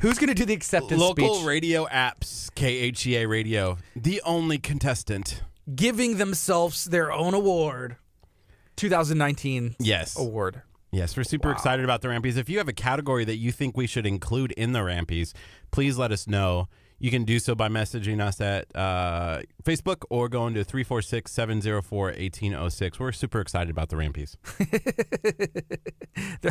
Who's 0.00 0.18
going 0.18 0.28
to 0.28 0.34
do 0.34 0.44
the 0.46 0.54
acceptance 0.54 0.98
Local 1.00 1.34
speech? 1.34 1.46
radio 1.46 1.86
apps, 1.86 2.50
KHEA 2.54 3.28
Radio, 3.28 3.76
the 3.94 4.22
only 4.24 4.58
contestant. 4.58 5.42
giving 5.74 6.16
themselves 6.16 6.86
their 6.86 7.12
own 7.12 7.34
award. 7.34 7.96
2019 8.76 9.76
Yes. 9.78 10.18
award. 10.18 10.62
Yes, 10.90 11.16
we're 11.16 11.22
super 11.24 11.52
excited 11.52 11.84
about 11.84 12.00
the 12.00 12.08
Rampies. 12.08 12.36
If 12.36 12.48
you 12.48 12.58
have 12.58 12.66
a 12.68 12.72
category 12.72 13.24
that 13.26 13.36
you 13.36 13.52
think 13.52 13.76
we 13.76 13.86
should 13.86 14.06
include 14.06 14.52
in 14.52 14.72
the 14.72 14.80
Rampies, 14.80 15.32
please 15.70 15.96
let 15.98 16.10
us 16.10 16.26
know. 16.26 16.66
You 17.02 17.10
can 17.10 17.24
do 17.24 17.38
so 17.38 17.54
by 17.54 17.68
messaging 17.68 18.20
us 18.20 18.42
at 18.42 18.66
uh, 18.76 19.40
Facebook 19.64 20.04
or 20.10 20.28
going 20.28 20.52
to 20.52 20.62
346 20.62 21.32
704 21.32 22.04
1806. 22.08 23.00
We're 23.00 23.10
super 23.12 23.40
excited 23.40 23.70
about 23.70 23.88
the 23.88 23.96
Rampies. 23.96 24.36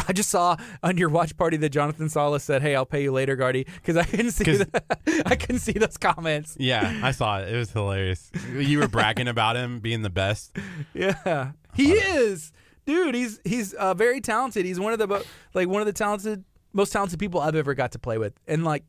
I 0.08 0.12
just 0.12 0.32
saw 0.32 0.58
on 0.82 0.98
your 0.98 1.10
watch 1.10 1.38
party 1.38 1.56
that 1.58 1.70
Jonathan 1.70 2.10
Salas 2.10 2.44
said, 2.44 2.64
"Hey, 2.64 2.76
I'll 2.76 2.88
pay 2.88 3.04
you 3.04 3.12
later, 3.12 3.36
Gardy, 3.36 3.66
because 3.76 3.96
I 3.96 4.04
couldn't 4.04 4.32
see 4.32 4.44
the, 4.44 5.24
I 5.28 5.36
couldn't 5.36 5.60
see 5.60 5.74
those 5.74 5.98
comments. 5.98 6.58
Yeah, 6.60 7.00
I 7.04 7.12
saw 7.12 7.42
it. 7.42 7.54
It 7.54 7.56
was 7.56 7.72
hilarious. 7.72 8.32
You 8.52 8.80
were 8.80 8.88
bragging 8.88 9.28
about 9.28 9.56
him 9.56 9.80
being 9.80 10.02
the 10.02 10.10
best. 10.10 10.58
Yeah, 10.96 11.52
he 11.76 11.92
is, 11.92 12.52
dude. 12.88 13.14
He's 13.14 13.40
he's 13.44 13.74
uh, 13.74 13.94
very 13.94 14.20
talented. 14.20 14.66
He's 14.66 14.80
one 14.80 14.94
of 14.94 15.00
the 15.00 15.24
like 15.54 15.68
one 15.68 15.82
of 15.84 15.86
the 15.86 15.94
talented, 15.94 16.44
most 16.74 16.92
talented 16.92 17.20
people 17.20 17.40
I've 17.40 17.56
ever 17.56 17.76
got 17.76 17.92
to 17.92 18.00
play 18.00 18.18
with, 18.18 18.34
and 18.48 18.64
like 18.64 18.84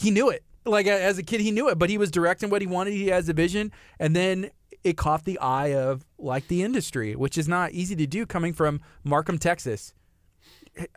he 0.00 0.10
knew 0.10 0.30
it. 0.30 0.42
Like 0.64 0.86
as 0.86 1.18
a 1.18 1.22
kid, 1.22 1.40
he 1.40 1.50
knew 1.50 1.68
it, 1.68 1.78
but 1.78 1.90
he 1.90 1.98
was 1.98 2.10
directing 2.10 2.50
what 2.50 2.60
he 2.60 2.66
wanted. 2.66 2.92
He 2.92 3.08
has 3.08 3.28
a 3.28 3.32
vision, 3.32 3.72
and 3.98 4.14
then 4.14 4.50
it 4.84 4.96
caught 4.96 5.24
the 5.24 5.38
eye 5.38 5.74
of 5.74 6.04
like 6.18 6.48
the 6.48 6.62
industry, 6.62 7.14
which 7.16 7.36
is 7.38 7.48
not 7.48 7.72
easy 7.72 7.96
to 7.96 8.06
do 8.06 8.26
coming 8.26 8.52
from 8.52 8.80
Markham, 9.04 9.38
Texas. 9.38 9.94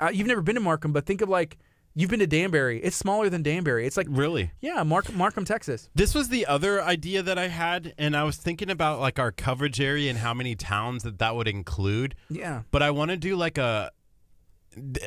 Uh, 0.01 0.09
You've 0.13 0.27
never 0.27 0.41
been 0.41 0.55
to 0.55 0.61
Markham, 0.61 0.91
but 0.93 1.05
think 1.05 1.21
of 1.21 1.29
like 1.29 1.57
You've 1.95 2.09
been 2.09 2.19
to 2.21 2.27
Danbury. 2.27 2.81
It's 2.81 2.95
smaller 2.95 3.29
than 3.29 3.43
Danbury. 3.43 3.85
It's 3.85 3.97
like 3.97 4.07
Really? 4.09 4.51
yeah, 4.61 4.81
Mark, 4.81 5.13
Markham, 5.13 5.45
Texas. 5.45 5.89
This 5.93 6.15
was 6.15 6.29
the 6.29 6.47
other 6.47 6.81
idea 6.81 7.21
that 7.21 7.37
I 7.37 7.49
had, 7.49 7.93
and 7.99 8.17
I 8.17 8.23
was 8.23 8.35
thinking 8.37 8.71
about 8.71 8.99
like 8.99 9.19
our 9.19 9.31
coverage 9.31 9.79
area 9.79 10.09
and 10.09 10.17
how 10.19 10.33
many 10.33 10.55
towns 10.55 11.03
that 11.03 11.19
that 11.19 11.35
would 11.35 11.47
include. 11.47 12.15
Yeah. 12.29 12.63
But 12.71 12.81
I 12.81 12.89
want 12.91 13.11
to 13.11 13.17
do 13.17 13.35
like 13.35 13.57
a. 13.59 13.91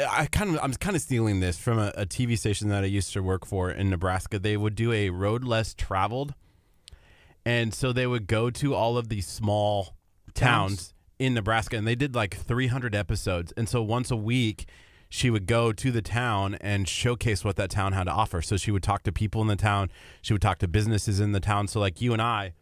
I 0.08 0.26
kind 0.26 0.54
of 0.54 0.60
I'm 0.62 0.72
kind 0.74 0.96
of 0.96 1.02
stealing 1.02 1.40
this 1.40 1.58
from 1.58 1.78
a, 1.78 1.92
a 1.96 2.06
TV 2.06 2.38
station 2.38 2.68
that 2.68 2.84
I 2.84 2.86
used 2.86 3.12
to 3.14 3.22
work 3.22 3.44
for 3.46 3.70
in 3.70 3.90
Nebraska. 3.90 4.38
They 4.38 4.56
would 4.56 4.74
do 4.74 4.92
a 4.92 5.10
road 5.10 5.44
less 5.44 5.74
traveled, 5.74 6.34
and 7.44 7.74
so 7.74 7.92
they 7.92 8.06
would 8.06 8.26
go 8.26 8.50
to 8.50 8.74
all 8.74 8.96
of 8.96 9.08
these 9.08 9.26
small 9.26 9.96
towns, 10.34 10.76
Towns. 10.76 10.94
in 11.18 11.34
Nebraska, 11.34 11.76
and 11.76 11.86
they 11.86 11.94
did 11.94 12.14
like 12.14 12.36
300 12.36 12.94
episodes. 12.94 13.52
And 13.56 13.68
so 13.68 13.82
once 13.82 14.10
a 14.10 14.16
week, 14.16 14.66
she 15.08 15.30
would 15.30 15.46
go 15.46 15.72
to 15.72 15.90
the 15.90 16.02
town 16.02 16.56
and 16.60 16.88
showcase 16.88 17.44
what 17.44 17.56
that 17.56 17.70
town 17.70 17.92
had 17.92 18.04
to 18.04 18.10
offer. 18.10 18.42
So 18.42 18.56
she 18.56 18.70
would 18.70 18.82
talk 18.82 19.02
to 19.04 19.12
people 19.12 19.40
in 19.40 19.48
the 19.48 19.56
town. 19.56 19.90
She 20.22 20.32
would 20.32 20.42
talk 20.42 20.58
to 20.58 20.68
businesses 20.68 21.20
in 21.20 21.32
the 21.32 21.40
town. 21.40 21.68
So 21.68 21.80
like 21.80 22.00
you 22.00 22.12
and 22.12 22.20
I, 22.20 22.52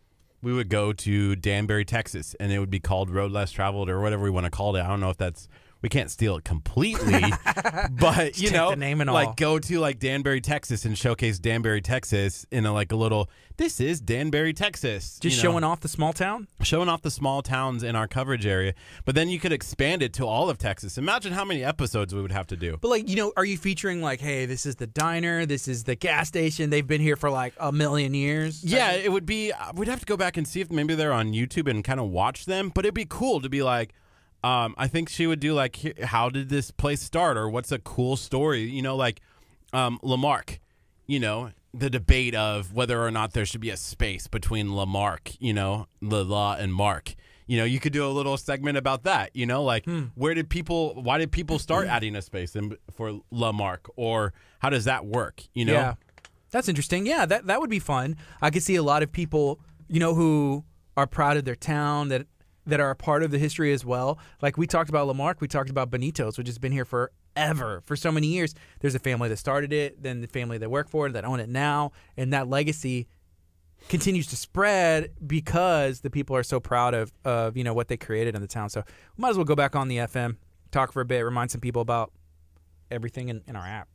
we 0.43 0.53
would 0.53 0.69
go 0.69 0.93
to 0.93 1.37
Danbury, 1.37 1.85
Texas, 1.87 2.37
and 2.39 2.53
it 2.53 2.59
would 2.59 2.71
be 2.71 2.81
called 2.81 3.11
Road 3.11 3.33
Less 3.33 3.51
Traveled 3.51 3.89
or 3.89 4.01
whatever 4.01 4.23
we 4.23 4.31
want 4.31 4.45
to 4.45 4.51
call 4.51 4.77
it. 4.77 4.83
I 4.83 4.89
don't 4.89 5.01
know 5.01 5.11
if 5.11 5.17
that's 5.17 5.49
we 5.85 5.91
can't 5.91 6.11
steal 6.11 6.37
it 6.37 6.45
completely, 6.45 7.23
but 7.91 8.39
you 8.41 8.51
know, 8.51 8.71
the 8.71 8.77
name 8.77 9.03
and 9.03 9.13
like 9.13 9.29
all. 9.29 9.35
go 9.37 9.59
to 9.59 9.79
like 9.81 9.99
Danbury, 9.99 10.41
Texas, 10.41 10.87
and 10.87 10.97
showcase 10.97 11.39
Danbury, 11.39 11.83
Texas 11.83 12.47
in 12.51 12.65
a 12.65 12.73
like 12.73 12.91
a 12.91 12.97
little. 12.97 13.29
This 13.59 13.81
is 13.81 14.01
Danbury, 14.01 14.55
Texas. 14.55 15.19
Just 15.19 15.37
you 15.37 15.43
know? 15.43 15.51
showing 15.51 15.63
off 15.63 15.81
the 15.81 15.89
small 15.89 16.15
town. 16.15 16.49
showing 16.63 16.89
off 16.89 17.03
the 17.03 17.11
small 17.11 17.43
towns 17.43 17.83
in 17.83 17.97
our 17.97 18.09
coverage 18.09 18.47
area. 18.47 18.73
But 19.05 19.15
then 19.15 19.29
you 19.29 19.39
could 19.39 19.53
expand 19.53 20.03
it 20.03 20.15
to 20.15 20.27
all 20.27 20.49
of 20.49 20.57
Texas. 20.57 20.97
Imagine 20.97 21.35
how 21.35 21.45
many 21.45 21.63
episodes 21.63 22.15
we 22.15 22.23
would 22.23 22.33
have 22.33 22.47
to 22.47 22.57
do. 22.57 22.79
But 22.81 22.89
like, 22.89 23.07
you 23.07 23.17
know, 23.17 23.35
are 23.37 23.45
you 23.45 23.59
featuring 23.59 24.01
like, 24.01 24.23
hey, 24.23 24.47
this 24.47 24.65
is 24.65 24.77
the 24.77 24.87
diner, 24.87 25.45
this 25.45 25.69
is 25.69 25.85
the 25.85 25.97
gas 25.97 26.29
station. 26.29 26.71
They've 26.71 26.87
been 26.87 27.03
here 27.03 27.17
for 27.17 27.29
like 27.29 27.53
a 27.61 27.73
million 27.73 28.15
years. 28.15 28.65
Yeah, 28.65 28.93
it 28.93 29.13
would 29.13 29.27
be. 29.27 29.53
We'd 29.75 29.89
have 29.89 30.01
to 30.01 30.07
go 30.07 30.17
back 30.17 30.39
and 30.39 30.49
see 30.49 30.63
if 30.63 30.73
maybe 30.73 30.95
they're 30.95 31.13
on 31.13 31.33
YouTube 31.33 31.69
and 31.69 31.85
kind 31.85 32.01
of 32.01 32.09
watch 32.09 32.47
them. 32.47 32.73
But 32.75 32.87
it'd 32.87 32.95
be 32.95 33.05
cool 33.07 33.43
to 33.43 33.51
be 33.51 33.63
like, 33.63 33.93
um, 34.45 34.75
I 34.77 34.89
think 34.89 35.09
she 35.09 35.27
would 35.27 35.41
do 35.41 35.55
like, 35.55 35.99
how 36.03 36.29
did 36.29 36.49
this 36.51 36.71
place 36.71 37.01
start, 37.01 37.37
or 37.37 37.49
what's 37.49 37.73
a 37.73 37.79
cool 37.79 38.17
story? 38.17 38.63
You 38.63 38.83
know, 38.83 38.95
like 38.95 39.21
um, 39.73 39.99
La 40.03 40.17
Marque. 40.17 40.61
You 41.07 41.21
know, 41.21 41.51
the 41.75 41.91
debate 41.91 42.35
of 42.35 42.73
whether 42.73 43.03
or 43.03 43.11
not 43.11 43.33
there 43.33 43.45
should 43.45 43.61
be 43.61 43.71
a 43.71 43.77
space 43.77 44.27
between 44.27 44.73
La 44.73 44.87
Marque, 44.87 45.33
you 45.41 45.53
know, 45.53 45.87
the 46.01 46.25
law 46.25 46.57
and 46.59 46.73
Mark. 46.73 47.15
You 47.47 47.59
know, 47.59 47.65
you 47.65 47.79
could 47.79 47.93
do 47.93 48.07
a 48.07 48.09
little 48.09 48.39
segment 48.39 48.79
about 48.79 49.03
that. 49.03 49.31
You 49.35 49.45
know, 49.45 49.63
like 49.63 49.87
where 50.15 50.33
did 50.33 50.49
people, 50.49 50.95
why 51.03 51.19
did 51.19 51.31
people 51.31 51.59
start 51.59 51.87
adding 51.97 52.17
a 52.17 52.23
space 52.23 52.57
in, 52.57 52.77
for 52.91 53.21
La 53.31 53.53
Marque, 53.53 53.89
or 53.97 54.33
how 54.61 54.71
does 54.71 54.85
that 54.85 55.05
work? 55.05 55.43
You 55.53 55.67
know, 55.67 55.73
Yeah. 55.75 55.95
That's 56.51 56.69
interesting. 56.69 57.05
Yeah, 57.05 57.27
that 57.27 57.47
that 57.49 57.61
would 57.61 57.69
be 57.69 57.81
fun. 57.81 58.17
I 58.41 58.51
could 58.51 58.63
see 58.63 58.77
a 58.77 58.83
lot 58.83 59.03
of 59.03 59.11
people, 59.11 59.59
you 59.89 59.99
know, 59.99 60.15
who 60.15 60.65
are 60.97 61.07
proud 61.07 61.37
of 61.37 61.45
their 61.45 61.57
town 61.57 62.09
that 62.11 62.29
that 62.67 62.81
are 62.81 62.91
a 62.91 62.97
part 62.97 63.23
of 63.23 63.31
the 63.31 63.39
history 63.39 63.73
as 63.73 63.85
well. 63.85 64.19
Like 64.41 64.57
we 64.57 64.67
talked 64.67 64.89
about 64.89 65.07
La 65.07 65.13
Marque, 65.13 65.41
we 65.41 65.49
talked 65.49 65.71
about 65.71 65.91
Benito's, 65.91 66.39
which 66.39 66.47
has 66.47 66.59
been 66.59 66.73
here 66.73 66.85
forever, 66.85 67.83
for 67.85 67.97
so 67.97 68.11
many 68.11 68.27
years. 68.29 68.55
There's 68.81 68.95
a 68.95 68.99
family 68.99 69.29
that 69.29 69.37
started 69.37 69.73
it, 69.73 70.03
then 70.03 70.21
the 70.21 70.27
family 70.27 70.59
that 70.59 70.71
work 70.71 70.89
for 70.89 71.07
it, 71.07 71.13
that 71.13 71.25
own 71.25 71.41
it 71.41 71.49
now, 71.49 71.93
and 72.17 72.33
that 72.33 72.49
legacy 72.49 73.07
continues 73.89 74.27
to 74.29 74.37
spread 74.37 75.11
because 75.27 76.01
the 76.01 76.11
people 76.11 76.35
are 76.35 76.43
so 76.43 76.59
proud 76.59 76.95
of 76.95 77.13
of 77.25 77.57
you 77.57 77.65
know 77.65 77.75
what 77.75 77.89
they 77.89 77.97
created 77.97 78.35
in 78.35 78.41
the 78.41 78.49
town. 78.49 78.71
So 78.71 78.83
we 79.17 79.23
might 79.23 79.31
as 79.31 79.37
well 79.37 79.45
go 79.45 79.57
back 79.57 79.77
on 79.77 79.89
the 79.89 79.99
FM, 79.99 80.37
talk 80.71 80.93
for 80.93 81.03
a 81.03 81.05
bit, 81.05 81.21
remind 81.21 81.51
some 81.51 81.61
people 81.61 81.83
about 81.83 82.13
everything 82.91 83.29
in, 83.29 83.43
in 83.47 83.57
our 83.57 83.67
app. 83.67 83.89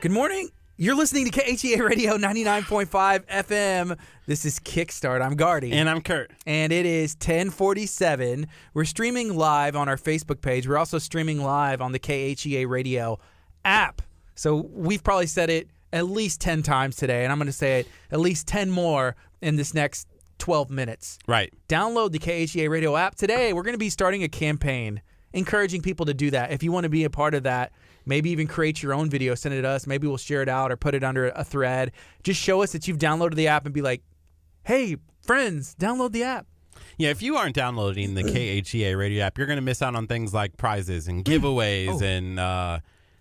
Good 0.00 0.12
morning. 0.12 0.50
You're 0.78 0.94
listening 0.94 1.24
to 1.24 1.30
KHEA 1.30 1.80
Radio 1.80 2.18
99.5 2.18 3.24
FM. 3.26 3.98
This 4.26 4.44
is 4.44 4.60
Kickstart. 4.60 5.22
I'm 5.22 5.34
Gardy. 5.34 5.72
and 5.72 5.88
I'm 5.88 6.02
Kurt. 6.02 6.32
and 6.46 6.70
it 6.70 6.84
is 6.84 7.14
1047. 7.14 8.46
We're 8.74 8.84
streaming 8.84 9.34
live 9.34 9.74
on 9.74 9.88
our 9.88 9.96
Facebook 9.96 10.42
page. 10.42 10.68
We're 10.68 10.76
also 10.76 10.98
streaming 10.98 11.42
live 11.42 11.80
on 11.80 11.92
the 11.92 11.98
KHEA 11.98 12.68
Radio 12.68 13.18
app. 13.64 14.02
So 14.34 14.68
we've 14.70 15.02
probably 15.02 15.28
said 15.28 15.48
it 15.48 15.70
at 15.94 16.08
least 16.08 16.42
10 16.42 16.62
times 16.62 16.96
today, 16.96 17.22
and 17.24 17.32
I'm 17.32 17.38
going 17.38 17.46
to 17.46 17.52
say 17.52 17.80
it 17.80 17.88
at 18.10 18.20
least 18.20 18.46
10 18.46 18.70
more 18.70 19.16
in 19.40 19.56
this 19.56 19.72
next 19.72 20.06
12 20.40 20.68
minutes. 20.68 21.18
Right. 21.26 21.54
Download 21.70 22.12
the 22.12 22.18
KHEA 22.18 22.68
Radio 22.68 22.96
app 22.96 23.14
today. 23.14 23.54
We're 23.54 23.62
going 23.62 23.72
to 23.72 23.78
be 23.78 23.88
starting 23.88 24.22
a 24.24 24.28
campaign 24.28 25.00
encouraging 25.32 25.80
people 25.80 26.04
to 26.04 26.12
do 26.14 26.30
that. 26.32 26.52
If 26.52 26.62
you 26.62 26.70
want 26.70 26.84
to 26.84 26.90
be 26.90 27.04
a 27.04 27.10
part 27.10 27.34
of 27.34 27.44
that, 27.44 27.72
maybe 28.06 28.30
even 28.30 28.46
create 28.46 28.82
your 28.82 28.94
own 28.94 29.10
video, 29.10 29.34
send 29.34 29.54
it 29.54 29.62
to 29.62 29.68
us. 29.68 29.86
Maybe 29.86 30.06
we'll 30.06 30.16
share 30.16 30.40
it 30.42 30.48
out 30.48 30.72
or 30.72 30.76
put 30.76 30.94
it 30.94 31.04
under 31.04 31.28
a 31.30 31.44
thread. 31.44 31.92
Just 32.22 32.40
show 32.40 32.62
us 32.62 32.72
that 32.72 32.86
you've 32.88 32.98
downloaded 32.98 33.34
the 33.34 33.48
app 33.48 33.64
and 33.66 33.74
be 33.74 33.82
like, 33.82 34.02
hey, 34.64 34.96
friends, 35.22 35.74
download 35.78 36.12
the 36.12 36.22
app. 36.22 36.46
Yeah, 36.98 37.10
if 37.10 37.20
you 37.22 37.36
aren't 37.36 37.54
downloading 37.54 38.14
the 38.14 38.22
KHEA 38.22 38.96
radio 38.98 39.24
app, 39.24 39.36
you're 39.38 39.46
going 39.46 39.56
to 39.58 39.62
miss 39.62 39.82
out 39.82 39.94
on 39.94 40.06
things 40.06 40.32
like 40.32 40.56
prizes 40.56 41.08
and 41.08 41.24
giveaways 41.24 42.00
Oh. 42.00 42.04
and 42.04 42.38
uh, 42.40 42.78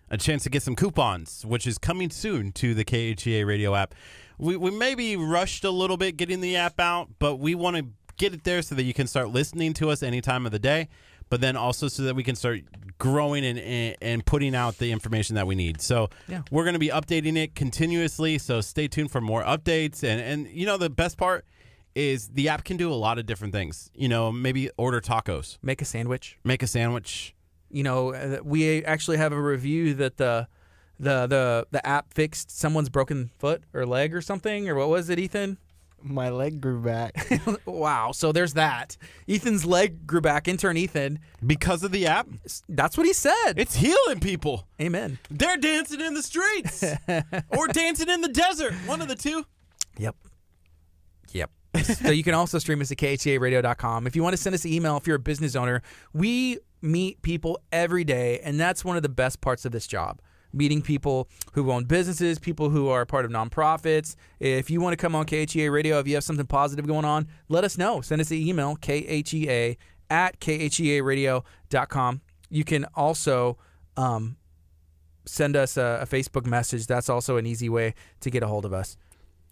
a 0.10 0.18
chance 0.18 0.44
to 0.44 0.50
get 0.50 0.62
some 0.62 0.76
coupons, 0.76 1.46
which 1.46 1.66
is 1.66 1.78
coming 1.78 2.10
soon 2.10 2.52
to 2.54 2.74
the 2.74 2.86
KHEA 2.86 3.46
radio 3.46 3.74
app. 3.76 3.96
We, 4.38 4.56
we 4.58 4.72
maybe 4.72 5.16
rushed 5.16 5.64
a 5.64 5.72
little 5.72 5.98
bit 5.98 6.18
getting 6.18 6.42
the 6.42 6.56
app 6.58 6.80
out, 6.80 7.10
but 7.20 7.38
we 7.38 7.56
want 7.56 7.78
to 7.78 7.86
get 8.18 8.34
it 8.34 8.44
there 8.44 8.62
so 8.62 8.76
that 8.76 8.84
you 8.84 8.94
can 8.94 9.08
start 9.08 9.30
listening 9.30 9.74
to 9.74 9.90
us 9.90 10.04
any 10.04 10.22
time 10.22 10.46
of 10.46 10.52
the 10.52 10.60
day, 10.60 10.88
but 11.30 11.42
then 11.42 11.56
also 11.56 11.88
so 11.88 12.04
that 12.04 12.16
we 12.16 12.24
can 12.24 12.36
start 12.36 12.62
growing 12.98 13.46
and, 13.46 13.60
and, 13.60 13.96
and 14.02 14.26
putting 14.26 14.56
out 14.56 14.78
the 14.78 14.92
information 14.92 15.36
that 15.36 15.48
we 15.48 15.56
need. 15.56 15.82
So 15.82 16.10
Yeah. 16.28 16.42
we're 16.52 16.64
going 16.64 16.74
to 16.74 16.80
be 16.80 16.90
updating 16.90 17.36
it 17.38 17.56
continuously, 17.56 18.38
so 18.38 18.62
stay 18.62 18.88
tuned 18.88 19.12
for 19.12 19.20
more 19.22 19.44
updates. 19.44 20.04
And, 20.04 20.22
and 20.22 20.48
you 20.48 20.66
know, 20.66 20.78
the 20.78 20.90
best 20.90 21.18
part 21.18 21.46
is 21.94 22.30
the 22.30 22.50
app 22.50 22.64
can 22.64 22.78
do 22.78 22.92
a 22.92 22.96
lot 22.96 23.18
of 23.20 23.26
different 23.26 23.54
things. 23.54 23.90
You 23.96 24.08
know, 24.10 24.32
maybe 24.32 24.70
order 24.78 25.02
tacos, 25.02 25.58
Make 25.62 25.82
a 25.82 25.86
sandwich. 25.86 26.38
make 26.44 26.62
a 26.64 26.68
sandwich. 26.68 27.34
You 27.70 27.84
know, 27.84 28.14
uh, 28.14 28.38
we 28.44 28.84
actually 28.86 29.18
have 29.18 29.34
a 29.34 29.42
review 29.42 29.94
that 29.96 30.18
the 30.18 30.48
the 30.98 31.28
the 31.28 31.68
the 31.72 31.86
app 31.86 32.14
fixed 32.14 32.50
someone's 32.52 32.88
broken 32.90 33.30
foot 33.38 33.64
or 33.74 33.86
leg 33.86 34.16
or 34.16 34.22
something 34.22 34.70
or 34.70 34.76
what 34.76 34.88
was 34.88 35.10
it, 35.10 35.20
Ethan? 35.20 35.58
My 36.08 36.30
leg 36.30 36.62
grew 36.62 36.80
back. 36.82 37.16
wow. 37.66 38.12
So 38.12 38.32
there's 38.32 38.54
that. 38.54 38.96
Ethan's 39.28 39.66
leg 39.66 40.06
grew 40.06 40.22
back. 40.22 40.48
Intern 40.48 40.78
Ethan. 40.78 41.18
Because 41.46 41.84
of 41.84 41.92
the 41.92 42.06
app, 42.06 42.28
That's 42.70 42.96
what 42.96 43.08
he 43.08 43.14
said. 43.14 43.54
it's 43.58 43.76
healing 43.76 44.20
people. 44.20 44.68
Amen. 44.80 45.18
They're 45.32 45.58
dancing 45.58 46.02
in 46.02 46.14
the 46.14 46.22
streets 46.22 46.84
or 47.50 47.68
dancing 47.68 48.10
in 48.10 48.22
the 48.22 48.30
desert. 48.30 48.74
One 48.86 49.02
of 49.02 49.08
the 49.08 49.16
two. 49.16 49.46
Yep. 49.98 50.16
Yep. 51.32 51.50
so 51.84 52.12
you 52.12 52.24
can 52.24 52.36
also 52.36 52.60
stream 52.60 52.82
us 52.82 52.92
at 52.92 52.98
khearadio.com. 53.00 54.06
If 54.06 54.16
you 54.16 54.22
want 54.22 54.34
to 54.36 54.42
send 54.42 54.54
us 54.54 54.64
an 54.64 54.72
email, 54.72 54.98
if 54.98 55.08
you're 55.08 55.16
a 55.16 55.20
business 55.20 55.56
owner, 55.56 55.82
we 56.14 56.60
meet 56.82 57.22
people 57.24 57.60
every 57.72 58.04
day, 58.04 58.40
and 58.44 58.60
that's 58.60 58.86
one 58.86 58.96
of 58.96 59.02
the 59.04 59.10
best 59.10 59.42
parts 59.42 59.66
of 59.66 59.72
this 59.72 59.88
job. 59.88 60.22
Meeting 60.56 60.82
people 60.82 61.28
who 61.54 61.72
own 61.72 61.84
businesses, 61.84 62.40
people 62.40 62.70
who 62.70 62.88
are 62.88 63.06
part 63.06 63.26
of 63.26 63.32
nonprofits. 63.32 64.16
If 64.40 64.70
you 64.70 64.80
want 64.80 64.94
to 64.94 64.98
come 64.98 65.14
on 65.14 65.26
KHEA 65.26 65.72
Radio, 65.72 66.00
if 66.00 66.08
you 66.08 66.16
have 66.16 66.24
something 66.24 66.48
positive 66.48 66.88
going 66.88 67.06
on, 67.06 67.28
let 67.50 67.64
us 67.64 67.78
know. 67.78 68.02
Send 68.02 68.22
us 68.22 68.32
an 68.32 68.38
email, 68.38 68.78
khea 68.78 69.78
at 70.10 70.40
khearadio.com. 70.40 72.22
You 72.50 72.64
can 72.64 72.86
also 72.96 73.58
um, 73.98 74.38
send 75.26 75.56
us 75.56 75.78
a, 75.78 76.00
a 76.02 76.06
Facebook 76.06 76.46
message. 76.46 76.88
That's 76.88 77.10
also 77.10 77.38
an 77.38 77.46
easy 77.46 77.70
way 77.70 77.94
to 78.22 78.30
get 78.30 78.44
a 78.44 78.48
hold 78.48 78.66
of 78.66 78.74
us. 78.74 78.98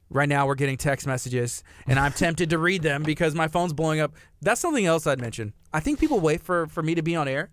Right 0.09 0.29
now, 0.29 0.45
we're 0.45 0.55
getting 0.55 0.77
text 0.77 1.07
messages, 1.07 1.63
and 1.87 1.97
I'm 1.97 2.11
tempted 2.11 2.51
to 2.51 2.59
read 2.59 2.83
them 2.83 3.01
because 3.01 3.33
my 3.33 3.47
phone's 3.47 3.73
blowing 3.73 3.99
up. 3.99 4.13
That's 4.41 4.61
something 4.61 4.85
else 4.85 5.07
I'd 5.07 5.19
mention. 5.19 5.53
I 5.73 5.79
think 5.79 5.99
people 5.99 6.19
wait 6.19 6.41
for, 6.41 6.67
for 6.67 6.83
me 6.83 6.93
to 6.93 7.01
be 7.01 7.15
on 7.15 7.27
air, 7.27 7.49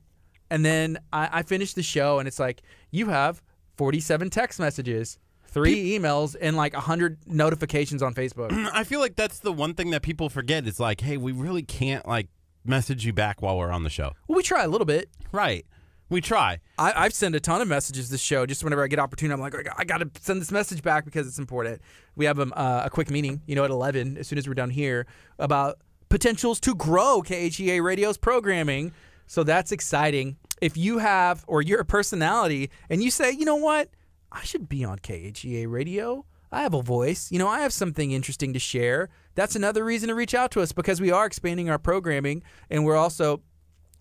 and 0.51 0.65
then 0.65 0.99
I, 1.13 1.29
I 1.33 1.43
finish 1.43 1.75
the 1.75 1.83
show, 1.83 2.19
and 2.19 2.29
it's 2.29 2.39
like, 2.39 2.63
you 2.91 3.07
have 3.07 3.43
47 3.77 4.31
text 4.31 4.59
messages, 4.61 5.19
three 5.47 5.99
emails, 5.99 6.37
and 6.41 6.57
like 6.57 6.75
100 6.75 7.19
notifications 7.27 8.03
on 8.03 8.15
Facebook. 8.15 8.53
I 8.73 8.85
feel 8.85 9.01
like 9.01 9.17
that's 9.17 9.39
the 9.39 9.53
one 9.53 9.75
thing 9.75 9.91
that 9.91 10.03
people 10.03 10.29
forget. 10.29 10.67
It's 10.67 10.81
like, 10.81 11.01
hey, 11.01 11.17
we 11.17 11.33
really 11.33 11.63
can't 11.63 12.07
like 12.07 12.29
message 12.65 13.07
you 13.07 13.13
back 13.13 13.41
while 13.41 13.57
we're 13.57 13.71
on 13.71 13.85
the 13.85 13.91
show. 13.91 14.13
well, 14.29 14.37
we 14.37 14.43
try 14.43 14.65
a 14.65 14.69
little 14.69 14.85
bit. 14.85 15.09
Right. 15.33 15.65
We 16.11 16.21
try. 16.21 16.59
I, 16.77 16.93
I've 17.05 17.15
sent 17.15 17.37
a 17.37 17.41
ton 17.41 17.61
of 17.61 17.69
messages 17.69 18.11
this 18.11 18.21
show. 18.21 18.45
Just 18.45 18.65
whenever 18.65 18.83
I 18.83 18.89
get 18.89 18.99
opportunity, 18.99 19.33
I'm 19.33 19.41
like, 19.41 19.55
I 19.55 19.63
got, 19.63 19.75
I 19.79 19.85
got 19.85 19.99
to 19.99 20.11
send 20.21 20.41
this 20.41 20.51
message 20.51 20.83
back 20.83 21.05
because 21.05 21.29
it's 21.29 21.39
important. 21.39 21.81
We 22.17 22.25
have 22.25 22.41
um, 22.41 22.53
uh, 22.57 22.83
a 22.85 22.91
quick 22.91 23.11
meeting, 23.11 23.43
you 23.47 23.55
know, 23.55 23.65
at 23.65 23.71
11 23.71 24.19
as 24.19 24.27
soon 24.27 24.37
as 24.37 24.49
we're 24.49 24.55
done 24.55 24.71
here 24.71 25.07
about 25.39 25.79
potentials 26.09 26.59
to 26.61 26.75
grow 26.75 27.23
KHEA 27.25 27.81
Radio's 27.81 28.19
programming. 28.19 28.93
So 29.31 29.45
that's 29.45 29.71
exciting. 29.71 30.39
If 30.61 30.77
you 30.77 30.99
have 30.99 31.45
or 31.47 31.63
you're 31.63 31.83
a 31.83 31.85
personality 31.85 32.69
and 32.89 33.01
you 33.01 33.13
say, 33.13 33.31
you 33.31 33.45
know 33.45 33.55
what, 33.55 33.89
I 34.33 34.43
should 34.43 34.69
be 34.69 34.85
on 34.85 34.99
KHEA 34.99 35.71
Radio. 35.71 36.27
I 36.51 36.63
have 36.63 36.75
a 36.75 36.83
voice. 36.83 37.31
You 37.31 37.39
know, 37.39 37.47
I 37.47 37.61
have 37.61 37.73
something 37.73 38.11
interesting 38.11 38.53
to 38.55 38.59
share. 38.59 39.09
That's 39.37 39.55
another 39.55 39.85
reason 39.85 40.09
to 40.09 40.17
reach 40.17 40.35
out 40.35 40.51
to 40.51 40.63
us 40.63 40.73
because 40.73 41.01
we 41.01 41.13
are 41.13 41.27
expanding 41.27 41.71
our 41.71 41.79
programming 41.79 42.43
and 42.71 42.85
we're 42.85 42.97
also 42.97 43.41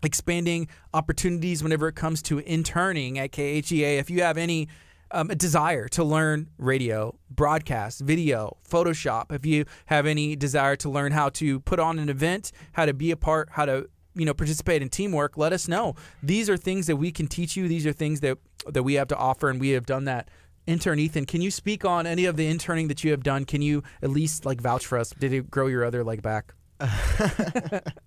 expanding 0.02 0.68
opportunities 0.96 1.62
whenever 1.62 1.88
it 1.88 1.96
comes 1.96 2.24
to 2.24 2.40
interning 2.40 3.20
at 3.20 3.32
KHEA. 3.32 4.00
If 4.00 4.10
you 4.10 4.24
have 4.24 4.36
any 4.36 4.68
um, 5.12 5.30
a 5.30 5.36
desire 5.36 5.88
to 5.90 6.04
learn 6.04 6.50
radio, 6.58 7.20
broadcast, 7.30 8.02
video, 8.02 8.58
Photoshop, 8.68 9.32
if 9.32 9.46
you 9.46 9.66
have 9.86 10.08
any 10.08 10.36
desire 10.36 10.76
to 10.78 10.90
learn 10.90 11.12
how 11.12 11.30
to 11.30 11.60
put 11.60 11.80
on 11.80 12.00
an 12.00 12.10
event, 12.10 12.52
how 12.72 12.88
to 12.88 12.96
be 12.96 13.12
a 13.12 13.16
part, 13.16 13.50
how 13.52 13.66
to 13.66 13.90
you 14.16 14.26
know 14.26 14.34
participate 14.34 14.82
in 14.82 14.90
teamwork, 14.90 15.38
let 15.38 15.54
us 15.54 15.68
know. 15.68 15.96
These 16.22 16.50
are 16.50 16.58
things 16.58 16.88
that 16.88 16.98
we 16.98 17.12
can 17.12 17.28
teach 17.28 17.56
you. 17.56 17.68
These 17.68 17.86
are 17.86 17.94
things 17.94 18.20
that 18.22 18.38
that 18.68 18.84
we 18.84 18.96
have 18.96 19.08
to 19.10 19.18
offer, 19.18 19.50
and 19.50 19.60
we 19.60 19.70
have 19.70 19.86
done 19.86 20.06
that. 20.06 20.30
Intern 20.68 21.00
Ethan, 21.00 21.26
can 21.26 21.42
you 21.42 21.50
speak 21.50 21.84
on 21.84 22.06
any 22.06 22.26
of 22.26 22.36
the 22.36 22.46
interning 22.48 22.90
that 22.90 23.04
you 23.04 23.12
have 23.12 23.24
done? 23.24 23.44
Can 23.46 23.62
you 23.62 23.82
at 24.04 24.10
least 24.12 24.46
like 24.46 24.62
vouch 24.62 24.86
for 24.86 25.00
us? 25.00 25.10
Did 25.12 25.34
it 25.34 25.50
grow 25.50 25.68
your 25.68 25.84
other 25.84 26.04
leg 26.04 26.22
back? 26.22 26.54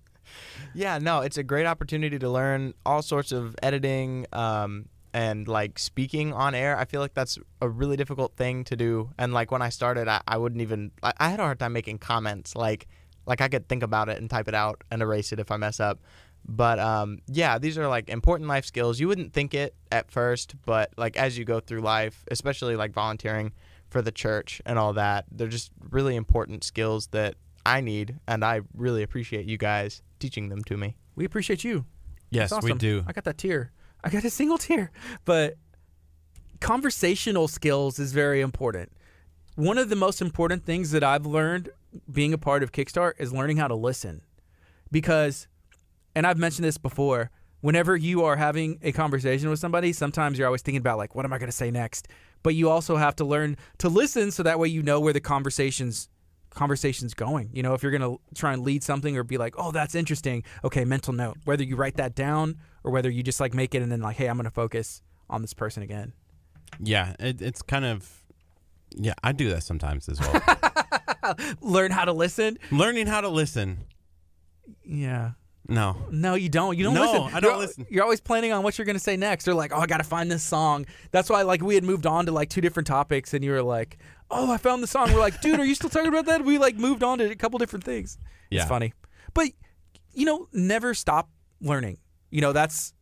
Yeah, 0.73 0.97
no, 0.97 1.21
it's 1.21 1.37
a 1.37 1.43
great 1.43 1.65
opportunity 1.65 2.17
to 2.19 2.29
learn 2.29 2.73
all 2.85 3.01
sorts 3.01 3.31
of 3.31 3.55
editing 3.61 4.25
um, 4.33 4.87
and 5.13 5.47
like 5.47 5.77
speaking 5.77 6.33
on 6.33 6.55
air. 6.55 6.77
I 6.77 6.85
feel 6.85 6.99
like 6.99 7.13
that's 7.13 7.37
a 7.61 7.69
really 7.69 7.95
difficult 7.95 8.35
thing 8.35 8.63
to 8.65 8.75
do. 8.75 9.11
And 9.17 9.33
like 9.33 9.51
when 9.51 9.61
I 9.61 9.69
started, 9.69 10.07
I, 10.07 10.21
I 10.27 10.37
wouldn't 10.37 10.61
even. 10.61 10.91
I, 11.03 11.13
I 11.19 11.29
had 11.29 11.39
a 11.39 11.43
hard 11.43 11.59
time 11.59 11.73
making 11.73 11.99
comments. 11.99 12.55
Like, 12.55 12.87
like 13.25 13.41
I 13.41 13.47
could 13.47 13.67
think 13.67 13.83
about 13.83 14.09
it 14.09 14.19
and 14.19 14.29
type 14.29 14.47
it 14.47 14.55
out 14.55 14.83
and 14.91 15.01
erase 15.01 15.31
it 15.31 15.39
if 15.39 15.51
I 15.51 15.57
mess 15.57 15.79
up. 15.79 15.99
But 16.45 16.79
um, 16.79 17.19
yeah, 17.27 17.57
these 17.57 17.77
are 17.77 17.87
like 17.87 18.09
important 18.09 18.49
life 18.49 18.65
skills. 18.65 18.99
You 18.99 19.07
wouldn't 19.07 19.33
think 19.33 19.53
it 19.53 19.75
at 19.91 20.11
first, 20.11 20.55
but 20.65 20.91
like 20.97 21.15
as 21.15 21.37
you 21.37 21.45
go 21.45 21.59
through 21.59 21.81
life, 21.81 22.25
especially 22.29 22.75
like 22.75 22.91
volunteering 22.93 23.53
for 23.89 24.01
the 24.01 24.11
church 24.11 24.61
and 24.65 24.77
all 24.77 24.93
that, 24.93 25.25
they're 25.31 25.47
just 25.47 25.71
really 25.89 26.15
important 26.15 26.63
skills 26.63 27.07
that 27.07 27.35
I 27.65 27.79
need, 27.79 28.19
and 28.27 28.43
I 28.43 28.61
really 28.75 29.03
appreciate 29.03 29.45
you 29.45 29.57
guys 29.57 30.01
teaching 30.19 30.49
them 30.49 30.63
to 30.65 30.75
me. 30.75 30.97
We 31.15 31.23
appreciate 31.23 31.63
you. 31.63 31.85
Yes, 32.29 32.49
That's 32.49 32.63
we 32.63 32.73
do. 32.73 33.03
I 33.07 33.13
got 33.13 33.23
that 33.25 33.37
tear. 33.37 33.71
I 34.03 34.09
got 34.09 34.25
a 34.25 34.29
single 34.29 34.57
tear. 34.57 34.91
But 35.23 35.55
conversational 36.59 37.47
skills 37.47 37.99
is 37.99 38.11
very 38.11 38.41
important. 38.41 38.91
One 39.55 39.77
of 39.77 39.89
the 39.89 39.95
most 39.95 40.21
important 40.21 40.65
things 40.65 40.91
that 40.91 41.03
I've 41.03 41.25
learned 41.25 41.69
being 42.11 42.33
a 42.33 42.37
part 42.37 42.63
of 42.63 42.71
Kickstart 42.71 43.13
is 43.19 43.33
learning 43.33 43.57
how 43.57 43.67
to 43.67 43.75
listen. 43.75 44.21
Because, 44.91 45.47
and 46.15 46.27
I've 46.27 46.37
mentioned 46.37 46.65
this 46.65 46.77
before, 46.77 47.31
whenever 47.61 47.95
you 47.95 48.23
are 48.23 48.35
having 48.35 48.79
a 48.81 48.91
conversation 48.91 49.49
with 49.49 49.59
somebody, 49.59 49.93
sometimes 49.93 50.37
you're 50.37 50.47
always 50.47 50.61
thinking 50.61 50.81
about, 50.81 50.97
like, 50.97 51.15
what 51.15 51.25
am 51.25 51.33
I 51.33 51.37
going 51.37 51.49
to 51.49 51.55
say 51.55 51.71
next? 51.71 52.07
But 52.43 52.55
you 52.55 52.69
also 52.69 52.97
have 52.97 53.15
to 53.17 53.25
learn 53.25 53.57
to 53.79 53.89
listen 53.89 54.31
so 54.31 54.43
that 54.43 54.59
way 54.59 54.67
you 54.67 54.83
know 54.83 54.99
where 54.99 55.13
the 55.13 55.21
conversation's 55.21 56.09
conversation's 56.53 57.13
going. 57.13 57.49
You 57.53 57.63
know, 57.63 57.73
if 57.73 57.83
you're 57.83 57.91
going 57.91 58.01
to 58.01 58.19
try 58.35 58.53
and 58.53 58.63
lead 58.63 58.83
something 58.83 59.17
or 59.17 59.23
be 59.23 59.37
like, 59.37 59.55
"Oh, 59.57 59.71
that's 59.71 59.95
interesting." 59.95 60.43
Okay, 60.63 60.85
mental 60.85 61.13
note. 61.13 61.37
Whether 61.45 61.63
you 61.63 61.75
write 61.75 61.95
that 61.95 62.15
down 62.15 62.57
or 62.83 62.91
whether 62.91 63.09
you 63.09 63.23
just 63.23 63.39
like 63.39 63.53
make 63.53 63.73
it 63.73 63.81
and 63.81 63.91
then 63.91 64.01
like, 64.01 64.17
"Hey, 64.17 64.27
I'm 64.27 64.35
going 64.35 64.45
to 64.45 64.51
focus 64.51 65.01
on 65.29 65.41
this 65.41 65.53
person 65.53 65.83
again." 65.83 66.13
Yeah, 66.79 67.15
it, 67.19 67.41
it's 67.41 67.61
kind 67.61 67.85
of. 67.85 68.23
Yeah, 68.95 69.13
I 69.23 69.31
do 69.31 69.49
that 69.49 69.63
sometimes 69.63 70.07
as 70.07 70.19
well. 70.19 70.41
Learn 71.61 71.91
how 71.91 72.05
to 72.05 72.13
listen. 72.13 72.57
Learning 72.71 73.07
how 73.07 73.21
to 73.21 73.29
listen. 73.29 73.79
Yeah. 74.85 75.31
No. 75.67 75.95
No, 76.11 76.35
you 76.35 76.49
don't. 76.49 76.77
You 76.77 76.83
don't 76.83 76.93
No, 76.93 77.01
listen. 77.01 77.21
I 77.35 77.39
don't 77.39 77.51
You're- 77.51 77.57
listen. 77.65 77.87
You're 77.89 78.03
always 78.03 78.19
planning 78.21 78.51
on 78.51 78.63
what 78.63 78.77
you're 78.77 78.85
going 78.85 78.97
to 78.97 79.03
say 79.03 79.15
next. 79.15 79.47
Or 79.47 79.53
like, 79.53 79.71
"Oh, 79.73 79.79
I 79.79 79.85
got 79.85 79.97
to 79.97 80.03
find 80.03 80.29
this 80.29 80.43
song." 80.43 80.85
That's 81.11 81.29
why 81.29 81.43
like 81.43 81.61
we 81.61 81.75
had 81.75 81.83
moved 81.83 82.05
on 82.05 82.25
to 82.25 82.31
like 82.31 82.49
two 82.49 82.59
different 82.61 82.87
topics 82.87 83.33
and 83.33 83.43
you 83.45 83.51
were 83.51 83.63
like, 83.63 83.97
"Oh, 84.29 84.51
I 84.51 84.57
found 84.57 84.83
the 84.83 84.87
song." 84.87 85.13
We're 85.13 85.19
like, 85.19 85.39
"Dude, 85.41 85.59
are 85.59 85.65
you 85.65 85.75
still 85.75 85.89
talking 85.89 86.09
about 86.09 86.25
that?" 86.25 86.43
We 86.43 86.57
like 86.57 86.75
moved 86.75 87.01
on 87.03 87.17
to 87.19 87.31
a 87.31 87.35
couple 87.35 87.59
different 87.59 87.85
things. 87.85 88.17
Yeah. 88.49 88.61
It's 88.61 88.69
funny. 88.69 88.93
But 89.33 89.47
you 90.13 90.25
know, 90.25 90.47
never 90.51 90.93
stop 90.93 91.29
learning. 91.61 91.97
You 92.29 92.41
know, 92.41 92.51
that's 92.51 92.93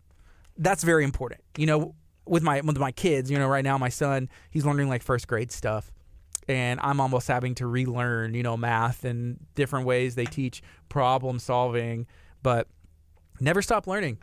that's 0.57 0.83
very 0.83 1.03
important. 1.03 1.41
You 1.57 1.65
know, 1.65 1.95
with 2.27 2.43
my 2.43 2.61
with 2.61 2.77
my 2.77 2.91
kids, 2.91 3.31
you 3.31 3.39
know, 3.39 3.47
right 3.47 3.63
now 3.63 3.79
my 3.79 3.89
son, 3.89 4.29
he's 4.51 4.65
learning 4.67 4.87
like 4.87 5.01
first 5.01 5.27
grade 5.27 5.51
stuff. 5.51 5.91
And 6.51 6.79
I'm 6.81 6.99
almost 6.99 7.29
having 7.29 7.55
to 7.55 7.65
relearn, 7.65 8.33
you 8.33 8.43
know, 8.43 8.57
math 8.57 9.05
and 9.05 9.39
different 9.55 9.85
ways 9.85 10.15
they 10.15 10.25
teach 10.25 10.61
problem 10.89 11.39
solving, 11.39 12.07
but 12.43 12.67
never 13.39 13.61
stop 13.61 13.87
learning. 13.87 14.17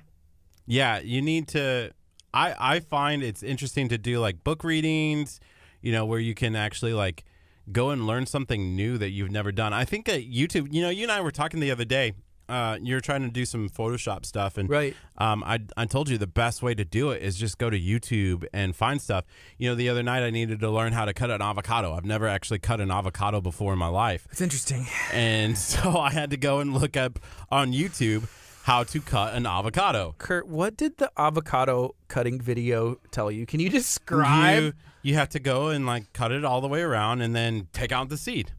Yeah, 0.67 0.99
you 0.99 1.23
need 1.23 1.49
to. 1.49 1.91
I 2.35 2.55
I 2.59 2.81
find 2.81 3.23
it's 3.23 3.43
interesting 3.43 3.89
to 3.89 3.97
do 3.97 4.21
like 4.21 4.45
book 4.45 4.63
readings, 4.63 5.41
you 5.81 5.91
know, 5.91 6.05
where 6.05 6.21
you 6.21 6.35
can 6.35 6.55
actually 6.55 6.93
like 6.93 7.25
go 7.73 7.91
and 7.91 8.07
learn 8.07 8.27
something 8.27 8.77
new 8.77 8.99
that 8.99 9.11
you've 9.11 9.31
never 9.31 9.51
done. 9.51 9.73
I 9.73 9.87
think 9.87 10.05
that 10.07 10.31
YouTube, 10.31 10.69
you 10.71 10.83
know, 10.83 10.91
you 10.91 11.05
and 11.05 11.13
I 11.13 11.23
were 11.23 11.31
talking 11.31 11.61
the 11.61 11.71
other 11.71 11.87
day. 11.87 12.13
Uh, 12.49 12.79
you're 12.83 13.01
trying 13.01 13.23
to 13.23 13.29
do 13.29 13.45
some 13.45 13.69
Photoshop 13.69 14.25
stuff, 14.25 14.57
and 14.57 14.69
Right. 14.71 14.97
um, 15.19 15.45
I 15.45 15.61
I 15.77 15.85
told 15.87 16.09
you 16.09 16.17
the 16.19 16.27
best 16.27 16.63
way 16.63 16.75
to 16.75 16.85
do 16.85 17.11
it 17.11 17.23
is 17.23 17.37
just 17.37 17.59
go 17.59 17.69
to 17.71 17.79
YouTube 17.79 18.47
and 18.53 18.75
find 18.75 19.01
stuff. 19.03 19.25
You 19.59 19.69
know, 19.69 19.75
the 19.75 19.89
other 19.89 20.03
night 20.03 20.23
I 20.23 20.31
needed 20.31 20.61
to 20.61 20.71
learn 20.71 20.93
how 20.93 21.05
to 21.05 21.13
cut 21.13 21.31
an 21.31 21.43
avocado. 21.43 21.93
I've 21.95 22.05
never 22.07 22.27
actually 22.27 22.59
cut 22.61 22.81
an 22.81 22.91
avocado 22.91 23.41
before 23.41 23.73
in 23.75 23.79
my 23.79 23.89
life. 23.89 24.27
It's 24.31 24.41
interesting. 24.41 24.87
And 25.13 25.59
so 25.73 25.99
I 25.99 26.11
had 26.11 26.31
to 26.31 26.37
go 26.37 26.61
and 26.61 26.73
look 26.73 26.97
up 26.97 27.19
on 27.51 27.73
YouTube 27.73 28.29
how 28.65 28.85
to 28.85 29.01
cut 29.01 29.35
an 29.35 29.47
avocado. 29.47 30.15
Kurt, 30.19 30.47
what 30.47 30.77
did 30.77 30.99
the 30.99 31.11
avocado 31.17 31.95
cutting 32.09 32.39
video 32.41 32.97
tell 33.11 33.31
you? 33.31 33.47
Can 33.47 33.61
you 33.61 33.71
describe? 33.71 34.63
You, 34.63 34.73
you 35.03 35.15
have 35.15 35.29
to 35.31 35.39
go 35.39 35.69
and 35.69 35.87
like 35.87 36.13
cut 36.13 36.33
it 36.33 36.45
all 36.45 36.61
the 36.61 36.69
way 36.69 36.83
around 36.83 37.23
and 37.23 37.35
then 37.35 37.69
take 37.73 37.93
out 37.93 38.09
the 38.11 38.19
seed. 38.19 38.53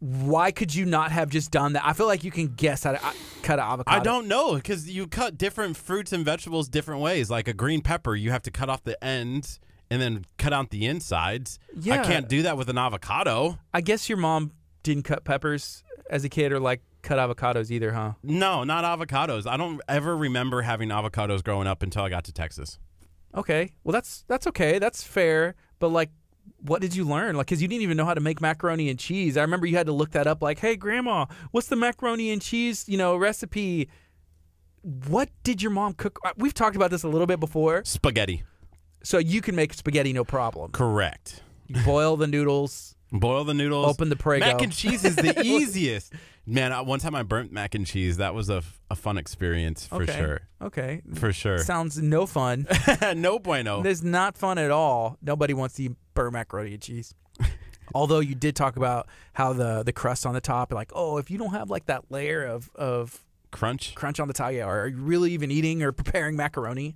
Why 0.00 0.50
could 0.50 0.74
you 0.74 0.86
not 0.86 1.12
have 1.12 1.28
just 1.28 1.50
done 1.50 1.74
that? 1.74 1.84
I 1.84 1.92
feel 1.92 2.06
like 2.06 2.24
you 2.24 2.30
can 2.30 2.48
guess 2.48 2.84
how 2.84 2.92
to 2.92 3.06
uh, 3.06 3.12
cut 3.42 3.58
an 3.58 3.66
avocado. 3.66 3.96
I 3.96 4.00
don't 4.00 4.26
know 4.28 4.54
because 4.54 4.90
you 4.90 5.06
cut 5.06 5.36
different 5.36 5.76
fruits 5.76 6.12
and 6.12 6.24
vegetables 6.24 6.68
different 6.68 7.02
ways. 7.02 7.30
Like 7.30 7.48
a 7.48 7.52
green 7.52 7.82
pepper, 7.82 8.14
you 8.14 8.30
have 8.30 8.42
to 8.42 8.50
cut 8.50 8.70
off 8.70 8.82
the 8.82 9.02
ends 9.04 9.60
and 9.90 10.00
then 10.00 10.24
cut 10.38 10.52
out 10.52 10.70
the 10.70 10.86
insides. 10.86 11.58
Yeah. 11.78 12.00
I 12.00 12.04
can't 12.04 12.28
do 12.28 12.42
that 12.42 12.56
with 12.56 12.70
an 12.70 12.78
avocado. 12.78 13.58
I 13.74 13.82
guess 13.82 14.08
your 14.08 14.18
mom 14.18 14.52
didn't 14.82 15.02
cut 15.04 15.24
peppers 15.24 15.84
as 16.08 16.24
a 16.24 16.28
kid 16.28 16.52
or 16.52 16.60
like 16.60 16.80
cut 17.02 17.18
avocados 17.18 17.70
either, 17.70 17.92
huh? 17.92 18.12
No, 18.22 18.64
not 18.64 18.84
avocados. 18.84 19.46
I 19.46 19.56
don't 19.56 19.80
ever 19.88 20.16
remember 20.16 20.62
having 20.62 20.88
avocados 20.88 21.44
growing 21.44 21.66
up 21.66 21.82
until 21.82 22.02
I 22.02 22.08
got 22.08 22.24
to 22.24 22.32
Texas. 22.32 22.78
Okay. 23.34 23.70
Well, 23.84 23.92
that's 23.92 24.24
that's 24.28 24.46
okay. 24.46 24.78
That's 24.78 25.02
fair. 25.02 25.54
But 25.78 25.88
like, 25.88 26.10
what 26.62 26.80
did 26.82 26.94
you 26.94 27.04
learn? 27.04 27.36
Like, 27.36 27.46
because 27.46 27.62
you 27.62 27.68
didn't 27.68 27.82
even 27.82 27.96
know 27.96 28.04
how 28.04 28.14
to 28.14 28.20
make 28.20 28.40
macaroni 28.40 28.88
and 28.90 28.98
cheese. 28.98 29.36
I 29.36 29.42
remember 29.42 29.66
you 29.66 29.76
had 29.76 29.86
to 29.86 29.92
look 29.92 30.10
that 30.12 30.26
up. 30.26 30.42
Like, 30.42 30.58
hey, 30.58 30.76
grandma, 30.76 31.26
what's 31.52 31.68
the 31.68 31.76
macaroni 31.76 32.30
and 32.30 32.42
cheese, 32.42 32.84
you 32.88 32.98
know, 32.98 33.16
recipe? 33.16 33.88
What 35.08 35.28
did 35.42 35.62
your 35.62 35.70
mom 35.72 35.94
cook? 35.94 36.18
Uh, 36.24 36.32
We've 36.36 36.54
talked 36.54 36.76
about 36.76 36.90
this 36.90 37.02
a 37.02 37.08
little 37.08 37.26
bit 37.26 37.40
before. 37.40 37.82
Spaghetti. 37.84 38.42
So 39.02 39.18
you 39.18 39.40
can 39.40 39.54
make 39.54 39.72
spaghetti 39.74 40.12
no 40.12 40.24
problem. 40.24 40.70
Correct. 40.72 41.42
You 41.68 41.82
boil 41.84 42.16
the 42.16 42.26
noodles, 42.26 42.94
Boil 43.12 43.44
the 43.44 43.54
noodles. 43.54 43.86
open 43.86 44.08
the 44.08 44.16
Prego. 44.16 44.44
Mac 44.44 44.60
and 44.62 44.72
cheese 44.72 45.04
is 45.04 45.16
the 45.16 45.40
easiest. 45.44 46.12
Man, 46.46 46.72
I- 46.72 46.80
one 46.80 46.98
time 46.98 47.14
I 47.14 47.22
burnt 47.22 47.52
mac 47.52 47.74
and 47.74 47.86
cheese. 47.86 48.16
That 48.16 48.34
was 48.34 48.48
a, 48.50 48.62
a 48.90 48.96
fun 48.96 49.18
experience 49.18 49.86
for 49.86 50.02
okay. 50.02 50.16
sure. 50.16 50.40
Okay. 50.62 51.02
For 51.14 51.32
sure. 51.32 51.58
Sounds 51.58 51.98
no 51.98 52.26
fun. 52.26 52.66
no 53.16 53.38
bueno. 53.38 53.82
Is 53.82 54.02
not 54.02 54.36
fun 54.36 54.58
at 54.58 54.70
all. 54.70 55.16
Nobody 55.22 55.54
wants 55.54 55.76
to 55.76 55.84
eat 55.84 55.92
burnt 56.14 56.32
macaroni 56.32 56.74
and 56.74 56.82
cheese. 56.82 57.14
Although 57.94 58.20
you 58.20 58.34
did 58.34 58.54
talk 58.54 58.76
about 58.76 59.08
how 59.32 59.52
the 59.52 59.82
the 59.82 59.92
crust 59.92 60.24
on 60.24 60.34
the 60.34 60.40
top, 60.40 60.72
like, 60.72 60.92
oh, 60.94 61.16
if 61.18 61.30
you 61.30 61.38
don't 61.38 61.50
have 61.50 61.70
like 61.70 61.86
that 61.86 62.04
layer 62.10 62.44
of 62.44 62.70
of 62.76 63.20
Crunch. 63.50 63.94
crunch 63.96 64.20
on 64.20 64.28
the 64.28 64.34
top, 64.34 64.52
yeah, 64.52 64.64
are 64.64 64.86
you 64.86 64.96
really 64.96 65.32
even 65.32 65.50
eating 65.50 65.82
or 65.82 65.90
preparing 65.90 66.36
macaroni? 66.36 66.94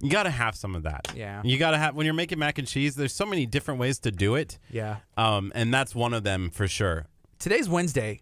You 0.00 0.10
got 0.10 0.24
to 0.24 0.30
have 0.30 0.54
some 0.54 0.74
of 0.74 0.82
that. 0.82 1.10
Yeah. 1.16 1.40
You 1.42 1.56
got 1.56 1.70
to 1.70 1.78
have, 1.78 1.94
when 1.94 2.04
you're 2.04 2.14
making 2.14 2.38
mac 2.38 2.58
and 2.58 2.68
cheese, 2.68 2.94
there's 2.96 3.14
so 3.14 3.24
many 3.24 3.46
different 3.46 3.80
ways 3.80 3.98
to 4.00 4.10
do 4.10 4.34
it. 4.34 4.58
Yeah. 4.70 4.96
Um, 5.16 5.50
and 5.54 5.72
that's 5.72 5.94
one 5.94 6.12
of 6.12 6.24
them 6.24 6.50
for 6.50 6.68
sure. 6.68 7.06
Today's 7.38 7.68
Wednesday, 7.70 8.20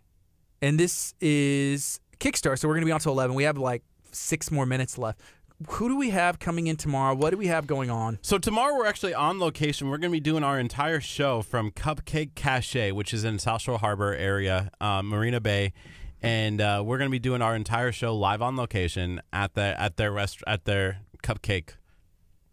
and 0.63 0.81
this 0.81 1.15
is 1.21 2.01
Kickstarter. 2.21 2.59
so 2.59 2.69
we're 2.69 2.75
gonna 2.75 2.87
be 2.87 2.93
on 2.93 3.01
till 3.01 3.13
eleven. 3.13 3.35
We 3.35 3.43
have 3.43 3.59
like 3.59 3.83
six 4.13 4.51
more 4.51 4.65
minutes 4.65 4.97
left. 4.97 5.21
Who 5.69 5.89
do 5.89 5.97
we 5.97 6.11
have 6.11 6.39
coming 6.39 6.67
in 6.67 6.77
tomorrow? 6.77 7.15
What 7.15 7.31
do 7.31 7.37
we 7.37 7.47
have 7.47 7.67
going 7.67 7.91
on? 7.91 8.19
So 8.23 8.39
tomorrow 8.39 8.75
we're 8.77 8.87
actually 8.87 9.15
on 9.15 9.39
location. 9.39 9.89
We're 9.91 9.99
going 9.99 10.11
to 10.11 10.17
be 10.17 10.21
doing 10.21 10.43
our 10.43 10.59
entire 10.59 11.01
show 11.01 11.41
from 11.41 11.71
Cupcake 11.71 12.35
Cache, 12.35 12.93
which 12.93 13.15
is 13.15 13.23
in 13.23 13.39
South 13.39 13.63
Shore 13.63 13.79
Harbor 13.79 14.13
area, 14.13 14.73
um, 14.81 15.09
Marina 15.09 15.41
Bay, 15.41 15.73
and 16.21 16.61
uh, 16.61 16.83
we're 16.85 16.99
going 16.99 17.09
to 17.09 17.13
be 17.13 17.21
doing 17.21 17.43
our 17.43 17.55
entire 17.55 17.93
show 17.93 18.13
live 18.17 18.43
on 18.43 18.57
location 18.57 19.21
at 19.33 19.55
the 19.55 19.81
at 19.81 19.99
their 19.99 20.11
rest 20.11 20.43
at 20.47 20.65
their 20.65 20.99
cupcake 21.23 21.75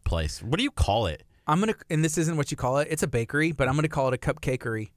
place. 0.04 0.44
What 0.44 0.58
do 0.58 0.64
you 0.64 0.72
call 0.72 1.08
it? 1.08 1.24
I'm 1.48 1.60
gonna, 1.60 1.74
and 1.90 2.06
this 2.06 2.18
isn't 2.20 2.38
what 2.38 2.52
you 2.52 2.58
call 2.58 2.78
it. 2.78 2.90
It's 2.92 3.02
a 3.02 3.08
bakery, 3.08 3.54
but 3.54 3.68
I'm 3.68 3.76
gonna 3.76 3.88
call 3.88 4.08
it 4.10 4.14
a 4.14 4.18
cupcakery. 4.18 4.92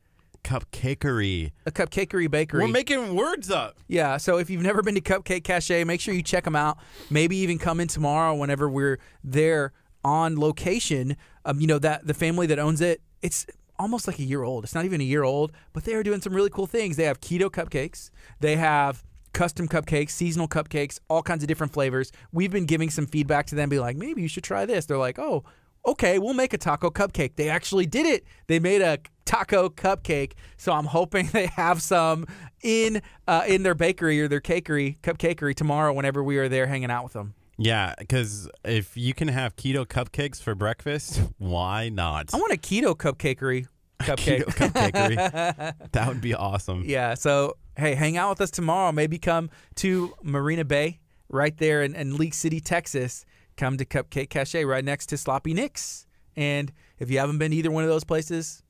Cupcakery. 0.45 1.53
A 1.67 1.71
cupcakery 1.71 2.31
bakery. 2.31 2.63
We're 2.63 2.69
making 2.69 3.15
words 3.15 3.51
up. 3.51 3.77
Yeah, 3.89 4.17
so 4.17 4.39
if 4.39 4.51
you've 4.51 4.63
never 4.63 4.83
been 4.83 4.95
to 4.95 5.01
Cupcake 5.01 5.45
Cache, 5.45 5.85
make 5.87 6.01
sure 6.01 6.15
you 6.15 6.23
check 6.23 6.45
them 6.45 6.57
out. 6.57 6.79
Maybe 7.11 7.37
even 7.39 7.59
come 7.59 7.81
in 7.81 7.89
tomorrow 7.89 8.35
whenever 8.35 8.69
we're 8.69 8.99
there 9.23 9.73
on 10.05 10.39
location. 10.39 11.17
Um, 11.45 11.61
you 11.61 11.67
know 11.67 11.79
that 11.79 12.07
the 12.07 12.15
family 12.15 12.47
that 12.49 12.59
owns 12.59 12.81
it, 12.81 13.01
it's 13.23 13.47
almost 13.79 14.07
like 14.07 14.19
a 14.19 14.25
year 14.25 14.43
old. 14.43 14.65
It's 14.65 14.75
not 14.75 14.85
even 14.85 15.01
a 15.01 15.05
year 15.05 15.23
old, 15.23 15.53
but 15.73 15.85
they 15.85 15.95
are 15.95 16.03
doing 16.03 16.21
some 16.21 16.35
really 16.35 16.51
cool 16.51 16.67
things. 16.67 16.97
They 16.97 17.05
have 17.05 17.21
keto 17.21 17.49
cupcakes. 17.51 18.11
They 18.41 18.57
have 18.57 19.05
custom 19.33 19.67
cupcakes, 19.67 20.11
seasonal 20.11 20.49
cupcakes, 20.49 21.01
all 21.09 21.23
kinds 21.23 21.43
of 21.43 21.49
different 21.49 21.73
flavors. 21.73 22.13
We've 22.33 22.51
been 22.51 22.67
giving 22.67 22.91
some 22.91 23.07
feedback 23.07 23.47
to 23.47 23.55
them, 23.55 23.69
be 23.69 23.79
like, 23.79 23.97
maybe 23.97 24.23
you 24.23 24.29
should 24.29 24.45
try 24.45 24.67
this. 24.67 24.87
They're 24.87 24.99
like, 24.99 25.19
oh, 25.19 25.45
okay, 25.87 26.19
we'll 26.19 26.35
make 26.35 26.53
a 26.53 26.59
taco 26.59 26.91
cupcake. 26.91 27.37
They 27.37 27.49
actually 27.49 27.87
did 27.87 28.07
it. 28.07 28.25
They 28.47 28.59
made 28.59 28.83
a 28.83 28.99
taco 29.25 29.69
cupcake. 29.69 30.33
So 30.57 30.73
I'm 30.73 30.87
hoping 30.87 31.27
they 31.33 31.47
have 31.47 31.83
some 31.83 32.27
in 32.63 33.03
uh, 33.27 33.45
in 33.47 33.63
their 33.63 33.75
bakery 33.75 34.21
or 34.21 34.29
their 34.29 34.41
cakery, 34.41 34.99
cupcakery 35.01 35.55
tomorrow 35.55 35.93
whenever 35.93 36.23
we 36.23 36.39
are 36.39 36.49
there 36.49 36.67
hanging 36.67 36.91
out 36.91 37.05
with 37.05 37.13
them. 37.13 37.35
Yeah, 37.59 37.95
because 37.99 38.51
if 38.65 38.97
you 38.97 39.15
can 39.15 39.29
have 39.29 39.57
keto 39.57 39.87
cupcakes 39.87 40.41
for 40.41 40.55
breakfast, 40.55 41.21
why 41.39 41.91
not? 41.91 42.33
I 42.35 42.39
want 42.39 42.53
a 42.53 42.57
keto 42.57 42.97
cupcakery 42.97 43.67
cupcake. 44.01 44.45
Keto 44.45 44.73
cupcakery. 44.73 45.75
that 45.93 46.09
would 46.09 46.21
be 46.21 46.35
awesome. 46.35 46.85
Yeah. 46.87 47.15
So 47.15 47.57
hey, 47.77 47.95
hang 47.95 48.17
out 48.17 48.31
with 48.31 48.41
us 48.41 48.51
tomorrow. 48.51 48.93
Maybe 48.93 49.19
come 49.19 49.51
to 49.77 50.15
Marina 50.23 50.65
Bay, 50.65 51.01
right 51.29 51.57
there 51.57 51.83
in, 51.83 51.95
in 51.95 52.17
League 52.17 52.35
City, 52.35 52.61
Texas. 52.61 53.25
Come 53.63 53.77
to 53.77 53.85
Cupcake 53.85 54.29
Cache, 54.29 54.65
right 54.65 54.85
next 54.85 55.07
to 55.11 55.17
Sloppy 55.17 55.55
Nicks. 55.55 56.09
And 56.35 56.73
if 56.99 57.13
you 57.13 57.21
haven't 57.21 57.39
been 57.39 57.53
to 57.53 57.57
either 57.57 57.71
one 57.71 57.85
of 57.85 57.91
those 57.91 58.03
places, 58.03 58.61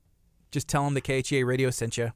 just 0.51 0.69
tell 0.69 0.85
them 0.85 0.93
the 0.93 1.01
KHEA 1.01 1.47
radio 1.47 1.71
sent 1.71 1.97
you. 1.97 2.13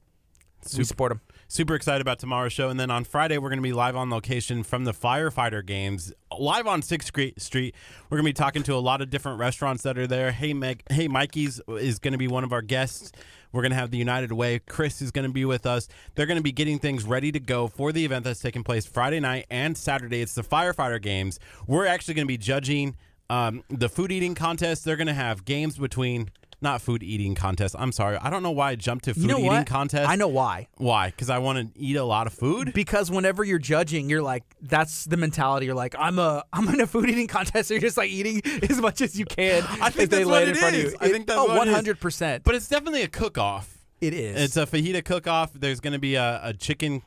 We 0.63 0.69
Super- 0.69 0.85
support 0.85 1.11
them. 1.13 1.23
Super 1.49 1.75
excited 1.75 2.03
about 2.03 2.19
tomorrow's 2.19 2.53
show. 2.53 2.69
And 2.69 2.79
then 2.79 2.91
on 2.91 3.05
Friday, 3.05 3.39
we're 3.39 3.49
going 3.49 3.61
to 3.61 3.63
be 3.63 3.73
live 3.73 3.97
on 3.97 4.11
location 4.11 4.63
from 4.63 4.85
the 4.85 4.93
firefighter 4.93 5.65
games, 5.65 6.13
live 6.39 6.67
on 6.67 6.83
6th 6.83 7.05
Street. 7.05 7.41
Street. 7.41 7.75
We're 8.11 8.19
going 8.19 8.27
to 8.27 8.29
be 8.29 8.35
talking 8.35 8.63
to 8.65 8.75
a 8.75 8.77
lot 8.77 9.01
of 9.01 9.09
different 9.09 9.39
restaurants 9.39 9.83
that 9.85 9.97
are 9.97 10.07
there. 10.07 10.33
Hey, 10.33 10.53
Meg, 10.53 10.83
hey, 10.91 11.09
Mikey's 11.09 11.63
is 11.69 11.99
going 11.99 12.13
to 12.13 12.19
be 12.19 12.29
one 12.29 12.45
of 12.45 12.53
our 12.53 12.61
guests. 12.61 13.11
We're 13.57 13.63
going 13.63 13.73
to 13.73 13.77
have 13.77 13.91
the 13.91 13.97
United 13.97 14.33
Way. 14.33 14.59
Chris 14.59 15.01
is 15.01 15.11
going 15.11 15.27
to 15.27 15.33
be 15.33 15.47
with 15.47 15.65
us. 15.65 15.89
They're 16.15 16.27
going 16.27 16.37
to 16.37 16.43
be 16.43 16.53
getting 16.53 16.79
things 16.79 17.05
ready 17.05 17.33
to 17.33 17.41
go 17.41 17.69
for 17.69 17.91
the 17.91 18.05
event 18.05 18.25
that's 18.25 18.41
taking 18.41 18.63
place 18.63 18.85
Friday 18.85 19.19
night 19.19 19.47
and 19.51 19.79
Saturday. 19.79 20.21
It's 20.21 20.35
the 20.35 20.43
firefighter 20.43 21.01
games. 21.01 21.41
We're 21.67 21.87
actually 21.87 22.15
going 22.15 22.27
to 22.27 22.29
be 22.29 22.37
judging 22.37 22.97
um, 23.31 23.65
the 23.71 23.89
food 23.89 24.13
eating 24.13 24.35
contest. 24.35 24.85
They're 24.85 24.97
going 24.97 25.07
to 25.07 25.15
have 25.15 25.47
games 25.47 25.79
between. 25.79 26.31
Not 26.63 26.81
food 26.81 27.03
eating 27.03 27.35
contest. 27.35 27.77
I'm 27.79 27.93
sorry. 27.93 28.17
I 28.17 28.31
don't 28.31 28.43
know 28.43 28.51
why 28.51 28.71
I 28.71 28.75
jumped 28.77 29.05
to 29.05 29.15
food 29.15 29.23
You 29.23 29.29
know 29.29 29.39
eating 29.39 29.49
what? 29.49 29.67
contest. 29.67 30.09
I 30.09 30.17
know 30.17 30.29
why. 30.29 30.69
Why? 30.79 31.11
Because 31.11 31.29
I 31.29 31.39
want 31.39 31.75
to 31.75 31.79
eat 31.81 31.97
a 31.97 32.05
lot 32.05 32.27
of 32.27 32.33
food. 32.33 32.73
Because 32.73 33.11
whenever 33.11 33.45
you're 33.45 33.59
judging, 33.59 34.09
you're 34.09 34.23
like, 34.23 34.43
that's 34.63 35.05
the 35.05 35.19
mentality. 35.19 35.67
You're 35.67 35.75
like, 35.75 35.95
I'm 35.99 36.19
a, 36.19 36.45
I'm 36.53 36.69
in 36.69 36.81
a 36.81 36.87
food 36.87 37.11
eating 37.11 37.27
contest. 37.27 37.69
So 37.69 37.75
you're 37.75 37.83
just 37.83 37.99
like 37.99 38.11
eating 38.11 38.41
as 38.71 38.81
much 38.81 39.03
as 39.03 39.19
you 39.19 39.27
can. 39.27 39.65
I 39.83 39.91
think 39.91 40.11
that's 40.11 40.25
lay 40.25 40.33
what 40.33 40.43
it 40.43 40.49
in 40.49 40.57
it 40.57 40.59
front 40.59 40.77
of 40.77 40.83
you. 40.83 40.97
I 40.99 41.09
think 41.11 41.27
that's 41.27 41.39
oh, 41.39 41.47
what 41.47 41.67
it 41.67 41.71
is. 41.71 41.75
100. 41.75 42.01
percent 42.01 42.45
But 42.45 42.55
it's 42.55 42.69
definitely 42.69 43.03
a 43.03 43.09
cook-off. 43.09 43.77
It 44.01 44.15
is. 44.15 44.41
It's 44.41 44.57
a 44.57 44.67
fajita 44.67 45.05
cook-off. 45.05 45.53
There's 45.53 45.81
going 45.81 45.93
to 45.93 45.99
be 45.99 46.15
a, 46.15 46.41
a 46.43 46.55
chicken 46.55 47.03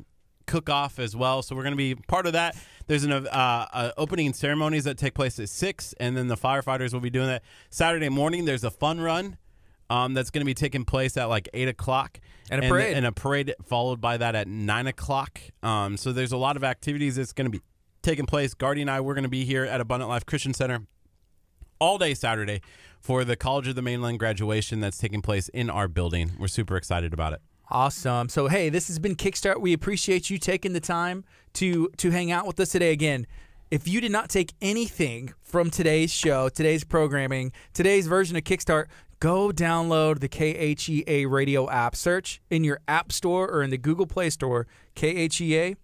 cook-off 0.46 1.00
as 1.00 1.16
well. 1.16 1.42
So 1.42 1.56
we're 1.56 1.64
going 1.64 1.74
to 1.74 1.78
be 1.78 1.96
part 1.96 2.28
of 2.28 2.34
that. 2.34 2.56
There's 2.90 3.04
an 3.04 3.12
uh, 3.12 3.28
uh, 3.32 3.92
opening 3.98 4.34
ceremonies 4.34 4.86
that 4.86 4.98
take 4.98 5.14
place 5.14 5.40
at 5.40 5.48
six, 5.48 5.94
and 6.00 6.18
then 6.18 6.28
the 6.28 6.36
firefighters 6.36 6.92
will 6.92 7.02
be 7.02 7.12
doing 7.12 7.28
that 7.28 7.44
Saturday 7.70 8.10
morning. 8.10 8.46
There's 8.46 8.64
a 8.64 8.72
fun 8.72 9.00
run. 9.00 9.38
Um, 9.92 10.16
that's 10.16 10.32
going 10.32 10.42
to 10.42 10.46
be 10.46 10.54
taking 10.56 10.86
place 10.86 11.16
at 11.18 11.26
like 11.26 11.50
eight 11.54 11.68
o'clock, 11.68 12.20
And 12.52 12.64
a 12.64 12.68
parade. 12.68 12.96
and 12.98 13.06
a 13.06 13.12
parade 13.12 13.54
followed 13.66 14.02
by 14.02 14.18
that 14.18 14.36
at 14.36 14.48
nine 14.48 14.86
o'clock. 14.88 15.40
Um, 15.64 15.98
so 15.98 16.12
there's 16.12 16.32
a 16.32 16.38
lot 16.38 16.58
of 16.58 16.64
activities 16.64 17.16
that's 17.16 17.34
going 17.34 17.46
to 17.46 17.52
be 17.52 17.64
taking 18.04 18.26
place. 18.26 18.54
Gardy 18.56 18.82
and 18.82 18.90
I, 18.90 19.02
we're 19.02 19.14
going 19.16 19.24
to 19.24 19.30
be 19.30 19.46
here 19.46 19.66
at 19.66 19.82
Abundant 19.82 20.10
Life 20.10 20.26
Christian 20.26 20.54
Center 20.54 20.82
all 21.80 21.98
day 22.00 22.14
Saturday 22.16 22.62
for 23.00 23.24
the 23.24 23.36
College 23.36 23.68
of 23.68 23.76
the 23.76 23.82
Mainland 23.82 24.20
graduation 24.20 24.80
that's 24.80 24.98
taking 24.98 25.22
place 25.22 25.50
in 25.50 25.70
our 25.72 25.88
building. 25.88 26.34
We're 26.40 26.48
super 26.48 26.76
excited 26.76 27.14
about 27.14 27.34
it. 27.34 27.42
Awesome. 27.72 28.30
So 28.30 28.48
hey, 28.48 28.70
this 28.70 28.88
has 28.88 28.98
been 28.98 29.16
Kickstart. 29.16 29.62
We 29.62 29.74
appreciate 29.74 30.30
you 30.30 30.38
taking 30.40 30.74
the 30.74 30.80
time 30.80 31.24
to 31.54 31.90
to 31.98 32.10
hang 32.10 32.32
out 32.32 32.48
with 32.48 32.60
us 32.60 32.72
today 32.72 32.92
again. 32.92 33.28
If 33.70 33.88
you 33.88 34.02
did 34.02 34.12
not 34.12 34.30
take 34.30 34.54
anything 34.62 35.34
from 35.44 35.70
today's 35.70 36.12
show, 36.12 36.50
today's 36.50 36.84
programming, 36.84 37.52
today's 37.74 38.08
version 38.08 38.36
of 38.36 38.44
Kickstart, 38.44 38.88
go 39.20 39.52
download 39.52 40.20
the 40.20 40.30
KHEA 40.30 41.30
radio 41.30 41.70
app. 41.70 41.96
Search 41.96 42.42
in 42.50 42.64
your 42.64 42.80
App 42.88 43.12
Store 43.12 43.48
or 43.48 43.62
in 43.62 43.70
the 43.70 43.78
Google 43.78 44.08
Play 44.08 44.32
Store 44.32 44.66
KHEA 44.96 45.76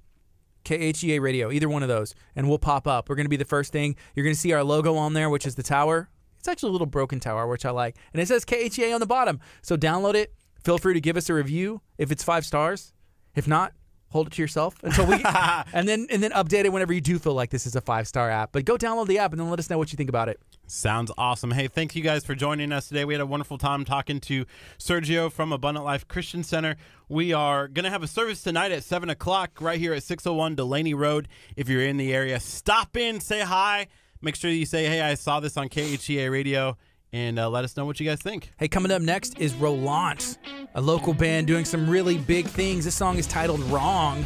KHEA 0.63 1.21
radio, 1.21 1.51
either 1.51 1.69
one 1.69 1.83
of 1.83 1.89
those, 1.89 2.15
and 2.35 2.49
we'll 2.49 2.57
pop 2.57 2.87
up. 2.87 3.07
We're 3.07 3.15
going 3.15 3.25
to 3.25 3.29
be 3.29 3.37
the 3.37 3.45
first 3.45 3.71
thing. 3.71 3.95
You're 4.15 4.23
going 4.23 4.33
to 4.33 4.39
see 4.39 4.51
our 4.53 4.63
logo 4.63 4.95
on 4.95 5.13
there, 5.13 5.29
which 5.29 5.45
is 5.45 5.53
the 5.53 5.61
tower. 5.61 6.09
It's 6.39 6.47
actually 6.47 6.69
a 6.69 6.71
little 6.71 6.87
broken 6.87 7.19
tower, 7.19 7.45
which 7.45 7.65
I 7.65 7.69
like. 7.69 7.95
And 8.13 8.21
it 8.21 8.27
says 8.27 8.43
KHEA 8.43 8.93
on 8.93 8.99
the 8.99 9.05
bottom. 9.05 9.39
So 9.61 9.77
download 9.77 10.15
it. 10.15 10.33
Feel 10.65 10.79
free 10.79 10.95
to 10.95 10.99
give 11.01 11.15
us 11.15 11.29
a 11.29 11.33
review 11.35 11.81
if 11.99 12.11
it's 12.11 12.23
five 12.23 12.43
stars. 12.43 12.91
If 13.35 13.47
not, 13.47 13.73
hold 14.09 14.25
it 14.25 14.33
to 14.33 14.41
yourself 14.41 14.75
until 14.81 15.05
we 15.05 15.23
and 15.73 15.87
then 15.87 16.07
and 16.09 16.23
then 16.23 16.31
update 16.31 16.65
it 16.65 16.73
whenever 16.73 16.91
you 16.91 17.01
do 17.01 17.19
feel 17.19 17.35
like 17.35 17.51
this 17.51 17.67
is 17.67 17.75
a 17.75 17.81
five 17.81 18.07
star 18.07 18.31
app. 18.31 18.51
But 18.51 18.65
go 18.65 18.75
download 18.75 19.05
the 19.05 19.19
app 19.19 19.31
and 19.31 19.39
then 19.39 19.51
let 19.51 19.59
us 19.59 19.69
know 19.69 19.77
what 19.77 19.93
you 19.93 19.97
think 19.97 20.09
about 20.09 20.27
it. 20.27 20.39
Sounds 20.65 21.11
awesome. 21.19 21.51
Hey, 21.51 21.67
thank 21.67 21.95
you 21.95 22.01
guys 22.01 22.25
for 22.25 22.33
joining 22.33 22.71
us 22.71 22.87
today. 22.87 23.05
We 23.05 23.13
had 23.13 23.21
a 23.21 23.27
wonderful 23.27 23.59
time 23.59 23.85
talking 23.85 24.19
to 24.21 24.47
Sergio 24.79 25.31
from 25.31 25.51
Abundant 25.51 25.85
Life 25.85 26.07
Christian 26.07 26.41
Center. 26.43 26.77
We 27.09 27.31
are 27.31 27.67
going 27.67 27.83
to 27.83 27.91
have 27.91 28.01
a 28.01 28.07
service 28.07 28.41
tonight 28.41 28.71
at 28.71 28.83
7 28.83 29.07
o'clock 29.11 29.61
right 29.61 29.79
here 29.79 29.93
at 29.93 30.01
601 30.01 30.55
Delaney 30.55 30.95
Road. 30.95 31.27
If 31.55 31.69
you're 31.69 31.83
in 31.83 31.97
the 31.97 32.11
area, 32.11 32.39
stop 32.39 32.97
in, 32.97 33.19
say 33.19 33.41
hi. 33.41 33.85
Make 34.19 34.35
sure 34.35 34.49
you 34.49 34.65
say, 34.65 34.87
hey, 34.87 35.01
I 35.01 35.13
saw 35.13 35.39
this 35.39 35.57
on 35.57 35.69
KHEA 35.69 36.31
radio, 36.31 36.75
and 37.15 37.39
uh, 37.39 37.49
let 37.49 37.63
us 37.63 37.77
know 37.77 37.85
what 37.85 37.97
you 37.97 38.05
guys 38.05 38.19
think. 38.19 38.51
Hey, 38.57 38.67
coming 38.67 38.91
up 38.91 39.01
next 39.01 39.39
is 39.39 39.53
Rolant, 39.53 40.37
a 40.75 40.81
local 40.81 41.13
band 41.13 41.47
doing 41.47 41.63
some 41.63 41.89
really 41.89 42.17
big 42.17 42.45
things. 42.45 42.83
This 42.83 42.95
song 42.95 43.17
is 43.17 43.25
titled 43.25 43.61
Wrong. 43.61 44.25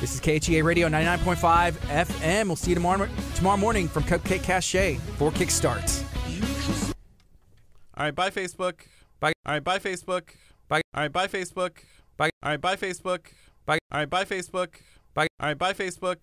This 0.00 0.14
is 0.14 0.20
KHEA 0.22 0.64
Radio 0.64 0.88
99.5 0.88 1.72
FM. 1.72 2.46
We'll 2.46 2.56
see 2.56 2.70
you 2.70 2.74
tomorrow, 2.74 3.06
tomorrow 3.34 3.58
morning 3.58 3.86
from 3.86 4.04
Cupcake 4.04 4.42
Cache 4.42 4.98
for 5.18 5.30
Kickstart. 5.30 6.04
All 7.98 8.06
right, 8.06 8.14
bye, 8.14 8.30
Facebook. 8.30 8.80
Bye. 9.20 9.32
All 9.44 9.52
right, 9.52 9.62
bye, 9.62 9.78
Facebook. 9.78 10.30
Bye. 10.68 10.80
All 10.94 11.02
right, 11.02 11.12
bye, 11.12 11.26
Facebook. 11.26 11.72
Bye. 12.16 12.30
All 12.42 12.50
right, 12.50 12.60
bye, 12.60 12.76
Facebook. 12.76 13.26
Bye. 13.66 13.78
All 13.92 14.00
right, 14.00 14.08
bye, 14.08 14.24
Facebook. 14.24 14.76
Bye. 15.12 15.26
All 15.38 15.48
right, 15.48 15.58
bye, 15.58 15.74
Facebook. 15.74 16.22